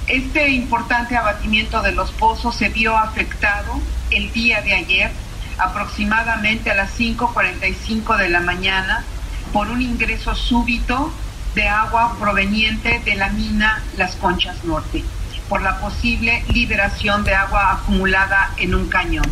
Este 0.07 0.47
importante 0.47 1.17
abatimiento 1.17 1.81
de 1.81 1.91
los 1.91 2.09
pozos 2.11 2.55
se 2.55 2.69
vio 2.69 2.97
afectado 2.97 3.81
el 4.11 4.31
día 4.31 4.61
de 4.61 4.75
ayer, 4.75 5.11
aproximadamente 5.57 6.71
a 6.71 6.75
las 6.75 6.97
5.45 6.97 8.15
de 8.15 8.29
la 8.29 8.39
mañana, 8.39 9.03
por 9.51 9.69
un 9.69 9.81
ingreso 9.81 10.35
súbito 10.35 11.11
de 11.53 11.67
agua 11.67 12.15
proveniente 12.17 13.01
de 13.03 13.15
la 13.15 13.27
mina 13.27 13.83
Las 13.97 14.15
Conchas 14.15 14.63
Norte, 14.63 15.03
por 15.49 15.61
la 15.61 15.79
posible 15.79 16.43
liberación 16.53 17.23
de 17.23 17.33
agua 17.33 17.73
acumulada 17.73 18.51
en 18.57 18.75
un 18.75 18.87
cañón. 18.87 19.25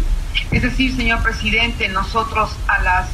Es 0.51 0.63
decir, 0.63 0.95
señor 0.95 1.21
presidente, 1.23 1.87
nosotros 1.87 2.51
a 2.67 2.79
las 2.81 3.07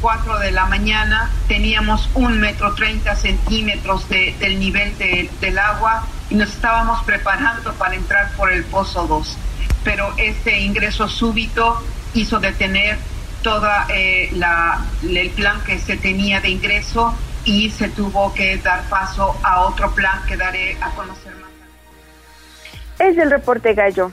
4 0.00 0.38
de 0.38 0.50
la 0.50 0.66
mañana 0.66 1.30
teníamos 1.46 2.08
un 2.14 2.40
metro 2.40 2.74
30 2.74 3.14
centímetros 3.16 4.08
de- 4.08 4.34
del 4.40 4.58
nivel 4.58 4.96
de- 4.98 5.30
del 5.40 5.58
agua 5.58 6.04
y 6.30 6.34
nos 6.34 6.48
estábamos 6.50 7.02
preparando 7.04 7.72
para 7.74 7.94
entrar 7.94 8.30
por 8.32 8.50
el 8.52 8.64
pozo 8.64 9.06
2. 9.06 9.36
Pero 9.84 10.12
este 10.16 10.60
ingreso 10.60 11.08
súbito 11.08 11.82
hizo 12.14 12.38
detener 12.40 12.98
toda 13.42 13.86
eh, 13.88 14.30
el 15.02 15.30
plan 15.30 15.60
que 15.64 15.78
se 15.78 15.96
tenía 15.96 16.40
de 16.40 16.50
ingreso 16.50 17.14
y 17.44 17.70
se 17.70 17.88
tuvo 17.88 18.34
que 18.34 18.58
dar 18.58 18.82
paso 18.90 19.38
a 19.42 19.60
otro 19.60 19.90
plan 19.94 20.20
que 20.26 20.36
daré 20.36 20.76
a 20.80 20.90
conocer. 20.90 21.29
Es 23.00 23.16
el 23.18 23.30
reporte 23.30 23.74
gallo. 23.74 24.10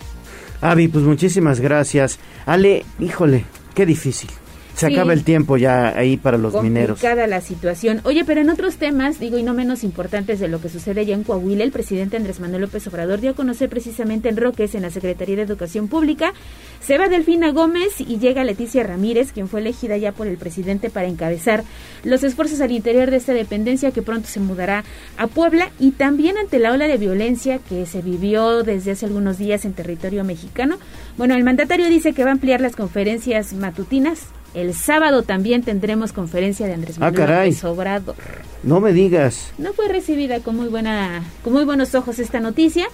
Avi, 0.61 0.87
pues 0.87 1.03
muchísimas 1.03 1.59
gracias. 1.59 2.19
Ale, 2.45 2.85
híjole, 2.99 3.45
qué 3.75 3.85
difícil. 3.85 4.29
Se 4.77 4.87
Sí. 4.87 4.93
acaba 4.93 5.11
el 5.13 5.23
tiempo 5.23 5.57
ya 5.57 5.89
ahí 5.97 6.17
para 6.17 6.37
los 6.37 6.53
mineros. 6.61 6.99
complicada 6.99 7.25
la 7.25 7.41
situación. 7.41 7.99
Oye, 8.03 8.23
pero 8.25 8.41
en 8.41 8.49
otros 8.51 8.75
temas, 8.77 9.19
digo, 9.19 9.39
y 9.39 9.43
no 9.43 9.55
menos 9.55 9.83
importantes 9.83 10.39
de 10.39 10.47
lo 10.47 10.61
que 10.61 10.69
sucede 10.69 11.03
ya 11.03 11.15
en 11.15 11.23
Coahuila, 11.23 11.63
el 11.63 11.71
presidente 11.71 12.15
Andrés 12.15 12.39
Manuel 12.39 12.61
López 12.61 12.85
Obrador 12.87 13.19
dio 13.19 13.31
a 13.31 13.33
conocer 13.33 13.69
precisamente 13.69 14.29
en 14.29 14.37
Roques, 14.37 14.75
en 14.75 14.83
la 14.83 14.91
Secretaría 14.91 15.35
de 15.35 15.41
Educación 15.41 15.87
Pública, 15.87 16.31
se 16.79 16.99
va 16.99 17.09
Delfina 17.09 17.51
Gómez 17.51 17.99
y 18.01 18.19
llega 18.19 18.43
Leticia 18.43 18.83
Ramírez, 18.83 19.31
quien 19.31 19.47
fue 19.47 19.61
elegida 19.61 19.97
ya 19.97 20.11
por 20.11 20.27
el 20.27 20.37
presidente 20.37 20.91
para 20.91 21.07
encabezar 21.07 21.63
los 22.03 22.23
esfuerzos 22.23 22.61
al 22.61 22.71
interior 22.71 23.09
de 23.09 23.17
esta 23.17 23.33
dependencia 23.33 23.89
que 23.89 24.03
pronto 24.03 24.27
se 24.27 24.39
mudará 24.39 24.83
a 25.17 25.25
Puebla 25.25 25.71
y 25.79 25.91
también 25.91 26.37
ante 26.37 26.59
la 26.59 26.71
ola 26.71 26.87
de 26.87 26.97
violencia 26.97 27.57
que 27.67 27.87
se 27.87 28.03
vivió 28.03 28.61
desde 28.61 28.91
hace 28.91 29.07
algunos 29.07 29.39
días 29.39 29.65
en 29.65 29.73
territorio 29.73 30.23
mexicano. 30.23 30.77
Bueno, 31.17 31.33
el 31.33 31.43
mandatario 31.43 31.87
dice 31.89 32.13
que 32.13 32.23
va 32.23 32.29
a 32.29 32.33
ampliar 32.33 32.61
las 32.61 32.75
conferencias 32.75 33.53
matutinas. 33.53 34.27
El 34.53 34.73
sábado 34.73 35.23
también 35.23 35.61
tendremos 35.63 36.13
conferencia 36.13 36.65
de 36.65 36.73
Andrés 36.73 36.95
Ah, 36.97 37.01
Manuel 37.01 37.15
caray. 37.15 37.49
López 37.51 37.63
Obrador. 37.65 38.15
No 38.63 38.79
me 38.79 38.91
digas. 38.93 39.53
No 39.57 39.73
fue 39.73 39.87
recibida 39.87 40.39
con 40.39 40.55
muy 40.55 40.67
buena, 40.67 41.23
con 41.43 41.53
muy 41.53 41.63
buenos 41.65 41.93
ojos 41.95 42.17
esta 42.19 42.39
noticia, 42.39 42.87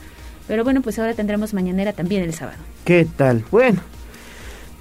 pero 0.48 0.64
bueno, 0.64 0.82
pues 0.82 1.00
ahora 1.00 1.14
tendremos 1.14 1.54
mañanera 1.54 1.94
también 1.94 2.24
el 2.24 2.34
sábado. 2.34 2.58
¿Qué 2.86 3.08
tal? 3.16 3.44
Bueno. 3.52 3.82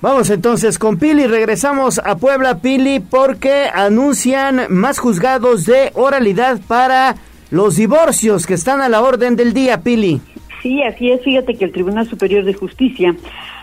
Vamos 0.00 0.30
entonces 0.30 0.80
con 0.80 0.98
Pili, 0.98 1.28
regresamos 1.28 2.00
a 2.04 2.16
Puebla, 2.16 2.58
Pili, 2.58 2.98
porque 2.98 3.68
anuncian 3.72 4.62
más 4.68 4.98
juzgados 4.98 5.64
de 5.64 5.92
oralidad 5.94 6.60
para 6.66 7.14
los 7.52 7.76
divorcios 7.76 8.44
que 8.44 8.54
están 8.54 8.80
a 8.80 8.88
la 8.88 9.00
orden 9.00 9.36
del 9.36 9.52
día, 9.52 9.80
Pili. 9.82 10.20
Sí, 10.60 10.82
así 10.82 11.12
es. 11.12 11.22
Fíjate 11.22 11.54
que 11.54 11.66
el 11.66 11.70
Tribunal 11.72 12.08
Superior 12.08 12.44
de 12.44 12.54
Justicia, 12.54 13.14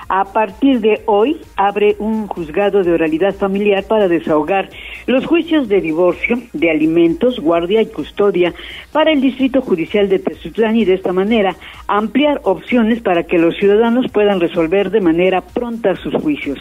a 0.09 0.25
partir 0.25 0.81
de 0.81 1.03
hoy, 1.05 1.39
abre 1.55 1.95
un 1.99 2.27
juzgado 2.27 2.83
de 2.83 2.91
oralidad 2.91 3.35
familiar 3.35 3.83
para 3.83 4.07
desahogar 4.07 4.69
los 5.05 5.25
juicios 5.25 5.69
de 5.69 5.81
divorcio, 5.81 6.41
de 6.51 6.71
alimentos, 6.71 7.39
guardia 7.39 7.81
y 7.81 7.85
custodia 7.85 8.53
para 8.91 9.11
el 9.11 9.21
Distrito 9.21 9.61
Judicial 9.61 10.09
de 10.09 10.17
Tezutlán 10.17 10.75
y 10.75 10.85
de 10.85 10.95
esta 10.95 11.13
manera 11.13 11.55
ampliar 11.87 12.41
opciones 12.43 13.01
para 13.01 13.23
que 13.23 13.37
los 13.37 13.55
ciudadanos 13.57 14.11
puedan 14.11 14.39
resolver 14.39 14.89
de 14.89 15.01
manera 15.01 15.41
pronta 15.41 15.95
sus 15.95 16.15
juicios. 16.15 16.57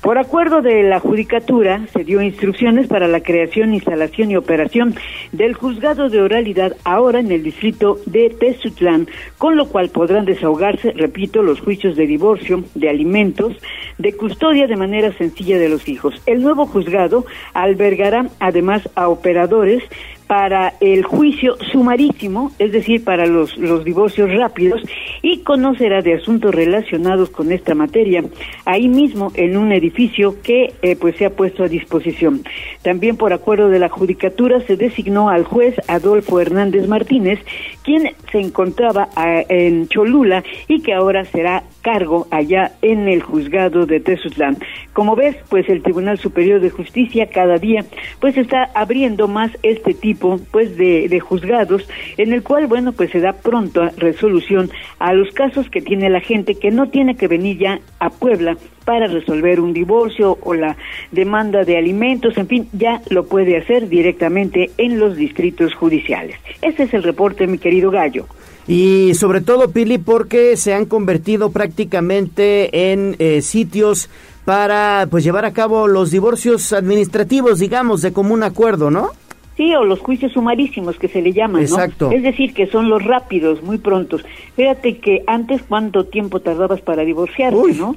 Por 0.00 0.18
acuerdo 0.18 0.62
de 0.62 0.82
la 0.82 1.00
Judicatura, 1.00 1.86
se 1.92 2.04
dio 2.04 2.20
instrucciones 2.22 2.86
para 2.86 3.08
la 3.08 3.20
creación, 3.20 3.74
instalación 3.74 4.30
y 4.30 4.36
operación 4.36 4.94
del 5.32 5.54
juzgado 5.54 6.08
de 6.08 6.20
oralidad 6.20 6.76
ahora 6.84 7.20
en 7.20 7.32
el 7.32 7.42
distrito 7.42 7.98
de 8.06 8.30
Tezutlán, 8.30 9.08
con 9.38 9.56
lo 9.56 9.68
cual 9.68 9.88
podrán 9.88 10.24
desahogarse, 10.24 10.92
repito, 10.92 11.42
los 11.42 11.60
juicios 11.60 11.96
de 11.96 12.06
divorcio, 12.06 12.64
de 12.74 12.88
alimentos, 12.88 13.54
de 13.98 14.12
custodia 14.12 14.66
de 14.66 14.76
manera 14.76 15.12
sencilla 15.12 15.58
de 15.58 15.68
los 15.68 15.88
hijos. 15.88 16.22
El 16.26 16.42
nuevo 16.42 16.66
juzgado 16.66 17.24
albergará 17.54 18.26
además 18.38 18.88
a 18.94 19.08
operadores 19.08 19.82
para 20.26 20.74
el 20.80 21.04
juicio 21.04 21.56
sumarísimo, 21.72 22.50
es 22.58 22.72
decir, 22.72 23.04
para 23.04 23.26
los, 23.26 23.56
los 23.56 23.84
divorcios 23.84 24.32
rápidos, 24.32 24.82
y 25.22 25.38
conocerá 25.40 26.02
de 26.02 26.14
asuntos 26.14 26.54
relacionados 26.54 27.30
con 27.30 27.52
esta 27.52 27.74
materia, 27.74 28.24
ahí 28.64 28.88
mismo 28.88 29.30
en 29.34 29.56
un 29.56 29.72
edificio 29.72 30.40
que 30.42 30.74
eh, 30.82 30.96
pues 30.96 31.16
se 31.16 31.26
ha 31.26 31.30
puesto 31.30 31.62
a 31.62 31.68
disposición. 31.68 32.42
También 32.82 33.16
por 33.16 33.32
acuerdo 33.32 33.68
de 33.68 33.78
la 33.78 33.88
Judicatura 33.88 34.60
se 34.60 34.76
designó 34.76 35.28
al 35.28 35.44
juez 35.44 35.74
Adolfo 35.88 36.40
Hernández 36.40 36.88
Martínez, 36.88 37.38
quien 37.82 38.10
se 38.32 38.40
encontraba 38.40 39.08
ah, 39.16 39.42
en 39.48 39.88
Cholula 39.88 40.42
y 40.68 40.82
que 40.82 40.92
ahora 40.92 41.24
será 41.24 41.62
cargo 41.86 42.26
allá 42.32 42.72
en 42.82 43.06
el 43.06 43.22
juzgado 43.22 43.86
de 43.86 44.00
Tezutlán. 44.00 44.56
Como 44.92 45.14
ves, 45.14 45.36
pues 45.48 45.68
el 45.68 45.84
Tribunal 45.84 46.18
Superior 46.18 46.60
de 46.60 46.70
Justicia 46.70 47.28
cada 47.28 47.58
día 47.58 47.84
pues 48.20 48.36
está 48.36 48.64
abriendo 48.74 49.28
más 49.28 49.52
este 49.62 49.94
tipo 49.94 50.40
pues 50.50 50.76
de, 50.76 51.08
de 51.08 51.20
juzgados 51.20 51.88
en 52.16 52.32
el 52.32 52.42
cual 52.42 52.66
bueno 52.66 52.90
pues 52.90 53.12
se 53.12 53.20
da 53.20 53.34
pronto 53.34 53.88
resolución 53.98 54.68
a 54.98 55.12
los 55.12 55.32
casos 55.32 55.70
que 55.70 55.80
tiene 55.80 56.10
la 56.10 56.20
gente 56.20 56.56
que 56.56 56.72
no 56.72 56.88
tiene 56.88 57.14
que 57.14 57.28
venir 57.28 57.58
ya 57.58 57.78
a 58.00 58.10
Puebla 58.10 58.56
para 58.84 59.06
resolver 59.06 59.60
un 59.60 59.72
divorcio 59.72 60.38
o 60.42 60.54
la 60.54 60.76
demanda 61.12 61.64
de 61.64 61.76
alimentos, 61.76 62.36
en 62.38 62.46
fin, 62.46 62.68
ya 62.72 63.02
lo 63.10 63.26
puede 63.26 63.56
hacer 63.58 63.88
directamente 63.88 64.70
en 64.78 64.98
los 64.98 65.16
distritos 65.16 65.74
judiciales. 65.74 66.36
Ese 66.62 66.84
es 66.84 66.94
el 66.94 67.02
reporte, 67.02 67.46
mi 67.46 67.58
querido 67.58 67.90
Gallo. 67.90 68.26
Y 68.68 69.14
sobre 69.14 69.40
todo, 69.40 69.70
Pili, 69.70 69.98
porque 69.98 70.56
se 70.56 70.74
han 70.74 70.86
convertido 70.86 71.50
prácticamente 71.50 72.92
en 72.92 73.16
eh, 73.18 73.42
sitios 73.42 74.10
para 74.44 75.06
pues 75.10 75.24
llevar 75.24 75.44
a 75.44 75.52
cabo 75.52 75.86
los 75.86 76.10
divorcios 76.10 76.72
administrativos, 76.72 77.58
digamos, 77.58 78.02
de 78.02 78.12
común 78.12 78.42
acuerdo, 78.42 78.90
¿no? 78.90 79.10
Sí, 79.56 79.74
o 79.74 79.84
los 79.84 80.00
juicios 80.00 80.32
sumarísimos 80.32 80.98
que 80.98 81.08
se 81.08 81.22
le 81.22 81.32
llaman, 81.32 81.62
¿no? 81.62 81.68
Exacto. 81.68 82.10
Es 82.10 82.22
decir, 82.22 82.52
que 82.52 82.66
son 82.66 82.90
los 82.90 83.02
rápidos, 83.02 83.62
muy 83.62 83.78
prontos. 83.78 84.22
Fíjate 84.54 84.98
que 84.98 85.22
antes, 85.26 85.62
¿cuánto 85.66 86.04
tiempo 86.04 86.40
tardabas 86.40 86.80
para 86.82 87.04
divorciarte, 87.04 87.72
no? 87.74 87.96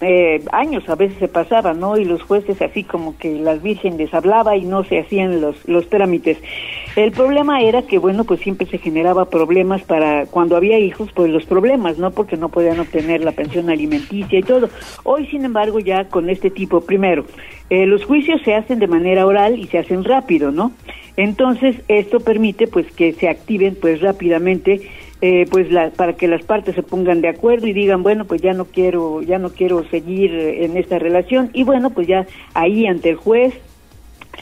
eh, 0.00 0.42
años 0.52 0.88
a 0.88 0.94
veces 0.94 1.18
se 1.18 1.28
pasaban, 1.28 1.80
¿no? 1.80 1.96
Y 1.96 2.04
los 2.04 2.22
jueces 2.22 2.60
así 2.62 2.84
como 2.84 3.16
que 3.16 3.38
las 3.38 3.62
virgen 3.62 3.96
les 3.96 4.12
hablaba 4.14 4.56
y 4.56 4.64
no 4.64 4.84
se 4.84 5.00
hacían 5.00 5.40
los, 5.40 5.56
los 5.66 5.88
trámites. 5.88 6.38
El 6.94 7.10
problema 7.12 7.62
era 7.62 7.82
que, 7.82 7.96
bueno, 7.96 8.24
pues 8.24 8.40
siempre 8.40 8.66
se 8.66 8.76
generaba 8.76 9.30
problemas 9.30 9.82
para 9.82 10.26
cuando 10.26 10.56
había 10.56 10.78
hijos, 10.78 11.08
pues 11.14 11.30
los 11.30 11.46
problemas, 11.46 11.96
¿no? 11.96 12.10
Porque 12.10 12.36
no 12.36 12.50
podían 12.50 12.80
obtener 12.80 13.24
la 13.24 13.32
pensión 13.32 13.70
alimenticia 13.70 14.38
y 14.38 14.42
todo. 14.42 14.68
Hoy, 15.02 15.26
sin 15.28 15.46
embargo, 15.46 15.80
ya 15.80 16.08
con 16.08 16.28
este 16.28 16.50
tipo, 16.50 16.82
primero, 16.82 17.24
eh, 17.70 17.86
los 17.86 18.04
juicios 18.04 18.42
se 18.44 18.54
hacen 18.54 18.78
de 18.78 18.88
manera 18.88 19.24
oral 19.24 19.58
y 19.58 19.68
se 19.68 19.78
hacen 19.78 20.04
rápido, 20.04 20.50
¿no? 20.50 20.72
Entonces, 21.16 21.76
esto 21.88 22.20
permite, 22.20 22.66
pues, 22.66 22.90
que 22.92 23.14
se 23.14 23.28
activen, 23.28 23.74
pues, 23.80 24.02
rápidamente 24.02 24.90
eh, 25.24 25.46
pues 25.48 25.70
la, 25.70 25.90
para 25.90 26.14
que 26.14 26.26
las 26.26 26.42
partes 26.42 26.74
se 26.74 26.82
pongan 26.82 27.20
de 27.20 27.28
acuerdo 27.28 27.68
y 27.68 27.72
digan 27.72 28.02
bueno 28.02 28.24
pues 28.24 28.42
ya 28.42 28.54
no 28.54 28.64
quiero 28.64 29.22
ya 29.22 29.38
no 29.38 29.50
quiero 29.50 29.88
seguir 29.88 30.34
en 30.34 30.76
esta 30.76 30.98
relación 30.98 31.48
y 31.52 31.62
bueno 31.62 31.90
pues 31.90 32.08
ya 32.08 32.26
ahí 32.54 32.88
ante 32.88 33.10
el 33.10 33.14
juez 33.14 33.54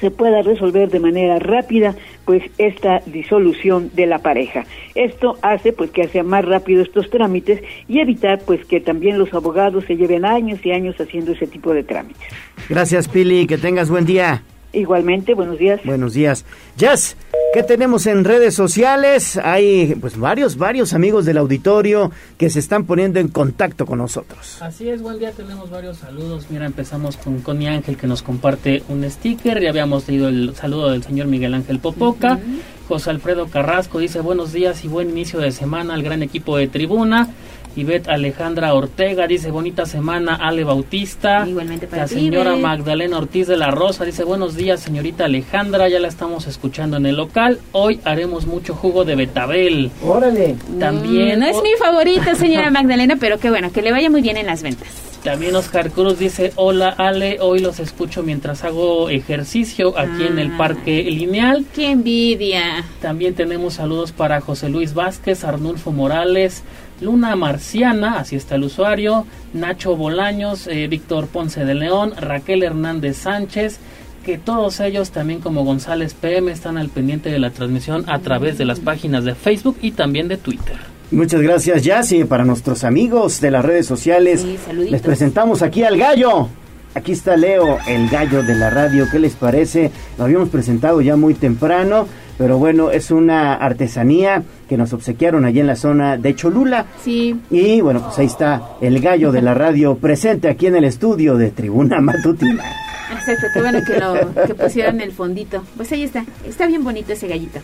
se 0.00 0.10
pueda 0.10 0.42
resolver 0.42 0.88
de 0.88 1.00
manera 1.00 1.38
rápida 1.38 1.94
pues 2.24 2.42
esta 2.58 3.00
disolución 3.06 3.90
de 3.94 4.06
la 4.06 4.18
pareja. 4.18 4.64
Esto 4.94 5.36
hace 5.42 5.72
pues 5.72 5.90
que 5.90 6.08
sea 6.08 6.22
más 6.22 6.44
rápido 6.44 6.82
estos 6.82 7.10
trámites 7.10 7.62
y 7.88 8.00
evitar 8.00 8.40
pues 8.44 8.64
que 8.66 8.80
también 8.80 9.18
los 9.18 9.32
abogados 9.34 9.84
se 9.86 9.96
lleven 9.96 10.24
años 10.24 10.64
y 10.64 10.72
años 10.72 10.96
haciendo 11.00 11.32
ese 11.32 11.46
tipo 11.46 11.72
de 11.72 11.82
trámites. 11.82 12.28
Gracias 12.68 13.08
Pili, 13.08 13.46
que 13.46 13.58
tengas 13.58 13.90
buen 13.90 14.06
día. 14.06 14.42
Igualmente, 14.72 15.34
buenos 15.34 15.58
días. 15.58 15.80
Buenos 15.84 16.14
días. 16.14 16.44
Jazz, 16.76 17.16
¿qué 17.52 17.62
tenemos 17.64 18.06
en 18.06 18.24
redes 18.24 18.54
sociales? 18.54 19.36
Hay 19.36 19.96
pues 20.00 20.16
varios, 20.16 20.56
varios 20.56 20.94
amigos 20.94 21.24
del 21.24 21.38
auditorio 21.38 22.12
que 22.38 22.50
se 22.50 22.60
están 22.60 22.84
poniendo 22.84 23.18
en 23.18 23.28
contacto 23.28 23.84
con 23.84 23.98
nosotros. 23.98 24.58
Así 24.62 24.88
es, 24.88 25.02
buen 25.02 25.18
día, 25.18 25.32
tenemos 25.32 25.70
varios 25.70 25.98
saludos. 25.98 26.46
Mira, 26.50 26.66
empezamos 26.66 27.16
con 27.16 27.40
Connie 27.40 27.66
Ángel 27.66 27.96
que 27.96 28.06
nos 28.06 28.22
comparte 28.22 28.84
un 28.88 29.08
sticker. 29.10 29.60
Ya 29.60 29.70
habíamos 29.70 30.06
leído 30.06 30.28
el 30.28 30.54
saludo 30.54 30.90
del 30.90 31.02
señor 31.02 31.26
Miguel 31.26 31.54
Ángel 31.54 31.80
Popoca. 31.80 32.38
José 32.86 33.10
Alfredo 33.10 33.46
Carrasco 33.48 33.98
dice 33.98 34.20
buenos 34.20 34.52
días 34.52 34.84
y 34.84 34.88
buen 34.88 35.10
inicio 35.10 35.38
de 35.38 35.52
semana 35.52 35.94
al 35.94 36.02
gran 36.02 36.22
equipo 36.22 36.56
de 36.56 36.68
tribuna. 36.68 37.28
Ivette 37.76 38.08
Alejandra 38.10 38.74
Ortega 38.74 39.26
dice 39.26 39.50
bonita 39.50 39.86
semana, 39.86 40.34
Ale 40.36 40.64
Bautista. 40.64 41.46
Igualmente 41.48 41.86
para 41.86 42.02
La 42.02 42.08
ti, 42.08 42.14
señora 42.14 42.50
Ivette. 42.50 42.62
Magdalena 42.62 43.18
Ortiz 43.18 43.46
de 43.46 43.56
la 43.56 43.70
Rosa 43.70 44.04
dice 44.04 44.24
buenos 44.24 44.56
días 44.56 44.80
señorita 44.80 45.26
Alejandra, 45.26 45.88
ya 45.88 46.00
la 46.00 46.08
estamos 46.08 46.46
escuchando 46.46 46.96
en 46.96 47.06
el 47.06 47.16
local. 47.16 47.58
Hoy 47.72 48.00
haremos 48.04 48.46
mucho 48.46 48.74
jugo 48.74 49.04
de 49.04 49.14
betabel. 49.14 49.90
Órale. 50.04 50.56
También, 50.78 51.38
Mm, 51.38 51.40
no 51.42 51.46
es 51.46 51.56
mi 51.62 51.70
favorita, 51.78 52.34
señora 52.34 52.70
Magdalena, 52.70 53.16
pero 53.20 53.38
qué 53.38 53.50
bueno, 53.50 53.70
que 53.72 53.82
le 53.82 53.92
vaya 53.92 54.10
muy 54.10 54.22
bien 54.22 54.36
en 54.36 54.46
las 54.46 54.62
ventas. 54.62 54.88
también 55.22 55.54
Oscar 55.54 55.90
Cruz 55.90 56.18
dice 56.18 56.52
hola 56.56 56.88
Ale, 56.96 57.38
hoy 57.40 57.58
los 57.60 57.78
escucho 57.78 58.22
mientras 58.22 58.64
hago 58.64 59.10
ejercicio 59.10 59.96
aquí 59.98 60.24
en 60.26 60.38
el 60.38 60.52
Ah. 60.52 60.58
Parque 60.58 61.02
Lineal. 61.04 61.66
¡Qué 61.74 61.90
envidia! 61.90 62.84
También 63.02 63.34
tenemos 63.34 63.74
saludos 63.74 64.12
para 64.12 64.40
José 64.40 64.70
Luis 64.70 64.94
Vázquez, 64.94 65.44
Arnulfo 65.44 65.92
Morales, 65.92 66.62
Luna 67.00 67.34
Marciana, 67.36 68.18
así 68.18 68.36
está 68.36 68.56
el 68.56 68.64
usuario, 68.64 69.26
Nacho 69.54 69.96
Bolaños, 69.96 70.66
eh, 70.66 70.86
Víctor 70.88 71.26
Ponce 71.28 71.64
de 71.64 71.74
León, 71.74 72.12
Raquel 72.18 72.62
Hernández 72.62 73.16
Sánchez, 73.16 73.78
que 74.24 74.36
todos 74.38 74.80
ellos 74.80 75.10
también 75.10 75.40
como 75.40 75.64
González 75.64 76.14
PM 76.14 76.52
están 76.52 76.76
al 76.76 76.90
pendiente 76.90 77.30
de 77.30 77.38
la 77.38 77.50
transmisión 77.50 78.04
a 78.08 78.18
través 78.18 78.58
de 78.58 78.66
las 78.66 78.80
páginas 78.80 79.24
de 79.24 79.34
Facebook 79.34 79.78
y 79.80 79.92
también 79.92 80.28
de 80.28 80.36
Twitter. 80.36 80.76
Muchas 81.10 81.40
gracias, 81.40 81.82
Jazz, 81.82 82.12
y 82.12 82.24
para 82.24 82.44
nuestros 82.44 82.84
amigos 82.84 83.40
de 83.40 83.50
las 83.50 83.64
redes 83.64 83.86
sociales, 83.86 84.42
Sí, 84.42 84.56
les 84.90 85.00
presentamos 85.02 85.62
aquí 85.62 85.82
al 85.82 85.96
gallo. 85.96 86.48
Aquí 86.94 87.12
está 87.12 87.36
Leo, 87.36 87.78
el 87.88 88.08
gallo 88.08 88.42
de 88.42 88.54
la 88.54 88.68
radio. 88.70 89.06
¿Qué 89.10 89.18
les 89.18 89.34
parece? 89.34 89.90
Lo 90.18 90.24
habíamos 90.24 90.48
presentado 90.50 91.00
ya 91.00 91.16
muy 91.16 91.34
temprano, 91.34 92.06
pero 92.40 92.56
bueno, 92.56 92.90
es 92.90 93.10
una 93.10 93.52
artesanía 93.52 94.42
que 94.66 94.78
nos 94.78 94.94
obsequiaron 94.94 95.44
allí 95.44 95.60
en 95.60 95.66
la 95.66 95.76
zona 95.76 96.16
de 96.16 96.34
Cholula. 96.34 96.86
Sí. 97.04 97.38
Y 97.50 97.82
bueno, 97.82 98.00
pues 98.02 98.18
ahí 98.18 98.24
está 98.24 98.62
el 98.80 98.98
gallo 98.98 99.30
de 99.30 99.42
la 99.42 99.52
radio 99.52 99.96
presente 99.96 100.48
aquí 100.48 100.66
en 100.66 100.76
el 100.76 100.84
estudio 100.84 101.36
de 101.36 101.50
Tribuna 101.50 102.00
Matutina. 102.00 102.64
Exacto, 103.12 103.46
qué 103.52 103.60
bueno 103.60 103.80
que 103.86 104.00
lo 104.00 104.46
que 104.46 104.54
pusieron 104.54 105.02
el 105.02 105.12
fondito. 105.12 105.62
Pues 105.76 105.92
ahí 105.92 106.04
está, 106.04 106.24
está 106.48 106.66
bien 106.66 106.82
bonito 106.82 107.12
ese 107.12 107.28
gallito. 107.28 107.60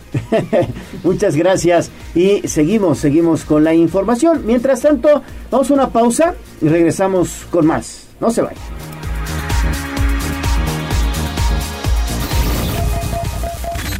Muchas 1.03 1.35
gracias 1.35 1.89
y 2.13 2.47
seguimos, 2.47 2.99
seguimos 2.99 3.45
con 3.45 3.63
la 3.63 3.73
información. 3.73 4.43
Mientras 4.45 4.81
tanto, 4.81 5.23
vamos 5.49 5.71
a 5.71 5.73
una 5.73 5.89
pausa 5.89 6.35
y 6.61 6.67
regresamos 6.67 7.47
con 7.49 7.65
más. 7.65 8.09
No 8.19 8.29
se 8.29 8.43
vayan. 8.43 8.96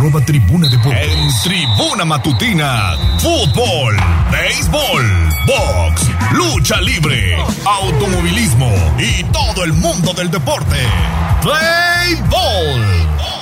Twitter, 0.00 0.08
arroba 0.08 0.24
Tribuna 0.24 0.68
Deportes. 0.68 1.08
En 1.12 1.28
Tribuna 1.42 2.04
Matutina, 2.04 2.96
fútbol, 3.18 3.96
béisbol, 4.30 5.04
box, 5.46 6.10
lucha 6.32 6.80
libre, 6.80 7.36
automovilismo 7.64 8.70
y 8.98 9.24
todo 9.24 9.64
el 9.64 9.72
mundo 9.74 10.12
del 10.14 10.30
deporte. 10.30 10.76
Play 11.42 12.16
Ball 12.30 12.84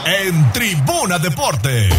en 0.07 0.53
Tribuna 0.53 1.19
Deportes. 1.19 1.93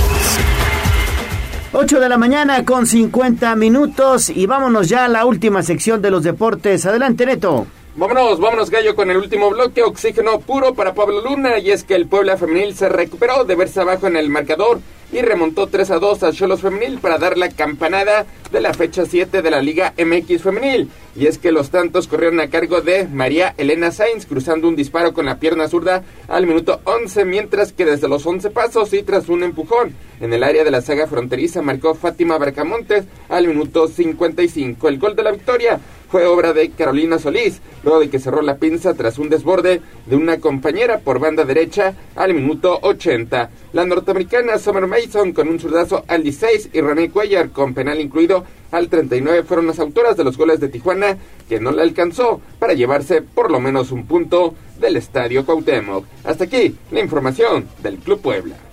8 1.71 1.99
de 1.99 2.09
la 2.09 2.17
mañana 2.17 2.65
con 2.65 2.87
50 2.87 3.55
minutos 3.55 4.29
y 4.29 4.47
vámonos 4.47 4.89
ya 4.89 5.05
a 5.05 5.07
la 5.07 5.25
última 5.25 5.61
sección 5.63 6.01
de 6.01 6.11
los 6.11 6.23
deportes. 6.23 6.85
Adelante, 6.85 7.25
Neto. 7.25 7.67
Vámonos, 7.95 8.39
vámonos 8.39 8.69
Gallo 8.69 8.95
con 8.95 9.09
el 9.09 9.17
último 9.17 9.49
bloque, 9.49 9.81
oxígeno 9.81 10.39
puro 10.39 10.75
para 10.75 10.93
Pablo 10.93 11.21
Luna 11.21 11.57
y 11.57 11.71
es 11.71 11.83
que 11.83 11.95
el 11.95 12.07
Puebla 12.07 12.37
femenil 12.37 12.75
se 12.75 12.87
recuperó 12.87 13.45
de 13.45 13.55
verse 13.55 13.81
abajo 13.81 14.05
en 14.05 14.15
el 14.15 14.29
marcador 14.29 14.79
y 15.11 15.21
remontó 15.21 15.67
3 15.67 15.91
a 15.91 15.99
2 15.99 16.23
a 16.23 16.31
Cholos 16.31 16.61
femenil 16.61 16.99
para 16.99 17.17
dar 17.17 17.35
la 17.35 17.49
campanada 17.49 18.27
de 18.51 18.61
la 18.61 18.75
fecha 18.75 19.05
7 19.05 19.41
de 19.41 19.51
la 19.51 19.61
Liga 19.61 19.95
MX 19.97 20.43
femenil. 20.43 20.89
Y 21.15 21.25
es 21.25 21.39
que 21.39 21.51
los 21.51 21.71
tantos 21.71 22.07
corrieron 22.07 22.39
a 22.39 22.49
cargo 22.49 22.81
de 22.81 23.07
María 23.07 23.55
Elena 23.57 23.91
Sainz 23.91 24.27
cruzando 24.27 24.67
un 24.67 24.75
disparo 24.75 25.13
con 25.13 25.25
la 25.25 25.39
pierna 25.39 25.67
zurda 25.67 26.03
al 26.27 26.45
minuto 26.45 26.81
11, 26.83 27.25
mientras 27.25 27.73
que 27.73 27.85
desde 27.85 28.07
los 28.07 28.25
11 28.25 28.51
pasos 28.51 28.93
y 28.93 29.01
tras 29.01 29.29
un 29.29 29.43
empujón 29.43 29.95
en 30.21 30.31
el 30.31 30.43
área 30.43 30.63
de 30.63 30.71
la 30.71 30.81
saga 30.81 31.07
fronteriza 31.07 31.63
marcó 31.63 31.95
Fátima 31.95 32.37
Barcamontes 32.37 33.05
al 33.29 33.47
minuto 33.47 33.87
55. 33.87 34.87
El 34.87 34.99
gol 34.99 35.15
de 35.15 35.23
la 35.23 35.31
victoria 35.31 35.79
fue 36.09 36.25
obra 36.25 36.53
de 36.53 36.71
Carolina 36.71 37.19
Solís, 37.19 37.61
luego 37.83 37.99
de 37.99 38.09
que 38.09 38.19
cerró 38.19 38.41
la 38.41 38.57
pinza 38.57 38.93
tras 38.93 39.19
un 39.19 39.29
desborde 39.29 39.81
de 40.05 40.15
una 40.15 40.39
compañera 40.39 40.99
por 40.99 41.19
banda 41.19 41.45
derecha 41.45 41.93
al 42.15 42.33
minuto 42.33 42.79
80. 42.81 43.49
La 43.73 43.85
norteamericana 43.85 44.57
Summer 44.57 44.87
Mason 44.87 45.33
con 45.33 45.47
un 45.47 45.59
zurdazo 45.59 46.03
al 46.07 46.23
16 46.23 46.69
y 46.73 46.81
René 46.81 47.09
Cuellar 47.09 47.49
con 47.51 47.73
penal 47.73 47.99
incluido 47.99 48.43
al 48.71 48.89
39 48.89 49.43
fueron 49.43 49.67
las 49.67 49.79
autoras 49.79 50.17
de 50.17 50.23
los 50.23 50.37
goles 50.37 50.59
de 50.59 50.69
Tijuana 50.69 51.17
que 51.47 51.59
no 51.59 51.71
le 51.71 51.81
alcanzó 51.81 52.41
para 52.59 52.73
llevarse 52.73 53.21
por 53.21 53.51
lo 53.51 53.59
menos 53.59 53.91
un 53.91 54.05
punto 54.05 54.55
del 54.79 54.97
Estadio 54.97 55.45
Cuauhtémoc. 55.45 56.05
Hasta 56.23 56.45
aquí 56.45 56.75
la 56.91 56.99
información 56.99 57.67
del 57.81 57.97
Club 57.97 58.21
Puebla. 58.21 58.68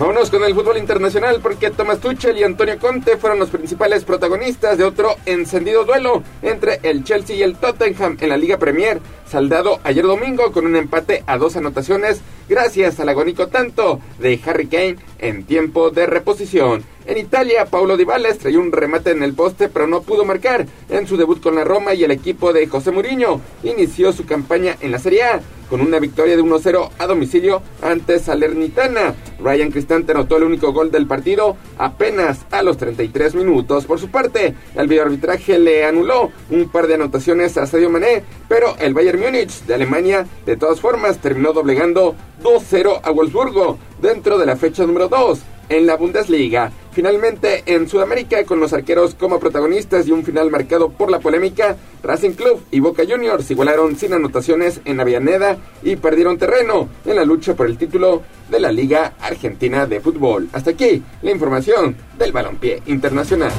Vámonos 0.00 0.30
con 0.30 0.42
el 0.44 0.54
fútbol 0.54 0.78
internacional 0.78 1.40
porque 1.42 1.68
Tomás 1.68 2.00
Tuchel 2.00 2.38
y 2.38 2.42
Antonio 2.42 2.78
Conte 2.78 3.18
fueron 3.18 3.38
los 3.38 3.50
principales 3.50 4.02
protagonistas 4.02 4.78
de 4.78 4.84
otro 4.84 5.14
encendido 5.26 5.84
duelo 5.84 6.22
entre 6.40 6.80
el 6.84 7.04
Chelsea 7.04 7.36
y 7.36 7.42
el 7.42 7.56
Tottenham 7.56 8.16
en 8.18 8.30
la 8.30 8.38
Liga 8.38 8.56
Premier, 8.56 8.98
saldado 9.30 9.78
ayer 9.84 10.04
domingo 10.04 10.50
con 10.50 10.66
un 10.66 10.76
empate 10.76 11.22
a 11.26 11.38
dos 11.38 11.56
anotaciones 11.56 12.20
gracias 12.48 12.98
al 12.98 13.08
agónico 13.08 13.46
tanto 13.46 14.00
de 14.18 14.40
Harry 14.44 14.66
Kane 14.66 14.96
en 15.20 15.44
tiempo 15.44 15.90
de 15.90 16.06
reposición. 16.06 16.82
En 17.06 17.16
Italia, 17.16 17.66
Paulo 17.66 17.96
Dybala 17.96 18.28
estrelló 18.28 18.60
un 18.60 18.72
remate 18.72 19.10
en 19.10 19.22
el 19.22 19.34
poste, 19.34 19.68
pero 19.68 19.86
no 19.86 20.02
pudo 20.02 20.24
marcar 20.24 20.66
en 20.88 21.06
su 21.06 21.16
debut 21.16 21.40
con 21.40 21.54
la 21.54 21.64
Roma 21.64 21.94
y 21.94 22.04
el 22.04 22.10
equipo 22.10 22.52
de 22.52 22.66
José 22.66 22.90
Mourinho 22.90 23.40
inició 23.62 24.12
su 24.12 24.26
campaña 24.26 24.76
en 24.80 24.92
la 24.92 24.98
Serie 24.98 25.22
A 25.24 25.40
con 25.70 25.80
una 25.80 26.00
victoria 26.00 26.36
de 26.36 26.42
1-0 26.42 26.90
a 26.98 27.06
domicilio 27.06 27.62
ante 27.80 28.18
Salernitana. 28.18 29.14
Ryan 29.38 29.70
Cristante 29.70 30.12
anotó 30.12 30.36
el 30.36 30.42
único 30.42 30.72
gol 30.72 30.90
del 30.90 31.06
partido 31.06 31.56
apenas 31.78 32.44
a 32.50 32.62
los 32.62 32.76
33 32.76 33.36
minutos. 33.36 33.86
Por 33.86 34.00
su 34.00 34.10
parte, 34.10 34.54
el 34.74 34.88
videoarbitraje 34.88 35.60
le 35.60 35.84
anuló 35.84 36.32
un 36.50 36.68
par 36.68 36.88
de 36.88 36.94
anotaciones 36.94 37.56
a 37.56 37.66
Sadio 37.66 37.88
Mané, 37.88 38.24
pero 38.48 38.76
el 38.80 38.94
Bayern 38.94 39.19
Múnich 39.20 39.64
de 39.66 39.74
Alemania 39.74 40.26
de 40.46 40.56
todas 40.56 40.80
formas 40.80 41.18
terminó 41.18 41.52
doblegando 41.52 42.14
2-0 42.42 43.00
a 43.02 43.10
Wolfsburgo 43.10 43.78
dentro 44.00 44.38
de 44.38 44.46
la 44.46 44.56
fecha 44.56 44.86
número 44.86 45.08
2 45.08 45.40
en 45.68 45.86
la 45.86 45.96
Bundesliga. 45.96 46.72
Finalmente, 46.92 47.62
en 47.66 47.88
Sudamérica, 47.88 48.44
con 48.44 48.58
los 48.58 48.72
arqueros 48.72 49.14
como 49.14 49.38
protagonistas 49.38 50.06
y 50.08 50.10
un 50.10 50.24
final 50.24 50.50
marcado 50.50 50.90
por 50.90 51.10
la 51.10 51.20
polémica, 51.20 51.76
Racing 52.02 52.32
Club 52.32 52.62
y 52.70 52.80
Boca 52.80 53.04
Juniors 53.08 53.50
igualaron 53.50 53.96
sin 53.96 54.12
anotaciones 54.12 54.80
en 54.84 55.00
Avellaneda 55.00 55.56
y 55.82 55.96
perdieron 55.96 56.38
terreno 56.38 56.88
en 57.04 57.16
la 57.16 57.24
lucha 57.24 57.54
por 57.54 57.66
el 57.66 57.78
título 57.78 58.22
de 58.50 58.58
la 58.58 58.72
Liga 58.72 59.14
Argentina 59.20 59.86
de 59.86 60.00
Fútbol. 60.00 60.48
Hasta 60.52 60.70
aquí 60.70 61.02
la 61.22 61.30
información 61.30 61.96
del 62.18 62.32
balompié 62.32 62.82
internacional. 62.86 63.52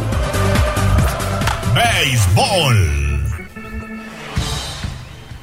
Béisbol. 1.73 3.00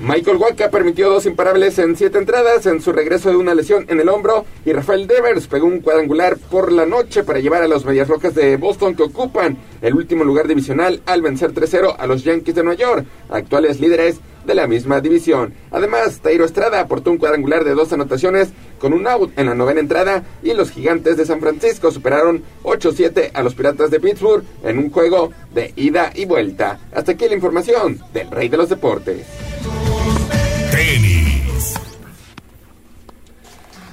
Michael 0.01 0.37
Waka 0.37 0.71
permitió 0.71 1.11
dos 1.11 1.27
imparables 1.27 1.77
en 1.81 1.97
siete 1.97 2.19
entradas 2.19 2.67
en 2.67 2.81
su 2.81 2.93
regreso 2.93 3.31
de 3.31 3.37
una 3.37 3.53
lesión 3.53 3.85
en 3.89 3.99
el 3.99 4.09
hombro 4.09 4.45
y 4.65 4.73
Rafael 4.73 5.09
Devers 5.09 5.49
pegó 5.49 5.67
un 5.67 5.81
cuadrangular 5.81 6.39
por 6.39 6.71
la 6.71 6.87
noche 6.87 7.25
para 7.25 7.41
llevar 7.41 7.65
a 7.65 7.69
los 7.69 7.85
Medias 7.85 8.07
Rojas 8.07 8.33
de 8.37 8.57
Boston 8.59 8.95
que 8.95 9.03
ocupan 9.03 9.59
el 9.83 9.95
último 9.95 10.25
lugar 10.25 10.49
divisional 10.49 11.03
al 11.07 11.23
vencer 11.23 11.53
3-0 11.53 11.97
a 11.99 12.07
los 12.07 12.25
Yankees 12.25 12.55
de 12.55 12.63
Nueva 12.63 12.79
York, 12.79 13.07
actuales 13.31 13.81
líderes 13.81 14.21
de 14.45 14.55
la 14.55 14.67
misma 14.67 15.01
división. 15.01 15.53
Además, 15.71 16.21
Tairo 16.21 16.45
Estrada 16.45 16.81
aportó 16.81 17.11
un 17.11 17.19
cuadrangular 17.19 17.65
de 17.65 17.75
dos 17.75 17.93
anotaciones 17.93 18.49
con 18.79 18.93
un 18.93 19.07
out 19.07 19.39
en 19.39 19.47
la 19.47 19.55
novena 19.55 19.81
entrada 19.81 20.25
y 20.43 20.55
los 20.55 20.71
Gigantes 20.71 21.17
de 21.17 21.27
San 21.27 21.41
Francisco 21.41 21.91
superaron 21.91 22.43
8-7 22.63 23.31
a 23.35 23.43
los 23.43 23.55
Piratas 23.55 23.91
de 23.91 24.01
Pittsburgh 24.01 24.45
en 24.65 24.79
un 24.79 24.91
juego 24.91 25.33
de 25.55 25.73
ida 25.77 26.13
y 26.15 26.25
vuelta. 26.25 26.81
Hasta 26.95 27.13
aquí 27.13 27.29
la 27.29 27.35
información 27.35 28.01
del 28.13 28.31
Rey 28.31 28.49
de 28.49 28.57
los 28.57 28.69
Deportes. 28.71 29.27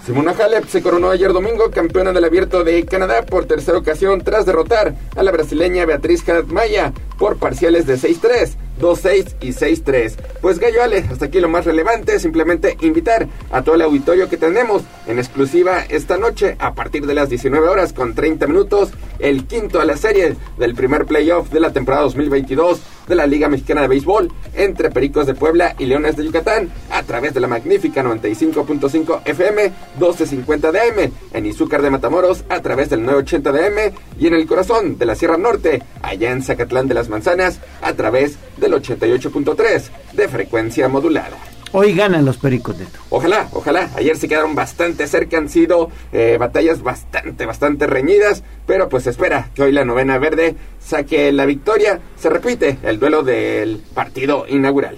Simona 0.06 0.36
Halep 0.40 0.68
se 0.68 0.84
coronó 0.84 1.10
ayer 1.10 1.34
domingo 1.34 1.72
campeona 1.72 2.14
del 2.14 2.26
Abierto 2.26 2.64
de 2.64 2.86
Canadá 2.86 3.26
por 3.26 3.46
tercera 3.46 3.80
ocasión 3.80 4.22
tras 4.22 4.46
derrotar 4.46 4.94
a 5.16 5.24
la 5.24 5.32
brasileña 5.32 5.84
Beatriz 5.88 6.22
Haddad 6.30 6.46
Maya 6.46 6.94
por 7.18 7.38
parciales 7.38 7.88
de 7.88 7.96
6-3, 7.96 8.56
2-6 8.80 9.36
y 9.42 9.50
6-3. 9.50 10.16
Pues 10.42 10.60
Gallo 10.60 10.84
Ale, 10.84 11.06
hasta 11.10 11.26
aquí 11.26 11.40
lo 11.40 11.50
más 11.50 11.66
relevante, 11.66 12.20
simplemente 12.20 12.78
invitar 12.82 13.28
a 13.52 13.62
todo 13.62 13.76
el 13.76 13.82
auditorio 13.82 14.30
que 14.30 14.38
tenemos 14.38 14.84
en 15.08 15.20
exclusiva 15.20 15.84
esta 15.90 16.18
noche 16.18 16.56
a 16.60 16.74
partir 16.74 17.06
de 17.06 17.14
las 17.14 17.30
19 17.30 17.68
horas 17.68 17.94
con 17.94 18.16
30 18.16 18.48
minutos, 18.48 18.92
el 19.20 19.46
quinto 19.46 19.80
a 19.80 19.86
la 19.86 19.98
serie 19.98 20.36
del 20.58 20.76
primer 20.76 21.06
playoff 21.06 21.50
de 21.50 21.60
la 21.60 21.72
temporada 21.72 22.04
2022 22.04 22.82
de 23.08 23.16
la 23.16 23.28
Liga 23.28 23.50
Mexicana 23.50 23.82
de 23.82 23.88
Béisbol 23.88 24.32
entre 24.56 24.90
Pericos 24.90 25.28
de 25.28 25.36
Puebla 25.36 25.76
y 25.78 25.86
Leones 25.86 26.16
de 26.16 26.26
Yucatán 26.26 26.70
a 26.90 27.04
través 27.04 27.34
de 27.34 27.40
la 27.40 27.48
magnífica 27.48 28.04
95.5 28.04 29.22
FM 29.26 29.64
1250 30.00 30.72
DM 30.72 31.12
en 31.34 31.46
Izúcar 31.46 31.82
de 31.82 31.92
Matamoros 31.92 32.44
a 32.50 32.62
través 32.62 32.90
del 32.90 33.06
980 33.06 33.52
DM 33.52 33.94
y 34.20 34.28
en 34.28 34.34
el 34.34 34.48
corazón 34.48 34.98
de 34.98 35.06
la 35.06 35.16
Sierra 35.16 35.38
Norte 35.38 35.84
allá 36.02 36.32
en 36.32 36.44
Zacatlán 36.44 36.88
de 36.88 36.94
las 36.94 37.10
Manzanas 37.10 37.60
a 37.82 37.94
través 37.94 38.38
del 38.66 38.82
88.3 38.82 39.90
de 40.14 40.28
frecuencia 40.28 40.88
modulada. 40.88 41.38
Hoy 41.72 41.94
ganan 41.94 42.24
los 42.24 42.38
Pericos 42.38 42.78
de 42.78 42.86
Ojalá, 43.10 43.50
ojalá. 43.52 43.90
Ayer 43.96 44.16
se 44.18 44.28
quedaron 44.28 44.56
bastante 44.56 45.08
cerca, 45.08 45.38
han 45.38 45.50
sido 45.50 45.90
eh, 46.14 46.38
batallas 46.40 46.82
bastante, 46.82 47.46
bastante 47.46 47.86
reñidas, 47.86 48.44
pero 48.66 48.88
pues 48.88 49.08
espera 49.08 49.50
que 49.54 49.64
hoy 49.64 49.72
la 49.72 49.84
novena 49.84 50.18
verde 50.18 50.56
saque 50.80 51.32
la 51.32 51.46
victoria. 51.46 52.00
Se 52.18 52.30
repite 52.30 52.78
el 52.84 53.00
duelo 53.00 53.24
del 53.24 53.82
partido 53.94 54.46
inaugural. 54.48 54.98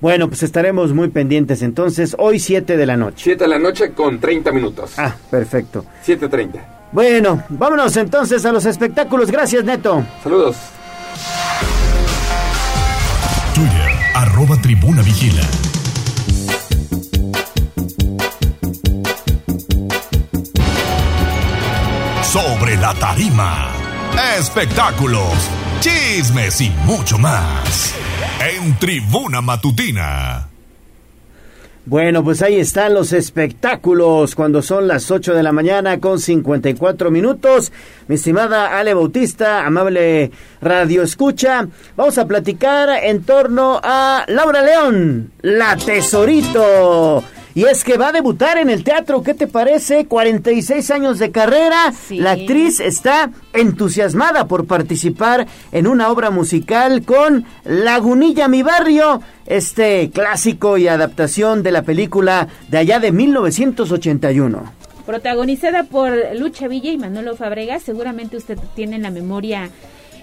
Bueno, 0.00 0.28
pues 0.28 0.42
estaremos 0.42 0.92
muy 0.92 1.08
pendientes 1.08 1.62
entonces. 1.62 2.16
Hoy 2.18 2.38
7 2.38 2.76
de 2.76 2.86
la 2.86 2.96
noche. 2.96 3.22
7 3.24 3.44
de 3.44 3.48
la 3.48 3.58
noche 3.58 3.92
con 3.92 4.18
30 4.18 4.50
minutos. 4.50 4.94
Ah, 4.98 5.14
perfecto. 5.30 5.84
7.30. 6.04 6.88
Bueno, 6.92 7.44
vámonos 7.50 7.96
entonces 7.96 8.44
a 8.44 8.52
los 8.52 8.66
espectáculos. 8.66 9.30
Gracias, 9.30 9.62
Neto. 9.62 10.04
Saludos. 10.24 10.56
Arroba 14.40 14.56
tribuna 14.56 15.02
vigila. 15.02 15.42
Sobre 22.22 22.76
la 22.76 22.94
tarima. 22.94 23.68
Espectáculos, 24.38 25.34
chismes 25.80 26.60
y 26.62 26.70
mucho 26.86 27.18
más. 27.18 27.94
En 28.40 28.78
Tribuna 28.78 29.42
Matutina. 29.42 30.49
Bueno, 31.90 32.22
pues 32.22 32.40
ahí 32.40 32.54
están 32.54 32.94
los 32.94 33.12
espectáculos 33.12 34.36
cuando 34.36 34.62
son 34.62 34.86
las 34.86 35.10
8 35.10 35.34
de 35.34 35.42
la 35.42 35.50
mañana 35.50 35.98
con 35.98 36.20
54 36.20 37.10
minutos. 37.10 37.72
Mi 38.06 38.14
estimada 38.14 38.78
Ale 38.78 38.94
Bautista, 38.94 39.66
amable 39.66 40.30
radio 40.60 41.02
escucha, 41.02 41.66
vamos 41.96 42.16
a 42.16 42.28
platicar 42.28 42.90
en 43.02 43.24
torno 43.24 43.80
a 43.82 44.24
Laura 44.28 44.62
León, 44.62 45.32
la 45.42 45.76
tesorito. 45.76 47.24
Y 47.54 47.64
es 47.64 47.82
que 47.82 47.96
va 47.96 48.08
a 48.08 48.12
debutar 48.12 48.58
en 48.58 48.70
el 48.70 48.84
teatro, 48.84 49.22
¿qué 49.22 49.34
te 49.34 49.46
parece? 49.46 50.06
46 50.06 50.90
años 50.90 51.18
de 51.18 51.30
carrera. 51.30 51.92
La 52.10 52.32
actriz 52.32 52.80
está 52.80 53.30
entusiasmada 53.52 54.46
por 54.46 54.66
participar 54.66 55.46
en 55.72 55.86
una 55.86 56.10
obra 56.10 56.30
musical 56.30 57.02
con 57.02 57.44
Lagunilla, 57.64 58.46
mi 58.48 58.62
barrio, 58.62 59.20
este 59.46 60.10
clásico 60.10 60.78
y 60.78 60.86
adaptación 60.86 61.62
de 61.62 61.72
la 61.72 61.82
película 61.82 62.48
de 62.68 62.78
allá 62.78 63.00
de 63.00 63.10
1981. 63.10 64.72
Protagonizada 65.04 65.84
por 65.84 66.12
Lucha 66.36 66.68
Villa 66.68 66.92
y 66.92 66.98
Manolo 66.98 67.34
Fabregas, 67.34 67.82
seguramente 67.82 68.36
usted 68.36 68.58
tiene 68.76 68.96
en 68.96 69.02
la 69.02 69.10
memoria 69.10 69.70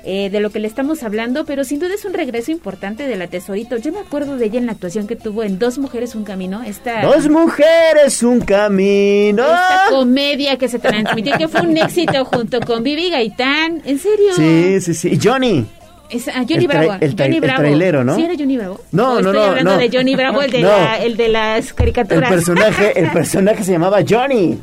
eh, 0.09 0.29
de 0.29 0.39
lo 0.39 0.51
que 0.51 0.59
le 0.59 0.67
estamos 0.69 1.03
hablando, 1.03 1.43
pero 1.43 1.65
sin 1.65 1.79
duda 1.79 1.93
es 1.93 2.05
un 2.05 2.13
regreso 2.13 2.49
importante 2.51 3.05
de 3.07 3.15
la 3.17 3.27
Tesorito. 3.27 3.75
Yo 3.75 3.91
me 3.91 3.99
acuerdo 3.99 4.37
de 4.37 4.45
ella 4.45 4.57
en 4.57 4.65
la 4.65 4.71
actuación 4.71 5.05
que 5.05 5.17
tuvo 5.17 5.43
en 5.43 5.59
Dos 5.59 5.77
Mujeres, 5.79 6.15
Un 6.15 6.23
Camino. 6.23 6.63
Esta, 6.63 7.01
Dos 7.01 7.27
Mujeres, 7.29 8.23
Un 8.23 8.39
Camino. 8.39 9.43
Esta 9.43 9.81
comedia 9.89 10.57
que 10.57 10.69
se 10.69 10.79
transmitió, 10.79 11.37
que 11.37 11.49
fue 11.49 11.59
un 11.61 11.75
éxito 11.75 12.23
junto 12.23 12.61
con 12.61 12.83
Vivi 12.83 13.09
Gaitán. 13.09 13.81
¿En 13.83 13.99
serio? 13.99 14.33
Sí, 14.35 14.79
sí, 14.79 14.93
sí. 14.93 15.19
Johnny. 15.21 15.65
Es, 16.09 16.29
ah, 16.29 16.45
Johnny 16.47 16.53
El 16.63 16.67
Bravo. 16.67 16.93
el 17.01 17.15
Johnny 17.19 17.35
el 17.35 17.41
Bravo. 17.41 17.59
trailero, 17.59 18.03
¿no? 18.05 18.15
¿Sí 18.15 18.21
era 18.23 18.33
Johnny 18.39 18.55
Bravo? 18.55 18.79
No, 18.93 19.09
¿O 19.15 19.21
no, 19.21 19.31
estoy 19.31 19.33
no, 19.33 19.43
hablando 19.43 19.71
no. 19.73 19.77
de 19.77 19.89
Johnny 19.91 20.15
Bravo, 20.15 20.41
el 20.41 20.51
de, 20.51 20.59
No. 20.61 20.69
la- 20.69 20.97
el 21.03 21.17
de 21.17 21.27
las 21.27 21.73
caricaturas. 21.73 22.31
El 22.31 22.35
personaje, 22.37 22.97
el 22.97 23.11
personaje 23.11 23.63
se 23.65 23.73
llamaba 23.73 23.99
Johnny. 24.07 24.57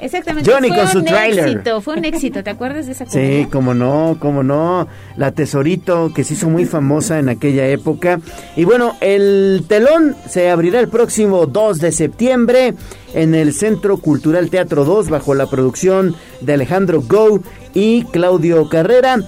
Exactamente. 0.00 0.50
Johnny 0.50 0.68
fue 0.68 0.76
con 0.78 0.88
su 0.88 0.98
un 0.98 1.08
éxito, 1.08 1.80
fue 1.80 1.96
un 1.96 2.04
éxito. 2.04 2.42
¿Te 2.42 2.50
acuerdas 2.50 2.86
de 2.86 2.92
esa 2.92 3.06
comedia? 3.06 3.44
Sí, 3.44 3.50
como 3.50 3.74
no, 3.74 4.16
como 4.18 4.42
no. 4.42 4.88
La 5.16 5.32
Tesorito, 5.32 6.12
que 6.14 6.24
se 6.24 6.34
hizo 6.34 6.48
muy 6.48 6.64
famosa 6.64 7.18
en 7.18 7.28
aquella 7.28 7.66
época. 7.68 8.20
Y 8.56 8.64
bueno, 8.64 8.96
el 9.00 9.64
telón 9.68 10.16
se 10.28 10.50
abrirá 10.50 10.80
el 10.80 10.88
próximo 10.88 11.46
2 11.46 11.78
de 11.78 11.92
septiembre 11.92 12.74
en 13.14 13.34
el 13.34 13.52
Centro 13.52 13.98
Cultural 13.98 14.50
Teatro 14.50 14.84
2 14.84 15.08
bajo 15.08 15.34
la 15.34 15.46
producción 15.46 16.14
de 16.40 16.54
Alejandro 16.54 17.02
Go 17.02 17.40
y 17.74 18.04
Claudio 18.04 18.68
Carrera. 18.68 19.18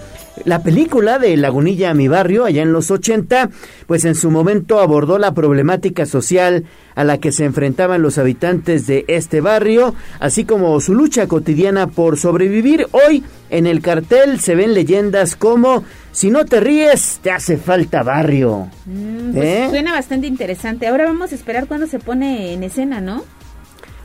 La 0.44 0.62
película 0.62 1.18
de 1.18 1.36
Lagunilla 1.36 1.94
Mi 1.94 2.08
Barrio, 2.08 2.44
allá 2.44 2.62
en 2.62 2.72
los 2.72 2.90
80, 2.90 3.50
pues 3.86 4.04
en 4.04 4.14
su 4.14 4.30
momento 4.30 4.80
abordó 4.80 5.18
la 5.18 5.34
problemática 5.34 6.06
social 6.06 6.64
a 6.94 7.04
la 7.04 7.18
que 7.18 7.32
se 7.32 7.44
enfrentaban 7.44 8.02
los 8.02 8.18
habitantes 8.18 8.86
de 8.86 9.04
este 9.08 9.40
barrio, 9.40 9.94
así 10.20 10.44
como 10.44 10.80
su 10.80 10.94
lucha 10.94 11.26
cotidiana 11.28 11.86
por 11.86 12.18
sobrevivir. 12.18 12.86
Hoy 12.92 13.22
en 13.50 13.66
el 13.66 13.80
cartel 13.80 14.40
se 14.40 14.54
ven 14.54 14.74
leyendas 14.74 15.36
como 15.36 15.84
Si 16.12 16.30
no 16.30 16.44
te 16.44 16.60
ríes, 16.60 17.20
te 17.22 17.30
hace 17.30 17.56
falta 17.56 18.02
barrio. 18.02 18.68
Mm, 18.86 19.32
pues 19.32 19.44
¿Eh? 19.44 19.66
Suena 19.70 19.92
bastante 19.92 20.26
interesante. 20.26 20.88
Ahora 20.88 21.04
vamos 21.04 21.30
a 21.30 21.34
esperar 21.34 21.66
cuándo 21.68 21.86
se 21.86 21.98
pone 21.98 22.52
en 22.52 22.64
escena, 22.64 23.00
¿no? 23.00 23.24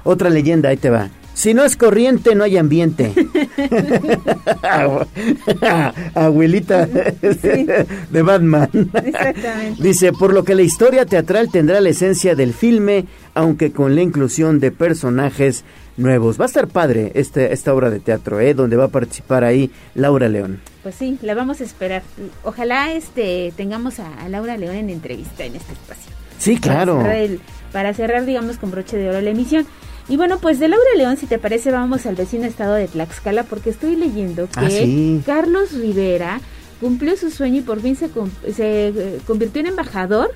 Otra 0.03 0.29
leyenda, 0.29 0.69
ahí 0.69 0.77
te 0.77 0.89
va. 0.89 1.09
Si 1.33 1.53
no 1.53 1.63
es 1.63 1.75
corriente, 1.77 2.35
no 2.35 2.43
hay 2.43 2.57
ambiente. 2.57 3.11
Abuelita 6.15 6.85
de 6.85 8.21
Batman. 8.21 8.69
Exactamente. 8.73 9.81
Dice, 9.83 10.13
por 10.13 10.33
lo 10.33 10.43
que 10.43 10.55
la 10.55 10.61
historia 10.61 11.05
teatral 11.05 11.49
tendrá 11.51 11.81
la 11.81 11.89
esencia 11.89 12.35
del 12.35 12.53
filme, 12.53 13.05
aunque 13.33 13.71
con 13.71 13.95
la 13.95 14.01
inclusión 14.01 14.59
de 14.59 14.71
personajes 14.71 15.63
nuevos. 15.97 16.39
Va 16.39 16.45
a 16.45 16.47
estar 16.47 16.67
padre 16.67 17.11
este, 17.15 17.53
esta 17.53 17.73
obra 17.73 17.89
de 17.89 17.99
teatro, 17.99 18.39
¿eh? 18.39 18.53
Donde 18.53 18.75
va 18.77 18.85
a 18.85 18.89
participar 18.89 19.43
ahí 19.43 19.71
Laura 19.95 20.27
León. 20.29 20.59
Pues 20.81 20.95
sí, 20.95 21.17
la 21.21 21.33
vamos 21.35 21.61
a 21.61 21.63
esperar. 21.63 22.03
Ojalá 22.43 22.91
este 22.93 23.53
tengamos 23.55 23.99
a, 23.99 24.13
a 24.21 24.29
Laura 24.29 24.57
León 24.57 24.75
en 24.75 24.89
entrevista 24.89 25.43
en 25.45 25.55
este 25.55 25.73
espacio. 25.73 26.11
Sí, 26.39 26.57
claro. 26.57 26.97
Para 26.97 27.03
cerrar, 27.11 27.21
el- 27.23 27.39
para 27.71 27.93
cerrar, 27.93 28.25
digamos, 28.25 28.57
con 28.57 28.71
broche 28.71 28.97
de 28.97 29.09
oro 29.09 29.21
la 29.21 29.29
emisión. 29.31 29.65
Y 30.09 30.17
bueno, 30.17 30.37
pues 30.39 30.59
de 30.59 30.67
Laura 30.67 30.83
León, 30.97 31.17
si 31.17 31.25
te 31.27 31.39
parece, 31.39 31.71
vamos 31.71 32.05
al 32.05 32.15
vecino 32.15 32.45
estado 32.45 32.73
de 32.73 32.87
Tlaxcala, 32.87 33.43
porque 33.43 33.69
estoy 33.69 33.95
leyendo 33.95 34.47
que 34.47 34.59
Ah, 34.59 34.69
sí. 34.69 35.21
Carlos 35.25 35.71
Rivera 35.71 36.41
cumplió 36.81 37.15
su 37.15 37.29
sueño 37.31 37.59
y 37.59 37.61
por 37.61 37.81
fin 37.81 37.95
se, 37.95 38.09
se 38.53 38.87
eh, 38.89 39.19
convirtió 39.25 39.61
en 39.61 39.67
embajador 39.67 40.33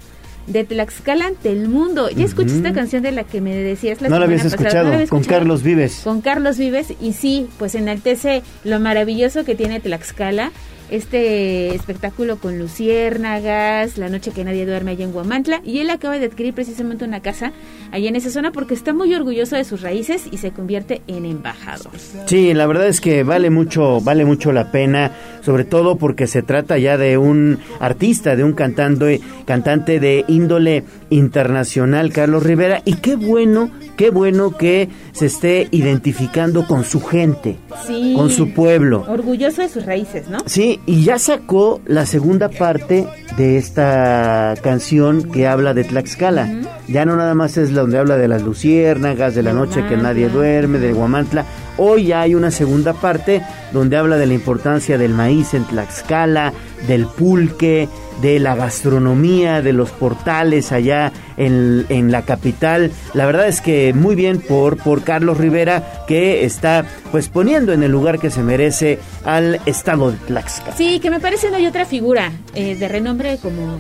de 0.48 0.64
Tlaxcala 0.64 1.26
ante 1.28 1.52
el 1.52 1.68
mundo. 1.68 2.10
Ya 2.10 2.24
escuché 2.24 2.56
esta 2.56 2.72
canción 2.72 3.04
de 3.04 3.12
la 3.12 3.26
que 3.26 3.42
me 3.42 3.54
decías 3.54 4.02
la 4.02 4.08
No 4.08 4.16
la 4.20 4.26
semana 4.28 4.40
habías 4.40 4.44
pasada, 4.44 4.62
escuchado, 4.70 4.84
¿no 4.86 4.90
la 4.92 4.96
habías 4.96 5.10
con 5.10 5.20
escuchado? 5.20 5.40
Carlos 5.42 5.64
Vives. 5.64 6.02
Con 6.06 6.22
Carlos 6.22 6.58
Vives, 6.58 6.94
y 7.02 7.12
sí, 7.12 7.50
pues 7.60 7.76
enaltece 7.76 8.44
lo 8.64 8.80
maravilloso 8.80 9.44
que 9.44 9.56
tiene 9.56 9.82
Tlaxcala, 9.82 10.52
este 10.90 11.74
espectáculo 11.76 12.38
con 12.38 12.58
luciérnagas, 12.60 13.98
la 13.98 14.10
noche 14.10 14.32
que 14.32 14.44
nadie 14.44 14.66
duerme 14.66 14.92
allá 14.92 15.06
en 15.06 15.12
Guamantla, 15.12 15.62
y 15.64 15.80
él 15.80 15.90
acaba 15.90 16.18
de 16.18 16.26
adquirir 16.26 16.54
precisamente 16.54 17.06
una 17.06 17.22
casa 17.22 17.52
allá 17.92 18.10
en 18.10 18.16
esa 18.16 18.30
zona 18.30 18.52
porque 18.52 18.74
está 18.74 18.94
muy 18.94 19.14
orgulloso 19.14 19.56
de 19.56 19.64
sus 19.64 19.82
raíces 19.82 20.24
y 20.32 20.38
se 20.38 20.52
convierte 20.52 21.02
en 21.08 21.26
embajador. 21.26 21.92
Sí, 22.26 22.54
la 22.54 22.66
verdad 22.68 22.88
es 22.88 23.02
que 23.02 23.24
vale 23.24 23.50
mucho, 23.50 24.02
vale 24.02 24.26
mucho 24.26 24.52
la 24.52 24.72
pena, 24.72 25.12
sobre 25.44 25.64
todo 25.66 25.98
porque 25.98 26.28
se 26.28 26.42
trata 26.42 26.78
ya 26.78 26.98
de 26.98 27.18
un 27.18 27.60
artista, 27.80 28.36
de 28.36 28.44
un 28.44 28.54
cantante, 28.54 29.22
cantante 29.46 30.00
de 30.00 30.26
índole 30.28 30.84
internacional, 31.10 32.12
Carlos 32.12 32.44
Rivera, 32.44 32.82
y 32.86 32.96
qué 32.96 33.16
bueno, 33.16 33.70
qué 33.96 34.10
bueno 34.10 34.56
que 34.58 34.90
se 35.12 35.26
esté 35.28 35.68
identificando 35.72 36.66
con 36.68 36.84
su 36.84 37.02
gente, 37.02 37.58
Sí. 37.86 38.14
con 38.16 38.30
su 38.30 38.54
pueblo. 38.54 39.06
Orgulloso 39.08 39.62
de 39.62 39.70
sus 39.70 39.86
raíces, 39.86 40.28
¿no? 40.30 40.40
Sí, 40.46 40.77
y 40.86 41.04
ya 41.04 41.20
sacó 41.20 41.82
la 41.86 42.06
segunda 42.06 42.50
parte 42.50 43.08
de 43.38 43.58
esta 43.58 44.56
canción 44.62 45.32
que 45.32 45.48
habla 45.48 45.74
de 45.74 45.84
Tlaxcala. 45.84 46.77
Ya 46.88 47.04
no 47.04 47.18
nada 47.18 47.36
más 47.36 47.58
es 47.58 47.74
donde 47.74 47.98
habla 47.98 48.18
de 48.18 48.30
las 48.30 48.44
luciérnagas, 48.44 49.36
de 49.36 49.44
la 49.44 49.52
noche 49.52 49.86
que 49.88 49.98
nadie 49.98 50.30
duerme, 50.30 50.80
de 50.80 50.94
Guamantla. 50.94 51.46
Hoy 51.78 52.06
ya 52.08 52.22
hay 52.22 52.34
una 52.34 52.50
segunda 52.50 52.94
parte 52.94 53.42
donde 53.74 53.98
habla 53.98 54.16
de 54.18 54.26
la 54.26 54.34
importancia 54.34 54.98
del 54.98 55.14
maíz 55.14 55.54
en 55.54 55.66
Tlaxcala, 55.66 56.54
del 56.88 57.06
pulque, 57.06 57.90
de 58.22 58.40
la 58.40 58.56
gastronomía, 58.56 59.62
de 59.62 59.74
los 59.74 59.92
portales 59.92 60.72
allá 60.72 61.12
en, 61.36 61.86
en 61.90 62.12
la 62.12 62.24
capital. 62.24 62.92
La 63.14 63.26
verdad 63.26 63.48
es 63.48 63.62
que 63.62 63.94
muy 63.94 64.16
bien 64.16 64.40
por, 64.40 64.78
por 64.78 65.04
Carlos 65.04 65.38
Rivera 65.38 66.06
que 66.08 66.46
está 66.46 66.86
pues 67.12 67.28
poniendo 67.28 67.74
en 67.74 67.84
el 67.84 67.92
lugar 67.92 68.18
que 68.18 68.32
se 68.32 68.42
merece 68.42 69.00
al 69.26 69.60
estado 69.66 70.12
de 70.12 70.18
Tlaxcala. 70.18 70.76
Sí, 70.76 71.00
que 71.00 71.10
me 71.10 71.20
parece 71.20 71.52
no 71.52 71.58
hay 71.58 71.68
otra 71.68 71.86
figura 71.86 72.32
eh, 72.56 72.76
de 72.76 72.88
renombre 72.88 73.38
como, 73.42 73.78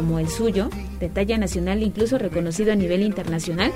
como 0.00 0.18
el 0.18 0.30
suyo, 0.30 0.70
de 0.98 1.10
talla 1.10 1.36
nacional, 1.36 1.82
incluso 1.82 2.16
reconocido 2.16 2.72
a 2.72 2.74
nivel 2.74 3.02
internacional, 3.02 3.70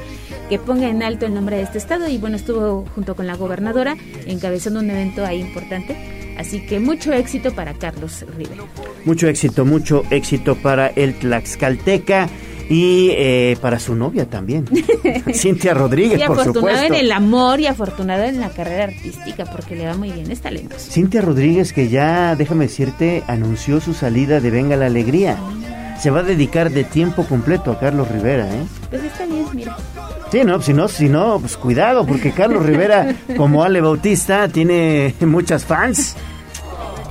que 0.48 0.58
ponga 0.58 0.88
en 0.88 1.02
alto 1.02 1.26
el 1.26 1.34
nombre 1.34 1.56
de 1.56 1.64
este 1.64 1.76
estado. 1.76 2.08
Y 2.08 2.16
bueno, 2.16 2.36
estuvo 2.36 2.86
junto 2.94 3.14
con 3.14 3.26
la 3.26 3.36
gobernadora 3.36 3.94
encabezando 4.26 4.80
un 4.80 4.88
evento 4.88 5.22
ahí 5.22 5.42
importante. 5.42 5.94
Así 6.38 6.64
que 6.64 6.80
mucho 6.80 7.12
éxito 7.12 7.54
para 7.54 7.74
Carlos 7.74 8.24
Rivera. 8.38 8.62
Mucho 9.04 9.28
éxito, 9.28 9.66
mucho 9.66 10.02
éxito 10.10 10.56
para 10.56 10.86
el 10.86 11.14
Tlaxcalteca 11.14 12.30
y 12.70 13.10
eh, 13.12 13.56
para 13.60 13.78
su 13.78 13.94
novia 13.94 14.24
también, 14.24 14.64
Cintia 15.34 15.74
Rodríguez, 15.74 16.18
y 16.18 16.24
por 16.24 16.40
afortunado 16.40 16.76
supuesto. 16.76 16.94
en 16.94 17.00
el 17.00 17.12
amor 17.12 17.60
y 17.60 17.66
afortunado 17.66 18.24
en 18.24 18.40
la 18.40 18.48
carrera 18.48 18.84
artística, 18.84 19.44
porque 19.44 19.76
le 19.76 19.86
va 19.86 19.94
muy 19.94 20.10
bien, 20.10 20.30
es 20.30 20.40
talentoso. 20.40 20.90
Cintia 20.90 21.20
Rodríguez 21.20 21.74
que 21.74 21.88
ya, 21.88 22.34
déjame 22.36 22.64
decirte, 22.64 23.22
anunció 23.26 23.80
su 23.80 23.92
salida 23.92 24.40
de 24.40 24.50
Venga 24.50 24.76
la 24.76 24.86
Alegría. 24.86 25.36
Se 26.00 26.10
va 26.10 26.20
a 26.20 26.22
dedicar 26.22 26.70
de 26.70 26.84
tiempo 26.84 27.24
completo 27.24 27.70
a 27.72 27.78
Carlos 27.78 28.08
Rivera, 28.10 28.46
¿eh? 28.46 28.62
Pues 28.90 29.02
está 29.04 29.24
bien, 29.26 29.44
mira. 29.54 29.76
Sí, 30.30 30.42
no, 30.44 30.60
si 30.60 30.72
no, 30.72 30.88
si 30.88 31.08
no, 31.08 31.38
pues 31.40 31.56
cuidado, 31.56 32.04
porque 32.04 32.32
Carlos 32.32 32.66
Rivera, 32.66 33.14
como 33.36 33.62
Ale 33.62 33.80
Bautista, 33.80 34.48
tiene 34.48 35.14
muchas 35.20 35.64
fans. 35.64 36.16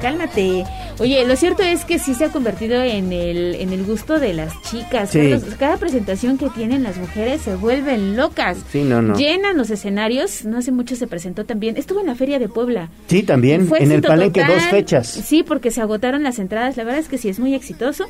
Cálmate. 0.02 0.66
Oye, 1.00 1.26
lo 1.26 1.36
cierto 1.36 1.64
es 1.64 1.86
que 1.86 1.98
sí 1.98 2.14
se 2.14 2.26
ha 2.26 2.30
convertido 2.30 2.84
en 2.84 3.12
el, 3.14 3.56
en 3.56 3.72
el 3.72 3.84
gusto 3.86 4.20
de 4.20 4.34
las 4.34 4.52
chicas. 4.64 5.10
Sí. 5.10 5.32
Carlos, 5.32 5.56
cada 5.58 5.78
presentación 5.78 6.38
que 6.38 6.50
tienen 6.50 6.84
las 6.84 6.98
mujeres 6.98 7.42
se 7.42 7.56
vuelven 7.56 8.16
locas. 8.18 8.58
Sí, 8.72 8.84
no, 8.84 9.02
no. 9.02 9.16
Llenan 9.16 9.58
los 9.58 9.70
escenarios. 9.70 10.44
No 10.46 10.58
hace 10.58 10.72
mucho 10.72 10.96
se 10.96 11.08
presentó 11.08 11.46
también. 11.46 11.78
Estuvo 11.78 12.02
en 12.02 12.08
la 12.08 12.16
Feria 12.16 12.38
de 12.38 12.50
Puebla. 12.50 12.90
Sí, 13.08 13.24
también, 13.24 13.68
Fue 13.68 13.82
en 13.82 13.92
el 13.94 14.02
palenque 14.02 14.42
total. 14.42 14.56
dos 14.60 14.66
fechas. 14.66 15.08
Sí, 15.08 15.42
porque 15.44 15.72
se 15.72 15.82
agotaron 15.82 16.22
las 16.22 16.38
entradas. 16.38 16.76
La 16.78 16.84
verdad 16.84 17.00
es 17.00 17.08
que 17.08 17.18
sí 17.18 17.30
es 17.30 17.40
muy 17.40 17.56
exitoso. 17.56 18.06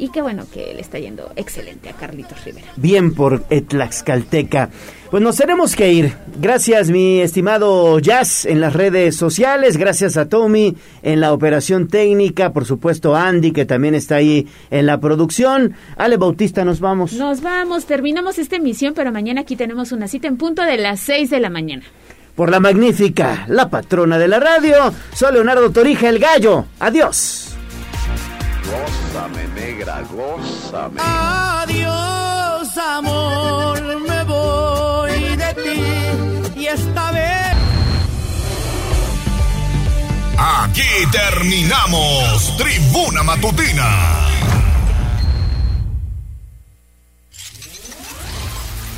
Y 0.00 0.08
qué 0.08 0.22
bueno 0.22 0.46
que 0.50 0.72
le 0.72 0.80
está 0.80 0.98
yendo 0.98 1.30
excelente 1.36 1.90
a 1.90 1.92
Carlitos 1.92 2.42
Rivera. 2.42 2.68
Bien 2.76 3.12
por 3.12 3.40
Tlaxcalteca. 3.42 4.70
Pues 5.10 5.22
nos 5.22 5.36
tenemos 5.36 5.76
que 5.76 5.92
ir. 5.92 6.14
Gracias, 6.40 6.88
mi 6.88 7.20
estimado 7.20 7.98
Jazz, 7.98 8.46
en 8.46 8.62
las 8.62 8.72
redes 8.72 9.14
sociales. 9.14 9.76
Gracias 9.76 10.16
a 10.16 10.26
Tommy 10.26 10.74
en 11.02 11.20
la 11.20 11.34
operación 11.34 11.86
técnica. 11.88 12.54
Por 12.54 12.64
supuesto, 12.64 13.14
Andy, 13.14 13.52
que 13.52 13.66
también 13.66 13.94
está 13.94 14.14
ahí 14.16 14.48
en 14.70 14.86
la 14.86 14.98
producción. 15.00 15.74
Ale 15.98 16.16
Bautista, 16.16 16.64
nos 16.64 16.80
vamos. 16.80 17.12
Nos 17.12 17.42
vamos, 17.42 17.84
terminamos 17.84 18.38
esta 18.38 18.56
emisión, 18.56 18.94
pero 18.94 19.12
mañana 19.12 19.42
aquí 19.42 19.54
tenemos 19.54 19.92
una 19.92 20.08
cita 20.08 20.28
en 20.28 20.38
punto 20.38 20.62
de 20.62 20.78
las 20.78 21.00
6 21.00 21.28
de 21.28 21.40
la 21.40 21.50
mañana. 21.50 21.82
Por 22.34 22.50
la 22.50 22.58
magnífica, 22.58 23.44
la 23.48 23.68
patrona 23.68 24.16
de 24.16 24.28
la 24.28 24.40
radio. 24.40 24.94
Soy 25.12 25.34
Leonardo 25.34 25.70
Torija, 25.70 26.08
el 26.08 26.18
gallo. 26.18 26.64
Adiós. 26.78 27.49
Gózame, 28.70 29.48
negra, 29.48 30.02
gózame. 30.10 31.00
Adiós, 31.00 32.76
amor, 32.76 34.00
me 34.08 34.24
voy 34.24 35.36
de 35.36 35.54
ti 35.54 36.60
y 36.60 36.66
esta 36.66 37.10
vez. 37.10 37.56
Aquí 40.38 40.90
terminamos 41.10 42.56
Tribuna 42.56 43.22
Matutina. 43.22 43.88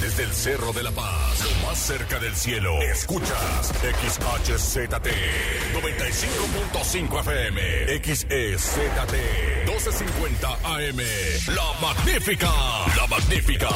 Desde 0.00 0.24
el 0.24 0.32
Cerro 0.32 0.72
de 0.72 0.82
la 0.82 0.90
Paz, 0.90 1.31
cerca 1.74 2.18
del 2.18 2.34
cielo, 2.36 2.78
escuchas 2.82 3.72
XHZT 3.80 5.06
95.5 5.74 7.20
FM, 7.20 7.60
XEZT 8.02 9.14
1250 9.64 10.58
AM. 10.64 10.98
La 11.54 11.72
Magnífica, 11.80 12.50
La 12.96 13.06
Magnífica. 13.08 13.68